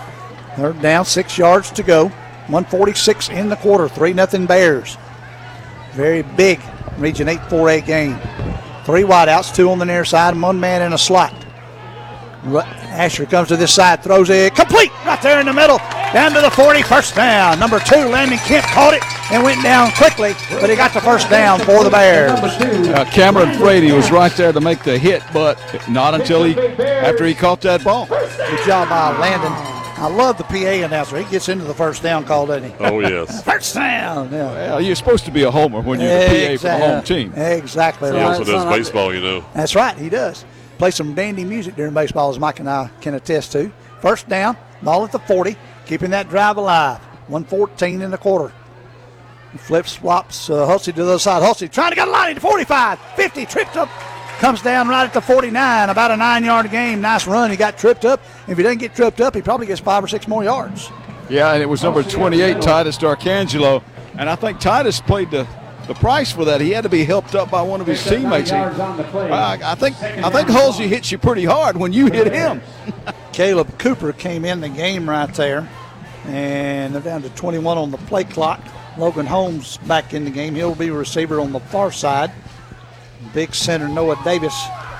Third 0.56 0.80
down, 0.82 1.04
six 1.04 1.38
yards 1.38 1.70
to 1.72 1.82
go. 1.82 2.08
146 2.48 3.28
in 3.30 3.48
the 3.48 3.56
quarter. 3.56 3.88
3 3.88 4.12
nothing 4.12 4.46
Bears. 4.46 4.98
Very 5.92 6.22
big 6.22 6.60
Region 6.98 7.28
8 7.28 7.38
4A 7.40 7.86
game. 7.86 8.18
Three 8.84 9.02
wideouts, 9.02 9.54
two 9.54 9.70
on 9.70 9.78
the 9.78 9.84
near 9.84 10.04
side, 10.04 10.34
and 10.34 10.42
one 10.42 10.58
man 10.58 10.82
in 10.82 10.92
a 10.92 10.98
slot. 10.98 11.32
Asher 12.44 13.24
comes 13.26 13.48
to 13.48 13.56
this 13.56 13.72
side, 13.72 14.02
throws 14.02 14.28
it 14.28 14.54
complete 14.54 14.90
right 15.06 15.22
there 15.22 15.38
in 15.38 15.46
the 15.46 15.52
middle, 15.52 15.78
down 16.12 16.32
to 16.32 16.40
the 16.40 16.50
40, 16.50 16.82
first 16.82 17.14
down. 17.14 17.60
Number 17.60 17.78
two, 17.78 18.08
Landon 18.08 18.38
Kemp 18.38 18.66
caught 18.66 18.94
it 18.94 19.02
and 19.30 19.42
went 19.42 19.62
down 19.62 19.90
quickly, 19.92 20.34
but 20.50 20.68
he 20.68 20.76
got 20.76 20.92
the 20.92 21.00
first 21.00 21.30
down 21.30 21.60
for 21.60 21.84
the 21.84 21.90
Bears. 21.90 22.32
Uh, 22.32 23.04
Cameron 23.12 23.56
Frady 23.58 23.92
was 23.92 24.10
right 24.10 24.32
there 24.32 24.52
to 24.52 24.60
make 24.60 24.82
the 24.82 24.98
hit, 24.98 25.22
but 25.32 25.58
not 25.88 26.14
until 26.14 26.44
he 26.44 26.58
after 26.58 27.24
he 27.24 27.34
caught 27.34 27.60
that 27.62 27.84
ball. 27.84 28.06
Good 28.06 28.66
job 28.66 28.88
by 28.88 29.16
Landon. 29.18 29.52
I 30.02 30.08
love 30.08 30.36
the 30.36 30.44
PA 30.44 30.84
announcer. 30.84 31.16
He 31.16 31.30
gets 31.30 31.48
into 31.48 31.64
the 31.64 31.74
first 31.74 32.02
down 32.02 32.24
call, 32.24 32.46
doesn't 32.46 32.70
he? 32.70 32.76
Oh 32.80 32.98
yes. 32.98 33.42
first 33.44 33.74
down. 33.74 34.32
Yeah. 34.32 34.52
Well, 34.52 34.80
you're 34.80 34.96
supposed 34.96 35.24
to 35.26 35.30
be 35.30 35.44
a 35.44 35.50
homer 35.50 35.80
when 35.80 36.00
you're 36.00 36.08
the 36.08 36.56
PA 36.56 36.60
for 36.60 36.68
the 36.68 36.78
home 36.78 37.04
team. 37.04 37.32
Exactly. 37.34 38.10
He 38.10 38.16
right. 38.16 38.24
also 38.24 38.44
does 38.44 38.64
baseball, 38.64 39.14
you 39.14 39.20
know. 39.20 39.44
That's 39.54 39.76
right, 39.76 39.96
he 39.96 40.08
does. 40.08 40.44
Play 40.78 40.90
some 40.90 41.14
dandy 41.14 41.44
music 41.44 41.76
during 41.76 41.94
baseball, 41.94 42.30
as 42.30 42.40
Mike 42.40 42.58
and 42.58 42.68
I 42.68 42.90
can 43.00 43.14
attest 43.14 43.52
to. 43.52 43.70
First 44.00 44.28
down, 44.28 44.56
ball 44.82 45.04
at 45.04 45.12
the 45.12 45.20
40, 45.20 45.56
keeping 45.86 46.10
that 46.10 46.28
drive 46.28 46.56
alive. 46.56 46.98
114 47.28 48.02
in 48.02 48.10
the 48.10 48.18
quarter. 48.18 48.52
Flips, 49.56 49.94
flops, 49.94 50.48
uh, 50.48 50.66
Hulsey 50.66 50.86
to 50.86 50.92
the 50.92 51.02
other 51.04 51.18
side. 51.18 51.42
Hulsey 51.42 51.70
trying 51.70 51.90
to 51.90 51.96
get 51.96 52.08
a 52.08 52.10
line 52.10 52.36
to 52.36 52.40
45, 52.40 52.98
50, 53.16 53.46
tripped 53.46 53.76
up, 53.76 53.88
comes 54.38 54.62
down 54.62 54.88
right 54.88 55.04
at 55.04 55.12
the 55.12 55.20
49. 55.20 55.90
About 55.90 56.10
a 56.10 56.16
nine 56.16 56.44
yard 56.44 56.70
game. 56.70 57.00
Nice 57.00 57.26
run. 57.26 57.50
He 57.50 57.56
got 57.56 57.78
tripped 57.78 58.04
up. 58.04 58.20
If 58.48 58.56
he 58.56 58.62
doesn't 58.62 58.78
get 58.78 58.94
tripped 58.94 59.20
up, 59.20 59.34
he 59.34 59.42
probably 59.42 59.66
gets 59.66 59.80
five 59.80 60.02
or 60.02 60.08
six 60.08 60.26
more 60.26 60.42
yards. 60.42 60.90
Yeah, 61.28 61.52
and 61.52 61.62
it 61.62 61.66
was 61.66 61.82
number 61.82 62.02
28, 62.02 62.60
Titus 62.60 62.98
Darcangelo. 62.98 63.82
And 64.18 64.28
I 64.28 64.34
think 64.36 64.58
Titus 64.58 65.00
played 65.00 65.30
the, 65.30 65.46
the 65.86 65.94
price 65.94 66.32
for 66.32 66.44
that. 66.44 66.60
He 66.60 66.70
had 66.70 66.82
to 66.82 66.88
be 66.90 67.04
helped 67.04 67.34
up 67.34 67.50
by 67.50 67.62
one 67.62 67.80
of 67.80 67.86
his 67.86 68.02
teammates. 68.04 68.50
He, 68.50 68.56
I, 68.56 69.72
I 69.72 69.74
think 69.74 70.00
I 70.02 70.28
think 70.30 70.48
Hulsey 70.48 70.88
hits 70.88 71.12
you 71.12 71.18
pretty 71.18 71.44
hard 71.44 71.76
when 71.76 71.92
you 71.92 72.06
hit 72.06 72.32
him. 72.32 72.60
Caleb 73.32 73.78
Cooper 73.78 74.12
came 74.12 74.44
in 74.44 74.60
the 74.60 74.68
game 74.68 75.08
right 75.08 75.32
there, 75.34 75.68
and 76.26 76.94
they're 76.94 77.00
down 77.00 77.22
to 77.22 77.30
21 77.30 77.78
on 77.78 77.90
the 77.90 77.98
play 77.98 78.24
clock. 78.24 78.60
Logan 78.98 79.26
Holmes 79.26 79.78
back 79.78 80.14
in 80.14 80.24
the 80.24 80.30
game. 80.30 80.54
He'll 80.54 80.74
be 80.74 80.88
a 80.88 80.92
receiver 80.92 81.40
on 81.40 81.52
the 81.52 81.60
far 81.60 81.90
side. 81.92 82.30
Big 83.32 83.54
center 83.54 83.88
Noah 83.88 84.20
Davis 84.24 84.54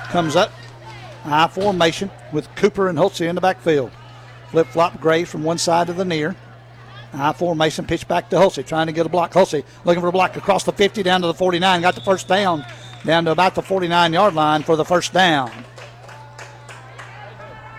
comes 0.09 0.35
up. 0.35 0.51
I 1.25 1.47
formation 1.47 2.11
with 2.31 2.53
Cooper 2.55 2.89
and 2.89 2.97
Hulsey 2.97 3.27
in 3.27 3.35
the 3.35 3.41
backfield. 3.41 3.91
Flip 4.49 4.67
flop 4.67 4.99
Graves 4.99 5.29
from 5.31 5.43
one 5.43 5.57
side 5.57 5.87
to 5.87 5.93
the 5.93 6.05
near. 6.05 6.35
I 7.13 7.31
formation 7.33 7.85
pitch 7.85 8.07
back 8.07 8.29
to 8.31 8.37
Hulsey, 8.37 8.65
trying 8.65 8.87
to 8.87 8.93
get 8.93 9.05
a 9.05 9.09
block. 9.09 9.31
Hulsey 9.33 9.63
looking 9.85 10.01
for 10.01 10.07
a 10.07 10.11
block 10.11 10.35
across 10.35 10.63
the 10.63 10.71
50 10.71 11.03
down 11.03 11.21
to 11.21 11.27
the 11.27 11.33
49. 11.33 11.81
Got 11.81 11.95
the 11.95 12.01
first 12.01 12.27
down 12.27 12.65
down 13.05 13.25
to 13.25 13.31
about 13.31 13.55
the 13.55 13.61
49 13.61 14.13
yard 14.13 14.33
line 14.33 14.63
for 14.63 14.75
the 14.75 14.85
first 14.85 15.13
down. 15.13 15.51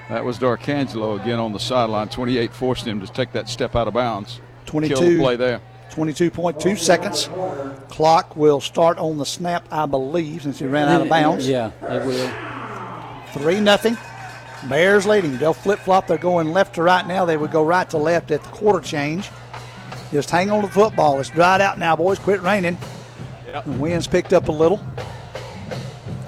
That 0.09 0.25
was 0.25 0.39
Darcangelo 0.39 1.21
again 1.21 1.41
on 1.41 1.53
the 1.53 1.59
sideline. 1.59 2.09
28 2.09 2.53
forced 2.53 2.87
him 2.87 3.01
to 3.01 3.07
take 3.07 3.33
that 3.33 3.49
step 3.49 3.75
out 3.75 3.89
of 3.89 3.95
bounds. 3.95 4.41
22 4.67 4.95
Kill 4.95 5.03
the 5.03 5.19
play 5.19 5.37
there. 5.37 5.61
22.2 5.95 6.77
seconds. 6.77 7.29
Clock 7.89 8.37
will 8.37 8.61
start 8.61 8.99
on 8.99 9.17
the 9.17 9.25
snap, 9.25 9.67
I 9.71 9.87
believe, 9.87 10.43
since 10.43 10.59
he 10.59 10.67
ran 10.67 10.89
out 10.89 11.03
of 11.03 11.09
bounds. 11.09 11.49
Yeah, 11.49 11.71
it 11.83 12.05
will. 12.05 13.41
3 13.41 13.61
nothing. 13.61 13.97
Bears 14.69 15.07
leading. 15.07 15.37
They'll 15.39 15.53
flip 15.55 15.79
flop. 15.79 16.07
They're 16.07 16.19
going 16.19 16.53
left 16.53 16.75
to 16.77 16.83
right 16.83 17.07
now. 17.07 17.25
They 17.25 17.37
would 17.37 17.53
go 17.53 17.65
right 17.65 17.89
to 17.91 17.99
left 17.99 18.31
at 18.31 18.43
the 18.43 18.49
quarter 18.49 18.81
change. 18.81 19.31
Just 20.11 20.31
hang 20.31 20.51
on 20.51 20.63
to 20.63 20.67
the 20.67 20.73
football. 20.73 21.21
It's 21.21 21.31
dried 21.31 21.61
out 21.61 21.79
now, 21.79 21.95
boys. 21.95 22.19
Quit 22.19 22.43
raining. 22.43 22.79
The 23.53 23.63
wind's 23.73 24.07
picked 24.07 24.33
up 24.33 24.49
a 24.49 24.53
little. 24.53 24.81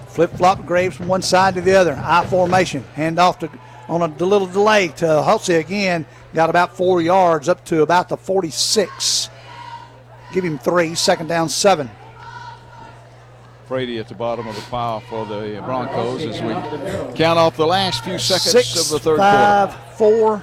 Flip 0.08 0.30
flop 0.32 0.64
Graves 0.64 0.96
from 0.96 1.08
one 1.08 1.22
side 1.22 1.54
to 1.54 1.60
the 1.60 1.74
other. 1.74 1.94
I 2.00 2.24
formation. 2.26 2.84
Hand 2.94 3.18
off 3.18 3.40
to 3.40 3.50
on 3.88 4.02
a 4.02 4.08
little 4.24 4.46
delay 4.46 4.88
to 4.88 5.06
Hulsey 5.06 5.58
again. 5.58 6.06
Got 6.34 6.50
about 6.50 6.76
four 6.76 7.00
yards 7.00 7.48
up 7.48 7.64
to 7.66 7.82
about 7.82 8.08
the 8.08 8.16
46. 8.16 9.30
Give 10.32 10.44
him 10.44 10.58
three. 10.58 10.94
Second 10.94 11.28
down, 11.28 11.48
seven. 11.48 11.90
Frady 13.66 13.98
at 13.98 14.06
the 14.08 14.14
bottom 14.14 14.46
of 14.46 14.54
the 14.54 14.62
pile 14.62 15.00
for 15.00 15.26
the 15.26 15.60
Broncos 15.64 16.24
as 16.24 16.40
we 16.40 16.52
count 17.16 17.36
off 17.38 17.56
the 17.56 17.66
last 17.66 18.04
few 18.04 18.16
seconds 18.18 18.50
Six, 18.52 18.80
of 18.80 18.88
the 18.90 19.00
third 19.00 19.18
five, 19.18 19.70
quarter. 19.96 19.96
four, 19.96 20.42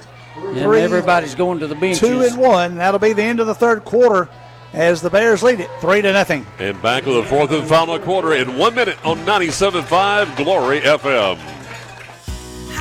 And 0.50 0.58
three, 0.58 0.80
everybody's 0.82 1.34
going 1.34 1.58
to 1.60 1.66
the 1.66 1.74
benches. 1.74 2.00
two 2.00 2.20
and 2.20 2.36
one. 2.36 2.74
That'll 2.74 3.00
be 3.00 3.14
the 3.14 3.22
end 3.22 3.40
of 3.40 3.46
the 3.46 3.54
third 3.54 3.84
quarter 3.86 4.28
as 4.74 5.00
the 5.00 5.08
Bears 5.08 5.42
lead 5.42 5.60
it 5.60 5.70
three 5.80 6.02
to 6.02 6.12
nothing. 6.12 6.44
And 6.58 6.80
back 6.82 7.06
with 7.06 7.14
the 7.16 7.22
fourth 7.24 7.50
and 7.52 7.66
final 7.66 7.98
quarter 7.98 8.34
in 8.34 8.58
one 8.58 8.74
minute 8.74 8.98
on 9.06 9.16
97.5 9.20 10.36
Glory 10.36 10.80
FM. 10.80 11.38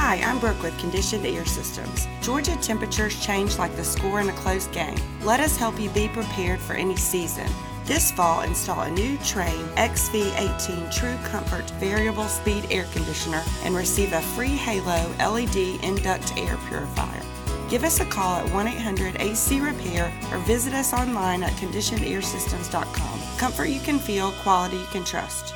Hi, 0.06 0.18
I'm 0.18 0.38
Brooke 0.38 0.62
with 0.62 0.78
Conditioned 0.80 1.26
Air 1.26 1.46
Systems. 1.46 2.10
Georgia 2.22 2.58
temperatures 2.58 3.26
change 3.26 3.58
like 3.58 3.74
the 3.78 3.86
score 3.86 4.20
in 4.20 4.28
a 4.28 4.34
close 4.34 4.68
game. 4.68 4.98
Let 5.22 5.40
us 5.40 5.56
help 5.56 5.80
you 5.80 5.90
be 5.92 6.10
prepared 6.10 6.60
for 6.60 6.74
any 6.74 6.98
season. 6.98 7.48
This 7.86 8.12
fall, 8.12 8.42
install 8.42 8.82
a 8.82 8.92
new 8.92 9.16
Trane 9.20 9.66
XV18 9.76 10.94
True 10.94 11.16
Comfort 11.30 11.70
Variable 11.80 12.28
Speed 12.28 12.68
Air 12.70 12.84
Conditioner 12.92 13.42
and 13.64 13.74
receive 13.74 14.12
a 14.12 14.20
free 14.36 14.58
Halo 14.58 15.10
LED 15.20 15.82
Induct 15.82 16.38
Air 16.38 16.58
Purifier. 16.68 17.24
Give 17.70 17.86
us 17.86 18.02
a 18.02 18.06
call 18.06 18.36
at 18.36 18.54
1 18.54 18.68
800 18.68 19.22
AC 19.22 19.62
Repair 19.62 20.12
or 20.34 20.38
visit 20.40 20.74
us 20.74 20.92
online 20.92 21.44
at 21.44 21.54
conditionedairsystems.com. 21.54 23.38
Comfort 23.38 23.70
you 23.70 23.80
can 23.80 24.00
feel, 24.00 24.34
quality 24.44 24.76
you 24.76 24.88
can 24.88 25.06
trust. 25.06 25.56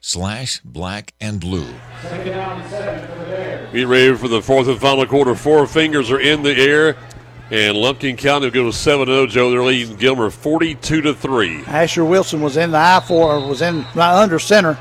slash 0.00 0.60
black 0.64 1.12
and 1.20 1.40
blue. 1.40 1.66
Be 3.72 3.84
ready 3.84 4.14
for 4.16 4.28
the 4.28 4.40
fourth 4.42 4.68
and 4.68 4.80
final 4.80 5.06
quarter. 5.06 5.34
Four 5.34 5.66
fingers 5.66 6.10
are 6.10 6.20
in 6.20 6.42
the 6.42 6.52
air. 6.56 6.96
And 7.50 7.76
Lumpkin 7.76 8.16
County 8.16 8.46
will 8.46 8.52
go 8.52 8.64
to 8.64 8.72
7 8.72 9.06
0. 9.06 9.26
Joe, 9.28 9.50
they're 9.50 9.62
leading 9.62 9.96
Gilmer 9.96 10.30
42 10.30 11.00
to 11.02 11.14
3. 11.14 11.64
Asher 11.66 12.04
Wilson 12.04 12.40
was 12.40 12.56
in 12.56 12.72
the 12.72 12.78
I 12.78 13.00
four, 13.06 13.38
was 13.46 13.62
in 13.62 13.84
right 13.94 14.20
under 14.20 14.40
center 14.40 14.76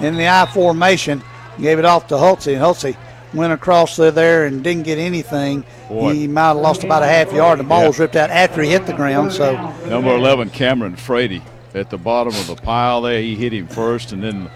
in 0.00 0.16
the 0.16 0.28
I 0.28 0.44
formation. 0.52 1.22
Gave 1.58 1.78
it 1.78 1.84
off 1.86 2.08
to 2.08 2.14
Hulsey, 2.14 2.52
and 2.54 2.62
Hulsey 2.62 2.96
went 3.32 3.52
across 3.54 3.96
there, 3.96 4.10
there 4.10 4.44
and 4.44 4.62
didn't 4.62 4.82
get 4.82 4.98
anything. 4.98 5.64
Boy. 5.88 6.12
He 6.12 6.28
might 6.28 6.48
have 6.48 6.58
lost 6.58 6.84
about 6.84 7.02
a 7.02 7.06
half 7.06 7.32
yard. 7.32 7.58
The 7.58 7.64
ball 7.64 7.82
Yeah. 7.82 7.86
was 7.88 7.98
ripped 7.98 8.16
out 8.16 8.28
after 8.28 8.62
he 8.62 8.70
hit 8.70 8.84
the 8.86 8.92
ground. 8.92 9.32
So 9.32 9.54
Number 9.88 10.14
11, 10.14 10.50
Cameron 10.50 10.96
Frady, 10.96 11.40
at 11.74 11.90
the 11.90 11.98
bottom 11.98 12.34
of 12.34 12.46
the 12.46 12.56
pile 12.56 13.02
there. 13.02 13.20
He 13.20 13.34
hit 13.34 13.52
him 13.52 13.66
first, 13.66 14.12
and 14.12 14.22
then 14.22 14.50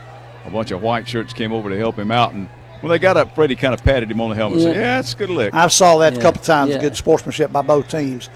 a 0.44 0.51
bunch 0.51 0.70
of 0.70 0.82
white 0.82 1.09
shirts 1.09 1.32
came 1.32 1.52
over 1.52 1.70
to 1.70 1.76
help 1.78 1.98
him 1.98 2.10
out. 2.10 2.32
And 2.32 2.48
when 2.80 2.90
they 2.90 2.98
got 2.98 3.16
up, 3.16 3.34
Frady 3.34 3.56
kind 3.56 3.74
of 3.74 3.82
patted 3.82 4.10
him 4.10 4.20
on 4.20 4.30
the 4.30 4.36
helmet 4.36 4.59
and 4.59 4.62
said, 4.64 4.76
Yeah. 4.76 4.82
Yeah, 4.82 5.01
it's 5.01 5.14
a 5.14 5.16
good 5.16 5.30
lick. 5.30 5.55
I 5.55 5.68
saw 5.68 5.98
that 5.98 6.16
a 6.16 6.20
couple 6.20 6.43
times. 6.43 6.72
Yeah. 6.72 6.80
Good 6.80 6.97
sportsmanship 6.97 7.52
by 7.52 7.62
both 7.62 7.88
teams. 7.88 8.28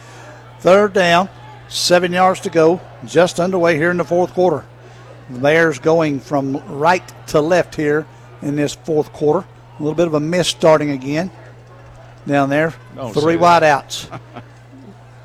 Third 0.61 0.93
down, 0.93 1.29
seven 1.69 2.13
yards 2.13 2.41
to 2.41 2.51
go, 2.51 2.81
just 3.07 3.41
underway 3.41 3.77
here 3.77 3.91
in 3.91 3.97
the 3.97 4.05
fourth 4.05 4.33
quarter. 4.35 4.65
The 5.31 5.39
Bears 5.39 5.79
going 5.79 6.21
from 6.21 6.57
right 6.79 7.07
to 7.29 7.41
left 7.41 7.77
here 7.77 8.07
in 8.43 8.57
this 8.57 8.75
fourth 8.75 9.13
quarter. 9.13 9.47
A 9.79 9.83
little 9.83 9.95
bit 9.95 10.07
of 10.07 10.15
a 10.15 10.21
miss 10.21 10.49
starting 10.49 10.91
again 10.91 11.31
down 12.27 12.51
there. 12.51 12.75
Don't 12.95 13.13
Three 13.15 13.35
say 13.35 13.37
wide 13.37 13.63
outs. 13.63 14.09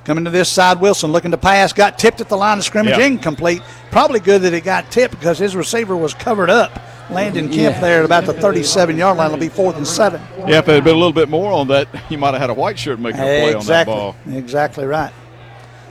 Coming 0.05 0.23
to 0.25 0.29
this 0.29 0.49
side, 0.49 0.79
Wilson 0.79 1.11
looking 1.11 1.31
to 1.31 1.37
pass, 1.37 1.73
got 1.73 1.97
tipped 1.97 2.21
at 2.21 2.29
the 2.29 2.37
line 2.37 2.59
of 2.59 2.63
scrimmage, 2.63 2.97
Yeah. 2.97 3.05
incomplete. 3.05 3.61
Probably 3.91 4.19
good 4.19 4.43
that 4.43 4.53
it 4.53 4.61
got 4.61 4.89
tipped 4.91 5.19
because 5.19 5.39
his 5.39 5.55
receiver 5.55 5.95
was 5.97 6.13
covered 6.13 6.49
up. 6.51 6.79
Landon 7.09 7.49
Kemp 7.49 7.75
Yeah. 7.75 7.79
there 7.81 7.99
at 7.99 8.05
about 8.05 8.25
the 8.25 8.33
37 8.33 8.97
yard 8.97 9.17
line. 9.17 9.27
It'll 9.27 9.37
be 9.39 9.49
fourth 9.49 9.77
and 9.77 9.87
seven. 9.87 10.21
Yeah, 10.47 10.59
if 10.59 10.69
it 10.69 10.73
had 10.75 10.83
been 10.83 10.93
a 10.95 10.97
little 10.97 11.11
bit 11.13 11.27
more 11.29 11.51
on 11.51 11.67
that, 11.69 11.87
he 12.07 12.17
might 12.17 12.31
have 12.33 12.41
had 12.41 12.49
a 12.49 12.53
white 12.53 12.77
shirt 12.77 12.99
making 12.99 13.19
a 13.19 13.23
play 13.23 13.55
exactly. 13.55 13.59
on 13.59 13.65
that 13.65 13.85
ball. 13.87 14.15
Exactly 14.37 14.85
right. 14.85 15.11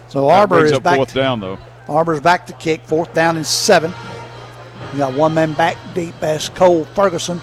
So 0.09 0.27
That 0.28 0.32
Arbor 0.32 0.65
is 0.65 0.73
up 0.73 0.82
back. 0.85 0.97
fourth 0.97 1.12
down, 1.15 1.41
though. 1.41 1.59
Arbor's 1.89 2.20
back 2.20 2.47
to 2.47 2.53
kick. 2.55 2.82
Fourth 2.85 3.12
down 3.15 3.36
and 3.36 3.45
seven. 3.47 3.93
You 4.93 4.99
got 4.99 5.15
one 5.15 5.35
man 5.35 5.53
back 5.55 5.77
deep 5.93 6.15
as 6.23 6.49
Cole 6.51 6.85
Ferguson 6.95 7.41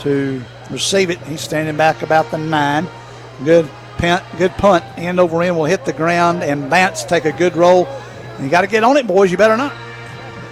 to 0.00 0.42
receive 0.70 1.10
it. 1.10 1.18
He's 1.26 1.40
standing 1.42 1.76
back 1.76 2.02
about 2.02 2.30
the 2.30 2.38
nine. 2.38 2.86
Good 3.44 3.68
punt, 3.98 4.24
good 4.38 4.52
punt. 4.52 4.84
End 4.96 5.18
over 5.20 5.42
end 5.42 5.56
will 5.56 5.64
hit 5.64 5.84
the 5.84 5.92
ground 5.92 6.42
and 6.42 6.68
bounce. 6.70 7.04
Take 7.04 7.24
a 7.24 7.32
good 7.32 7.56
roll. 7.56 7.88
You 8.40 8.48
got 8.48 8.62
to 8.62 8.66
get 8.66 8.84
on 8.84 8.96
it, 8.96 9.06
boys. 9.06 9.30
You 9.30 9.36
better 9.36 9.56
not. 9.56 9.72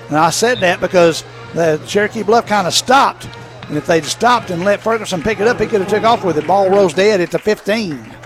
And 0.08 0.16
I 0.16 0.30
said 0.30 0.60
that 0.60 0.80
because 0.80 1.24
the 1.54 1.82
Cherokee 1.86 2.22
Bluff 2.22 2.46
kind 2.46 2.66
of 2.66 2.74
stopped. 2.74 3.28
And 3.68 3.76
if 3.76 3.86
they'd 3.86 4.04
stopped 4.04 4.50
and 4.50 4.64
let 4.64 4.80
Ferguson 4.80 5.22
pick 5.22 5.40
it 5.40 5.48
up, 5.48 5.58
he 5.58 5.66
could 5.66 5.80
have 5.80 5.88
took 5.88 6.04
off 6.04 6.24
with 6.24 6.36
it. 6.36 6.46
Ball 6.46 6.70
rolls 6.70 6.94
dead 6.94 7.20
at 7.20 7.30
the 7.30 7.38
15. 7.38 8.21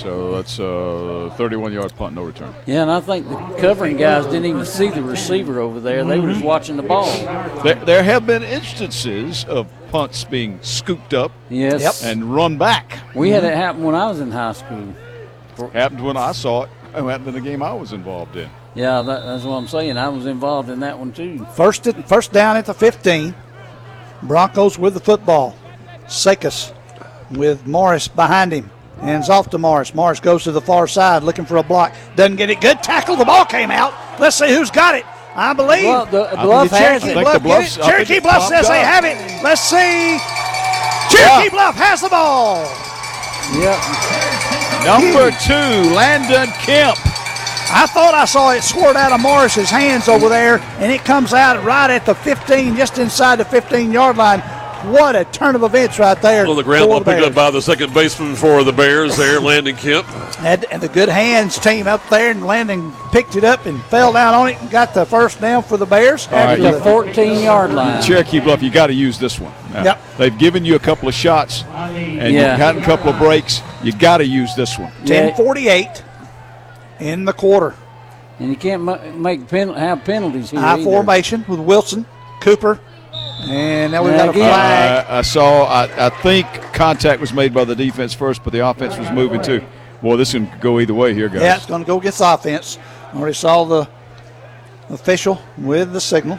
So 0.00 0.32
that's 0.32 0.58
a 0.58 1.30
31 1.36 1.74
yard 1.74 1.94
punt, 1.94 2.14
no 2.14 2.22
return. 2.22 2.54
Yeah, 2.64 2.82
and 2.82 2.90
I 2.90 3.00
think 3.00 3.28
the 3.28 3.36
covering 3.58 3.98
guys 3.98 4.24
didn't 4.24 4.46
even 4.46 4.64
see 4.64 4.88
the 4.88 5.02
receiver 5.02 5.60
over 5.60 5.78
there. 5.78 6.02
They 6.04 6.18
were 6.18 6.28
just 6.28 6.38
mm-hmm. 6.38 6.48
watching 6.48 6.76
the 6.78 6.82
ball. 6.82 7.14
There, 7.62 7.74
there 7.74 8.02
have 8.02 8.26
been 8.26 8.42
instances 8.42 9.44
of 9.44 9.70
punts 9.90 10.24
being 10.24 10.58
scooped 10.62 11.12
up 11.12 11.32
Yes. 11.50 11.82
Yep. 11.82 12.10
and 12.10 12.34
run 12.34 12.56
back. 12.56 12.98
We 13.14 13.28
had 13.28 13.44
it 13.44 13.54
happen 13.54 13.82
when 13.82 13.94
I 13.94 14.08
was 14.08 14.20
in 14.20 14.30
high 14.30 14.52
school. 14.52 14.94
Happened 15.74 16.02
when 16.02 16.16
I 16.16 16.32
saw 16.32 16.62
it. 16.62 16.70
It 16.94 17.02
happened 17.02 17.28
in 17.28 17.34
the 17.34 17.40
game 17.42 17.62
I 17.62 17.74
was 17.74 17.92
involved 17.92 18.36
in. 18.36 18.48
Yeah, 18.74 19.02
that, 19.02 19.24
that's 19.26 19.44
what 19.44 19.56
I'm 19.56 19.68
saying. 19.68 19.98
I 19.98 20.08
was 20.08 20.24
involved 20.24 20.70
in 20.70 20.80
that 20.80 20.98
one 20.98 21.12
too. 21.12 21.44
First, 21.54 21.86
at, 21.86 22.08
first 22.08 22.32
down 22.32 22.56
at 22.56 22.64
the 22.64 22.72
15. 22.72 23.34
Broncos 24.22 24.78
with 24.78 24.94
the 24.94 25.00
football. 25.00 25.54
Zekas 26.06 26.72
with 27.30 27.66
Morris 27.66 28.08
behind 28.08 28.52
him. 28.52 28.70
Hands 29.00 29.28
off 29.30 29.50
to 29.50 29.58
Morris. 29.58 29.94
Morris 29.94 30.20
goes 30.20 30.44
to 30.44 30.52
the 30.52 30.60
far 30.60 30.86
side 30.86 31.22
looking 31.22 31.46
for 31.46 31.56
a 31.56 31.62
block. 31.62 31.94
Doesn't 32.16 32.36
get 32.36 32.50
it. 32.50 32.60
Good 32.60 32.82
tackle. 32.82 33.16
The 33.16 33.24
ball 33.24 33.44
came 33.46 33.70
out. 33.70 33.94
Let's 34.20 34.36
see 34.36 34.54
who's 34.54 34.70
got 34.70 34.94
it. 34.94 35.04
I 35.34 35.54
believe. 35.54 35.84
Well, 35.84 36.06
the 36.06 36.28
Bluff 36.42 36.70
Did 36.70 36.76
has 36.78 37.02
Cherokee 37.02 37.10
it. 37.12 37.16
I 37.16 37.22
Bluff 37.22 37.34
the 37.34 37.40
Bluffs- 37.40 37.76
it? 37.76 37.82
I 37.82 37.90
Cherokee 37.90 38.14
it 38.16 38.22
Bluff 38.22 38.34
popped 38.34 38.48
says 38.48 38.68
they 38.68 38.80
have 38.80 39.04
it. 39.04 39.16
Let's 39.42 39.60
see. 39.62 40.18
Cherokee 41.16 41.48
Bluff 41.50 41.74
has 41.76 42.00
the 42.02 42.08
ball. 42.08 42.64
Yep. 43.56 43.78
Number 44.84 45.30
two, 45.42 45.94
Landon 45.94 46.48
Kemp. 46.60 46.96
I 47.72 47.86
thought 47.86 48.14
I 48.14 48.24
saw 48.24 48.50
it 48.52 48.62
squirt 48.62 48.96
out 48.96 49.12
of 49.12 49.20
Morris's 49.20 49.70
hands 49.70 50.08
over 50.08 50.28
there, 50.28 50.58
and 50.78 50.90
it 50.90 51.04
comes 51.04 51.32
out 51.32 51.62
right 51.64 51.90
at 51.90 52.04
the 52.04 52.14
15, 52.14 52.76
just 52.76 52.98
inside 52.98 53.36
the 53.36 53.44
15 53.44 53.92
yard 53.92 54.16
line. 54.16 54.42
What 54.84 55.14
a 55.14 55.24
turn 55.26 55.54
of 55.56 55.62
events 55.62 55.98
right 55.98 56.20
there. 56.22 56.46
On 56.46 56.56
the 56.56 56.62
ground, 56.62 56.84
for 56.84 56.88
ball 56.88 57.00
the 57.00 57.12
picked 57.12 57.26
up 57.26 57.34
by 57.34 57.50
the 57.50 57.60
second 57.60 57.92
baseman 57.92 58.34
for 58.34 58.64
the 58.64 58.72
Bears 58.72 59.14
there, 59.16 59.38
Landon 59.40 59.76
Kemp. 59.76 60.06
And, 60.40 60.64
and 60.72 60.80
the 60.82 60.88
good 60.88 61.10
hands 61.10 61.58
team 61.58 61.86
up 61.86 62.00
there, 62.08 62.30
and 62.30 62.46
Landon 62.46 62.92
picked 63.12 63.36
it 63.36 63.44
up 63.44 63.66
and 63.66 63.82
fell 63.84 64.12
down 64.14 64.32
on 64.32 64.48
it 64.48 64.60
and 64.60 64.70
got 64.70 64.94
the 64.94 65.04
first 65.04 65.38
down 65.40 65.62
for 65.62 65.76
the 65.76 65.84
Bears. 65.84 66.26
All 66.28 66.32
right, 66.32 66.58
After 66.58 66.78
you- 66.78 66.80
14 66.82 67.42
yard 67.44 67.72
line. 67.74 68.02
Cherokee 68.02 68.40
Bluff, 68.40 68.62
you 68.62 68.70
got 68.70 68.86
to 68.86 68.94
use 68.94 69.18
this 69.18 69.38
one. 69.38 69.52
Now, 69.72 69.84
Yep. 69.84 70.00
They've 70.16 70.38
given 70.38 70.64
you 70.64 70.76
a 70.76 70.80
couple 70.80 71.08
of 71.08 71.14
shots, 71.14 71.62
and 71.64 72.32
Yeah. 72.34 72.50
you've 72.52 72.58
gotten 72.58 72.82
a 72.82 72.84
couple 72.86 73.10
of 73.10 73.18
breaks. 73.18 73.60
You 73.82 73.92
got 73.92 74.18
to 74.18 74.26
use 74.26 74.54
this 74.54 74.78
one. 74.78 74.90
10:48 75.04 76.02
in 77.00 77.26
the 77.26 77.32
quarter. 77.34 77.74
And 78.38 78.48
you 78.48 78.56
can't 78.56 79.18
make 79.20 79.46
pen- 79.48 79.74
have 79.74 80.04
penalties 80.04 80.50
here. 80.50 80.60
High 80.60 80.74
either. 80.74 80.84
formation 80.84 81.44
with 81.46 81.60
Wilson, 81.60 82.06
Cooper, 82.40 82.80
and 83.42 83.92
now 83.92 84.04
we've 84.04 84.14
got 84.14 84.28
a 84.28 84.32
flag. 84.32 85.06
I, 85.08 85.18
I 85.18 85.22
saw. 85.22 85.64
I, 85.64 86.06
I 86.06 86.10
think 86.22 86.46
contact 86.72 87.20
was 87.20 87.32
made 87.32 87.52
by 87.54 87.64
the 87.64 87.76
defense 87.76 88.14
first, 88.14 88.44
but 88.44 88.52
the 88.52 88.66
offense 88.66 88.96
was 88.98 89.10
moving 89.10 89.42
too. 89.42 89.62
Boy, 90.02 90.16
this 90.16 90.32
can 90.32 90.50
go 90.60 90.80
either 90.80 90.94
way 90.94 91.14
here, 91.14 91.28
guys. 91.28 91.42
Yeah, 91.42 91.56
it's 91.56 91.66
going 91.66 91.82
to 91.82 91.86
go 91.86 91.98
against 91.98 92.18
the 92.18 92.32
offense. 92.32 92.78
I 93.12 93.16
already 93.16 93.34
saw 93.34 93.64
the 93.64 93.88
official 94.88 95.40
with 95.58 95.92
the 95.92 96.00
signal. 96.00 96.38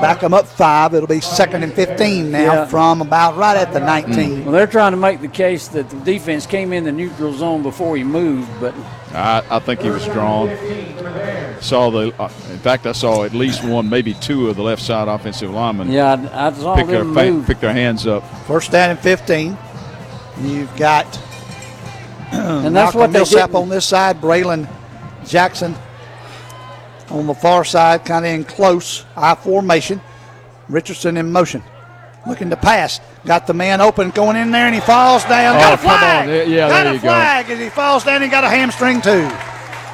Back 0.00 0.20
them 0.20 0.32
up 0.34 0.46
five. 0.46 0.94
It'll 0.94 1.06
be 1.06 1.20
second 1.20 1.62
and 1.62 1.72
15 1.74 2.30
now 2.30 2.38
Yeah. 2.54 2.64
from 2.66 3.00
about 3.02 3.36
right 3.36 3.56
at 3.56 3.72
the 3.72 3.80
19. 3.80 4.44
Well, 4.44 4.52
they're 4.52 4.66
trying 4.66 4.92
to 4.92 4.96
make 4.96 5.20
the 5.20 5.28
case 5.28 5.68
that 5.68 5.88
the 5.90 5.96
defense 5.98 6.46
came 6.46 6.72
in 6.72 6.84
the 6.84 6.92
neutral 6.92 7.32
zone 7.34 7.62
before 7.62 7.96
he 7.96 8.02
moved, 8.02 8.48
but 8.60 8.74
I, 9.14 9.42
I 9.50 9.58
think 9.58 9.80
he 9.82 9.90
was 9.90 10.04
drawn. 10.06 10.48
Saw 11.60 11.90
the. 11.90 12.12
Uh, 12.18 12.30
in 12.50 12.58
fact, 12.58 12.86
I 12.86 12.92
saw 12.92 13.24
at 13.24 13.34
least 13.34 13.62
one, 13.62 13.88
maybe 13.88 14.14
two 14.14 14.48
of 14.48 14.56
the 14.56 14.62
left 14.62 14.82
side 14.82 15.06
offensive 15.06 15.50
linemen. 15.50 15.92
yeah, 15.92 16.14
I, 16.32 16.48
I 16.48 16.52
saw 16.54 16.74
pick 16.74 16.86
their 16.86 17.04
them 17.04 17.14
fa- 17.14 17.30
move. 17.30 17.46
pick 17.46 17.60
their 17.60 17.72
hands 17.72 18.06
up. 18.06 18.24
First 18.46 18.72
down 18.72 18.90
and 18.90 18.98
15. 18.98 19.56
You've 20.40 20.74
got 20.76 21.06
And 22.32 22.74
that's 22.74 22.94
Malcolm 22.94 23.00
what 23.00 23.12
they 23.12 23.18
Millsap 23.18 23.50
didn't- 23.50 23.62
on 23.62 23.68
this 23.68 23.84
side, 23.84 24.20
Braylon 24.20 24.68
Jackson 25.26 25.74
on 27.12 27.26
the 27.26 27.34
far 27.34 27.64
side, 27.64 28.04
kind 28.04 28.24
of 28.24 28.32
in 28.32 28.44
close 28.44 29.04
I 29.16 29.34
formation. 29.34 30.00
Richardson 30.68 31.16
in 31.16 31.30
motion, 31.32 31.62
looking 32.26 32.50
to 32.50 32.56
pass. 32.56 33.00
Got 33.26 33.46
the 33.46 33.54
man 33.54 33.80
open, 33.80 34.10
going 34.10 34.36
in 34.36 34.50
there, 34.50 34.66
and 34.66 34.74
he 34.74 34.80
falls 34.80 35.24
down. 35.24 35.56
Oh, 35.56 35.60
got 35.60 35.72
a 35.74 35.76
come 35.76 35.90
on. 35.90 35.98
flag. 35.98 36.26
There- 36.28 36.44
yeah, 36.46 36.68
got 36.68 36.84
there 36.84 36.92
a 36.92 36.94
you 36.96 37.00
go. 37.02 37.08
flag 37.08 37.50
as 37.50 37.58
he 37.58 37.68
falls 37.68 38.04
down. 38.04 38.22
He 38.22 38.28
got 38.28 38.44
a 38.44 38.48
hamstring 38.48 39.00
too. 39.02 39.30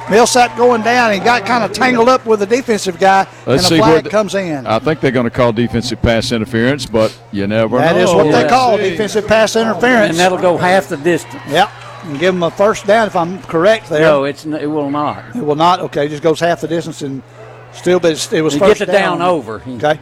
Millsap 0.09 0.57
going 0.57 0.81
down. 0.81 1.11
He 1.13 1.19
got 1.19 1.45
kind 1.45 1.63
of 1.63 1.71
tangled 1.71 2.09
up 2.09 2.25
with 2.25 2.39
the 2.39 2.45
defensive 2.47 2.97
guy, 2.99 3.27
Let's 3.45 3.47
and 3.47 3.61
see 3.63 3.75
the 3.75 3.81
where 3.81 3.91
flag 3.91 4.03
the- 4.05 4.09
comes 4.09 4.33
in. 4.33 4.65
I 4.65 4.79
think 4.79 5.01
they're 5.01 5.11
going 5.11 5.25
to 5.25 5.29
call 5.29 5.51
defensive 5.51 6.01
pass 6.01 6.31
interference, 6.31 6.85
but 6.87 7.15
you 7.31 7.45
never 7.45 7.77
That 7.77 7.95
know. 7.95 8.01
is 8.03 8.13
what 8.15 8.31
they 8.31 8.47
call 8.47 8.77
defensive 8.77 9.27
pass 9.27 9.55
interference. 9.55 10.11
and 10.11 10.17
that'll 10.19 10.39
go 10.39 10.57
half 10.57 10.87
the 10.87 10.97
distance. 10.97 11.43
Yep. 11.49 11.69
And 12.03 12.19
give 12.19 12.33
them 12.33 12.43
a 12.43 12.51
first 12.51 12.85
down 12.85 13.07
if 13.07 13.15
I'm 13.15 13.41
correct 13.43 13.89
there. 13.89 14.01
No, 14.01 14.23
it's 14.23 14.45
n- 14.45 14.53
it 14.53 14.67
will 14.67 14.89
not. 14.89 15.35
It 15.35 15.43
will 15.43 15.55
not. 15.55 15.79
Okay, 15.81 16.07
just 16.07 16.23
goes 16.23 16.39
half 16.39 16.61
the 16.61 16.67
distance 16.67 17.01
and 17.01 17.21
still, 17.73 17.99
but 17.99 18.11
it's- 18.11 18.31
it 18.31 18.41
was 18.41 18.53
You 18.53 18.59
first 18.59 18.79
get 18.79 18.85
the 18.85 18.93
down 18.93 19.21
over. 19.21 19.61
Okay. 19.67 19.99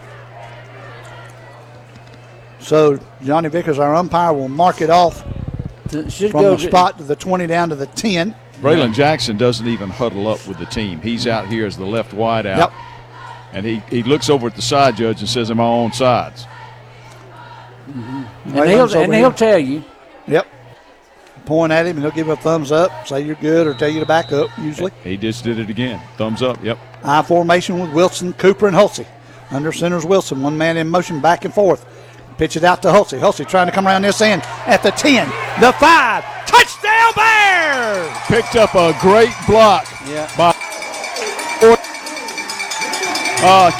So 2.60 3.00
Johnny 3.24 3.50
Vickers, 3.50 3.80
our 3.80 3.96
umpire, 3.96 4.34
will 4.34 4.50
mark 4.50 4.82
it 4.82 4.90
off 4.90 5.24
Should 5.90 6.32
from 6.32 6.42
go 6.42 6.56
the 6.56 6.68
spot 6.68 6.98
to 6.98 7.04
the 7.04 7.16
20 7.16 7.48
down 7.48 7.70
to 7.70 7.76
the 7.76 7.88
10. 7.88 8.36
Braylon 8.62 8.94
Jackson 8.94 9.38
doesn't 9.38 9.68
even 9.68 9.90
huddle 9.90 10.28
up 10.28 10.46
with 10.48 10.58
the 10.58 10.66
team. 10.66 11.00
He's 11.00 11.26
mm. 11.26 11.32
out 11.32 11.48
here 11.48 11.66
as 11.66 11.78
the 11.78 11.86
left 11.86 12.14
wide 12.14 12.46
out. 12.46 12.58
Yep. 12.58 12.74
And 13.54 13.66
he, 13.66 13.82
he 13.90 14.04
looks 14.04 14.30
over 14.30 14.48
at 14.48 14.56
the 14.56 14.62
side 14.62 14.98
judge 14.98 15.20
and 15.22 15.30
says, 15.30 15.50
Am 15.50 15.60
I 15.60 15.64
on 15.64 15.94
sides? 15.94 16.46
Mm-hmm. 17.88 18.58
And 18.58 18.70
he'll, 18.70 18.98
and 18.98 19.14
he'll 19.14 19.32
tell 19.32 19.60
you. 19.60 19.84
Yep. 20.28 20.48
Point 21.48 21.72
at 21.72 21.86
him 21.86 21.96
and 21.96 22.04
he'll 22.06 22.12
give 22.14 22.28
him 22.28 22.34
a 22.34 22.36
thumbs 22.36 22.72
up, 22.74 23.08
say 23.08 23.22
you're 23.22 23.36
good, 23.38 23.66
or 23.68 23.74
tell 23.74 23.88
you 23.88 24.02
to 24.02 24.06
back 24.06 24.34
up. 24.34 24.50
Usually, 24.60 24.92
He 25.04 25.16
just 25.16 25.44
did 25.46 25.58
it 25.60 25.70
again. 25.70 26.00
Thumbs 26.18 26.42
up. 26.44 26.62
Yep. 26.64 26.78
I 27.04 27.22
formation 27.22 27.80
with 27.80 27.94
Wilson, 27.94 28.34
Cooper, 28.34 28.68
and 28.68 28.76
Hulsey. 28.76 29.08
Under 29.50 29.72
center's 29.72 30.06
Wilson, 30.06 30.44
one 30.44 30.58
man 30.58 30.76
in 30.76 30.90
motion, 30.90 31.22
back 31.22 31.46
and 31.46 31.54
forth. 31.54 31.86
Pitch 32.38 32.58
it 32.58 32.66
out 32.66 32.82
to 32.82 32.90
Hulsey. 32.90 33.18
Hulsey 33.20 33.48
trying 33.48 33.68
to 33.68 33.72
come 33.72 33.88
around 33.88 34.02
this 34.02 34.20
end 34.22 34.42
at 34.66 34.84
the 34.84 34.92
10, 34.92 35.28
the 35.62 35.72
5. 35.72 36.24
Touchdown 36.48 37.14
Bears! 37.16 38.12
Picked 38.28 38.56
up 38.58 38.76
a 38.76 38.94
great 39.00 39.32
block 39.48 39.88
Yeah. 40.06 40.30
by 40.38 40.54
uh, 43.40 43.72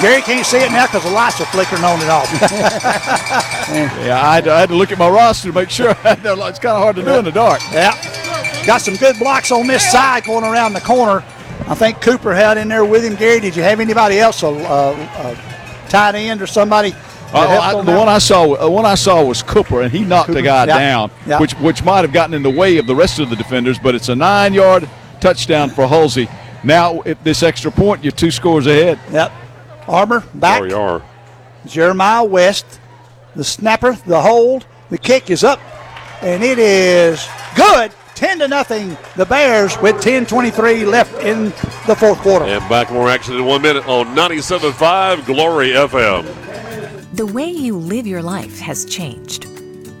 Gary 0.00 0.22
can't 0.22 0.46
see 0.46 0.58
it 0.58 0.70
now 0.70 0.86
because 0.86 1.04
the 1.04 1.10
lights 1.10 1.40
are 1.40 1.46
flickering 1.46 1.84
on 1.84 2.00
and 2.00 2.10
off. 2.10 2.30
yeah, 2.40 4.20
I 4.22 4.34
had, 4.36 4.44
to, 4.44 4.52
I 4.52 4.60
had 4.60 4.68
to 4.68 4.76
look 4.76 4.92
at 4.92 4.98
my 4.98 5.08
roster 5.08 5.48
to 5.48 5.54
make 5.54 5.70
sure. 5.70 5.90
it's 6.04 6.58
kind 6.58 6.76
of 6.76 6.82
hard 6.82 6.96
to 6.96 7.02
do 7.04 7.18
in 7.18 7.24
the 7.24 7.32
dark. 7.32 7.60
yeah. 7.72 7.92
Got 8.66 8.82
some 8.82 8.96
good 8.96 9.18
blocks 9.18 9.50
on 9.50 9.66
this 9.66 9.90
side 9.90 10.24
going 10.24 10.44
around 10.44 10.74
the 10.74 10.80
corner. 10.80 11.24
I 11.66 11.74
think 11.74 12.00
Cooper 12.00 12.34
had 12.34 12.58
in 12.58 12.68
there 12.68 12.84
with 12.84 13.04
him. 13.04 13.14
Gary, 13.16 13.40
did 13.40 13.56
you 13.56 13.62
have 13.62 13.80
anybody 13.80 14.18
else, 14.18 14.42
a, 14.42 14.46
a, 14.46 14.92
a 14.92 15.88
tight 15.88 16.14
end 16.14 16.40
or 16.42 16.46
somebody? 16.46 16.94
Uh, 17.32 17.40
I- 17.40 17.82
the 17.82 17.92
one 17.92 18.08
I 18.08 18.18
saw, 18.18 18.54
uh, 18.54 18.70
one 18.70 18.86
I 18.86 18.94
saw 18.94 19.22
was 19.22 19.42
Cooper, 19.42 19.82
and 19.82 19.92
he 19.92 20.02
knocked 20.02 20.32
the 20.32 20.42
guy 20.42 20.64
yeah, 20.66 20.78
down, 20.78 21.10
yeah. 21.26 21.38
which 21.40 21.52
which 21.54 21.84
might 21.84 22.00
have 22.00 22.12
gotten 22.12 22.32
in 22.34 22.42
the 22.42 22.50
way 22.50 22.78
of 22.78 22.86
the 22.86 22.94
rest 22.94 23.18
of 23.18 23.28
the 23.28 23.36
defenders. 23.36 23.78
But 23.78 23.94
it's 23.94 24.08
a 24.08 24.16
nine-yard 24.16 24.88
touchdown 25.20 25.68
for 25.68 25.86
Hulsey. 25.86 26.30
Now, 26.64 27.02
if 27.02 27.22
this 27.22 27.42
extra 27.42 27.70
point, 27.70 28.02
you're 28.02 28.12
two 28.12 28.30
scores 28.30 28.66
ahead. 28.66 28.98
Yep. 29.12 29.32
Arbor 29.88 30.22
back. 30.34 30.60
There 30.60 30.68
we 30.68 30.74
are. 30.74 31.02
Jeremiah 31.66 32.24
West, 32.24 32.80
the 33.34 33.44
snapper, 33.44 33.92
the 34.06 34.20
hold, 34.20 34.66
the 34.90 34.98
kick 34.98 35.30
is 35.30 35.44
up, 35.44 35.60
and 36.22 36.42
it 36.42 36.58
is 36.58 37.26
good. 37.56 37.92
10 38.14 38.40
to 38.40 38.48
nothing. 38.48 38.96
The 39.14 39.24
Bears 39.24 39.78
with 39.80 40.02
10:23 40.02 40.84
left 40.84 41.22
in 41.22 41.44
the 41.86 41.94
fourth 41.96 42.18
quarter. 42.18 42.46
And 42.46 42.68
back 42.68 42.90
more 42.90 43.08
action 43.08 43.36
in 43.36 43.44
one 43.44 43.62
minute 43.62 43.86
on 43.86 44.06
97.5 44.16 45.24
Glory 45.24 45.70
FM. 45.70 46.26
The 47.14 47.26
way 47.26 47.48
you 47.48 47.76
live 47.76 48.08
your 48.08 48.22
life 48.22 48.58
has 48.58 48.84
changed. 48.84 49.46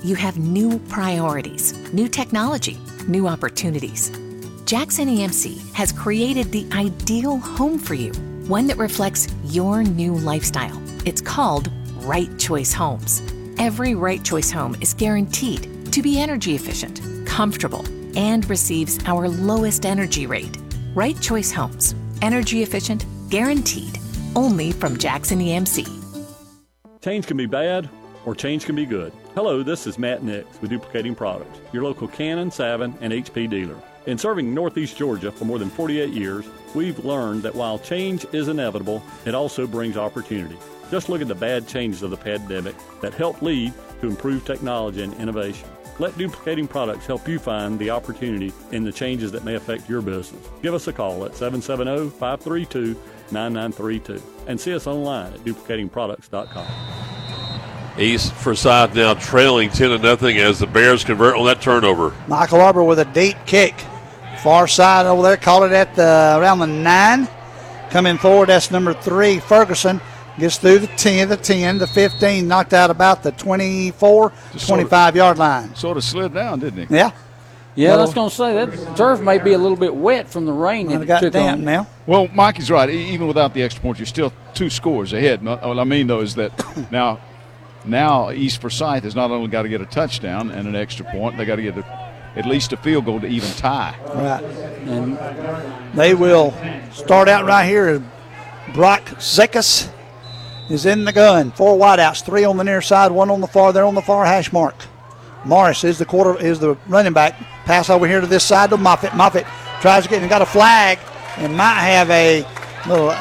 You 0.02 0.16
have 0.16 0.36
new 0.36 0.80
priorities, 0.88 1.74
new 1.92 2.08
technology, 2.08 2.76
new 3.06 3.28
opportunities. 3.28 4.10
Jackson 4.64 5.08
EMC 5.08 5.72
has 5.74 5.92
created 5.92 6.50
the 6.50 6.66
ideal 6.72 7.38
home 7.38 7.78
for 7.78 7.94
you, 7.94 8.12
one 8.48 8.66
that 8.66 8.78
reflects 8.78 9.28
your 9.44 9.82
new 9.82 10.14
lifestyle. 10.14 10.80
It's 11.04 11.20
called 11.20 11.70
Right 11.98 12.36
Choice 12.38 12.72
Homes. 12.72 13.22
Every 13.58 13.94
Right 13.94 14.24
Choice 14.24 14.50
home 14.50 14.74
is 14.80 14.94
guaranteed 14.94 15.92
to 15.92 16.02
be 16.02 16.18
energy 16.18 16.54
efficient, 16.54 17.02
comfortable, 17.26 17.84
and 18.16 18.48
receives 18.48 18.98
our 19.04 19.28
lowest 19.28 19.84
energy 19.84 20.26
rate. 20.26 20.56
Right 20.94 21.20
Choice 21.20 21.52
Homes, 21.52 21.94
energy 22.22 22.62
efficient, 22.62 23.04
guaranteed, 23.28 23.98
only 24.34 24.72
from 24.72 24.96
Jackson 24.96 25.40
EMC. 25.40 25.86
Change 27.02 27.26
can 27.26 27.36
be 27.36 27.46
bad 27.46 27.88
or 28.24 28.34
change 28.34 28.64
can 28.64 28.74
be 28.74 28.86
good. 28.86 29.12
Hello, 29.34 29.62
this 29.62 29.86
is 29.86 29.98
Matt 29.98 30.22
Nix 30.22 30.60
with 30.62 30.70
Duplicating 30.70 31.14
Products, 31.14 31.60
your 31.72 31.84
local 31.84 32.08
Canon, 32.08 32.50
Savin, 32.50 32.96
and 33.02 33.12
HP 33.12 33.50
dealer. 33.50 33.76
In 34.06 34.16
serving 34.16 34.54
Northeast 34.54 34.96
Georgia 34.96 35.30
for 35.30 35.44
more 35.44 35.58
than 35.58 35.68
48 35.68 36.14
years, 36.14 36.46
we've 36.78 37.04
learned 37.04 37.42
that 37.42 37.56
while 37.56 37.76
change 37.76 38.24
is 38.32 38.46
inevitable, 38.46 39.02
it 39.24 39.34
also 39.34 39.66
brings 39.66 39.96
opportunity. 39.96 40.56
Just 40.92 41.08
look 41.08 41.20
at 41.20 41.26
the 41.26 41.34
bad 41.34 41.66
changes 41.66 42.04
of 42.04 42.10
the 42.10 42.16
pandemic 42.16 42.76
that 43.00 43.12
helped 43.12 43.42
lead 43.42 43.72
to 44.00 44.06
improved 44.06 44.46
technology 44.46 45.02
and 45.02 45.12
innovation. 45.14 45.68
Let 45.98 46.16
duplicating 46.16 46.68
products 46.68 47.04
help 47.04 47.26
you 47.26 47.40
find 47.40 47.80
the 47.80 47.90
opportunity 47.90 48.52
in 48.70 48.84
the 48.84 48.92
changes 48.92 49.32
that 49.32 49.44
may 49.44 49.56
affect 49.56 49.88
your 49.88 50.00
business. 50.00 50.48
Give 50.62 50.72
us 50.72 50.86
a 50.86 50.92
call 50.92 51.24
at 51.24 51.34
770 51.34 52.10
532 52.10 52.94
9932 53.32 54.22
and 54.46 54.60
see 54.60 54.72
us 54.72 54.86
online 54.86 55.32
at 55.32 55.40
duplicatingproducts.com. 55.40 57.98
East 57.98 58.32
Forsyth 58.34 58.94
now 58.94 59.14
trailing 59.14 59.70
10 59.70 59.90
to 59.90 59.98
nothing 59.98 60.38
as 60.38 60.60
the 60.60 60.68
Bears 60.68 61.02
convert 61.02 61.34
on 61.34 61.44
that 61.46 61.60
turnover. 61.60 62.14
Michael 62.28 62.60
Arbor 62.60 62.84
with 62.84 63.00
a 63.00 63.04
deep 63.06 63.36
kick. 63.46 63.74
Far 64.42 64.68
side 64.68 65.06
over 65.06 65.22
there, 65.22 65.36
caught 65.36 65.64
it 65.64 65.72
at 65.72 65.94
the 65.94 66.36
around 66.38 66.60
the 66.60 66.66
nine. 66.66 67.28
Coming 67.90 68.18
forward, 68.18 68.50
that's 68.50 68.70
number 68.70 68.94
three, 68.94 69.40
Ferguson. 69.40 70.00
Gets 70.38 70.58
through 70.58 70.78
the 70.80 70.86
10, 70.86 71.30
the 71.30 71.36
10, 71.36 71.78
the 71.78 71.86
15, 71.88 72.46
knocked 72.46 72.72
out 72.72 72.90
about 72.90 73.24
the 73.24 73.32
24, 73.32 74.32
Just 74.52 74.68
25 74.68 74.90
sort 74.90 75.08
of- 75.08 75.16
yard 75.16 75.38
line. 75.38 75.74
Sort 75.74 75.96
of 75.96 76.04
slid 76.04 76.32
down, 76.32 76.60
didn't 76.60 76.86
he? 76.86 76.94
Yeah. 76.94 77.10
Yeah, 77.74 77.94
I 77.94 77.96
was 77.98 78.12
going 78.12 78.28
to 78.28 78.34
say 78.34 78.54
that 78.54 78.96
turf 78.96 79.20
may 79.20 79.38
be 79.38 79.52
a 79.52 79.58
little 79.58 79.76
bit 79.76 79.94
wet 79.94 80.28
from 80.28 80.46
the 80.46 80.52
rain 80.52 80.88
that 80.88 81.02
it 81.02 81.20
took 81.20 81.34
on. 81.36 81.86
Well, 82.06 82.26
Mikey's 82.34 82.72
right. 82.72 82.90
Even 82.90 83.28
without 83.28 83.54
the 83.54 83.62
extra 83.62 83.80
point, 83.80 83.98
you're 84.00 84.06
still 84.06 84.32
two 84.52 84.68
scores 84.68 85.12
ahead. 85.12 85.44
What 85.44 85.62
I 85.78 85.84
mean, 85.84 86.08
though, 86.08 86.20
is 86.20 86.34
that 86.34 86.52
now, 86.90 87.20
now 87.84 88.32
East 88.32 88.60
Forsyth 88.60 89.04
has 89.04 89.14
not 89.14 89.30
only 89.30 89.48
got 89.48 89.62
to 89.62 89.68
get 89.68 89.80
a 89.80 89.86
touchdown 89.86 90.50
and 90.50 90.66
an 90.66 90.74
extra 90.74 91.04
point, 91.06 91.36
they 91.36 91.44
got 91.44 91.56
to 91.56 91.62
get 91.62 91.78
a, 91.78 92.07
at 92.38 92.46
least 92.46 92.72
a 92.72 92.76
field 92.76 93.04
goal 93.04 93.20
to 93.20 93.26
even 93.26 93.50
tie. 93.50 93.96
Right. 94.14 94.44
And 94.88 95.18
they 95.92 96.14
will 96.14 96.52
start 96.92 97.28
out 97.28 97.44
right 97.44 97.66
here. 97.66 98.02
Brock 98.72 99.04
Zekas 99.16 99.90
is 100.70 100.86
in 100.86 101.04
the 101.04 101.12
gun. 101.12 101.50
Four 101.50 101.76
wideouts, 101.76 102.24
three 102.24 102.44
on 102.44 102.56
the 102.56 102.64
near 102.64 102.80
side, 102.80 103.10
one 103.10 103.30
on 103.30 103.40
the 103.40 103.48
far. 103.48 103.72
They're 103.72 103.84
on 103.84 103.96
the 103.96 104.02
far 104.02 104.24
hash 104.24 104.52
mark. 104.52 104.76
Morris 105.44 105.82
is 105.82 105.98
the 105.98 106.04
quarter 106.04 106.38
is 106.38 106.60
the 106.60 106.76
running 106.86 107.12
back. 107.12 107.34
Pass 107.64 107.90
over 107.90 108.06
here 108.06 108.20
to 108.20 108.26
this 108.26 108.44
side 108.44 108.70
to 108.70 108.76
Moffitt. 108.76 109.14
Moffitt 109.14 109.46
tries 109.80 110.04
to 110.04 110.08
get 110.08 110.20
and 110.20 110.30
got 110.30 110.42
a 110.42 110.46
flag 110.46 110.98
and 111.38 111.56
might 111.56 111.80
have 111.80 112.10
a 112.10 112.46
little 112.86 113.12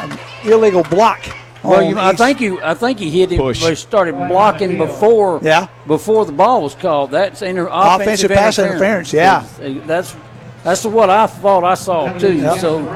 illegal 0.44 0.84
block. 0.84 1.24
Well, 1.68 1.84
on 1.84 1.90
you, 1.90 1.98
I 1.98 2.10
East- 2.12 2.18
think 2.20 2.42
you, 2.42 2.62
I 2.62 2.74
think 2.74 3.00
he 3.00 3.10
hit 3.12 3.32
him. 3.32 3.40
Push. 3.40 3.64
They 3.64 3.76
started 3.76 4.16
blocking 4.28 4.78
before. 4.78 5.40
Yeah. 5.44 5.68
Before 5.86 6.26
the 6.26 6.32
ball 6.32 6.62
was 6.64 6.76
called. 6.76 7.12
That's 7.12 7.42
inter- 7.42 7.68
Offensive 7.72 8.02
offensive, 8.02 8.32
pass 8.32 8.60
interference, 8.60 9.14
yeah. 9.14 9.44
It's- 9.62 9.88
That's 9.88 10.16
that's 10.64 10.84
what 10.86 11.10
I 11.10 11.28
thought 11.28 11.64
I 11.64 11.76
saw 11.76 12.12
too. 12.18 12.34
Yep. 12.34 12.58
So 12.60 12.88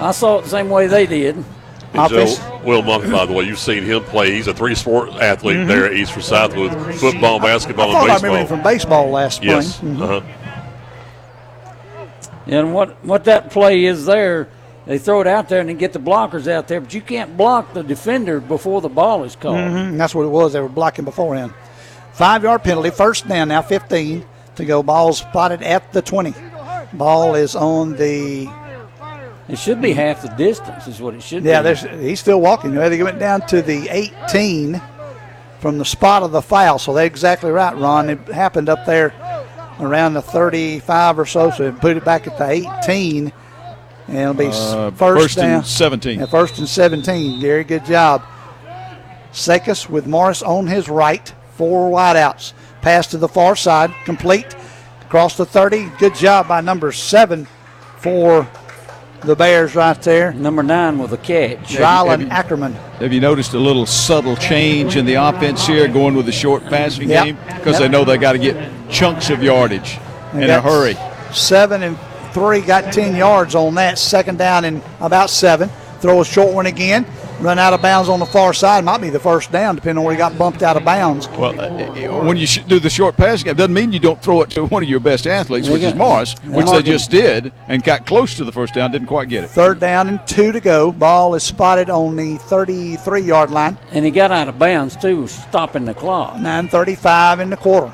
I 0.00 0.10
saw 0.12 0.38
it 0.38 0.44
the 0.44 0.48
same 0.50 0.68
way 0.70 0.86
they 0.86 1.06
did. 1.06 1.36
And 1.94 2.08
Joe 2.10 2.26
Will 2.64 2.82
Moffitt, 2.82 3.12
by 3.12 3.24
the 3.24 3.32
way, 3.32 3.44
you've 3.44 3.58
seen 3.60 3.84
him 3.84 4.02
play. 4.02 4.32
He's 4.32 4.48
a 4.48 4.54
three-sport 4.54 5.10
athlete 5.20 5.58
Mhm. 5.58 5.68
there 5.68 5.86
at 5.86 5.92
East 5.92 6.10
Forsyth 6.12 6.56
with 6.56 6.72
football, 6.98 7.38
basketball, 7.38 7.90
I 7.90 7.92
thought 7.92 8.02
and 8.02 8.10
I 8.10 8.14
baseball. 8.14 8.30
remember 8.30 8.40
him 8.40 8.46
from 8.48 8.62
baseball 8.64 9.10
last 9.10 9.36
spring. 9.36 9.50
yes. 9.50 9.78
Mhm. 9.80 10.00
Uh-huh. 10.02 10.20
And 12.46 12.74
what 12.74 12.96
what 13.04 13.24
that 13.24 13.50
play 13.50 13.84
is 13.84 14.06
there, 14.06 14.48
they 14.86 14.98
throw 14.98 15.20
it 15.20 15.26
out 15.26 15.48
there 15.48 15.60
and 15.60 15.68
they 15.68 15.74
get 15.74 15.92
the 15.92 15.98
blockers 15.98 16.46
out 16.46 16.68
there, 16.68 16.80
but 16.80 16.92
you 16.94 17.00
can't 17.00 17.36
block 17.36 17.72
the 17.72 17.82
defender 17.82 18.40
before 18.40 18.80
the 18.80 18.88
ball 18.88 19.24
is 19.24 19.36
called. 19.36 19.56
Mhm, 19.56 19.96
That's 19.98 20.14
what 20.14 20.24
it 20.24 20.28
was. 20.30 20.52
They 20.52 20.60
were 20.60 20.68
blocking 20.68 21.04
beforehand. 21.04 21.52
Five 22.12 22.42
yard 22.44 22.62
penalty. 22.62 22.90
First 22.90 23.26
down 23.26 23.48
now, 23.48 23.62
15 23.62 24.24
to 24.56 24.64
go. 24.64 24.82
Ball 24.82 25.12
spotted 25.12 25.62
at 25.62 25.92
the 25.92 26.02
20. 26.02 26.34
Ball 26.92 27.34
is 27.34 27.56
on 27.56 27.96
the. 27.96 28.48
It 29.48 29.58
should 29.58 29.82
be 29.82 29.92
half 29.92 30.22
the 30.22 30.28
distance, 30.28 30.86
is 30.86 31.00
what 31.02 31.14
it 31.14 31.22
should 31.22 31.42
be. 31.42 31.50
Yeah, 31.50 31.60
be. 31.60 31.64
there's, 31.64 31.82
he's 32.00 32.20
still 32.20 32.40
walking. 32.40 32.74
They 32.74 33.02
went 33.02 33.18
down 33.18 33.42
to 33.48 33.60
the 33.60 33.88
18 33.90 34.80
from 35.58 35.76
the 35.78 35.84
spot 35.84 36.22
of 36.22 36.30
the 36.32 36.40
foul. 36.40 36.78
So 36.78 36.94
they're 36.94 37.04
exactly 37.04 37.50
right, 37.50 37.76
Ron. 37.76 38.08
It 38.10 38.18
happened 38.28 38.68
up 38.70 38.86
there 38.86 39.12
around 39.80 40.14
the 40.14 40.22
35 40.22 41.18
or 41.18 41.26
so. 41.26 41.50
So 41.50 41.70
they 41.70 41.78
put 41.78 41.96
it 41.96 42.04
back 42.04 42.26
at 42.26 42.38
the 42.38 42.48
18. 42.84 43.32
And 44.08 44.18
it'll 44.18 44.34
be 44.34 44.46
s- 44.46 44.72
Uh, 44.72 44.90
first, 44.94 45.22
first 45.22 45.38
and 45.38 45.46
down. 45.46 45.64
17. 45.64 46.20
Yeah, 46.20 46.26
first 46.26 46.58
and 46.58 46.68
17. 46.68 47.40
Gary, 47.40 47.64
good 47.64 47.84
job. 47.84 48.22
Zekas 49.32 49.88
with 49.88 50.06
Morris 50.06 50.42
on 50.42 50.66
his 50.66 50.88
right. 50.88 51.32
Four 51.56 51.90
wideouts. 51.90 52.52
Pass 52.82 53.06
to 53.08 53.16
the 53.18 53.28
far 53.28 53.56
side. 53.56 53.90
Complete. 54.04 54.54
Across 55.06 55.36
the 55.36 55.46
30. 55.46 55.90
Good 55.98 56.14
job 56.14 56.48
by 56.48 56.60
number 56.60 56.92
seven 56.92 57.46
for 57.98 58.46
the 59.22 59.34
Bears 59.34 59.74
right 59.74 60.00
there. 60.02 60.32
Number 60.34 60.62
nine 60.62 60.98
with 60.98 61.12
a 61.12 61.16
catch. 61.16 61.76
Rylan 61.76 62.28
Ackerman. 62.30 62.74
Have 63.00 63.12
you 63.12 63.20
noticed 63.20 63.54
a 63.54 63.58
little 63.58 63.86
subtle 63.86 64.36
change 64.36 64.96
in 64.96 65.06
the 65.06 65.14
offense 65.14 65.66
here, 65.66 65.88
going 65.88 66.14
with 66.14 66.26
the 66.26 66.32
short 66.32 66.66
passing 66.66 67.08
Yep. 67.08 67.24
game? 67.24 67.38
Because 67.56 67.74
Yep. 67.74 67.80
they 67.80 67.88
know 67.88 68.04
they 68.04 68.18
got 68.18 68.32
to 68.32 68.38
get 68.38 68.56
chunks 68.90 69.30
of 69.30 69.42
yardage 69.42 69.98
They 70.34 70.44
in 70.44 70.50
a 70.50 70.60
hurry. 70.60 70.96
Seven 71.32 71.82
and 71.82 71.96
three, 72.34 72.60
got 72.60 72.92
10 72.92 73.16
yards 73.16 73.54
on 73.54 73.74
that. 73.76 73.98
Second 73.98 74.38
down 74.38 74.64
and 74.64 74.82
about 75.00 75.30
seven. 75.30 75.70
Throw 76.00 76.20
a 76.20 76.24
short 76.24 76.52
one 76.52 76.66
again. 76.66 77.06
Run 77.40 77.58
out 77.58 77.72
of 77.72 77.80
bounds 77.82 78.08
on 78.08 78.20
the 78.20 78.26
far 78.26 78.52
side. 78.52 78.84
Might 78.84 79.00
be 79.00 79.08
the 79.10 79.18
first 79.18 79.50
down, 79.50 79.74
depending 79.74 79.98
on 79.98 80.04
where 80.04 80.14
he 80.14 80.18
got 80.18 80.36
bumped 80.38 80.62
out 80.62 80.76
of 80.76 80.84
bounds. 80.84 81.28
Well, 81.28 81.58
uh, 81.58 81.64
uh, 81.66 82.24
when 82.24 82.36
you 82.36 82.46
do 82.46 82.78
the 82.78 82.90
short 82.90 83.16
passing 83.16 83.46
game, 83.46 83.56
doesn't 83.56 83.72
mean 83.74 83.92
you 83.92 83.98
don't 83.98 84.22
throw 84.22 84.42
it 84.42 84.50
to 84.50 84.66
one 84.66 84.82
of 84.82 84.88
your 84.88 85.00
best 85.00 85.26
athletes, 85.26 85.68
which 85.68 85.82
is 85.82 85.92
got- 85.92 85.98
Morris, 85.98 86.34
which 86.44 86.70
they 86.70 86.82
just 86.82 87.10
did 87.10 87.52
and 87.68 87.82
got 87.82 88.06
close 88.06 88.34
to 88.36 88.44
the 88.44 88.52
first 88.52 88.74
down, 88.74 88.92
didn't 88.92 89.08
quite 89.08 89.28
get 89.28 89.44
it. 89.44 89.50
Third 89.50 89.80
down 89.80 90.08
and 90.08 90.26
two 90.26 90.52
to 90.52 90.60
go. 90.60 90.92
Ball 90.92 91.34
is 91.34 91.42
spotted 91.42 91.90
on 91.90 92.16
the 92.16 92.36
33 92.36 93.22
yard 93.22 93.50
line. 93.50 93.78
And 93.92 94.04
he 94.04 94.10
got 94.10 94.30
out 94.30 94.48
of 94.48 94.58
bounds 94.58 94.94
too, 94.96 95.26
stopping 95.26 95.86
the 95.86 95.94
clock. 95.94 96.36
9.35 96.36 97.40
in 97.40 97.50
the 97.50 97.56
quarter. 97.56 97.92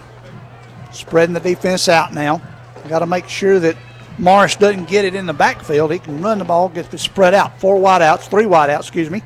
Spreading 0.93 1.35
the 1.35 1.41
defense 1.41 1.89
out 1.89 2.13
now. 2.13 2.43
Got 2.89 2.99
to 3.01 3.07
make 3.07 3.29
sure 3.29 3.61
that 3.61 3.77
Morris 4.19 4.57
doesn't 4.57 4.89
get 4.89 5.05
it 5.05 5.15
in 5.15 5.27
the 5.27 5.33
backfield. 5.33 5.93
He 5.93 5.99
can 5.99 6.21
run 6.21 6.39
the 6.39 6.45
ball, 6.45 6.69
get 6.69 6.93
it 6.93 6.99
spread 6.99 7.35
out. 7.35 7.59
Four 7.61 7.77
wideouts, 7.79 8.29
three 8.29 8.45
wideouts, 8.45 8.81
excuse 8.81 9.11
me. 9.11 9.23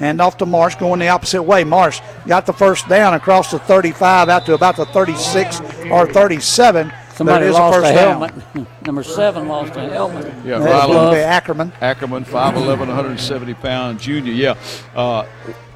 And 0.00 0.20
off 0.20 0.36
to 0.38 0.46
Marsh 0.46 0.76
going 0.76 1.00
the 1.00 1.08
opposite 1.08 1.42
way. 1.42 1.64
Marsh 1.64 2.00
got 2.26 2.46
the 2.46 2.52
first 2.52 2.88
down 2.88 3.14
across 3.14 3.50
the 3.50 3.58
35 3.58 4.28
out 4.28 4.46
to 4.46 4.54
about 4.54 4.76
the 4.76 4.86
36 4.86 5.60
or 5.90 6.06
37. 6.06 6.92
Somebody 7.14 7.46
but 7.46 7.54
lost 7.54 7.76
a 7.76 7.80
first 7.80 7.90
a 7.90 7.94
down. 7.96 8.28
helmet. 8.28 8.68
Number 8.86 9.02
seven 9.02 9.48
lost 9.48 9.74
a 9.74 9.90
helmet. 9.90 10.26
Yeah, 10.44 10.58
That's 10.60 10.86
Rylan- 10.86 10.92
gonna 10.92 11.10
be 11.16 11.20
Ackerman. 11.20 11.72
Ackerman, 11.80 12.24
5'11", 12.24 12.78
170 12.78 13.54
pound 13.54 13.98
junior. 13.98 14.32
Yeah. 14.32 14.54
Uh, 14.94 15.26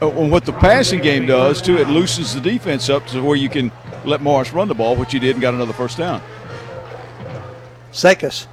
and 0.01 0.31
what 0.31 0.45
the 0.45 0.53
passing 0.53 1.01
game 1.01 1.27
does, 1.27 1.61
too, 1.61 1.79
it 1.79 1.89
loosens 1.89 2.33
the 2.33 2.41
defense 2.41 2.89
up 2.89 3.05
to 3.09 3.21
where 3.25 3.35
you 3.35 3.49
can 3.49 3.73
let 4.05 4.21
Morris 4.21 4.53
run 4.53 4.69
the 4.69 4.75
ball, 4.75 4.95
which 4.95 5.13
he 5.13 5.19
did 5.19 5.33
and 5.33 5.43
got 5.43 5.53
another 5.53 5.73
first 5.73 5.99
down. 5.99 6.23
Zekas 7.93 8.47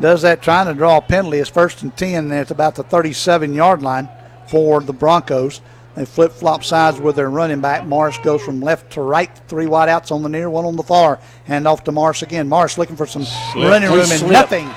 does 0.00 0.22
that 0.22 0.42
trying 0.42 0.66
to 0.66 0.74
draw 0.74 0.96
a 0.98 1.00
penalty. 1.02 1.38
It's 1.38 1.50
first 1.50 1.82
and 1.82 1.94
10, 1.96 2.24
and 2.24 2.32
it's 2.32 2.50
about 2.50 2.74
the 2.74 2.82
37 2.82 3.52
yard 3.54 3.82
line 3.82 4.08
for 4.48 4.80
the 4.80 4.92
Broncos. 4.92 5.60
They 5.94 6.04
flip 6.04 6.32
flop 6.32 6.62
sides 6.64 7.00
with 7.00 7.16
their 7.16 7.28
running 7.28 7.60
back. 7.60 7.84
Morris 7.84 8.16
goes 8.18 8.42
from 8.42 8.60
left 8.60 8.92
to 8.92 9.00
right. 9.02 9.30
Three 9.48 9.66
wideouts 9.66 10.12
on 10.12 10.22
the 10.22 10.28
near, 10.28 10.48
one 10.48 10.64
on 10.64 10.76
the 10.76 10.82
far. 10.84 11.18
Hand 11.46 11.66
off 11.66 11.84
to 11.84 11.92
Morris 11.92 12.22
again. 12.22 12.48
Morris 12.48 12.78
looking 12.78 12.96
for 12.96 13.06
some 13.06 13.26
running 13.56 13.88
He 13.90 13.94
room 13.94 14.00
and 14.08 14.08
slipped. 14.20 14.32
nothing. 14.32 14.68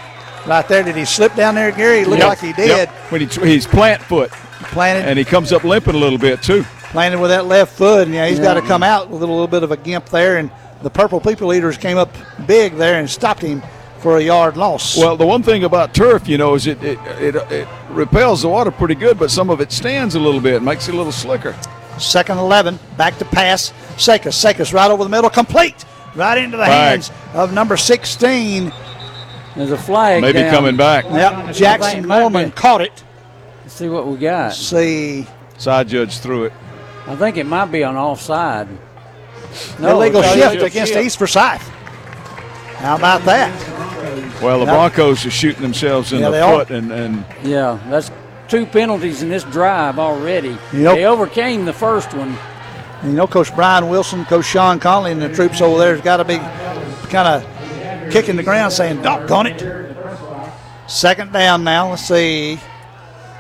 Right 0.47 0.67
there. 0.67 0.83
Did 0.83 0.95
he 0.95 1.05
slip 1.05 1.35
down 1.35 1.55
there, 1.55 1.71
Gary? 1.71 1.99
It 1.99 2.07
looked 2.07 2.19
Yep, 2.21 2.27
like 2.29 2.39
he 2.39 2.51
did. 2.53 2.67
yep. 2.67 2.89
When 3.09 3.21
he, 3.21 3.27
he's 3.47 3.65
plant 3.67 4.01
foot. 4.01 4.31
Planted. 4.31 5.07
And 5.07 5.17
he 5.19 5.23
comes 5.23 5.53
up 5.53 5.63
limping 5.63 5.95
a 5.95 5.97
little 5.97 6.17
bit, 6.19 6.41
too. 6.41 6.63
Planted 6.91 7.19
with 7.19 7.29
that 7.29 7.45
left 7.45 7.77
foot, 7.77 8.07
and 8.07 8.13
yeah, 8.13 8.27
he's 8.27 8.39
got 8.39 8.55
to 8.55 8.61
come 8.61 8.83
out 8.83 9.09
with 9.09 9.21
a 9.21 9.25
little 9.25 9.47
bit 9.47 9.63
of 9.63 9.71
a 9.71 9.77
gimp 9.77 10.07
there. 10.09 10.37
And 10.37 10.51
the 10.81 10.89
Purple 10.89 11.21
People 11.21 11.53
Eaters 11.53 11.77
came 11.77 11.97
up 11.97 12.13
big 12.47 12.75
there 12.75 12.99
and 12.99 13.09
stopped 13.09 13.41
him 13.41 13.61
for 14.03 14.17
a 14.17 14.21
yard 14.21 14.57
loss. 14.57 14.97
Well, 14.97 15.15
the 15.15 15.25
one 15.25 15.41
thing 15.41 15.63
about 15.63 15.93
turf, 15.93 16.27
you 16.27 16.37
know, 16.37 16.55
is 16.55 16.67
it 16.67 16.83
it, 16.83 16.99
it, 17.19 17.35
it 17.35 17.67
repels 17.89 18.41
the 18.41 18.49
water 18.49 18.69
pretty 18.69 18.95
good, 18.95 19.17
but 19.17 19.31
some 19.31 19.49
of 19.49 19.61
it 19.61 19.71
stands 19.71 20.15
a 20.15 20.19
little 20.19 20.41
bit, 20.41 20.61
makes 20.61 20.89
it 20.89 20.93
a 20.93 20.97
little 20.97 21.13
slicker. 21.13 21.55
Second 21.97 22.37
11, 22.37 22.77
back 22.97 23.17
to 23.19 23.25
pass. 23.25 23.71
Zekas, 23.95 24.33
Zekas 24.33 24.73
right 24.73 24.91
over 24.91 25.03
the 25.03 25.09
middle, 25.09 25.29
complete. 25.29 25.85
Right 26.15 26.37
into 26.37 26.57
the 26.57 26.65
Flag. 26.65 26.91
hands 26.91 27.11
of 27.33 27.53
number 27.53 27.77
16. 27.77 28.73
There's 29.55 29.71
a 29.71 29.77
flag. 29.77 30.21
Maybe 30.21 30.39
down. 30.39 30.53
coming 30.53 30.75
back. 30.75 31.05
Yep, 31.05 31.55
Jackson 31.55 32.07
Norman 32.07 32.51
caught 32.51 32.81
it. 32.81 33.03
Let's 33.61 33.75
see 33.75 33.87
what 33.87 34.05
we 34.05 34.17
got. 34.17 34.53
See. 34.53 35.25
Side 35.57 35.87
judge 35.87 36.17
threw 36.17 36.43
it. 36.43 36.53
I 37.07 37.15
think 37.15 37.37
it 37.37 37.45
might 37.45 37.71
be 37.71 37.83
on 37.83 37.95
offside. 37.95 38.67
Illegal 39.79 40.21
it's 40.21 40.33
shift 40.33 40.63
against 40.63 40.93
shift. 40.93 41.05
East 41.05 41.17
Forsyth. 41.19 41.61
How 42.77 42.95
about 42.97 43.23
that? 43.23 43.82
Well, 44.41 44.59
the 44.59 44.65
Broncos 44.65 45.25
are 45.25 45.31
shooting 45.31 45.61
themselves 45.61 46.11
in 46.13 46.19
Yeah, 46.19 46.25
the 46.25 46.31
they 46.31 46.41
are. 46.41 46.59
foot, 46.59 46.71
and, 46.71 46.91
and 46.91 47.25
Yeah, 47.43 47.79
that's 47.89 48.11
two 48.47 48.65
penalties 48.65 49.21
in 49.21 49.29
this 49.29 49.43
drive 49.45 49.99
already. 49.99 50.57
Yep. 50.73 50.95
They 50.95 51.05
overcame 51.05 51.65
the 51.65 51.73
first 51.73 52.13
one, 52.13 52.37
And 53.01 53.11
you 53.11 53.17
know, 53.17 53.27
Coach 53.27 53.53
Brian 53.55 53.89
Wilson, 53.89 54.25
Coach 54.25 54.45
Sean 54.45 54.79
Conley, 54.79 55.11
and 55.11 55.21
the 55.21 55.29
troops 55.33 55.61
over 55.61 55.77
there 55.79 55.95
has 55.95 56.03
got 56.03 56.17
to 56.17 56.25
be 56.25 56.37
kind 57.09 57.27
of 57.27 58.11
kicking 58.11 58.35
the 58.35 58.43
ground 58.43 58.73
saying, 58.73 59.01
doggone 59.01 59.47
it. 59.47 59.95
Second 60.87 61.31
down 61.31 61.63
now. 61.63 61.89
Let's 61.91 62.03
see. 62.03 62.59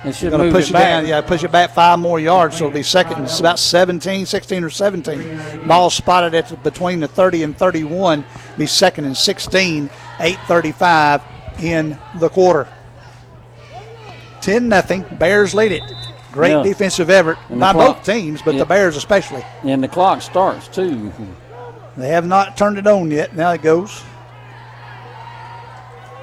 It 0.05 0.13
should 0.15 0.31
Going 0.31 0.39
to 0.39 0.45
move 0.47 0.53
push 0.53 0.65
it 0.65 0.69
it 0.71 0.73
back. 0.73 0.81
down. 1.03 1.07
Yeah, 1.07 1.21
push 1.21 1.43
it 1.43 1.51
back 1.51 1.71
five 1.71 1.97
more 1.97 2.19
yards. 2.19 2.57
So 2.57 2.65
it'll 2.65 2.73
be 2.73 2.83
second. 2.83 3.23
It's 3.23 3.39
about 3.39 3.57
17, 3.57 4.25
16 4.25 4.63
or 4.63 4.69
17. 4.69 5.65
Ball 5.67 5.89
spotted 5.89 6.33
at 6.33 6.61
between 6.63 6.99
the 6.99 7.07
30 7.07 7.43
and 7.43 7.57
31. 7.57 8.25
Be 8.57 8.65
second 8.65 9.05
and 9.05 9.15
16. 9.15 9.89
8:35 10.19 11.21
in 11.61 11.97
the 12.19 12.29
quarter. 12.29 12.67
10 14.41 14.67
nothing. 14.67 15.05
Bears 15.19 15.53
lead 15.53 15.71
it. 15.71 15.83
Great 16.31 16.51
Yeah. 16.51 16.63
defensive 16.63 17.09
effort 17.09 17.37
And 17.49 17.61
the 17.61 17.65
by 17.65 17.73
clock- 17.73 17.97
both 17.97 18.05
teams, 18.05 18.41
but 18.41 18.55
Yeah. 18.55 18.61
the 18.61 18.65
Bears 18.65 18.97
especially. 18.97 19.45
And 19.63 19.81
the 19.83 19.87
clock 19.87 20.21
starts 20.21 20.67
too. 20.67 21.11
They 21.95 22.09
have 22.09 22.25
not 22.25 22.57
turned 22.57 22.77
it 22.77 22.87
on 22.87 23.11
yet. 23.11 23.35
Now 23.35 23.51
it 23.51 23.61
goes. 23.61 24.01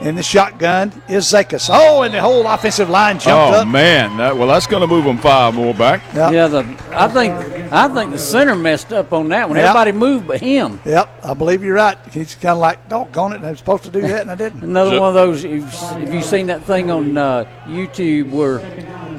In 0.00 0.14
the 0.14 0.22
shotgun 0.22 0.90
is 1.08 1.26
Zekas. 1.26 1.68
Oh, 1.70 2.02
and 2.02 2.14
the 2.14 2.22
whole 2.22 2.46
offensive 2.46 2.88
line 2.88 3.18
jumped 3.18 3.54
oh 3.54 3.60
up. 3.60 3.68
man, 3.68 4.16
that, 4.16 4.34
well 4.34 4.48
that's 4.48 4.66
going 4.66 4.80
to 4.80 4.86
move 4.86 5.04
them 5.04 5.18
five 5.18 5.54
more 5.54 5.74
back. 5.74 6.02
Yeah, 6.14 6.46
the 6.46 6.60
I 6.90 7.06
think 7.08 7.34
I 7.70 7.86
think 7.88 8.12
the 8.12 8.18
center 8.18 8.56
messed 8.56 8.94
up 8.94 9.12
on 9.12 9.28
that 9.28 9.48
one. 9.48 9.58
Yeah. 9.58 9.64
Everybody 9.64 9.92
moved 9.92 10.26
but 10.26 10.40
him. 10.40 10.80
Yep, 10.86 11.24
I 11.24 11.34
believe 11.34 11.62
you're 11.62 11.74
right. 11.74 11.98
He's 12.12 12.34
kind 12.34 12.52
of 12.52 12.58
like, 12.58 12.88
doggone 12.88 13.34
it, 13.34 13.42
I 13.42 13.50
was 13.50 13.58
supposed 13.58 13.84
to 13.84 13.90
do 13.90 14.00
that, 14.00 14.22
and 14.22 14.30
I 14.30 14.36
didn't. 14.36 14.64
Another 14.64 14.98
one 14.98 15.10
of 15.10 15.14
those. 15.14 15.44
If, 15.44 15.64
if 15.98 16.14
you 16.14 16.22
seen 16.22 16.46
that 16.46 16.64
thing 16.64 16.90
on 16.90 17.18
uh, 17.18 17.44
YouTube 17.66 18.30
where 18.30 18.60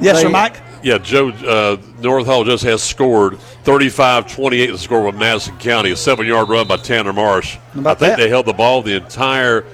Yes, 0.02 0.20
sir, 0.20 0.28
Mike. 0.28 0.60
Yeah, 0.82 0.98
Joe, 0.98 1.28
uh, 1.28 1.76
North 2.00 2.26
Hall 2.26 2.42
just 2.42 2.64
has 2.64 2.82
scored 2.82 3.38
35 3.38 4.32
28 4.32 4.66
the 4.66 4.78
score 4.78 5.04
with 5.04 5.14
Madison 5.14 5.56
County, 5.58 5.92
a 5.92 5.96
seven 5.96 6.26
yard 6.26 6.48
run 6.48 6.66
by 6.66 6.76
Tanner 6.76 7.12
Marsh. 7.12 7.56
I 7.70 7.82
think 7.82 7.98
that? 8.00 8.18
they 8.18 8.28
held 8.28 8.46
the 8.46 8.52
ball 8.52 8.82
the 8.82 8.96
entire 8.96 9.64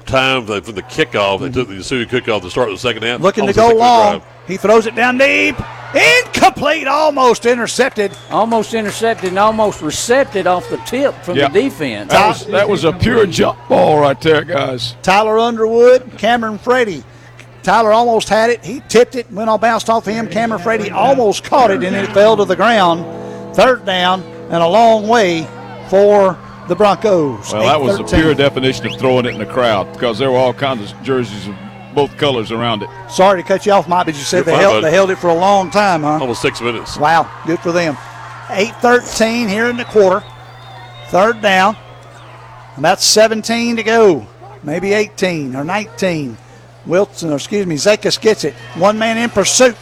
time 0.00 0.46
from 0.46 0.74
the 0.74 0.82
kickoff. 0.82 1.40
They 1.40 1.46
took 1.46 1.52
the 1.54 1.62
mm-hmm. 1.62 1.72
ensuing 1.74 2.08
kickoff 2.08 2.42
to 2.42 2.50
start 2.50 2.70
the 2.70 2.78
second 2.78 3.02
half. 3.02 3.20
Looking 3.20 3.46
to 3.46 3.52
go 3.52 3.68
long. 3.68 4.18
drive. 4.18 4.32
He 4.46 4.56
throws 4.56 4.86
it 4.86 4.94
down 4.94 5.18
deep. 5.18 5.56
Incomplete, 5.94 6.86
almost 6.86 7.44
intercepted. 7.46 8.16
almost 8.30 8.74
intercepted 8.74 9.28
and 9.28 9.38
almost 9.38 9.82
recepted 9.82 10.46
off 10.46 10.68
the 10.70 10.78
tip 10.78 11.14
from 11.22 11.36
Yeah. 11.36 11.48
the 11.48 11.62
defense. 11.62 12.10
That 12.10 12.28
was, 12.28 12.46
that 12.46 12.68
was 12.68 12.84
a 12.84 12.92
pure 12.92 13.26
jump 13.26 13.58
ball 13.68 14.00
right 14.00 14.20
there, 14.20 14.42
guys. 14.44 14.96
Tyler 15.02 15.38
Underwood, 15.38 16.18
Cameron 16.18 16.58
Frady. 16.58 17.04
Tyler 17.62 17.92
almost 17.92 18.28
had 18.28 18.50
it. 18.50 18.64
He 18.64 18.82
tipped 18.88 19.14
it, 19.14 19.30
went 19.30 19.48
all 19.48 19.58
bounced 19.58 19.88
off 19.88 20.06
him. 20.06 20.28
Cameron 20.28 20.60
Frady 20.60 20.90
almost 20.90 21.44
caught 21.44 21.70
it, 21.70 21.84
and 21.84 21.94
it 21.94 22.08
fell 22.10 22.36
to 22.36 22.44
the 22.44 22.56
ground. 22.56 23.04
Third 23.54 23.84
down 23.84 24.22
and 24.50 24.62
a 24.62 24.66
long 24.68 25.06
way 25.08 25.46
for 25.88 26.38
the 26.68 26.76
Broncos. 26.76 27.52
Well, 27.52 27.62
that 27.64 27.80
was 27.80 27.98
the 27.98 28.04
8-13. 28.04 28.20
pure 28.20 28.34
definition 28.34 28.86
of 28.86 28.98
throwing 28.98 29.26
it 29.26 29.34
in 29.34 29.38
the 29.38 29.46
crowd 29.46 29.92
because 29.92 30.18
there 30.18 30.30
were 30.30 30.38
all 30.38 30.54
kinds 30.54 30.92
of 30.92 31.02
jerseys 31.02 31.48
of 31.48 31.54
both 31.94 32.16
colors 32.16 32.50
around 32.52 32.82
it. 32.82 32.88
Sorry 33.10 33.42
to 33.42 33.46
cut 33.46 33.66
you 33.66 33.72
off, 33.72 33.88
Mike, 33.88 34.06
but 34.06 34.14
you 34.14 34.20
said 34.22 34.38
You're 34.38 34.44
they 34.46 34.52
fine, 34.52 34.60
held, 34.60 34.74
bud. 34.76 34.84
they 34.84 34.92
held 34.92 35.10
it 35.10 35.16
for 35.16 35.28
a 35.28 35.34
long 35.34 35.70
time, 35.70 36.02
huh? 36.02 36.18
Almost 36.20 36.40
six 36.42 36.60
minutes. 36.60 36.96
Wow, 36.96 37.30
good 37.46 37.58
for 37.60 37.72
them. 37.72 37.94
8-13 38.46 39.48
here 39.48 39.68
in 39.68 39.76
the 39.76 39.84
quarter. 39.84 40.24
Third 41.08 41.40
down. 41.42 41.76
About 42.76 43.00
17 43.00 43.76
to 43.76 43.82
go. 43.82 44.26
Maybe 44.62 44.92
18 44.94 45.54
or 45.56 45.64
19. 45.64 46.38
Wilson, 46.86 47.30
or 47.30 47.36
excuse 47.36 47.66
me, 47.66 47.76
Zekas 47.76 48.20
gets 48.20 48.44
it. 48.44 48.54
One 48.76 48.98
man 48.98 49.18
in 49.18 49.30
pursuit. 49.30 49.76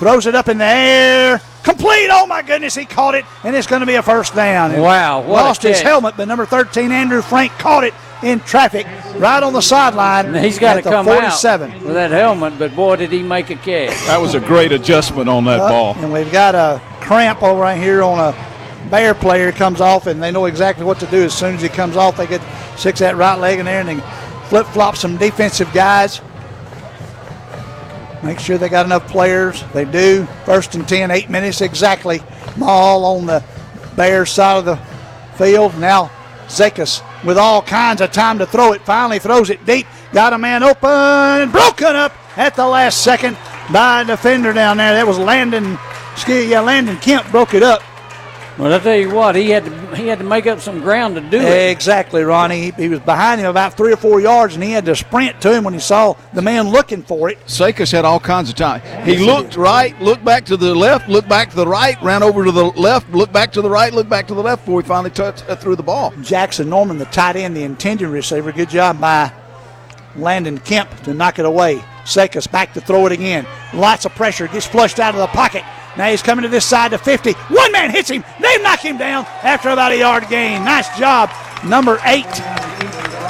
Throws 0.00 0.24
it 0.26 0.34
up 0.34 0.48
in 0.48 0.56
the 0.56 0.64
air. 0.64 1.42
Complete. 1.62 2.08
Oh 2.10 2.26
my 2.26 2.40
goodness, 2.40 2.74
he 2.74 2.86
caught 2.86 3.14
it, 3.14 3.26
and 3.44 3.54
it's 3.54 3.66
going 3.66 3.80
to 3.80 3.86
be 3.86 3.96
a 3.96 4.02
first 4.02 4.34
down. 4.34 4.70
And 4.70 4.82
Wow, 4.82 5.20
what 5.20 5.42
a 5.42 5.44
Lost 5.44 5.62
his 5.62 5.78
helmet, 5.82 6.14
but 6.16 6.26
number 6.26 6.46
13, 6.46 6.90
Andrew 6.90 7.20
Frank, 7.20 7.52
caught 7.58 7.84
it 7.84 7.92
in 8.22 8.40
traffic 8.40 8.86
right 9.16 9.42
on 9.42 9.52
the 9.52 9.60
sideline. 9.60 10.24
And 10.34 10.36
he's 10.42 10.58
got 10.58 10.72
to 10.72 10.78
at 10.78 10.84
the 10.84 10.90
come 10.90 11.04
47. 11.04 11.70
out 11.70 11.82
with 11.82 11.92
that 11.92 12.10
helmet, 12.12 12.58
but 12.58 12.74
boy, 12.74 12.96
did 12.96 13.12
he 13.12 13.22
make 13.22 13.50
a 13.50 13.56
catch. 13.56 13.90
That 14.06 14.18
was 14.18 14.34
a 14.34 14.40
great 14.40 14.72
adjustment 14.72 15.28
on 15.28 15.44
that 15.44 15.60
Uh, 15.60 15.68
ball. 15.68 15.94
And 15.98 16.10
we've 16.10 16.32
got 16.32 16.54
a 16.54 16.80
cramp 17.02 17.42
over 17.42 17.60
right 17.60 17.78
here 17.78 18.02
on 18.02 18.18
a 18.18 18.34
Bear 18.90 19.12
player 19.12 19.52
comes 19.52 19.82
off, 19.82 20.06
and 20.06 20.22
they 20.22 20.30
know 20.32 20.46
exactly 20.46 20.86
what 20.86 20.98
to 21.00 21.06
do. 21.06 21.22
As 21.24 21.34
soon 21.34 21.54
as 21.54 21.60
he 21.62 21.68
comes 21.68 21.96
off, 21.96 22.16
they 22.16 22.26
get 22.26 22.40
six 22.76 23.00
that 23.00 23.16
right 23.16 23.38
leg 23.38 23.58
in 23.58 23.66
there, 23.66 23.80
and 23.80 23.88
they 23.88 24.00
flip 24.48 24.66
flop 24.68 24.96
some 24.96 25.18
defensive 25.18 25.70
guys. 25.74 26.22
Make 28.22 28.38
sure 28.38 28.58
they 28.58 28.68
got 28.68 28.86
enough 28.86 29.08
players. 29.08 29.64
They 29.72 29.84
do. 29.84 30.26
First 30.44 30.74
and 30.74 30.86
10, 30.86 31.10
eight 31.10 31.30
minutes 31.30 31.60
exactly. 31.60 32.20
All 32.62 33.04
on 33.04 33.26
the 33.26 33.42
Bears 33.96 34.30
side 34.30 34.58
of 34.58 34.64
the 34.64 34.76
field. 35.36 35.76
Now 35.78 36.10
Zekas 36.46 37.02
with 37.24 37.38
all 37.38 37.62
kinds 37.62 38.00
of 38.00 38.12
time 38.12 38.38
to 38.38 38.46
throw 38.46 38.72
it. 38.72 38.82
Finally 38.82 39.18
throws 39.18 39.50
it 39.50 39.64
deep. 39.64 39.86
Got 40.12 40.32
a 40.32 40.38
man 40.38 40.62
open. 40.62 41.50
Broken 41.50 41.96
up 41.96 42.12
at 42.36 42.54
the 42.56 42.66
last 42.66 43.02
second 43.02 43.36
by 43.72 44.02
a 44.02 44.04
defender 44.04 44.52
down 44.52 44.76
there. 44.76 44.94
That 44.94 45.06
was 45.06 45.18
Landon. 45.18 45.78
Excuse 46.12 46.46
yeah, 46.46 46.60
Landon 46.60 46.96
Kemp 46.98 47.30
broke 47.30 47.54
it 47.54 47.62
up. 47.62 47.82
Well, 48.58 48.74
I 48.74 48.78
tell 48.78 48.96
you 48.96 49.14
what, 49.14 49.36
he 49.36 49.50
had 49.50 49.64
to 49.64 49.96
he 49.96 50.08
had 50.08 50.18
to 50.18 50.24
make 50.24 50.46
up 50.46 50.60
some 50.60 50.80
ground 50.80 51.14
to 51.14 51.20
do 51.20 51.38
it. 51.38 51.70
Exactly, 51.70 52.22
Ronnie. 52.22 52.70
He, 52.70 52.70
he 52.72 52.88
was 52.88 53.00
behind 53.00 53.40
him 53.40 53.48
about 53.48 53.76
three 53.76 53.92
or 53.92 53.96
four 53.96 54.20
yards, 54.20 54.54
and 54.54 54.62
he 54.62 54.70
had 54.72 54.84
to 54.86 54.94
sprint 54.96 55.40
to 55.42 55.52
him 55.52 55.64
when 55.64 55.74
he 55.74 55.80
saw 55.80 56.14
the 56.32 56.42
man 56.42 56.68
looking 56.68 57.02
for 57.02 57.30
it. 57.30 57.38
Zekas 57.46 57.92
had 57.92 58.04
all 58.04 58.20
kinds 58.20 58.50
of 58.50 58.56
time. 58.56 58.82
He 59.04 59.18
looked 59.18 59.56
right, 59.56 59.98
looked 60.02 60.24
back 60.24 60.44
to 60.46 60.56
the 60.56 60.74
left, 60.74 61.08
looked 61.08 61.28
back 61.28 61.50
to 61.50 61.56
the 61.56 61.66
right, 61.66 62.00
ran 62.02 62.22
over 62.22 62.44
to 62.44 62.52
the 62.52 62.64
left, 62.64 63.10
looked 63.10 63.32
back 63.32 63.52
to 63.52 63.62
the 63.62 63.70
right, 63.70 63.92
looked 63.92 64.10
back 64.10 64.26
to 64.28 64.34
the 64.34 64.42
left 64.42 64.64
before 64.64 64.82
he 64.82 64.86
finally 64.88 65.10
touched, 65.10 65.48
uh, 65.48 65.56
threw 65.56 65.74
the 65.74 65.82
ball. 65.82 66.12
Jackson 66.22 66.68
Norman, 66.68 66.98
the 66.98 67.06
tight 67.06 67.36
end, 67.36 67.56
the 67.56 67.62
intended 67.62 68.08
receiver. 68.08 68.52
Good 68.52 68.70
job 68.70 69.00
by 69.00 69.32
Landon 70.16 70.58
Kemp 70.58 70.90
to 71.04 71.14
knock 71.14 71.38
it 71.38 71.46
away. 71.46 71.82
Zekas 72.04 72.50
back 72.50 72.72
to 72.74 72.80
throw 72.80 73.06
it 73.06 73.12
again. 73.12 73.46
Lots 73.72 74.04
of 74.04 74.14
pressure. 74.14 74.48
Gets 74.48 74.66
flushed 74.66 74.98
out 74.98 75.14
of 75.14 75.20
the 75.20 75.26
pocket. 75.28 75.62
Now 75.96 76.08
he's 76.10 76.22
coming 76.22 76.42
to 76.44 76.48
this 76.48 76.64
side 76.64 76.92
to 76.92 76.98
50. 76.98 77.32
One 77.32 77.72
man 77.72 77.90
hits 77.90 78.08
him. 78.10 78.24
They 78.40 78.58
knock 78.62 78.80
him 78.80 78.96
down 78.96 79.24
after 79.42 79.70
about 79.70 79.92
a 79.92 79.98
yard 79.98 80.28
gain. 80.28 80.64
Nice 80.64 80.96
job. 80.98 81.30
Number 81.64 81.98
eight. 82.04 82.24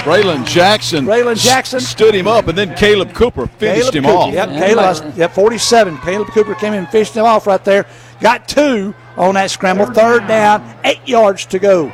Braylon 0.05 0.47
Jackson, 0.47 1.05
Braylon 1.05 1.37
Jackson. 1.37 1.77
s- 1.79 1.89
stood 1.89 2.15
him 2.15 2.27
up, 2.27 2.49
and 2.49 2.57
then 2.57 2.75
Caleb 2.75 3.13
Cooper 3.13 3.47
finished 3.47 3.93
Caleb 3.93 3.95
him 3.97 4.05
Cooper. 4.05 4.17
off. 4.17 4.33
Yep, 4.33 4.49
Caleb, 4.51 5.17
yep, 5.17 5.33
47. 5.35 5.99
Caleb 5.99 6.29
Cooper 6.29 6.55
came 6.55 6.73
in 6.73 6.79
and 6.81 6.89
finished 6.89 7.15
him 7.15 7.27
off 7.27 7.47
right 7.47 7.63
there. 7.65 7.85
Got 8.21 8.49
two 8.49 8.95
on 9.19 9.35
that 9.35 9.51
scramble. 9.51 9.85
Third 9.87 10.27
down, 10.27 10.65
eight 10.85 11.07
yards 11.07 11.45
to 11.47 11.59
go. 11.59 11.93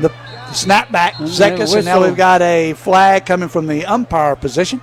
The 0.00 0.10
snap 0.52 0.90
back, 0.92 1.14
mm-hmm. 1.14 1.24
Zekas, 1.26 1.74
and 1.76 1.84
now 1.84 2.00
we've 2.02 2.16
got 2.16 2.40
a 2.40 2.72
flag 2.74 3.26
coming 3.26 3.48
from 3.50 3.66
the 3.66 3.84
umpire 3.84 4.36
position. 4.36 4.80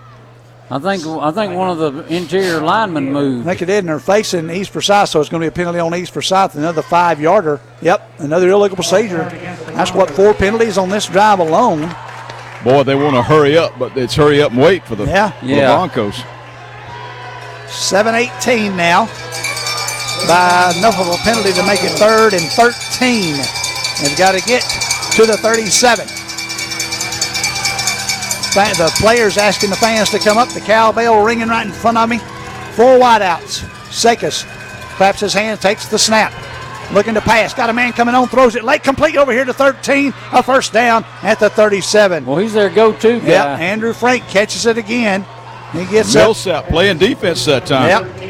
I 0.70 0.80
think 0.80 1.06
I 1.06 1.30
think 1.32 1.54
one 1.54 1.70
of 1.70 1.78
the 1.78 2.06
interior 2.14 2.60
linemen 2.60 3.14
moved. 3.14 3.48
I 3.48 3.52
think 3.52 3.62
it 3.62 3.66
did, 3.66 3.80
and 3.80 3.90
they're 3.90 4.00
facing 4.00 4.50
East 4.50 4.72
Forsyth, 4.72 5.10
so 5.10 5.20
it's 5.22 5.30
going 5.30 5.42
to 5.42 5.46
be 5.46 5.48
a 5.48 5.52
penalty 5.52 5.78
on 5.80 5.94
East 5.94 6.12
Forsyth, 6.12 6.56
another 6.56 6.82
five 6.82 7.22
yarder. 7.22 7.60
Yep, 7.82 8.12
another 8.20 8.50
illegal 8.50 8.76
procedure. 8.76 9.30
That's 9.76 9.94
what 9.94 10.10
four 10.10 10.34
penalties 10.34 10.80
on 10.80 10.90
this 10.90 11.06
drive 11.06 11.38
alone. 11.40 11.82
Boy, 12.64 12.82
they 12.82 12.96
want 12.96 13.16
to 13.16 13.22
hurry 13.22 13.56
up, 13.60 13.78
but 13.78 13.96
it's 13.96 14.16
hurry 14.16 14.42
up 14.42 14.54
and 14.54 14.60
wait 14.62 14.84
for 14.88 14.96
the, 14.96 15.06
Yeah. 15.06 15.32
for 15.40 15.46
the 15.46 15.56
Broncos. 15.62 16.16
7-18 17.68 18.76
now 18.76 19.06
by 20.28 20.74
enough 20.78 20.98
of 21.00 21.08
a 21.14 21.18
penalty 21.24 21.54
to 21.54 21.64
make 21.68 21.84
it 21.84 21.92
third 22.00 22.34
and 22.34 22.42
13. 22.54 23.36
They've 24.02 24.18
got 24.18 24.32
to 24.32 24.42
get 24.48 24.64
to 25.16 25.26
the 25.28 25.38
37. 25.38 26.08
Fa- 28.56 28.74
The 28.78 28.92
players 29.02 29.38
asking 29.38 29.70
the 29.70 29.76
fans 29.76 30.10
to 30.12 30.20
come 30.20 30.38
up. 30.38 30.48
The 30.50 30.62
cowbell 30.62 31.24
ringing 31.24 31.50
right 31.50 31.66
in 31.68 31.72
front 31.74 31.98
of 31.98 32.10
me. 32.10 32.18
Four 32.74 32.98
wideouts. 32.98 33.64
Zekas 33.92 34.44
claps 34.96 35.20
his 35.20 35.34
hands, 35.34 35.60
takes 35.60 35.88
the 35.88 36.00
snap. 36.00 36.34
Looking 36.94 37.16
to 37.16 37.22
pass. 37.22 37.54
Got 37.54 37.70
a 37.70 37.74
man 37.74 37.94
coming 37.94 38.14
on, 38.16 38.28
throws 38.28 38.56
it 38.56 38.64
late, 38.64 38.84
complete 38.84 39.18
over 39.18 39.32
here 39.32 39.44
to 39.46 39.54
13. 39.54 40.14
A 40.34 40.42
first 40.44 40.72
down 40.72 41.04
at 41.24 41.40
the 41.40 41.50
37. 41.50 42.26
Well, 42.26 42.38
he's 42.38 42.54
their 42.54 42.70
go-to 42.70 43.20
guy. 43.20 43.28
Yep, 43.28 43.60
Andrew 43.60 43.94
Frank 43.94 44.24
catches 44.28 44.66
it 44.66 44.78
again. 44.78 45.26
He 45.74 45.86
gets 45.86 46.16
up. 46.16 46.24
Millsap 46.24 46.68
playing 46.68 46.98
defense 47.00 47.44
that 47.46 47.66
time. 47.66 47.90
Yep. 47.90 48.22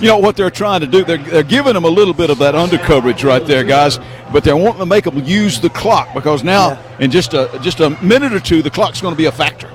You 0.00 0.08
know 0.08 0.18
what 0.18 0.36
they're 0.36 0.50
trying 0.50 0.80
to 0.80 0.86
do? 0.86 1.04
They're, 1.04 1.18
they're 1.18 1.42
giving 1.42 1.74
them 1.74 1.84
a 1.84 1.88
little 1.88 2.14
bit 2.14 2.28
of 2.28 2.38
that 2.38 2.54
under 2.54 2.78
coverage 2.78 3.22
right 3.22 3.44
there, 3.46 3.62
guys. 3.62 3.98
But 4.32 4.42
they're 4.42 4.56
wanting 4.56 4.80
to 4.80 4.86
make 4.86 5.04
them 5.04 5.24
use 5.24 5.60
the 5.60 5.70
clock 5.70 6.12
because 6.14 6.42
now, 6.42 6.82
in 6.98 7.10
just 7.10 7.34
a 7.34 7.58
just 7.62 7.80
a 7.80 7.90
minute 8.02 8.32
or 8.32 8.40
two, 8.40 8.62
the 8.62 8.70
clock's 8.70 9.00
going 9.00 9.14
to 9.14 9.18
be 9.18 9.26
a 9.26 9.32
factor. 9.32 9.70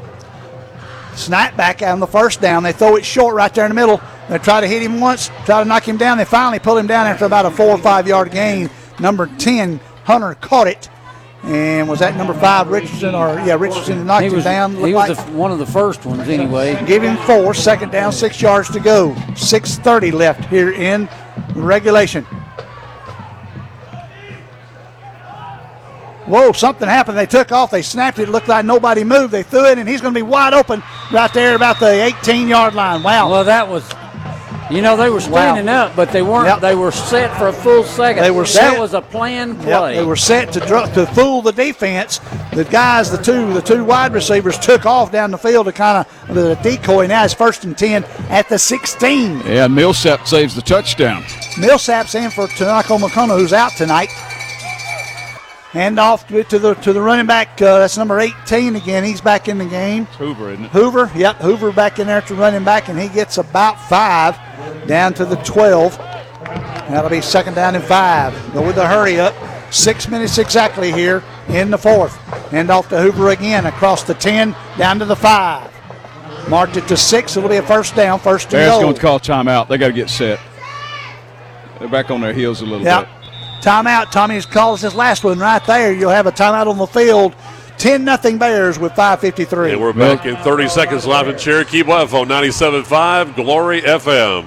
Snap 1.15 1.55
back 1.55 1.81
on 1.81 1.99
the 1.99 2.07
first 2.07 2.41
down. 2.41 2.63
They 2.63 2.71
throw 2.71 2.95
it 2.95 3.05
short 3.05 3.35
right 3.35 3.53
there 3.53 3.65
in 3.65 3.71
the 3.71 3.75
middle. 3.75 4.01
They 4.29 4.37
try 4.37 4.61
to 4.61 4.67
hit 4.67 4.81
him 4.81 4.99
once, 4.99 5.29
try 5.45 5.63
to 5.63 5.67
knock 5.67 5.87
him 5.87 5.97
down. 5.97 6.17
They 6.17 6.25
finally 6.25 6.59
pull 6.59 6.77
him 6.77 6.87
down 6.87 7.07
after 7.07 7.25
about 7.25 7.45
a 7.45 7.51
four 7.51 7.69
or 7.69 7.77
five 7.77 8.07
yard 8.07 8.31
gain. 8.31 8.69
Number 8.99 9.27
10, 9.37 9.79
Hunter 10.03 10.35
caught 10.35 10.67
it 10.67 10.89
And 11.43 11.87
was 11.87 11.99
that 11.99 12.15
number 12.17 12.33
five, 12.33 12.67
Richardson? 12.67 13.15
Or 13.15 13.35
yeah, 13.45 13.55
Richardson 13.55 14.05
knocked 14.05 14.25
He 14.25 14.29
him 14.29 14.41
down. 14.41 14.75
he 14.75 14.93
was 14.93 15.09
like. 15.09 15.15
the, 15.15 15.31
one 15.31 15.51
of 15.51 15.57
the 15.59 15.65
first 15.65 16.05
ones 16.05 16.27
anyway. 16.27 16.83
Give 16.85 17.01
him 17.01 17.15
four. 17.25 17.53
Second 17.53 17.91
down, 17.91 18.11
six 18.11 18.41
yards 18.41 18.69
to 18.71 18.79
go. 18.79 19.13
6.30 19.29 20.11
left 20.13 20.45
here 20.45 20.71
in 20.71 21.07
regulation. 21.55 22.25
Whoa, 26.27 26.51
something 26.51 26.87
happened. 26.87 27.17
They 27.17 27.25
took 27.25 27.51
off. 27.51 27.71
They 27.71 27.81
snapped 27.81 28.19
it. 28.19 28.29
Looked 28.29 28.47
like 28.49 28.63
nobody 28.63 29.03
moved. 29.03 29.31
They 29.31 29.41
threw 29.41 29.65
it, 29.65 29.79
and 29.79 29.89
he's 29.89 30.01
going 30.01 30.13
to 30.13 30.17
be 30.17 30.21
wide 30.21 30.53
open 30.53 30.83
right 31.11 31.33
there 31.33 31.55
about 31.55 31.79
the 31.79 31.87
18 32.21 32.47
yard 32.47 32.75
line. 32.75 33.01
Wow. 33.01 33.31
Well, 33.31 33.43
that 33.45 33.67
was, 33.67 33.89
you 34.69 34.81
know, 34.81 34.95
they 34.95 35.09
were 35.09 35.19
standing 35.19 35.67
up, 35.67 35.95
but 35.95 36.11
they 36.11 36.21
weren't. 36.21 36.45
Yep. 36.47 36.59
They 36.61 36.75
were 36.75 36.91
set 36.91 37.35
for 37.37 37.47
a 37.47 37.53
full 37.53 37.83
second. 37.83 38.21
They 38.23 38.31
were 38.31 38.45
Set. 38.45 38.71
That 38.71 38.79
was 38.79 38.93
a 38.93 39.01
planned 39.01 39.55
Yep, 39.63 39.79
play. 39.79 39.95
they 39.95 40.03
were 40.05 40.15
set 40.15 40.51
to 40.53 40.59
dr- 40.59 40.93
to 40.93 41.05
fool 41.07 41.41
the 41.41 41.51
defense. 41.51 42.19
The 42.53 42.65
guys, 42.65 43.11
the 43.11 43.17
two 43.17 43.53
the 43.53 43.61
two 43.61 43.83
wide 43.83 44.13
receivers, 44.13 44.57
took 44.59 44.85
off 44.85 45.11
down 45.11 45.31
the 45.31 45.37
field 45.37 45.65
to 45.67 45.71
kind 45.71 46.05
of 46.29 46.35
the 46.35 46.55
decoy. 46.63 47.07
Now 47.07 47.23
it's 47.25 47.33
first 47.33 47.63
and 47.65 47.77
ten 47.77 48.03
at 48.29 48.47
the 48.49 48.57
16. 48.59 49.41
Yeah, 49.45 49.67
Millsap 49.67 50.27
saves 50.27 50.55
the 50.55 50.61
touchdown. 50.61 51.23
Millsap's 51.59 52.15
in 52.15 52.29
for 52.31 52.47
Tanako 52.47 52.99
McConnell, 52.99 53.39
who's 53.39 53.53
out 53.53 53.71
tonight. 53.73 54.09
Hand 55.71 55.99
off 55.99 56.27
to, 56.29 56.43
to 56.45 56.57
the 56.57 56.73
to 56.75 56.93
the 56.93 57.01
running 57.01 57.27
back. 57.27 57.61
Uh, 57.61 57.77
that's 57.79 57.95
number 57.97 58.19
18 58.19 58.75
again. 58.75 59.03
He's 59.03 59.21
back 59.21 59.47
in 59.47 59.59
the 59.59 59.65
game. 59.65 60.05
Hoover, 60.05 60.49
isn't 60.51 60.65
it? 60.65 60.71
Hoover, 60.71 61.11
yep, 61.15 61.35
Hoover 61.37 61.71
back 61.71 61.99
in 61.99 62.07
there 62.07 62.21
to 62.21 62.33
running 62.35 62.63
back, 62.63 62.89
and 62.89 62.97
he 62.99 63.07
gets 63.07 63.37
about 63.37 63.79
five 63.87 64.35
down 64.87 65.13
to 65.13 65.25
the 65.25 65.35
12. 65.37 65.95
That'll 65.97 67.09
be 67.11 67.21
second 67.21 67.53
down 67.53 67.75
and 67.75 67.83
five. 67.83 68.33
Go 68.53 68.65
with 68.65 68.75
the 68.77 68.87
hurry 68.87 69.19
up. 69.19 69.35
Six 69.71 70.07
minutes 70.07 70.39
exactly 70.39 70.91
here 70.91 71.23
in 71.49 71.69
the 71.69 71.77
fourth. 71.77 72.15
Hand 72.49 72.71
off 72.71 72.89
to 72.89 72.99
Hoover 72.99 73.29
again 73.29 73.67
across 73.67 74.01
the 74.01 74.15
10 74.15 74.55
down 74.79 74.97
to 74.97 75.05
the 75.05 75.15
five. 75.15 75.71
Marked 76.49 76.77
it 76.77 76.87
to 76.87 76.97
six. 76.97 77.37
It'll 77.37 77.47
be 77.47 77.57
a 77.57 77.61
first 77.61 77.95
down, 77.95 78.19
first 78.19 78.45
and 78.45 78.53
Bears 78.53 78.71
goal. 78.71 78.81
going 78.81 78.95
to 78.95 79.01
call 79.01 79.19
timeout. 79.19 79.67
They 79.67 79.77
got 79.77 79.87
to 79.87 79.93
get 79.93 80.09
set. 80.09 80.39
They're 81.77 81.87
back 81.87 82.09
on 82.09 82.21
their 82.21 82.33
heels 82.33 82.61
a 82.61 82.65
little 82.65 82.83
Yep. 82.83 83.05
bit. 83.07 83.18
Timeout. 83.61 84.11
Tommy's 84.11 84.45
calls 84.45 84.81
his 84.81 84.95
last 84.95 85.23
one 85.23 85.39
right 85.39 85.63
there. 85.65 85.93
You'll 85.93 86.09
have 86.09 86.27
a 86.27 86.31
timeout 86.31 86.67
on 86.67 86.77
the 86.77 86.87
field. 86.87 87.35
10 87.77 88.03
nothing 88.03 88.37
Bears 88.37 88.77
with 88.77 88.91
5.53. 88.93 89.73
And 89.73 89.81
we're 89.81 89.93
back 89.93 90.25
in 90.25 90.35
30 90.37 90.67
seconds 90.67 91.05
live 91.05 91.29
in 91.29 91.37
Cherokee 91.37 91.81
Bluff 91.81 92.13
on 92.13 92.27
97.5 92.27 93.35
Glory 93.35 93.81
FM. 93.81 94.45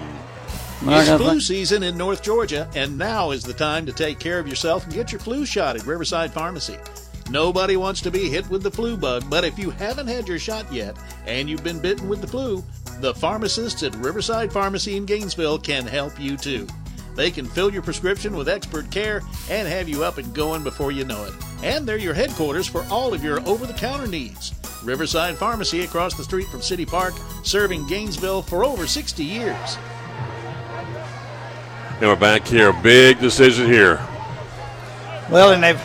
It's 0.84 1.22
flu 1.22 1.40
season 1.40 1.82
in 1.82 1.96
North 1.96 2.22
Georgia, 2.22 2.68
and 2.74 2.98
now 2.98 3.30
is 3.30 3.44
the 3.44 3.54
time 3.54 3.86
to 3.86 3.92
take 3.92 4.18
care 4.18 4.38
of 4.38 4.48
yourself 4.48 4.84
and 4.84 4.92
get 4.92 5.12
your 5.12 5.20
flu 5.20 5.46
shot 5.46 5.76
at 5.76 5.86
Riverside 5.86 6.32
Pharmacy. 6.32 6.76
Nobody 7.30 7.76
wants 7.76 8.00
to 8.02 8.10
be 8.10 8.28
hit 8.28 8.48
with 8.50 8.62
the 8.62 8.70
flu 8.70 8.96
bug, 8.96 9.24
but 9.30 9.44
if 9.44 9.58
you 9.58 9.70
haven't 9.70 10.08
had 10.08 10.28
your 10.28 10.38
shot 10.38 10.70
yet 10.72 10.96
and 11.26 11.48
you've 11.48 11.64
been 11.64 11.78
bitten 11.78 12.08
with 12.08 12.20
the 12.20 12.26
flu, 12.26 12.62
the 13.00 13.14
pharmacists 13.14 13.82
at 13.82 13.94
Riverside 13.96 14.52
Pharmacy 14.52 14.96
in 14.96 15.06
Gainesville 15.06 15.58
can 15.58 15.86
help 15.86 16.18
you 16.20 16.36
too. 16.36 16.66
They 17.14 17.30
can 17.30 17.46
fill 17.46 17.72
your 17.72 17.82
prescription 17.82 18.36
with 18.36 18.48
expert 18.48 18.90
care 18.90 19.22
and 19.50 19.68
have 19.68 19.88
you 19.88 20.04
up 20.04 20.18
and 20.18 20.34
going 20.34 20.62
before 20.62 20.92
you 20.92 21.04
know 21.04 21.24
it. 21.24 21.32
And 21.62 21.86
they're 21.86 21.98
your 21.98 22.14
headquarters 22.14 22.66
for 22.66 22.84
all 22.90 23.12
of 23.12 23.22
your 23.22 23.46
over 23.46 23.66
the 23.66 23.74
counter 23.74 24.06
needs. 24.06 24.54
Riverside 24.82 25.36
Pharmacy 25.36 25.82
across 25.82 26.14
the 26.14 26.24
street 26.24 26.48
from 26.48 26.62
City 26.62 26.86
Park, 26.86 27.14
serving 27.42 27.86
Gainesville 27.86 28.42
for 28.42 28.64
over 28.64 28.86
60 28.86 29.24
years. 29.24 29.78
And 32.00 32.10
we're 32.10 32.16
back 32.16 32.46
here. 32.46 32.72
Big 32.82 33.20
decision 33.20 33.66
here. 33.66 34.00
Well, 35.30 35.52
and 35.52 35.62
they've 35.62 35.80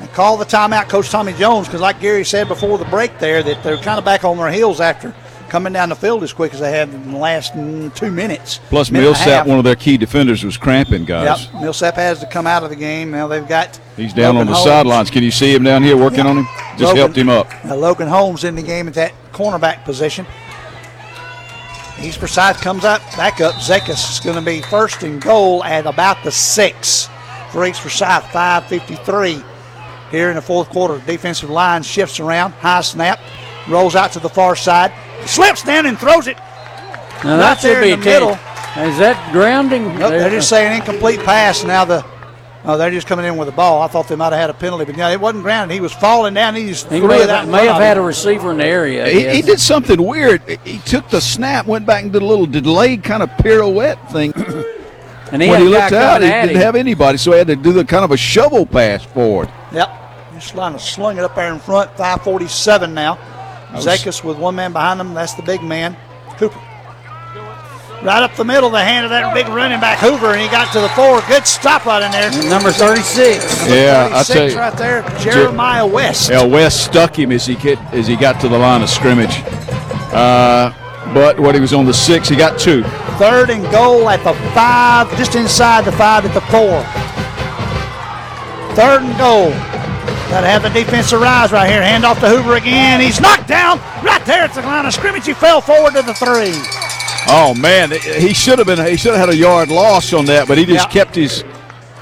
they 0.00 0.06
called 0.08 0.40
the 0.40 0.44
timeout, 0.44 0.88
Coach 0.88 1.10
Tommy 1.10 1.32
Jones, 1.32 1.66
because 1.66 1.80
like 1.80 2.00
Gary 2.00 2.24
said 2.24 2.46
before 2.46 2.78
the 2.78 2.84
break 2.84 3.18
there, 3.18 3.42
that 3.42 3.64
they're 3.64 3.76
kind 3.78 3.98
of 3.98 4.04
back 4.04 4.24
on 4.24 4.36
their 4.36 4.50
heels 4.50 4.80
after 4.80 5.12
coming 5.48 5.72
down 5.72 5.88
the 5.88 5.96
field 5.96 6.22
as 6.22 6.32
quick 6.32 6.54
as 6.54 6.60
they 6.60 6.72
have 6.72 6.92
in 6.92 7.12
the 7.12 7.18
last 7.18 7.52
mm, 7.54 7.94
two 7.94 8.10
minutes. 8.10 8.60
Plus, 8.68 8.90
minute 8.90 9.04
Millsap, 9.04 9.46
one 9.46 9.58
of 9.58 9.64
their 9.64 9.76
key 9.76 9.96
defenders, 9.96 10.44
was 10.44 10.56
cramping, 10.56 11.04
guys. 11.04 11.46
Yep, 11.52 11.62
Millsap 11.62 11.94
has 11.94 12.20
to 12.20 12.26
come 12.26 12.46
out 12.46 12.62
of 12.62 12.70
the 12.70 12.76
game. 12.76 13.10
Now 13.10 13.26
they've 13.26 13.46
got 13.46 13.80
He's 13.96 14.12
down 14.12 14.34
Logan 14.34 14.40
on 14.40 14.46
the 14.46 14.52
Holmes. 14.54 14.66
sidelines. 14.66 15.10
Can 15.10 15.22
you 15.22 15.30
see 15.30 15.54
him 15.54 15.62
down 15.64 15.82
here 15.82 15.96
working 15.96 16.26
on 16.26 16.38
him? 16.38 16.46
Just 16.72 16.80
Logan- 16.82 16.96
helped 16.96 17.16
him 17.16 17.28
up. 17.28 17.48
Uh, 17.64 17.76
Logan 17.76 18.08
Holmes 18.08 18.44
in 18.44 18.54
the 18.54 18.62
game 18.62 18.88
at 18.88 18.94
that 18.94 19.12
cornerback 19.32 19.84
position. 19.84 20.26
East 22.00 22.18
Forsyth 22.20 22.60
comes 22.60 22.84
up, 22.84 23.00
back 23.16 23.40
up. 23.40 23.54
Zekas 23.54 24.12
is 24.12 24.20
going 24.20 24.36
to 24.36 24.42
be 24.42 24.62
first 24.62 25.02
and 25.02 25.20
goal 25.20 25.64
at 25.64 25.84
about 25.84 26.22
the 26.22 26.30
six 26.30 27.08
for 27.50 27.66
East 27.66 27.80
Forsyth. 27.80 28.22
5:53 28.32 29.42
here 30.10 30.28
in 30.30 30.36
the 30.36 30.42
fourth 30.42 30.68
quarter. 30.68 31.02
Defensive 31.06 31.50
line 31.50 31.82
shifts 31.82 32.20
around, 32.20 32.52
high 32.52 32.82
snap, 32.82 33.18
rolls 33.68 33.96
out 33.96 34.12
to 34.12 34.20
the 34.20 34.28
far 34.28 34.54
side, 34.54 34.92
slips 35.26 35.62
down 35.62 35.86
and 35.86 35.98
throws 35.98 36.26
it. 36.26 36.36
Now 36.36 37.32
right 37.32 37.36
that 37.38 37.60
should 37.60 37.70
there 37.70 37.82
be 37.82 37.90
in 37.90 38.00
the 38.00 38.04
middle. 38.04 38.30
Is 38.30 38.98
that 38.98 39.32
grounding? 39.32 39.98
Nope, 39.98 40.10
they're 40.10 40.30
just 40.30 40.48
saying 40.48 40.76
incomplete 40.76 41.20
pass. 41.20 41.64
Now 41.64 41.84
the 41.84 42.04
oh, 42.64 42.78
they're 42.78 42.90
just 42.90 43.06
coming 43.06 43.24
in 43.24 43.36
with 43.36 43.48
the 43.48 43.52
ball. 43.52 43.82
I 43.82 43.88
thought 43.88 44.08
they 44.08 44.14
might 44.14 44.32
have 44.32 44.40
had 44.40 44.50
a 44.50 44.54
penalty, 44.54 44.84
but 44.84 44.96
yeah, 44.96 45.08
it 45.10 45.20
wasn't 45.20 45.42
grounded. 45.42 45.74
He 45.74 45.80
was 45.80 45.92
falling 45.92 46.34
down. 46.34 46.54
He 46.54 46.66
just 46.66 46.88
He 46.88 46.98
threw 46.98 47.08
may 47.08 47.22
it 47.22 47.28
have, 47.28 47.48
may 47.48 47.66
have 47.66 47.80
had 47.80 47.96
a 47.96 48.00
receiver 48.02 48.52
in 48.52 48.58
the 48.58 48.66
area. 48.66 49.08
He, 49.08 49.28
he 49.28 49.42
did 49.42 49.58
something 49.58 50.00
weird. 50.00 50.42
He 50.64 50.78
took 50.78 51.08
the 51.08 51.20
snap, 51.20 51.66
went 51.66 51.86
back 51.86 52.04
and 52.04 52.12
did 52.12 52.22
a 52.22 52.26
little 52.26 52.46
delayed 52.46 53.02
kind 53.02 53.22
of 53.22 53.30
pirouette 53.38 54.10
thing. 54.12 54.32
And 55.30 55.42
he 55.42 55.48
when 55.50 55.60
he 55.60 55.68
looked 55.68 55.92
out, 55.92 56.22
he 56.22 56.28
didn't 56.28 56.56
him. 56.56 56.62
have 56.62 56.74
anybody, 56.74 57.18
so 57.18 57.32
he 57.32 57.38
had 57.38 57.48
to 57.48 57.56
do 57.56 57.70
the 57.74 57.84
kind 57.84 58.02
of 58.02 58.12
a 58.12 58.16
shovel 58.16 58.64
pass 58.64 59.04
forward. 59.04 59.50
Yep. 59.74 59.90
Just 60.32 60.52
trying 60.52 60.72
to 60.72 60.78
slung 60.78 61.18
it 61.18 61.24
up 61.24 61.34
there 61.34 61.52
in 61.52 61.60
front. 61.60 61.90
547 61.98 62.94
now. 62.94 63.18
Was- 63.76 63.86
Zekas 63.86 64.24
with 64.24 64.36
one 64.38 64.54
man 64.56 64.72
behind 64.72 65.00
him. 65.00 65.14
That's 65.14 65.34
the 65.34 65.42
big 65.42 65.62
man, 65.62 65.96
Cooper. 66.38 66.58
Right 68.00 68.22
up 68.22 68.32
the 68.36 68.44
middle, 68.44 68.70
the 68.70 68.78
hand 68.78 69.04
of 69.06 69.10
that 69.10 69.34
big 69.34 69.48
running 69.48 69.80
back 69.80 69.98
Hoover, 69.98 70.30
and 70.32 70.40
he 70.40 70.46
got 70.48 70.72
to 70.72 70.80
the 70.80 70.88
four. 70.90 71.20
Good 71.22 71.44
stop 71.48 71.84
right 71.84 72.00
in 72.00 72.12
there. 72.12 72.30
Number 72.48 72.70
36. 72.70 73.58
Number 73.62 73.74
Yeah, 73.74 74.08
I 74.12 74.22
tell 74.22 74.48
you. 74.48 74.56
right 74.56 74.76
there, 74.76 75.02
Jeremiah 75.18 75.84
West. 75.84 76.30
Yeah, 76.30 76.44
West 76.44 76.84
stuck 76.84 77.18
him 77.18 77.32
as 77.32 77.44
he 77.44 77.56
get 77.56 77.76
as 77.92 78.06
he 78.06 78.14
got 78.14 78.40
to 78.42 78.48
the 78.48 78.56
line 78.56 78.82
of 78.82 78.88
scrimmage. 78.88 79.42
Uh, 80.12 80.72
but 81.12 81.40
what 81.40 81.56
he 81.56 81.60
was 81.60 81.72
on 81.72 81.86
the 81.86 81.92
six, 81.92 82.28
he 82.28 82.36
got 82.36 82.56
two. 82.56 82.84
Third 83.18 83.50
and 83.50 83.68
goal 83.72 84.08
at 84.08 84.22
the 84.22 84.32
five, 84.54 85.10
just 85.18 85.34
inside 85.34 85.84
the 85.84 85.90
five 85.92 86.24
at 86.24 86.32
the 86.34 86.40
four. 86.42 86.84
Third 88.76 89.02
and 89.02 89.18
goal. 89.18 89.50
Got 90.30 90.42
to 90.42 90.46
have 90.48 90.62
the 90.62 90.68
defense 90.68 91.10
rise 91.12 91.52
right 91.52 91.70
here. 91.70 91.82
Hand 91.82 92.04
off 92.04 92.20
to 92.20 92.28
Hoover 92.28 92.56
again. 92.56 93.00
He's 93.00 93.18
knocked 93.20 93.48
down 93.48 93.78
right 94.04 94.22
there 94.26 94.42
at 94.42 94.52
the 94.52 94.60
line 94.60 94.84
of 94.84 94.92
scrimmage. 94.92 95.24
He 95.26 95.32
fell 95.32 95.60
forward 95.62 95.94
to 95.94 96.02
the 96.02 96.12
three. 96.14 96.52
Oh 97.30 97.54
man, 97.58 97.90
he 97.92 98.34
should 98.34 98.58
have 98.58 98.66
been. 98.66 98.78
He 98.86 98.96
should 98.96 99.12
have 99.14 99.20
had 99.20 99.28
a 99.30 99.36
yard 99.36 99.70
loss 99.70 100.12
on 100.12 100.26
that, 100.26 100.46
but 100.46 100.58
he 100.58 100.66
just 100.66 100.86
Yeah. 100.88 100.92
kept 101.04 101.14
his 101.14 101.44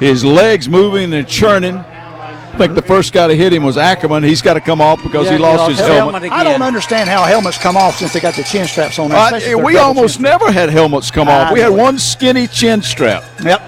his 0.00 0.24
legs 0.24 0.68
moving 0.68 1.12
and 1.14 1.26
churning. 1.26 1.76
I 1.78 2.58
think 2.58 2.74
the 2.74 2.82
first 2.82 3.12
guy 3.12 3.28
to 3.28 3.34
hit 3.36 3.52
him 3.52 3.62
was 3.62 3.76
Ackerman. 3.76 4.22
He's 4.24 4.42
got 4.42 4.54
to 4.54 4.60
come 4.60 4.80
off 4.80 5.02
because 5.02 5.28
he 5.28 5.36
lost 5.38 5.70
his 5.70 5.78
helmet. 5.78 6.30
I 6.32 6.42
don't 6.42 6.62
understand 6.62 7.08
how 7.08 7.22
helmets 7.24 7.58
come 7.58 7.76
off 7.76 7.96
since 7.98 8.12
they 8.12 8.20
got 8.20 8.34
the 8.34 8.42
chin 8.44 8.66
straps 8.66 8.98
on. 8.98 9.10
there, 9.10 9.18
Uh, 9.18 9.24
especially 9.26 9.50
if 9.52 9.56
they're 9.56 9.64
we 9.64 9.76
almost 9.76 10.20
never 10.20 10.50
had 10.50 10.68
helmets 10.70 11.10
come 11.10 11.28
off. 11.28 11.50
I 11.50 11.52
We 11.52 11.60
had 11.60 11.70
know. 11.70 11.82
one 11.82 11.98
skinny 11.98 12.46
chin 12.46 12.82
strap. 12.82 13.24
Get 13.42 13.60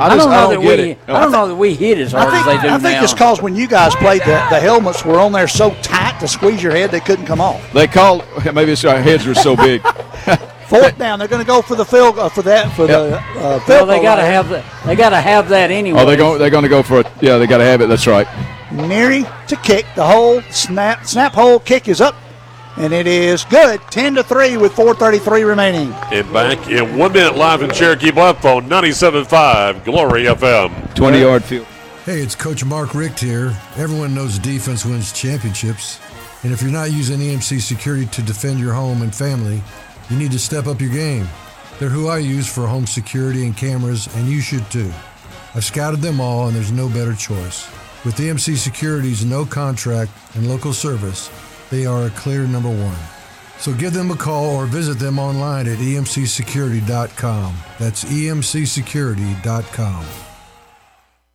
I, 0.00 0.06
I, 0.06 0.08
don't 0.08 0.18
know 0.18 0.28
I 0.28 0.40
don't 0.40 0.50
that 0.54 0.60
get 0.62 0.78
we. 0.78 0.90
it. 0.92 0.98
I 1.08 1.20
don't 1.20 1.32
know 1.32 1.48
that 1.48 1.54
we 1.54 1.74
hit 1.74 1.98
as 1.98 2.12
hard 2.12 2.28
I 2.28 2.42
think, 2.42 2.46
as 2.46 2.62
they 2.62 2.68
do 2.68 2.74
I 2.74 2.78
think 2.78 2.96
now. 2.96 3.04
it's 3.04 3.12
because 3.12 3.42
when 3.42 3.54
you 3.54 3.68
guys 3.68 3.94
played, 3.96 4.22
the, 4.22 4.46
the 4.50 4.58
helmets 4.58 5.04
were 5.04 5.20
on 5.20 5.32
there 5.32 5.46
so 5.46 5.74
tight 5.82 6.18
to 6.20 6.28
squeeze 6.28 6.62
your 6.62 6.72
head, 6.72 6.90
they 6.90 7.00
couldn't 7.00 7.26
come 7.26 7.40
off. 7.40 7.72
They 7.72 7.86
call 7.86 8.24
maybe 8.54 8.72
it's 8.72 8.84
our 8.84 9.00
heads 9.00 9.26
were 9.26 9.34
so 9.34 9.56
big. 9.56 9.82
Fourth 10.70 10.96
down, 10.98 11.18
they're 11.18 11.28
going 11.28 11.42
to 11.42 11.46
go 11.46 11.62
for 11.62 11.74
the 11.74 11.84
field 11.84 12.18
uh, 12.18 12.28
for 12.28 12.42
that 12.42 12.72
for 12.76 12.86
the 12.86 13.16
uh, 13.16 13.22
well, 13.34 13.60
field 13.60 13.88
they 13.88 14.00
got 14.00 14.16
to 14.16 14.22
have 14.22 14.48
that. 14.50 14.64
They 14.86 14.94
got 14.94 15.10
to 15.10 15.20
have 15.20 15.48
that 15.48 15.70
anyway. 15.72 16.00
oh, 16.00 16.06
they're 16.06 16.16
going. 16.16 16.38
They're 16.38 16.48
going 16.48 16.62
to 16.62 16.68
go 16.68 16.82
for 16.82 17.00
it. 17.00 17.08
Yeah, 17.20 17.38
they 17.38 17.48
got 17.48 17.58
to 17.58 17.64
have 17.64 17.80
it. 17.80 17.88
That's 17.88 18.06
right. 18.06 18.26
Neary 18.68 19.26
to 19.48 19.56
kick. 19.56 19.84
The 19.96 20.06
hole 20.06 20.40
snap 20.42 21.04
snap 21.06 21.32
hole 21.32 21.58
kick 21.58 21.88
is 21.88 22.00
up, 22.00 22.14
and 22.80 22.94
it 22.94 23.06
is 23.06 23.44
good. 23.44 23.80
Ten 23.90 24.14
to 24.14 24.22
three 24.22 24.56
with 24.56 24.72
4:33 24.72 25.46
remaining. 25.46 25.92
And 26.10 26.32
back 26.32 26.66
in 26.68 26.96
one 26.96 27.12
minute 27.12 27.36
live 27.36 27.62
in 27.62 27.70
Cherokee 27.70 28.10
Bluff 28.10 28.44
on 28.44 28.68
97.5 28.68 29.84
Glory 29.84 30.24
FM. 30.24 30.94
Twenty 30.94 31.20
yard 31.20 31.44
field. 31.44 31.66
Hey, 32.06 32.20
it's 32.20 32.34
Coach 32.34 32.64
Mark 32.64 32.94
Richt 32.94 33.20
here. 33.20 33.54
Everyone 33.76 34.14
knows 34.14 34.38
defense 34.38 34.86
wins 34.86 35.12
championships. 35.12 36.00
And 36.42 36.52
if 36.52 36.62
you're 36.62 36.72
not 36.72 36.90
using 36.90 37.20
EMC 37.20 37.60
security 37.60 38.06
to 38.06 38.22
defend 38.22 38.58
your 38.58 38.72
home 38.72 39.02
and 39.02 39.14
family, 39.14 39.62
you 40.08 40.16
need 40.16 40.32
to 40.32 40.38
step 40.38 40.66
up 40.66 40.80
your 40.80 40.90
game. 40.90 41.28
They're 41.78 41.90
who 41.90 42.08
I 42.08 42.18
use 42.18 42.50
for 42.50 42.66
home 42.66 42.86
security 42.86 43.44
and 43.44 43.54
cameras, 43.54 44.08
and 44.16 44.26
you 44.26 44.40
should 44.40 44.68
too. 44.70 44.90
I've 45.54 45.64
scouted 45.64 46.00
them 46.00 46.20
all, 46.20 46.46
and 46.46 46.56
there's 46.56 46.72
no 46.72 46.88
better 46.88 47.14
choice. 47.14 47.68
With 48.04 48.16
EMC 48.16 48.56
Security's 48.56 49.24
no 49.24 49.44
contract 49.44 50.10
and 50.34 50.48
local 50.48 50.72
service, 50.72 51.28
they 51.70 51.86
are 51.86 52.06
a 52.06 52.10
clear 52.10 52.46
number 52.46 52.68
one. 52.68 52.98
So 53.58 53.72
give 53.74 53.92
them 53.92 54.10
a 54.10 54.16
call 54.16 54.56
or 54.56 54.66
visit 54.66 54.98
them 54.98 55.18
online 55.18 55.68
at 55.68 55.78
emcsecurity.com. 55.78 57.56
That's 57.78 58.04
emcsecurity.com. 58.04 60.06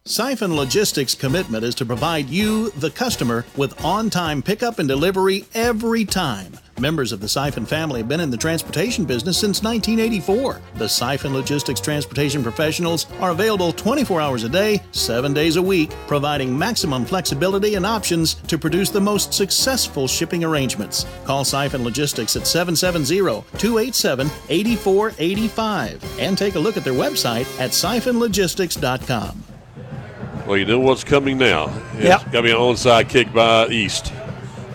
Siphon 0.08 0.56
Logistics' 0.56 1.16
commitment 1.16 1.64
is 1.64 1.74
to 1.76 1.86
provide 1.86 2.30
you, 2.30 2.70
the 2.72 2.92
customer, 2.92 3.44
with 3.56 3.84
on 3.84 4.12
time 4.12 4.44
pickup 4.44 4.78
and 4.78 4.88
delivery 4.88 5.46
every 5.56 6.06
time. 6.06 6.54
Members 6.78 7.14
of 7.14 7.22
the 7.22 7.30
Siphon 7.30 7.66
family 7.66 8.02
have 8.02 8.10
been 8.10 8.20
in 8.20 8.30
the 8.30 8.36
transportation 8.36 9.06
business 9.06 9.38
since 9.38 9.64
1984. 9.64 10.60
The 10.76 10.90
Siphon 10.90 11.34
Logistics 11.34 11.80
transportation 11.80 12.44
professionals 12.44 13.08
are 13.22 13.32
available 13.32 13.72
24 13.72 14.20
hours 14.20 14.44
a 14.44 14.50
day, 14.50 14.82
7 14.92 15.34
days 15.34 15.56
a 15.56 15.62
week, 15.62 15.92
providing 16.06 16.58
maximum 16.58 17.06
flexibility 17.06 17.76
and 17.76 17.86
options 17.86 18.34
to 18.48 18.58
produce 18.58 18.90
the 18.90 19.00
most 19.00 19.34
successful 19.34 20.06
shipping 20.06 20.44
arrangements. 20.44 21.06
Call 21.24 21.46
Siphon 21.46 21.82
Logistics 21.86 22.36
at 22.36 22.46
770 22.46 23.20
287 23.58 24.30
8485 24.50 26.20
and 26.20 26.38
take 26.38 26.56
a 26.56 26.60
look 26.60 26.76
at 26.76 26.84
their 26.84 26.94
website 26.94 27.46
at 27.58 27.72
siphonlogistics.com. 27.72 29.44
Well, 30.46 30.58
you 30.58 30.66
know 30.66 30.80
what's 30.80 31.06
coming 31.06 31.38
now. 31.38 31.72
It's 31.94 32.04
Yep. 32.04 32.24
got 32.26 32.32
to 32.32 32.42
be 32.44 32.52
an 32.52 32.58
onside 32.58 33.08
kick 33.08 33.34
by 33.34 33.68
East. 33.70 34.12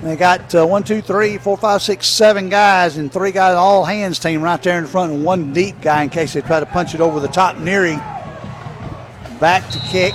They 0.02 0.16
got 0.16 0.54
uh, 0.54 0.66
one, 0.66 0.82
two, 0.82 1.02
three, 1.02 1.36
four, 1.36 1.58
five, 1.58 1.82
six, 1.82 2.06
seven 2.06 2.48
guys, 2.48 2.96
and 2.96 3.12
three 3.12 3.32
guys 3.32 3.54
all 3.54 3.84
hands 3.84 4.18
team 4.18 4.40
right 4.40 4.62
there 4.62 4.78
in 4.78 4.86
front, 4.86 5.12
and 5.12 5.24
one 5.24 5.52
deep 5.52 5.80
guy 5.82 6.02
in 6.02 6.08
case 6.08 6.32
they 6.32 6.40
try 6.40 6.58
to 6.58 6.66
punch 6.66 6.94
it 6.94 7.00
over 7.02 7.20
the 7.20 7.28
top. 7.28 7.56
Neary 7.56 7.98
back 9.40 9.68
to 9.70 9.78
kick. 9.80 10.14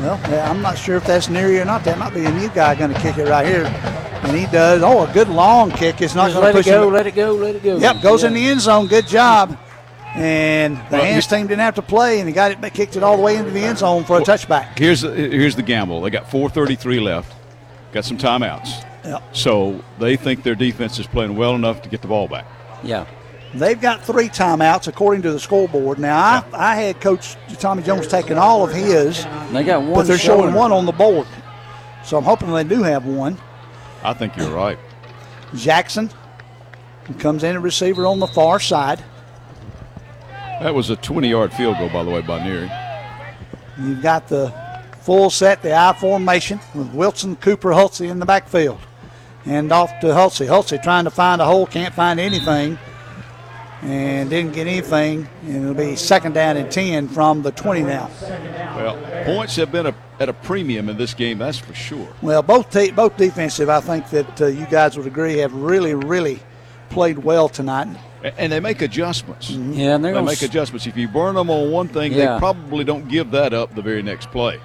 Well, 0.00 0.20
yeah, 0.30 0.48
I'm 0.50 0.60
not 0.62 0.76
sure 0.78 0.96
if 0.96 1.04
that's 1.06 1.28
Neary 1.28 1.60
or 1.60 1.64
not. 1.64 1.84
That 1.84 1.98
might 1.98 2.14
be 2.14 2.24
a 2.24 2.30
new 2.32 2.48
guy 2.50 2.74
going 2.74 2.92
to 2.92 3.00
kick 3.00 3.18
it 3.18 3.28
right 3.28 3.46
here, 3.46 3.64
and 3.64 4.36
he 4.36 4.46
does. 4.46 4.82
Oh, 4.82 5.04
a 5.06 5.12
good 5.12 5.28
long 5.28 5.70
kick. 5.70 6.00
It's 6.00 6.14
not 6.14 6.32
going 6.32 6.44
let 6.44 6.52
to 6.52 6.58
it 6.58 6.62
push 6.62 6.66
go, 6.66 6.86
him. 6.88 6.92
let 6.94 7.06
it 7.06 7.14
go, 7.14 7.32
let 7.34 7.54
it 7.56 7.62
go. 7.62 7.76
Yep, 7.78 8.02
goes 8.02 8.24
in 8.24 8.32
the 8.34 8.44
end 8.44 8.60
zone. 8.60 8.86
Good 8.88 9.06
job. 9.06 9.56
And 10.14 10.76
the 10.76 10.96
Well, 10.96 11.04
hands 11.04 11.26
team 11.26 11.46
didn't 11.46 11.60
have 11.60 11.74
to 11.76 11.82
play, 11.82 12.18
and 12.18 12.28
he 12.28 12.34
got 12.34 12.50
it, 12.50 12.74
kicked 12.74 12.96
it 12.96 13.02
all 13.04 13.16
the 13.16 13.22
way 13.22 13.36
into 13.36 13.50
the 13.50 13.60
end 13.60 13.78
zone 13.78 14.04
for 14.04 14.18
a 14.18 14.22
touchback. 14.22 14.76
Here's 14.78 15.02
the, 15.02 15.12
here's 15.12 15.54
the 15.54 15.62
gamble. 15.62 16.00
They 16.00 16.10
got 16.10 16.28
4:33 16.30 17.00
left. 17.02 17.34
Got 17.92 18.04
some 18.04 18.18
timeouts. 18.18 18.84
Yep. 19.04 19.34
So 19.36 19.82
they 19.98 20.16
think 20.16 20.42
their 20.42 20.54
defense 20.54 20.98
is 20.98 21.06
playing 21.06 21.36
well 21.36 21.54
enough 21.54 21.82
to 21.82 21.88
get 21.88 22.02
the 22.02 22.08
ball 22.08 22.28
back. 22.28 22.46
Yeah. 22.82 23.06
They've 23.54 23.80
got 23.80 24.02
three 24.04 24.28
timeouts 24.28 24.88
according 24.88 25.22
to 25.22 25.32
the 25.32 25.40
scoreboard. 25.40 25.98
Now, 25.98 26.16
I, 26.52 26.72
I 26.72 26.74
had 26.76 27.00
Coach 27.00 27.36
Tommy 27.58 27.82
Jones 27.82 28.06
taking 28.06 28.36
all 28.36 28.62
of 28.62 28.72
his, 28.74 29.24
They 29.52 29.64
got 29.64 29.82
one 29.82 29.94
but 29.94 30.06
they're 30.06 30.18
showing 30.18 30.42
showing. 30.42 30.54
one 30.54 30.70
on 30.72 30.84
the 30.84 30.92
board. 30.92 31.26
So 32.04 32.18
I'm 32.18 32.24
hoping 32.24 32.52
they 32.52 32.64
do 32.64 32.82
have 32.82 33.06
one. 33.06 33.38
I 34.04 34.12
think 34.12 34.36
you're 34.36 34.50
right. 34.50 34.78
Jackson 35.54 36.10
comes 37.18 37.42
in 37.42 37.56
a 37.56 37.60
receiver 37.60 38.06
on 38.06 38.18
the 38.20 38.26
far 38.26 38.60
side. 38.60 39.02
That 40.60 40.74
was 40.74 40.90
a 40.90 40.96
20-yard 40.96 41.52
field 41.54 41.78
goal, 41.78 41.88
by 41.88 42.02
the 42.02 42.10
way, 42.10 42.20
by 42.20 42.40
Neary. 42.40 42.68
You've 43.80 44.02
got 44.02 44.28
the 44.28 44.48
full 45.08 45.30
set, 45.30 45.62
the 45.62 45.74
I 45.74 45.94
formation 45.94 46.60
with 46.74 46.92
Wilson, 46.92 47.34
Cooper, 47.36 47.70
Hulsey 47.70 48.10
in 48.10 48.18
the 48.18 48.26
backfield. 48.26 48.78
And 49.46 49.72
off 49.72 49.88
to 50.00 50.08
Hulsey. 50.08 50.46
Hulsey 50.46 50.82
trying 50.82 51.04
to 51.04 51.10
find 51.10 51.40
a 51.40 51.46
hole, 51.46 51.66
can't 51.66 51.94
find 51.94 52.20
anything. 52.20 52.78
And 53.80 54.28
didn't 54.28 54.52
get 54.52 54.66
anything. 54.66 55.26
And 55.44 55.62
it'll 55.62 55.72
be 55.72 55.96
second 55.96 56.34
down 56.34 56.58
and 56.58 56.70
10 56.70 57.08
from 57.08 57.40
the 57.40 57.52
20 57.52 57.84
now. 57.84 58.10
Well, 58.76 59.24
points 59.24 59.56
have 59.56 59.72
been 59.72 59.86
a, 59.86 59.94
at 60.20 60.28
a 60.28 60.34
premium 60.34 60.90
in 60.90 60.98
this 60.98 61.14
game, 61.14 61.38
that's 61.38 61.56
for 61.56 61.72
sure. 61.72 62.14
Well, 62.20 62.42
both 62.42 62.70
te- 62.70 62.90
both 62.90 63.16
defensive, 63.16 63.70
I 63.70 63.80
think 63.80 64.10
that 64.10 64.42
uh, 64.42 64.46
you 64.48 64.66
guys 64.66 64.98
would 64.98 65.06
agree, 65.06 65.38
have 65.38 65.54
really, 65.54 65.94
really 65.94 66.38
played 66.90 67.16
well 67.16 67.48
tonight. 67.48 67.96
A- 68.24 68.40
And 68.40 68.50
they 68.52 68.60
make 68.60 68.82
adjustments. 68.82 69.50
Yeah, 69.50 69.94
and 69.94 70.04
they're 70.04 70.12
they 70.12 70.16
gonna 70.18 70.26
make 70.26 70.42
s- 70.42 70.48
adjustments. 70.48 70.86
If 70.86 70.96
you 70.96 71.06
burn 71.08 71.34
them 71.36 71.50
on 71.50 71.70
one 71.70 71.88
thing, 71.88 72.12
Yeah. 72.12 72.34
they 72.34 72.38
probably 72.38 72.84
don't 72.84 73.08
give 73.08 73.30
that 73.32 73.52
up 73.54 73.74
the 73.74 73.82
very 73.82 74.02
next 74.02 74.30
play. 74.30 74.58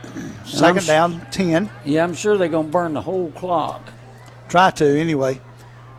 Second 0.45 0.85
down, 0.87 1.21
10. 1.31 1.69
Yeah, 1.85 2.03
I'm 2.03 2.13
sure 2.15 2.37
they're 2.37 2.47
going 2.47 2.65
to 2.67 2.71
burn 2.71 2.93
the 2.93 3.01
whole 3.01 3.31
clock 3.31 3.81
Try 4.49 4.71
to, 4.71 4.99
anyway. 4.99 5.39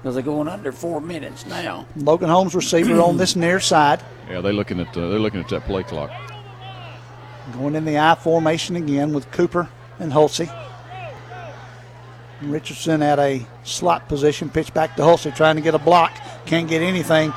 because 0.03 0.15
they're 0.15 0.23
going 0.25 0.49
under 0.49 0.71
four 0.73 1.01
minutes 1.01 1.47
now. 1.47 1.87
Logan 1.97 2.29
Holmes, 2.29 2.55
receiver 2.55 3.01
on 3.01 3.17
this 3.17 3.37
near 3.37 3.59
side. 3.61 4.03
Yeah, 4.31 4.41
they're 4.41 4.53
looking 4.53 4.81
at 4.81 4.89
uh, 4.97 5.09
they're 5.09 5.19
looking 5.19 5.41
at 5.41 5.49
that 5.49 5.65
play 5.65 5.83
clock. 5.83 6.11
Going 7.59 7.75
in 7.75 7.85
the 7.85 7.99
I 7.99 8.15
formation 8.17 8.75
again 8.77 9.13
with 9.13 9.31
Cooper 9.31 9.69
and 10.01 10.13
Hulsey. 10.13 10.51
Richardson 12.43 13.03
at 13.03 13.19
a 13.19 13.47
slot 13.63 14.09
position, 14.09 14.51
pitch 14.51 14.75
back 14.75 14.97
to 14.97 15.03
Hulsey, 15.03 15.35
trying 15.35 15.57
to 15.57 15.63
get 15.63 15.75
a 15.75 15.79
block. 15.79 16.13
Can't 16.47 16.69
get 16.69 16.83
anything. 16.83 17.33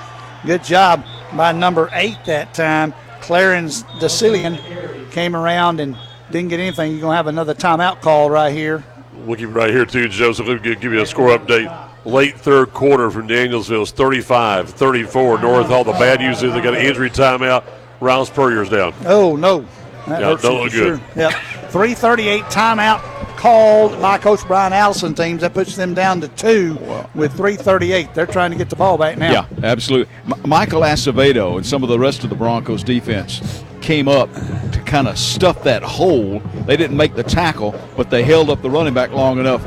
Good 0.45 0.63
job 0.63 1.05
by 1.35 1.51
number 1.51 1.89
eight 1.93 2.17
that 2.25 2.53
time. 2.53 2.93
Clarence 3.21 3.83
DeCillian 3.99 5.11
came 5.11 5.35
around 5.35 5.79
and 5.79 5.97
didn't 6.31 6.49
get 6.49 6.59
anything. 6.59 6.91
You're 6.91 7.01
going 7.01 7.13
to 7.13 7.17
have 7.17 7.27
another 7.27 7.53
timeout 7.53 8.01
call 8.01 8.29
right 8.29 8.53
here. 8.53 8.83
We'll 9.25 9.35
keep 9.37 9.49
it 9.49 9.51
right 9.51 9.69
here, 9.69 9.85
too, 9.85 10.07
Joseph. 10.07 10.47
Let 10.47 10.63
me 10.63 10.75
give 10.75 10.93
you 10.93 11.01
a 11.01 11.05
score 11.05 11.37
update. 11.37 11.85
Late 12.05 12.37
third 12.39 12.73
quarter 12.73 13.11
from 13.11 13.27
Danielsville 13.27 13.81
is 13.83 13.91
35 13.91 14.69
34. 14.69 15.39
North 15.41 15.67
Hall. 15.67 15.83
The 15.83 15.91
bad 15.93 16.21
news 16.21 16.41
is 16.43 16.53
they 16.53 16.61
got 16.61 16.75
an 16.75 16.85
injury 16.85 17.09
timeout. 17.09 17.65
Rouse 17.99 18.29
Purrier's 18.29 18.69
down. 18.69 18.93
Oh, 19.05 19.35
no. 19.35 19.65
That 20.07 20.21
Yeah, 20.21 20.37
don't 20.41 20.61
look 20.61 20.71
for 20.71 20.77
good. 20.77 20.99
Sure. 20.99 21.07
Yep. 21.15 21.31
338 21.71 22.43
timeout 22.43 23.16
called 23.37 24.01
by 24.01 24.17
Coach 24.17 24.45
Brian 24.47 24.73
Allison 24.73 25.13
teams. 25.13 25.41
That 25.41 25.53
puts 25.53 25.75
them 25.75 25.93
down 25.93 26.19
to 26.21 26.27
two 26.29 26.75
with 27.15 27.31
338. 27.33 28.13
They're 28.13 28.25
trying 28.25 28.51
to 28.51 28.57
get 28.57 28.69
the 28.69 28.75
ball 28.75 28.97
back 28.97 29.17
now. 29.17 29.31
Yeah, 29.31 29.45
absolutely. 29.63 30.13
M- 30.25 30.41
Michael 30.49 30.81
Acevedo 30.81 31.55
and 31.57 31.65
some 31.65 31.83
of 31.83 31.89
the 31.89 31.99
rest 31.99 32.23
of 32.23 32.29
the 32.29 32.35
Broncos 32.35 32.83
defense 32.83 33.63
came 33.81 34.07
up 34.07 34.33
to 34.33 34.81
kind 34.85 35.07
of 35.07 35.17
stuff 35.17 35.63
that 35.63 35.83
hole. 35.83 36.39
They 36.65 36.75
didn't 36.75 36.97
make 36.97 37.15
the 37.15 37.23
tackle, 37.23 37.79
but 37.95 38.09
they 38.09 38.23
held 38.23 38.49
up 38.49 38.61
the 38.61 38.69
running 38.69 38.93
back 38.93 39.11
long 39.11 39.39
enough 39.39 39.61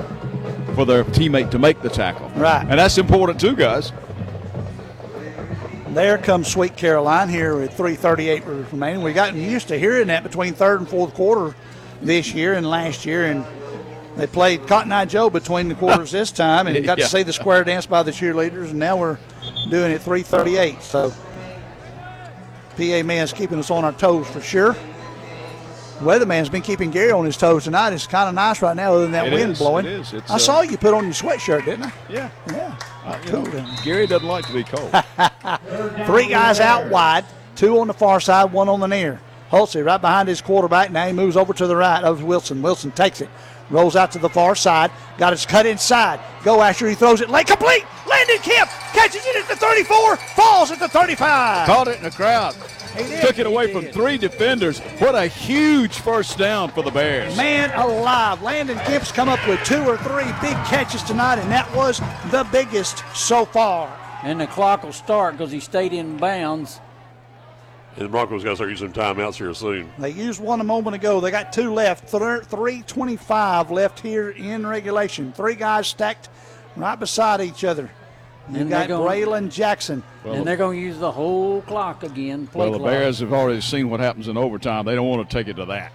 for 0.74 0.84
their 0.84 1.04
teammate 1.04 1.50
to 1.52 1.58
make 1.58 1.80
the 1.80 1.88
tackle. 1.88 2.28
Right. 2.30 2.66
And 2.68 2.78
that's 2.78 2.98
important 2.98 3.40
too, 3.40 3.56
guys. 3.56 3.92
There 5.88 6.18
comes 6.18 6.46
Sweet 6.46 6.76
Caroline 6.76 7.28
here 7.28 7.56
with 7.56 7.76
338 7.76 8.44
remaining. 8.72 9.02
We've 9.02 9.14
gotten 9.14 9.40
used 9.40 9.68
to 9.68 9.78
hearing 9.78 10.06
that 10.06 10.22
between 10.22 10.54
third 10.54 10.78
and 10.80 10.88
fourth 10.88 11.14
quarter 11.14 11.56
this 12.00 12.32
year 12.32 12.54
and 12.54 12.68
last 12.68 13.04
year, 13.04 13.26
and 13.26 13.44
they 14.20 14.26
played 14.26 14.66
Cotton 14.66 14.92
Eye 14.92 15.04
Joe 15.06 15.30
between 15.30 15.68
the 15.68 15.74
quarters 15.74 16.10
this 16.10 16.30
time 16.30 16.66
and 16.66 16.84
got 16.84 16.98
Yeah. 16.98 17.04
to 17.04 17.10
see 17.10 17.22
the 17.22 17.32
square 17.32 17.64
dance 17.64 17.86
by 17.86 18.02
the 18.02 18.10
cheerleaders, 18.10 18.70
and 18.70 18.78
now 18.78 18.96
we're 18.96 19.18
doing 19.70 19.90
it 19.92 20.02
338. 20.02 20.82
So 20.82 21.12
PA 22.76 23.02
man's 23.04 23.32
keeping 23.32 23.58
us 23.58 23.70
on 23.70 23.84
our 23.84 23.92
toes 23.92 24.28
for 24.28 24.40
sure. 24.40 24.76
Weatherman's 26.00 26.48
been 26.48 26.62
keeping 26.62 26.90
Gary 26.90 27.12
on 27.12 27.26
his 27.26 27.36
toes 27.36 27.64
tonight. 27.64 27.92
It's 27.92 28.06
kind 28.06 28.26
of 28.28 28.34
nice 28.34 28.62
right 28.62 28.74
now, 28.74 28.94
other 28.94 29.02
than 29.02 29.12
that 29.12 29.26
It 29.26 29.34
wind 29.34 29.52
is, 29.52 29.58
blowing. 29.58 29.84
it 29.84 29.92
is. 29.92 30.12
It's, 30.14 30.30
I 30.30 30.36
uh, 30.36 30.38
saw 30.38 30.62
you 30.62 30.78
put 30.78 30.94
on 30.94 31.04
your 31.04 31.12
sweatshirt, 31.12 31.66
didn't 31.66 31.84
I? 31.86 31.92
Yeah. 32.08 32.30
Yeah. 32.48 32.78
Uh, 33.04 33.18
you 33.26 33.32
know, 33.32 33.66
Gary 33.84 34.06
doesn't 34.06 34.26
like 34.26 34.46
to 34.46 34.52
be 34.54 34.64
cold. 34.64 34.90
Three 36.06 36.28
guys 36.28 36.58
out 36.58 36.88
wide, 36.88 37.26
two 37.54 37.78
on 37.80 37.86
the 37.86 37.92
far 37.92 38.18
side, 38.18 38.50
one 38.50 38.68
on 38.70 38.80
the 38.80 38.86
near. 38.86 39.20
Hulsey 39.50 39.84
right 39.84 40.00
behind 40.00 40.28
his 40.28 40.40
quarterback. 40.40 40.90
Now 40.90 41.06
he 41.06 41.12
moves 41.12 41.36
over 41.36 41.52
to 41.52 41.66
the 41.66 41.76
right 41.76 42.02
of 42.02 42.22
Wilson. 42.22 42.62
Wilson 42.62 42.92
takes 42.92 43.20
it, 43.20 43.28
rolls 43.70 43.96
out 43.96 44.12
to 44.12 44.18
the 44.18 44.28
far 44.28 44.54
side, 44.54 44.90
got 45.18 45.32
his 45.32 45.46
cut 45.46 45.66
inside. 45.66 46.20
Go 46.44 46.60
Asher, 46.62 46.88
he 46.88 46.94
throws 46.94 47.20
it 47.20 47.30
late, 47.30 47.46
complete. 47.46 47.84
Landon 48.08 48.38
Kemp 48.38 48.68
catches 48.92 49.24
it 49.26 49.36
at 49.36 49.48
the 49.48 49.56
34, 49.56 50.16
falls 50.16 50.70
at 50.70 50.78
the 50.78 50.88
35. 50.88 51.66
Caught 51.66 51.88
it 51.88 51.96
in 51.98 52.02
the 52.02 52.10
crowd. 52.10 52.54
Took 53.20 53.38
it 53.38 53.46
away 53.46 53.72
from 53.72 53.86
three 53.86 54.18
defenders. 54.18 54.80
What 54.98 55.14
a 55.14 55.26
huge 55.26 55.94
first 55.98 56.36
down 56.36 56.70
for 56.70 56.82
the 56.82 56.90
Bears. 56.90 57.36
Man 57.36 57.70
alive. 57.78 58.42
Landon 58.42 58.78
Kemp's 58.78 59.12
come 59.12 59.28
up 59.28 59.46
with 59.46 59.62
two 59.64 59.82
or 59.84 59.96
three 59.98 60.30
big 60.40 60.56
catches 60.66 61.02
tonight, 61.04 61.38
and 61.38 61.50
that 61.52 61.72
was 61.74 62.00
the 62.30 62.46
biggest 62.50 63.04
so 63.14 63.44
far. 63.44 63.96
And 64.24 64.40
the 64.40 64.48
clock 64.48 64.82
will 64.82 64.92
start 64.92 65.34
because 65.34 65.52
he 65.52 65.60
stayed 65.60 65.92
in 65.92 66.16
bounds. 66.16 66.80
And 68.00 68.08
the 68.08 68.10
Broncos 68.12 68.42
got 68.42 68.50
to 68.50 68.56
start 68.56 68.70
using 68.70 68.92
timeouts 68.94 69.34
here 69.34 69.52
soon. 69.52 69.92
They 69.98 70.08
used 70.08 70.40
one 70.40 70.62
a 70.62 70.64
moment 70.64 70.96
ago. 70.96 71.20
They 71.20 71.30
got 71.30 71.52
two 71.52 71.74
left. 71.74 72.08
Thir- 72.08 72.40
325 72.42 73.70
left 73.70 74.00
here 74.00 74.30
in 74.30 74.66
regulation. 74.66 75.34
Three 75.34 75.54
guys 75.54 75.86
stacked 75.88 76.30
right 76.76 76.98
beside 76.98 77.42
each 77.42 77.62
other. 77.62 77.90
You 78.50 78.60
And 78.60 78.70
got 78.70 78.78
they're 78.88 78.96
gonna- 78.96 79.04
Braylon 79.04 79.50
Jackson. 79.50 80.02
and 80.24 80.46
they're 80.46 80.56
going 80.56 80.78
to 80.80 80.82
use 80.82 80.98
the 80.98 81.12
whole 81.12 81.60
clock 81.60 82.02
again. 82.02 82.46
Play 82.46 82.60
Well, 82.62 82.72
the 82.72 82.78
clock. 82.78 82.90
Bears 82.90 83.18
have 83.18 83.34
already 83.34 83.60
seen 83.60 83.90
what 83.90 84.00
happens 84.00 84.28
in 84.28 84.38
overtime. 84.38 84.86
They 84.86 84.94
don't 84.94 85.06
want 85.06 85.28
to 85.28 85.36
take 85.36 85.48
it 85.48 85.56
to 85.56 85.66
that. 85.66 85.92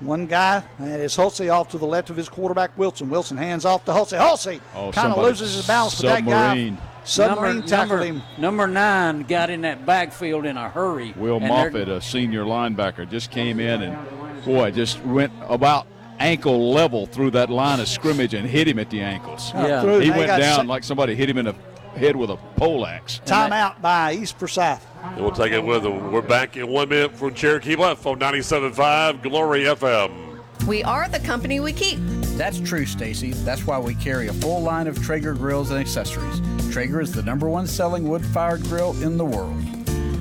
One 0.00 0.26
guy, 0.26 0.62
and 0.78 0.90
it's 1.00 1.16
Hulsey 1.16 1.50
off 1.52 1.70
to 1.70 1.78
the 1.78 1.86
left 1.86 2.10
of 2.10 2.16
his 2.16 2.28
quarterback, 2.28 2.76
Wilson. 2.76 3.08
Wilson 3.08 3.36
hands 3.38 3.64
off 3.64 3.84
to 3.86 3.92
Hulsey. 3.92 4.18
Hulsey 4.18 4.60
Oh, 4.74 4.92
kind 4.92 5.12
of 5.12 5.22
loses 5.24 5.54
his 5.54 5.66
balance, 5.66 6.00
but 6.02 6.08
that 6.08 6.26
guy 6.26 6.48
submarine. 6.50 6.78
submarine 7.04 7.54
number, 7.56 7.66
tackled 7.68 7.88
number, 8.00 8.04
him. 8.04 8.22
Number 8.38 8.66
nine 8.66 9.22
got 9.22 9.48
in 9.48 9.62
that 9.62 9.86
backfield 9.86 10.44
in 10.44 10.58
a 10.58 10.68
hurry. 10.68 11.14
Will 11.16 11.36
and 11.36 11.44
they're- 11.44 11.70
Moffitt, 11.70 11.88
a 11.88 12.00
senior 12.02 12.44
linebacker, 12.44 13.08
just 13.10 13.30
came 13.30 13.58
in 13.58 13.82
and, 13.82 13.96
boy, 14.44 14.70
just 14.70 15.02
went 15.06 15.32
about 15.48 15.86
ankle 16.18 16.72
level 16.72 17.06
through 17.06 17.30
that 17.30 17.48
line 17.50 17.80
of 17.80 17.88
scrimmage 17.88 18.34
and 18.34 18.46
hit 18.48 18.68
him 18.68 18.78
at 18.78 18.90
the 18.90 19.00
ankles. 19.00 19.52
Yeah. 19.54 19.80
Through, 19.80 20.00
He 20.00 20.10
they 20.10 20.18
went 20.18 20.40
down 20.40 20.60
se- 20.60 20.66
like 20.66 20.84
somebody 20.84 21.14
hit 21.14 21.28
him 21.30 21.38
in 21.38 21.46
the 21.46 21.54
head 21.96 22.16
with 22.16 22.30
a 22.30 22.36
pole 22.56 22.86
axe. 22.86 23.20
Timeout 23.24 23.80
by 23.80 24.12
East 24.12 24.38
Forsyth. 24.38 24.86
And 25.02 25.20
we'll 25.20 25.32
take 25.32 25.52
it 25.52 25.64
with 25.64 25.82
them. 25.82 26.12
We're 26.12 26.22
back 26.22 26.56
in 26.56 26.68
one 26.68 26.88
minute 26.88 27.16
from 27.16 27.34
Cherokee 27.34 27.74
Bluff 27.74 28.06
on 28.06 28.18
97.5 28.18 29.22
Glory 29.22 29.60
FM. 29.64 30.24
We 30.66 30.82
are 30.82 31.08
the 31.08 31.20
company 31.20 31.60
we 31.60 31.72
keep. 31.72 31.98
That's 32.36 32.58
true, 32.60 32.86
Stacy. 32.86 33.32
That's 33.32 33.66
why 33.66 33.78
we 33.78 33.94
carry 33.94 34.28
a 34.28 34.32
full 34.32 34.60
line 34.62 34.86
of 34.86 35.00
Traeger 35.02 35.34
grills 35.34 35.70
and 35.70 35.78
accessories. 35.78 36.40
Traeger 36.72 37.00
is 37.00 37.12
the 37.12 37.22
number 37.22 37.48
one 37.48 37.66
selling 37.66 38.08
wood 38.08 38.24
fired 38.26 38.62
grill 38.64 39.00
in 39.02 39.16
the 39.16 39.24
world. 39.24 39.56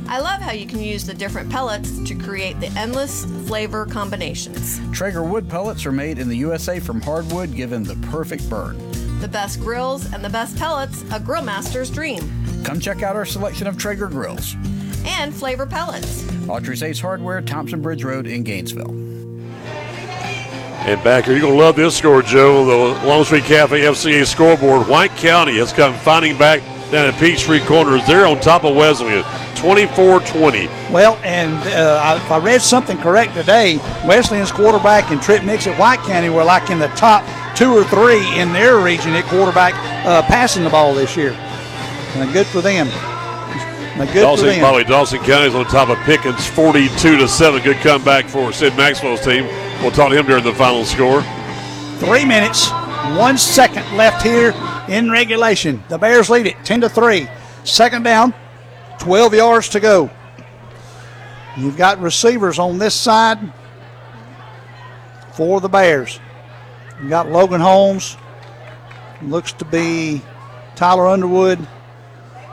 I 0.08 0.20
love 0.20 0.40
how 0.40 0.52
you 0.52 0.68
can 0.68 0.82
use 0.82 1.06
the 1.06 1.16
different 1.16 1.50
pellets 1.50 2.00
to 2.04 2.14
create 2.14 2.60
the 2.60 2.68
endless 2.78 3.26
flavor 3.48 3.88
combinations. 3.88 4.80
Traeger 4.96 5.24
wood 5.24 5.50
pellets 5.50 5.86
are 5.86 5.92
made 5.92 6.20
in 6.20 6.30
the 6.30 6.38
USA 6.38 6.80
from 6.80 7.02
hardwood, 7.02 7.56
given 7.56 7.84
the 7.84 7.96
perfect 8.08 8.48
burn. 8.48 8.78
The 9.20 9.28
best 9.28 9.60
grills 9.60 10.12
and 10.12 10.24
the 10.24 10.30
best 10.30 10.58
pellets, 10.58 11.04
a 11.12 11.20
grill 11.20 11.42
master's 11.42 11.90
dream. 11.90 12.30
Come 12.64 12.80
check 12.80 13.02
out 13.02 13.16
our 13.16 13.26
selection 13.26 13.68
of 13.68 13.78
Traeger 13.78 14.08
grills. 14.08 14.56
And 15.06 15.34
flavor 15.34 15.66
pellets. 15.66 16.24
Autry's 16.48 16.84
Ace 16.84 17.00
Hardware, 17.00 17.42
Thompson 17.42 17.82
Bridge 17.82 18.04
Road 18.04 18.28
in 18.28 18.44
Gainesville. 18.44 18.92
And 20.86 21.04
back 21.04 21.26
here, 21.26 21.34
you're 21.34 21.42
going 21.42 21.54
to 21.54 21.60
love 21.60 21.76
this 21.76 21.98
score, 21.98 22.22
Joe. 22.22 22.66
The 22.66 23.08
Longstreet 23.08 23.44
Cafe 23.46 23.80
FCA 23.80 24.26
scoreboard. 24.26 24.88
White 24.88 25.12
County 25.12 25.58
has 25.58 25.74
come 25.74 25.96
fighting 25.96 26.38
back 26.38 26.62
down 26.92 27.08
at 27.08 27.20
Peachtree 27.20 27.62
Corners. 27.62 28.06
They're 28.06 28.28
on 28.28 28.40
top 28.40 28.64
of 28.64 28.76
Wesleyan, 28.76 29.24
24 29.56 30.20
20. 30.20 30.68
Well, 30.92 31.20
and 31.24 31.56
uh, 31.70 32.20
if 32.24 32.32
I 32.32 32.38
read 32.38 32.62
something 32.62 32.98
correct 32.98 33.34
today, 33.34 33.78
Wesleyan's 34.06 34.52
quarterback 34.52 35.10
and 35.10 35.22
Trip 35.22 35.44
Nix 35.44 35.66
at 35.66 35.80
White 35.80 36.00
County 36.00 36.30
were 36.30 36.44
like 36.44 36.70
in 36.70 36.78
the 36.78 36.90
top 36.90 37.24
two 37.56 37.72
or 37.72 37.84
three 37.86 38.40
in 38.40 38.52
their 38.54 38.80
region 38.80 39.14
at 39.14 39.26
quarterback 39.26 39.74
uh, 40.06 40.22
passing 40.24 40.64
the 40.64 40.70
ball 40.70 40.94
this 40.94 41.16
year. 41.16 41.32
And 42.16 42.32
good 42.34 42.48
for 42.48 42.62
them. 42.62 42.88
Good 43.98 44.22
Dawson, 44.22 44.48
for 44.48 44.52
them. 44.52 44.62
by 44.62 44.72
the 44.72 44.78
way, 44.78 44.84
Dawson 44.84 45.20
County's 45.20 45.56
on 45.56 45.66
top 45.66 45.88
of 45.88 45.98
Pickens, 46.00 46.46
42 46.48 47.18
to 47.18 47.28
7. 47.28 47.64
Good 47.64 47.78
comeback 47.78 48.26
for 48.26 48.52
Sid 48.52 48.76
Maxwell's 48.76 49.22
team. 49.22 49.46
We'll 49.82 49.92
talk 49.92 50.10
to 50.10 50.18
him 50.18 50.26
during 50.26 50.44
the 50.44 50.54
final 50.54 50.84
score. 50.84 51.22
Three 52.00 52.26
minutes, 52.26 52.70
one 53.18 53.38
second 53.38 53.86
left 53.96 54.22
here 54.22 54.54
in 54.90 55.10
regulation. 55.10 55.82
The 55.88 55.98
Bears 55.98 56.30
lead 56.30 56.46
it 56.46 56.58
10 56.66 56.82
to 56.82 56.90
3. 56.90 57.28
Second 57.64 58.04
down, 58.04 58.34
12 59.00 59.34
yards 59.34 59.70
to 59.70 59.80
go. 59.80 60.10
You've 61.58 61.78
got 61.78 62.00
receivers 62.02 62.60
on 62.60 62.78
this 62.78 62.94
side 62.94 63.40
for 65.34 65.62
the 65.62 65.70
Bears. 65.70 66.20
You've 67.00 67.10
got 67.10 67.30
Logan 67.30 67.62
Holmes, 67.62 68.18
looks 69.22 69.54
to 69.54 69.66
be 69.66 70.22
Tyler 70.76 71.08
Underwood, 71.08 71.60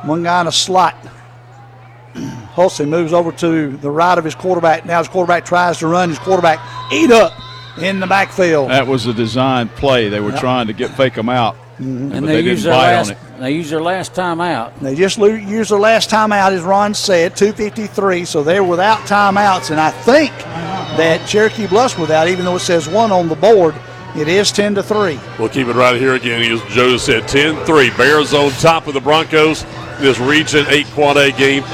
one 0.03 0.23
guy 0.23 0.41
in 0.41 0.47
a 0.47 0.53
slot. 0.53 0.97
Hulsey 2.15 2.87
moves 2.87 3.13
over 3.13 3.33
to 3.33 3.77
the 3.77 3.91
right 3.91 4.19
of 4.19 4.25
his 4.25 4.35
quarterback. 4.35 4.85
Now 4.85 4.99
his 4.99 5.09
quarterback 5.09 5.45
tries 5.45 5.79
to 5.79 5.87
run. 5.87 6.11
His 6.11 6.19
quarterback 6.19 6.61
eat 6.93 7.11
up 7.11 7.33
in 7.81 8.01
the 8.01 8.07
backfield. 8.07 8.71
That 8.71 8.87
was 8.87 9.07
a 9.07 9.15
designed 9.15 9.71
play. 9.77 10.09
They 10.09 10.21
were 10.21 10.31
Yep. 10.31 10.41
trying 10.41 10.67
to 10.67 10.73
get 10.73 10.91
fake 10.91 11.15
them 11.15 11.29
out, 11.29 11.55
mm-hmm. 11.79 12.13
And 12.13 12.29
they, 12.29 12.37
they, 12.37 12.41
use 12.41 12.65
their 12.65 12.75
last. 12.75 13.15
They 13.39 13.53
use 13.53 13.71
their 13.71 13.83
last 13.83 14.15
time 14.15 14.41
out. 14.41 14.79
They 14.81 14.95
just 14.95 15.19
lo- 15.19 15.27
used 15.27 15.71
their 15.71 15.79
last 15.79 16.11
timeout, 16.11 16.53
as 16.53 16.63
Ron 16.63 16.95
said, 16.95 17.37
253. 17.37 18.25
So 18.25 18.43
they're 18.43 18.63
without 18.63 18.99
timeouts, 19.01 19.71
and 19.71 19.81
I 19.81 19.91
think 19.91 20.33
uh-huh. 20.33 20.97
that 20.97 21.27
Cherokee 21.27 21.67
Bluff's 21.67 21.99
without, 21.99 22.29
even 22.29 22.45
though 22.45 22.57
it 22.57 22.61
says 22.61 22.89
one 22.89 23.11
on 23.11 23.29
the 23.29 23.37
board. 23.37 23.75
It 24.15 24.29
is 24.29 24.53
10 24.53 24.75
to 24.75 24.83
three. 24.83 25.19
We'll 25.39 25.49
keep 25.49 25.69
it 25.69 25.75
right 25.75 25.99
here 25.99 26.15
again. 26.15 26.43
As 26.53 26.63
Joe 26.75 26.99
said, 26.99 27.27
10 27.29 27.65
3. 27.65 27.91
Bears 27.97 28.35
on 28.35 28.51
top 28.53 28.87
of 28.87 28.93
the 28.93 29.01
Broncos. 29.01 29.65
This 30.01 30.19
Region 30.19 30.67
8 30.69 30.87
Quad 30.89 31.17
A 31.17 31.33
game. 31.33 31.65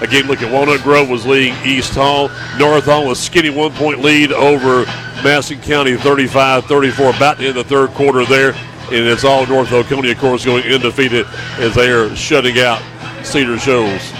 Again, 0.00 0.28
look 0.28 0.40
at 0.40 0.52
Walnut 0.52 0.80
Grove 0.82 1.08
was 1.08 1.26
leading 1.26 1.54
East 1.64 1.94
Hall. 1.94 2.28
North 2.56 2.84
Hall 2.84 3.08
was 3.08 3.18
skinny 3.18 3.50
one 3.50 3.72
point 3.72 3.98
lead 4.00 4.30
over 4.30 4.84
Madison 5.24 5.60
County 5.60 5.96
35 5.96 6.66
34. 6.66 7.16
About 7.16 7.38
to 7.38 7.48
end 7.48 7.56
the 7.56 7.64
third 7.64 7.90
quarter 7.90 8.24
there. 8.24 8.52
And 8.52 9.06
it's 9.06 9.24
all 9.24 9.44
North 9.46 9.72
Oconee, 9.72 10.12
of 10.12 10.18
course, 10.18 10.44
going 10.44 10.62
undefeated 10.72 11.26
as 11.58 11.74
they 11.74 11.90
are 11.90 12.14
shutting 12.14 12.60
out 12.60 12.80
Cedar 13.26 13.58
Shoals. 13.58 14.12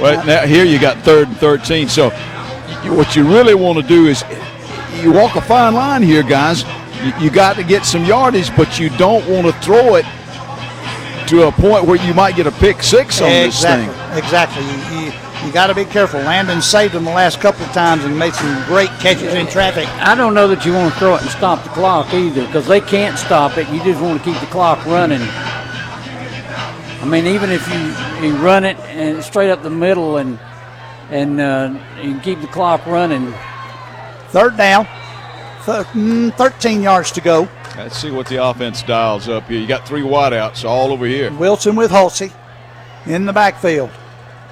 Well, 0.00 0.24
now 0.26 0.46
here 0.46 0.64
you 0.64 0.80
got 0.80 0.96
third 1.04 1.28
and 1.28 1.36
13. 1.36 1.88
So 1.88 2.08
what 2.90 3.14
you 3.14 3.24
really 3.28 3.54
want 3.54 3.78
to 3.78 3.86
do 3.86 4.06
is 4.06 4.24
you 5.04 5.12
walk 5.12 5.36
a 5.36 5.42
fine 5.42 5.74
line 5.74 6.02
here, 6.02 6.22
guys. 6.22 6.64
You, 7.04 7.12
you 7.26 7.30
got 7.30 7.56
to 7.56 7.62
get 7.62 7.84
some 7.84 8.04
yardage, 8.04 8.54
but 8.56 8.80
you 8.80 8.88
don't 8.90 9.28
want 9.28 9.46
to 9.46 9.52
throw 9.60 9.96
it 9.96 10.06
to 11.28 11.46
a 11.46 11.52
point 11.52 11.84
where 11.84 11.96
you 11.96 12.14
might 12.14 12.36
get 12.36 12.46
a 12.46 12.52
pick 12.52 12.82
six 12.82 13.20
on 13.20 13.28
this 13.28 13.56
exactly. 13.56 13.94
thing. 13.94 14.18
Exactly. 14.18 14.64
You, 14.64 15.06
you, 15.06 15.12
you 15.46 15.52
got 15.52 15.66
to 15.66 15.74
be 15.74 15.84
careful. 15.84 16.20
Landon 16.20 16.62
saved 16.62 16.94
them 16.94 17.04
the 17.04 17.10
last 17.10 17.40
couple 17.40 17.64
of 17.64 17.72
times 17.72 18.04
and 18.04 18.18
made 18.18 18.32
some 18.34 18.64
great 18.64 18.88
catches 19.00 19.34
in 19.34 19.46
traffic. 19.46 19.86
I 20.00 20.14
don't 20.14 20.32
know 20.32 20.48
that 20.48 20.64
you 20.64 20.72
want 20.72 20.92
to 20.94 20.98
throw 20.98 21.16
it 21.16 21.22
and 21.22 21.30
stop 21.30 21.62
the 21.62 21.70
clock 21.70 22.12
either, 22.14 22.46
because 22.46 22.66
they 22.66 22.80
can't 22.80 23.18
stop 23.18 23.58
it. 23.58 23.68
You 23.68 23.82
just 23.84 24.00
want 24.00 24.22
to 24.22 24.24
keep 24.24 24.40
the 24.40 24.46
clock 24.46 24.84
running. 24.86 25.20
I 25.20 27.06
mean, 27.06 27.26
even 27.26 27.50
if 27.50 27.68
you, 27.68 28.26
you 28.26 28.36
run 28.36 28.64
it 28.64 28.78
and 28.78 29.22
straight 29.22 29.50
up 29.50 29.62
the 29.62 29.70
middle 29.70 30.16
and 30.16 30.38
and 31.10 31.38
uh, 31.38 31.78
you 32.02 32.18
keep 32.20 32.40
the 32.40 32.46
clock 32.46 32.86
running. 32.86 33.34
Third 34.34 34.56
down, 34.56 34.84
Th- 35.64 35.86
mm, 35.94 36.34
13 36.36 36.82
yards 36.82 37.12
to 37.12 37.20
go. 37.20 37.48
Let's 37.76 37.96
see 37.96 38.10
what 38.10 38.26
the 38.26 38.44
offense 38.44 38.82
dials 38.82 39.28
up 39.28 39.46
here. 39.46 39.60
You 39.60 39.66
got 39.68 39.86
three 39.86 40.02
wideouts 40.02 40.64
all 40.64 40.90
over 40.90 41.06
here. 41.06 41.32
Wilson 41.32 41.76
with 41.76 41.92
Hulsey 41.92 42.32
in 43.06 43.26
the 43.26 43.32
backfield. 43.32 43.90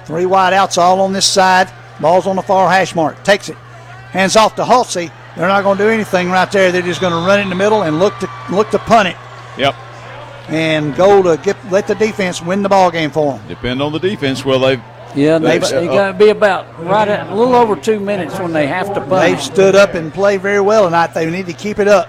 Three 0.05 0.23
wideouts 0.23 0.77
all 0.77 1.01
on 1.01 1.11
this 1.11 1.25
side. 1.25 1.69
Ball's 1.99 2.27
on 2.27 2.37
the 2.37 2.41
far 2.41 2.69
hash 2.69 2.95
mark. 2.95 3.21
Takes 3.25 3.49
it. 3.49 3.57
Hands 4.11 4.33
off 4.37 4.55
to 4.55 4.63
Hulsey. 4.63 5.11
They're 5.35 5.49
not 5.49 5.63
going 5.63 5.77
to 5.77 5.83
do 5.83 5.89
anything 5.89 6.29
right 6.29 6.49
there. 6.49 6.71
They're 6.71 6.81
just 6.81 7.01
going 7.01 7.11
to 7.11 7.27
run 7.27 7.39
it 7.39 7.43
in 7.43 7.49
the 7.49 7.55
middle 7.55 7.81
and 7.83 7.99
look 7.99 8.17
to 8.19 8.29
look 8.51 8.69
to 8.69 8.79
punt 8.79 9.09
it 9.09 9.17
Yep. 9.57 9.75
and 10.47 10.95
go 10.95 11.21
to 11.21 11.41
get 11.43 11.57
let 11.71 11.87
the 11.87 11.95
defense 11.95 12.41
win 12.41 12.63
the 12.63 12.69
ball 12.69 12.89
game 12.89 13.11
for 13.11 13.33
them. 13.37 13.47
Depend 13.49 13.81
on 13.81 13.91
the 13.91 13.99
defense. 13.99 14.45
Well, 14.45 14.59
they've 14.59 14.81
Yeah, 15.15 15.37
they, 15.37 15.59
they've- 15.59 15.69
they 15.69 15.85
got 15.87 16.11
to 16.11 16.17
be 16.17 16.29
about 16.29 16.65
right 16.83 17.07
at 17.07 17.27
a 17.27 17.35
little 17.35 17.55
over 17.55 17.75
two 17.75 17.99
minutes 17.99 18.37
when 18.39 18.51
they 18.53 18.67
have 18.67 18.87
to 18.93 19.01
punt. 19.01 19.09
They've 19.09 19.41
stood 19.41 19.75
up 19.75 19.93
and 19.93 20.13
played 20.13 20.41
very 20.41 20.61
well 20.61 20.85
tonight. 20.85 21.13
They 21.13 21.29
need 21.29 21.45
to 21.47 21.53
keep 21.53 21.79
it 21.79 21.87
up. 21.87 22.07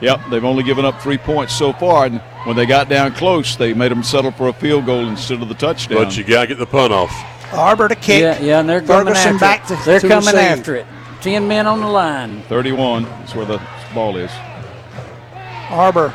Yep, 0.00 0.20
they've 0.30 0.44
only 0.44 0.62
given 0.62 0.84
up 0.84 1.00
three 1.02 1.18
points 1.18 1.52
so 1.52 1.72
far, 1.72 2.06
and 2.06 2.20
when 2.44 2.54
they 2.56 2.66
got 2.66 2.88
down 2.88 3.12
close, 3.14 3.56
they 3.56 3.74
made 3.74 3.90
them 3.90 4.02
settle 4.04 4.30
for 4.30 4.48
a 4.48 4.52
field 4.52 4.86
goal 4.86 5.08
instead 5.08 5.42
of 5.42 5.48
the 5.48 5.54
touchdown. 5.56 5.98
But 6.04 6.16
you 6.16 6.22
got 6.24 6.42
to 6.42 6.46
get 6.46 6.58
the 6.58 6.66
punt 6.66 6.92
off. 6.92 7.12
Arbor 7.52 7.88
to 7.88 7.96
kick. 7.96 8.20
Yeah, 8.22 8.38
yeah, 8.40 8.60
and 8.60 8.68
they're 8.68 8.80
coming 8.80 9.06
Ferguson 9.14 9.34
after 9.34 9.38
back 9.40 9.64
it. 9.70 9.76
to 9.76 9.84
They're 9.84 10.00
to 10.00 10.08
coming 10.08 10.26
receive. 10.26 10.40
after 10.40 10.76
it. 10.76 10.86
Ten 11.20 11.48
men 11.48 11.66
on 11.66 11.80
the 11.80 11.88
line. 11.88 12.42
31 12.42 13.04
is 13.06 13.34
where 13.34 13.44
the 13.46 13.60
ball 13.92 14.16
is. 14.16 14.30
Arbor 15.70 16.14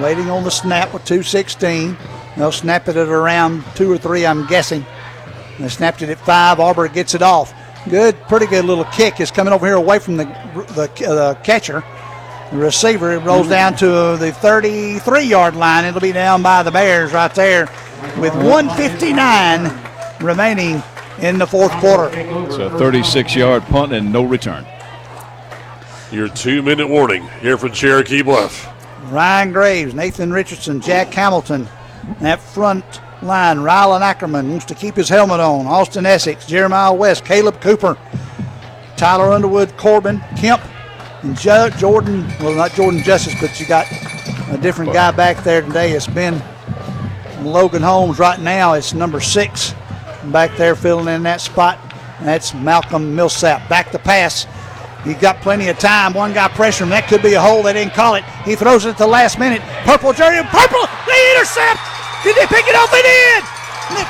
waiting 0.00 0.28
on 0.30 0.44
the 0.44 0.50
snap 0.50 0.92
with 0.92 1.04
216. 1.04 1.96
They'll 2.36 2.52
snap 2.52 2.88
it 2.88 2.96
at 2.96 3.08
around 3.08 3.64
two 3.74 3.90
or 3.90 3.98
three, 3.98 4.26
I'm 4.26 4.46
guessing. 4.46 4.84
They 5.58 5.68
snapped 5.68 6.02
it 6.02 6.08
at 6.08 6.18
five. 6.18 6.58
Arbor 6.58 6.88
gets 6.88 7.14
it 7.14 7.22
off. 7.22 7.54
Good, 7.88 8.20
pretty 8.22 8.46
good 8.46 8.64
little 8.64 8.84
kick 8.86 9.20
is 9.20 9.30
coming 9.30 9.52
over 9.52 9.66
here 9.66 9.76
away 9.76 9.98
from 9.98 10.16
the 10.16 10.24
the, 10.74 10.90
uh, 11.06 11.14
the 11.14 11.40
catcher. 11.44 11.84
The 12.50 12.58
receiver 12.58 13.12
it 13.12 13.18
rolls 13.20 13.48
down 13.48 13.76
to 13.76 14.16
the 14.18 14.32
33 14.40 15.22
yard 15.22 15.56
line. 15.56 15.84
It'll 15.84 16.00
be 16.00 16.12
down 16.12 16.42
by 16.42 16.62
the 16.62 16.70
Bears 16.70 17.12
right 17.12 17.34
there 17.34 17.66
with 18.18 18.34
159 18.34 19.70
remaining 20.20 20.82
in 21.20 21.38
the 21.38 21.46
fourth 21.46 21.72
quarter. 21.72 22.10
It's 22.14 22.56
a 22.56 22.70
36 22.78 23.34
yard 23.34 23.62
punt 23.64 23.92
and 23.92 24.12
no 24.12 24.24
return. 24.24 24.66
Your 26.10 26.28
two 26.28 26.62
minute 26.62 26.88
warning 26.88 27.28
here 27.40 27.58
from 27.58 27.72
Cherokee 27.72 28.22
Bluff. 28.22 28.68
Ryan 29.10 29.52
Graves, 29.52 29.94
Nathan 29.94 30.32
Richardson, 30.32 30.80
Jack 30.80 31.12
Hamilton. 31.12 31.68
That 32.20 32.40
front 32.40 32.84
line, 33.22 33.58
Rylan 33.58 34.00
Ackerman 34.00 34.50
wants 34.50 34.64
to 34.66 34.74
keep 34.74 34.94
his 34.96 35.08
helmet 35.08 35.40
on. 35.40 35.66
Austin 35.66 36.06
Essex, 36.06 36.46
Jeremiah 36.46 36.92
West, 36.92 37.24
Caleb 37.24 37.60
Cooper, 37.60 37.96
Tyler 38.96 39.32
Underwood, 39.32 39.76
Corbin, 39.76 40.22
Kemp, 40.36 40.62
and 41.22 41.36
jo- 41.38 41.70
Jordan. 41.70 42.26
Well, 42.40 42.54
not 42.54 42.72
Jordan 42.72 43.02
Justice, 43.02 43.34
but 43.40 43.58
you 43.58 43.66
got 43.66 43.86
a 44.50 44.58
different 44.58 44.92
guy 44.92 45.10
back 45.10 45.42
there 45.42 45.62
today. 45.62 45.92
It's 45.92 46.06
been 46.06 46.42
Logan 47.42 47.82
Holmes 47.82 48.18
right 48.18 48.40
now. 48.40 48.74
It's 48.74 48.94
number 48.94 49.20
six 49.20 49.74
back 50.26 50.56
there 50.56 50.74
filling 50.74 51.08
in 51.08 51.22
that 51.24 51.40
spot. 51.40 51.78
And 52.18 52.28
that's 52.28 52.54
Malcolm 52.54 53.14
Millsap. 53.14 53.68
Back 53.68 53.90
to 53.90 53.98
pass. 53.98 54.46
He 55.04 55.12
got 55.14 55.40
plenty 55.42 55.68
of 55.68 55.78
time. 55.78 56.14
One 56.14 56.32
guy 56.32 56.48
pressure 56.48 56.84
him. 56.84 56.90
That 56.90 57.08
could 57.08 57.22
be 57.22 57.34
a 57.34 57.40
hole. 57.40 57.62
They 57.62 57.74
didn't 57.74 57.92
call 57.92 58.14
it. 58.14 58.24
He 58.44 58.54
throws 58.54 58.86
it 58.86 58.90
at 58.90 58.98
the 58.98 59.06
last 59.06 59.38
minute. 59.38 59.60
Purple 59.84 60.12
jersey. 60.12 60.42
Purple. 60.48 60.86
They 61.06 61.34
intercept. 61.36 61.93
Did 62.24 62.36
they 62.36 62.46
pick 62.46 62.66
it 62.66 62.74
off? 62.74 62.90
They 62.90 63.02
did. 63.02 63.44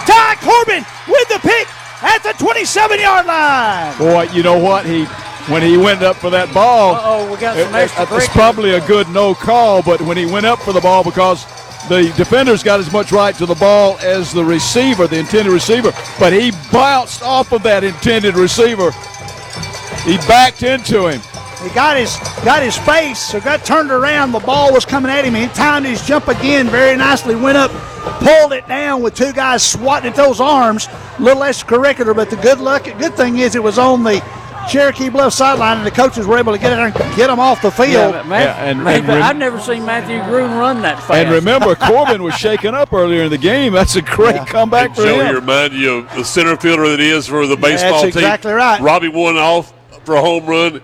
Ty 0.06 0.36
Corbin 0.40 0.84
with 1.08 1.28
the 1.28 1.38
pick 1.40 1.66
at 2.02 2.22
the 2.22 2.32
27 2.42 3.00
yard 3.00 3.26
line. 3.26 3.98
Boy, 3.98 4.28
you 4.32 4.42
know 4.42 4.58
what? 4.58 4.86
He 4.86 5.04
when 5.50 5.60
he 5.62 5.76
went 5.76 6.02
up 6.02 6.16
for 6.16 6.30
that 6.30 6.52
ball, 6.54 6.96
Oh, 6.98 7.30
we 7.30 7.36
got 7.38 7.56
some 7.58 7.74
it- 7.74 7.78
extra 7.78 8.04
it- 8.04 8.12
it's 8.12 8.28
probably 8.28 8.74
a 8.74 8.80
good 8.86 9.08
no 9.10 9.34
call. 9.34 9.82
But 9.82 10.00
when 10.00 10.16
he 10.16 10.24
went 10.26 10.46
up 10.46 10.58
for 10.62 10.72
the 10.72 10.80
ball, 10.80 11.02
because 11.04 11.44
the 11.88 12.10
defender's 12.16 12.62
got 12.62 12.80
as 12.80 12.90
much 12.92 13.12
right 13.12 13.36
to 13.36 13.44
the 13.46 13.54
ball 13.56 13.98
as 14.00 14.32
the 14.32 14.42
receiver, 14.44 15.06
the 15.06 15.16
intended 15.18 15.52
receiver, 15.52 15.92
but 16.18 16.32
he 16.32 16.50
bounced 16.72 17.22
off 17.22 17.52
of 17.52 17.62
that 17.64 17.84
intended 17.84 18.36
receiver. 18.36 18.90
He 20.04 20.16
backed 20.28 20.62
into 20.62 21.08
him. 21.08 21.20
He 21.64 21.74
got 21.74 21.96
his 21.96 22.16
got 22.44 22.62
his 22.62 22.76
face, 22.78 23.18
so 23.18 23.40
got 23.40 23.64
turned 23.64 23.90
around. 23.90 24.32
The 24.32 24.38
ball 24.40 24.72
was 24.72 24.84
coming 24.84 25.10
at 25.10 25.24
him. 25.24 25.34
He 25.34 25.46
timed 25.48 25.86
his 25.86 26.02
jump 26.06 26.28
again 26.28 26.68
very 26.68 26.96
nicely. 26.96 27.34
Went 27.34 27.56
up, 27.58 27.70
pulled 28.20 28.52
it 28.52 28.66
down 28.68 29.02
with 29.02 29.14
two 29.14 29.32
guys 29.32 29.62
swatting 29.68 30.10
at 30.10 30.16
those 30.16 30.40
arms. 30.40 30.88
A 31.18 31.22
little 31.22 31.42
extracurricular, 31.42 32.14
but 32.14 32.30
the 32.30 32.36
good 32.36 32.58
luck, 32.60 32.84
good 32.84 33.14
thing 33.14 33.38
is 33.38 33.54
it 33.54 33.62
was 33.62 33.78
on 33.78 34.02
the 34.04 34.22
Cherokee 34.70 35.10
Bluff 35.10 35.34
sideline, 35.34 35.76
and 35.76 35.86
the 35.86 35.90
coaches 35.90 36.26
were 36.26 36.38
able 36.38 36.52
to 36.52 36.58
get 36.58 36.72
it 36.72 36.78
and 36.78 36.94
get 37.16 37.26
them 37.26 37.38
off 37.38 37.60
the 37.60 37.70
field. 37.70 38.14
Yeah, 38.14 38.22
Matt, 38.22 38.42
Yeah, 38.44 38.64
and- 38.64 38.82
Matt- 38.82 39.00
and 39.04 39.10
I've 39.22 39.36
never 39.36 39.60
seen 39.60 39.84
Matthew 39.84 40.22
Gruen 40.24 40.50
run 40.56 40.80
that 40.82 40.96
fast. 41.00 41.10
And 41.12 41.30
remember, 41.30 41.74
Corbin 41.74 42.22
was 42.22 42.34
shaken 42.34 42.74
up 42.74 42.90
earlier 42.92 43.24
in 43.24 43.30
the 43.30 43.36
game. 43.38 43.74
That's 43.74 43.96
a 43.96 44.00
great 44.02 44.46
comeback 44.46 44.86
And 44.88 44.96
for 44.96 45.02
Joey 45.04 45.24
him. 45.26 45.34
remind 45.34 45.74
you 45.74 45.98
of 45.98 46.14
the 46.14 46.24
center 46.24 46.56
fielder 46.56 46.88
that 46.88 47.00
is 47.00 47.26
for 47.26 47.46
the 47.46 47.56
baseball 47.56 47.90
That's 48.02 48.14
team. 48.14 48.24
exactly 48.24 48.52
right. 48.54 48.80
Robbie 48.80 49.08
won 49.08 49.36
off 49.36 49.70
for 50.04 50.14
a 50.16 50.20
home 50.22 50.46
run 50.46 50.80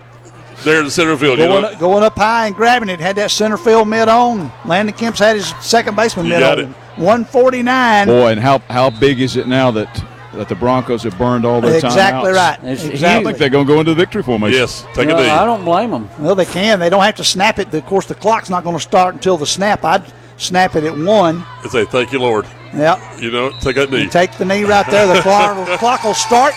there 0.64 0.78
in 0.80 0.84
the 0.84 0.90
center 0.90 1.16
field. 1.16 1.38
You 1.38 1.46
Going, 1.46 1.62
know? 1.62 1.68
up, 1.68 1.78
going 1.78 2.02
up 2.04 2.16
high 2.16 2.46
and 2.46 2.54
grabbing 2.54 2.88
it, 2.88 3.00
had 3.00 3.16
that 3.16 3.30
center 3.30 3.56
field 3.56 3.88
mid 3.88 4.08
on. 4.08 4.52
Landon 4.64 4.94
Kemp's 4.94 5.18
had 5.18 5.36
his 5.36 5.48
second 5.60 5.96
baseman 5.96 6.26
You 6.26 6.32
mid 6.32 6.40
got 6.40 6.58
on. 6.58 6.64
it. 6.66 6.76
149. 6.98 8.06
Boy, 8.08 8.32
and 8.32 8.40
how 8.40 8.58
how 8.68 8.90
big 8.90 9.20
is 9.20 9.36
it 9.36 9.46
now 9.48 9.70
that 9.70 10.04
that 10.34 10.48
the 10.48 10.54
Broncos 10.54 11.02
have 11.02 11.16
burned 11.18 11.44
all 11.44 11.60
their 11.60 11.80
time 11.80 11.90
Exactly 11.90 12.30
right. 12.32 12.58
It's 12.62 12.84
I 12.84 12.88
exactly. 12.88 13.24
think 13.32 13.38
they're 13.38 13.48
going 13.48 13.66
to 13.66 13.72
go 13.72 13.80
into 13.80 13.92
the 13.94 13.96
victory 13.96 14.22
formation. 14.22 14.60
Yes, 14.60 14.86
take 14.94 15.08
Well, 15.08 15.18
I 15.40 15.44
don't 15.44 15.64
blame 15.64 15.90
them. 15.90 16.08
Well, 16.20 16.34
they 16.36 16.44
can. 16.44 16.78
They 16.78 16.88
don't 16.88 17.02
have 17.02 17.16
to 17.16 17.24
snap 17.24 17.58
it. 17.58 17.74
Of 17.74 17.84
course, 17.86 18.06
the 18.06 18.14
clock's 18.14 18.48
not 18.48 18.62
going 18.62 18.76
to 18.76 18.82
start 18.82 19.14
until 19.14 19.36
the 19.36 19.46
snap. 19.46 19.84
I'd 19.84 20.04
snap 20.36 20.76
it 20.76 20.84
at 20.84 20.96
one. 20.96 21.44
I 21.64 21.68
say 21.68 21.84
thank 21.84 22.12
you, 22.12 22.20
Lord. 22.20 22.46
Yep. 22.74 22.98
You 23.18 23.32
know, 23.32 23.50
take 23.60 23.74
that 23.76 23.90
knee. 23.90 24.08
Take 24.08 24.36
the 24.38 24.44
knee 24.44 24.62
right 24.64 24.86
there. 24.88 25.06
The 25.06 25.20
clock 25.80 26.04
will 26.04 26.14
start, 26.14 26.54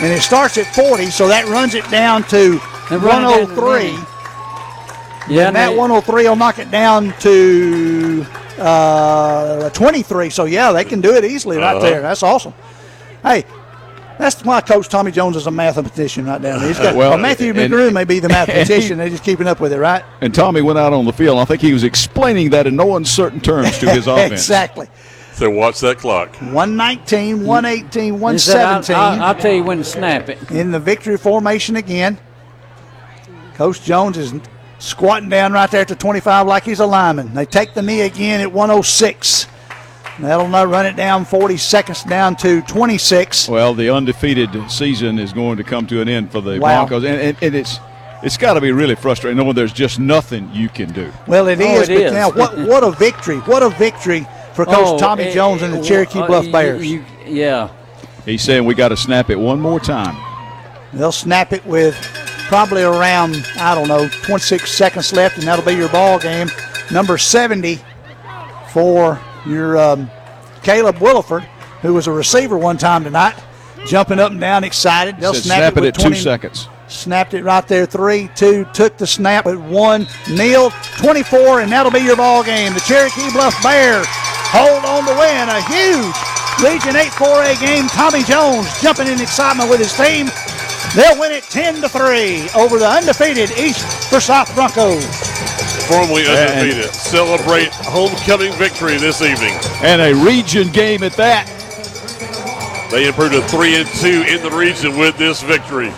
and 0.00 0.12
it 0.12 0.20
starts 0.20 0.58
at 0.58 0.66
40, 0.74 1.10
so 1.10 1.28
that 1.28 1.46
runs 1.46 1.74
it 1.76 1.88
down 1.90 2.24
to 2.24 2.58
And 2.90 3.02
run 3.02 3.22
it 3.24 3.48
103. 3.48 5.34
Yeah, 5.34 5.48
and 5.48 5.56
that 5.56 5.70
they- 5.70 5.76
103 5.76 6.28
will 6.28 6.36
knock 6.36 6.58
it 6.58 6.70
down 6.70 7.12
to 7.20 8.24
uh, 8.58 9.70
23. 9.70 10.30
So, 10.30 10.44
yeah, 10.46 10.72
they 10.72 10.84
can 10.84 11.00
do 11.00 11.14
it 11.14 11.24
easily 11.24 11.58
right 11.58 11.76
Uh-huh. 11.76 11.80
there. 11.80 12.00
That's 12.02 12.22
awesome. 12.22 12.54
Hey, 13.22 13.44
that's 14.18 14.42
why 14.44 14.60
Coach 14.62 14.88
Tommy 14.88 15.10
Jones 15.12 15.36
is 15.36 15.46
a 15.46 15.50
mathematician 15.50 16.24
right 16.26 16.40
down 16.40 16.58
there. 16.60 16.68
He's 16.68 16.78
got, 16.78 16.96
Well, 16.96 17.10
well, 17.10 17.18
Matthew 17.18 17.52
and- 17.54 17.72
McGrew 17.72 17.92
may 17.92 18.04
be 18.04 18.20
the 18.20 18.26
and 18.28 18.32
he- 18.48 18.52
mathematician. 18.52 18.98
They're 18.98 19.10
just 19.10 19.22
keeping 19.24 19.46
up 19.46 19.60
with 19.60 19.72
it, 19.72 19.78
right? 19.78 20.02
And 20.22 20.34
Tommy 20.34 20.62
went 20.62 20.78
out 20.78 20.92
on 20.92 21.04
the 21.04 21.12
field. 21.12 21.38
I 21.38 21.44
think 21.44 21.60
he 21.60 21.72
was 21.72 21.84
explaining 21.84 22.50
that 22.50 22.66
in 22.66 22.74
no 22.76 22.96
uncertain 22.96 23.40
terms 23.40 23.78
to 23.78 23.90
his 23.90 24.06
offense. 24.08 24.32
exactly. 24.32 24.88
So 25.34 25.48
watch 25.50 25.78
that 25.80 25.98
clock. 25.98 26.34
119, 26.36 27.44
118, 27.46 28.02
He 28.32 28.38
said, 28.38 28.54
117. 28.64 28.96
I'll, 28.96 29.02
I'll, 29.02 29.22
I'll 29.22 29.34
tell 29.36 29.52
you 29.52 29.62
when 29.62 29.78
to 29.78 29.84
snap 29.84 30.28
it. 30.28 30.50
in 30.50 30.72
the 30.72 30.80
victory 30.80 31.16
formation 31.16 31.76
again. 31.76 32.18
Coach 33.58 33.82
Jones 33.82 34.16
is 34.16 34.32
squatting 34.78 35.28
down 35.28 35.52
right 35.52 35.68
there 35.70 35.80
at 35.80 35.88
the 35.88 35.96
25 35.96 36.46
like 36.46 36.62
he's 36.62 36.78
a 36.80 36.86
lineman. 36.86 37.34
They 37.34 37.44
take 37.44 37.74
the 37.74 37.82
knee 37.82 38.02
again 38.02 38.40
at 38.40 38.52
106. 38.52 39.46
That'll 40.20 40.46
now 40.48 40.64
run 40.64 40.86
it 40.86 40.94
down 40.96 41.24
40 41.24 41.56
seconds 41.56 42.04
down 42.04 42.36
to 42.36 42.62
26. 42.62 43.48
Well, 43.48 43.74
the 43.74 43.90
undefeated 43.92 44.70
season 44.70 45.18
is 45.18 45.32
going 45.32 45.56
to 45.58 45.64
come 45.64 45.86
to 45.88 46.00
an 46.00 46.08
end 46.08 46.30
for 46.30 46.40
the 46.40 46.60
Wow. 46.60 46.86
Broncos, 46.86 47.04
and, 47.04 47.20
and, 47.20 47.36
and 47.42 47.54
it's 47.54 47.78
it's 48.22 48.36
got 48.36 48.54
to 48.54 48.60
be 48.60 48.70
really 48.72 48.94
frustrating 48.96 49.36
knowing 49.36 49.54
there's 49.54 49.72
just 49.72 50.00
nothing 50.00 50.48
you 50.52 50.68
can 50.68 50.92
do. 50.92 51.12
Well, 51.28 51.46
it 51.48 51.60
Oh, 51.60 51.80
is, 51.82 51.88
it 51.88 51.94
but 51.98 52.02
is. 52.06 52.12
now 52.12 52.30
what 52.30 52.56
what 52.58 52.82
a 52.84 52.92
victory. 52.92 53.38
What 53.38 53.62
a 53.64 53.70
victory 53.70 54.24
for 54.54 54.64
Coach 54.64 54.76
Oh, 54.78 54.98
Tommy 54.98 55.24
eh, 55.24 55.34
Jones 55.34 55.62
and 55.62 55.74
the 55.74 55.78
eh, 55.78 55.82
Cherokee 55.82 56.20
uh, 56.20 56.26
Bluff 56.28 56.46
you- 56.46 56.52
Bears. 56.52 56.86
you- 56.86 57.04
yeah. 57.26 57.70
He's 58.24 58.42
saying 58.42 58.64
we 58.64 58.74
got 58.74 58.88
to 58.88 58.96
snap 58.96 59.30
it 59.30 59.38
one 59.38 59.60
more 59.60 59.78
time. 59.80 60.16
They'll 60.92 61.10
snap 61.12 61.52
it 61.52 61.64
with 61.66 61.96
probably 62.48 62.82
around, 62.82 63.46
I 63.56 63.74
don't 63.74 63.88
know, 63.88 64.08
26 64.08 64.72
seconds 64.72 65.12
left, 65.12 65.36
and 65.38 65.46
that'll 65.46 65.64
be 65.64 65.74
your 65.74 65.90
ball 65.90 66.18
game. 66.18 66.48
Number 66.90 67.18
70 67.18 67.78
for 68.72 69.20
your 69.46 69.76
um, 69.76 70.10
Caleb 70.62 70.96
Williford, 70.96 71.42
who 71.82 71.92
was 71.94 72.06
a 72.06 72.12
receiver 72.12 72.56
one 72.56 72.78
time 72.78 73.04
tonight, 73.04 73.36
jumping 73.86 74.18
up 74.18 74.30
and 74.30 74.40
down 74.40 74.64
excited. 74.64 75.18
They'll 75.18 75.34
Said 75.34 75.44
snap, 75.44 75.58
snap 75.58 75.76
it 75.76 75.80
with 75.80 75.88
at 75.88 75.94
two 75.96 76.08
20 76.08 76.16
seconds. 76.16 76.68
Snapped 76.88 77.34
it 77.34 77.44
right 77.44 77.68
there, 77.68 77.84
three, 77.84 78.30
two, 78.34 78.64
took 78.72 78.96
the 78.96 79.06
snap 79.06 79.44
at 79.44 79.58
one, 79.58 80.06
kneeled, 80.30 80.72
24, 80.96 81.60
and 81.60 81.70
that'll 81.70 81.92
be 81.92 82.00
your 82.00 82.16
ball 82.16 82.42
game. 82.42 82.72
The 82.72 82.80
Cherokee 82.80 83.30
Bluff 83.30 83.62
Bears 83.62 84.06
hold 84.08 84.84
on 84.86 85.04
to 85.04 85.12
win 85.20 85.48
a 85.50 85.60
huge 85.68 86.16
Legion 86.64 86.96
8 86.96 87.12
4A 87.12 87.60
game. 87.60 87.86
Tommy 87.88 88.22
Jones 88.24 88.66
jumping 88.80 89.06
in 89.06 89.20
excitement 89.20 89.68
with 89.68 89.80
his 89.80 89.92
team. 89.94 90.28
They'll 90.94 91.18
win 91.20 91.32
it 91.32 91.44
10 91.44 91.80
to 91.82 91.88
3 91.88 92.48
over 92.56 92.78
the 92.78 92.88
undefeated 92.88 93.50
East 93.58 93.84
Forsyth 94.10 94.54
Broncos. 94.54 95.04
Formerly 95.86 96.26
And- 96.26 96.60
undefeated. 96.60 96.94
Celebrate 96.94 97.68
homecoming 97.72 98.52
victory 98.54 98.96
this 98.96 99.22
evening. 99.22 99.54
And 99.82 100.00
a 100.00 100.14
region 100.14 100.68
game 100.70 101.02
at 101.02 101.12
that. 101.14 101.46
They 102.90 103.06
improved 103.06 103.34
to 103.34 103.42
three 103.42 103.76
and 103.76 103.86
two 103.96 104.22
in 104.26 104.42
the 104.42 104.50
region 104.50 104.96
with 104.98 105.16
this 105.18 105.42
victory. 105.42 105.92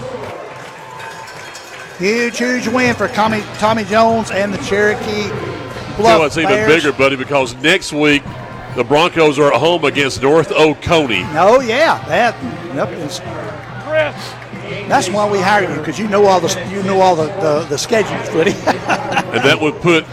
Huge, 1.99 2.39
huge 2.39 2.67
win 2.67 2.95
for 2.97 3.07
Tommy, 3.09 3.43
Tommy 3.59 3.85
Jones 3.85 4.31
and 4.33 4.53
the 4.53 4.59
Cherokee 4.65 5.29
Tell 5.29 5.97
Bluff 5.97 6.15
you 6.17 6.19
what's 6.21 6.37
even 6.39 6.51
Bears. 6.51 6.73
bigger, 6.83 6.93
buddy, 6.97 7.15
because 7.15 7.55
next 7.57 7.93
week 7.93 8.23
the 8.75 8.83
Broncos 8.83 9.39
are 9.39 9.53
at 9.53 9.61
home 9.61 9.85
against 9.85 10.21
North 10.23 10.51
Oconee. 10.51 11.25
Oh 11.35 11.61
yeah, 11.61 12.03
that. 12.09 12.35
Yep, 12.75 12.89
it's, 12.91 13.21
that's 14.91 15.09
why 15.09 15.29
we 15.31 15.39
hired 15.39 15.71
you 15.71 15.77
because 15.77 15.99
you 15.99 16.09
know 16.09 16.27
all 16.27 16.41
the 16.41 16.69
you 16.71 16.83
know 16.83 17.01
all 17.01 17.17
the 17.17 17.27
the, 17.41 17.67
the 17.71 17.79
schedules, 17.79 18.29
Footy. 18.29 18.51
and 18.67 19.45
that 19.45 19.59
would 19.61 19.75
put 19.81 20.05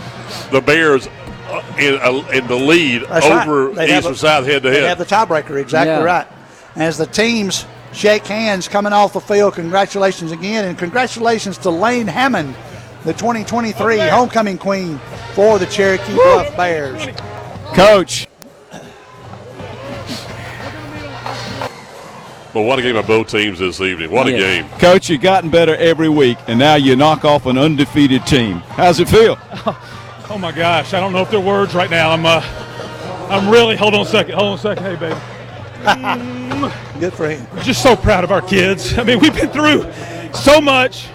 the 0.51 0.61
Bears 0.61 1.07
uh, 1.07 1.61
in, 1.79 1.95
uh, 1.95 2.27
in 2.33 2.47
the 2.47 2.55
lead 2.55 3.03
That's 3.03 3.25
over 3.25 3.73
They'd 3.73 3.89
have 3.89 4.03
East 4.03 4.07
a- 4.07 4.11
or 4.11 4.15
South 4.15 4.45
head 4.45 4.63
to 4.63 4.69
head. 4.71 4.83
They 4.83 4.87
have 4.87 4.97
the 4.97 5.05
tiebreaker, 5.05 5.59
exactly 5.59 5.93
Yeah. 5.93 6.03
right. 6.03 6.27
As 6.75 6.97
the 6.97 7.05
teams 7.07 7.65
shake 7.93 8.25
hands 8.27 8.67
coming 8.67 8.93
off 8.93 9.13
the 9.13 9.21
field, 9.21 9.55
congratulations 9.55 10.31
again, 10.31 10.65
and 10.65 10.77
congratulations 10.77 11.57
to 11.59 11.69
Lane 11.71 12.05
Hammond, 12.07 12.55
the 13.03 13.13
2023 13.13 13.97
homecoming 13.99 14.57
queen 14.57 14.99
for 15.33 15.57
the 15.57 15.65
Cherokee 15.65 16.13
Bluff 16.13 16.55
Bears. 16.55 17.07
Coach, 17.73 18.27
But 22.57 22.63
what 22.63 22.79
a 22.79 22.81
game 22.81 22.95
by 22.95 23.03
both 23.03 23.27
teams 23.29 23.59
this 23.59 23.79
evening. 23.81 24.09
What 24.09 24.25
a 24.25 24.31
Yeah. 24.31 24.37
game. 24.39 24.69
Coach, 24.79 25.11
you've 25.11 25.21
gotten 25.21 25.51
better 25.51 25.75
every 25.75 26.09
week, 26.09 26.39
and 26.47 26.57
now 26.57 26.73
you 26.73 26.95
knock 26.95 27.23
off 27.23 27.45
an 27.45 27.55
undefeated 27.55 28.25
team. 28.25 28.63
How's 28.69 28.99
it 28.99 29.07
feel? 29.07 29.37
Oh 30.29 30.37
my 30.39 30.51
gosh, 30.51 30.93
I 30.95 30.99
don't 30.99 31.13
know 31.13 31.21
if 31.21 31.29
they're 31.29 31.39
words 31.39 31.73
right 31.75 31.89
now. 31.89 32.09
I'm 32.09 32.25
uh, 32.25 32.41
I'm 33.29 33.47
really 33.47 33.75
hold 33.77 33.93
on 33.93 34.01
a 34.01 34.05
second, 34.05 34.33
hold 34.33 34.47
on 34.47 34.53
a 34.55 34.57
second, 34.57 34.83
hey 34.83 34.95
baby. 34.95 35.15
Good 36.99 37.13
for 37.13 37.29
him. 37.29 37.45
Just 37.61 37.81
so 37.83 37.95
proud 37.95 38.23
of 38.25 38.31
our 38.31 38.41
kids. 38.41 38.97
I 38.97 39.03
mean, 39.03 39.19
we've 39.19 39.33
been 39.35 39.49
through 39.49 39.85
so 40.33 40.59
much, 40.59 41.07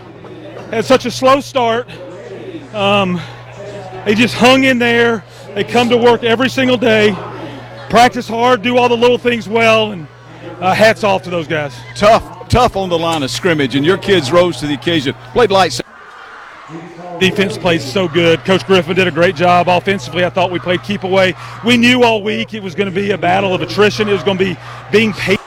had 0.71 0.85
such 0.85 1.05
a 1.07 1.11
slow 1.11 1.41
start. 1.41 1.91
Um, 2.73 3.21
they 4.07 4.15
just 4.15 4.35
hung 4.35 4.63
in 4.65 4.79
there. 4.79 5.25
They 5.57 5.65
come 5.65 5.91
to 5.91 5.97
work 5.99 6.23
every 6.23 6.49
single 6.49 6.77
day, 6.79 7.13
practice 7.91 8.29
hard, 8.29 8.63
do 8.63 8.79
all 8.79 8.89
the 8.89 8.97
little 8.97 9.19
things 9.19 9.47
well, 9.49 9.91
and 9.93 10.07
uh, 10.63 10.73
hats 10.73 11.03
off 11.03 11.23
to 11.25 11.31
those 11.31 11.49
guys. 11.49 11.75
Tough, 11.97 12.49
tough 12.49 12.77
on 12.77 12.89
the 12.89 12.99
line 12.99 13.25
of 13.25 13.31
scrimmage, 13.31 13.75
and 13.75 13.85
your 13.85 13.99
kids 13.99 14.31
rose 14.31 14.59
to 14.59 14.67
the 14.69 14.75
occasion. 14.75 15.15
Played 15.33 15.51
lights. 15.51 15.81
Defense 17.19 17.59
plays 17.59 17.85
so 17.85 18.09
good. 18.09 18.45
Coach 18.45 18.65
Griffin 18.67 18.95
did 18.95 19.09
a 19.09 19.11
great 19.11 19.35
job 19.35 19.69
offensively. 19.69 20.25
I 20.25 20.31
thought 20.31 20.53
we 20.53 20.61
played 20.61 20.83
keep 20.85 21.03
away. 21.03 21.35
We 21.67 21.77
knew 21.77 22.05
all 22.05 22.23
week 22.23 22.55
it 22.55 22.63
was 22.63 22.77
going 22.77 22.89
to 22.89 22.95
be 22.95 23.11
a 23.11 23.19
battle 23.19 23.53
of 23.55 23.61
attrition. 23.61 24.09
It 24.09 24.13
was 24.13 24.23
going 24.23 24.39
to 24.39 24.45
be 24.45 24.57
being 24.93 25.13
patient, 25.13 25.41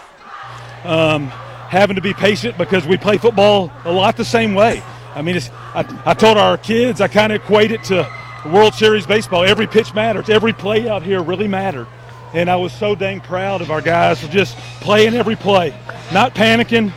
um, 0.84 1.28
having 1.28 1.96
to 1.96 2.02
be 2.02 2.14
patient 2.14 2.58
because 2.58 2.86
we 2.86 2.98
play 2.98 3.18
football 3.18 3.72
a 3.86 3.92
lot 3.92 4.18
the 4.18 4.26
same 4.26 4.54
way. 4.54 4.84
I 5.16 5.22
mean, 5.22 5.38
it's, 5.38 5.50
I, 5.74 5.86
I 6.06 6.14
told 6.14 6.38
our 6.38 6.58
kids 6.58 7.00
I 7.00 7.08
kind 7.08 7.32
of 7.32 7.42
equate 7.42 7.72
it 7.72 7.84
to 7.86 8.08
World 8.52 8.74
Series 8.74 9.08
baseball. 9.08 9.44
Every 9.44 9.66
pitch 9.66 9.94
matters. 9.94 10.30
Every 10.30 10.52
play 10.52 10.90
out 10.90 11.04
here 11.04 11.24
really 11.24 11.48
mattered. 11.48 11.88
And 12.36 12.50
I 12.50 12.58
was 12.58 12.74
so 12.74 12.96
dang 12.96 13.22
proud 13.22 13.62
of 13.62 13.72
our 13.72 13.82
guys 13.82 14.20
for 14.20 14.28
just 14.28 14.58
playing 14.82 15.16
every 15.16 15.38
play, 15.38 15.74
not 16.12 16.36
panicking, 16.36 16.92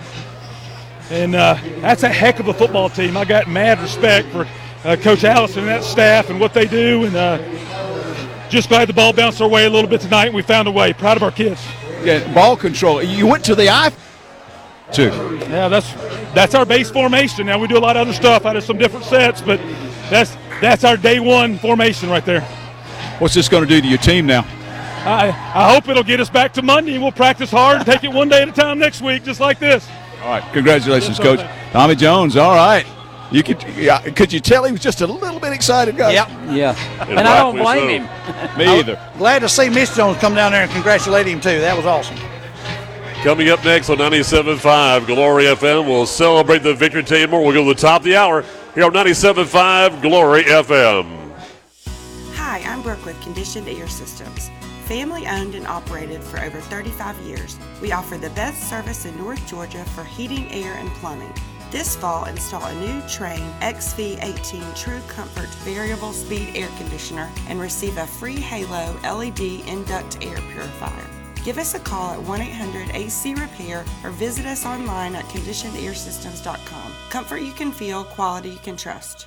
and 1.11 1.35
uh, 1.35 1.57
that's 1.81 2.03
a 2.03 2.09
heck 2.09 2.39
of 2.41 2.49
a 2.49 2.55
football 2.55 2.91
team. 2.91 3.17
I 3.17 3.25
got 3.25 3.49
mad 3.49 3.81
respect 3.81 4.29
for 4.29 4.47
uh, 4.85 4.97
Coach 4.97 5.25
Allison 5.25 5.61
and 5.61 5.69
that 5.69 5.85
staff 5.85 6.29
and 6.29 6.39
what 6.39 6.53
they 6.53 6.67
do. 6.67 7.05
And 7.05 7.17
uh, 7.17 8.49
just 8.49 8.69
glad 8.69 8.89
the 8.89 8.93
ball 8.93 9.13
bounced 9.13 9.41
our 9.41 9.49
way 9.49 9.65
a 9.67 9.71
little 9.71 9.89
bit 9.89 10.01
tonight. 10.01 10.27
And 10.27 10.35
we 10.35 10.43
found 10.43 10.69
a 10.69 10.73
way. 10.73 10.93
Proud 10.93 11.17
of 11.17 11.23
our 11.23 11.31
kids. 11.31 11.65
Yeah, 12.03 12.33
ball 12.35 12.57
control. 12.57 13.03
You 13.03 13.27
went 13.27 13.45
to 13.45 13.55
the 13.55 13.71
eye. 13.71 13.93
Too. 14.93 15.11
Yeah, 15.51 15.69
that's 15.69 15.93
that's 16.33 16.55
our 16.55 16.65
base 16.65 16.91
formation. 16.91 17.47
Now 17.47 17.59
we 17.59 17.69
do 17.69 17.77
a 17.77 17.79
lot 17.79 17.97
of 17.97 18.09
other 18.09 18.15
stuff 18.15 18.47
out 18.47 18.57
of 18.57 18.65
some 18.65 18.79
different 18.79 19.05
sets, 19.05 19.43
but 19.43 19.61
that's 20.09 20.35
that's 20.63 20.83
our 20.83 20.97
day 20.97 21.21
one 21.21 21.59
formation 21.59 22.09
right 22.09 22.25
there. 22.25 22.41
What's 23.19 23.35
this 23.35 23.51
going 23.51 23.65
to 23.65 23.69
do 23.69 23.83
to 23.83 23.87
your 23.87 23.99
team 23.99 24.25
now? 24.27 24.47
I, 25.07 25.29
I 25.29 25.73
hope 25.73 25.89
it'll 25.89 26.03
get 26.03 26.21
us 26.21 26.31
back 26.31 26.53
to 26.55 26.63
Monday 26.63 26.95
and 26.95 27.03
we'll 27.03 27.13
practice 27.13 27.51
hard 27.51 27.77
and 27.79 27.87
take 27.87 28.05
it 28.05 28.13
one 28.13 28.29
day 28.29 28.43
at 28.43 28.49
a 28.49 28.53
time 28.53 28.79
next 28.79 29.03
week, 29.03 29.25
just 29.25 29.41
like 29.41 29.59
this. 29.59 29.89
All 30.23 30.31
right, 30.31 30.53
congratulations, 30.53 31.19
Yes, 31.19 31.27
sir. 31.29 31.37
Coach. 31.37 31.73
Tommy 31.73 31.95
Jones, 31.95 32.37
all 32.37 32.55
right. 32.55 32.87
You 33.31 33.43
could, 33.43 33.63
yeah, 33.77 34.01
could 34.01 34.33
you 34.33 34.41
tell 34.41 34.65
he 34.65 34.73
was 34.73 34.81
just 34.81 35.03
a 35.03 35.07
little 35.07 35.39
bit 35.39 35.53
excited, 35.53 35.97
guys? 35.97 36.15
Yep. 36.15 36.29
Yeah. 36.51 37.05
And 37.07 37.21
I 37.21 37.39
don't 37.39 37.57
blame 37.57 38.03
so. 38.03 38.07
him. 38.09 38.59
Me 38.59 38.65
either. 38.79 38.99
Glad 39.19 39.41
to 39.41 39.49
see 39.49 39.69
Miss 39.69 39.95
Jones 39.95 40.17
come 40.19 40.35
down 40.35 40.53
there 40.53 40.63
and 40.63 40.71
congratulate 40.73 41.27
him 41.27 41.41
too. 41.41 41.61
That 41.61 41.77
was 41.77 41.85
awesome. 41.85 42.17
Coming 43.23 43.51
up 43.51 43.63
next 43.65 43.91
on 43.91 43.99
97.5 43.99 45.07
Glory 45.07 45.45
FM, 45.45 45.87
we'll 45.87 46.07
celebrate 46.07 46.61
the 46.63 46.73
victory 46.73 47.03
today 47.03 47.23
and 47.23 47.31
more. 47.31 47.43
We'll 47.45 47.53
go 47.53 47.65
to 47.69 47.75
the 47.75 47.81
top 47.81 48.01
of 48.01 48.05
the 48.05 48.17
hour 48.17 48.45
here 48.75 48.85
on 48.85 48.93
97.5 48.93 50.01
Glory 50.01 50.45
FM. 50.45 51.33
Hi, 52.35 52.61
I'm 52.61 52.81
Brooke 52.81 53.05
with 53.05 53.21
Conditioned 53.21 53.69
Air 53.69 53.89
Systems. 53.89 54.51
Family 54.89 55.27
owned 55.27 55.55
and 55.55 55.67
operated 55.67 56.25
for 56.25 56.41
over 56.41 56.63
35 56.63 57.15
years, 57.19 57.59
we 57.83 57.93
offer 57.93 58.17
the 58.17 58.31
best 58.31 58.71
service 58.71 59.05
in 59.05 59.15
North 59.19 59.47
Georgia 59.47 59.85
for 59.85 60.03
heating, 60.03 60.51
air, 60.51 60.73
and 60.77 60.89
plumbing. 60.93 61.31
This 61.71 61.95
fall, 61.95 62.25
install 62.25 62.65
a 62.65 62.75
new 62.77 63.03
Trane 63.03 63.53
XV18 63.61 64.75
True 64.75 65.03
Comfort 65.07 65.51
Variable 65.57 66.15
Speed 66.15 66.53
Air 66.55 66.71
Conditioner 66.79 67.29
and 67.49 67.61
receive 67.61 67.99
a 67.99 68.07
free 68.07 68.41
Halo 68.41 68.99
LED 69.03 69.69
Induct 69.69 70.25
Air 70.25 70.39
Purifier. 70.53 71.11
Give 71.45 71.59
us 71.59 71.75
a 71.75 71.81
call 71.81 72.13
at 72.13 72.23
1 72.23 72.41
800 72.41 72.95
AC 72.95 73.35
Repair 73.35 73.85
or 74.03 74.11
visit 74.13 74.47
us 74.47 74.65
online 74.65 75.15
at 75.15 75.27
conditionedairsystems.com. 75.27 76.93
Comfort 77.11 77.43
you 77.43 77.53
can 77.53 77.73
feel, 77.73 78.05
quality 78.05 78.49
you 78.49 78.59
can 78.61 78.79
trust. 78.79 79.27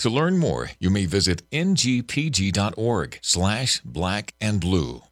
To 0.00 0.10
learn 0.10 0.38
more, 0.38 0.70
you 0.78 0.90
may 0.90 1.06
visit 1.06 1.48
ngpg.org 1.50 3.18
slash 3.22 3.80
black 3.80 4.34
and 4.40 4.60
blue. 4.60 5.02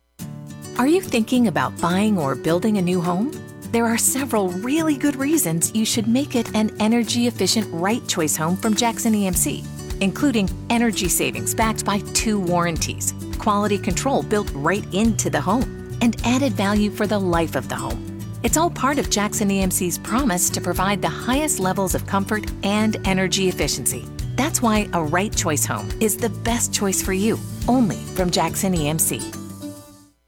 Are 0.79 0.87
you 0.87 1.01
thinking 1.01 1.47
about 1.47 1.81
buying 1.81 2.19
or 2.19 2.35
building 2.35 2.79
a 2.79 2.83
new 2.83 3.01
home? 3.01 3.33
There 3.73 3.87
are 3.87 3.99
several 3.99 4.49
really 4.49 4.97
good 4.97 5.17
reasons 5.17 5.75
you 5.75 5.85
should 5.85 6.07
make 6.07 6.37
it 6.37 6.55
an 6.55 6.71
energy 6.81 7.27
efficient 7.27 7.67
right 7.73 8.07
choice 8.07 8.37
home 8.37 8.57
from 8.57 8.75
Jackson 8.75 9.15
EMC, 9.15 9.65
including 10.03 10.51
energy 10.71 11.09
savings 11.09 11.55
backed 11.55 11.85
by 11.85 12.01
two 12.13 12.39
warranties, 12.39 13.15
quality 13.39 13.79
control 13.79 14.23
built 14.23 14.51
right 14.55 14.85
into 14.93 15.31
the 15.31 15.41
home, 15.41 15.97
and 16.03 16.21
added 16.25 16.53
value 16.53 16.91
for 16.91 17.07
the 17.07 17.19
life 17.19 17.57
of 17.57 17.69
the 17.69 17.75
home. 17.75 18.01
It's 18.43 18.59
all 18.59 18.71
part 18.71 18.99
of 18.99 19.09
Jackson 19.09 19.49
EMC's 19.49 19.97
promise 19.97 20.51
to 20.51 20.61
provide 20.61 21.01
the 21.01 21.09
highest 21.09 21.59
levels 21.59 21.95
of 21.95 22.07
comfort 22.07 22.51
and 22.63 22.97
energy 23.07 23.49
efficiency. 23.49 24.07
That's 24.35 24.61
why 24.61 24.89
a 24.93 25.03
right 25.03 25.35
choice 25.35 25.65
home 25.65 25.89
is 26.01 26.17
the 26.17 26.29
best 26.29 26.75
choice 26.75 27.01
for 27.01 27.13
you, 27.13 27.39
only 27.69 27.97
from 27.97 28.31
Jackson 28.31 28.75
EMC. 28.75 29.23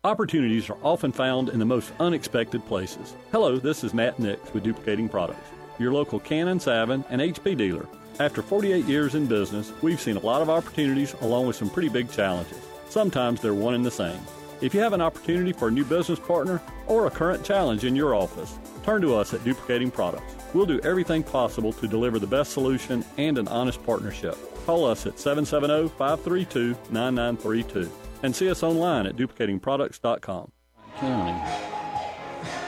Opportunities 0.05 0.71
are 0.71 0.79
often 0.85 1.11
found 1.11 1.49
in 1.49 1.59
the 1.59 1.65
most 1.65 1.93
unexpected 1.99 2.65
places. 2.67 3.17
Hello, 3.33 3.59
this 3.59 3.83
is 3.83 3.93
Matt 3.93 4.21
Nix 4.21 4.55
with 4.55 4.63
Duplicating 4.63 5.09
Products, 5.09 5.51
your 5.81 5.93
local 5.93 6.21
Canon, 6.21 6.61
Savin, 6.61 7.05
and 7.11 7.21
HP 7.21 7.57
dealer. 7.57 7.89
After 8.21 8.43
48 8.43 8.85
years 8.85 9.17
in 9.17 9.27
business, 9.27 9.73
we've 9.83 10.01
seen 10.01 10.17
a 10.17 10.21
lot 10.21 10.41
of 10.41 10.49
opportunities 10.49 11.15
along 11.23 11.49
with 11.49 11.57
some 11.57 11.69
pretty 11.69 11.89
big 11.89 12.09
challenges. 12.13 12.61
Sometimes 12.89 13.41
they're 13.41 13.55
one 13.55 13.75
and 13.75 13.85
the 13.85 13.91
same. 13.91 14.21
If 14.61 14.73
you 14.73 14.81
have 14.81 14.93
an 14.93 15.01
opportunity 15.01 15.53
for 15.53 15.67
a 15.67 15.73
new 15.73 15.85
business 15.85 16.21
partner 16.21 16.63
or 16.87 17.09
a 17.09 17.11
current 17.11 17.45
challenge 17.45 17.85
in 17.85 17.97
your 17.97 18.15
office, 18.15 18.57
turn 18.85 19.03
to 19.03 19.17
us 19.17 19.35
at 19.35 19.43
Duplicating 19.43 19.91
Products. 19.91 20.36
We'll 20.55 20.67
do 20.67 20.81
everything 20.81 21.23
possible 21.23 21.73
to 21.75 21.87
deliver 21.87 22.19
the 22.19 22.27
best 22.27 22.53
solution 22.53 23.05
and 23.19 23.39
an 23.39 23.49
honest 23.49 23.85
partnership. 23.85 24.37
Call 24.65 24.85
us 24.85 25.07
at 25.07 25.19
770 25.19 25.89
532 25.97 26.77
9932 26.91 27.91
and 28.23 28.35
see 28.35 28.51
us 28.51 28.63
online 28.63 29.07
at 29.07 29.17
duplicatingproducts.com. 29.17 30.51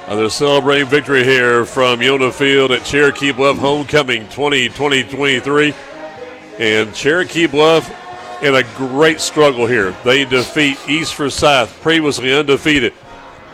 They're 0.09 0.31
celebrating 0.31 0.89
victory 0.89 1.23
here 1.23 1.65
from 1.67 2.01
Yona 2.01 2.33
Field 2.33 2.71
at 2.71 2.85
Cherokee 2.85 3.33
Bluff 3.33 3.59
Homecoming 3.59 4.25
2020-23. 4.27 5.75
And 6.59 6.95
Cherokee 6.95 7.47
Bluff 7.47 7.91
in 8.43 8.55
a 8.55 8.63
great 8.77 9.21
struggle 9.21 9.67
here. 9.67 9.95
They 10.05 10.25
defeat 10.25 10.79
East 10.89 11.15
Forsyth, 11.15 11.79
previously 11.83 12.33
undefeated, 12.33 12.95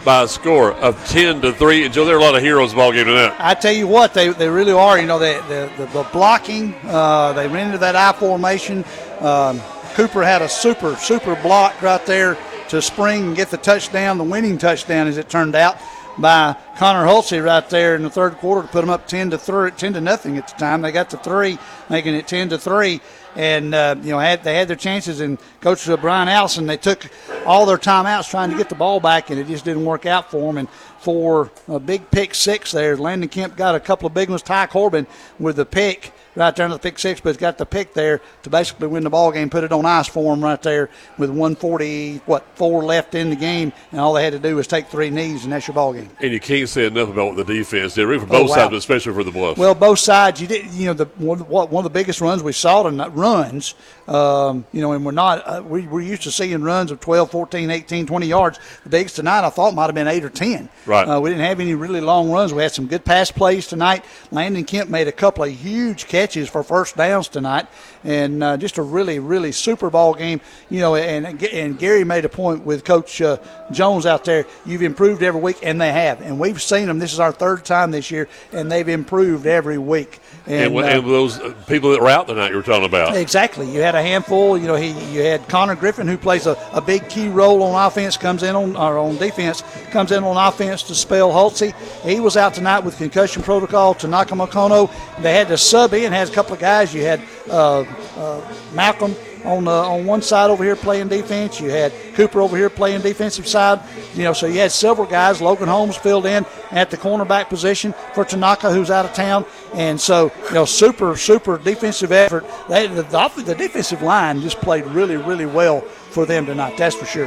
by 0.05 0.23
a 0.23 0.29
score 0.29 0.73
of 0.75 1.03
10 1.09 1.41
to 1.43 1.53
3. 1.53 1.85
And 1.85 1.95
Joe, 1.95 2.05
there 2.05 2.17
are 2.17 2.19
a 2.19 2.23
lot 2.23 2.35
of 2.35 2.43
heroes 2.43 2.75
ball 2.75 2.93
game 2.93 3.07
tonight. 3.07 3.35
I 3.39 3.55
tell 3.55 3.73
you 3.73 3.87
what, 3.87 4.15
they, 4.15 4.29
they 4.29 4.49
really 4.49 4.73
are. 4.73 4.99
You 4.99 5.07
know, 5.07 5.19
they, 5.19 5.35
the, 5.49 5.71
the, 5.79 5.87
the 5.87 6.09
blocking, 6.13 6.75
uh, 6.85 7.33
they 7.33 7.49
ran 7.49 7.67
into 7.67 7.79
that 7.79 7.97
I 7.97 8.13
formation. 8.13 8.85
Um, 9.21 9.61
Cooper 9.95 10.23
had 10.23 10.43
a 10.43 10.49
super, 10.49 10.97
super 10.97 11.37
block 11.37 11.81
right 11.81 12.05
there 12.07 12.37
to 12.69 12.83
spring 12.83 13.25
and 13.25 13.37
get 13.37 13.51
the 13.51 13.57
touchdown, 13.57 14.19
the 14.19 14.25
winning 14.25 14.59
touchdown, 14.59 15.07
as 15.07 15.19
it 15.19 15.29
turned 15.29 15.55
out, 15.55 15.77
by 16.19 16.57
Connor 16.77 17.07
Hulsey 17.07 17.45
right 17.45 17.69
there 17.71 17.95
in 17.95 18.03
the 18.03 18.11
third 18.11 18.35
quarter 18.35 18.67
to 18.67 18.73
put 18.73 18.81
them 18.81 18.91
up 18.91 19.07
10 19.07 19.31
to 19.31 19.39
3, 19.39 19.71
10 19.73 19.95
to 19.95 20.01
nothing 20.01 20.37
at 20.37 20.49
the 20.49 20.55
time. 20.55 20.83
They 20.83 20.93
got 20.93 21.11
to 21.11 21.17
three, 21.17 21.59
making 21.89 22.15
it 22.15 22.27
10 22.27 22.51
to 22.51 22.59
3 22.59 23.01
and 23.37 23.75
uh, 23.75 23.97
you 24.03 24.11
know 24.11 24.19
had 24.19 24.45
they 24.45 24.55
had 24.55 24.69
their 24.69 24.77
chances. 24.77 25.21
And 25.21 25.39
Coach 25.61 25.89
Brian 26.01 26.29
Allison, 26.29 26.67
they 26.67 26.77
took 26.77 27.09
all 27.47 27.67
their 27.67 27.79
timeouts 27.79 28.31
trying 28.31 28.51
to 28.51 28.57
get 28.57 28.69
the 28.69 28.75
ball 28.75 29.01
back, 29.01 29.31
and 29.31 29.39
it 29.39 29.47
just 29.47 29.65
didn't 29.65 29.85
work 29.85 30.07
out 30.07 30.31
for 30.31 30.41
them. 30.41 30.59
And 30.59 30.69
for 30.99 31.51
a 31.69 31.79
big 31.79 32.11
pick 32.11 32.35
six 32.35 32.73
there, 32.73 32.97
Landon 32.97 33.29
Kemp 33.29 33.57
got 33.57 33.75
a 33.75 33.81
couple 33.81 34.07
of 34.07 34.15
big 34.15 34.31
ones. 34.31 34.43
Ty 34.43 34.67
Corbin 34.67 35.07
with 35.39 35.57
the 35.57 35.67
pick 35.67 36.13
right 36.37 36.55
there 36.57 36.67
in 36.67 36.73
the 36.73 36.79
pick 36.79 36.99
six, 36.99 37.21
but 37.21 37.31
it's 37.31 37.39
got 37.39 37.59
the 37.59 37.67
pick 37.67 37.95
there 37.95 38.21
to 38.43 38.51
basically 38.51 38.89
win 38.89 39.05
the 39.05 39.11
ball 39.11 39.31
game, 39.33 39.51
put 39.51 39.65
it 39.65 39.73
on 39.73 39.87
ice 39.87 40.09
for 40.09 40.35
them 40.35 40.43
right 40.45 40.61
there 40.63 40.91
with 41.19 41.31
140 41.31 42.19
what 42.27 42.45
four 42.55 42.85
left 42.85 43.15
in 43.15 43.31
the 43.31 43.37
game, 43.37 43.73
and 43.93 44.01
all 44.01 44.13
they 44.15 44.25
had 44.25 44.33
to 44.33 44.39
do 44.39 44.57
was 44.57 44.67
take 44.67 44.89
three 44.89 45.11
knees, 45.11 45.45
and 45.45 45.53
that's 45.53 45.67
your 45.69 45.75
ball 45.75 45.93
game. 45.93 46.11
And 46.21 46.33
you 46.33 46.41
can't 46.41 46.69
say 46.69 46.87
enough 46.87 47.09
about 47.11 47.35
what 47.35 47.47
the 47.47 47.55
defense 47.55 47.95
did, 47.95 48.07
really 48.07 48.21
for 48.21 48.27
both 48.27 48.41
Oh, 48.41 48.51
wow. 48.51 48.55
sides, 48.57 48.71
but 48.71 48.77
especially 48.77 49.15
for 49.15 49.25
the 49.25 49.31
Bluff. 49.33 49.57
Well, 49.59 49.75
both 49.75 49.99
sides. 49.99 50.41
You 50.41 50.47
did. 50.47 50.67
You 50.73 50.87
know, 50.87 50.93
the 50.95 51.05
one, 51.17 51.39
one 51.41 51.85
of 51.87 51.93
the 51.93 51.97
biggest 51.99 52.21
runs 52.21 52.43
we 52.43 52.53
saw 52.53 52.83
tonight 52.83 53.15
runs. 53.15 53.75
Um, 54.09 54.65
you 54.73 54.81
know, 54.81 54.93
and 54.93 55.05
we're 55.05 55.13
not. 55.13 55.43
Uh, 55.47 55.63
we, 55.63 55.87
we're 55.87 56.01
used 56.03 56.23
to 56.23 56.31
seeing 56.31 56.63
runs 56.63 56.91
of 56.91 57.01
12, 57.01 57.31
14, 57.31 57.71
18, 57.71 58.07
20 58.07 58.27
yards. 58.27 58.59
The 58.83 58.91
biggest 58.91 59.17
tonight, 59.17 59.47
I 59.47 59.51
thought, 59.51 59.75
might 59.75 59.87
have 59.87 59.95
been 59.95 60.09
eight 60.09 60.25
or 60.25 60.31
ten. 60.31 60.69
Right. 60.87 61.09
Uh, 61.09 61.21
we 61.21 61.31
didn't 61.31 61.45
have 61.45 61.61
any 61.61 61.75
really 61.75 62.01
long 62.01 62.31
runs. 62.31 62.53
We 62.53 62.63
had 62.63 62.73
some 62.73 62.87
good 62.87 63.05
pass 63.05 63.31
plays 63.31 63.67
tonight. 63.67 64.05
Landon 64.31 64.65
Kemp 64.65 64.91
made 64.91 65.09
a 65.09 65.13
couple 65.13 65.45
of 65.45 65.51
huge 65.51 66.07
catches 66.07 66.24
for 66.33 66.63
first 66.63 66.97
downs 66.97 67.29
tonight, 67.29 67.67
and 68.03 68.43
uh, 68.43 68.57
just 68.57 68.79
a 68.79 68.83
really, 68.83 69.19
really 69.19 69.53
super 69.53 69.91
ball 69.91 70.15
game. 70.15 70.41
You 70.71 70.81
know, 70.81 70.95
and 70.95 71.43
and 71.43 71.79
Gary 71.79 72.05
made 72.05 72.25
a 72.25 72.29
point 72.29 72.65
with 72.65 72.85
Coach 72.85 73.21
uh, 73.21 73.39
Jones 73.73 74.07
out 74.07 74.25
there. 74.25 74.47
You've 74.65 74.83
improved 74.83 75.23
every 75.23 75.41
week, 75.41 75.59
and 75.63 75.81
they 75.81 75.93
have. 75.93 76.21
And 76.21 76.39
we've 76.39 76.61
seen 76.61 76.87
them. 76.87 76.99
This 76.99 77.13
is 77.13 77.21
our 77.21 77.33
third 77.33 77.65
time 77.65 77.91
this 77.91 78.11
year, 78.11 78.29
and 78.53 78.71
they've 78.71 78.89
improved 78.89 79.47
every 79.47 79.79
week. 79.79 80.21
and, 80.47 80.75
uh, 80.75 80.79
and 80.81 81.07
those 81.07 81.39
uh, 81.39 81.55
people 81.67 81.91
that 81.93 82.01
were 82.01 82.09
out 82.09 82.27
tonight 82.27 82.51
you 82.51 82.57
were 82.57 82.63
talking 82.63 82.85
about. 82.85 83.17
Exactly. 83.17 83.71
You 83.71 83.81
had 83.81 83.95
a 83.95 84.03
handful. 84.03 84.57
You 84.57 84.67
know, 84.67 84.77
he 84.77 84.91
you 85.13 85.23
had 85.23 85.47
Connor 85.49 85.77
Griffin 85.77 86.07
who 86.07 86.17
plays 86.17 86.47
a, 86.47 86.57
a 86.73 86.81
big 86.81 87.09
key 87.09 87.29
role 87.29 87.63
on 87.63 87.87
offense, 87.87 88.17
comes 88.17 88.43
in 88.43 88.57
on 88.57 88.77
or 88.77 88.99
on 88.99 89.17
defense, 89.17 89.63
comes 89.91 90.13
in 90.13 90.25
on 90.25 90.37
offense 90.37 90.83
to 90.85 90.95
spell 90.95 91.31
Hulsey. 91.31 91.75
He 92.03 92.21
was 92.21 92.37
out 92.37 92.55
tonight 92.55 92.81
with 92.81 92.97
concussion 92.97 93.43
protocol. 93.43 93.95
to 93.95 94.07
Makono. 94.07 94.91
They 95.23 95.35
had 95.35 95.49
to 95.49 95.59
sub 95.59 95.95
in. 95.95 96.13
Had 96.15 96.29
a 96.29 96.33
couple 96.33 96.55
of 96.55 96.61
guys. 96.61 96.95
You 96.95 97.03
had 97.03 97.21
uh, 97.51 97.81
uh, 98.17 98.55
Malcolm 98.73 99.17
on 99.45 99.67
uh, 99.67 99.73
on 99.73 100.07
one 100.07 100.23
side 100.23 100.49
over 100.49 100.63
here 100.63 100.77
playing 100.77 101.09
defense. 101.09 101.61
You 101.61 101.71
had 101.71 101.93
Cooper 102.15 102.41
over 102.41 102.57
here 102.57 102.71
playing 102.71 103.01
defensive 103.01 103.49
side. 103.49 103.81
You 104.15 104.23
know, 104.23 104.33
so 104.33 104.47
you 104.47 104.61
had 104.61 104.71
several 104.71 105.09
guys. 105.09 105.43
Logan 105.43 105.67
Holmes 105.67 105.97
filled 105.97 106.27
in 106.27 106.47
at 106.71 106.91
the 106.91 106.97
cornerback 106.97 107.49
position 107.49 107.93
for 108.15 108.25
Tanaka, 108.25 108.73
who's 108.73 108.93
out 108.93 109.05
of 109.05 109.13
town. 109.13 109.45
And 109.75 110.01
so, 110.01 110.31
you 110.49 110.55
know, 110.55 110.65
super 110.65 111.17
super 111.17 111.59
defensive 111.59 112.13
effort. 112.13 112.47
They, 112.69 112.87
the, 112.87 113.03
the, 113.03 113.43
the 113.45 113.55
defensive 113.57 114.01
line 114.01 114.41
just 114.41 114.61
played 114.61 114.87
really 114.87 115.17
really 115.17 115.47
well 115.47 115.81
for 115.81 116.27
them 116.27 116.47
tonight. 116.47 116.77
That's 116.79 116.95
for 116.95 117.07
sure. 117.07 117.27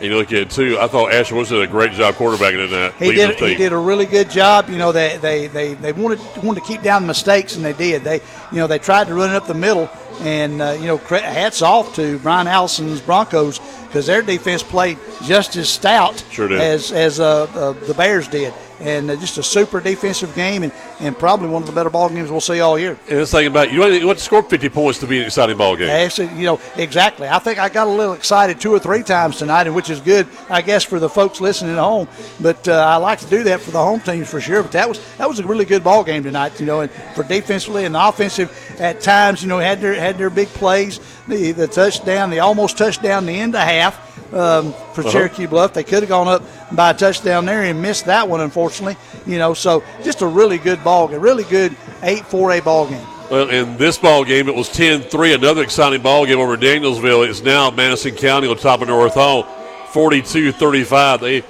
And 0.00 0.08
you 0.08 0.16
look 0.16 0.32
at 0.32 0.38
it 0.38 0.50
too. 0.50 0.78
I 0.80 0.88
thought 0.88 1.12
Asher 1.12 1.34
was 1.34 1.50
did 1.50 1.60
a 1.60 1.66
great 1.66 1.92
job 1.92 2.14
quarterbacking 2.14 2.68
tonight. 2.68 2.94
He 2.98 3.08
leading 3.08 3.28
did. 3.28 3.38
He 3.38 3.54
did 3.54 3.72
a 3.72 3.78
really 3.78 4.06
good 4.06 4.30
job. 4.30 4.70
You 4.70 4.78
know, 4.78 4.92
they 4.92 5.18
they, 5.18 5.46
they, 5.46 5.74
they 5.74 5.92
wanted 5.92 6.20
wanted 6.42 6.60
to 6.60 6.66
keep 6.66 6.80
down 6.82 7.02
the 7.02 7.08
mistakes, 7.08 7.54
and 7.54 7.62
they 7.62 7.74
did. 7.74 8.02
They 8.02 8.16
you 8.50 8.58
know 8.58 8.66
they 8.66 8.78
tried 8.78 9.08
to 9.08 9.14
run 9.14 9.30
it 9.30 9.36
up 9.36 9.46
the 9.46 9.54
middle, 9.54 9.90
And 10.20 10.60
uh, 10.60 10.76
you 10.78 10.86
know, 10.86 10.96
hats 10.96 11.62
off 11.62 11.94
to 11.96 12.18
Brian 12.20 12.46
Allison's 12.46 13.00
Broncos 13.00 13.60
because 13.90 14.06
their 14.06 14.22
defense 14.22 14.62
played 14.62 14.98
just 15.24 15.56
as 15.56 15.68
stout 15.68 16.24
Sure 16.30 16.52
as 16.52 16.92
as 16.92 17.18
uh, 17.18 17.42
uh, 17.54 17.72
the 17.72 17.94
Bears 17.94 18.28
did, 18.28 18.54
and 18.78 19.10
uh, 19.10 19.16
just 19.16 19.36
a 19.36 19.42
super 19.42 19.80
defensive 19.80 20.32
game, 20.36 20.62
and, 20.62 20.72
and 21.00 21.18
probably 21.18 21.48
one 21.48 21.62
of 21.62 21.66
the 21.66 21.74
better 21.74 21.90
ball 21.90 22.08
games 22.08 22.30
we'll 22.30 22.40
see 22.40 22.60
all 22.60 22.78
year. 22.78 22.96
And 23.08 23.18
it's 23.18 23.32
thinking 23.32 23.50
about 23.50 23.72
you 23.72 23.80
want, 23.80 23.94
you 23.94 24.06
want 24.06 24.18
to 24.18 24.24
score 24.24 24.44
50 24.44 24.68
points 24.68 25.00
to 25.00 25.08
be 25.08 25.18
an 25.18 25.26
exciting 25.26 25.56
ball 25.56 25.74
game. 25.74 25.90
Actually, 25.90 26.28
you 26.36 26.44
know, 26.44 26.60
exactly. 26.76 27.28
I 27.28 27.40
think 27.40 27.58
I 27.58 27.68
got 27.68 27.88
a 27.88 27.90
little 27.90 28.14
excited 28.14 28.60
two 28.60 28.72
or 28.72 28.78
three 28.78 29.02
times 29.02 29.38
tonight, 29.38 29.66
and 29.66 29.74
which 29.74 29.90
is 29.90 30.00
good, 30.00 30.28
I 30.48 30.62
guess, 30.62 30.84
for 30.84 31.00
the 31.00 31.08
folks 31.08 31.40
listening 31.40 31.72
at 31.72 31.80
home. 31.80 32.06
But 32.40 32.68
uh, 32.68 32.74
I 32.74 32.96
like 32.96 33.18
to 33.20 33.26
do 33.26 33.42
that 33.42 33.60
for 33.60 33.72
the 33.72 33.82
home 33.82 34.00
teams 34.00 34.30
for 34.30 34.40
sure. 34.40 34.62
But 34.62 34.72
that 34.72 34.88
was 34.88 35.00
that 35.18 35.28
was 35.28 35.40
a 35.40 35.46
really 35.46 35.64
good 35.64 35.82
ball 35.82 36.04
game 36.04 36.22
tonight, 36.22 36.60
you 36.60 36.66
know, 36.66 36.80
and 36.80 36.90
for 37.16 37.24
defensively 37.24 37.86
and 37.86 37.96
offensive 37.96 38.56
at 38.78 39.00
times, 39.00 39.42
you 39.42 39.48
know, 39.48 39.58
had 39.58 39.80
their 39.80 39.94
had 39.94 40.16
their 40.16 40.30
big 40.30 40.48
plays, 40.48 41.00
the 41.30 41.52
the 41.52 41.66
touchdown, 41.68 42.30
the 42.30 42.40
almost 42.40 42.76
touchdown, 42.76 43.26
the 43.26 43.38
end 43.38 43.54
of 43.54 43.62
half. 43.62 44.08
Um, 44.32 44.72
for 44.94 45.00
Uh-huh. 45.00 45.10
Cherokee 45.10 45.46
Bluff, 45.46 45.72
they 45.72 45.82
could 45.82 46.04
have 46.04 46.08
gone 46.08 46.28
up 46.28 46.42
by 46.70 46.90
a 46.90 46.94
touchdown 46.94 47.46
there 47.46 47.62
and 47.62 47.82
missed 47.82 48.04
that 48.06 48.28
one, 48.28 48.40
unfortunately. 48.40 48.96
You 49.26 49.38
know, 49.38 49.54
so 49.54 49.82
just 50.04 50.20
a 50.22 50.26
really 50.26 50.56
good 50.58 50.84
ball 50.84 51.08
game, 51.08 51.20
really 51.20 51.42
good 51.44 51.74
eight 52.04 52.24
four 52.26 52.52
A 52.52 52.60
ball 52.60 52.86
game. 52.88 53.04
Well, 53.28 53.48
in 53.48 53.76
this 53.76 53.96
ball 53.98 54.24
game, 54.24 54.48
it 54.48 54.54
was 54.54 54.68
10-3. 54.68 55.34
Another 55.36 55.62
exciting 55.62 56.02
ball 56.02 56.26
game 56.26 56.38
over 56.40 56.56
Danielsville. 56.56 57.28
It's 57.28 57.42
now 57.42 57.70
Madison 57.70 58.14
County 58.16 58.48
on 58.48 58.56
top 58.56 58.82
of 58.82 58.88
North 58.88 59.14
Hall, 59.14 59.44
42-35. 59.92 61.20
They 61.20 61.42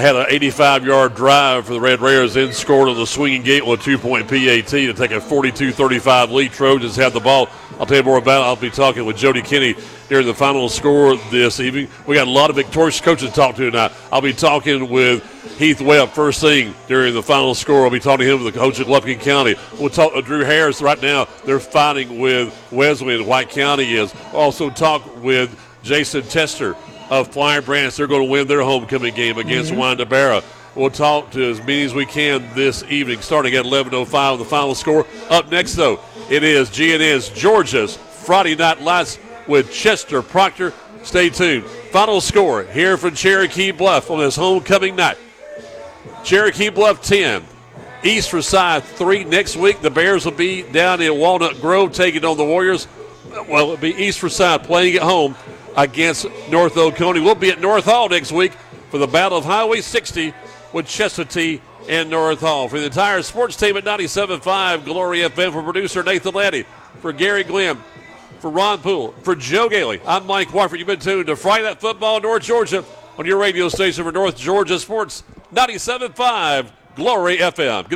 had 0.00 0.16
an 0.16 0.26
85-yard 0.26 1.14
drive 1.14 1.66
for 1.66 1.72
the 1.74 1.80
Red 1.80 2.00
Raiders, 2.00 2.34
then 2.34 2.52
scored 2.52 2.88
on 2.88 2.96
the 2.96 3.06
swinging 3.06 3.42
gate 3.42 3.66
with 3.66 3.80
a 3.80 3.82
two-point 3.82 4.28
PAT 4.28 4.66
to 4.68 4.92
take 4.94 5.10
a 5.10 5.20
42-35 5.20 6.30
lead. 6.30 6.52
Trojans 6.52 6.96
have 6.96 7.12
the 7.12 7.20
ball. 7.20 7.48
I'll 7.80 7.86
tell 7.86 7.96
you 7.96 8.02
more 8.02 8.18
about 8.18 8.42
it. 8.42 8.44
I'll 8.44 8.56
be 8.56 8.68
talking 8.68 9.06
with 9.06 9.16
Jody 9.16 9.40
Kinney 9.40 9.74
during 10.10 10.26
the 10.26 10.34
final 10.34 10.68
score 10.68 11.16
this 11.30 11.60
evening. 11.60 11.88
We 12.06 12.14
got 12.14 12.28
a 12.28 12.30
lot 12.30 12.50
of 12.50 12.56
victorious 12.56 13.00
coaches 13.00 13.30
to 13.30 13.34
talk 13.34 13.56
to 13.56 13.70
tonight. 13.70 13.90
I'll 14.12 14.20
be 14.20 14.34
talking 14.34 14.90
with 14.90 15.24
Heath 15.58 15.80
Webb 15.80 16.10
first 16.10 16.42
thing 16.42 16.74
during 16.88 17.14
the 17.14 17.22
final 17.22 17.54
score. 17.54 17.84
I'll 17.84 17.90
be 17.90 17.98
talking 17.98 18.26
to 18.26 18.34
him, 18.36 18.44
the 18.44 18.52
coach 18.52 18.80
of 18.80 18.88
Lumpkin 18.88 19.18
County. 19.18 19.54
We'll 19.78 19.88
talk 19.88 20.12
to 20.12 20.20
Drew 20.20 20.44
Harris 20.44 20.82
right 20.82 21.00
now. 21.00 21.26
They're 21.46 21.58
fighting 21.58 22.18
with 22.20 22.48
Wesley 22.70 23.06
Wesleyan. 23.16 23.26
White 23.26 23.48
County 23.48 23.94
is. 23.94 24.14
Also 24.34 24.68
talk 24.68 25.22
with 25.22 25.58
Jason 25.82 26.22
Tester 26.24 26.76
of 27.08 27.28
Flowery 27.28 27.62
Branch. 27.62 27.96
They're 27.96 28.06
going 28.06 28.26
to 28.26 28.30
win 28.30 28.46
their 28.46 28.60
homecoming 28.60 29.14
game 29.14 29.38
against 29.38 29.72
Mhm. 29.72 29.76
Winder-Barrow. 29.78 30.42
We'll 30.76 30.90
talk 30.90 31.30
to 31.32 31.50
as 31.50 31.58
many 31.60 31.82
as 31.82 31.94
we 31.94 32.06
can 32.06 32.48
this 32.54 32.84
evening, 32.88 33.20
starting 33.22 33.54
at 33.56 33.64
11.05 33.64 34.38
the 34.38 34.44
final 34.44 34.74
score. 34.76 35.04
Up 35.28 35.50
next, 35.50 35.74
though, 35.74 35.98
it 36.30 36.44
is 36.44 36.70
GNS 36.70 37.34
Georgia's 37.34 37.96
Friday 37.96 38.54
Night 38.54 38.80
Lights 38.80 39.18
with 39.48 39.72
Chester 39.72 40.22
Proctor. 40.22 40.72
Stay 41.02 41.28
tuned. 41.28 41.64
Final 41.64 42.20
score 42.20 42.62
here 42.62 42.96
from 42.96 43.16
Cherokee 43.16 43.72
Bluff 43.72 44.12
on 44.12 44.20
this 44.20 44.36
homecoming 44.36 44.94
night. 44.94 45.18
Cherokee 46.22 46.68
Bluff 46.68 47.02
10. 47.02 47.44
East 48.04 48.30
Forsyth 48.30 48.84
3. 48.96 49.24
Next 49.24 49.56
week, 49.56 49.82
the 49.82 49.90
Bears 49.90 50.24
will 50.24 50.32
be 50.32 50.62
down 50.62 51.02
in 51.02 51.18
Walnut 51.18 51.60
Grove 51.60 51.92
taking 51.92 52.24
on 52.24 52.36
the 52.36 52.44
Warriors. 52.44 52.86
Well, 53.48 53.64
it'll 53.64 53.76
be 53.76 53.94
East 53.94 54.20
Forsyth 54.20 54.62
playing 54.62 54.96
at 54.96 55.02
home 55.02 55.34
against 55.76 56.26
North 56.48 56.76
Oconee. 56.76 57.20
We'll 57.20 57.34
be 57.34 57.50
at 57.50 57.60
North 57.60 57.86
Hall 57.86 58.08
next 58.08 58.30
week 58.30 58.52
for 58.90 58.98
the 58.98 59.08
Battle 59.08 59.38
of 59.38 59.44
Highway 59.44 59.80
60 59.80 60.32
with 60.72 60.86
Chestatee 60.86 61.60
and 61.90 62.08
North 62.08 62.40
Hall. 62.40 62.68
For 62.68 62.78
the 62.78 62.86
entire 62.86 63.20
sports 63.20 63.56
team 63.56 63.76
at 63.76 63.84
97.5 63.84 64.84
Glory 64.84 65.18
FM, 65.18 65.52
for 65.52 65.62
producer 65.62 66.04
Nathan 66.04 66.32
Laddie, 66.32 66.64
for 67.00 67.12
Gary 67.12 67.42
Glenn, 67.42 67.76
for 68.38 68.48
Ron 68.48 68.78
Poole, 68.78 69.12
for 69.22 69.34
Joe 69.34 69.68
Gailey, 69.68 70.00
I'm 70.06 70.24
Mike 70.24 70.54
Warford. 70.54 70.78
You've 70.78 70.86
been 70.86 71.00
tuned 71.00 71.26
to 71.26 71.34
Friday 71.34 71.64
Night 71.64 71.80
Football 71.80 72.20
North 72.20 72.44
Georgia 72.44 72.84
on 73.18 73.26
your 73.26 73.38
radio 73.38 73.68
station 73.68 74.04
for 74.04 74.12
North 74.12 74.36
Georgia 74.38 74.78
Sports 74.78 75.24
97.5 75.52 76.70
Glory 76.94 77.38
FM. 77.38 77.82
Good 77.82 77.88